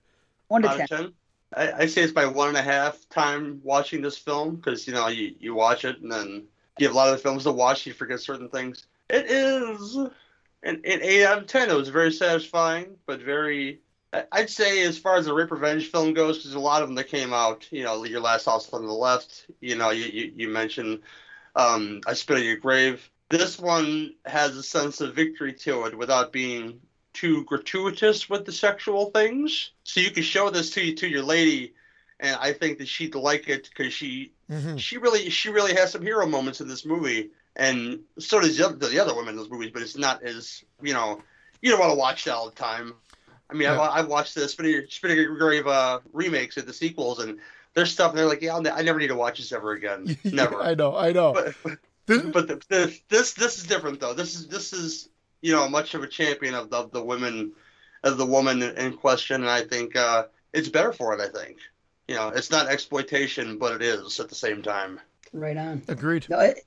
One 0.49 0.63
to 0.63 0.69
Out 0.69 0.77
ten. 0.77 0.89
10? 0.89 1.13
I, 1.57 1.73
I 1.73 1.87
say 1.87 2.03
it's 2.03 2.15
my 2.15 2.27
one 2.27 2.49
and 2.49 2.57
a 2.57 2.63
half 2.63 3.09
time 3.09 3.61
watching 3.63 4.03
this 4.03 4.19
film 4.19 4.57
because 4.57 4.87
you 4.87 4.93
know 4.93 5.09
you, 5.09 5.35
you 5.39 5.55
watch 5.55 5.85
it 5.85 6.01
and 6.03 6.11
then 6.11 6.45
you 6.79 6.87
have 6.87 6.95
a 6.95 6.99
lot 6.99 7.09
of 7.09 7.17
the 7.17 7.23
films 7.23 7.45
to 7.45 7.53
watch, 7.53 7.87
you 7.87 7.93
forget 7.93 8.21
certain 8.21 8.49
things. 8.49 8.87
It 9.09 9.27
is 9.31 9.97
an, 10.65 10.81
an 10.85 11.01
eight 11.03 11.25
out 11.25 11.39
of 11.39 11.47
ten. 11.47 11.71
It 11.71 11.77
was 11.77 11.89
very 11.89 12.13
satisfying, 12.13 12.97
but 13.07 13.21
very 13.21 13.81
I'd 14.33 14.51
say 14.51 14.83
as 14.85 14.99
far 14.99 15.17
as 15.17 15.27
the 15.27 15.35
rape 15.35 15.51
revenge 15.51 15.91
film 15.91 16.15
goes, 16.15 16.39
because 16.39 16.55
a 16.55 16.61
lot 16.61 16.83
of 16.83 16.89
them 16.89 16.95
that 16.97 17.09
came 17.09 17.33
out, 17.33 17.67
you 17.71 17.85
know, 17.85 18.05
your 18.05 18.21
last 18.21 18.47
house 18.47 18.73
on 18.73 18.87
the 18.87 18.93
left, 18.93 19.47
you 19.61 19.77
know, 19.77 19.91
you 19.91 20.05
you, 20.05 20.33
you 20.37 20.49
mentioned 20.49 21.01
um, 21.57 22.01
I 22.07 22.15
spit 22.15 22.39
on 22.39 22.45
your 22.45 22.57
grave. 22.57 23.09
This 23.31 23.59
one 23.59 24.15
has 24.27 24.57
a 24.57 24.63
sense 24.63 25.01
of 25.01 25.15
victory 25.15 25.53
to 25.53 25.85
it 25.87 25.97
without 25.97 26.33
being 26.33 26.81
too 27.13 27.45
gratuitous 27.45 28.29
with 28.29 28.45
the 28.45 28.53
sexual 28.53 29.11
things. 29.11 29.71
So 29.85 30.01
you 30.01 30.11
can 30.11 30.23
show 30.23 30.51
this 30.51 30.71
to 30.71 30.85
you 30.85 30.95
to 30.97 31.09
your 31.09 31.23
lady, 31.23 31.75
and 32.21 32.37
I 32.41 32.53
think 32.53 32.79
that 32.79 32.89
she'd 32.89 33.15
like 33.15 33.49
it 33.49 33.69
because 33.69 33.93
she 33.93 34.33
mm-hmm. 34.51 34.77
she 34.77 34.99
really 34.99 35.31
she 35.31 35.49
really 35.49 35.75
has 35.75 35.93
some 35.93 36.03
hero 36.03 36.27
moments 36.27 36.61
in 36.61 36.69
this 36.69 36.85
movie, 36.85 37.31
and 37.57 38.01
so 38.19 38.41
does 38.41 38.57
the 38.57 38.67
other, 38.67 38.77
the 38.77 39.01
other 39.01 39.15
women 39.15 39.31
in 39.31 39.37
those 39.37 39.51
movies. 39.51 39.71
But 39.73 39.83
it's 39.83 39.97
not 39.97 40.23
as 40.23 40.65
you 40.83 40.95
know 40.95 41.21
you 41.61 41.71
don't 41.71 41.81
want 41.81 41.93
to 41.93 41.99
watch 41.99 42.25
that 42.25 42.35
all 42.35 42.51
the 42.51 42.57
time. 42.57 42.95
I 43.49 43.55
mean, 43.55 43.63
yeah. 43.63 43.81
I've, 43.81 44.05
I've 44.05 44.09
watched 44.09 44.35
the 44.35 44.49
Spinning, 44.49 44.83
Spinning 44.89 45.35
Grave 45.39 45.67
uh, 45.67 46.01
remakes 46.13 46.57
of 46.57 46.67
the 46.67 46.73
sequels, 46.73 47.21
and 47.21 47.39
there's 47.75 47.91
stuff, 47.91 48.11
and 48.11 48.19
they're 48.19 48.27
like, 48.27 48.43
yeah, 48.43 48.57
I 48.57 48.83
never 48.83 48.99
need 48.99 49.09
to 49.09 49.17
watch 49.17 49.39
this 49.39 49.53
ever 49.53 49.73
again. 49.73 50.17
Never. 50.25 50.61
I 50.61 50.75
know, 50.75 50.97
I 50.97 51.13
know. 51.13 51.33
But, 51.33 51.79
this, 52.07 52.23
but 52.23 52.49
the, 52.49 52.63
the, 52.69 53.01
this 53.09 53.33
this 53.33 53.59
is 53.59 53.65
different 53.65 54.01
though. 54.01 54.15
This 54.15 54.35
is 54.35 54.47
this 54.49 54.73
is 54.73 55.09
you 55.41 55.53
know 55.53 55.69
much 55.69 55.95
of 55.95 56.03
a 56.03 56.07
champion 56.07 56.55
of 56.55 56.71
the, 56.71 56.77
of 56.77 56.91
the 56.91 57.03
women, 57.03 57.53
of 58.03 58.19
the 58.19 58.27
woman 58.27 58.63
in 58.63 58.97
question, 58.97 59.43
and 59.43 59.51
I 59.51 59.63
think 59.63 59.97
uh, 59.97 60.25
it's 60.53 60.69
better 60.69 60.93
for 60.93 61.15
it. 61.15 61.21
I 61.21 61.29
think 61.29 61.59
you 62.07 62.15
know 62.15 62.29
it's 62.29 62.51
not 62.51 62.69
exploitation, 62.69 63.59
but 63.59 63.75
it 63.75 63.83
is 63.83 64.21
at 64.21 64.29
the 64.29 64.35
same 64.35 64.63
time. 64.63 65.01
Right 65.33 65.57
on. 65.57 65.83
Agreed. 65.89 66.27
No, 66.29 66.39
it, 66.41 66.65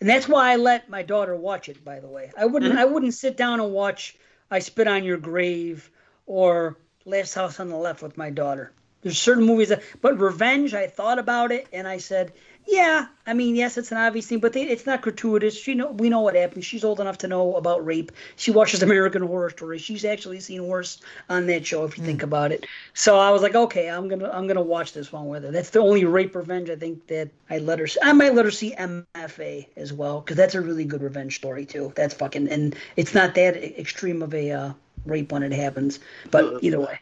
and 0.00 0.08
that's 0.08 0.28
why 0.28 0.52
I 0.52 0.56
let 0.56 0.88
my 0.88 1.02
daughter 1.02 1.36
watch 1.36 1.68
it. 1.68 1.84
By 1.84 2.00
the 2.00 2.08
way, 2.08 2.32
I 2.36 2.46
wouldn't 2.46 2.72
mm-hmm. 2.72 2.80
I 2.80 2.84
wouldn't 2.86 3.14
sit 3.14 3.36
down 3.36 3.60
and 3.60 3.72
watch 3.72 4.16
I 4.50 4.58
Spit 4.58 4.88
on 4.88 5.04
Your 5.04 5.18
Grave 5.18 5.90
or 6.26 6.76
Last 7.04 7.34
House 7.34 7.60
on 7.60 7.68
the 7.68 7.76
Left 7.76 8.02
with 8.02 8.16
my 8.18 8.30
daughter. 8.30 8.72
There's 9.02 9.18
certain 9.18 9.44
movies 9.44 9.70
that, 9.70 9.82
but 10.02 10.18
Revenge, 10.18 10.74
I 10.74 10.86
thought 10.86 11.18
about 11.18 11.52
it 11.52 11.66
and 11.72 11.88
I 11.88 11.98
said, 11.98 12.32
yeah, 12.66 13.06
I 13.26 13.34
mean, 13.34 13.56
yes, 13.56 13.76
it's 13.76 13.90
an 13.90 13.98
obvious 13.98 14.26
thing, 14.26 14.38
but 14.38 14.52
they, 14.52 14.62
it's 14.62 14.86
not 14.86 15.02
gratuitous. 15.02 15.58
She 15.58 15.74
know 15.74 15.90
we 15.90 16.08
know 16.08 16.20
what 16.20 16.34
happened. 16.34 16.64
She's 16.64 16.84
old 16.84 17.00
enough 17.00 17.18
to 17.18 17.28
know 17.28 17.56
about 17.56 17.84
rape. 17.84 18.12
She 18.36 18.50
watches 18.50 18.82
American 18.82 19.22
Horror 19.22 19.50
Story. 19.50 19.78
She's 19.78 20.04
actually 20.04 20.40
seen 20.40 20.66
worse 20.66 21.00
on 21.28 21.46
that 21.46 21.66
show 21.66 21.84
if 21.84 21.96
you 21.96 22.02
mm. 22.02 22.06
think 22.06 22.22
about 22.22 22.52
it. 22.52 22.66
So 22.94 23.18
I 23.18 23.30
was 23.30 23.42
like, 23.42 23.54
okay, 23.54 23.88
I'm 23.88 24.08
gonna 24.08 24.30
I'm 24.30 24.46
gonna 24.46 24.62
watch 24.62 24.92
this 24.92 25.12
one 25.12 25.28
with 25.28 25.44
her. 25.44 25.50
That's 25.50 25.70
the 25.70 25.80
only 25.80 26.04
rape 26.04 26.34
revenge 26.34 26.70
I 26.70 26.76
think 26.76 27.06
that 27.08 27.30
I 27.48 27.58
let 27.58 27.78
her. 27.78 27.86
See. 27.86 28.00
I 28.02 28.12
might 28.12 28.34
let 28.34 28.44
her 28.44 28.50
see 28.50 28.74
MFA 28.74 29.66
as 29.76 29.92
well 29.92 30.20
because 30.20 30.36
that's 30.36 30.54
a 30.54 30.60
really 30.60 30.84
good 30.84 31.02
revenge 31.02 31.36
story 31.36 31.66
too. 31.66 31.92
That's 31.96 32.14
fucking 32.14 32.48
and 32.48 32.76
it's 32.96 33.14
not 33.14 33.34
that 33.34 33.56
extreme 33.78 34.22
of 34.22 34.34
a 34.34 34.50
uh, 34.50 34.72
rape 35.06 35.32
when 35.32 35.42
it 35.42 35.52
happens. 35.52 35.98
But 36.30 36.62
either 36.62 36.80
way. 36.80 36.98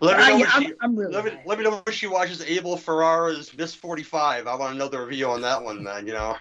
Let 0.00 0.18
me, 0.18 0.38
know 0.38 0.46
uh, 0.46 0.60
she, 0.60 0.72
I'm, 0.80 0.96
really 0.96 1.14
let, 1.14 1.24
me, 1.26 1.32
let 1.44 1.58
me 1.58 1.64
know 1.64 1.82
when 1.84 1.94
she 1.94 2.06
watches 2.06 2.40
Abel 2.42 2.76
Ferrara's 2.76 3.56
Miss 3.56 3.74
45. 3.74 4.46
I 4.46 4.54
want 4.54 4.74
another 4.74 5.04
review 5.04 5.26
on 5.26 5.42
that 5.42 5.62
one, 5.62 5.82
man, 5.82 6.06
you 6.06 6.14
know. 6.14 6.36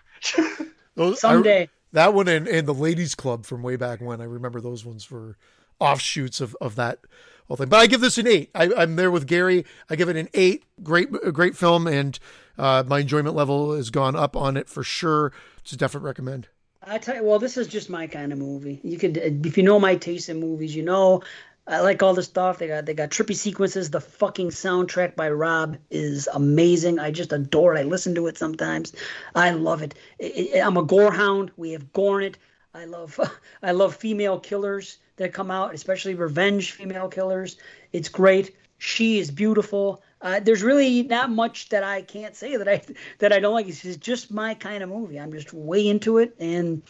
those, 0.95 1.19
Someday. 1.19 1.64
I, 1.64 1.69
that 1.91 2.14
one 2.14 2.27
and, 2.30 2.48
and 2.48 2.68
the 2.68 2.73
Ladies 2.73 3.15
Club 3.15 3.45
from 3.45 3.61
way 3.61 3.76
back 3.76 3.99
when. 3.99 4.22
I 4.22 4.26
remember 4.26 4.61
those 4.61 4.86
ones 4.86 5.03
for 5.03 5.38
offshoots 5.80 6.40
of, 6.40 6.56
of 6.61 6.76
that 6.76 6.99
whole 7.48 7.57
thing. 7.57 7.68
But 7.68 7.80
I 7.80 7.88
give 7.88 7.99
this 7.99 8.18
an 8.18 8.27
eight. 8.27 8.49
I, 8.56 8.65
am 8.81 8.95
there 8.95 9.11
with 9.11 9.27
Gary. 9.27 9.65
I 9.90 9.95
give 9.95 10.07
it 10.07 10.15
an 10.15 10.30
eight. 10.34 10.64
Great, 10.81 11.11
great 11.34 11.57
film, 11.57 11.86
and 11.88 12.18
uh, 12.57 12.84
my 12.88 12.99
enjoyment 12.99 13.36
level 13.36 13.76
has 13.76 13.90
gone 13.90 14.15
up 14.15 14.38
on 14.38 14.56
it 14.56 14.69
for 14.69 14.84
sure. 14.84 15.34
It's 15.60 15.73
a 15.73 15.77
definite 15.77 16.03
recommend. 16.03 16.48
I 16.81 16.98
tell 16.98 17.15
you, 17.15 17.23
well, 17.23 17.40
this 17.40 17.57
is 17.57 17.68
just 17.68 17.90
my 17.90 18.07
kind 18.07 18.31
of 18.31 18.40
movie. 18.40 18.80
You 18.84 18.98
could, 18.98 19.18
if 19.18 19.57
you 19.57 19.64
know 19.64 19.80
my 19.80 19.95
taste 19.95 20.30
in 20.30 20.40
movies, 20.40 20.73
you 20.76 20.84
know 20.84 21.22
I 21.69 21.81
like 21.81 22.01
all 22.01 22.15
the 22.15 22.23
stuff. 22.23 22.57
They 22.57 22.67
got 22.67 22.87
they 22.87 22.95
got 22.95 23.11
trippy 23.11 23.35
sequences. 23.35 23.91
The 23.91 24.01
fucking 24.01 24.49
soundtrack 24.49 25.15
by 25.15 25.29
Rob 25.29 25.77
is 25.91 26.27
amazing. 26.33 26.97
I 26.97 27.11
just 27.11 27.31
adore 27.31 27.75
it. 27.75 27.79
I 27.79 27.83
listen 27.83 28.15
to 28.15 28.25
it 28.25 28.39
sometimes. 28.39 28.93
I 29.35 29.51
love 29.51 29.83
it. 29.83 29.93
it, 30.17 30.55
it 30.55 30.65
I'm 30.65 30.77
a 30.77 30.83
gore 30.83 31.11
hound. 31.11 31.51
We 31.57 31.71
have 31.73 31.93
gore 31.93 32.21
in 32.21 32.27
it. 32.27 32.37
I 32.73 32.85
love 32.85 33.19
I 33.63 33.71
love 33.71 33.95
female 33.95 34.39
killers 34.39 34.97
that 35.17 35.31
come 35.31 35.51
out, 35.51 35.75
especially 35.75 36.15
revenge 36.15 36.71
female 36.71 37.07
killers. 37.07 37.57
It's 37.93 38.09
great. 38.09 38.55
She 38.79 39.19
is 39.19 39.29
beautiful. 39.29 40.01
Uh, 40.21 40.39
there's 40.39 40.63
really 40.63 41.03
not 41.03 41.29
much 41.29 41.69
that 41.69 41.83
I 41.83 42.01
can't 42.01 42.35
say 42.35 42.57
that 42.57 42.67
I 42.67 42.81
that 43.19 43.31
I 43.31 43.39
don't 43.39 43.53
like. 43.53 43.67
It's 43.67 43.83
just 43.97 44.31
my 44.31 44.55
kind 44.55 44.81
of 44.81 44.89
movie. 44.89 45.19
I'm 45.19 45.31
just 45.31 45.53
way 45.53 45.87
into 45.87 46.17
it, 46.17 46.35
and 46.39 46.81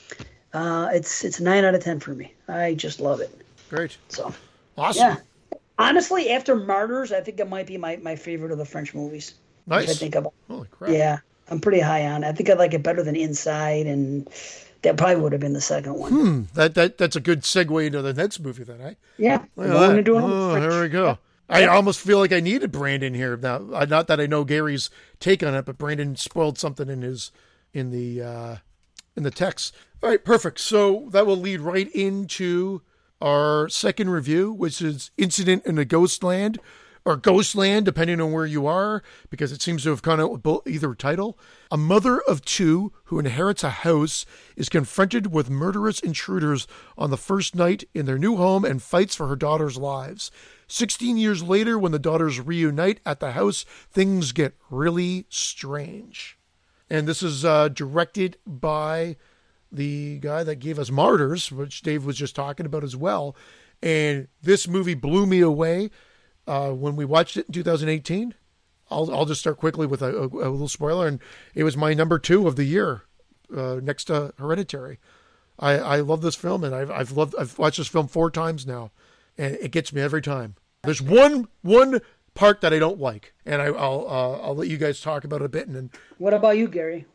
uh, 0.53 0.89
it's 0.93 1.25
it's 1.25 1.41
nine 1.41 1.65
out 1.65 1.75
of 1.75 1.83
ten 1.83 1.99
for 1.99 2.15
me. 2.15 2.33
I 2.47 2.75
just 2.75 3.01
love 3.01 3.19
it. 3.19 3.29
Great. 3.69 3.97
So 4.07 4.33
Awesome. 4.79 5.01
Yeah. 5.01 5.57
Honestly, 5.77 6.29
after 6.29 6.55
Martyrs, 6.55 7.11
I 7.11 7.21
think 7.21 7.39
it 7.39 7.47
might 7.47 7.67
be 7.67 7.77
my, 7.77 7.97
my 7.97 8.15
favorite 8.15 8.51
of 8.51 8.57
the 8.57 8.65
French 8.65 8.93
movies. 8.93 9.35
Nice. 9.67 9.89
I 9.89 9.93
think 9.93 10.15
about. 10.15 10.33
Holy 10.47 10.67
crap. 10.69 10.91
Yeah, 10.91 11.19
I'm 11.49 11.59
pretty 11.59 11.79
high 11.79 12.05
on. 12.07 12.23
It. 12.23 12.27
I 12.27 12.31
think 12.31 12.49
I 12.49 12.53
like 12.53 12.73
it 12.73 12.83
better 12.83 13.03
than 13.03 13.15
Inside, 13.15 13.85
and 13.85 14.27
that 14.81 14.97
probably 14.97 15.17
would 15.17 15.31
have 15.31 15.41
been 15.41 15.53
the 15.53 15.61
second 15.61 15.93
one. 15.93 16.11
Hmm. 16.11 16.41
That 16.53 16.75
that 16.75 16.97
that's 16.97 17.15
a 17.15 17.21
good 17.21 17.41
segue 17.41 17.85
into 17.85 18.01
the 18.01 18.13
next 18.13 18.39
movie, 18.39 18.63
then, 18.63 18.79
right? 18.79 18.97
Yeah. 19.17 19.45
Well, 19.55 19.95
to 19.95 20.01
do 20.01 20.17
oh, 20.17 20.59
there 20.59 20.81
we 20.81 20.89
go. 20.89 21.05
Yeah. 21.05 21.15
I 21.49 21.65
almost 21.65 21.99
feel 21.99 22.19
like 22.19 22.31
I 22.31 22.39
needed 22.39 22.71
Brandon 22.71 23.13
here 23.13 23.35
now. 23.35 23.57
Not 23.57 24.07
that 24.07 24.19
I 24.19 24.27
know 24.27 24.43
Gary's 24.43 24.89
take 25.19 25.43
on 25.43 25.55
it, 25.55 25.65
but 25.65 25.77
Brandon 25.77 26.15
spoiled 26.15 26.59
something 26.59 26.89
in 26.89 27.01
his 27.01 27.31
in 27.73 27.91
the 27.91 28.21
uh, 28.21 28.55
in 29.15 29.23
the 29.23 29.31
text. 29.31 29.75
All 30.01 30.09
right, 30.09 30.23
perfect. 30.23 30.59
So 30.59 31.07
that 31.11 31.25
will 31.25 31.37
lead 31.37 31.61
right 31.61 31.89
into 31.91 32.81
our 33.21 33.69
second 33.69 34.09
review, 34.09 34.51
which 34.51 34.81
is 34.81 35.11
Incident 35.17 35.65
in 35.65 35.77
a 35.77 35.85
Ghost 35.85 36.23
Land 36.23 36.59
or 37.05 37.15
Ghostland, 37.15 37.85
depending 37.85 38.21
on 38.21 38.31
where 38.31 38.45
you 38.45 38.67
are, 38.67 39.01
because 39.29 39.51
it 39.51 39.61
seems 39.61 39.83
to 39.83 39.89
have 39.89 40.01
gone 40.01 40.19
out 40.19 40.31
with 40.31 40.67
either 40.67 40.93
title. 40.93 41.39
A 41.71 41.77
mother 41.77 42.19
of 42.21 42.43
two 42.43 42.91
who 43.05 43.19
inherits 43.19 43.63
a 43.63 43.69
house 43.69 44.25
is 44.55 44.69
confronted 44.69 45.33
with 45.33 45.49
murderous 45.49 45.99
intruders 45.99 46.67
on 46.97 47.09
the 47.09 47.17
first 47.17 47.55
night 47.55 47.83
in 47.93 48.05
their 48.05 48.17
new 48.17 48.35
home 48.35 48.65
and 48.65 48.81
fights 48.81 49.15
for 49.15 49.27
her 49.27 49.35
daughter's 49.35 49.77
lives. 49.77 50.29
16 50.67 51.17
years 51.17 51.41
later, 51.41 51.79
when 51.79 51.91
the 51.91 51.99
daughters 51.99 52.39
reunite 52.39 52.99
at 53.05 53.19
the 53.19 53.31
house, 53.31 53.65
things 53.91 54.31
get 54.31 54.55
really 54.69 55.25
strange. 55.29 56.37
And 56.89 57.07
this 57.07 57.23
is 57.23 57.45
uh, 57.45 57.69
directed 57.69 58.37
by 58.45 59.15
the 59.71 60.19
guy 60.19 60.43
that 60.43 60.55
gave 60.55 60.79
us 60.79 60.89
Martyrs, 60.89 61.51
which 61.51 61.81
Dave 61.81 62.05
was 62.05 62.17
just 62.17 62.35
talking 62.35 62.65
about 62.65 62.83
as 62.83 62.95
well. 62.95 63.35
And 63.81 64.27
this 64.41 64.67
movie 64.67 64.93
blew 64.93 65.25
me 65.25 65.41
away 65.41 65.89
uh, 66.47 66.71
when 66.71 66.95
we 66.95 67.05
watched 67.05 67.37
it 67.37 67.45
in 67.47 67.53
2018. 67.53 68.33
I'll, 68.91 69.13
I'll 69.13 69.25
just 69.25 69.41
start 69.41 69.57
quickly 69.57 69.85
with 69.85 70.01
a, 70.01 70.15
a, 70.15 70.25
a 70.25 70.49
little 70.49 70.67
spoiler. 70.67 71.07
And 71.07 71.19
it 71.53 71.63
was 71.63 71.77
my 71.77 71.93
number 71.93 72.17
two 72.19 72.47
of 72.47 72.55
the 72.55 72.63
year, 72.63 73.03
uh, 73.55 73.79
next 73.81 74.05
to 74.05 74.33
Hereditary. 74.37 74.99
I, 75.59 75.73
I 75.73 75.99
love 75.99 76.21
this 76.21 76.35
film, 76.35 76.63
and 76.63 76.73
I've, 76.73 76.89
I've 76.89 77.11
loved 77.11 77.35
I've 77.37 77.59
watched 77.59 77.77
this 77.77 77.87
film 77.87 78.07
four 78.07 78.31
times 78.31 78.65
now, 78.65 78.91
and 79.37 79.55
it 79.55 79.71
gets 79.71 79.91
me 79.91 80.01
every 80.01 80.21
time. 80.21 80.55
There's 80.83 81.01
one 81.01 81.49
one 81.61 81.99
part 82.33 82.61
that 82.61 82.73
I 82.73 82.79
don't 82.79 82.99
like, 82.99 83.33
and 83.45 83.61
I, 83.61 83.69
will 83.69 84.07
uh, 84.09 84.39
I'll 84.39 84.55
let 84.55 84.69
you 84.69 84.77
guys 84.77 85.01
talk 85.01 85.25
about 85.25 85.41
it 85.41 85.45
a 85.45 85.49
bit. 85.49 85.67
And 85.67 85.75
then, 85.75 85.91
what 86.17 86.33
about 86.33 86.57
you, 86.57 86.69
Gary? 86.69 87.05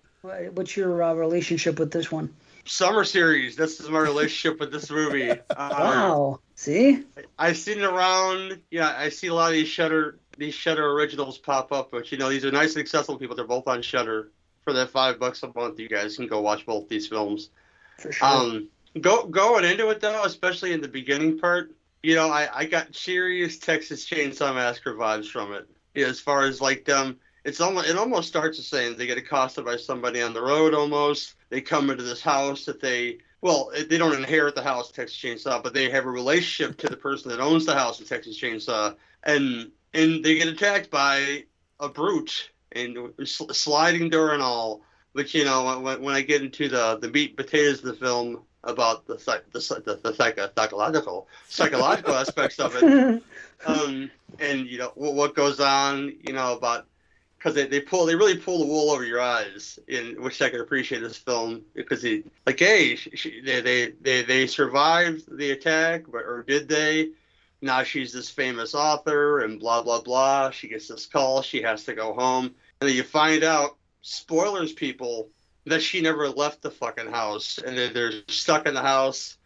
What's 0.52 0.76
your 0.76 1.02
uh, 1.02 1.14
relationship 1.14 1.78
with 1.78 1.92
this 1.92 2.10
one? 2.10 2.34
summer 2.64 3.04
series. 3.04 3.56
This 3.56 3.80
is 3.80 3.88
my 3.88 4.00
relationship 4.00 4.60
with 4.60 4.72
this 4.72 4.90
movie. 4.90 5.30
Um, 5.56 5.70
wow. 5.70 6.40
See? 6.56 7.04
I've 7.38 7.56
seen 7.56 7.78
it 7.78 7.84
around. 7.84 8.60
Yeah, 8.70 8.92
I 8.96 9.10
see 9.10 9.28
a 9.28 9.34
lot 9.34 9.48
of 9.48 9.52
these 9.52 9.68
Shudder 9.68 10.18
these 10.36 10.54
Shudder 10.54 10.90
originals 10.90 11.38
pop 11.38 11.70
up, 11.70 11.90
but 11.92 12.10
you 12.10 12.18
know 12.18 12.28
these 12.28 12.44
are 12.44 12.50
nice 12.50 12.74
and 12.74 12.80
accessible 12.80 13.18
people. 13.18 13.36
They're 13.36 13.46
both 13.46 13.68
on 13.68 13.82
Shudder 13.82 14.32
for 14.64 14.72
that 14.72 14.90
five 14.90 15.20
bucks 15.20 15.42
a 15.42 15.52
month. 15.54 15.78
You 15.78 15.88
guys 15.88 16.16
can 16.16 16.26
go 16.26 16.40
watch 16.40 16.66
both 16.66 16.88
these 16.88 17.06
films. 17.06 17.50
For 17.98 18.10
sure. 18.10 18.26
Um, 18.26 18.68
go 19.00 19.26
going 19.26 19.64
into 19.64 19.90
it 19.90 20.00
though, 20.00 20.24
especially 20.24 20.72
in 20.72 20.80
the 20.80 20.88
beginning 20.88 21.38
part. 21.38 21.72
You 22.02 22.16
know, 22.16 22.30
I, 22.30 22.48
I 22.52 22.64
got 22.64 22.94
serious 22.96 23.58
Texas 23.58 24.04
Chainsaw 24.04 24.54
Massacre 24.54 24.94
vibes 24.94 25.26
from 25.26 25.52
it. 25.52 25.68
Yeah, 25.94 26.06
as 26.06 26.20
far 26.20 26.44
as 26.44 26.60
like 26.60 26.84
them 26.84 27.18
it's 27.44 27.60
almost 27.60 27.88
it 27.88 27.96
almost 27.96 28.28
starts 28.28 28.56
the 28.56 28.64
same. 28.64 28.96
They 28.96 29.06
get 29.06 29.18
accosted 29.18 29.64
by 29.64 29.76
somebody 29.76 30.22
on 30.22 30.32
the 30.32 30.42
road 30.42 30.74
almost. 30.74 31.34
They 31.50 31.60
come 31.60 31.90
into 31.90 32.02
this 32.02 32.22
house 32.22 32.64
that 32.64 32.80
they 32.80 33.18
well, 33.44 33.70
they 33.90 33.98
don't 33.98 34.16
inherit 34.16 34.54
the 34.54 34.62
house 34.62 34.90
Texas 34.90 35.18
Chainsaw, 35.18 35.62
but 35.62 35.74
they 35.74 35.90
have 35.90 36.06
a 36.06 36.10
relationship 36.10 36.78
to 36.78 36.86
the 36.86 36.96
person 36.96 37.30
that 37.30 37.40
owns 37.40 37.66
the 37.66 37.74
house 37.74 38.00
in 38.00 38.06
Texas 38.06 38.40
Chainsaw, 38.40 38.96
and 39.22 39.70
and 39.92 40.24
they 40.24 40.36
get 40.36 40.48
attacked 40.48 40.90
by 40.90 41.44
a 41.78 41.88
brute 41.90 42.50
and 42.72 42.96
sliding 43.24 44.08
door 44.08 44.32
and 44.32 44.42
all. 44.42 44.80
But 45.12 45.34
you 45.34 45.44
know, 45.44 45.80
when, 45.80 46.00
when 46.02 46.14
I 46.14 46.22
get 46.22 46.42
into 46.42 46.70
the 46.70 46.96
the 46.96 47.10
meat 47.10 47.30
and 47.30 47.36
potatoes 47.36 47.80
of 47.80 47.84
the 47.84 47.94
film 47.94 48.42
about 48.64 49.06
the 49.06 49.16
the 49.52 49.82
the, 49.84 50.00
the 50.02 50.14
psycho, 50.14 50.48
psychological 50.56 51.28
psychological 51.46 52.14
aspects 52.14 52.58
of 52.58 52.74
it, 52.76 53.22
um, 53.66 54.10
and 54.38 54.66
you 54.66 54.78
know 54.78 54.92
what, 54.94 55.12
what 55.12 55.34
goes 55.34 55.60
on, 55.60 56.14
you 56.26 56.32
know 56.32 56.56
about 56.56 56.86
because 57.44 57.54
they, 57.54 57.66
they 57.66 57.80
pull 57.80 58.06
they 58.06 58.14
really 58.14 58.38
pull 58.38 58.58
the 58.58 58.66
wool 58.66 58.90
over 58.90 59.04
your 59.04 59.20
eyes 59.20 59.78
in 59.88 60.22
which 60.22 60.40
I 60.40 60.48
can 60.48 60.60
appreciate 60.60 61.00
this 61.00 61.18
film 61.18 61.62
because 61.74 62.02
he 62.02 62.24
like 62.46 62.58
hey 62.58 62.96
she, 62.96 63.42
they, 63.42 63.60
they 63.60 63.90
they 64.00 64.22
they 64.22 64.46
survived 64.46 65.24
the 65.36 65.50
attack 65.50 66.04
but 66.10 66.24
or 66.24 66.42
did 66.42 66.68
they? 66.68 67.10
Now 67.60 67.82
she's 67.82 68.12
this 68.12 68.30
famous 68.30 68.74
author 68.74 69.40
and 69.40 69.60
blah 69.60 69.82
blah 69.82 70.00
blah. 70.00 70.50
She 70.50 70.68
gets 70.68 70.88
this 70.88 71.04
call 71.04 71.42
she 71.42 71.60
has 71.60 71.84
to 71.84 71.94
go 71.94 72.14
home. 72.14 72.46
And 72.80 72.88
then 72.88 72.96
you 72.96 73.02
find 73.02 73.44
out 73.44 73.76
spoilers 74.00 74.72
people 74.72 75.28
that 75.66 75.82
she 75.82 76.00
never 76.00 76.28
left 76.28 76.62
the 76.62 76.70
fucking 76.70 77.10
house. 77.10 77.58
And 77.58 77.76
they're, 77.76 77.88
they're 77.88 78.12
stuck 78.28 78.66
in 78.66 78.74
the 78.74 78.82
house 78.82 79.36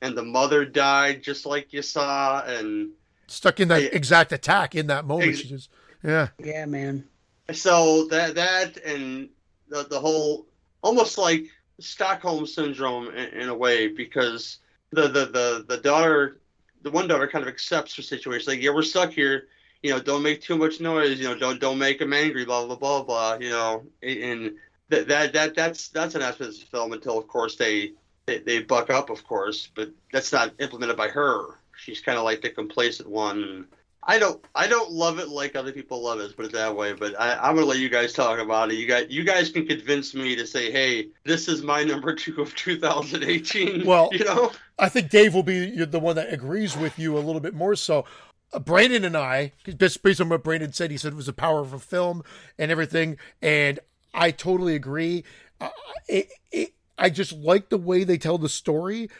and 0.00 0.16
the 0.16 0.24
mother 0.24 0.64
died 0.64 1.22
just 1.24 1.44
like 1.44 1.72
you 1.72 1.82
saw 1.82 2.42
and 2.44 2.90
stuck 3.26 3.58
in 3.58 3.68
that 3.68 3.82
I, 3.82 3.86
exact 3.86 4.30
attack 4.32 4.76
in 4.76 4.86
that 4.86 5.04
moment 5.06 5.30
ex- 5.30 5.40
she 5.40 5.48
just 5.48 5.70
yeah. 6.04 6.28
Yeah 6.38 6.64
man 6.66 7.04
so 7.52 8.06
that 8.08 8.34
that 8.34 8.76
and 8.84 9.28
the, 9.68 9.84
the 9.84 9.98
whole 9.98 10.46
almost 10.82 11.18
like 11.18 11.46
Stockholm 11.80 12.46
syndrome 12.46 13.08
in, 13.08 13.40
in, 13.40 13.48
a 13.48 13.54
way 13.54 13.88
because 13.88 14.58
the, 14.90 15.02
the 15.02 15.26
the 15.26 15.64
the 15.68 15.76
daughter 15.78 16.40
the 16.82 16.90
one 16.90 17.08
daughter 17.08 17.28
kind 17.28 17.42
of 17.42 17.48
accepts 17.48 17.94
her 17.96 18.02
situation. 18.02 18.52
Like 18.52 18.62
yeah 18.62 18.70
we're 18.70 18.82
stuck 18.82 19.12
here. 19.12 19.48
You 19.82 19.90
know 19.90 20.00
don't 20.00 20.22
make 20.22 20.42
too 20.42 20.56
much 20.56 20.80
noise. 20.80 21.18
You 21.18 21.28
know 21.28 21.38
don't 21.38 21.60
don't 21.60 21.78
make 21.78 21.98
them 21.98 22.12
angry 22.12 22.44
blah 22.44 22.66
blah 22.66 22.76
blah 22.76 23.02
blah 23.02 23.38
you 23.40 23.50
know. 23.50 23.84
And 24.02 24.56
that 24.88 25.08
that, 25.08 25.32
that 25.32 25.54
that's 25.54 25.88
that's 25.88 26.14
an 26.14 26.22
aspect 26.22 26.50
of 26.50 26.60
the 26.60 26.66
film 26.66 26.92
until 26.92 27.18
of 27.18 27.28
course 27.28 27.56
they, 27.56 27.92
they 28.26 28.38
they 28.38 28.62
buck 28.62 28.90
up 28.90 29.10
of 29.10 29.24
course. 29.24 29.70
But 29.74 29.90
that's 30.12 30.32
not 30.32 30.52
implemented 30.58 30.96
by 30.96 31.08
her. 31.08 31.58
She's 31.76 32.00
kind 32.00 32.18
of 32.18 32.24
like 32.24 32.42
the 32.42 32.50
complacent 32.50 33.08
one 33.08 33.68
I 34.02 34.18
don't 34.18 34.42
I 34.54 34.66
don't 34.66 34.90
love 34.90 35.18
it 35.18 35.28
like 35.28 35.56
other 35.56 35.72
people 35.72 36.02
love 36.02 36.20
it, 36.20 36.36
put 36.36 36.46
it 36.46 36.52
that 36.52 36.74
way. 36.74 36.92
But 36.92 37.18
I, 37.20 37.34
I'm 37.34 37.54
gonna 37.54 37.66
let 37.66 37.78
you 37.78 37.88
guys 37.88 38.12
talk 38.12 38.38
about 38.38 38.70
it. 38.70 38.76
You 38.76 38.86
guys 38.86 39.06
you 39.10 39.24
guys 39.24 39.50
can 39.50 39.66
convince 39.66 40.14
me 40.14 40.36
to 40.36 40.46
say, 40.46 40.70
hey, 40.70 41.08
this 41.24 41.48
is 41.48 41.62
my 41.62 41.84
number 41.84 42.14
two 42.14 42.40
of 42.40 42.54
2018. 42.54 43.84
Well, 43.88 44.10
you 44.12 44.24
know, 44.24 44.52
I 44.78 44.88
think 44.88 45.08
Dave 45.08 45.34
will 45.34 45.42
be 45.42 45.84
the 45.84 46.00
one 46.00 46.16
that 46.16 46.32
agrees 46.32 46.76
with 46.76 46.98
you 46.98 47.16
a 47.16 47.20
little 47.20 47.40
bit 47.40 47.54
more. 47.54 47.76
So. 47.76 48.04
Uh, 48.50 48.58
Brandon 48.58 49.04
and 49.04 49.14
I, 49.14 49.52
just 49.76 50.02
based 50.02 50.22
on 50.22 50.30
what 50.30 50.42
Brandon 50.42 50.72
said, 50.72 50.90
he 50.90 50.96
said 50.96 51.12
it 51.12 51.16
was 51.16 51.28
a 51.28 51.34
power 51.34 51.60
of 51.60 51.74
a 51.74 51.78
film 51.78 52.24
and 52.58 52.70
everything, 52.70 53.18
and 53.42 53.78
I 54.14 54.30
totally 54.30 54.74
agree. 54.74 55.22
Uh, 55.60 55.68
it, 56.08 56.30
it, 56.50 56.72
I 56.96 57.10
just 57.10 57.32
like 57.32 57.68
the 57.68 57.76
way 57.76 58.04
they 58.04 58.16
tell 58.16 58.38
the 58.38 58.48
story. 58.48 59.10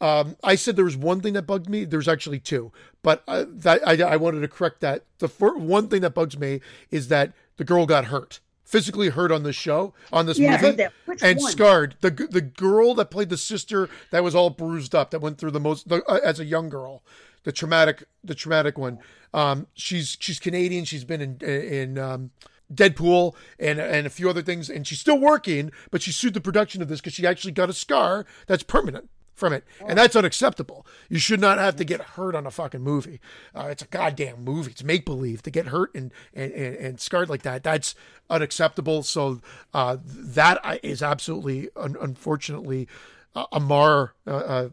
Um, 0.00 0.36
I 0.44 0.56
said 0.56 0.76
there 0.76 0.84
was 0.84 0.96
one 0.96 1.20
thing 1.20 1.32
that 1.34 1.46
bugged 1.46 1.70
me. 1.70 1.84
There's 1.84 2.08
actually 2.08 2.38
two, 2.38 2.70
but 3.02 3.22
uh, 3.26 3.46
that 3.48 3.80
I, 3.86 4.02
I, 4.02 4.16
wanted 4.16 4.40
to 4.40 4.48
correct 4.48 4.80
that. 4.80 5.04
The 5.20 5.28
first, 5.28 5.58
one 5.58 5.88
thing 5.88 6.02
that 6.02 6.12
bugs 6.12 6.38
me 6.38 6.60
is 6.90 7.08
that 7.08 7.32
the 7.56 7.64
girl 7.64 7.86
got 7.86 8.06
hurt, 8.06 8.40
physically 8.62 9.08
hurt 9.08 9.32
on 9.32 9.42
this 9.42 9.56
show, 9.56 9.94
on 10.12 10.26
this 10.26 10.38
yeah, 10.38 10.60
movie, 10.60 10.84
and 11.22 11.38
one? 11.38 11.50
scarred. 11.50 11.96
The 12.02 12.10
the 12.10 12.42
girl 12.42 12.94
that 12.94 13.10
played 13.10 13.30
the 13.30 13.38
sister 13.38 13.88
that 14.10 14.22
was 14.22 14.34
all 14.34 14.50
bruised 14.50 14.94
up, 14.94 15.12
that 15.12 15.20
went 15.20 15.38
through 15.38 15.52
the 15.52 15.60
most 15.60 15.88
the, 15.88 16.04
uh, 16.04 16.20
as 16.22 16.38
a 16.38 16.44
young 16.44 16.68
girl, 16.68 17.02
the 17.44 17.52
traumatic 17.52 18.04
the 18.22 18.34
traumatic 18.34 18.76
one. 18.76 18.98
Um, 19.32 19.66
she's 19.72 20.18
she's 20.20 20.38
Canadian. 20.38 20.84
She's 20.84 21.04
been 21.04 21.22
in 21.22 21.38
in. 21.40 21.98
Um, 21.98 22.30
Deadpool 22.74 23.36
and 23.60 23.78
and 23.78 24.08
a 24.08 24.10
few 24.10 24.28
other 24.28 24.42
things, 24.42 24.68
and 24.68 24.84
she's 24.84 24.98
still 24.98 25.20
working, 25.20 25.70
but 25.92 26.02
she 26.02 26.10
sued 26.10 26.34
the 26.34 26.40
production 26.40 26.82
of 26.82 26.88
this 26.88 27.00
because 27.00 27.12
she 27.12 27.24
actually 27.24 27.52
got 27.52 27.70
a 27.70 27.72
scar 27.72 28.26
that's 28.48 28.64
permanent 28.64 29.08
from 29.36 29.52
it. 29.52 29.64
And 29.86 29.98
that's 29.98 30.16
unacceptable. 30.16 30.86
You 31.08 31.18
should 31.18 31.40
not 31.40 31.58
have 31.58 31.76
to 31.76 31.84
get 31.84 32.00
hurt 32.00 32.34
on 32.34 32.46
a 32.46 32.50
fucking 32.50 32.80
movie. 32.80 33.20
Uh, 33.54 33.68
it's 33.70 33.82
a 33.82 33.86
goddamn 33.86 34.42
movie. 34.42 34.72
It's 34.72 34.82
make 34.82 35.04
believe 35.04 35.42
to 35.42 35.50
get 35.50 35.66
hurt 35.66 35.94
and, 35.94 36.10
and, 36.34 36.50
and, 36.52 36.76
and, 36.76 37.00
scarred 37.00 37.28
like 37.28 37.42
that. 37.42 37.62
That's 37.62 37.94
unacceptable. 38.30 39.02
So 39.02 39.42
uh, 39.74 39.98
that 40.02 40.80
is 40.82 41.02
absolutely, 41.02 41.68
un- 41.76 41.98
unfortunately, 42.00 42.88
a 43.52 43.60
mar 43.60 44.14
uh, 44.26 44.30
uh, 44.30 44.68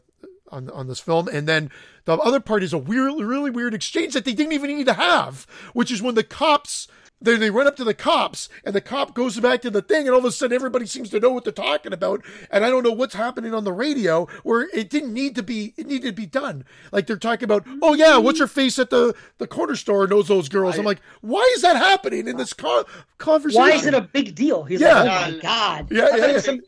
on, 0.50 0.70
on 0.70 0.88
this 0.88 1.02
film. 1.02 1.28
And 1.28 1.48
then 1.48 1.70
the 2.06 2.14
other 2.14 2.40
part 2.40 2.64
is 2.64 2.72
a 2.72 2.78
weird, 2.78 3.20
really 3.20 3.50
weird 3.50 3.74
exchange 3.74 4.14
that 4.14 4.24
they 4.24 4.34
didn't 4.34 4.54
even 4.54 4.76
need 4.76 4.86
to 4.86 4.94
have, 4.94 5.46
which 5.74 5.92
is 5.92 6.02
when 6.02 6.16
the 6.16 6.24
cops 6.24 6.88
they, 7.24 7.38
they 7.38 7.50
run 7.50 7.66
up 7.66 7.76
to 7.78 7.84
the 7.84 7.94
cops 7.94 8.50
and 8.64 8.76
the 8.76 8.82
cop 8.82 9.14
goes 9.16 9.40
back 9.40 9.62
to 9.62 9.70
the 9.70 9.82
thing 9.82 10.06
and 10.06 10.12
all 10.12 10.20
of 10.20 10.26
a 10.26 10.32
sudden 10.32 10.54
everybody 10.54 10.86
seems 10.86 11.10
to 11.10 11.20
know 11.20 11.32
what 11.32 11.44
they're 11.44 11.54
talking 11.54 11.94
about 11.94 12.24
and 12.52 12.64
i 12.64 12.70
don't 12.70 12.84
know 12.84 12.92
what's 12.92 13.16
happening 13.16 13.54
on 13.54 13.64
the 13.64 13.72
radio 13.72 14.28
where 14.44 14.70
it 14.74 14.90
didn't 14.90 15.14
need 15.14 15.36
to 15.36 15.42
be 15.44 15.74
it 15.78 15.88
needed 15.88 16.08
to 16.08 16.14
be 16.14 16.26
done 16.26 16.64
like 16.92 17.08
they're 17.08 17.18
talking 17.18 17.46
about 17.46 17.66
oh 17.82 17.94
yeah 17.94 18.18
what's 18.18 18.40
your 18.40 18.48
face 18.48 18.78
at 18.78 18.90
the 18.90 19.16
the 19.38 19.48
corner 19.48 19.76
store 19.76 20.06
knows 20.08 20.28
those 20.28 20.50
girls 20.50 20.76
I, 20.76 20.80
am 20.80 20.86
like 20.86 21.02
why 21.22 21.50
is 21.56 21.62
that 21.62 21.76
happening 21.76 22.28
in 22.28 22.38
this 22.38 22.54
co- 22.54 22.86
conversation 23.18 23.62
why 23.62 23.72
is 23.72 23.86
it 23.86 23.94
a 23.94 24.02
big 24.02 24.36
deal 24.36 24.64
he's 24.64 24.82
yeah. 24.82 25.04
like 25.04 25.06
oh 25.06 25.32
my 25.32 25.40
god 25.42 25.88
yeah, 25.92 26.10
yeah, 26.10 26.16
yeah. 26.18 26.38
It's 26.38 26.48
a 26.48 26.60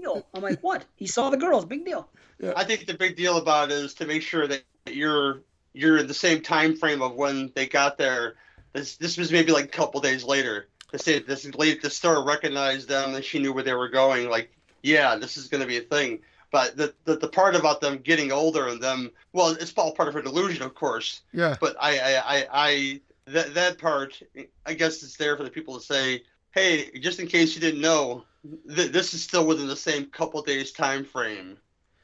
deal. 0.00 0.26
i'm 0.34 0.42
like 0.42 0.60
what 0.60 0.84
he 0.96 1.06
saw 1.06 1.30
the 1.30 1.36
girls 1.36 1.64
big 1.64 1.84
deal 1.84 2.08
yeah. 2.38 2.52
i 2.56 2.64
think 2.64 2.86
the 2.86 2.94
big 2.94 3.16
deal 3.16 3.38
about 3.38 3.70
it 3.70 3.78
is 3.78 3.94
to 3.94 4.06
make 4.06 4.22
sure 4.22 4.46
that 4.46 4.62
you're 4.86 5.42
you're 5.72 5.98
in 5.98 6.06
the 6.06 6.14
same 6.14 6.42
time 6.42 6.76
frame 6.76 7.00
of 7.00 7.14
when 7.14 7.50
they 7.54 7.66
got 7.66 7.96
there 7.96 8.34
this 8.72 8.96
this 8.96 9.16
was 9.16 9.32
maybe 9.32 9.52
like 9.52 9.66
a 9.66 9.68
couple 9.68 10.00
days 10.00 10.24
later. 10.24 10.68
To 10.90 10.98
say 10.98 11.20
this 11.20 11.46
lady 11.54 11.80
the 11.80 11.88
store 11.88 12.24
recognized 12.24 12.88
them 12.88 13.14
and 13.14 13.24
she 13.24 13.38
knew 13.38 13.52
where 13.52 13.62
they 13.62 13.72
were 13.72 13.88
going. 13.88 14.28
Like, 14.28 14.52
yeah, 14.82 15.16
this 15.16 15.36
is 15.36 15.48
going 15.48 15.62
to 15.62 15.66
be 15.66 15.78
a 15.78 15.82
thing. 15.82 16.20
But 16.50 16.76
the, 16.76 16.92
the, 17.04 17.16
the 17.16 17.28
part 17.28 17.56
about 17.56 17.80
them 17.80 17.96
getting 17.96 18.30
older 18.30 18.68
and 18.68 18.80
them, 18.80 19.10
well, 19.32 19.48
it's 19.48 19.72
all 19.72 19.94
part 19.94 20.08
of 20.08 20.14
her 20.14 20.20
delusion, 20.20 20.62
of 20.62 20.74
course. 20.74 21.22
Yeah. 21.32 21.56
But 21.58 21.76
I 21.80 21.98
I 21.98 22.16
I, 22.18 22.46
I 22.52 23.00
that 23.26 23.54
that 23.54 23.78
part, 23.78 24.22
I 24.66 24.74
guess 24.74 25.02
it's 25.02 25.16
there 25.16 25.36
for 25.36 25.44
the 25.44 25.50
people 25.50 25.78
to 25.78 25.82
say, 25.82 26.22
hey, 26.50 26.90
just 26.98 27.20
in 27.20 27.26
case 27.26 27.54
you 27.54 27.60
didn't 27.60 27.80
know, 27.80 28.24
th- 28.68 28.92
this 28.92 29.14
is 29.14 29.22
still 29.22 29.46
within 29.46 29.66
the 29.66 29.76
same 29.76 30.06
couple 30.06 30.42
days 30.42 30.72
time 30.72 31.04
frame, 31.04 31.56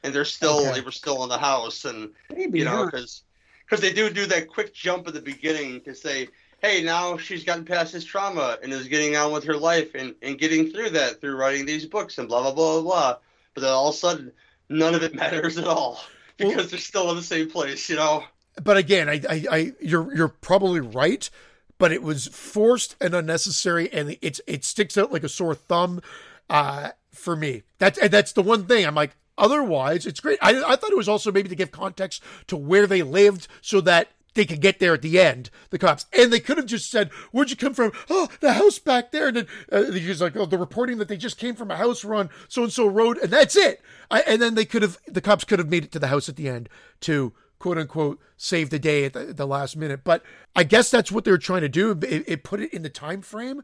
and 0.02 0.14
they're 0.14 0.24
still 0.24 0.60
okay. 0.60 0.74
they 0.74 0.80
were 0.80 0.92
still 0.92 1.22
in 1.24 1.28
the 1.28 1.38
house, 1.38 1.84
and 1.84 2.12
Maybe, 2.34 2.60
you 2.60 2.64
know 2.64 2.86
because 2.86 3.22
because 3.64 3.82
they 3.82 3.92
do 3.92 4.08
do 4.10 4.26
that 4.26 4.48
quick 4.48 4.72
jump 4.72 5.06
at 5.08 5.14
the 5.14 5.20
beginning 5.20 5.82
to 5.82 5.94
say 5.94 6.28
hey, 6.60 6.82
now 6.82 7.16
she's 7.16 7.44
gotten 7.44 7.64
past 7.64 7.92
this 7.92 8.04
trauma 8.04 8.58
and 8.62 8.72
is 8.72 8.88
getting 8.88 9.16
on 9.16 9.32
with 9.32 9.44
her 9.44 9.56
life 9.56 9.94
and, 9.94 10.14
and 10.22 10.38
getting 10.38 10.70
through 10.70 10.90
that 10.90 11.20
through 11.20 11.36
writing 11.36 11.66
these 11.66 11.86
books 11.86 12.18
and 12.18 12.28
blah, 12.28 12.42
blah, 12.42 12.52
blah, 12.52 12.72
blah, 12.74 12.82
blah. 12.82 13.16
But 13.54 13.60
then 13.62 13.70
all 13.70 13.88
of 13.88 13.94
a 13.94 13.98
sudden, 13.98 14.32
none 14.68 14.94
of 14.94 15.02
it 15.02 15.14
matters 15.16 15.56
at 15.58 15.66
all 15.66 16.00
because 16.36 16.56
well, 16.56 16.66
they're 16.66 16.78
still 16.78 17.10
in 17.10 17.16
the 17.16 17.22
same 17.22 17.50
place, 17.50 17.88
you 17.88 17.96
know? 17.96 18.24
But 18.62 18.76
again, 18.76 19.08
I, 19.08 19.20
I, 19.28 19.44
I, 19.50 19.72
you're, 19.80 20.14
you're 20.14 20.28
probably 20.28 20.80
right, 20.80 21.30
but 21.78 21.92
it 21.92 22.02
was 22.02 22.26
forced 22.26 22.96
and 23.00 23.14
unnecessary 23.14 23.92
and 23.92 24.16
it's, 24.20 24.40
it 24.46 24.64
sticks 24.64 24.98
out 24.98 25.12
like 25.12 25.24
a 25.24 25.28
sore 25.28 25.54
thumb, 25.54 26.02
uh, 26.50 26.90
for 27.12 27.36
me. 27.36 27.62
That's, 27.78 27.98
that's 28.08 28.32
the 28.32 28.42
one 28.42 28.66
thing 28.66 28.84
I'm 28.84 28.94
like, 28.94 29.12
otherwise 29.36 30.06
it's 30.06 30.18
great. 30.18 30.40
I, 30.42 30.60
I 30.64 30.76
thought 30.76 30.90
it 30.90 30.96
was 30.96 31.08
also 31.08 31.30
maybe 31.30 31.48
to 31.48 31.54
give 31.54 31.70
context 31.70 32.22
to 32.48 32.56
where 32.56 32.88
they 32.88 33.02
lived 33.02 33.46
so 33.60 33.80
that 33.82 34.08
they 34.38 34.46
could 34.46 34.60
get 34.60 34.78
there 34.78 34.94
at 34.94 35.02
the 35.02 35.20
end, 35.20 35.50
the 35.70 35.78
cops. 35.78 36.06
And 36.16 36.32
they 36.32 36.38
could 36.38 36.58
have 36.58 36.66
just 36.66 36.90
said, 36.90 37.10
Where'd 37.32 37.50
you 37.50 37.56
come 37.56 37.74
from? 37.74 37.92
Oh, 38.08 38.28
the 38.40 38.52
house 38.52 38.78
back 38.78 39.10
there. 39.10 39.26
And 39.28 39.36
then 39.36 39.46
uh, 39.70 39.90
he's 39.90 40.22
like, 40.22 40.36
Oh, 40.36 40.46
the 40.46 40.56
reporting 40.56 40.98
that 40.98 41.08
they 41.08 41.16
just 41.16 41.38
came 41.38 41.56
from 41.56 41.72
a 41.72 41.76
house 41.76 42.04
run 42.04 42.30
so 42.46 42.62
and 42.62 42.72
so 42.72 42.86
road. 42.86 43.18
And 43.18 43.32
that's 43.32 43.56
it. 43.56 43.82
I, 44.10 44.20
and 44.20 44.40
then 44.40 44.54
they 44.54 44.64
could 44.64 44.82
have, 44.82 44.96
the 45.06 45.20
cops 45.20 45.42
could 45.42 45.58
have 45.58 45.68
made 45.68 45.84
it 45.84 45.92
to 45.92 45.98
the 45.98 46.06
house 46.06 46.28
at 46.28 46.36
the 46.36 46.48
end 46.48 46.68
to 47.00 47.32
quote 47.58 47.78
unquote 47.78 48.20
save 48.36 48.70
the 48.70 48.78
day 48.78 49.04
at 49.04 49.12
the, 49.12 49.24
the 49.34 49.46
last 49.46 49.76
minute. 49.76 50.04
But 50.04 50.22
I 50.54 50.62
guess 50.62 50.88
that's 50.88 51.10
what 51.10 51.24
they 51.24 51.32
were 51.32 51.38
trying 51.38 51.62
to 51.62 51.68
do. 51.68 51.90
It, 52.02 52.24
it, 52.28 52.44
put 52.44 52.60
it 52.60 52.72
in 52.72 52.82
the 52.82 52.88
time 52.88 53.22
frame. 53.22 53.62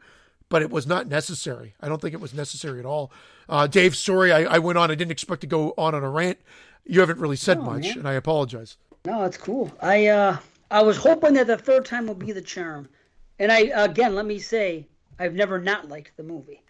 But 0.51 0.61
it 0.61 0.71
was 0.71 0.87
not 0.87 1.09
necessary. 1.09 1.75
I 1.81 1.89
don't 1.89 2.03
think 2.03 2.15
it 2.15 2.21
was 2.21 2.35
necessary 2.35 2.79
at 2.79 2.85
all. 2.85 3.11
Uh, 3.49 3.67
Dave, 3.67 3.97
sorry, 3.97 4.31
I, 4.31 4.43
I 4.43 4.59
went 4.59 4.77
on. 4.77 4.91
I 4.91 4.95
didn't 4.95 5.11
expect 5.11 5.41
to 5.41 5.47
go 5.47 5.73
on 5.79 5.95
on 5.95 6.05
a 6.05 6.11
rant. 6.11 6.39
You 6.85 7.01
haven't 7.01 7.19
really 7.19 7.37
said 7.37 7.61
much, 7.61 7.83
man. 7.85 7.99
and 8.01 8.09
I 8.09 8.13
apologize. 8.13 8.77
No, 9.07 9.25
it's 9.25 9.37
cool. 9.37 9.73
I 9.81 10.07
uh, 10.07 10.37
I 10.71 10.83
was 10.83 10.97
hoping 10.97 11.35
that 11.35 11.47
the 11.47 11.59
third 11.59 11.85
time 11.85 12.07
would 12.07 12.19
be 12.19 12.33
the 12.33 12.43
charm. 12.43 12.89
And 13.39 13.51
I 13.53 13.71
again, 13.75 14.15
let 14.15 14.27
me 14.27 14.39
say, 14.39 14.87
I've 15.19 15.35
never 15.35 15.61
not 15.61 15.89
liked 15.89 16.17
the 16.17 16.23
movie. 16.23 16.63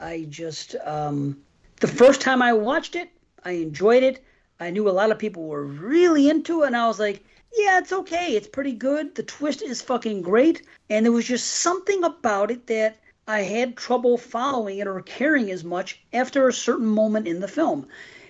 I 0.00 0.26
just 0.28 0.74
um, 0.84 1.40
the 1.80 1.88
first 1.88 2.20
time 2.20 2.42
I 2.42 2.52
watched 2.52 2.96
it, 2.96 3.10
I 3.44 3.52
enjoyed 3.52 4.02
it. 4.02 4.24
I 4.60 4.70
knew 4.70 4.88
a 4.88 4.90
lot 4.90 5.10
of 5.10 5.18
people 5.18 5.44
were 5.44 5.64
really 5.64 6.28
into 6.28 6.62
it, 6.62 6.68
and 6.68 6.76
I 6.76 6.88
was 6.88 6.98
like, 6.98 7.24
yeah, 7.56 7.78
it's 7.78 7.92
okay. 7.92 8.36
It's 8.36 8.48
pretty 8.48 8.72
good. 8.72 9.14
The 9.14 9.22
twist 9.22 9.62
is 9.62 9.80
fucking 9.80 10.22
great. 10.22 10.62
And 10.90 11.04
there 11.04 11.12
was 11.12 11.26
just 11.26 11.46
something 11.46 12.04
about 12.04 12.50
it 12.50 12.66
that 12.66 12.98
I 13.26 13.42
had 13.42 13.76
trouble 13.76 14.18
following 14.18 14.78
it 14.78 14.86
or 14.86 15.00
caring 15.02 15.50
as 15.50 15.64
much 15.64 16.00
after 16.12 16.48
a 16.48 16.52
certain 16.52 16.86
moment 16.86 17.28
in 17.28 17.40
the 17.40 17.48
film. 17.48 17.86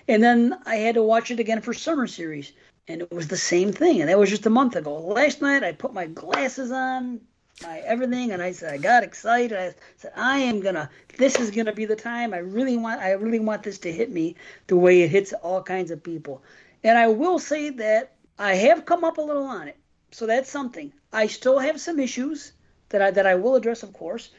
And 0.07 0.23
then 0.23 0.59
I 0.67 0.77
had 0.77 0.95
to 0.95 1.03
watch 1.03 1.31
it 1.31 1.41
again 1.41 1.61
for 1.61 1.75
summer 1.75 2.07
series 2.07 2.53
and 2.89 3.03
it 3.03 3.13
was 3.13 3.29
the 3.29 3.37
same 3.37 3.73
thing. 3.73 4.01
And 4.01 4.09
that 4.09 4.19
was 4.19 4.31
just 4.31 4.47
a 4.47 4.51
month 4.51 4.75
ago. 4.75 4.99
Last 4.99 5.43
night 5.43 5.63
I 5.63 5.73
put 5.73 5.93
my 5.93 6.07
glasses 6.07 6.73
on, 6.73 7.21
my 7.63 7.81
everything, 7.81 8.33
and 8.33 8.43
I 8.43 8.53
said 8.53 8.73
I 8.73 8.79
got 8.79 9.05
excited. 9.05 9.59
I 9.59 9.75
said 9.97 10.13
I 10.17 10.39
am 10.39 10.61
gonna. 10.61 10.91
This 11.19 11.39
is 11.39 11.51
gonna 11.51 11.73
be 11.73 11.85
the 11.85 11.97
time. 11.97 12.33
I 12.33 12.39
really 12.39 12.77
want. 12.77 13.01
I 13.01 13.13
really 13.13 13.41
want 13.41 13.63
this 13.63 13.79
to 13.81 13.93
hit 13.93 14.11
me 14.11 14.37
the 14.69 14.77
way 14.77 15.03
it 15.03 15.11
hits 15.11 15.33
all 15.35 15.63
kinds 15.63 15.91
of 15.91 16.03
people. 16.03 16.43
And 16.83 16.97
I 16.97 17.09
will 17.09 17.39
say 17.39 17.71
that 17.71 18.15
I 18.39 18.55
have 18.55 18.87
come 18.87 19.05
up 19.05 19.19
a 19.19 19.23
little 19.23 19.45
on 19.45 19.69
it, 19.69 19.77
so 20.11 20.27
that's 20.27 20.51
something. 20.51 20.93
I 21.13 21.27
still 21.27 21.59
have 21.59 21.81
some 21.81 21.99
issues 21.99 22.53
that 22.89 23.03
I 23.03 23.11
that 23.11 23.27
I 23.27 23.35
will 23.35 23.57
address, 23.57 23.83
of 23.83 23.93
course. 23.93 24.31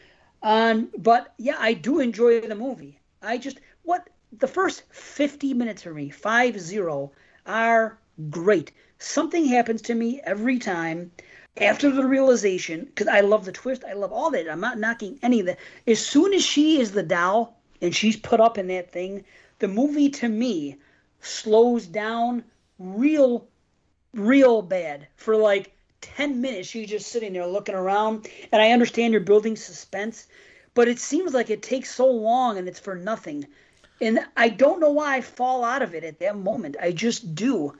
Um, 0.41 0.89
but 0.97 1.33
yeah, 1.37 1.57
I 1.59 1.73
do 1.73 1.99
enjoy 1.99 2.41
the 2.41 2.55
movie. 2.55 2.99
I 3.21 3.37
just 3.37 3.59
what 3.83 4.09
the 4.31 4.47
first 4.47 4.83
50 4.91 5.53
minutes 5.53 5.83
for 5.83 5.93
me, 5.93 6.09
five 6.09 6.59
zero, 6.59 7.11
are 7.45 7.98
great. 8.29 8.71
Something 8.99 9.45
happens 9.45 9.81
to 9.83 9.95
me 9.95 10.21
every 10.23 10.59
time 10.59 11.11
after 11.57 11.89
the 11.89 12.05
realization, 12.05 12.85
because 12.85 13.07
I 13.07 13.21
love 13.21 13.45
the 13.45 13.51
twist, 13.51 13.83
I 13.83 13.93
love 13.93 14.11
all 14.11 14.31
that. 14.31 14.49
I'm 14.49 14.61
not 14.61 14.79
knocking 14.79 15.19
any 15.21 15.39
of 15.41 15.45
that. 15.47 15.59
As 15.87 16.05
soon 16.05 16.33
as 16.33 16.43
she 16.43 16.79
is 16.79 16.91
the 16.91 17.03
doll 17.03 17.59
and 17.81 17.95
she's 17.95 18.15
put 18.15 18.39
up 18.39 18.57
in 18.57 18.67
that 18.67 18.91
thing, 18.91 19.25
the 19.59 19.67
movie 19.67 20.09
to 20.09 20.29
me 20.29 20.77
slows 21.21 21.85
down 21.85 22.43
real, 22.77 23.47
real 24.13 24.61
bad 24.61 25.07
for 25.15 25.35
like 25.35 25.73
10 26.01 26.39
minutes. 26.39 26.69
She's 26.69 26.89
just 26.89 27.11
sitting 27.11 27.33
there 27.33 27.47
looking 27.47 27.75
around. 27.75 28.27
And 28.51 28.61
I 28.61 28.71
understand 28.71 29.11
you're 29.11 29.21
building 29.21 29.55
suspense, 29.55 30.27
but 30.73 30.87
it 30.87 30.99
seems 30.99 31.33
like 31.33 31.49
it 31.49 31.61
takes 31.61 31.93
so 31.93 32.09
long 32.09 32.57
and 32.57 32.67
it's 32.67 32.79
for 32.79 32.95
nothing. 32.95 33.45
And 34.01 34.19
I 34.37 34.47
don't 34.49 34.79
know 34.79 34.91
why 34.91 35.17
I 35.17 35.21
fall 35.21 35.65
out 35.65 35.81
of 35.81 35.93
it 35.93 36.05
at 36.05 36.19
that 36.19 36.37
moment. 36.37 36.77
I 36.81 36.91
just 36.93 37.35
do. 37.35 37.75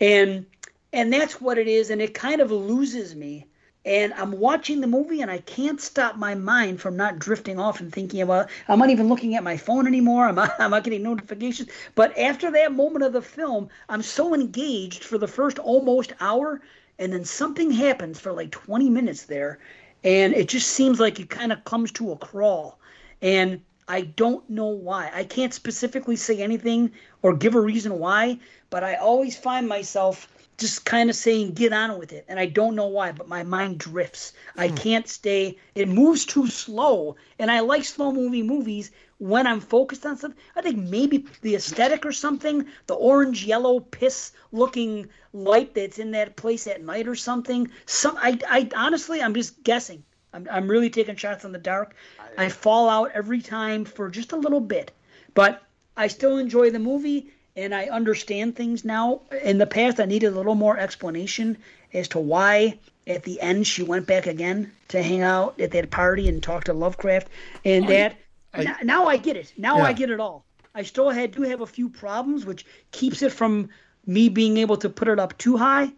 And 0.00 0.46
and 0.92 1.12
that's 1.12 1.40
what 1.40 1.58
it 1.58 1.68
is 1.68 1.90
and 1.90 2.02
it 2.02 2.14
kind 2.14 2.40
of 2.40 2.50
loses 2.50 3.14
me. 3.14 3.46
And 3.86 4.12
i'm 4.14 4.32
watching 4.32 4.80
the 4.82 4.86
movie 4.86 5.22
and 5.22 5.30
i 5.30 5.38
can't 5.38 5.80
stop 5.80 6.16
my 6.16 6.34
mind 6.34 6.80
from 6.82 6.96
not 6.96 7.18
drifting 7.18 7.58
off 7.58 7.80
and 7.80 7.90
thinking 7.92 8.20
about 8.20 8.50
i'm 8.68 8.78
not 8.78 8.90
even 8.90 9.08
looking 9.08 9.34
at 9.36 9.42
my 9.42 9.56
phone 9.56 9.86
anymore. 9.86 10.26
I'm 10.26 10.34
not, 10.34 10.52
I'm 10.60 10.70
not 10.72 10.84
getting 10.84 11.02
notifications. 11.02 11.70
But 11.94 12.16
after 12.18 12.50
that 12.50 12.72
moment 12.74 13.04
of 13.04 13.12
the 13.14 13.22
film 13.22 13.68
i'm 13.88 14.02
so 14.02 14.34
engaged 14.34 15.04
for 15.04 15.16
the 15.18 15.28
first 15.28 15.58
almost 15.58 16.12
hour 16.20 16.60
and 16.98 17.12
then 17.12 17.24
something 17.24 17.70
happens 17.70 18.20
for 18.20 18.32
like 18.32 18.50
20 18.50 18.90
minutes 18.90 19.24
there 19.24 19.58
and 20.04 20.34
it 20.34 20.48
just 20.48 20.68
seems 20.68 21.00
like 21.00 21.20
it 21.20 21.30
kind 21.30 21.52
of 21.52 21.64
comes 21.64 21.92
to 21.92 22.12
a 22.12 22.16
crawl. 22.16 22.78
And 23.22 23.62
i 23.88 24.02
don't 24.02 24.48
know 24.50 24.66
why. 24.68 25.10
I 25.14 25.24
can't 25.24 25.54
specifically 25.54 26.16
say 26.16 26.42
anything 26.42 26.92
or 27.22 27.34
give 27.34 27.54
a 27.54 27.60
reason 27.60 27.98
why 27.98 28.38
but 28.70 28.84
i 28.84 28.94
always 28.96 29.36
find 29.36 29.68
myself 29.68 30.28
just 30.60 30.84
kind 30.84 31.08
of 31.08 31.16
saying 31.16 31.52
get 31.52 31.72
on 31.72 31.98
with 31.98 32.12
it. 32.12 32.26
And 32.28 32.38
i 32.38 32.46
don't 32.46 32.76
know 32.76 32.86
why 32.86 33.12
but 33.12 33.26
my 33.26 33.42
mind 33.42 33.78
drifts. 33.78 34.34
I 34.56 34.68
hmm. 34.68 34.76
can't 34.76 35.08
stay 35.08 35.58
it 35.74 35.88
moves 35.88 36.26
too 36.26 36.46
slow. 36.48 37.16
And 37.38 37.50
i 37.50 37.60
like 37.60 37.84
slow 37.84 38.12
movie 38.12 38.42
movies 38.42 38.90
when 39.18 39.46
i'm 39.46 39.60
focused 39.60 40.06
on 40.06 40.18
something. 40.18 40.38
I 40.54 40.62
think 40.62 40.76
maybe 40.76 41.24
the 41.40 41.56
aesthetic 41.56 42.04
or 42.04 42.12
something 42.12 42.66
the 42.86 42.94
orange 42.94 43.44
yellow 43.44 43.80
piss 43.80 44.32
looking 44.52 45.08
light 45.32 45.74
that's 45.74 45.98
in 45.98 46.10
that 46.12 46.36
place 46.36 46.66
at 46.66 46.84
night 46.84 47.08
or 47.08 47.16
something. 47.16 47.70
Some 47.86 48.16
i, 48.18 48.38
I 48.48 48.68
honestly 48.76 49.22
i'm 49.22 49.34
just 49.34 49.64
guessing. 49.64 50.04
I'm, 50.32 50.46
I'm 50.48 50.68
really 50.68 50.90
taking 50.90 51.16
shots 51.16 51.44
in 51.44 51.52
the 51.52 51.58
dark. 51.58 51.96
I 52.38 52.50
fall 52.50 52.88
out 52.88 53.10
every 53.14 53.40
time 53.40 53.84
for 53.84 54.08
just 54.10 54.30
a 54.30 54.36
little 54.36 54.60
bit. 54.60 54.92
But 55.34 55.62
i 56.00 56.06
still 56.08 56.38
enjoy 56.38 56.70
the 56.70 56.78
movie 56.78 57.30
and 57.56 57.74
I 57.74 57.86
understand 57.86 58.56
things 58.56 58.84
now. 58.84 59.22
In 59.42 59.58
the 59.58 59.66
past, 59.66 60.00
I 60.00 60.04
needed 60.04 60.32
a 60.32 60.36
little 60.36 60.54
more 60.54 60.78
explanation 60.78 61.58
as 61.92 62.08
to 62.08 62.18
why 62.18 62.78
at 63.06 63.24
the 63.24 63.40
end 63.40 63.66
she 63.66 63.82
went 63.82 64.06
back 64.06 64.26
again 64.26 64.72
to 64.88 65.02
hang 65.02 65.22
out 65.22 65.60
at 65.60 65.72
that 65.72 65.90
party 65.90 66.28
and 66.28 66.42
talk 66.42 66.64
to 66.64 66.72
Lovecraft, 66.72 67.28
and 67.64 67.88
that. 67.88 68.16
I, 68.52 68.82
now 68.82 69.06
I 69.06 69.16
get 69.16 69.36
it. 69.36 69.52
Now 69.56 69.78
yeah. 69.78 69.84
I 69.84 69.92
get 69.92 70.10
it 70.10 70.20
all. 70.20 70.44
I 70.74 70.82
still 70.82 71.10
had 71.10 71.32
do 71.32 71.42
have 71.42 71.60
a 71.60 71.66
few 71.66 71.88
problems, 71.88 72.44
which 72.44 72.64
keeps 72.90 73.22
it 73.22 73.32
from 73.32 73.68
me 74.06 74.28
being 74.28 74.56
able 74.56 74.76
to 74.78 74.88
put 74.88 75.08
it 75.08 75.18
up 75.18 75.36
too 75.38 75.56
high. 75.56 75.92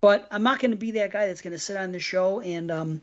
But 0.00 0.26
I'm 0.30 0.42
not 0.42 0.60
going 0.60 0.70
to 0.70 0.78
be 0.78 0.92
that 0.92 1.12
guy 1.12 1.26
that's 1.26 1.42
going 1.42 1.52
to 1.52 1.58
sit 1.58 1.76
on 1.76 1.92
the 1.92 1.98
show 1.98 2.40
and 2.40 2.70
um 2.70 3.00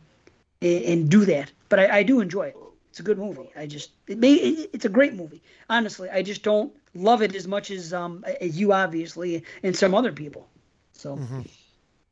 and, 0.61 0.83
and 0.83 1.09
do 1.09 1.25
that. 1.25 1.51
But 1.69 1.79
I, 1.79 1.99
I 1.99 2.03
do 2.03 2.21
enjoy 2.21 2.47
it. 2.47 2.57
It's 2.97 3.01
a 3.01 3.03
good 3.03 3.19
movie. 3.19 3.47
I 3.55 3.67
just 3.67 3.91
it 4.07 4.17
may, 4.17 4.33
it, 4.33 4.71
it's 4.73 4.85
a 4.85 4.89
great 4.89 5.13
movie. 5.13 5.43
Honestly, 5.69 6.09
I 6.09 6.23
just 6.23 6.41
don't 6.41 6.73
love 6.95 7.21
it 7.21 7.35
as 7.35 7.47
much 7.47 7.69
as 7.69 7.93
um 7.93 8.25
as 8.41 8.59
you 8.59 8.73
obviously 8.73 9.43
and 9.61 9.75
some 9.75 9.93
other 9.93 10.11
people. 10.11 10.49
So. 10.93 11.15
Mm-hmm. 11.15 11.41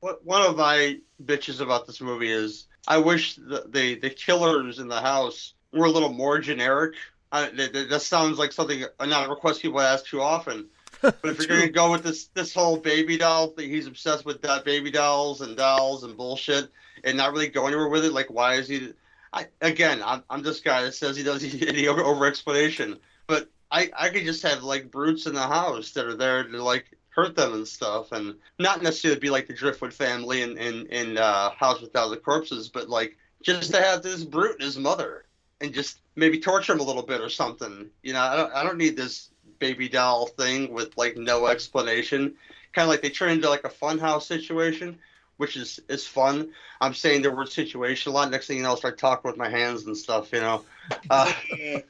What 0.01 0.23
one 0.23 0.43
of 0.43 0.57
my 0.57 0.99
bitches 1.23 1.59
about 1.59 1.88
this 1.88 2.01
movie 2.01 2.30
is 2.30 2.67
I 2.88 2.99
wish 2.99 3.33
the 3.33 3.65
the, 3.67 3.95
the 3.95 4.11
killers 4.11 4.77
in 4.77 4.88
the 4.88 5.01
house 5.01 5.55
were 5.73 5.88
a 5.88 5.89
little 5.89 6.14
more 6.14 6.38
generic. 6.38 6.93
I, 7.31 7.49
that, 7.49 7.89
that 7.89 8.01
sounds 8.03 8.38
like 8.38 8.51
something 8.51 8.85
not 8.99 9.25
a 9.25 9.30
request 9.30 9.64
people 9.64 9.81
ask 9.81 10.05
too 10.05 10.22
often. 10.22 10.67
But 11.01 11.17
if 11.23 11.39
you're 11.39 11.47
gonna 11.47 11.69
go 11.69 11.89
with 11.89 12.03
this 12.03 12.27
this 12.35 12.53
whole 12.53 12.77
baby 12.77 13.17
doll 13.17 13.47
thing, 13.47 13.72
he's 13.72 13.88
obsessed 13.88 14.23
with 14.23 14.43
that 14.43 14.65
baby 14.65 14.91
dolls 14.91 15.41
and 15.41 15.57
dolls 15.57 16.03
and 16.03 16.15
bullshit, 16.15 16.69
and 17.03 17.17
not 17.17 17.31
really 17.31 17.47
go 17.47 17.65
anywhere 17.65 17.89
with 17.89 18.05
it. 18.05 18.14
Like, 18.14 18.30
why 18.30 18.53
is 18.55 18.67
he? 18.67 18.93
I, 19.35 19.47
again, 19.61 20.01
I'm, 20.03 20.23
I'm 20.30 20.41
this 20.41 20.61
guy 20.61 20.83
that 20.83 20.95
says 20.95 21.17
he 21.17 21.23
doesn't 21.23 21.53
need 21.53 21.67
any 21.67 21.88
over, 21.88 22.25
explanation, 22.25 22.97
but 23.27 23.49
I, 23.69 23.91
I 23.97 24.09
could 24.09 24.23
just 24.23 24.41
have 24.43 24.64
like 24.64 24.89
brutes 24.89 25.25
in 25.25 25.33
the 25.33 25.41
house 25.41 25.91
that 25.91 26.05
are 26.05 26.15
there 26.15 26.43
to 26.43 26.64
like 26.64 26.97
hurt 27.09 27.35
them 27.35 27.53
and 27.53 27.67
stuff, 27.67 28.14
and 28.14 28.35
not 28.59 28.81
necessarily 28.81 29.19
be 29.19 29.30
like 29.30 29.47
the 29.47 29.53
Driftwood 29.53 29.93
family 29.93 30.41
in 30.41 30.57
in, 30.57 30.88
in 30.88 31.17
uh, 31.17 31.49
House 31.51 31.81
with 31.81 31.91
Thousand 31.91 32.19
Corpses, 32.19 32.69
but 32.69 32.89
like 32.89 33.17
just 33.43 33.72
to 33.72 33.81
have 33.81 34.01
this 34.01 34.23
brute 34.23 34.53
and 34.53 34.64
his 34.64 34.77
mother, 34.77 35.25
and 35.59 35.73
just 35.73 35.99
maybe 36.15 36.39
torture 36.39 36.73
him 36.73 36.80
a 36.80 36.83
little 36.83 37.03
bit 37.03 37.19
or 37.19 37.30
something. 37.30 37.89
You 38.03 38.14
know, 38.14 38.22
I 38.22 38.35
don't 38.38 38.53
I 38.53 38.64
don't 38.64 38.77
need 38.77 38.95
this 38.95 39.31
baby 39.59 39.89
doll 39.89 40.27
thing 40.27 40.72
with 40.72 40.97
like 40.97 41.17
no 41.17 41.47
explanation. 41.47 42.35
Kind 42.72 42.83
of 42.83 42.89
like 42.89 43.01
they 43.01 43.09
turn 43.09 43.31
into 43.31 43.49
like 43.49 43.65
a 43.65 43.69
funhouse 43.69 44.23
situation 44.23 44.97
which 45.38 45.57
is 45.57 45.80
is 45.89 46.05
fun. 46.05 46.51
I'm 46.81 46.93
saying 46.93 47.22
the 47.22 47.31
word 47.31 47.49
situation 47.49 48.11
a 48.11 48.15
lot. 48.15 48.31
Next 48.31 48.47
thing 48.47 48.57
you 48.57 48.64
know, 48.64 48.69
I'll 48.69 48.77
start 48.77 48.97
talking 48.97 49.30
with 49.30 49.38
my 49.38 49.49
hands 49.49 49.85
and 49.85 49.95
stuff. 49.97 50.31
You 50.31 50.41
know, 50.41 50.65
uh, 51.09 51.31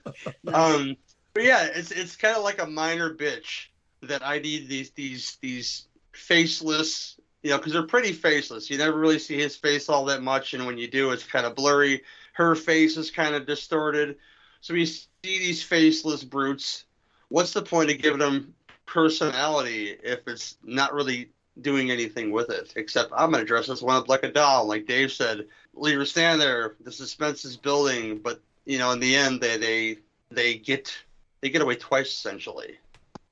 um, 0.53 0.97
but 1.33 1.43
yeah, 1.43 1.67
it's 1.73 1.91
it's 1.91 2.15
kind 2.15 2.35
of 2.35 2.43
like 2.43 2.61
a 2.61 2.67
minor 2.67 3.13
bitch 3.13 3.67
that 4.03 4.25
I 4.25 4.39
need 4.39 4.67
these 4.67 4.91
these 4.91 5.37
these 5.41 5.87
faceless. 6.13 7.17
You 7.43 7.51
know, 7.51 7.57
because 7.57 7.73
they're 7.73 7.83
pretty 7.83 8.11
faceless. 8.11 8.71
You 8.71 8.79
never 8.79 8.97
really 8.97 9.19
see 9.19 9.37
his 9.37 9.55
face 9.55 9.87
all 9.87 10.05
that 10.05 10.23
much, 10.23 10.55
and 10.55 10.65
when 10.65 10.79
you 10.79 10.87
do, 10.87 11.11
it's 11.11 11.23
kind 11.23 11.45
of 11.45 11.55
blurry. 11.55 12.01
Her 12.33 12.55
face 12.55 12.97
is 12.97 13.11
kind 13.11 13.35
of 13.35 13.45
distorted. 13.45 14.17
So 14.61 14.73
we 14.73 14.87
see 14.87 15.05
these 15.23 15.61
faceless 15.61 16.23
brutes. 16.23 16.85
What's 17.29 17.53
the 17.53 17.61
point 17.61 17.91
of 17.91 17.99
giving 17.99 18.19
them 18.19 18.55
personality 18.87 19.95
if 20.03 20.27
it's 20.27 20.57
not 20.63 20.93
really 20.93 21.29
doing 21.61 21.89
anything 21.91 22.31
with 22.31 22.49
it 22.49 22.73
except 22.75 23.11
I'm 23.15 23.31
going 23.31 23.43
to 23.43 23.47
dress 23.47 23.67
this 23.67 23.81
one 23.81 23.95
up 23.95 24.09
like 24.09 24.23
a 24.23 24.31
doll. 24.31 24.65
Like 24.65 24.85
Dave 24.85 25.11
said, 25.11 25.45
leave 25.73 25.97
her 25.97 26.05
stand 26.05 26.41
there. 26.41 26.75
The 26.81 26.91
suspense 26.91 27.45
is 27.45 27.57
building, 27.57 28.19
but 28.19 28.41
you 28.65 28.77
know, 28.77 28.91
in 28.91 28.99
the 28.99 29.15
end, 29.15 29.41
they 29.41 29.57
they 29.57 29.97
they 30.31 30.57
get 30.57 30.95
they 31.41 31.49
get 31.49 31.61
away 31.61 31.75
twice 31.75 32.09
essentially. 32.09 32.77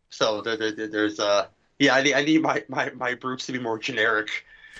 So 0.09 0.41
there, 0.41 0.57
there, 0.57 0.87
there's 0.87 1.19
uh 1.19 1.47
yeah, 1.79 1.95
I 1.95 2.03
need, 2.03 2.13
I 2.13 2.23
need 2.23 2.41
my, 2.41 2.63
my 2.67 2.91
my 2.91 3.15
brutes 3.15 3.45
to 3.47 3.51
be 3.51 3.59
more 3.59 3.77
generic 3.77 4.29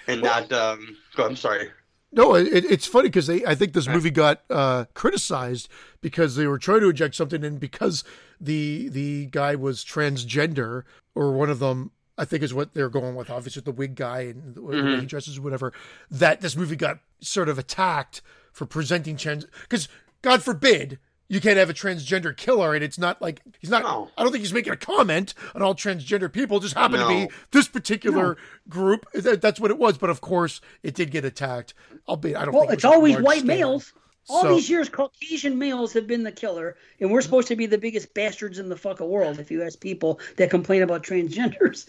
and 0.08 0.22
not 0.22 0.52
um. 0.52 0.98
Go, 1.16 1.26
I'm 1.26 1.36
sorry. 1.36 1.70
No, 2.12 2.36
it, 2.36 2.48
it's 2.66 2.86
funny 2.86 3.10
because 3.10 3.28
they. 3.28 3.44
I 3.46 3.56
think 3.56 3.74
this 3.74 3.88
movie 3.88 4.12
got 4.12 4.44
uh, 4.50 4.86
criticized 4.94 5.68
because 6.02 6.36
they 6.36 6.46
were 6.46 6.60
trying 6.60 6.82
to 6.82 6.90
inject 6.90 7.16
something 7.16 7.44
in 7.44 7.58
because 7.58 8.04
the 8.40 8.90
the 8.90 9.26
guy 9.28 9.56
was 9.56 9.84
transgender 9.84 10.84
or 11.16 11.32
one 11.32 11.50
of 11.50 11.60
them 11.60 11.92
I 12.18 12.26
think 12.26 12.44
is 12.44 12.54
what 12.54 12.74
they're 12.74 12.90
going 12.90 13.16
with. 13.16 13.30
Obviously, 13.30 13.62
the 13.62 13.72
wig 13.72 13.96
guy 13.96 14.22
and 14.22 14.56
the 14.56 14.62
way 14.62 14.76
mm-hmm. 14.76 15.02
he 15.02 15.06
dresses, 15.06 15.40
whatever. 15.40 15.74
That 16.12 16.42
this 16.42 16.56
movie 16.56 16.76
got 16.76 17.00
sort 17.22 17.50
of 17.50 17.58
attacked 17.58 18.22
for 18.52 18.66
presenting 18.66 19.18
trans. 19.18 19.46
Because 19.62 19.88
God 20.22 20.44
forbid 20.44 21.00
you 21.28 21.42
can't 21.42 21.58
have 21.58 21.70
a 21.70 21.74
transgender 21.74 22.36
killer, 22.36 22.76
and 22.76 22.84
it's 22.84 23.00
not 23.00 23.22
like 23.22 23.42
he's 23.60 23.70
not. 23.70 23.82
No. 23.82 24.12
I 24.18 24.22
don't 24.22 24.32
think 24.32 24.44
he's 24.44 24.54
making 24.54 24.74
a 24.74 24.78
comment 24.78 25.34
on 25.56 25.64
all 25.64 25.74
transgender 25.74 26.32
people. 26.32 26.58
It 26.58 26.62
just 26.62 26.76
happened 26.76 27.02
no. 27.02 27.10
to 27.10 27.28
be 27.28 27.34
this 27.52 27.68
particular 27.68 28.36
no. 28.36 28.36
group. 28.70 29.08
That, 29.14 29.42
that's 29.42 29.60
what 29.60 29.72
it 29.72 29.80
was. 29.80 29.98
But 29.98 30.12
of 30.12 30.22
course, 30.22 30.62
it 30.84 30.94
did 30.94 31.10
get 31.10 31.26
attacked. 31.26 31.74
Albeit, 32.08 32.38
I 32.38 32.46
don't. 32.46 32.54
Well, 32.54 32.70
it's 32.70 32.86
always 32.86 33.18
white 33.18 33.40
scale. 33.40 33.48
males. 33.48 33.94
All 34.30 34.44
so, 34.44 34.56
these 34.56 34.70
years, 34.70 34.88
Caucasian 34.88 35.58
males 35.60 35.92
have 35.94 36.08
been 36.08 36.24
the 36.24 36.32
killer, 36.32 36.78
and 37.00 37.12
we're 37.12 37.22
supposed 37.22 37.50
to 37.50 37.58
be 37.58 37.66
the 37.66 37.78
biggest 37.78 38.14
bastards 38.14 38.58
in 38.58 38.70
the 38.70 38.78
fucking 38.78 39.08
world. 39.08 39.38
If 39.38 39.52
you 39.52 39.64
ask 39.64 39.80
people 39.80 40.20
that 40.38 40.50
complain 40.50 40.82
about 40.82 41.04
transgenders, 41.04 41.86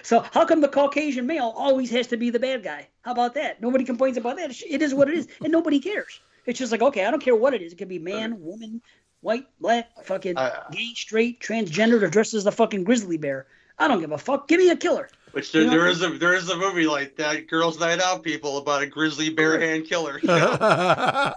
so 0.04 0.20
how 0.32 0.44
come 0.44 0.60
the 0.60 0.68
Caucasian 0.68 1.26
male 1.26 1.52
always 1.56 1.90
has 1.90 2.08
to 2.08 2.16
be 2.16 2.30
the 2.30 2.40
bad 2.40 2.64
guy? 2.64 2.88
How 3.02 3.12
about 3.12 3.34
that? 3.34 3.62
Nobody 3.62 3.84
complains 3.84 4.16
about 4.16 4.36
that. 4.36 4.50
It 4.68 4.82
is 4.82 4.94
what 4.94 5.08
it 5.08 5.14
is, 5.14 5.28
and 5.42 5.52
nobody 5.52 5.78
cares. 5.78 6.20
It's 6.44 6.58
just 6.58 6.72
like 6.72 6.82
okay, 6.82 7.04
I 7.04 7.10
don't 7.10 7.22
care 7.22 7.36
what 7.36 7.54
it 7.54 7.62
is. 7.62 7.72
It 7.72 7.76
could 7.76 7.88
be 7.88 7.98
man, 7.98 8.40
woman, 8.40 8.82
white, 9.20 9.46
black, 9.60 9.88
fucking 10.04 10.36
gay, 10.72 10.92
straight, 10.94 11.40
transgender, 11.40 12.02
or 12.02 12.08
dressed 12.08 12.34
as 12.34 12.46
a 12.46 12.52
fucking 12.52 12.84
grizzly 12.84 13.16
bear. 13.16 13.46
I 13.78 13.88
don't 13.88 14.00
give 14.00 14.12
a 14.12 14.18
fuck. 14.18 14.48
Give 14.48 14.58
me 14.58 14.70
a 14.70 14.76
killer. 14.76 15.08
Which 15.32 15.52
there, 15.52 15.62
you 15.62 15.66
know, 15.68 15.72
there 15.74 15.86
is 15.88 16.02
a 16.02 16.10
there 16.10 16.34
is 16.34 16.48
a 16.48 16.56
movie 16.56 16.86
like 16.86 17.16
that, 17.16 17.48
Girls 17.48 17.78
Night 17.78 18.00
Out, 18.00 18.22
people 18.22 18.58
about 18.58 18.82
a 18.82 18.86
grizzly 18.86 19.28
bear 19.28 19.60
hand 19.60 19.86
killer. 19.86 20.18
You 20.18 20.28
know? 20.28 21.34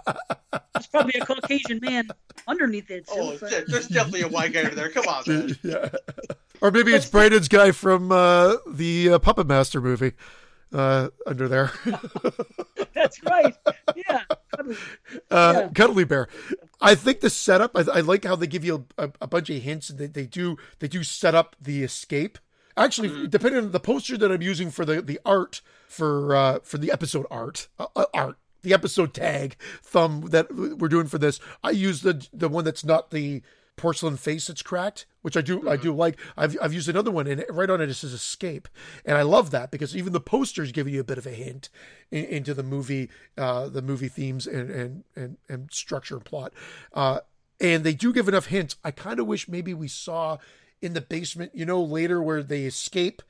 There's 0.74 0.86
probably 0.86 1.20
a 1.20 1.26
Caucasian 1.26 1.80
man 1.82 2.08
underneath 2.48 2.90
it. 2.90 3.06
Too, 3.06 3.14
oh, 3.16 3.36
but... 3.40 3.66
there's 3.66 3.88
definitely 3.88 4.22
a 4.22 4.28
white 4.28 4.52
guy 4.52 4.62
over 4.62 4.74
there. 4.74 4.88
Come 4.88 5.06
on, 5.06 5.24
man. 5.26 5.56
Yeah. 5.62 5.90
Or 6.62 6.70
maybe 6.70 6.92
it's 6.92 7.08
Brandon's 7.08 7.48
guy 7.48 7.72
from 7.72 8.12
uh, 8.12 8.56
the 8.66 9.14
uh, 9.14 9.18
Puppet 9.18 9.46
Master 9.46 9.80
movie 9.80 10.12
uh, 10.72 11.08
under 11.26 11.48
there. 11.48 11.72
That's 12.94 13.22
right. 13.24 13.54
Yeah. 13.96 14.22
Cuddly. 14.54 14.76
Uh, 15.30 15.52
yeah. 15.56 15.68
Cuddly 15.74 16.04
Bear. 16.04 16.28
I 16.80 16.94
think 16.94 17.20
the 17.20 17.30
setup. 17.30 17.76
I, 17.76 17.80
I 17.92 18.00
like 18.00 18.24
how 18.24 18.36
they 18.36 18.46
give 18.46 18.64
you 18.64 18.86
a, 18.98 19.10
a 19.20 19.26
bunch 19.26 19.48
of 19.50 19.62
hints. 19.62 19.88
They, 19.88 20.06
they 20.06 20.26
do. 20.26 20.56
They 20.80 20.88
do 20.88 21.02
set 21.02 21.34
up 21.34 21.56
the 21.60 21.82
escape 21.82 22.38
Actually, 22.80 23.10
mm-hmm. 23.10 23.26
depending 23.26 23.62
on 23.62 23.72
the 23.72 23.80
poster 23.80 24.16
that 24.16 24.32
I'm 24.32 24.42
using 24.42 24.70
for 24.70 24.84
the 24.84 25.02
the 25.02 25.20
art 25.24 25.60
for 25.86 26.34
uh, 26.34 26.58
for 26.62 26.78
the 26.78 26.90
episode 26.90 27.26
art 27.30 27.68
uh, 27.78 27.86
uh, 27.94 28.06
art 28.14 28.38
the 28.62 28.72
episode 28.72 29.12
tag 29.12 29.56
thumb 29.82 30.22
that 30.30 30.54
we're 30.54 30.88
doing 30.88 31.06
for 31.06 31.18
this, 31.18 31.40
I 31.62 31.70
use 31.70 32.00
the 32.00 32.26
the 32.32 32.48
one 32.48 32.64
that's 32.64 32.84
not 32.84 33.10
the 33.10 33.42
porcelain 33.76 34.16
face 34.16 34.46
that's 34.46 34.62
cracked, 34.62 35.06
which 35.20 35.36
I 35.36 35.42
do 35.42 35.58
mm-hmm. 35.58 35.68
I 35.68 35.76
do 35.76 35.92
like. 35.92 36.18
I've 36.38 36.56
I've 36.60 36.72
used 36.72 36.88
another 36.88 37.10
one 37.10 37.26
and 37.26 37.44
right 37.50 37.68
on 37.68 37.82
it 37.82 37.90
it 37.90 37.94
says 37.94 38.14
escape, 38.14 38.66
and 39.04 39.18
I 39.18 39.22
love 39.22 39.50
that 39.50 39.70
because 39.70 39.94
even 39.94 40.14
the 40.14 40.20
posters 40.20 40.72
give 40.72 40.88
you 40.88 41.00
a 41.00 41.04
bit 41.04 41.18
of 41.18 41.26
a 41.26 41.30
hint 41.30 41.68
in, 42.10 42.24
into 42.24 42.54
the 42.54 42.62
movie 42.62 43.10
uh, 43.36 43.68
the 43.68 43.82
movie 43.82 44.08
themes 44.08 44.46
and 44.46 44.70
and 44.70 45.04
and, 45.14 45.36
and 45.50 45.70
structure 45.70 46.16
and 46.16 46.24
plot. 46.24 46.54
Uh, 46.94 47.20
and 47.60 47.84
they 47.84 47.92
do 47.92 48.12
give 48.12 48.26
enough 48.26 48.46
hints. 48.46 48.76
I 48.82 48.90
kind 48.90 49.20
of 49.20 49.26
wish 49.26 49.46
maybe 49.46 49.74
we 49.74 49.86
saw 49.86 50.38
in 50.82 50.94
the 50.94 51.00
basement, 51.00 51.52
you 51.54 51.64
know, 51.64 51.82
later 51.82 52.22
where 52.22 52.42
they 52.42 52.64
escape 52.64 53.22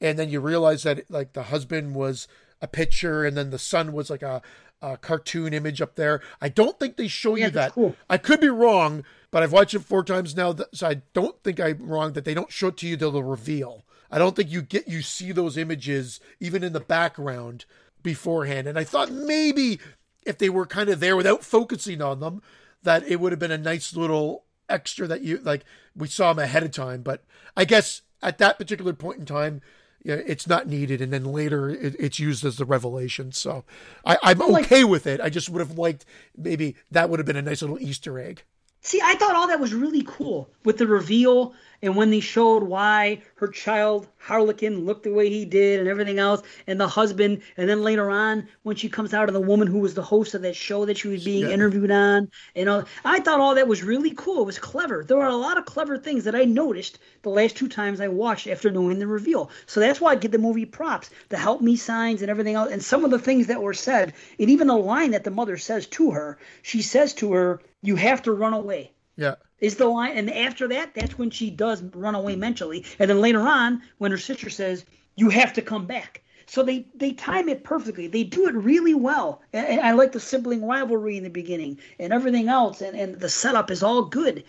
and 0.00 0.18
then 0.18 0.30
you 0.30 0.40
realize 0.40 0.82
that 0.84 1.10
like 1.10 1.32
the 1.32 1.44
husband 1.44 1.94
was 1.94 2.28
a 2.60 2.68
picture 2.68 3.24
and 3.24 3.36
then 3.36 3.50
the 3.50 3.58
son 3.58 3.92
was 3.92 4.10
like 4.10 4.22
a, 4.22 4.42
a 4.80 4.96
cartoon 4.96 5.52
image 5.52 5.80
up 5.80 5.96
there. 5.96 6.20
I 6.40 6.48
don't 6.48 6.78
think 6.78 6.96
they 6.96 7.08
show 7.08 7.34
yeah, 7.34 7.46
you 7.46 7.50
that. 7.52 7.72
Cool. 7.72 7.96
I 8.08 8.18
could 8.18 8.40
be 8.40 8.48
wrong, 8.48 9.04
but 9.30 9.42
I've 9.42 9.52
watched 9.52 9.74
it 9.74 9.80
four 9.80 10.04
times 10.04 10.36
now, 10.36 10.54
so 10.72 10.86
I 10.86 11.02
don't 11.14 11.42
think 11.42 11.60
I'm 11.60 11.88
wrong 11.88 12.12
that 12.12 12.24
they 12.24 12.34
don't 12.34 12.52
show 12.52 12.68
it 12.68 12.76
to 12.78 12.88
you 12.88 12.96
till 12.96 13.10
the 13.10 13.22
reveal. 13.22 13.84
I 14.10 14.18
don't 14.18 14.34
think 14.34 14.50
you 14.50 14.62
get 14.62 14.88
you 14.88 15.02
see 15.02 15.32
those 15.32 15.58
images 15.58 16.20
even 16.40 16.64
in 16.64 16.72
the 16.72 16.80
background 16.80 17.64
beforehand. 18.02 18.66
And 18.66 18.78
I 18.78 18.84
thought 18.84 19.10
maybe 19.10 19.80
if 20.24 20.38
they 20.38 20.48
were 20.48 20.66
kind 20.66 20.88
of 20.88 21.00
there 21.00 21.16
without 21.16 21.44
focusing 21.44 22.00
on 22.00 22.20
them, 22.20 22.42
that 22.82 23.06
it 23.06 23.20
would 23.20 23.32
have 23.32 23.38
been 23.38 23.50
a 23.50 23.58
nice 23.58 23.94
little 23.94 24.44
extra 24.68 25.06
that 25.06 25.22
you 25.22 25.38
like 25.38 25.64
we 25.94 26.06
saw 26.06 26.30
him 26.30 26.38
ahead 26.38 26.62
of 26.62 26.70
time 26.70 27.02
but 27.02 27.24
i 27.56 27.64
guess 27.64 28.02
at 28.22 28.38
that 28.38 28.58
particular 28.58 28.92
point 28.92 29.18
in 29.18 29.26
time 29.26 29.60
you 30.02 30.14
know, 30.14 30.22
it's 30.26 30.46
not 30.46 30.66
needed 30.66 31.00
and 31.00 31.12
then 31.12 31.24
later 31.24 31.68
it, 31.68 31.96
it's 31.98 32.18
used 32.18 32.44
as 32.44 32.56
the 32.56 32.64
revelation. 32.64 33.32
So 33.32 33.64
I, 34.04 34.16
i'm 34.22 34.40
okay 34.40 34.82
like, 34.82 34.90
with 34.90 35.06
it. 35.06 35.20
I 35.20 35.28
just 35.28 35.50
would 35.50 35.60
have 35.60 35.76
liked 35.76 36.04
maybe 36.36 36.76
that 36.90 37.10
would 37.10 37.18
have 37.18 37.26
been 37.26 37.36
a 37.36 37.42
nice 37.42 37.62
little 37.62 37.80
easter 37.80 38.18
egg. 38.18 38.42
See, 38.80 39.00
I 39.02 39.16
thought 39.16 39.34
all 39.34 39.48
that 39.48 39.60
was 39.60 39.74
really 39.74 40.04
cool 40.06 40.50
with 40.64 40.78
the 40.78 40.86
reveal 40.86 41.52
and 41.82 41.96
when 41.96 42.10
they 42.10 42.20
showed 42.20 42.62
why 42.62 43.22
her 43.36 43.48
child 43.48 44.08
Harlequin 44.18 44.84
looked 44.84 45.04
the 45.04 45.12
way 45.12 45.30
he 45.30 45.44
did 45.44 45.80
and 45.80 45.88
everything 45.88 46.18
else, 46.18 46.42
and 46.66 46.80
the 46.80 46.88
husband, 46.88 47.40
and 47.56 47.68
then 47.68 47.82
later 47.82 48.10
on 48.10 48.48
when 48.62 48.76
she 48.76 48.88
comes 48.88 49.14
out 49.14 49.28
of 49.28 49.32
the 49.32 49.40
woman 49.40 49.68
who 49.68 49.78
was 49.78 49.94
the 49.94 50.02
host 50.02 50.34
of 50.34 50.42
that 50.42 50.56
show 50.56 50.84
that 50.84 50.98
she 50.98 51.08
was 51.08 51.24
being 51.24 51.44
yeah. 51.44 51.50
interviewed 51.50 51.90
on, 51.90 52.30
you 52.54 52.64
know, 52.64 52.84
I 53.04 53.20
thought 53.20 53.40
all 53.40 53.54
that 53.54 53.68
was 53.68 53.82
really 53.82 54.12
cool. 54.16 54.42
It 54.42 54.46
was 54.46 54.58
clever. 54.58 55.04
There 55.04 55.16
were 55.16 55.26
a 55.26 55.36
lot 55.36 55.56
of 55.56 55.66
clever 55.66 55.96
things 55.96 56.24
that 56.24 56.34
I 56.34 56.44
noticed 56.44 56.98
the 57.22 57.30
last 57.30 57.56
two 57.56 57.68
times 57.68 58.00
I 58.00 58.08
watched 58.08 58.46
after 58.46 58.70
knowing 58.70 58.98
the 58.98 59.06
reveal. 59.06 59.50
So 59.66 59.80
that's 59.80 60.00
why 60.00 60.12
I 60.12 60.16
give 60.16 60.32
the 60.32 60.38
movie 60.38 60.66
props, 60.66 61.10
the 61.28 61.38
help 61.38 61.60
me 61.60 61.76
signs 61.76 62.22
and 62.22 62.30
everything 62.30 62.54
else, 62.54 62.70
and 62.70 62.82
some 62.82 63.04
of 63.04 63.10
the 63.10 63.18
things 63.18 63.46
that 63.46 63.62
were 63.62 63.74
said, 63.74 64.14
and 64.38 64.50
even 64.50 64.66
the 64.66 64.76
line 64.76 65.12
that 65.12 65.24
the 65.24 65.30
mother 65.30 65.56
says 65.56 65.86
to 65.86 66.10
her. 66.10 66.38
She 66.62 66.82
says 66.82 67.14
to 67.14 67.32
her, 67.32 67.60
"You 67.82 67.96
have 67.96 68.22
to 68.22 68.32
run 68.32 68.52
away." 68.52 68.92
Yeah. 69.18 69.34
Is 69.58 69.74
the 69.74 69.86
line 69.86 70.16
and 70.16 70.32
after 70.32 70.68
that 70.68 70.94
that's 70.94 71.18
when 71.18 71.30
she 71.30 71.50
does 71.50 71.82
run 71.82 72.14
away 72.14 72.36
mentally. 72.36 72.84
And 73.00 73.10
then 73.10 73.20
later 73.20 73.40
on 73.40 73.82
when 73.98 74.12
her 74.12 74.16
sister 74.16 74.48
says 74.48 74.84
you 75.16 75.28
have 75.30 75.52
to 75.54 75.62
come 75.62 75.86
back. 75.86 76.22
So 76.46 76.62
they 76.62 76.86
they 76.94 77.12
time 77.12 77.48
it 77.48 77.64
perfectly. 77.64 78.06
They 78.06 78.22
do 78.22 78.46
it 78.46 78.54
really 78.54 78.94
well. 78.94 79.42
And, 79.52 79.80
i 79.80 79.90
like 79.90 80.12
the 80.12 80.20
sibling 80.20 80.64
rivalry 80.64 81.16
in 81.16 81.24
the 81.24 81.30
beginning 81.30 81.78
and 81.98 82.12
everything 82.12 82.48
else 82.48 82.80
and, 82.80 82.96
and 82.96 83.18
the 83.18 83.28
setup 83.28 83.72
is 83.72 83.82
all 83.82 84.02
good. 84.04 84.44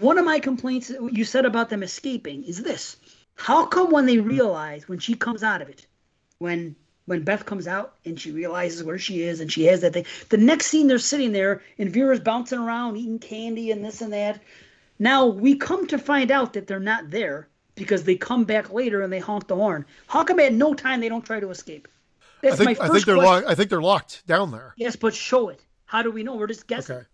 One 0.00 0.18
of 0.18 0.24
my 0.24 0.40
complaints 0.40 0.90
you 1.12 1.24
said 1.24 1.46
about 1.46 1.70
them 1.70 1.84
escaping 1.84 2.42
is 2.42 2.60
this. 2.64 2.96
How 3.36 3.66
come 3.66 3.92
when 3.92 4.06
they 4.06 4.18
realize 4.18 4.88
when 4.88 4.98
she 4.98 5.14
comes 5.14 5.44
out 5.44 5.62
of 5.62 5.68
it 5.68 5.86
when 6.38 6.74
when 7.06 7.22
Beth 7.22 7.44
comes 7.44 7.66
out 7.66 7.94
and 8.04 8.18
she 8.18 8.30
realizes 8.30 8.84
where 8.84 8.98
she 8.98 9.22
is 9.22 9.40
and 9.40 9.52
she 9.52 9.64
has 9.64 9.80
that 9.80 9.92
thing. 9.92 10.06
The 10.28 10.36
next 10.36 10.66
scene, 10.66 10.86
they're 10.86 10.98
sitting 10.98 11.32
there 11.32 11.62
and 11.78 11.90
Vera's 11.90 12.20
bouncing 12.20 12.58
around 12.58 12.96
eating 12.96 13.18
candy 13.18 13.70
and 13.70 13.84
this 13.84 14.00
and 14.00 14.12
that. 14.12 14.40
Now 14.98 15.26
we 15.26 15.56
come 15.56 15.86
to 15.88 15.98
find 15.98 16.30
out 16.30 16.52
that 16.52 16.66
they're 16.66 16.80
not 16.80 17.10
there 17.10 17.48
because 17.74 18.04
they 18.04 18.16
come 18.16 18.44
back 18.44 18.72
later 18.72 19.02
and 19.02 19.12
they 19.12 19.18
honk 19.18 19.48
the 19.48 19.56
horn. 19.56 19.84
How 20.06 20.24
come 20.24 20.38
at 20.40 20.52
no 20.52 20.74
time 20.74 21.00
they 21.00 21.08
don't 21.08 21.26
try 21.26 21.40
to 21.40 21.50
escape? 21.50 21.88
That's 22.42 22.54
I 22.54 22.64
think, 22.64 22.66
my 22.66 22.74
first 22.74 22.90
I 22.90 22.92
think 22.94 23.06
they're 23.06 23.16
locked. 23.16 23.46
I 23.46 23.54
think 23.54 23.70
they're 23.70 23.82
locked 23.82 24.26
down 24.26 24.50
there. 24.50 24.74
Yes, 24.76 24.96
but 24.96 25.14
show 25.14 25.48
it. 25.48 25.64
How 25.84 26.02
do 26.02 26.10
we 26.10 26.22
know? 26.22 26.36
We're 26.36 26.46
just 26.46 26.66
guessing. 26.66 26.96
Okay. 26.96 27.06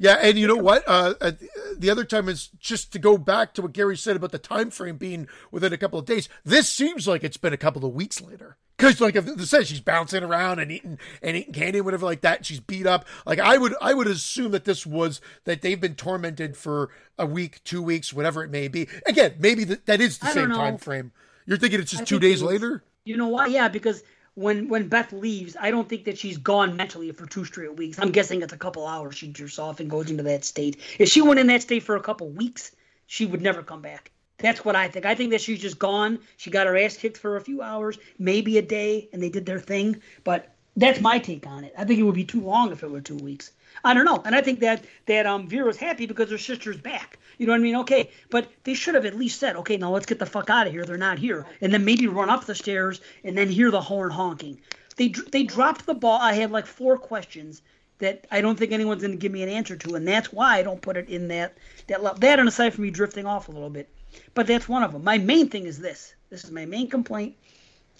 Yeah, 0.00 0.16
and 0.22 0.38
you 0.38 0.46
know 0.46 0.56
what? 0.56 0.82
Uh, 0.86 1.12
uh, 1.20 1.32
the 1.76 1.90
other 1.90 2.04
time 2.04 2.30
is 2.30 2.48
just 2.58 2.90
to 2.94 2.98
go 2.98 3.18
back 3.18 3.52
to 3.52 3.62
what 3.62 3.74
Gary 3.74 3.98
said 3.98 4.16
about 4.16 4.32
the 4.32 4.38
time 4.38 4.70
frame 4.70 4.96
being 4.96 5.28
within 5.50 5.74
a 5.74 5.76
couple 5.76 5.98
of 5.98 6.06
days. 6.06 6.26
This 6.42 6.70
seems 6.70 7.06
like 7.06 7.22
it's 7.22 7.36
been 7.36 7.52
a 7.52 7.58
couple 7.58 7.84
of 7.84 7.92
weeks 7.92 8.18
later. 8.18 8.56
Because 8.78 8.98
like 8.98 9.14
if 9.14 9.28
it 9.28 9.38
says 9.40 9.68
she's 9.68 9.82
bouncing 9.82 10.22
around 10.22 10.58
and 10.58 10.72
eating 10.72 10.98
and 11.22 11.36
eating 11.36 11.52
candy, 11.52 11.80
and 11.80 11.84
whatever 11.84 12.06
like 12.06 12.22
that, 12.22 12.46
she's 12.46 12.60
beat 12.60 12.86
up. 12.86 13.04
Like 13.26 13.40
I 13.40 13.58
would 13.58 13.74
I 13.82 13.92
would 13.92 14.06
assume 14.06 14.52
that 14.52 14.64
this 14.64 14.86
was 14.86 15.20
that 15.44 15.60
they've 15.60 15.78
been 15.78 15.96
tormented 15.96 16.56
for 16.56 16.88
a 17.18 17.26
week, 17.26 17.62
two 17.62 17.82
weeks, 17.82 18.10
whatever 18.10 18.42
it 18.42 18.50
may 18.50 18.68
be. 18.68 18.88
Again, 19.06 19.34
maybe 19.38 19.64
that 19.64 19.84
that 19.84 20.00
is 20.00 20.16
the 20.16 20.28
I 20.28 20.32
same 20.32 20.48
time 20.48 20.78
frame. 20.78 21.12
You're 21.44 21.58
thinking 21.58 21.78
it's 21.78 21.90
just 21.90 22.04
I 22.04 22.06
two 22.06 22.18
days 22.18 22.40
later. 22.40 22.82
You 23.04 23.18
know 23.18 23.28
why? 23.28 23.48
Yeah, 23.48 23.68
because 23.68 24.02
when 24.34 24.68
when 24.68 24.88
Beth 24.88 25.12
leaves, 25.12 25.56
I 25.60 25.70
don't 25.70 25.88
think 25.88 26.04
that 26.04 26.18
she's 26.18 26.38
gone 26.38 26.76
mentally 26.76 27.10
for 27.12 27.26
two 27.26 27.44
straight 27.44 27.76
weeks. 27.76 27.98
I'm 27.98 28.10
guessing 28.12 28.42
it's 28.42 28.52
a 28.52 28.58
couple 28.58 28.86
hours 28.86 29.16
she 29.16 29.28
drifts 29.28 29.58
off 29.58 29.80
and 29.80 29.90
goes 29.90 30.10
into 30.10 30.22
that 30.24 30.44
state. 30.44 30.80
If 30.98 31.08
she 31.08 31.20
went 31.20 31.40
in 31.40 31.46
that 31.48 31.62
state 31.62 31.82
for 31.82 31.96
a 31.96 32.02
couple 32.02 32.28
weeks, 32.28 32.74
she 33.06 33.26
would 33.26 33.42
never 33.42 33.62
come 33.62 33.82
back. 33.82 34.10
That's 34.38 34.64
what 34.64 34.76
I 34.76 34.88
think. 34.88 35.04
I 35.04 35.14
think 35.14 35.32
that 35.32 35.40
she's 35.40 35.60
just 35.60 35.78
gone. 35.78 36.18
She 36.36 36.50
got 36.50 36.66
her 36.66 36.76
ass 36.76 36.96
kicked 36.96 37.18
for 37.18 37.36
a 37.36 37.40
few 37.40 37.60
hours, 37.60 37.98
maybe 38.18 38.56
a 38.56 38.62
day, 38.62 39.08
and 39.12 39.22
they 39.22 39.28
did 39.28 39.44
their 39.44 39.60
thing. 39.60 40.00
But 40.24 40.54
that's 40.76 41.00
my 41.00 41.18
take 41.18 41.46
on 41.46 41.64
it. 41.64 41.74
I 41.76 41.84
think 41.84 42.00
it 42.00 42.04
would 42.04 42.14
be 42.14 42.24
too 42.24 42.40
long 42.40 42.72
if 42.72 42.82
it 42.82 42.90
were 42.90 43.00
two 43.00 43.16
weeks. 43.16 43.52
I 43.84 43.94
don't 43.94 44.04
know, 44.04 44.22
and 44.24 44.34
I 44.34 44.40
think 44.40 44.60
that 44.60 44.84
that 45.06 45.26
um 45.26 45.46
Vera's 45.48 45.76
happy 45.76 46.06
because 46.06 46.30
her 46.30 46.38
sister's 46.38 46.76
back. 46.76 47.18
You 47.40 47.46
know 47.46 47.52
what 47.52 47.60
I 47.60 47.62
mean? 47.62 47.76
Okay, 47.76 48.10
but 48.28 48.52
they 48.64 48.74
should 48.74 48.94
have 48.96 49.06
at 49.06 49.16
least 49.16 49.40
said, 49.40 49.56
okay, 49.56 49.78
now 49.78 49.90
let's 49.90 50.04
get 50.04 50.18
the 50.18 50.26
fuck 50.26 50.50
out 50.50 50.66
of 50.66 50.74
here. 50.74 50.84
They're 50.84 50.98
not 50.98 51.18
here, 51.18 51.46
and 51.62 51.72
then 51.72 51.86
maybe 51.86 52.06
run 52.06 52.28
up 52.28 52.44
the 52.44 52.54
stairs 52.54 53.00
and 53.24 53.36
then 53.36 53.48
hear 53.48 53.70
the 53.70 53.80
horn 53.80 54.10
honking. 54.10 54.60
They 54.96 55.08
they 55.08 55.44
dropped 55.44 55.86
the 55.86 55.94
ball. 55.94 56.20
I 56.20 56.34
had 56.34 56.50
like 56.50 56.66
four 56.66 56.98
questions 56.98 57.62
that 57.96 58.26
I 58.30 58.42
don't 58.42 58.58
think 58.58 58.72
anyone's 58.72 59.00
going 59.00 59.12
to 59.12 59.16
give 59.16 59.32
me 59.32 59.42
an 59.42 59.48
answer 59.48 59.74
to, 59.74 59.94
and 59.94 60.06
that's 60.06 60.30
why 60.30 60.58
I 60.58 60.62
don't 60.62 60.82
put 60.82 60.98
it 60.98 61.08
in 61.08 61.28
that 61.28 61.56
that 61.86 62.02
level. 62.02 62.18
That 62.18 62.40
and 62.40 62.46
aside 62.46 62.74
from 62.74 62.84
me 62.84 62.90
drifting 62.90 63.24
off 63.24 63.48
a 63.48 63.52
little 63.52 63.70
bit, 63.70 63.88
but 64.34 64.46
that's 64.46 64.68
one 64.68 64.82
of 64.82 64.92
them. 64.92 65.02
My 65.02 65.16
main 65.16 65.48
thing 65.48 65.64
is 65.64 65.78
this. 65.78 66.14
This 66.28 66.44
is 66.44 66.50
my 66.50 66.66
main 66.66 66.90
complaint, 66.90 67.36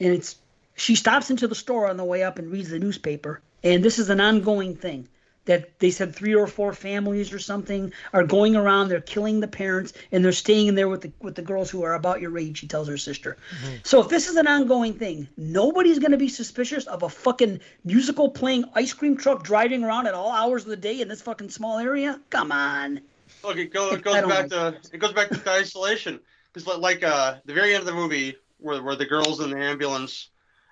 and 0.01 0.13
it's 0.13 0.37
she 0.77 0.97
stops 0.97 1.31
into 1.31 1.49
the 1.49 1.55
store 1.55 1.89
on 1.89 1.97
the 1.97 2.05
way 2.05 2.23
up 2.25 2.39
and 2.39 2.53
reads 2.53 2.69
the 2.69 2.79
newspaper, 2.79 3.41
and 3.65 3.83
this 3.83 3.99
is 3.99 4.11
an 4.11 4.21
ongoing 4.21 4.77
thing 4.77 5.09
that 5.51 5.79
they 5.81 5.91
said 5.91 6.15
three 6.15 6.35
or 6.35 6.47
four 6.47 6.73
families 6.73 7.33
or 7.33 7.39
something 7.39 7.93
are 8.13 8.25
going 8.25 8.57
around 8.57 8.89
they're 8.89 9.01
killing 9.01 9.41
the 9.41 9.49
parents 9.49 9.93
and 10.13 10.25
they're 10.25 10.33
staying 10.33 10.69
in 10.69 10.75
there 10.75 10.89
with 10.89 11.03
the 11.03 11.13
with 11.21 11.35
the 11.35 11.43
girls 11.43 11.69
who 11.69 11.83
are 11.83 11.95
about 11.95 12.21
your 12.21 12.37
age 12.39 12.59
she 12.59 12.67
tells 12.67 12.89
her 12.89 12.97
sister. 12.97 13.37
Mm-hmm. 13.63 13.77
so 13.85 14.01
if 14.01 14.09
this 14.09 14.29
is 14.29 14.37
an 14.37 14.47
ongoing 14.47 14.95
thing 14.95 15.29
nobody's 15.37 15.99
going 15.99 16.13
to 16.13 16.17
be 16.17 16.29
suspicious 16.29 16.87
of 16.87 17.03
a 17.03 17.09
fucking 17.09 17.61
musical 17.85 18.29
playing 18.29 18.65
ice 18.75 18.93
cream 18.93 19.17
truck 19.17 19.43
driving 19.43 19.85
around 19.85 20.07
at 20.07 20.15
all 20.15 20.31
hours 20.31 20.63
of 20.63 20.71
the 20.71 20.77
day 20.77 21.01
in 21.01 21.09
this 21.09 21.23
fucking 21.23 21.51
small 21.51 21.79
area? 21.79 22.21
Come 22.31 22.53
on. 22.53 23.01
Look 23.43 23.57
it, 23.57 23.73
go, 23.73 23.93
it 23.93 24.03
goes 24.05 24.15
back 24.15 24.27
like 24.27 24.49
to 24.51 24.69
it. 24.69 24.91
it 24.93 24.99
goes 24.99 25.13
back 25.13 25.29
to 25.31 25.37
the 25.37 25.51
isolation. 25.51 26.21
Because 26.53 26.67
like 26.79 27.03
uh 27.03 27.37
the 27.45 27.55
very 27.55 27.75
end 27.75 27.81
of 27.81 27.87
the 27.87 27.95
movie 27.95 28.37
where, 28.59 28.83
where 28.83 28.97
the 28.97 29.07
girls 29.07 29.41
in 29.41 29.51
the 29.51 29.59
ambulance 29.59 30.31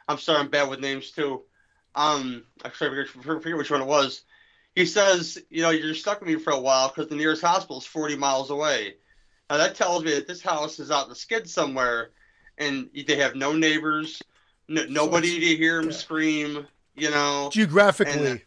i'm 0.09 0.19
sorry 0.19 0.41
i'm 0.41 0.49
bad 0.49 0.69
with 0.69 0.81
names 0.81 1.11
too. 1.11 1.43
Um 1.95 2.45
actually, 2.65 2.89
i 2.89 2.91
forget, 2.91 3.41
forget 3.43 3.57
which 3.57 3.71
one 3.71 3.83
it 3.83 3.87
was 3.87 4.23
he 4.75 4.87
says, 4.87 5.39
you 5.51 5.63
know, 5.63 5.71
you're 5.71 5.95
stuck 5.95 6.21
with 6.21 6.29
me 6.29 6.37
for 6.37 6.53
a 6.53 6.59
while 6.59 6.89
because 6.89 7.09
the 7.09 7.17
nearest 7.17 7.43
hospital 7.43 7.79
is 7.79 7.85
40 7.87 8.17
miles 8.17 8.51
away. 8.51 8.95
Now 9.51 9.57
that 9.57 9.75
tells 9.75 10.05
me 10.05 10.13
that 10.15 10.27
this 10.27 10.43
house 10.43 10.79
is 10.79 10.91
out 10.91 11.05
in 11.05 11.09
the 11.11 11.15
skid 11.15 11.49
somewhere, 11.49 12.11
and 12.59 12.91
they 13.07 13.17
have 13.17 13.35
no 13.35 13.53
neighbors, 13.53 14.23
no, 14.69 14.85
nobody 14.89 15.41
to 15.41 15.57
hear 15.57 15.81
them 15.81 15.91
yeah. 15.91 15.97
scream. 15.97 16.67
You 16.95 17.11
know, 17.11 17.49
geographically. 17.53 18.27
And, 18.27 18.41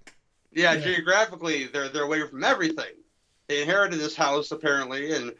yeah, 0.52 0.74
yeah, 0.74 0.80
geographically, 0.80 1.68
they're 1.68 1.90
they're 1.90 2.04
away 2.04 2.28
from 2.28 2.44
everything. 2.44 2.94
They 3.48 3.62
inherited 3.62 4.00
this 4.00 4.16
house 4.16 4.52
apparently, 4.52 5.14
and 5.14 5.34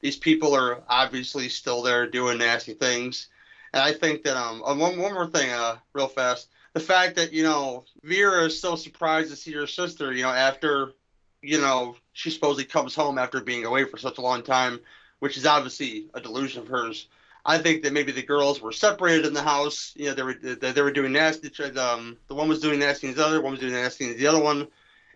these 0.00 0.16
people 0.16 0.54
are 0.54 0.82
obviously 0.88 1.48
still 1.48 1.82
there 1.82 2.06
doing 2.08 2.38
nasty 2.38 2.74
things. 2.74 3.28
And 3.72 3.82
I 3.82 3.92
think 3.92 4.24
that 4.24 4.36
um 4.36 4.62
uh, 4.62 4.74
one 4.74 4.98
one 4.98 5.14
more 5.14 5.28
thing, 5.28 5.50
uh, 5.50 5.76
real 5.92 6.08
fast, 6.08 6.48
the 6.76 6.82
fact 6.82 7.16
that 7.16 7.32
you 7.32 7.42
know 7.42 7.86
Vera 8.02 8.44
is 8.44 8.60
so 8.60 8.76
surprised 8.76 9.30
to 9.30 9.36
see 9.36 9.52
her 9.52 9.66
sister, 9.66 10.12
you 10.12 10.22
know, 10.22 10.28
after 10.28 10.92
you 11.40 11.58
know 11.58 11.96
she 12.12 12.28
supposedly 12.28 12.66
comes 12.66 12.94
home 12.94 13.16
after 13.16 13.40
being 13.40 13.64
away 13.64 13.84
for 13.84 13.96
such 13.96 14.18
a 14.18 14.20
long 14.20 14.42
time, 14.42 14.80
which 15.20 15.38
is 15.38 15.46
obviously 15.46 16.10
a 16.12 16.20
delusion 16.20 16.60
of 16.60 16.68
hers. 16.68 17.08
I 17.46 17.56
think 17.56 17.82
that 17.82 17.94
maybe 17.94 18.12
the 18.12 18.22
girls 18.22 18.60
were 18.60 18.72
separated 18.72 19.24
in 19.24 19.32
the 19.32 19.42
house. 19.42 19.94
You 19.96 20.08
know, 20.08 20.14
they 20.14 20.22
were 20.22 20.34
they, 20.34 20.72
they 20.72 20.82
were 20.82 20.90
doing 20.90 21.12
nasty. 21.12 21.48
Um, 21.78 22.18
the 22.28 22.34
one 22.34 22.46
was 22.46 22.60
doing 22.60 22.78
nasty 22.78 23.10
the 23.10 23.24
other, 23.24 23.40
one 23.40 23.52
was 23.52 23.60
doing 23.60 23.72
nasty 23.72 24.12
the 24.12 24.26
other 24.26 24.42
one, 24.42 24.68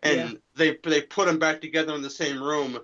and 0.03 0.17
yeah. 0.31 0.37
they 0.55 0.79
they 0.83 1.03
put 1.03 1.27
them 1.27 1.39
back 1.39 1.61
together 1.61 1.95
in 1.95 2.01
the 2.01 2.09
same 2.09 2.43
room, 2.43 2.79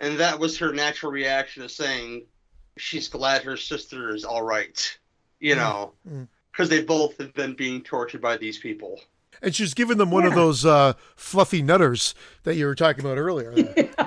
and 0.00 0.18
that 0.18 0.40
was 0.40 0.58
her 0.58 0.72
natural 0.72 1.12
reaction 1.12 1.62
of 1.62 1.70
saying 1.70 2.24
she's 2.76 3.06
glad 3.06 3.42
her 3.42 3.56
sister 3.56 4.12
is 4.12 4.24
all 4.24 4.42
right. 4.42 4.98
You 5.38 5.54
mm. 5.54 5.58
know, 5.58 5.92
because 6.56 6.70
they 6.70 6.82
both 6.82 7.18
have 7.18 7.34
been 7.34 7.54
being 7.54 7.82
tortured 7.82 8.22
by 8.22 8.36
these 8.36 8.58
people 8.58 9.00
and 9.42 9.54
she's 9.54 9.74
giving 9.74 9.98
them 9.98 10.10
one 10.10 10.22
yeah. 10.22 10.30
of 10.30 10.34
those 10.34 10.64
uh, 10.64 10.94
fluffy 11.14 11.62
nutters 11.62 12.14
that 12.44 12.56
you 12.56 12.66
were 12.66 12.74
talking 12.74 13.04
about 13.04 13.18
earlier. 13.18 13.54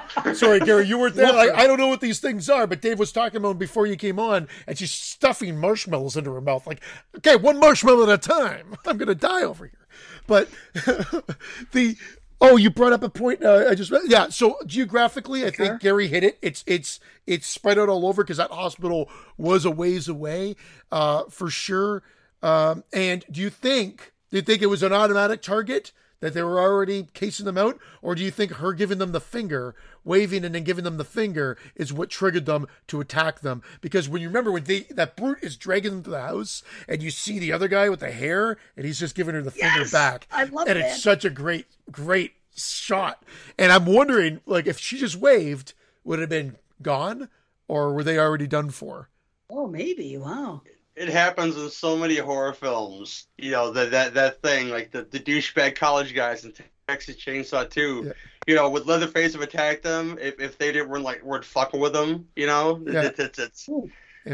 Sorry, 0.33 0.59
Gary, 0.59 0.87
you 0.87 0.97
weren't 0.97 1.15
there. 1.15 1.31
I, 1.33 1.63
I, 1.63 1.67
don't 1.67 1.77
know 1.77 1.87
what 1.87 2.01
these 2.01 2.19
things 2.19 2.49
are, 2.49 2.65
but 2.67 2.81
Dave 2.81 2.99
was 2.99 3.11
talking 3.11 3.37
about 3.37 3.49
them 3.49 3.57
before 3.57 3.85
you 3.85 3.95
came 3.95 4.19
on, 4.19 4.47
and 4.67 4.77
she's 4.77 4.91
stuffing 4.91 5.57
marshmallows 5.57 6.17
into 6.17 6.33
her 6.33 6.41
mouth. 6.41 6.65
Like, 6.65 6.81
okay, 7.17 7.35
one 7.35 7.59
marshmallow 7.59 8.03
at 8.03 8.09
a 8.09 8.17
time. 8.17 8.75
I'm 8.85 8.97
going 8.97 9.07
to 9.07 9.15
die 9.15 9.43
over 9.43 9.65
here. 9.65 9.87
But 10.27 10.49
the 11.71 11.95
oh, 12.41 12.57
you 12.57 12.69
brought 12.69 12.93
up 12.93 13.03
a 13.03 13.09
point. 13.09 13.43
Uh, 13.43 13.65
I 13.69 13.75
just 13.75 13.91
yeah. 14.05 14.29
So 14.29 14.57
geographically, 14.65 15.45
I 15.45 15.51
think 15.51 15.81
Gary 15.81 16.07
hit 16.07 16.23
it. 16.23 16.37
It's 16.41 16.63
it's 16.67 16.99
it's 17.25 17.47
spread 17.47 17.77
out 17.77 17.89
all 17.89 18.07
over 18.07 18.23
because 18.23 18.37
that 18.37 18.51
hospital 18.51 19.09
was 19.37 19.65
a 19.65 19.71
ways 19.71 20.07
away, 20.07 20.55
uh, 20.91 21.23
for 21.29 21.49
sure. 21.49 22.03
Um, 22.41 22.83
and 22.93 23.25
do 23.29 23.41
you 23.41 23.49
think? 23.49 24.13
Do 24.29 24.37
you 24.37 24.41
think 24.43 24.61
it 24.61 24.67
was 24.67 24.83
an 24.83 24.93
automatic 24.93 25.41
target 25.41 25.91
that 26.19 26.33
they 26.33 26.43
were 26.43 26.59
already 26.59 27.07
casing 27.13 27.45
them 27.45 27.57
out? 27.57 27.79
Or 28.01 28.15
do 28.15 28.23
you 28.23 28.31
think 28.31 28.53
her 28.53 28.73
giving 28.73 28.97
them 28.97 29.11
the 29.11 29.21
finger, 29.21 29.75
waving 30.03 30.43
and 30.45 30.53
then 30.53 30.63
giving 30.63 30.83
them 30.83 30.97
the 30.97 31.05
finger, 31.05 31.57
is 31.75 31.93
what 31.93 32.09
triggered 32.09 32.45
them 32.45 32.67
to 32.87 33.01
attack 33.01 33.41
them? 33.41 33.61
Because 33.81 34.09
when 34.09 34.21
you 34.21 34.27
remember 34.27 34.51
when 34.51 34.65
they 34.65 34.81
that 34.91 35.15
brute 35.15 35.39
is 35.41 35.57
dragging 35.57 35.91
them 35.91 36.03
to 36.03 36.09
the 36.09 36.21
house 36.21 36.63
and 36.87 37.01
you 37.01 37.11
see 37.11 37.39
the 37.39 37.51
other 37.51 37.67
guy 37.67 37.89
with 37.89 38.01
the 38.01 38.11
hair 38.11 38.57
and 38.75 38.85
he's 38.85 38.99
just 38.99 39.15
giving 39.15 39.35
her 39.35 39.41
the 39.41 39.53
yes! 39.55 39.73
finger 39.73 39.89
back. 39.89 40.27
I 40.31 40.43
love 40.45 40.67
And 40.67 40.77
that. 40.79 40.91
it's 40.91 41.01
such 41.03 41.25
a 41.25 41.29
great, 41.29 41.65
great 41.91 42.33
shot. 42.55 43.23
And 43.57 43.71
I'm 43.71 43.85
wondering, 43.85 44.41
like, 44.45 44.67
if 44.67 44.79
she 44.79 44.97
just 44.97 45.15
waved, 45.15 45.73
would 46.03 46.19
it 46.19 46.23
have 46.23 46.29
been 46.29 46.57
gone? 46.81 47.29
Or 47.67 47.93
were 47.93 48.03
they 48.03 48.17
already 48.17 48.47
done 48.47 48.71
for? 48.71 49.09
Oh, 49.49 49.67
maybe. 49.67 50.17
Wow 50.17 50.63
it 50.99 51.07
happens 51.07 51.55
in 51.55 51.69
so 51.69 51.95
many 51.97 52.17
horror 52.17 52.53
films. 52.53 53.27
You 53.37 53.51
know 53.51 53.71
that 53.71 53.91
that 53.91 54.13
that 54.15 54.41
thing 54.41 54.69
like 54.69 54.91
the 54.91 55.03
the 55.03 55.19
douchebag 55.19 55.75
college 55.75 56.13
guys 56.13 56.43
in 56.43 56.53
Texas 56.87 57.15
Chainsaw 57.15 57.69
2. 57.69 58.03
Yeah. 58.05 58.11
You 58.47 58.55
know, 58.55 58.69
would 58.69 58.85
Leatherface 58.85 59.33
have 59.33 59.41
attacked 59.41 59.83
them 59.83 60.17
if, 60.19 60.39
if 60.39 60.57
they 60.57 60.71
didn't 60.71 60.89
weren't 60.89 61.05
like 61.05 61.23
weren't 61.23 61.45
fucking 61.45 61.79
with 61.79 61.93
them? 61.93 62.27
You 62.35 62.47
know, 62.47 62.81
yeah. 62.85 63.03
It, 63.03 63.19
it's, 63.19 63.39
it's, 63.39 63.67
and, 63.67 63.91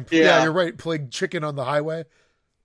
yeah. 0.09 0.23
yeah. 0.23 0.43
you're 0.43 0.53
right. 0.53 0.75
Playing 0.75 1.09
chicken 1.09 1.43
on 1.43 1.55
the 1.55 1.63
highway, 1.63 2.05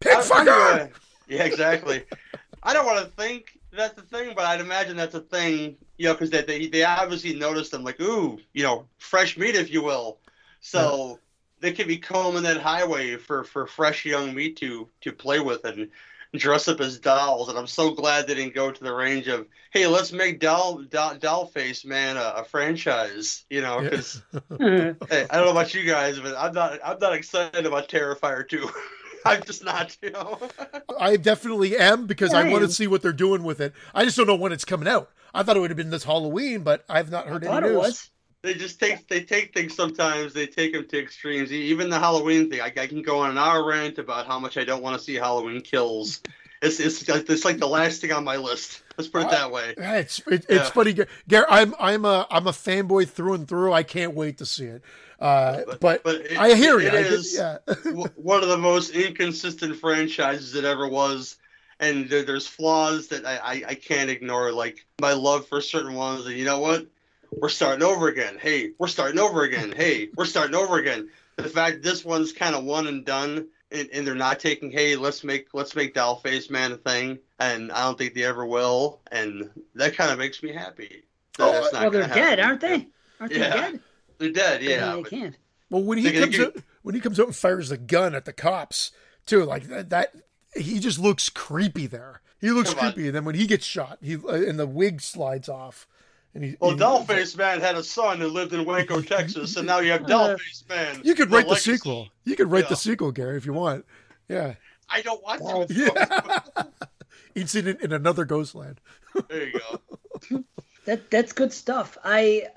pig 0.01 0.19
fucker. 0.19 0.91
Yeah, 1.29 1.45
exactly. 1.45 2.05
I 2.63 2.73
don't 2.73 2.87
want 2.87 3.05
to 3.05 3.11
think 3.21 3.59
that's 3.73 3.95
the 3.95 4.03
thing, 4.03 4.33
but 4.35 4.45
I'd 4.47 4.61
imagine 4.61 4.97
that's 4.97 5.15
a 5.15 5.21
thing. 5.21 5.77
You 5.99 6.07
know, 6.07 6.15
because 6.15 6.31
they, 6.31 6.43
they 6.43 6.69
they 6.69 6.85
obviously 6.85 7.35
noticed 7.35 7.71
them 7.71 7.85
like, 7.85 8.01
ooh, 8.01 8.39
you 8.55 8.63
know, 8.63 8.87
fresh 8.97 9.37
meat, 9.37 9.57
if 9.57 9.71
you 9.71 9.83
will. 9.83 10.19
So 10.61 11.19
they 11.61 11.73
could 11.73 11.87
be 11.87 11.99
combing 11.99 12.43
that 12.45 12.59
highway 12.59 13.17
for 13.17 13.45
for 13.45 13.67
fresh 13.67 14.05
young 14.05 14.35
meat 14.35 14.57
to 14.57 14.89
to 15.03 15.13
play 15.13 15.41
with 15.41 15.65
and 15.65 15.91
dress 16.35 16.69
up 16.69 16.81
as 16.81 16.99
dolls. 16.99 17.49
And 17.49 17.59
I'm 17.59 17.67
so 17.67 17.91
glad 17.91 18.27
they 18.27 18.35
didn't 18.35 18.55
go 18.55 18.71
to 18.71 18.85
the 18.85 18.93
range 18.93 19.29
of 19.29 19.47
hey, 19.71 19.87
let's 19.87 20.13
make 20.13 20.41
doll 20.41 20.83
doll, 20.83 21.15
doll 21.17 21.47
face 21.47 21.85
man 21.85 22.17
a, 22.17 22.35
a 22.37 22.45
franchise. 22.45 23.45
You 23.51 23.63
know, 23.63 23.81
because 23.81 24.23
yeah. 24.33 24.41
Hmm. 24.51 25.05
hey, 25.09 25.27
I 25.31 25.37
don't 25.37 25.47
know 25.47 25.51
about 25.51 25.75
you 25.75 25.85
guys, 25.85 26.19
but 26.19 26.35
I'm 26.37 26.55
not 26.55 26.79
I'm 26.85 26.99
not 26.99 27.15
excited 27.15 27.67
about 27.67 27.89
Terrifier 27.89 28.49
2. 28.49 28.69
I'm 29.27 29.43
just 29.43 29.63
not, 29.63 29.95
you 30.01 30.11
know. 30.11 30.39
I 30.99 31.19
definitely 31.19 31.77
am 31.77 32.07
because 32.07 32.33
yeah, 32.33 32.39
I, 32.39 32.47
I 32.47 32.51
want 32.51 32.65
to 32.65 32.71
see 32.71 32.87
what 32.87 33.03
they're 33.03 33.13
doing 33.13 33.43
with 33.45 33.61
it. 33.61 33.75
I 33.95 34.05
just 34.05 34.17
don't 34.17 34.27
know 34.27 34.35
when 34.35 34.51
it's 34.51 34.65
coming 34.65 34.89
out. 34.89 35.11
I 35.35 35.43
thought 35.43 35.59
it 35.59 35.61
would 35.61 35.69
have 35.69 35.77
been 35.77 35.91
this 35.91 36.05
Halloween, 36.05 36.63
but 36.63 36.85
I've 36.89 37.11
not 37.11 37.27
heard 37.27 37.47
I 37.47 37.59
any 37.59 37.69
news. 37.69 37.75
It 37.75 37.79
was 37.79 38.11
they 38.43 38.55
just 38.55 38.81
take 38.81 39.07
they 39.09 39.23
take 39.23 39.53
things 39.53 39.75
sometimes 39.75 40.33
they 40.33 40.47
take 40.47 40.73
them 40.73 40.87
to 40.87 41.01
extremes 41.01 41.53
even 41.53 41.91
the 41.91 41.99
halloween 41.99 42.51
thing 42.51 42.61
i, 42.61 42.67
I 42.67 42.87
can 42.87 43.03
go 43.03 43.21
on 43.21 43.31
an 43.31 43.39
hour 43.39 43.65
rant 43.67 43.99
about 43.99 44.27
how 44.27 44.39
much 44.39 44.57
i 44.57 44.65
don't 44.65 44.83
want 44.83 44.97
to 44.99 45.03
see 45.03 45.15
halloween 45.15 45.61
kills 45.61 46.23
it's, 46.63 46.79
it's 46.79 47.09
it's 47.09 47.45
like 47.45 47.59
the 47.59 47.67
last 47.67 48.01
thing 48.03 48.13
on 48.13 48.25
my 48.25 48.37
list 48.37 48.83
let's 48.99 49.09
put 49.09 49.23
it 49.23 49.31
that 49.31 49.51
way 49.51 49.75
uh, 49.77 49.95
it's 49.95 50.19
it, 50.27 50.47
yeah. 50.49 50.57
it's 50.57 50.71
funny 50.71 50.95
Gary, 51.29 51.47
i'm 51.49 51.75
i'm 51.79 52.05
a 52.05 52.27
i'm 52.31 52.47
a 52.47 52.53
fanboy 52.53 53.09
through 53.09 53.35
and 53.35 53.49
through 53.49 53.73
i 53.73 53.83
can't 53.83 54.15
wait 54.15 54.39
to 54.39 54.47
see 54.47 54.67
it 54.67 54.83
uh, 55.21 55.65
but, 55.67 55.81
but, 55.81 56.03
but 56.03 56.17
it, 56.17 56.39
I 56.39 56.55
hear 56.55 56.81
it, 56.81 56.85
you. 56.85 56.99
It 56.99 57.07
is 57.07 57.37
yeah. 57.37 57.59
one 58.17 58.43
of 58.43 58.49
the 58.49 58.57
most 58.57 58.91
inconsistent 58.91 59.77
franchises 59.77 60.53
that 60.53 60.65
ever 60.65 60.89
was, 60.89 61.37
and 61.79 62.09
there, 62.09 62.23
there's 62.23 62.47
flaws 62.47 63.09
that 63.09 63.27
I, 63.27 63.37
I, 63.37 63.63
I 63.69 63.75
can't 63.75 64.09
ignore, 64.09 64.51
like 64.51 64.87
my 64.99 65.13
love 65.13 65.47
for 65.47 65.61
certain 65.61 65.95
ones. 65.95 66.25
And 66.25 66.37
you 66.37 66.47
know 66.47 66.61
what? 66.61 66.87
We're 67.33 67.49
starting 67.49 67.83
over 67.83 68.09
again. 68.09 68.39
Hey, 68.41 68.73
we're 68.79 68.89
starting 68.89 69.19
over 69.19 69.43
again. 69.43 69.73
Hey, 69.73 70.09
we're 70.17 70.25
starting 70.25 70.55
over 70.55 70.79
again. 70.79 71.09
The 71.37 71.49
fact 71.49 71.83
this 71.83 72.05
one's 72.05 72.33
kind 72.33 72.55
of 72.55 72.65
one 72.65 72.87
and 72.87 73.05
done, 73.05 73.47
and, 73.71 73.89
and, 73.93 74.07
they're 74.07 74.15
not 74.15 74.41
taking, 74.41 74.71
hey, 74.71 74.97
let's 74.97 75.25
make 75.25 75.49
let's 75.55 75.75
make 75.75 75.95
Dollface 75.95 76.51
Man 76.51 76.73
a 76.73 76.77
thing, 76.77 77.19
and 77.39 77.73
I 77.73 77.85
don't 77.85 77.97
think 77.97 78.15
they 78.15 78.25
ever 78.25 78.45
will, 78.45 79.01
and 79.11 79.49
that 79.75 79.95
kind 79.95 80.11
of 80.11 80.19
makes 80.19 80.43
me 80.43 80.53
happy. 80.53 81.05
Oh, 81.39 81.69
well, 81.73 81.91
they're 81.91 82.09
dead, 82.09 82.41
aren't 82.41 82.61
they? 82.61 82.89
Aren't 83.21 83.33
yeah. 83.33 83.39
they 83.39 83.57
dead? 83.57 83.81
They're 84.19 84.33
dead. 84.33 84.63
Yeah, 84.63 84.97
they 84.97 85.03
can't. 85.03 85.37
Well, 85.71 85.83
when 85.83 85.99
he 85.99 86.13
comes 86.13 86.39
out, 86.39 86.57
when 86.83 86.95
he 86.95 87.01
comes 87.01 87.19
out 87.21 87.27
and 87.27 87.37
fires 87.37 87.69
the 87.69 87.79
gun 87.79 88.15
at 88.15 88.25
the 88.25 88.33
cops 88.33 88.91
too, 89.25 89.45
like 89.45 89.69
that, 89.69 89.91
that 89.91 90.15
he 90.55 90.79
just 90.79 90.99
looks 90.99 91.29
creepy 91.29 91.87
there. 91.87 92.21
He 92.41 92.51
looks 92.51 92.75
creepy, 92.75 93.07
and 93.07 93.15
then 93.15 93.25
when 93.25 93.35
he 93.35 93.47
gets 93.47 93.65
shot, 93.65 93.99
he 94.03 94.17
uh, 94.17 94.29
and 94.29 94.59
the 94.59 94.67
wig 94.67 95.01
slides 95.01 95.49
off. 95.49 95.87
And 96.35 96.45
he, 96.45 96.57
well, 96.61 96.77
Dollface 96.77 97.37
Man 97.37 97.61
had 97.61 97.75
a 97.75 97.83
son 97.83 98.21
who 98.21 98.29
lived 98.29 98.53
in 98.53 98.65
Waco, 98.65 99.03
Texas, 99.03 99.57
and 99.57 99.67
now 99.67 99.81
you 99.81 99.91
have 99.91 100.03
Dollface 100.03 100.69
Man. 100.69 101.01
You 101.03 101.15
could 101.15 101.31
write 101.31 101.49
the, 101.49 101.55
the 101.55 101.61
sequel. 101.61 102.09
You 102.25 102.37
could 102.37 102.51
write 102.51 102.65
yeah. 102.65 102.71
the 102.71 102.77
sequel, 102.77 103.11
Gary, 103.11 103.37
if 103.37 103.47
you 103.47 103.53
want. 103.53 103.85
Yeah. 104.29 104.55
I 104.89 105.03
don't 105.03 105.23
want 105.23 105.69
to. 105.69 105.75
Yeah. 106.57 106.65
Incident 107.35 107.81
in 107.81 107.93
another 107.93 108.25
Ghostland. 108.25 108.81
there 109.29 109.49
you 109.49 109.61
go. 109.61 110.45
that 110.85 111.11
that's 111.11 111.33
good 111.33 111.53
stuff. 111.53 111.97
I 112.03 112.49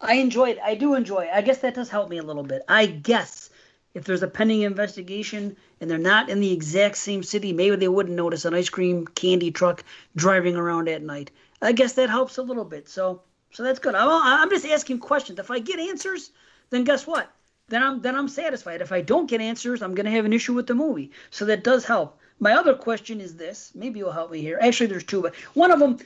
I 0.00 0.14
enjoy 0.14 0.50
it. 0.50 0.58
I 0.64 0.76
do 0.76 0.94
enjoy 0.94 1.24
it. 1.24 1.30
I 1.32 1.42
guess 1.42 1.58
that 1.58 1.74
does 1.74 1.90
help 1.90 2.08
me 2.08 2.16
a 2.16 2.22
little 2.22 2.42
bit. 2.42 2.62
I 2.66 2.86
guess 2.86 3.50
if 3.94 4.04
there's 4.04 4.22
a 4.22 4.28
pending 4.28 4.62
investigation 4.62 5.56
and 5.80 5.90
they're 5.90 5.98
not 5.98 6.30
in 6.30 6.40
the 6.40 6.52
exact 6.52 6.96
same 6.96 7.22
city, 7.22 7.52
maybe 7.52 7.76
they 7.76 7.88
wouldn't 7.88 8.16
notice 8.16 8.44
an 8.44 8.54
ice 8.54 8.70
cream 8.70 9.06
candy 9.06 9.50
truck 9.50 9.84
driving 10.16 10.56
around 10.56 10.88
at 10.88 11.02
night. 11.02 11.30
I 11.62 11.72
guess 11.72 11.94
that 11.94 12.10
helps 12.10 12.38
a 12.38 12.42
little 12.42 12.64
bit. 12.64 12.88
So 12.88 13.22
so 13.52 13.62
that's 13.62 13.78
good. 13.78 13.94
I'm, 13.94 14.08
I'm 14.08 14.50
just 14.50 14.66
asking 14.66 14.98
questions. 14.98 15.38
If 15.38 15.50
I 15.50 15.60
get 15.60 15.78
answers, 15.78 16.30
then 16.70 16.84
guess 16.84 17.06
what? 17.06 17.30
Then 17.68 17.82
I'm 17.82 18.02
then 18.02 18.16
I'm 18.16 18.28
satisfied. 18.28 18.80
If 18.80 18.92
I 18.92 19.00
don't 19.00 19.30
get 19.30 19.40
answers, 19.40 19.80
I'm 19.80 19.94
gonna 19.94 20.10
have 20.10 20.24
an 20.24 20.32
issue 20.32 20.54
with 20.54 20.66
the 20.66 20.74
movie. 20.74 21.12
So 21.30 21.44
that 21.46 21.64
does 21.64 21.84
help. 21.84 22.18
My 22.40 22.54
other 22.54 22.74
question 22.74 23.20
is 23.20 23.36
this. 23.36 23.70
Maybe 23.74 24.00
you'll 24.00 24.12
help 24.12 24.32
me 24.32 24.40
here. 24.40 24.58
Actually, 24.60 24.88
there's 24.88 25.04
two, 25.04 25.22
but 25.22 25.34
one 25.54 25.70
of 25.70 25.78
them, 25.78 25.98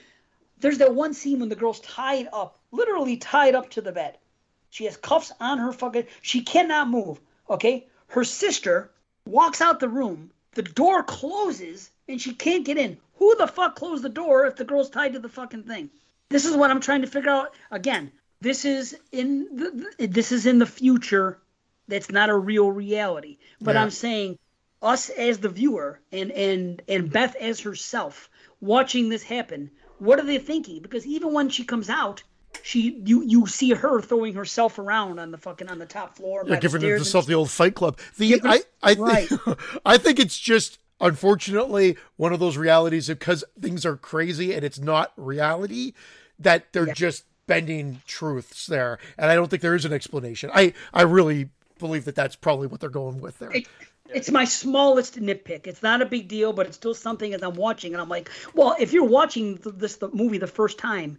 there's 0.60 0.78
that 0.78 0.94
one 0.94 1.14
scene 1.14 1.40
when 1.40 1.48
the 1.48 1.56
girl's 1.56 1.80
tied 1.80 2.28
up, 2.32 2.58
literally 2.70 3.16
tied 3.16 3.54
up 3.54 3.70
to 3.70 3.80
the 3.80 3.92
bed. 3.92 4.18
She 4.70 4.84
has 4.84 4.96
cuffs 4.96 5.32
on 5.40 5.58
her 5.58 5.72
fucking. 5.72 6.04
She 6.20 6.42
cannot 6.42 6.88
move. 6.88 7.18
Okay. 7.48 7.86
Her 8.08 8.24
sister 8.24 8.90
walks 9.26 9.60
out 9.60 9.80
the 9.80 9.88
room. 9.88 10.30
The 10.52 10.62
door 10.62 11.02
closes 11.02 11.90
and 12.08 12.20
she 12.20 12.34
can't 12.34 12.64
get 12.64 12.78
in. 12.78 12.98
Who 13.18 13.34
the 13.36 13.46
fuck 13.46 13.74
closed 13.74 14.04
the 14.04 14.08
door 14.08 14.46
if 14.46 14.56
the 14.56 14.64
girl's 14.64 14.90
tied 14.90 15.12
to 15.12 15.18
the 15.18 15.28
fucking 15.28 15.64
thing? 15.64 15.90
This 16.28 16.44
is 16.44 16.56
what 16.56 16.70
I'm 16.70 16.80
trying 16.80 17.02
to 17.02 17.08
figure 17.08 17.30
out. 17.30 17.54
Again, 17.70 18.12
this 18.40 18.64
is 18.64 18.96
in 19.10 19.48
the, 19.98 20.06
this 20.06 20.30
is 20.30 20.46
in 20.46 20.58
the 20.58 20.66
future. 20.66 21.40
That's 21.88 22.10
not 22.10 22.28
a 22.28 22.36
real 22.36 22.70
reality. 22.70 23.38
But 23.60 23.74
yeah. 23.74 23.82
I'm 23.82 23.90
saying 23.90 24.38
us 24.82 25.08
as 25.10 25.38
the 25.38 25.48
viewer 25.48 26.00
and 26.12 26.30
and 26.30 26.82
and 26.88 27.10
Beth 27.10 27.34
as 27.36 27.60
herself 27.60 28.30
watching 28.60 29.08
this 29.08 29.22
happen. 29.24 29.70
What 29.98 30.20
are 30.20 30.24
they 30.24 30.38
thinking? 30.38 30.80
Because 30.80 31.04
even 31.04 31.32
when 31.32 31.48
she 31.48 31.64
comes 31.64 31.90
out, 31.90 32.22
she 32.62 33.02
you 33.04 33.22
you 33.22 33.46
see 33.46 33.70
her 33.70 34.00
throwing 34.00 34.34
herself 34.34 34.78
around 34.78 35.18
on 35.18 35.32
the 35.32 35.38
fucking 35.38 35.68
on 35.68 35.78
the 35.78 35.86
top 35.86 36.16
floor. 36.16 36.44
Yeah, 36.46 36.60
giving 36.60 36.82
herself 36.82 37.26
the 37.26 37.34
old 37.34 37.50
Fight 37.50 37.74
Club. 37.74 37.98
The 38.16 38.40
I 38.44 38.60
I 38.82 38.94
right. 38.94 39.28
think 39.28 39.58
I 39.84 39.98
think 39.98 40.20
it's 40.20 40.38
just 40.38 40.78
unfortunately 41.00 41.96
one 42.16 42.32
of 42.32 42.40
those 42.40 42.56
realities 42.56 43.08
because 43.08 43.44
things 43.60 43.86
are 43.86 43.96
crazy 43.96 44.52
and 44.52 44.64
it's 44.64 44.78
not 44.78 45.12
reality 45.16 45.92
that 46.38 46.72
they're 46.72 46.88
yeah. 46.88 46.94
just 46.94 47.24
bending 47.46 48.00
truths 48.06 48.66
there 48.66 48.98
and 49.16 49.30
i 49.30 49.34
don't 49.34 49.48
think 49.48 49.62
there 49.62 49.74
is 49.74 49.84
an 49.84 49.92
explanation 49.92 50.50
i 50.54 50.72
i 50.92 51.02
really 51.02 51.48
believe 51.78 52.04
that 52.04 52.14
that's 52.14 52.36
probably 52.36 52.66
what 52.66 52.80
they're 52.80 52.90
going 52.90 53.20
with 53.20 53.38
there 53.38 53.52
It's 54.10 54.30
my 54.30 54.46
smallest 54.46 55.20
nitpick. 55.20 55.66
It's 55.66 55.82
not 55.82 56.00
a 56.00 56.06
big 56.06 56.28
deal, 56.28 56.54
but 56.54 56.66
it's 56.66 56.76
still 56.76 56.94
something 56.94 57.34
as 57.34 57.42
I'm 57.42 57.54
watching, 57.54 57.92
and 57.92 58.00
I'm 58.00 58.08
like, 58.08 58.30
well, 58.54 58.74
if 58.80 58.94
you're 58.94 59.04
watching 59.04 59.58
this 59.62 59.96
the 59.96 60.08
movie 60.08 60.38
the 60.38 60.46
first 60.46 60.78
time, 60.78 61.18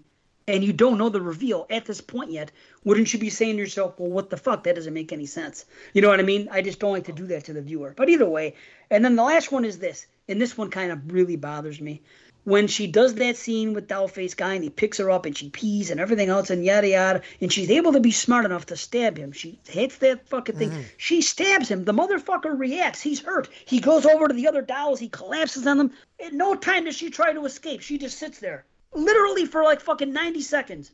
and 0.49 0.63
you 0.63 0.73
don't 0.73 0.97
know 0.97 1.09
the 1.09 1.21
reveal 1.21 1.67
at 1.69 1.85
this 1.85 2.01
point 2.01 2.31
yet, 2.31 2.51
wouldn't 2.83 3.13
you 3.13 3.19
be 3.19 3.29
saying 3.29 3.55
to 3.55 3.61
yourself, 3.61 3.99
well, 3.99 4.09
what 4.09 4.29
the 4.29 4.37
fuck? 4.37 4.63
That 4.63 4.75
doesn't 4.75 4.93
make 4.93 5.13
any 5.13 5.25
sense. 5.25 5.65
You 5.93 6.01
know 6.01 6.09
what 6.09 6.19
I 6.19 6.23
mean? 6.23 6.49
I 6.51 6.61
just 6.61 6.79
don't 6.79 6.91
like 6.91 7.05
to 7.05 7.11
do 7.11 7.27
that 7.27 7.45
to 7.45 7.53
the 7.53 7.61
viewer. 7.61 7.93
But 7.95 8.09
either 8.09 8.27
way, 8.27 8.55
and 8.89 9.05
then 9.05 9.15
the 9.15 9.23
last 9.23 9.51
one 9.51 9.63
is 9.63 9.79
this, 9.79 10.07
and 10.27 10.41
this 10.41 10.57
one 10.57 10.71
kind 10.71 10.91
of 10.91 11.11
really 11.11 11.35
bothers 11.35 11.79
me 11.79 12.01
when 12.45 12.67
she 12.67 12.87
does 12.87 13.15
that 13.15 13.37
scene 13.37 13.73
with 13.73 13.87
Dollface 13.87 14.35
guy 14.35 14.55
and 14.55 14.63
he 14.63 14.69
picks 14.69 14.97
her 14.97 15.11
up 15.11 15.25
and 15.25 15.37
she 15.37 15.49
pees 15.49 15.91
and 15.91 15.99
everything 15.99 16.29
else 16.29 16.49
and 16.49 16.65
yada 16.65 16.87
yada 16.87 17.21
and 17.41 17.51
she's 17.51 17.69
able 17.69 17.91
to 17.91 17.99
be 17.99 18.11
smart 18.11 18.45
enough 18.45 18.65
to 18.67 18.77
stab 18.77 19.17
him. 19.17 19.31
She 19.31 19.59
hits 19.67 19.97
that 19.97 20.27
fucking 20.27 20.55
thing. 20.55 20.71
Mm-hmm. 20.71 20.81
She 20.97 21.21
stabs 21.21 21.69
him. 21.69 21.83
The 21.83 21.93
motherfucker 21.93 22.57
reacts. 22.57 23.01
He's 23.01 23.21
hurt. 23.21 23.49
He 23.65 23.79
goes 23.79 24.05
over 24.05 24.27
to 24.27 24.33
the 24.33 24.47
other 24.47 24.61
dolls. 24.61 24.99
He 24.99 25.09
collapses 25.09 25.67
on 25.67 25.77
them. 25.77 25.91
At 26.23 26.33
no 26.33 26.55
time 26.55 26.85
does 26.85 26.95
she 26.95 27.09
try 27.09 27.33
to 27.33 27.45
escape. 27.45 27.81
She 27.81 27.97
just 27.97 28.17
sits 28.17 28.39
there. 28.39 28.65
Literally 28.93 29.45
for 29.45 29.63
like 29.63 29.81
fucking 29.81 30.11
90 30.11 30.41
seconds. 30.41 30.91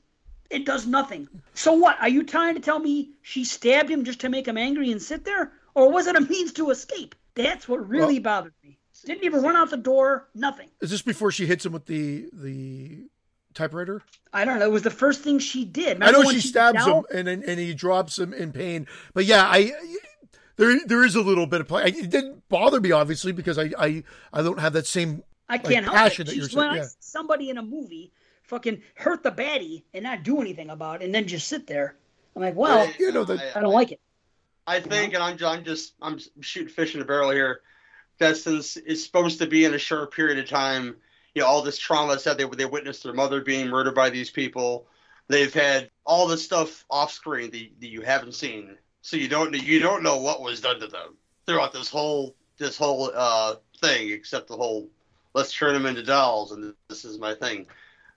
It 0.50 0.66
does 0.66 0.86
nothing. 0.86 1.28
So 1.54 1.74
what? 1.74 1.98
Are 2.00 2.10
you 2.10 2.24
trying 2.24 2.56
to 2.56 2.62
tell 2.62 2.80
me 2.80 3.12
she 3.22 3.44
stabbed 3.44 3.90
him 3.90 4.04
just 4.04 4.22
to 4.22 4.30
make 4.30 4.48
him 4.48 4.58
angry 4.58 4.92
and 4.92 5.02
sit 5.02 5.26
there? 5.26 5.52
Or 5.74 5.92
was 5.92 6.08
it 6.08 6.16
a 6.16 6.22
means 6.22 6.54
to 6.54 6.70
escape? 6.70 7.16
That's 7.34 7.68
what 7.68 7.88
really 7.88 8.16
well, 8.16 8.24
bothered 8.24 8.54
me. 8.64 8.78
Didn't 9.06 9.24
even 9.24 9.42
run 9.42 9.56
out 9.56 9.70
the 9.70 9.78
door. 9.78 10.30
Nothing. 10.34 10.70
Is 10.82 10.92
this 10.92 11.02
before 11.02 11.32
she 11.32 11.46
hits 11.46 11.66
him 11.66 11.74
with 11.74 11.86
the 11.86 12.30
the 12.32 13.08
typewriter? 13.54 14.02
I 14.32 14.46
don't 14.46 14.60
know. 14.60 14.66
It 14.66 14.72
was 14.72 14.84
the 14.84 14.92
first 14.92 15.22
thing 15.22 15.40
she 15.40 15.66
did. 15.66 16.00
Remember 16.00 16.20
I 16.20 16.24
know 16.24 16.30
she, 16.30 16.40
she 16.40 16.48
stabs 16.48 16.86
him 16.86 17.04
and 17.14 17.28
and 17.28 17.60
he 17.60 17.74
drops 17.74 18.18
him 18.18 18.34
in 18.34 18.52
pain. 18.52 18.88
But 19.14 19.26
yeah, 19.26 19.44
I 19.46 19.74
there 20.56 20.80
there 20.86 21.04
is 21.04 21.16
a 21.16 21.22
little 21.22 21.48
bit 21.48 21.62
of 21.62 21.68
play. 21.68 21.86
It 21.88 22.10
didn't 22.10 22.48
bother 22.50 22.80
me 22.80 22.92
obviously 22.92 23.32
because 23.32 23.58
I 23.58 23.72
I, 23.78 24.04
I 24.32 24.42
don't 24.42 24.60
have 24.60 24.74
that 24.74 24.88
same 24.88 25.24
I 25.48 25.58
can't 25.58 25.86
like, 25.86 25.96
help 25.96 26.20
it. 26.20 26.26
That 26.28 26.36
you're 26.36 26.48
when 26.50 26.76
yeah. 26.76 26.86
somebody 27.00 27.50
in 27.50 27.58
a 27.58 27.64
movie 27.64 28.12
fucking 28.44 28.82
hurt 28.96 29.24
the 29.24 29.32
baddie 29.32 29.84
and 29.94 30.04
not 30.04 30.24
do 30.24 30.42
anything 30.42 30.70
about 30.70 31.02
it 31.02 31.06
and 31.06 31.14
then 31.14 31.28
just 31.28 31.48
sit 31.48 31.68
there. 31.68 31.96
I'm 32.36 32.42
like, 32.42 32.56
well, 32.56 32.90
you 33.00 33.12
know, 33.12 33.24
the, 33.24 33.42
I, 33.56 33.60
I 33.60 33.62
don't 33.62 33.74
like 33.74 33.92
it. 33.92 34.02
I 34.68 34.80
think, 34.80 35.14
and 35.14 35.24
I'm, 35.24 35.38
I'm 35.44 35.64
just 35.64 35.94
I'm 36.02 36.20
shooting 36.42 36.70
fish 36.70 36.96
in 36.96 37.02
a 37.02 37.06
barrel 37.06 37.32
here 37.32 37.62
that 38.18 38.38
since 38.38 38.78
it's 38.78 39.04
supposed 39.04 39.40
to 39.40 39.48
be 39.48 39.66
in 39.66 39.74
a 39.74 39.80
short 39.80 40.14
period 40.14 40.40
of 40.40 40.50
time, 40.50 40.96
you 41.34 41.42
know, 41.42 41.48
all 41.48 41.62
this 41.62 41.78
trauma 41.78 42.18
said 42.18 42.38
they 42.38 42.46
they 42.46 42.66
witnessed 42.66 43.04
their 43.04 43.14
mother 43.14 43.42
being 43.42 43.68
murdered 43.68 43.96
by 43.96 44.10
these 44.10 44.30
people. 44.30 44.88
They've 45.28 45.54
had 45.54 45.90
all 46.06 46.28
this 46.28 46.44
stuff 46.44 46.86
off 46.90 47.12
screen 47.12 47.52
that, 47.52 47.70
that 47.80 47.88
you 47.88 48.02
haven't 48.02 48.34
seen, 48.34 48.78
so 49.02 49.18
you 49.18 49.28
don't 49.28 49.54
you 49.56 49.80
don't 49.80 50.04
know 50.04 50.18
what 50.18 50.42
was 50.42 50.62
done 50.62 50.80
to 50.80 50.88
them 50.88 51.16
throughout 51.46 51.74
this 51.74 51.90
whole 51.90 52.36
this 52.58 52.78
whole 52.78 53.12
uh, 53.14 53.56
thing, 53.82 54.12
except 54.12 54.48
the 54.48 54.56
whole 54.56 54.90
let's 55.36 55.54
turn 55.54 55.74
them 55.74 55.86
into 55.86 56.02
dolls, 56.02 56.54
and 56.54 56.74
this 56.90 57.06
is 57.06 57.20
my 57.20 57.36
thing. 57.36 57.68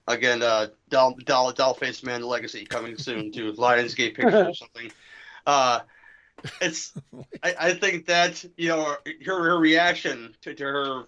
Again, 0.06 0.42
uh, 0.42 0.68
doll 0.88 1.14
doll 1.24 1.52
doll 1.52 1.74
face 1.74 2.02
man 2.02 2.22
the 2.22 2.26
legacy 2.26 2.64
coming 2.64 2.96
soon 2.96 3.30
to 3.32 3.52
Lionsgate 3.52 4.14
Pictures 4.14 4.34
or 4.34 4.54
something. 4.54 4.90
Uh, 5.46 5.80
it's 6.62 6.94
I, 7.42 7.54
I 7.60 7.74
think 7.74 8.06
that 8.06 8.42
you 8.56 8.68
know 8.68 8.96
her, 9.26 9.44
her 9.44 9.58
reaction 9.58 10.34
to, 10.42 10.54
to 10.54 10.64
her 10.64 11.04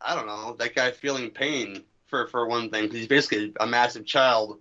I 0.00 0.14
don't 0.14 0.26
know 0.26 0.56
that 0.58 0.74
guy 0.74 0.90
feeling 0.90 1.30
pain 1.30 1.84
for 2.06 2.26
for 2.26 2.46
one 2.46 2.70
thing 2.70 2.90
he's 2.90 3.06
basically 3.06 3.54
a 3.60 3.66
massive 3.66 4.04
child 4.04 4.58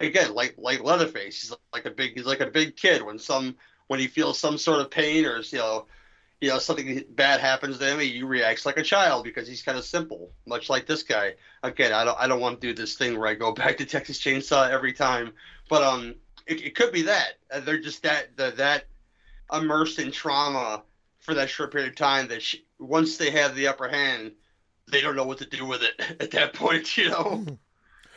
again 0.00 0.34
like 0.34 0.56
like 0.58 0.82
Leatherface 0.82 1.40
he's 1.40 1.54
like 1.72 1.86
a 1.86 1.90
big 1.90 2.14
he's 2.14 2.26
like 2.26 2.40
a 2.40 2.46
big 2.46 2.76
kid 2.76 3.02
when 3.02 3.18
some 3.18 3.54
when 3.86 4.00
he 4.00 4.08
feels 4.08 4.38
some 4.38 4.58
sort 4.58 4.80
of 4.80 4.90
pain 4.90 5.24
or 5.24 5.40
you 5.40 5.58
know 5.58 5.86
you 6.42 6.48
know 6.48 6.58
something 6.58 7.04
bad 7.10 7.40
happens 7.40 7.78
to 7.78 7.86
him 7.86 7.98
he 7.98 8.22
reacts 8.22 8.66
like 8.66 8.76
a 8.76 8.82
child 8.82 9.24
because 9.24 9.48
he's 9.48 9.62
kind 9.62 9.78
of 9.78 9.84
simple 9.84 10.32
much 10.46 10.68
like 10.68 10.86
this 10.86 11.02
guy 11.02 11.34
again 11.62 11.92
I 11.92 12.04
don't 12.04 12.18
I 12.18 12.26
don't 12.26 12.40
want 12.40 12.60
to 12.60 12.66
do 12.66 12.74
this 12.74 12.96
thing 12.96 13.18
where 13.18 13.28
I 13.28 13.34
go 13.34 13.52
back 13.62 13.78
to 13.78 13.86
Texas 13.86 14.20
Chainsaw 14.20 14.68
every 14.68 14.92
time 14.92 15.32
but 15.70 15.82
um 15.82 16.16
it, 16.46 16.60
it 16.62 16.74
could 16.74 16.92
be 16.92 17.02
that 17.02 17.34
uh, 17.50 17.60
they're 17.60 17.80
just 17.80 18.02
that 18.02 18.36
the, 18.36 18.50
that 18.56 18.84
immersed 19.52 19.98
in 19.98 20.10
trauma 20.10 20.82
for 21.20 21.34
that 21.34 21.48
short 21.48 21.72
period 21.72 21.90
of 21.90 21.96
time 21.96 22.28
that 22.28 22.42
she, 22.42 22.64
once 22.78 23.16
they 23.16 23.30
have 23.30 23.54
the 23.54 23.68
upper 23.68 23.88
hand, 23.88 24.32
they 24.90 25.00
don't 25.00 25.16
know 25.16 25.24
what 25.24 25.38
to 25.38 25.46
do 25.46 25.64
with 25.64 25.82
it 25.82 25.94
at 26.20 26.30
that 26.32 26.52
point, 26.52 26.96
you 26.96 27.10
know. 27.10 27.44
Hmm. 27.46 27.54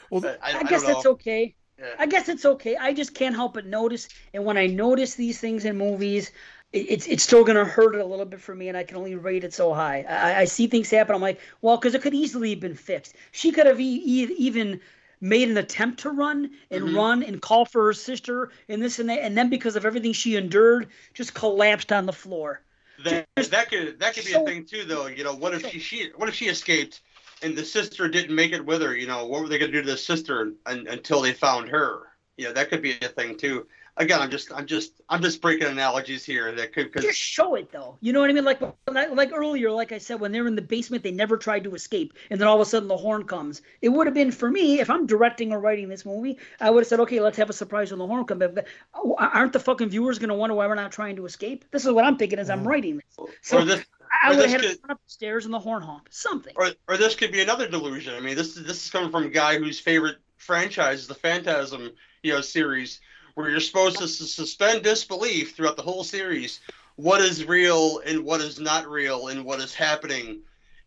Well, 0.09 0.35
I, 0.41 0.59
I 0.59 0.63
guess 0.63 0.83
that's 0.83 1.05
okay. 1.05 1.55
Yeah. 1.79 1.95
I 1.99 2.05
guess 2.05 2.29
it's 2.29 2.45
okay. 2.45 2.77
I 2.77 2.93
just 2.93 3.13
can't 3.13 3.35
help 3.35 3.55
but 3.55 3.65
notice, 3.65 4.07
and 4.33 4.45
when 4.45 4.57
I 4.57 4.67
notice 4.67 5.15
these 5.15 5.39
things 5.39 5.65
in 5.65 5.77
movies, 5.77 6.29
it, 6.29 6.33
it's 6.75 7.07
it's 7.07 7.23
still 7.23 7.43
gonna 7.43 7.65
hurt 7.65 7.95
it 7.95 8.01
a 8.01 8.05
little 8.05 8.25
bit 8.25 8.41
for 8.41 8.53
me, 8.53 8.67
and 8.67 8.77
I 8.77 8.83
can 8.83 8.97
only 8.97 9.15
rate 9.15 9.43
it 9.43 9.53
so 9.53 9.73
high. 9.73 10.05
I, 10.07 10.41
I 10.41 10.45
see 10.45 10.67
things 10.67 10.91
happen. 10.91 11.15
I'm 11.15 11.21
like, 11.21 11.39
well, 11.61 11.77
because 11.77 11.95
it 11.95 12.01
could 12.01 12.13
easily 12.13 12.51
have 12.51 12.59
been 12.59 12.75
fixed. 12.75 13.15
She 13.31 13.51
could 13.51 13.65
have 13.65 13.79
e- 13.79 14.01
e- 14.03 14.35
even 14.37 14.79
made 15.21 15.49
an 15.49 15.57
attempt 15.57 16.01
to 16.01 16.09
run 16.09 16.51
and 16.69 16.83
mm-hmm. 16.83 16.95
run 16.95 17.23
and 17.23 17.41
call 17.41 17.65
for 17.65 17.85
her 17.85 17.93
sister 17.93 18.51
and 18.67 18.81
this 18.81 18.99
and 18.99 19.09
that, 19.09 19.19
and 19.21 19.37
then 19.37 19.49
because 19.49 19.75
of 19.75 19.85
everything 19.85 20.11
she 20.11 20.35
endured, 20.35 20.87
just 21.13 21.33
collapsed 21.33 21.91
on 21.91 22.05
the 22.05 22.13
floor. 22.13 22.61
That, 23.03 23.25
just, 23.37 23.51
that 23.51 23.69
could 23.69 23.99
that 23.99 24.13
could 24.13 24.25
be 24.25 24.31
so, 24.31 24.43
a 24.43 24.45
thing 24.45 24.65
too, 24.65 24.83
though. 24.83 25.07
You 25.07 25.23
know, 25.23 25.33
what 25.33 25.53
if 25.53 25.61
so, 25.61 25.69
she, 25.69 25.79
she 25.79 26.09
what 26.15 26.27
if 26.27 26.35
she 26.35 26.47
escaped 26.47 27.01
and 27.41 27.55
the 27.55 27.65
sister 27.65 28.07
didn't 28.07 28.35
make 28.35 28.51
it 28.51 28.65
with 28.65 28.81
her? 28.81 28.95
You 28.95 29.07
know, 29.07 29.25
what 29.25 29.41
were 29.41 29.47
they 29.47 29.57
going 29.57 29.71
to 29.71 29.77
do 29.77 29.83
to 29.83 29.91
the 29.91 29.97
sister 29.97 30.53
until 30.65 31.21
they 31.21 31.33
found 31.33 31.69
her? 31.69 32.07
You 32.37 32.45
know, 32.45 32.53
that 32.53 32.69
could 32.69 32.81
be 32.81 32.91
a 33.01 33.07
thing 33.07 33.37
too 33.37 33.65
again, 33.97 34.21
I'm 34.21 34.29
just, 34.29 34.51
I'm 34.53 34.65
just, 34.65 35.01
I'm 35.09 35.21
just 35.21 35.41
breaking 35.41 35.67
analogies 35.67 36.23
here 36.23 36.51
that 36.51 36.73
could 36.73 36.91
cause... 36.91 37.03
just 37.03 37.19
show 37.19 37.55
it 37.55 37.71
though. 37.71 37.97
You 38.01 38.13
know 38.13 38.19
what 38.21 38.29
I 38.29 38.33
mean? 38.33 38.45
Like, 38.45 38.61
like 38.87 39.31
earlier, 39.33 39.71
like 39.71 39.91
I 39.91 39.97
said, 39.97 40.19
when 40.19 40.31
they're 40.31 40.47
in 40.47 40.55
the 40.55 40.61
basement, 40.61 41.03
they 41.03 41.11
never 41.11 41.37
tried 41.37 41.63
to 41.65 41.75
escape, 41.75 42.13
and 42.29 42.39
then 42.39 42.47
all 42.47 42.55
of 42.55 42.61
a 42.61 42.65
sudden 42.65 42.87
the 42.87 42.97
horn 42.97 43.23
comes. 43.23 43.61
It 43.81 43.89
would 43.89 44.07
have 44.07 44.13
been 44.13 44.31
for 44.31 44.49
me 44.49 44.79
if 44.79 44.89
I'm 44.89 45.05
directing 45.05 45.51
or 45.51 45.59
writing 45.59 45.89
this 45.89 46.05
movie, 46.05 46.37
I 46.59 46.69
would 46.69 46.81
have 46.81 46.87
said, 46.87 46.99
okay, 47.01 47.19
let's 47.19 47.37
have 47.37 47.49
a 47.49 47.53
surprise 47.53 47.91
when 47.91 47.99
the 47.99 48.07
horn 48.07 48.25
comes. 48.25 48.39
But 48.39 48.67
oh, 48.93 49.15
aren't 49.17 49.53
the 49.53 49.59
fucking 49.59 49.89
viewers 49.89 50.19
going 50.19 50.29
to 50.29 50.35
wonder 50.35 50.55
why 50.55 50.67
we're 50.67 50.75
not 50.75 50.91
trying 50.91 51.15
to 51.17 51.25
escape? 51.25 51.65
This 51.71 51.85
is 51.85 51.91
what 51.91 52.05
I'm 52.05 52.17
thinking 52.17 52.39
as 52.39 52.49
I'm 52.49 52.63
mm. 52.63 52.67
writing 52.67 52.97
this. 52.97 53.27
So. 53.41 53.63
This, 53.63 53.85
I 54.23 54.29
would 54.29 54.49
have 54.49 54.49
had 54.49 54.61
could, 54.61 54.79
the 54.87 54.97
stairs 55.07 55.45
and 55.45 55.53
the 55.53 55.59
horn 55.59 55.83
honk. 55.83 56.07
Something. 56.09 56.53
Or, 56.55 56.69
or 56.87 56.97
this 56.97 57.15
could 57.15 57.31
be 57.31 57.41
another 57.41 57.67
delusion. 57.67 58.15
I 58.15 58.19
mean, 58.19 58.35
this 58.35 58.55
is 58.55 58.65
this 58.65 58.85
is 58.85 58.91
coming 58.91 59.11
from 59.11 59.23
a 59.23 59.29
guy 59.29 59.57
whose 59.57 59.79
favorite 59.79 60.17
franchise 60.37 61.01
is 61.01 61.07
the 61.07 61.15
Phantasm, 61.15 61.91
you 62.23 62.33
know, 62.33 62.41
series 62.41 62.99
where 63.35 63.49
you're 63.49 63.59
supposed 63.59 63.97
to 63.99 64.07
suspend 64.07 64.83
disbelief 64.83 65.55
throughout 65.55 65.75
the 65.75 65.83
whole 65.83 66.03
series 66.03 66.61
what 66.95 67.21
is 67.21 67.45
real 67.45 67.99
and 67.99 68.23
what 68.23 68.41
is 68.41 68.59
not 68.59 68.87
real 68.87 69.27
and 69.27 69.43
what 69.45 69.59
is 69.59 69.73
happening. 69.73 70.41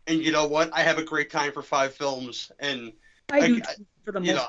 And 0.07 0.23
you 0.23 0.31
know 0.31 0.47
what? 0.47 0.71
I 0.73 0.81
have 0.81 0.97
a 0.97 1.03
great 1.03 1.29
time 1.29 1.51
for 1.51 1.61
five 1.61 1.93
films, 1.93 2.51
and 2.59 2.93
I, 3.31 3.37
I 3.37 3.47
do 3.47 3.61
for 4.03 4.11
the 4.11 4.19
most. 4.19 4.35
Know, 4.35 4.45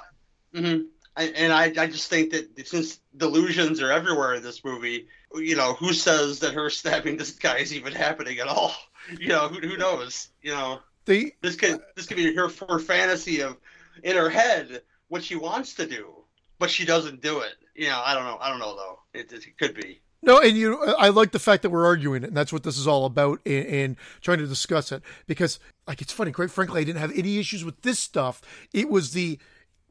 mm-hmm. 0.55 0.83
I, 1.17 1.25
and 1.25 1.53
I, 1.53 1.65
I 1.65 1.87
just 1.87 2.09
think 2.09 2.31
that 2.31 2.67
since 2.67 2.99
delusions 3.15 3.83
are 3.83 3.93
everywhere 3.93 4.35
in 4.35 4.43
this 4.43 4.65
movie, 4.65 5.09
you 5.35 5.57
know, 5.57 5.75
who 5.75 5.93
says 5.93 6.39
that 6.41 6.55
her 6.55 6.71
stabbing 6.71 7.19
this 7.19 7.33
guy 7.33 7.59
is 7.59 7.75
even 7.75 7.93
happening 7.93 8.39
at 8.39 8.49
all? 8.49 8.73
You 9.19 9.29
know, 9.29 9.49
who, 9.49 9.67
who 9.67 9.79
knows? 9.79 10.29
You 10.43 10.53
know, 10.53 10.81
the, 11.07 11.33
this 11.41 11.57
could 11.57 11.81
this 11.97 12.07
could 12.07 12.19
be 12.19 12.35
her 12.35 12.51
her 12.69 12.79
fantasy 12.79 13.41
of 13.41 13.57
in 14.05 14.15
her 14.15 14.29
head 14.29 14.83
what 15.09 15.25
she 15.25 15.37
wants 15.37 15.75
to 15.77 15.87
do, 15.87 16.15
but 16.59 16.71
she 16.71 16.85
doesn't 16.85 17.23
do 17.23 17.41
it 17.41 17.55
you 17.81 17.89
know, 17.89 18.03
I 18.05 18.13
don't 18.15 18.25
know. 18.25 18.37
I 18.41 18.51
don't 18.51 18.59
know 18.59 18.77
though. 18.77 18.99
It, 19.15 19.33
it 19.33 19.57
could 19.59 19.75
be. 19.75 20.03
No, 20.23 20.39
and 20.39 20.55
you, 20.55 20.85
I 20.85 21.09
like 21.09 21.33
the 21.33 21.39
fact 21.39 21.63
that 21.63 21.71
we're 21.71 21.87
arguing 21.87 22.25
it, 22.25 22.29
and 22.29 22.37
that's 22.37 22.53
what 22.53 22.63
this 22.63 22.77
is 22.77 22.87
all 22.87 23.07
about, 23.07 23.41
and, 23.47 23.97
trying 24.21 24.37
to 24.37 24.47
discuss 24.47 24.93
it. 24.93 25.03
Because, 25.27 25.59
like, 25.89 26.03
it's 26.03 26.13
funny. 26.13 26.31
Quite 26.31 26.51
frankly, 26.51 26.83
I 26.83 26.85
didn't 26.85 27.01
have 27.01 27.17
any 27.17 27.39
issues 27.39 27.65
with 27.65 27.81
this 27.81 27.99
stuff. 27.99 28.43
It 28.75 28.91
was 28.91 29.13
the 29.13 29.39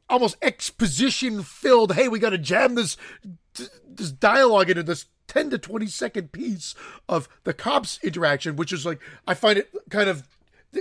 almost 0.08 0.36
exposition 0.40 1.42
filled. 1.42 1.94
Hey, 1.94 2.06
we 2.06 2.20
got 2.20 2.30
to 2.30 2.38
jam 2.38 2.76
this 2.76 2.96
this 3.88 4.12
dialogue 4.12 4.70
into 4.70 4.84
this 4.84 5.06
10 5.26 5.50
to 5.50 5.58
20 5.58 5.86
second 5.88 6.30
piece 6.30 6.76
of 7.08 7.28
the 7.42 7.52
cops 7.52 7.98
interaction, 8.04 8.54
which 8.54 8.72
is 8.72 8.86
like 8.86 9.00
I 9.26 9.34
find 9.34 9.58
it 9.58 9.68
kind 9.90 10.08
of 10.08 10.28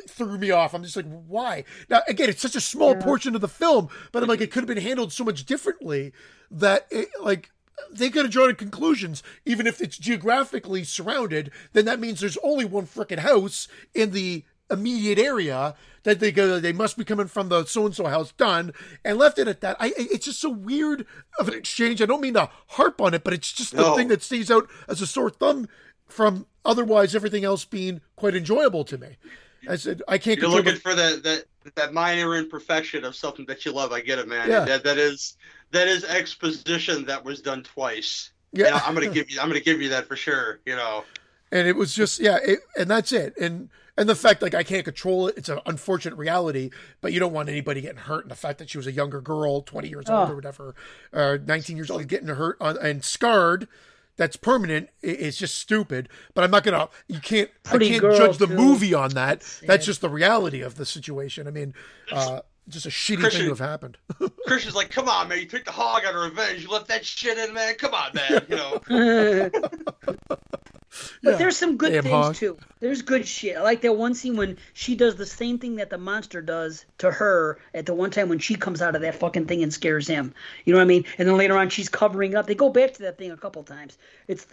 threw 0.07 0.37
me 0.37 0.51
off. 0.51 0.73
I'm 0.73 0.83
just 0.83 0.95
like, 0.95 1.05
why? 1.27 1.63
Now, 1.89 2.01
again, 2.07 2.29
it's 2.29 2.41
such 2.41 2.55
a 2.55 2.61
small 2.61 2.91
yeah. 2.91 3.01
portion 3.01 3.35
of 3.35 3.41
the 3.41 3.47
film, 3.47 3.89
but 4.11 4.23
I'm 4.23 4.29
like, 4.29 4.41
it 4.41 4.45
mm-hmm. 4.45 4.53
could 4.53 4.63
have 4.69 4.75
been 4.75 4.83
handled 4.83 5.11
so 5.13 5.23
much 5.23 5.45
differently 5.45 6.13
that, 6.51 6.87
it, 6.91 7.09
like, 7.21 7.51
they 7.91 8.09
could 8.09 8.25
have 8.25 8.31
drawn 8.31 8.53
conclusions. 8.55 9.23
Even 9.45 9.65
if 9.65 9.81
it's 9.81 9.97
geographically 9.97 10.83
surrounded, 10.83 11.51
then 11.73 11.85
that 11.85 11.99
means 11.99 12.19
there's 12.19 12.37
only 12.43 12.65
one 12.65 12.85
freaking 12.85 13.19
house 13.19 13.67
in 13.93 14.11
the 14.11 14.43
immediate 14.69 15.17
area 15.17 15.75
that 16.03 16.19
they 16.19 16.31
go. 16.31 16.59
They 16.59 16.73
must 16.73 16.97
be 16.97 17.03
coming 17.03 17.27
from 17.27 17.49
the 17.49 17.65
so 17.65 17.85
and 17.85 17.95
so 17.95 18.05
house. 18.05 18.31
Done 18.33 18.73
and 19.03 19.17
left 19.17 19.39
it 19.39 19.47
at 19.47 19.61
that. 19.61 19.77
I. 19.79 19.93
It's 19.97 20.25
just 20.25 20.41
so 20.41 20.49
weird 20.49 21.05
of 21.39 21.47
an 21.47 21.53
exchange. 21.53 22.01
I 22.01 22.05
don't 22.05 22.21
mean 22.21 22.35
to 22.35 22.49
harp 22.67 23.01
on 23.01 23.13
it, 23.13 23.23
but 23.23 23.33
it's 23.33 23.51
just 23.51 23.75
the 23.75 23.95
thing 23.95 24.09
that 24.09 24.23
stays 24.23 24.51
out 24.51 24.69
as 24.87 25.01
a 25.01 25.07
sore 25.07 25.29
thumb 25.29 25.67
from 26.07 26.45
otherwise 26.65 27.15
everything 27.15 27.45
else 27.45 27.65
being 27.65 28.01
quite 28.15 28.35
enjoyable 28.35 28.83
to 28.83 28.97
me. 28.97 29.17
I 29.67 29.75
said 29.75 30.01
I 30.07 30.17
can't. 30.17 30.39
You're 30.39 30.49
looking 30.49 30.75
for 30.75 30.95
that 30.95 31.23
that 31.23 31.45
that 31.75 31.93
minor 31.93 32.35
imperfection 32.35 33.03
of 33.03 33.15
something 33.15 33.45
that 33.47 33.65
you 33.65 33.71
love. 33.71 33.91
I 33.91 34.01
get 34.01 34.19
it, 34.19 34.27
man. 34.27 34.49
Yeah. 34.49 34.65
That 34.65 34.83
that 34.83 34.97
is 34.97 35.37
that 35.71 35.87
is 35.87 36.03
exposition 36.03 37.05
that 37.05 37.23
was 37.23 37.41
done 37.41 37.63
twice. 37.63 38.31
Yeah, 38.51 38.81
I'm 38.85 38.93
gonna 38.93 39.09
give 39.09 39.29
you. 39.29 39.39
I'm 39.39 39.47
gonna 39.47 39.59
give 39.59 39.81
you 39.81 39.89
that 39.89 40.07
for 40.07 40.15
sure. 40.15 40.59
You 40.65 40.75
know. 40.75 41.03
and 41.51 41.67
it 41.67 41.75
was 41.75 41.93
just 41.93 42.19
yeah, 42.19 42.37
it, 42.43 42.59
and 42.77 42.89
that's 42.89 43.11
it. 43.11 43.37
And 43.37 43.69
and 43.97 44.07
the 44.07 44.15
fact 44.15 44.41
like 44.41 44.53
I 44.53 44.63
can't 44.63 44.85
control 44.85 45.27
it, 45.27 45.37
it's 45.37 45.49
an 45.49 45.59
unfortunate 45.65 46.15
reality. 46.15 46.71
But 47.01 47.13
you 47.13 47.19
don't 47.19 47.33
want 47.33 47.49
anybody 47.49 47.81
getting 47.81 47.97
hurt. 47.97 48.23
And 48.23 48.31
the 48.31 48.35
fact 48.35 48.59
that 48.59 48.69
she 48.69 48.77
was 48.77 48.87
a 48.87 48.91
younger 48.91 49.21
girl, 49.21 49.61
twenty 49.61 49.89
years 49.89 50.09
old 50.09 50.29
oh. 50.29 50.31
or 50.31 50.35
whatever, 50.35 50.75
or 51.11 51.33
uh, 51.33 51.37
nineteen 51.45 51.75
years 51.75 51.89
old, 51.89 52.07
getting 52.07 52.27
hurt 52.27 52.57
on, 52.59 52.77
and 52.77 53.03
scarred. 53.03 53.67
That's 54.19 54.35
permanent. 54.35 54.89
It's 55.01 55.37
just 55.37 55.55
stupid. 55.57 56.09
But 56.33 56.43
I'm 56.43 56.51
not 56.51 56.65
gonna. 56.65 56.89
You 57.07 57.21
can't. 57.21 57.49
Pretty 57.63 57.95
I 57.95 57.99
can't 57.99 58.17
judge 58.17 58.37
the 58.37 58.47
too. 58.47 58.53
movie 58.53 58.93
on 58.93 59.11
that. 59.11 59.43
That's 59.65 59.85
just 59.85 60.01
the 60.01 60.09
reality 60.09 60.59
of 60.59 60.75
the 60.75 60.85
situation. 60.85 61.47
I 61.47 61.51
mean, 61.51 61.73
uh, 62.11 62.41
just 62.69 62.85
a 62.85 62.89
shitty 62.89 63.19
Christian, 63.19 63.41
thing 63.41 63.55
to 63.55 63.55
have 63.55 63.59
happened. 63.59 63.97
Christian's 64.47 64.75
like, 64.75 64.89
"Come 64.89 65.09
on, 65.09 65.27
man! 65.27 65.39
You 65.39 65.45
took 65.45 65.65
the 65.65 65.71
hog 65.71 66.03
out 66.05 66.15
of 66.15 66.21
revenge. 66.21 66.63
You 66.63 66.69
left 66.69 66.87
that 66.87 67.05
shit 67.05 67.37
in, 67.37 67.53
man. 67.53 67.75
Come 67.75 67.93
on, 67.93 68.11
man. 68.13 68.45
You 68.49 68.55
know." 68.55 69.49
But 71.23 71.31
yeah. 71.31 71.37
there's 71.37 71.57
some 71.57 71.77
good 71.77 71.91
Damn 71.91 72.03
things 72.03 72.13
hog. 72.13 72.35
too. 72.35 72.57
There's 72.79 73.01
good 73.01 73.27
shit. 73.27 73.57
I 73.57 73.61
like 73.61 73.81
that 73.81 73.95
one 73.95 74.15
scene 74.15 74.37
when 74.37 74.57
she 74.73 74.95
does 74.95 75.15
the 75.15 75.25
same 75.25 75.59
thing 75.59 75.75
that 75.75 75.89
the 75.89 75.97
monster 75.97 76.41
does 76.41 76.85
to 76.99 77.11
her 77.11 77.59
at 77.73 77.85
the 77.85 77.93
one 77.93 78.09
time 78.09 78.29
when 78.29 78.39
she 78.39 78.55
comes 78.55 78.81
out 78.81 78.95
of 78.95 79.01
that 79.01 79.15
fucking 79.15 79.45
thing 79.45 79.61
and 79.61 79.73
scares 79.73 80.07
him. 80.07 80.33
You 80.65 80.73
know 80.73 80.79
what 80.79 80.83
I 80.83 80.87
mean? 80.87 81.05
And 81.17 81.27
then 81.27 81.37
later 81.37 81.57
on 81.57 81.69
she's 81.69 81.89
covering 81.89 82.35
up. 82.35 82.47
They 82.47 82.55
go 82.55 82.69
back 82.69 82.93
to 82.93 83.01
that 83.03 83.17
thing 83.17 83.31
a 83.31 83.37
couple 83.37 83.63
times. 83.63 83.97
It's 84.27 84.47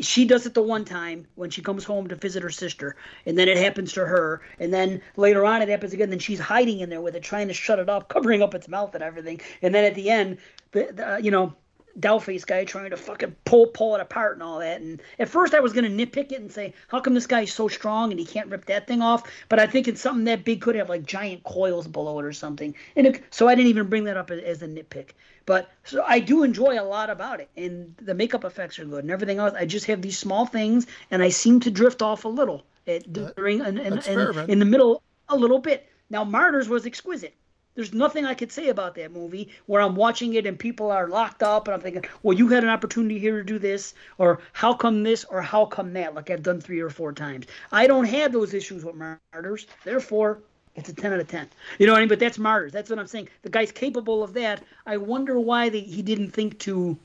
she 0.00 0.24
does 0.24 0.46
it 0.46 0.54
the 0.54 0.62
one 0.62 0.84
time 0.84 1.26
when 1.34 1.50
she 1.50 1.62
comes 1.62 1.84
home 1.84 2.08
to 2.08 2.16
visit 2.16 2.42
her 2.42 2.50
sister, 2.50 2.96
and 3.26 3.38
then 3.38 3.48
it 3.48 3.58
happens 3.58 3.92
to 3.92 4.06
her, 4.06 4.40
and 4.58 4.72
then 4.72 5.02
later 5.16 5.44
on 5.44 5.62
it 5.62 5.68
happens 5.68 5.92
again. 5.92 6.10
Then 6.10 6.18
she's 6.18 6.40
hiding 6.40 6.80
in 6.80 6.88
there 6.88 7.00
with 7.00 7.14
it, 7.14 7.22
trying 7.22 7.48
to 7.48 7.54
shut 7.56 7.78
it 7.78 7.88
up, 7.88 8.08
covering 8.08 8.42
up 8.42 8.54
its 8.54 8.68
mouth 8.68 8.94
and 8.94 9.02
everything. 9.02 9.40
And 9.62 9.74
then 9.74 9.84
at 9.84 9.94
the 9.94 10.10
end, 10.10 10.38
the, 10.72 10.90
the 10.92 11.14
uh, 11.14 11.16
you 11.18 11.30
know 11.30 11.54
Dollface 11.98 12.46
guy 12.46 12.64
trying 12.64 12.90
to 12.90 12.96
fucking 12.96 13.34
pull 13.44 13.68
pull 13.68 13.94
it 13.94 14.00
apart 14.00 14.34
and 14.34 14.42
all 14.42 14.58
that. 14.58 14.80
And 14.80 15.00
at 15.18 15.28
first 15.28 15.54
I 15.54 15.60
was 15.60 15.72
gonna 15.72 15.88
nitpick 15.88 16.32
it 16.32 16.40
and 16.40 16.52
say, 16.52 16.74
how 16.88 17.00
come 17.00 17.14
this 17.14 17.26
guy's 17.26 17.52
so 17.52 17.68
strong 17.68 18.10
and 18.10 18.20
he 18.20 18.26
can't 18.26 18.50
rip 18.50 18.66
that 18.66 18.86
thing 18.86 19.00
off? 19.00 19.22
But 19.48 19.58
I 19.58 19.66
think 19.66 19.88
it's 19.88 20.00
something 20.00 20.24
that 20.24 20.44
big 20.44 20.60
could 20.60 20.74
have 20.74 20.88
like 20.88 21.06
giant 21.06 21.44
coils 21.44 21.86
below 21.86 22.18
it 22.18 22.24
or 22.24 22.32
something. 22.32 22.74
And 22.96 23.06
it, 23.06 23.24
so 23.30 23.48
I 23.48 23.54
didn't 23.54 23.70
even 23.70 23.88
bring 23.88 24.04
that 24.04 24.16
up 24.16 24.30
as, 24.30 24.40
as 24.42 24.62
a 24.62 24.68
nitpick. 24.68 25.10
But 25.46 25.70
so 25.84 26.04
I 26.06 26.18
do 26.18 26.42
enjoy 26.42 26.78
a 26.78 26.82
lot 26.82 27.08
about 27.08 27.38
it, 27.40 27.48
and 27.56 27.94
the 28.02 28.14
makeup 28.14 28.44
effects 28.44 28.80
are 28.80 28.84
good 28.84 29.04
and 29.04 29.12
everything 29.12 29.38
else. 29.38 29.54
I 29.56 29.64
just 29.64 29.86
have 29.86 30.02
these 30.02 30.18
small 30.18 30.44
things, 30.44 30.88
and 31.12 31.22
I 31.22 31.28
seem 31.28 31.60
to 31.60 31.70
drift 31.70 32.02
off 32.02 32.24
a 32.24 32.28
little 32.28 32.66
at, 32.88 33.10
during 33.12 33.60
and, 33.60 33.78
and 33.78 34.04
in 34.50 34.58
the 34.58 34.64
middle 34.64 35.02
a 35.28 35.36
little 35.36 35.60
bit. 35.60 35.88
Now 36.10 36.24
Martyrs 36.24 36.68
was 36.68 36.84
exquisite. 36.84 37.34
There's 37.76 37.92
nothing 37.92 38.24
I 38.24 38.34
could 38.34 38.50
say 38.50 38.70
about 38.70 38.94
that 38.94 39.12
movie 39.12 39.50
where 39.66 39.82
I'm 39.82 39.94
watching 39.94 40.34
it 40.34 40.46
and 40.46 40.58
people 40.58 40.90
are 40.90 41.08
locked 41.08 41.42
up 41.42 41.68
and 41.68 41.74
I'm 41.74 41.80
thinking, 41.82 42.04
well, 42.22 42.36
you 42.36 42.48
had 42.48 42.64
an 42.64 42.70
opportunity 42.70 43.18
here 43.18 43.36
to 43.36 43.44
do 43.44 43.58
this, 43.58 43.94
or 44.16 44.40
how 44.54 44.72
come 44.72 45.02
this, 45.02 45.24
or 45.24 45.42
how 45.42 45.66
come 45.66 45.92
that, 45.92 46.14
like 46.14 46.30
I've 46.30 46.42
done 46.42 46.60
three 46.60 46.80
or 46.80 46.88
four 46.88 47.12
times. 47.12 47.46
I 47.70 47.86
don't 47.86 48.06
have 48.06 48.32
those 48.32 48.54
issues 48.54 48.82
with 48.82 48.96
Martyrs. 48.96 49.66
Therefore, 49.84 50.40
it's 50.74 50.88
a 50.88 50.94
10 50.94 51.12
out 51.12 51.20
of 51.20 51.28
10. 51.28 51.48
You 51.78 51.86
know 51.86 51.92
what 51.92 51.98
I 51.98 52.00
mean? 52.00 52.08
But 52.08 52.18
that's 52.18 52.38
Martyrs. 52.38 52.72
That's 52.72 52.88
what 52.88 52.98
I'm 52.98 53.06
saying. 53.06 53.28
The 53.42 53.50
guy's 53.50 53.72
capable 53.72 54.22
of 54.22 54.32
that. 54.32 54.62
I 54.86 54.96
wonder 54.96 55.38
why 55.38 55.68
they, 55.68 55.80
he 55.80 56.00
didn't 56.00 56.30
think 56.30 56.58
to, 56.60 56.96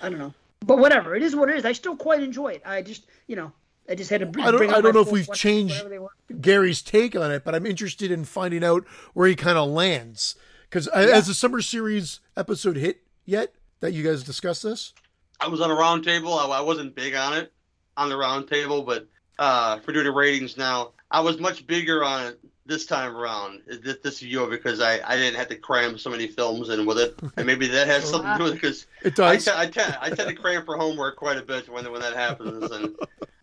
I 0.00 0.08
don't 0.08 0.18
know. 0.18 0.34
But 0.64 0.78
whatever. 0.78 1.16
It 1.16 1.22
is 1.24 1.34
what 1.34 1.48
it 1.48 1.56
is. 1.56 1.64
I 1.64 1.72
still 1.72 1.96
quite 1.96 2.22
enjoy 2.22 2.48
it. 2.48 2.62
I 2.64 2.82
just, 2.82 3.06
you 3.26 3.34
know, 3.34 3.52
I 3.88 3.94
just 3.94 4.10
had 4.10 4.20
to 4.20 4.26
bring. 4.26 4.46
I 4.46 4.50
don't, 4.50 4.70
I 4.70 4.80
don't 4.80 4.94
know 4.94 5.00
if 5.00 5.10
we've 5.10 5.32
changed 5.32 5.82
Gary's 6.40 6.82
take 6.82 7.16
on 7.16 7.30
it, 7.30 7.44
but 7.44 7.54
I'm 7.54 7.64
interested 7.64 8.10
in 8.10 8.24
finding 8.24 8.62
out 8.62 8.86
where 9.14 9.26
he 9.26 9.34
kind 9.34 9.56
of 9.56 9.68
lands. 9.68 10.34
Because 10.68 10.88
yeah. 10.94 11.14
has 11.14 11.26
the 11.26 11.34
summer 11.34 11.62
series 11.62 12.20
episode 12.36 12.76
hit 12.76 13.00
yet 13.24 13.54
that 13.80 13.92
you 13.92 14.04
guys 14.04 14.22
discussed 14.22 14.62
this? 14.62 14.92
I 15.40 15.48
was 15.48 15.60
on 15.60 15.70
a 15.70 15.74
roundtable. 15.74 16.38
I, 16.38 16.58
I 16.58 16.60
wasn't 16.60 16.94
big 16.94 17.14
on 17.14 17.34
it 17.34 17.52
on 17.96 18.08
the 18.08 18.14
roundtable, 18.16 18.84
but 18.84 19.06
uh, 19.38 19.78
for 19.80 19.92
doing 19.92 20.04
the 20.04 20.12
ratings 20.12 20.56
now, 20.56 20.92
I 21.10 21.20
was 21.20 21.38
much 21.38 21.66
bigger 21.66 22.04
on 22.04 22.26
it 22.26 22.40
this 22.68 22.86
time 22.86 23.16
around. 23.16 23.62
This, 23.66 23.96
this 24.02 24.22
year 24.22 24.46
because 24.46 24.80
I, 24.80 25.00
I 25.04 25.16
didn't 25.16 25.36
have 25.36 25.48
to 25.48 25.56
cram 25.56 25.98
so 25.98 26.10
many 26.10 26.28
films 26.28 26.68
in 26.68 26.86
with 26.86 26.98
it, 26.98 27.18
and 27.36 27.46
maybe 27.46 27.66
that 27.66 27.88
has 27.88 28.04
oh, 28.08 28.12
something 28.12 28.32
to 28.32 28.38
do 28.38 28.44
with 28.44 28.52
it 28.52 28.56
because 28.56 28.86
it 29.02 29.16
does. 29.16 29.48
I, 29.48 29.66
tend 29.66 29.96
I 30.00 30.10
tend 30.10 30.28
to 30.28 30.34
cram 30.34 30.64
for 30.64 30.76
homework 30.76 31.16
quite 31.16 31.38
a 31.38 31.42
bit 31.42 31.68
when 31.68 31.90
when 31.90 32.00
that 32.02 32.14
happens, 32.14 32.70
and 32.70 32.94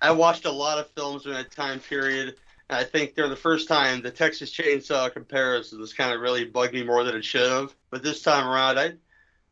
I 0.02 0.12
watched 0.12 0.46
a 0.46 0.52
lot 0.52 0.78
of 0.78 0.90
films 0.92 1.24
during 1.24 1.38
that 1.38 1.52
time 1.52 1.80
period. 1.80 2.36
And 2.70 2.80
I 2.80 2.84
think 2.84 3.16
during 3.16 3.30
the 3.30 3.36
first 3.36 3.68
time, 3.68 4.02
the 4.02 4.10
Texas 4.10 4.52
Chainsaw 4.52 5.12
comparison 5.12 5.80
was 5.80 5.94
kind 5.94 6.12
of 6.12 6.22
really 6.22 6.46
bugged 6.46 6.74
me 6.74 6.84
more 6.84 7.04
than 7.04 7.16
it 7.16 7.26
should 7.26 7.52
have. 7.52 7.76
But 7.92 8.02
this 8.02 8.22
time 8.22 8.48
around, 8.48 8.80
I 8.80 8.94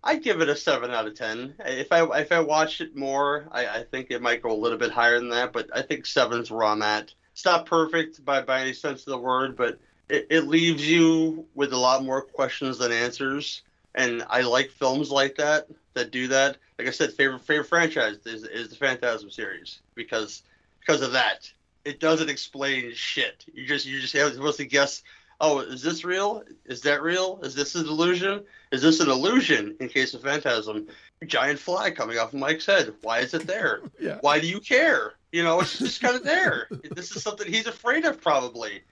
I'd 0.03 0.23
give 0.23 0.41
it 0.41 0.49
a 0.49 0.55
seven 0.55 0.91
out 0.91 1.07
of 1.07 1.15
ten. 1.15 1.55
If 1.65 1.91
I 1.91 2.03
if 2.19 2.31
I 2.31 2.39
watched 2.41 2.81
it 2.81 2.95
more, 2.95 3.47
I, 3.51 3.67
I 3.67 3.83
think 3.83 4.11
it 4.11 4.21
might 4.21 4.41
go 4.43 4.51
a 4.51 4.57
little 4.57 4.77
bit 4.77 4.91
higher 4.91 5.19
than 5.19 5.29
that. 5.29 5.51
But 5.51 5.69
I 5.73 5.81
think 5.81 6.05
seven's 6.05 6.51
where 6.51 6.65
I'm 6.65 6.81
at. 6.81 7.13
It's 7.33 7.45
not 7.45 7.65
perfect 7.65 8.23
by 8.23 8.41
by 8.41 8.61
any 8.61 8.73
sense 8.73 9.01
of 9.01 9.11
the 9.11 9.17
word, 9.17 9.57
but 9.57 9.79
it, 10.09 10.27
it 10.29 10.47
leaves 10.47 10.87
you 10.87 11.45
with 11.55 11.73
a 11.73 11.77
lot 11.77 12.03
more 12.03 12.21
questions 12.21 12.77
than 12.77 12.91
answers. 12.91 13.63
And 13.95 14.23
I 14.29 14.41
like 14.41 14.69
films 14.69 15.11
like 15.11 15.35
that 15.35 15.67
that 15.93 16.11
do 16.11 16.27
that. 16.29 16.57
Like 16.79 16.87
I 16.87 16.91
said, 16.91 17.13
favorite 17.13 17.41
favorite 17.41 17.67
franchise 17.67 18.17
is, 18.25 18.43
is 18.43 18.69
the 18.69 18.75
Phantasm 18.75 19.29
series 19.29 19.79
because 19.95 20.43
because 20.79 21.01
of 21.01 21.13
that. 21.13 21.51
It 21.85 21.99
doesn't 21.99 22.29
explain 22.29 22.93
shit. 22.93 23.43
You 23.53 23.65
just 23.65 23.85
you 23.85 23.99
just 23.99 24.13
have 24.13 24.33
supposed 24.33 24.57
to 24.57 24.65
guess. 24.65 25.03
Oh, 25.41 25.59
is 25.59 25.81
this 25.81 26.05
real? 26.05 26.43
Is 26.65 26.81
that 26.81 27.01
real? 27.01 27.39
Is 27.43 27.55
this 27.55 27.75
an 27.75 27.87
illusion? 27.87 28.43
Is 28.71 28.81
this 28.81 28.99
an 29.01 29.09
illusion 29.09 29.75
in 29.79 29.89
case 29.89 30.13
of 30.13 30.21
Phantasm? 30.21 30.87
Giant 31.25 31.59
fly 31.59 31.91
coming 31.91 32.17
off 32.17 32.33
of 32.33 32.39
Mike's 32.39 32.65
head. 32.65 32.93
Why 33.01 33.19
is 33.19 33.33
it 33.33 33.45
there? 33.45 33.81
yeah. 33.99 34.19
Why 34.21 34.39
do 34.39 34.47
you 34.47 34.59
care? 34.59 35.15
You 35.33 35.43
know, 35.43 35.59
it's 35.61 35.79
just 35.79 35.99
kind 35.99 36.15
of 36.15 36.23
there. 36.23 36.67
this 36.91 37.15
is 37.15 37.23
something 37.23 37.51
he's 37.51 37.65
afraid 37.65 38.05
of, 38.05 38.21
probably. 38.21 38.83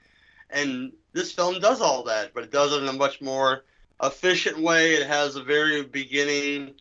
And 0.49 0.91
this 1.13 1.31
film 1.31 1.59
does 1.59 1.81
all 1.81 2.03
that, 2.05 2.33
but 2.33 2.43
it 2.43 2.51
does 2.51 2.73
it 2.73 2.81
in 2.81 2.89
a 2.89 2.93
much 2.93 3.21
more 3.21 3.63
efficient 4.01 4.59
way. 4.59 4.95
It 4.95 5.05
has 5.05 5.35
a 5.35 5.43
very 5.43 5.83
beginning, 5.83 6.73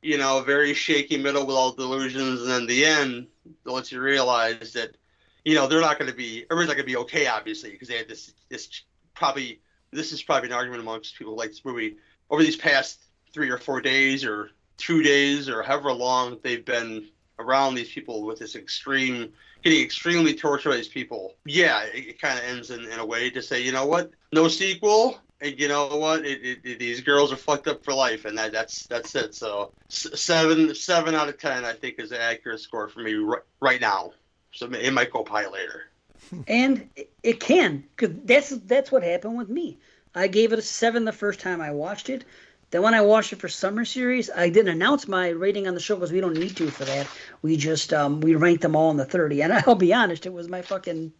you 0.00 0.16
know, 0.16 0.38
a 0.38 0.44
very 0.44 0.74
shaky 0.74 1.18
middle 1.18 1.44
with 1.44 1.56
all 1.56 1.72
delusions, 1.72 2.42
and 2.42 2.48
then 2.48 2.66
the 2.68 2.84
end 2.84 3.26
lets 3.64 3.90
you 3.90 4.00
realize 4.00 4.74
that, 4.74 4.96
you 5.44 5.56
know, 5.56 5.66
they're 5.66 5.80
not 5.80 5.98
going 5.98 6.10
to 6.10 6.16
be 6.16 6.44
everyone's 6.48 6.68
not 6.68 6.76
going 6.76 6.86
to 6.86 6.92
be 6.92 6.98
okay, 6.98 7.26
obviously, 7.26 7.72
because 7.72 7.88
they 7.88 7.98
had 7.98 8.08
this 8.08 8.32
this 8.48 8.82
probably 9.14 9.60
this 9.90 10.12
is 10.12 10.22
probably 10.22 10.50
an 10.50 10.54
argument 10.54 10.82
amongst 10.82 11.16
people 11.18 11.34
like 11.34 11.50
this 11.50 11.64
movie 11.64 11.96
over 12.30 12.44
these 12.44 12.56
past 12.56 13.00
three 13.32 13.50
or 13.50 13.58
four 13.58 13.80
days 13.80 14.24
or 14.24 14.50
two 14.76 15.02
days 15.02 15.48
or 15.48 15.64
however 15.64 15.92
long 15.92 16.38
they've 16.44 16.64
been 16.64 17.08
around 17.40 17.74
these 17.74 17.90
people 17.90 18.22
with 18.22 18.38
this 18.38 18.54
extreme 18.54 19.32
getting 19.62 19.82
extremely 19.82 20.34
tortured 20.34 20.74
these 20.74 20.88
people 20.88 21.34
yeah 21.44 21.82
it, 21.84 22.08
it 22.08 22.20
kind 22.20 22.38
of 22.38 22.44
ends 22.44 22.70
in, 22.70 22.84
in 22.84 22.98
a 22.98 23.06
way 23.06 23.30
to 23.30 23.42
say 23.42 23.60
you 23.60 23.72
know 23.72 23.86
what 23.86 24.10
no 24.32 24.48
sequel 24.48 25.20
and 25.40 25.58
you 25.58 25.68
know 25.68 25.86
what? 25.96 26.24
It, 26.24 26.42
it, 26.44 26.58
it, 26.64 26.78
these 26.78 27.00
girls 27.00 27.32
are 27.32 27.36
fucked 27.36 27.66
up 27.66 27.84
for 27.84 27.94
life, 27.94 28.24
and 28.24 28.36
that, 28.36 28.52
that's 28.52 28.86
that's 28.86 29.14
it. 29.14 29.34
So 29.34 29.72
seven 29.88 30.74
seven 30.74 31.14
out 31.14 31.28
of 31.28 31.38
ten, 31.38 31.64
I 31.64 31.72
think, 31.72 31.98
is 31.98 32.12
an 32.12 32.20
accurate 32.20 32.60
score 32.60 32.88
for 32.88 33.00
me 33.00 33.14
right, 33.14 33.42
right 33.60 33.80
now. 33.80 34.12
So 34.52 34.70
it 34.70 34.92
might 34.92 35.12
go 35.12 35.24
high 35.24 35.48
later. 35.48 35.84
And 36.46 36.88
it 37.24 37.40
can, 37.40 37.84
because 37.96 38.14
that's 38.24 38.50
that's 38.50 38.92
what 38.92 39.02
happened 39.02 39.36
with 39.36 39.48
me. 39.48 39.78
I 40.14 40.28
gave 40.28 40.52
it 40.52 40.58
a 40.58 40.62
seven 40.62 41.04
the 41.04 41.12
first 41.12 41.40
time 41.40 41.60
I 41.60 41.72
watched 41.72 42.08
it. 42.08 42.24
Then 42.70 42.82
when 42.82 42.94
I 42.94 43.00
watched 43.00 43.32
it 43.32 43.40
for 43.40 43.48
summer 43.48 43.84
series, 43.84 44.30
I 44.30 44.48
didn't 44.48 44.72
announce 44.72 45.08
my 45.08 45.30
rating 45.30 45.66
on 45.66 45.74
the 45.74 45.80
show 45.80 45.96
because 45.96 46.12
we 46.12 46.20
don't 46.20 46.36
need 46.36 46.56
to 46.56 46.70
for 46.70 46.84
that. 46.84 47.08
We 47.42 47.56
just 47.56 47.92
um, 47.92 48.20
we 48.20 48.34
ranked 48.36 48.62
them 48.62 48.76
all 48.76 48.90
in 48.90 48.96
the 48.96 49.04
thirty, 49.04 49.42
and 49.42 49.52
I'll 49.52 49.74
be 49.74 49.92
honest, 49.92 50.26
it 50.26 50.32
was 50.32 50.48
my 50.48 50.62
fucking 50.62 51.12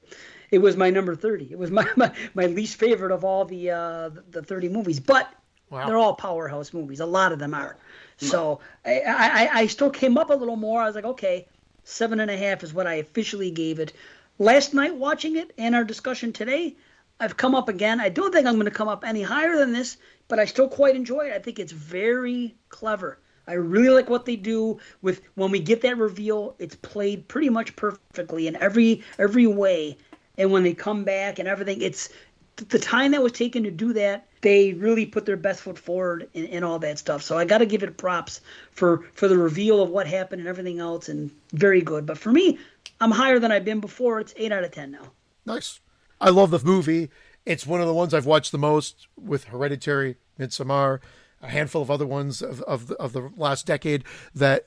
it 0.50 0.58
was 0.58 0.76
my 0.76 0.90
number 0.90 1.14
30. 1.14 1.52
It 1.52 1.58
was 1.58 1.70
my, 1.70 1.86
my, 1.96 2.12
my 2.34 2.46
least 2.46 2.76
favorite 2.76 3.12
of 3.12 3.24
all 3.24 3.44
the 3.44 3.70
uh, 3.70 4.10
the 4.30 4.42
30 4.42 4.68
movies, 4.68 5.00
but 5.00 5.32
wow. 5.70 5.86
they're 5.86 5.98
all 5.98 6.14
powerhouse 6.14 6.72
movies. 6.72 7.00
A 7.00 7.06
lot 7.06 7.32
of 7.32 7.38
them 7.38 7.54
are. 7.54 7.76
So 8.16 8.60
I, 8.84 9.00
I, 9.00 9.50
I 9.60 9.66
still 9.66 9.90
came 9.90 10.18
up 10.18 10.28
a 10.28 10.34
little 10.34 10.56
more. 10.56 10.82
I 10.82 10.86
was 10.86 10.94
like, 10.94 11.04
okay, 11.04 11.48
seven 11.84 12.20
and 12.20 12.30
a 12.30 12.36
half 12.36 12.62
is 12.62 12.74
what 12.74 12.86
I 12.86 12.94
officially 12.94 13.50
gave 13.50 13.78
it. 13.78 13.94
Last 14.38 14.74
night 14.74 14.94
watching 14.94 15.36
it 15.36 15.52
and 15.56 15.74
our 15.74 15.84
discussion 15.84 16.32
today, 16.32 16.76
I've 17.20 17.36
come 17.36 17.54
up 17.54 17.68
again. 17.68 18.00
I 18.00 18.08
don't 18.08 18.32
think 18.32 18.46
I'm 18.46 18.54
going 18.54 18.64
to 18.64 18.70
come 18.70 18.88
up 18.88 19.04
any 19.04 19.22
higher 19.22 19.56
than 19.56 19.72
this, 19.72 19.98
but 20.26 20.38
I 20.38 20.46
still 20.46 20.68
quite 20.68 20.96
enjoy 20.96 21.26
it. 21.26 21.32
I 21.32 21.38
think 21.38 21.58
it's 21.58 21.72
very 21.72 22.56
clever. 22.68 23.18
I 23.46 23.54
really 23.54 23.90
like 23.90 24.10
what 24.10 24.26
they 24.26 24.36
do 24.36 24.78
with 25.02 25.22
when 25.34 25.50
we 25.50 25.60
get 25.60 25.82
that 25.82 25.98
reveal. 25.98 26.56
It's 26.58 26.76
played 26.76 27.28
pretty 27.28 27.50
much 27.50 27.76
perfectly 27.76 28.46
in 28.46 28.56
every 28.56 29.02
every 29.18 29.46
way 29.46 29.96
and 30.40 30.50
when 30.50 30.62
they 30.62 30.72
come 30.72 31.04
back 31.04 31.38
and 31.38 31.46
everything, 31.46 31.82
it's 31.82 32.08
the 32.56 32.78
time 32.78 33.12
that 33.12 33.22
was 33.22 33.32
taken 33.32 33.62
to 33.64 33.70
do 33.70 33.92
that. 33.92 34.26
They 34.40 34.72
really 34.72 35.04
put 35.04 35.26
their 35.26 35.36
best 35.36 35.60
foot 35.60 35.78
forward 35.78 36.30
in, 36.32 36.46
in 36.46 36.64
all 36.64 36.78
that 36.78 36.98
stuff. 36.98 37.22
So 37.22 37.36
I 37.36 37.44
got 37.44 37.58
to 37.58 37.66
give 37.66 37.82
it 37.82 37.98
props 37.98 38.40
for 38.72 39.04
for 39.12 39.28
the 39.28 39.36
reveal 39.36 39.82
of 39.82 39.90
what 39.90 40.06
happened 40.06 40.40
and 40.40 40.48
everything 40.48 40.80
else, 40.80 41.10
and 41.10 41.30
very 41.52 41.82
good. 41.82 42.06
But 42.06 42.16
for 42.16 42.32
me, 42.32 42.58
I'm 43.00 43.10
higher 43.10 43.38
than 43.38 43.52
I've 43.52 43.66
been 43.66 43.80
before. 43.80 44.18
It's 44.18 44.32
eight 44.36 44.50
out 44.50 44.64
of 44.64 44.70
ten 44.70 44.92
now. 44.92 45.12
Nice. 45.44 45.80
I 46.20 46.30
love 46.30 46.50
the 46.50 46.60
movie. 46.64 47.10
It's 47.46 47.66
one 47.66 47.80
of 47.80 47.86
the 47.86 47.94
ones 47.94 48.12
I've 48.12 48.26
watched 48.26 48.52
the 48.52 48.58
most 48.58 49.08
with 49.16 49.44
Hereditary, 49.44 50.16
Midsommar, 50.38 51.00
a 51.42 51.48
handful 51.48 51.80
of 51.80 51.90
other 51.90 52.06
ones 52.06 52.42
of, 52.42 52.60
of, 52.62 52.88
the, 52.88 52.96
of 52.96 53.12
the 53.12 53.30
last 53.36 53.66
decade 53.66 54.04
that 54.34 54.66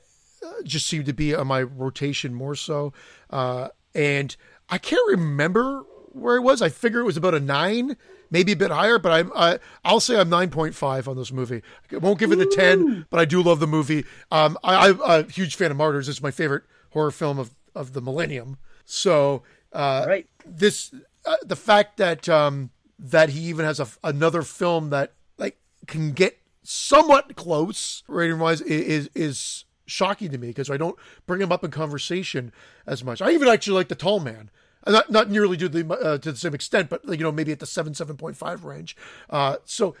just 0.64 0.86
seemed 0.86 1.06
to 1.06 1.12
be 1.12 1.34
on 1.34 1.46
my 1.46 1.62
rotation 1.62 2.34
more 2.34 2.54
so. 2.54 2.92
Uh, 3.30 3.68
and 3.94 4.36
I 4.68 4.78
can't 4.78 5.06
remember 5.08 5.84
where 6.12 6.36
it 6.36 6.42
was. 6.42 6.62
I 6.62 6.68
figure 6.68 7.00
it 7.00 7.04
was 7.04 7.16
about 7.16 7.34
a 7.34 7.40
nine, 7.40 7.96
maybe 8.30 8.52
a 8.52 8.56
bit 8.56 8.70
higher, 8.70 8.98
but 8.98 9.12
I'm 9.12 9.32
I, 9.34 9.58
I'll 9.84 10.00
say 10.00 10.18
I'm 10.18 10.28
nine 10.28 10.50
point 10.50 10.74
five 10.74 11.08
on 11.08 11.16
this 11.16 11.32
movie. 11.32 11.62
I 11.92 11.96
won't 11.98 12.18
give 12.18 12.32
it 12.32 12.38
a 12.38 12.46
ten, 12.46 13.06
but 13.10 13.20
I 13.20 13.24
do 13.24 13.42
love 13.42 13.60
the 13.60 13.66
movie. 13.66 14.04
Um, 14.30 14.58
I, 14.62 14.90
I'm 14.90 15.00
a 15.00 15.22
huge 15.24 15.56
fan 15.56 15.70
of 15.70 15.76
Martyrs. 15.76 16.08
It's 16.08 16.22
my 16.22 16.30
favorite 16.30 16.64
horror 16.90 17.10
film 17.10 17.38
of 17.38 17.50
of 17.74 17.92
the 17.92 18.00
millennium. 18.00 18.58
So, 18.84 19.42
uh, 19.72 20.04
right. 20.06 20.26
this 20.46 20.94
uh, 21.26 21.36
the 21.42 21.56
fact 21.56 21.96
that 21.96 22.28
um, 22.28 22.70
that 22.98 23.30
he 23.30 23.40
even 23.40 23.64
has 23.64 23.80
a, 23.80 23.86
another 24.02 24.42
film 24.42 24.90
that 24.90 25.12
like 25.38 25.58
can 25.86 26.12
get 26.12 26.38
somewhat 26.62 27.36
close 27.36 28.02
rating 28.08 28.38
wise 28.38 28.60
is 28.62 29.08
is 29.14 29.64
shocking 29.86 30.30
to 30.30 30.38
me 30.38 30.48
because 30.48 30.70
I 30.70 30.76
don't 30.76 30.96
bring 31.26 31.40
him 31.40 31.52
up 31.52 31.64
in 31.64 31.70
conversation 31.70 32.52
as 32.86 33.04
much. 33.04 33.20
I 33.20 33.30
even 33.32 33.48
actually 33.48 33.74
like 33.74 33.88
the 33.88 33.94
Tall 33.94 34.20
Man. 34.20 34.50
Uh, 34.86 34.92
not 34.92 35.10
not 35.10 35.30
nearly 35.30 35.56
to 35.56 35.68
the 35.68 35.86
uh, 35.94 36.18
to 36.18 36.32
the 36.32 36.38
same 36.38 36.54
extent, 36.54 36.88
but 36.90 37.02
you 37.06 37.16
know 37.18 37.32
maybe 37.32 37.52
at 37.52 37.60
the 37.60 37.66
seven 37.66 37.94
seven 37.94 38.16
point 38.16 38.36
five 38.36 38.64
range. 38.64 38.96
Uh, 39.30 39.56
so 39.64 39.94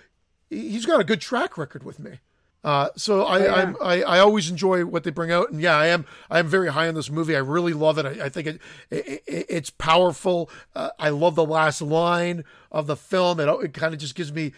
he's 0.50 0.86
got 0.86 1.00
a 1.00 1.04
good 1.04 1.20
track 1.20 1.56
record 1.56 1.82
with 1.82 1.98
me. 1.98 2.18
Uh, 2.64 2.88
so 2.96 3.24
I, 3.24 3.40
oh, 3.40 3.44
yeah. 3.44 3.72
I, 3.82 4.02
I 4.02 4.18
always 4.20 4.48
enjoy 4.48 4.86
what 4.86 5.04
they 5.04 5.10
bring 5.10 5.30
out, 5.30 5.50
and 5.50 5.60
yeah, 5.60 5.76
I 5.76 5.88
am 5.88 6.06
I 6.30 6.38
am 6.38 6.48
very 6.48 6.72
high 6.72 6.88
on 6.88 6.94
this 6.94 7.10
movie. 7.10 7.36
I 7.36 7.40
really 7.40 7.74
love 7.74 7.98
it. 7.98 8.06
I, 8.06 8.24
I 8.24 8.28
think 8.30 8.46
it, 8.46 8.60
it, 8.90 9.22
it, 9.26 9.46
it's 9.50 9.70
powerful. 9.70 10.48
Uh, 10.74 10.88
I 10.98 11.10
love 11.10 11.34
the 11.34 11.44
last 11.44 11.82
line 11.82 12.42
of 12.72 12.86
the 12.86 12.96
film. 12.96 13.38
It, 13.38 13.48
it 13.48 13.74
kind 13.74 13.92
of 13.92 14.00
just 14.00 14.14
gives 14.14 14.32
me 14.32 14.52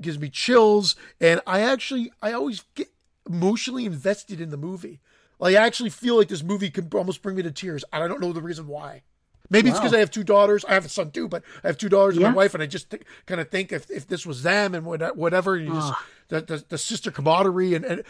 gives 0.00 0.18
me 0.18 0.28
chills, 0.28 0.96
and 1.18 1.40
I 1.46 1.60
actually 1.60 2.12
I 2.20 2.32
always 2.32 2.62
get 2.74 2.88
emotionally 3.26 3.86
invested 3.86 4.38
in 4.38 4.50
the 4.50 4.58
movie. 4.58 5.00
Like 5.38 5.56
I 5.56 5.66
actually 5.66 5.90
feel 5.90 6.18
like 6.18 6.28
this 6.28 6.42
movie 6.42 6.70
can 6.70 6.90
almost 6.94 7.22
bring 7.22 7.36
me 7.36 7.42
to 7.42 7.50
tears. 7.50 7.84
I 7.90 8.06
don't 8.06 8.20
know 8.20 8.34
the 8.34 8.42
reason 8.42 8.66
why. 8.66 9.02
Maybe 9.48 9.70
wow. 9.70 9.76
it's 9.76 9.80
because 9.80 9.94
I 9.94 10.00
have 10.00 10.10
two 10.10 10.24
daughters. 10.24 10.64
I 10.64 10.74
have 10.74 10.84
a 10.84 10.88
son 10.88 11.10
too, 11.10 11.28
but 11.28 11.42
I 11.62 11.68
have 11.68 11.78
two 11.78 11.88
daughters 11.88 12.16
yeah. 12.16 12.26
and 12.26 12.34
my 12.34 12.42
wife, 12.42 12.54
and 12.54 12.62
I 12.62 12.66
just 12.66 12.90
th- 12.90 13.02
kind 13.26 13.40
of 13.40 13.48
think 13.48 13.72
if, 13.72 13.90
if 13.90 14.06
this 14.06 14.26
was 14.26 14.42
them 14.42 14.74
and 14.74 14.84
whatever, 14.84 15.56
you 15.56 15.72
just 15.72 15.94
the, 16.28 16.40
the, 16.40 16.64
the 16.68 16.78
sister 16.78 17.10
camaraderie 17.10 17.74
and, 17.74 17.84
and 17.84 18.02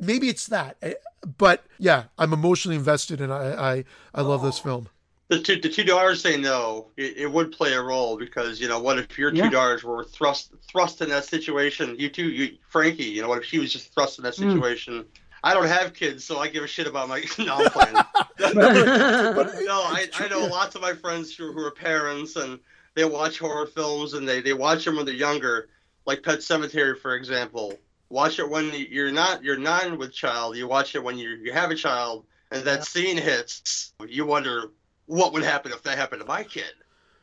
maybe 0.00 0.28
it's 0.28 0.46
that. 0.48 0.76
Eh, 0.82 0.94
but 1.38 1.64
yeah, 1.78 2.04
I'm 2.18 2.32
emotionally 2.32 2.76
invested, 2.76 3.20
and 3.20 3.32
I 3.32 3.76
I, 3.76 3.84
I 4.14 4.20
love 4.22 4.42
this 4.42 4.58
film. 4.58 4.88
The 5.28 5.40
two, 5.40 5.58
the 5.58 5.70
two 5.70 5.84
daughters 5.84 6.20
say 6.20 6.36
no. 6.36 6.90
It, 6.98 7.16
it, 7.16 7.32
would 7.32 7.50
play 7.50 7.72
a 7.72 7.80
role 7.80 8.18
because 8.18 8.60
you 8.60 8.68
know 8.68 8.78
what 8.78 8.98
if 8.98 9.18
your 9.18 9.32
yeah. 9.32 9.44
two 9.44 9.50
daughters 9.50 9.82
were 9.82 10.04
thrust 10.04 10.52
thrust 10.68 11.00
in 11.00 11.08
that 11.08 11.24
situation? 11.24 11.96
You 11.98 12.10
two, 12.10 12.28
you 12.28 12.58
Frankie. 12.68 13.04
You 13.04 13.22
know 13.22 13.28
what 13.28 13.38
if 13.38 13.44
she 13.44 13.58
was 13.58 13.72
just 13.72 13.94
thrust 13.94 14.18
in 14.18 14.24
that 14.24 14.36
hmm. 14.36 14.50
situation? 14.50 15.02
Mm 15.02 15.06
I 15.44 15.52
don't 15.52 15.68
have 15.68 15.92
kids, 15.92 16.24
so 16.24 16.38
I 16.38 16.48
give 16.48 16.64
a 16.64 16.66
shit 16.66 16.86
about 16.86 17.08
my. 17.08 17.22
No, 17.38 17.56
I'm 17.56 17.70
playing. 17.70 17.92
but, 18.38 18.54
no, 19.64 19.82
I, 19.82 20.08
I 20.14 20.28
know 20.28 20.46
lots 20.46 20.74
of 20.74 20.80
my 20.80 20.94
friends 20.94 21.36
who, 21.36 21.52
who 21.52 21.60
are 21.60 21.70
parents 21.70 22.36
and 22.36 22.58
they 22.94 23.04
watch 23.04 23.38
horror 23.38 23.66
films 23.66 24.14
and 24.14 24.26
they, 24.26 24.40
they 24.40 24.54
watch 24.54 24.86
them 24.86 24.96
when 24.96 25.04
they're 25.04 25.14
younger, 25.14 25.68
like 26.06 26.22
Pet 26.22 26.40
Sematary, 26.40 26.98
for 26.98 27.14
example. 27.14 27.78
Watch 28.10 28.38
it 28.38 28.48
when 28.48 28.70
you're 28.72 29.10
not 29.10 29.42
you're 29.42 29.58
not 29.58 29.98
with 29.98 30.12
child. 30.12 30.56
You 30.56 30.68
watch 30.68 30.94
it 30.94 31.02
when 31.02 31.18
you 31.18 31.30
you 31.30 31.52
have 31.52 31.70
a 31.70 31.74
child, 31.74 32.24
and 32.50 32.62
that 32.64 32.78
yeah. 32.78 32.82
scene 32.82 33.16
hits. 33.16 33.92
You 34.06 34.26
wonder 34.26 34.70
what 35.06 35.32
would 35.32 35.42
happen 35.42 35.72
if 35.72 35.82
that 35.82 35.98
happened 35.98 36.20
to 36.20 36.26
my 36.26 36.44
kid. 36.44 36.72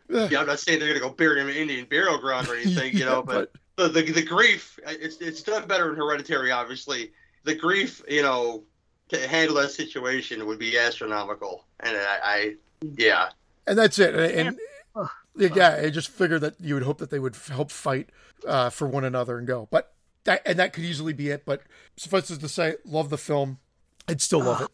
Yeah, 0.09 0.41
I'm 0.41 0.47
not 0.47 0.59
saying 0.59 0.79
they're 0.79 0.89
gonna 0.89 0.99
go 0.99 1.09
bury 1.09 1.39
him 1.39 1.47
in 1.47 1.55
Indian 1.55 1.85
burial 1.85 2.17
ground 2.17 2.49
or 2.49 2.55
anything, 2.55 2.97
you 2.97 3.05
know, 3.05 3.21
but, 3.25 3.53
but 3.77 3.93
the, 3.93 4.01
the 4.01 4.11
the 4.11 4.21
grief 4.21 4.77
it's 4.85 5.17
it's 5.17 5.41
done 5.41 5.67
better 5.67 5.89
in 5.89 5.95
Hereditary, 5.95 6.51
obviously 6.51 7.11
the 7.43 7.55
grief, 7.55 8.01
you 8.07 8.21
know, 8.21 8.63
to 9.09 9.27
handle 9.27 9.55
that 9.57 9.71
situation 9.71 10.45
would 10.45 10.59
be 10.59 10.77
astronomical. 10.77 11.65
And 11.81 11.97
I, 11.97 12.19
I 12.23 12.55
yeah. 12.95 13.29
And 13.67 13.77
that's 13.77 13.99
it. 13.99 14.15
And, 14.15 14.57
and 14.95 15.09
yeah, 15.35 15.79
I 15.81 15.89
just 15.89 16.09
figured 16.09 16.41
that 16.41 16.59
you 16.59 16.73
would 16.73 16.83
hope 16.83 16.99
that 16.99 17.09
they 17.09 17.19
would 17.19 17.35
help 17.49 17.71
fight 17.71 18.09
uh, 18.47 18.69
for 18.69 18.87
one 18.87 19.03
another 19.03 19.37
and 19.37 19.47
go. 19.47 19.67
But 19.71 19.93
that 20.25 20.41
and 20.45 20.59
that 20.59 20.73
could 20.73 20.83
easily 20.83 21.13
be 21.13 21.29
it. 21.29 21.45
But 21.45 21.63
suffice 21.97 22.29
it 22.29 22.39
to 22.39 22.49
say, 22.49 22.75
love 22.85 23.09
the 23.09 23.17
film. 23.17 23.59
I'd 24.07 24.21
still 24.21 24.43
love 24.43 24.61
it. 24.61 24.67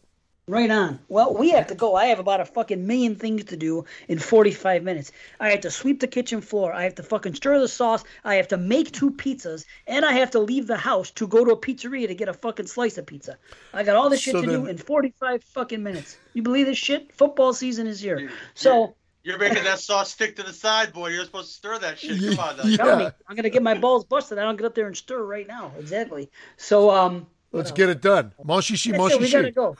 Right 0.48 0.70
on. 0.70 0.98
Well, 1.08 1.34
we 1.34 1.50
have 1.50 1.66
to 1.66 1.74
go. 1.74 1.94
I 1.94 2.06
have 2.06 2.18
about 2.18 2.40
a 2.40 2.46
fucking 2.46 2.86
million 2.86 3.16
things 3.16 3.44
to 3.44 3.56
do 3.56 3.84
in 4.08 4.18
45 4.18 4.82
minutes. 4.82 5.12
I 5.40 5.50
have 5.50 5.60
to 5.60 5.70
sweep 5.70 6.00
the 6.00 6.06
kitchen 6.06 6.40
floor. 6.40 6.72
I 6.72 6.84
have 6.84 6.94
to 6.94 7.02
fucking 7.02 7.34
stir 7.34 7.60
the 7.60 7.68
sauce. 7.68 8.02
I 8.24 8.36
have 8.36 8.48
to 8.48 8.56
make 8.56 8.92
two 8.92 9.10
pizzas. 9.10 9.66
And 9.86 10.06
I 10.06 10.12
have 10.12 10.30
to 10.30 10.38
leave 10.38 10.66
the 10.66 10.78
house 10.78 11.10
to 11.12 11.26
go 11.26 11.44
to 11.44 11.50
a 11.50 11.56
pizzeria 11.56 12.06
to 12.06 12.14
get 12.14 12.30
a 12.30 12.32
fucking 12.32 12.66
slice 12.66 12.96
of 12.96 13.04
pizza. 13.04 13.36
I 13.74 13.82
got 13.82 13.96
all 13.96 14.08
this 14.08 14.20
shit 14.20 14.32
so 14.32 14.40
to 14.40 14.46
then, 14.50 14.62
do 14.62 14.66
in 14.68 14.78
45 14.78 15.44
fucking 15.44 15.82
minutes. 15.82 16.16
You 16.32 16.42
believe 16.42 16.64
this 16.64 16.78
shit? 16.78 17.12
Football 17.12 17.52
season 17.52 17.86
is 17.86 18.00
here. 18.00 18.30
So. 18.54 18.94
You're 19.28 19.36
making 19.36 19.64
that 19.64 19.78
sauce 19.78 20.10
stick 20.10 20.36
to 20.36 20.42
the 20.42 20.54
side, 20.54 20.94
boy. 20.94 21.08
You're 21.08 21.26
supposed 21.26 21.48
to 21.48 21.54
stir 21.54 21.78
that 21.80 21.98
shit. 21.98 22.18
Come 22.18 22.38
on, 22.38 22.56
now. 22.56 22.62
Yeah. 22.64 23.10
I'm 23.28 23.36
gonna 23.36 23.50
get 23.50 23.62
my 23.62 23.74
balls 23.74 24.06
busted. 24.06 24.38
I 24.38 24.42
don't 24.42 24.56
get 24.56 24.64
up 24.64 24.74
there 24.74 24.86
and 24.86 24.96
stir 24.96 25.22
right 25.22 25.46
now. 25.46 25.70
Exactly. 25.78 26.30
So, 26.56 26.90
um, 26.90 27.26
Let's 27.52 27.70
get 27.70 27.90
it 27.90 28.00
done. 28.00 28.32
Monshishi, 28.42 28.94
Monshishi. 28.94 29.20
We 29.20 29.30
gotta 29.30 29.50
go. 29.50 29.76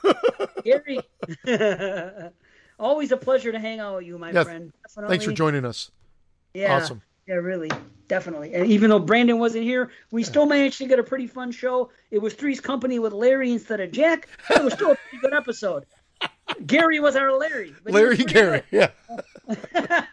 Gary, 0.63 0.99
always 2.79 3.11
a 3.11 3.17
pleasure 3.17 3.51
to 3.51 3.57
hang 3.57 3.79
out 3.79 3.97
with 3.97 4.05
you, 4.05 4.19
my 4.19 4.31
yeah, 4.31 4.43
friend. 4.43 4.71
Definitely. 4.87 5.13
Thanks 5.13 5.25
for 5.25 5.31
joining 5.31 5.65
us. 5.65 5.89
Yeah. 6.53 6.75
Awesome. 6.75 7.01
Yeah, 7.27 7.35
really, 7.35 7.71
definitely. 8.07 8.53
And 8.53 8.67
even 8.67 8.91
though 8.91 8.99
Brandon 8.99 9.39
wasn't 9.39 9.63
here, 9.63 9.89
we 10.11 10.23
still 10.23 10.45
managed 10.45 10.77
to 10.79 10.87
get 10.87 10.99
a 10.99 11.03
pretty 11.03 11.25
fun 11.25 11.51
show. 11.51 11.89
It 12.11 12.19
was 12.19 12.35
Three's 12.35 12.59
Company 12.59 12.99
with 12.99 13.13
Larry 13.13 13.51
instead 13.51 13.79
of 13.79 13.91
Jack. 13.91 14.27
It 14.51 14.63
was 14.63 14.73
still 14.73 14.91
a 14.91 14.95
pretty 14.95 15.21
good 15.21 15.33
episode. 15.33 15.85
Gary 16.65 16.99
was 16.99 17.15
our 17.15 17.31
Larry. 17.37 17.75
Larry 17.85 18.17
Gary, 18.17 18.63
good. 18.71 18.91
yeah. 19.07 19.55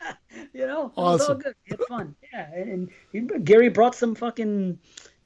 you 0.52 0.66
know, 0.66 0.92
awesome. 0.96 0.98
it 0.98 1.12
was 1.12 1.28
all 1.28 1.34
good. 1.34 1.54
It 1.66 1.80
fun. 1.88 2.14
Yeah, 2.32 2.52
and, 2.54 2.90
and 3.12 3.44
Gary 3.44 3.68
brought 3.68 3.94
some 3.94 4.14
fucking 4.14 4.78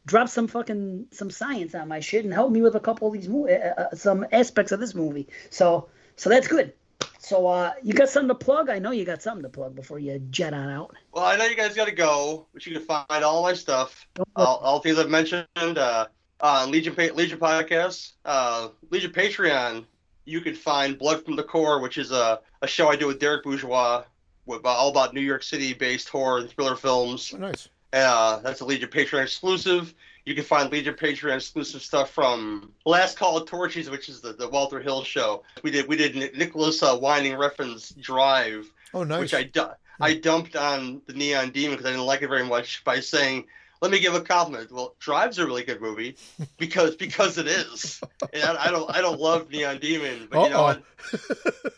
dropped 0.06 0.30
some 0.30 0.48
fucking 0.48 1.06
some 1.10 1.30
science 1.30 1.74
on 1.74 1.88
my 1.88 2.00
shit 2.00 2.24
and 2.24 2.32
helped 2.32 2.52
me 2.52 2.62
with 2.62 2.74
a 2.74 2.80
couple 2.80 3.08
of 3.08 3.14
these 3.14 3.28
movie, 3.28 3.54
uh, 3.54 3.74
uh, 3.76 3.94
some 3.94 4.26
aspects 4.32 4.72
of 4.72 4.80
this 4.80 4.94
movie. 4.94 5.28
So 5.50 5.88
so 6.16 6.28
that's 6.30 6.48
good. 6.48 6.72
So 7.18 7.46
uh, 7.46 7.72
you 7.82 7.92
got 7.92 8.08
something 8.08 8.28
to 8.28 8.34
plug? 8.34 8.70
I 8.70 8.78
know 8.78 8.90
you 8.90 9.04
got 9.04 9.22
something 9.22 9.42
to 9.42 9.48
plug 9.48 9.76
before 9.76 9.98
you 9.98 10.18
jet 10.30 10.54
on 10.54 10.68
out. 10.68 10.94
Well, 11.12 11.24
I 11.24 11.36
know 11.36 11.44
you 11.44 11.56
guys 11.56 11.74
got 11.74 11.86
to 11.86 11.94
go, 11.94 12.46
but 12.52 12.66
you 12.66 12.72
can 12.72 12.82
find 12.82 13.24
all 13.24 13.42
my 13.42 13.52
stuff, 13.52 14.06
all, 14.36 14.56
all 14.56 14.80
things 14.80 14.98
I've 14.98 15.10
mentioned, 15.10 15.46
uh, 15.56 16.06
uh, 16.40 16.66
Legion 16.68 16.94
Legion 17.14 17.38
podcast, 17.38 18.12
uh, 18.24 18.68
Legion 18.90 19.12
Patreon. 19.12 19.84
You 20.30 20.40
can 20.40 20.54
find 20.54 20.96
Blood 20.96 21.24
from 21.24 21.34
the 21.36 21.42
Core, 21.42 21.80
which 21.80 21.98
is 21.98 22.12
a, 22.12 22.40
a 22.62 22.66
show 22.66 22.88
I 22.88 22.96
do 22.96 23.08
with 23.08 23.18
Derek 23.18 23.42
Bourgeois, 23.42 24.04
with, 24.46 24.64
all 24.64 24.90
about 24.90 25.12
New 25.12 25.20
York 25.20 25.42
City 25.42 25.72
based 25.72 26.08
horror 26.08 26.38
and 26.38 26.50
thriller 26.50 26.76
films. 26.76 27.32
Oh, 27.34 27.38
nice. 27.38 27.68
Uh, 27.92 28.38
that's 28.38 28.60
a 28.60 28.64
Legion 28.64 28.88
Patreon 28.88 29.22
exclusive. 29.22 29.92
You 30.24 30.34
can 30.34 30.44
find 30.44 30.70
Legion 30.70 30.94
Patreon 30.94 31.34
exclusive 31.34 31.82
stuff 31.82 32.10
from 32.10 32.72
Last 32.86 33.18
Call 33.18 33.38
of 33.38 33.48
Torches, 33.48 33.90
which 33.90 34.08
is 34.08 34.20
the, 34.20 34.32
the 34.32 34.48
Walter 34.48 34.78
Hill 34.78 35.02
show. 35.02 35.42
We 35.64 35.72
did 35.72 35.88
we 35.88 35.96
did 35.96 36.14
Nicolas 36.36 36.82
uh, 36.82 36.96
Winding 37.00 37.32
Refn's 37.32 37.90
Drive. 37.90 38.70
Oh, 38.94 39.02
nice. 39.02 39.20
Which 39.20 39.34
I 39.34 39.44
du- 39.44 39.76
I 40.00 40.14
dumped 40.14 40.56
on 40.56 41.02
the 41.06 41.12
Neon 41.12 41.50
Demon 41.50 41.72
because 41.72 41.86
I 41.86 41.90
didn't 41.90 42.06
like 42.06 42.22
it 42.22 42.28
very 42.28 42.44
much 42.44 42.84
by 42.84 43.00
saying, 43.00 43.46
"Let 43.80 43.90
me 43.90 44.00
give 44.00 44.14
a 44.14 44.20
compliment." 44.20 44.70
Well, 44.72 44.94
Drive's 44.98 45.38
a 45.38 45.46
really 45.46 45.64
good 45.64 45.80
movie 45.80 46.16
because 46.58 46.96
because 46.96 47.38
it 47.38 47.46
is. 47.46 48.00
And 48.32 48.44
I, 48.44 48.66
I 48.66 48.70
don't 48.70 48.94
I 48.94 49.00
don't 49.00 49.20
love 49.20 49.50
Neon 49.50 49.78
Demon, 49.78 50.28
but 50.30 50.38
Uh-oh. 50.38 50.44
you 50.44 50.50
know 50.50 50.62
what? 50.62 50.82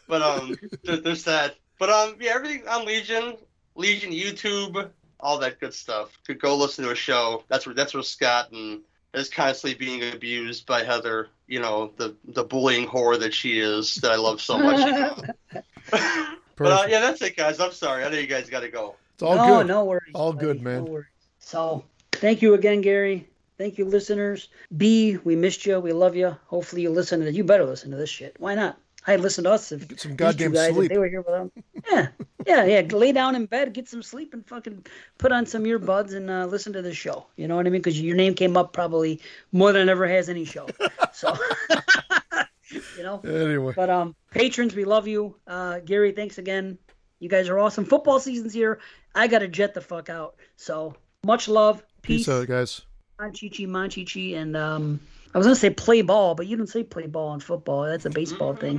But 0.09 0.23
um, 0.23 0.57
there, 0.85 0.97
there's 0.99 1.25
that. 1.25 1.57
But 1.79 1.91
um, 1.91 2.17
yeah, 2.21 2.33
everything 2.35 2.69
on 2.69 2.85
Legion, 2.85 3.37
Legion 3.75 4.13
YouTube 4.13 4.91
all 5.23 5.39
that 5.39 5.61
good 5.61 5.73
stuff. 5.73 6.19
Could 6.27 6.41
go 6.41 6.57
listen 6.57 6.85
to 6.85 6.91
a 6.91 6.97
show. 6.97 7.45
That's 7.49 7.65
where 7.65 7.75
that's 7.75 7.95
where 7.95 8.03
Scott 8.03 8.51
and 8.53 8.81
is 9.15 9.29
constantly 9.31 9.79
being 9.79 10.13
abused 10.13 10.67
by 10.67 10.83
Heather. 10.83 11.29
You 11.47 11.61
know 11.61 11.93
the 11.97 12.17
the 12.25 12.45
bullying 12.45 12.87
whore 12.87 13.19
that 13.21 13.33
she 13.33 13.59
is 13.59 13.97
that 13.97 14.11
I 14.11 14.17
love 14.17 14.41
so 14.41 14.59
much. 14.59 15.25
but 15.91 16.67
uh, 16.67 16.87
yeah, 16.89 17.01
that's 17.01 17.23
it, 17.23 17.37
guys. 17.37 17.61
I'm 17.61 17.73
sorry. 17.73 18.05
I 18.05 18.11
know 18.11 18.19
you 18.19 18.27
guys 18.27 18.51
got 18.51 18.61
to 18.61 18.69
go. 18.69 18.97
It's 19.15 19.23
all 19.23 19.37
no, 19.37 19.59
good. 19.59 19.67
No 19.69 19.85
worries. 19.85 20.11
All 20.15 20.33
buddy. 20.33 20.47
good, 20.47 20.63
man. 20.63 20.85
No 20.85 21.03
so 21.39 21.85
thank 22.23 22.41
you 22.41 22.55
again, 22.55 22.81
Gary. 22.81 23.29
Thank 23.59 23.77
you, 23.77 23.85
listeners. 23.85 24.49
B, 24.77 25.19
we 25.25 25.37
missed 25.37 25.67
you. 25.67 25.79
We 25.81 25.93
love 25.93 26.17
you. 26.17 26.37
Hopefully 26.47 26.83
you 26.83 26.91
listen 26.91 27.21
to 27.21 27.33
You 27.33 27.45
better 27.45 27.65
listen 27.65 27.91
to 27.91 27.97
this 27.97 28.09
shit. 28.09 28.37
Why 28.39 28.55
not? 28.55 28.79
I 29.07 29.17
listen 29.17 29.45
to 29.45 29.51
us 29.51 29.73
if 29.73 29.89
get 29.89 30.01
some 30.01 30.15
goddamn 30.15 30.53
guys, 30.53 30.73
sleep. 30.73 30.89
they 30.89 30.99
were 30.99 31.09
here 31.09 31.23
with 31.23 31.35
them. 31.35 31.51
Yeah, 31.91 32.09
yeah, 32.47 32.65
yeah. 32.65 32.97
Lay 32.97 33.11
down 33.11 33.35
in 33.35 33.47
bed, 33.47 33.73
get 33.73 33.89
some 33.89 34.03
sleep, 34.03 34.33
and 34.33 34.47
fucking 34.47 34.87
put 35.19 35.33
on 35.33 35.45
some 35.45 35.65
earbuds 35.65 36.15
and 36.15 36.31
uh, 36.31 36.47
listen 36.47 36.73
to 36.75 36.83
the 36.83 36.95
show. 36.95 37.27
You 37.35 37.49
know 37.49 37.57
what 37.57 37.67
I 37.67 37.71
mean? 37.71 37.81
Because 37.81 38.01
your 38.01 38.15
name 38.15 38.35
came 38.35 38.57
up 38.57 38.73
probably 38.73 39.21
more 39.51 39.73
than 39.73 39.89
it 39.89 39.91
ever 39.91 40.07
has 40.07 40.29
any 40.29 40.45
show. 40.45 40.69
So, 41.13 41.37
you 42.97 43.03
know. 43.03 43.21
Anyway. 43.25 43.73
But 43.75 43.91
um, 43.91 44.15
patrons, 44.31 44.77
we 44.77 44.85
love 44.85 45.09
you. 45.09 45.35
Uh, 45.49 45.81
Gary, 45.81 46.13
thanks 46.13 46.39
again. 46.39 46.79
You 47.19 47.29
guys 47.29 47.49
are 47.49 47.59
awesome. 47.59 47.85
Football 47.85 48.21
season's 48.21 48.55
here. 48.55 48.79
I 49.15 49.27
gotta 49.27 49.49
jet 49.49 49.75
the 49.75 49.81
fuck 49.81 50.09
out. 50.09 50.37
So 50.57 50.95
much 51.25 51.49
love. 51.49 51.83
Peace, 52.03 52.27
Peace 52.27 52.29
out, 52.29 52.49
guys. 52.49 52.83
Manchichi, 53.21 53.67
Manchichi, 53.67 54.37
and 54.37 54.57
um, 54.57 55.01
I 55.35 55.39
was 55.39 55.47
gonna 55.47 55.55
say 55.55 55.71
play 55.71 56.03
ball, 56.03 56.35
but 56.35 56.47
you 56.47 56.57
don't 56.57 56.69
say 56.69 56.83
play 56.83 57.07
ball 57.07 57.33
in 57.35 57.41
football. 57.41 57.85
That's 57.85 58.05
a 58.05 58.11
baseball 58.11 58.55
thing. 58.55 58.79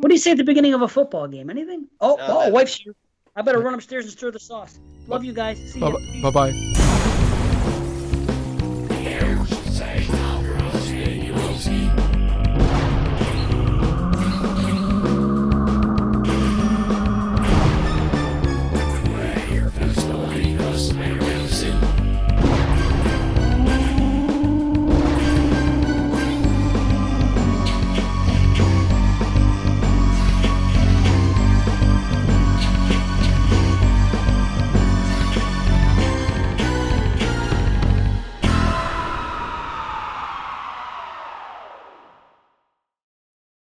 What 0.00 0.08
do 0.08 0.14
you 0.14 0.18
say 0.18 0.32
at 0.32 0.38
the 0.38 0.44
beginning 0.44 0.74
of 0.74 0.82
a 0.82 0.88
football 0.88 1.28
game? 1.28 1.50
Anything? 1.50 1.86
Oh, 2.00 2.16
uh, 2.16 2.26
oh, 2.28 2.48
wife's 2.48 2.76
here. 2.76 2.94
I 3.36 3.42
better 3.42 3.60
run 3.60 3.74
upstairs 3.74 4.04
and 4.04 4.12
stir 4.12 4.30
the 4.30 4.40
sauce. 4.40 4.78
Love 5.06 5.24
you 5.24 5.32
guys. 5.32 5.58
See 5.72 5.78
you. 5.78 6.22
Bye 6.22 6.30
bye. 6.30 7.08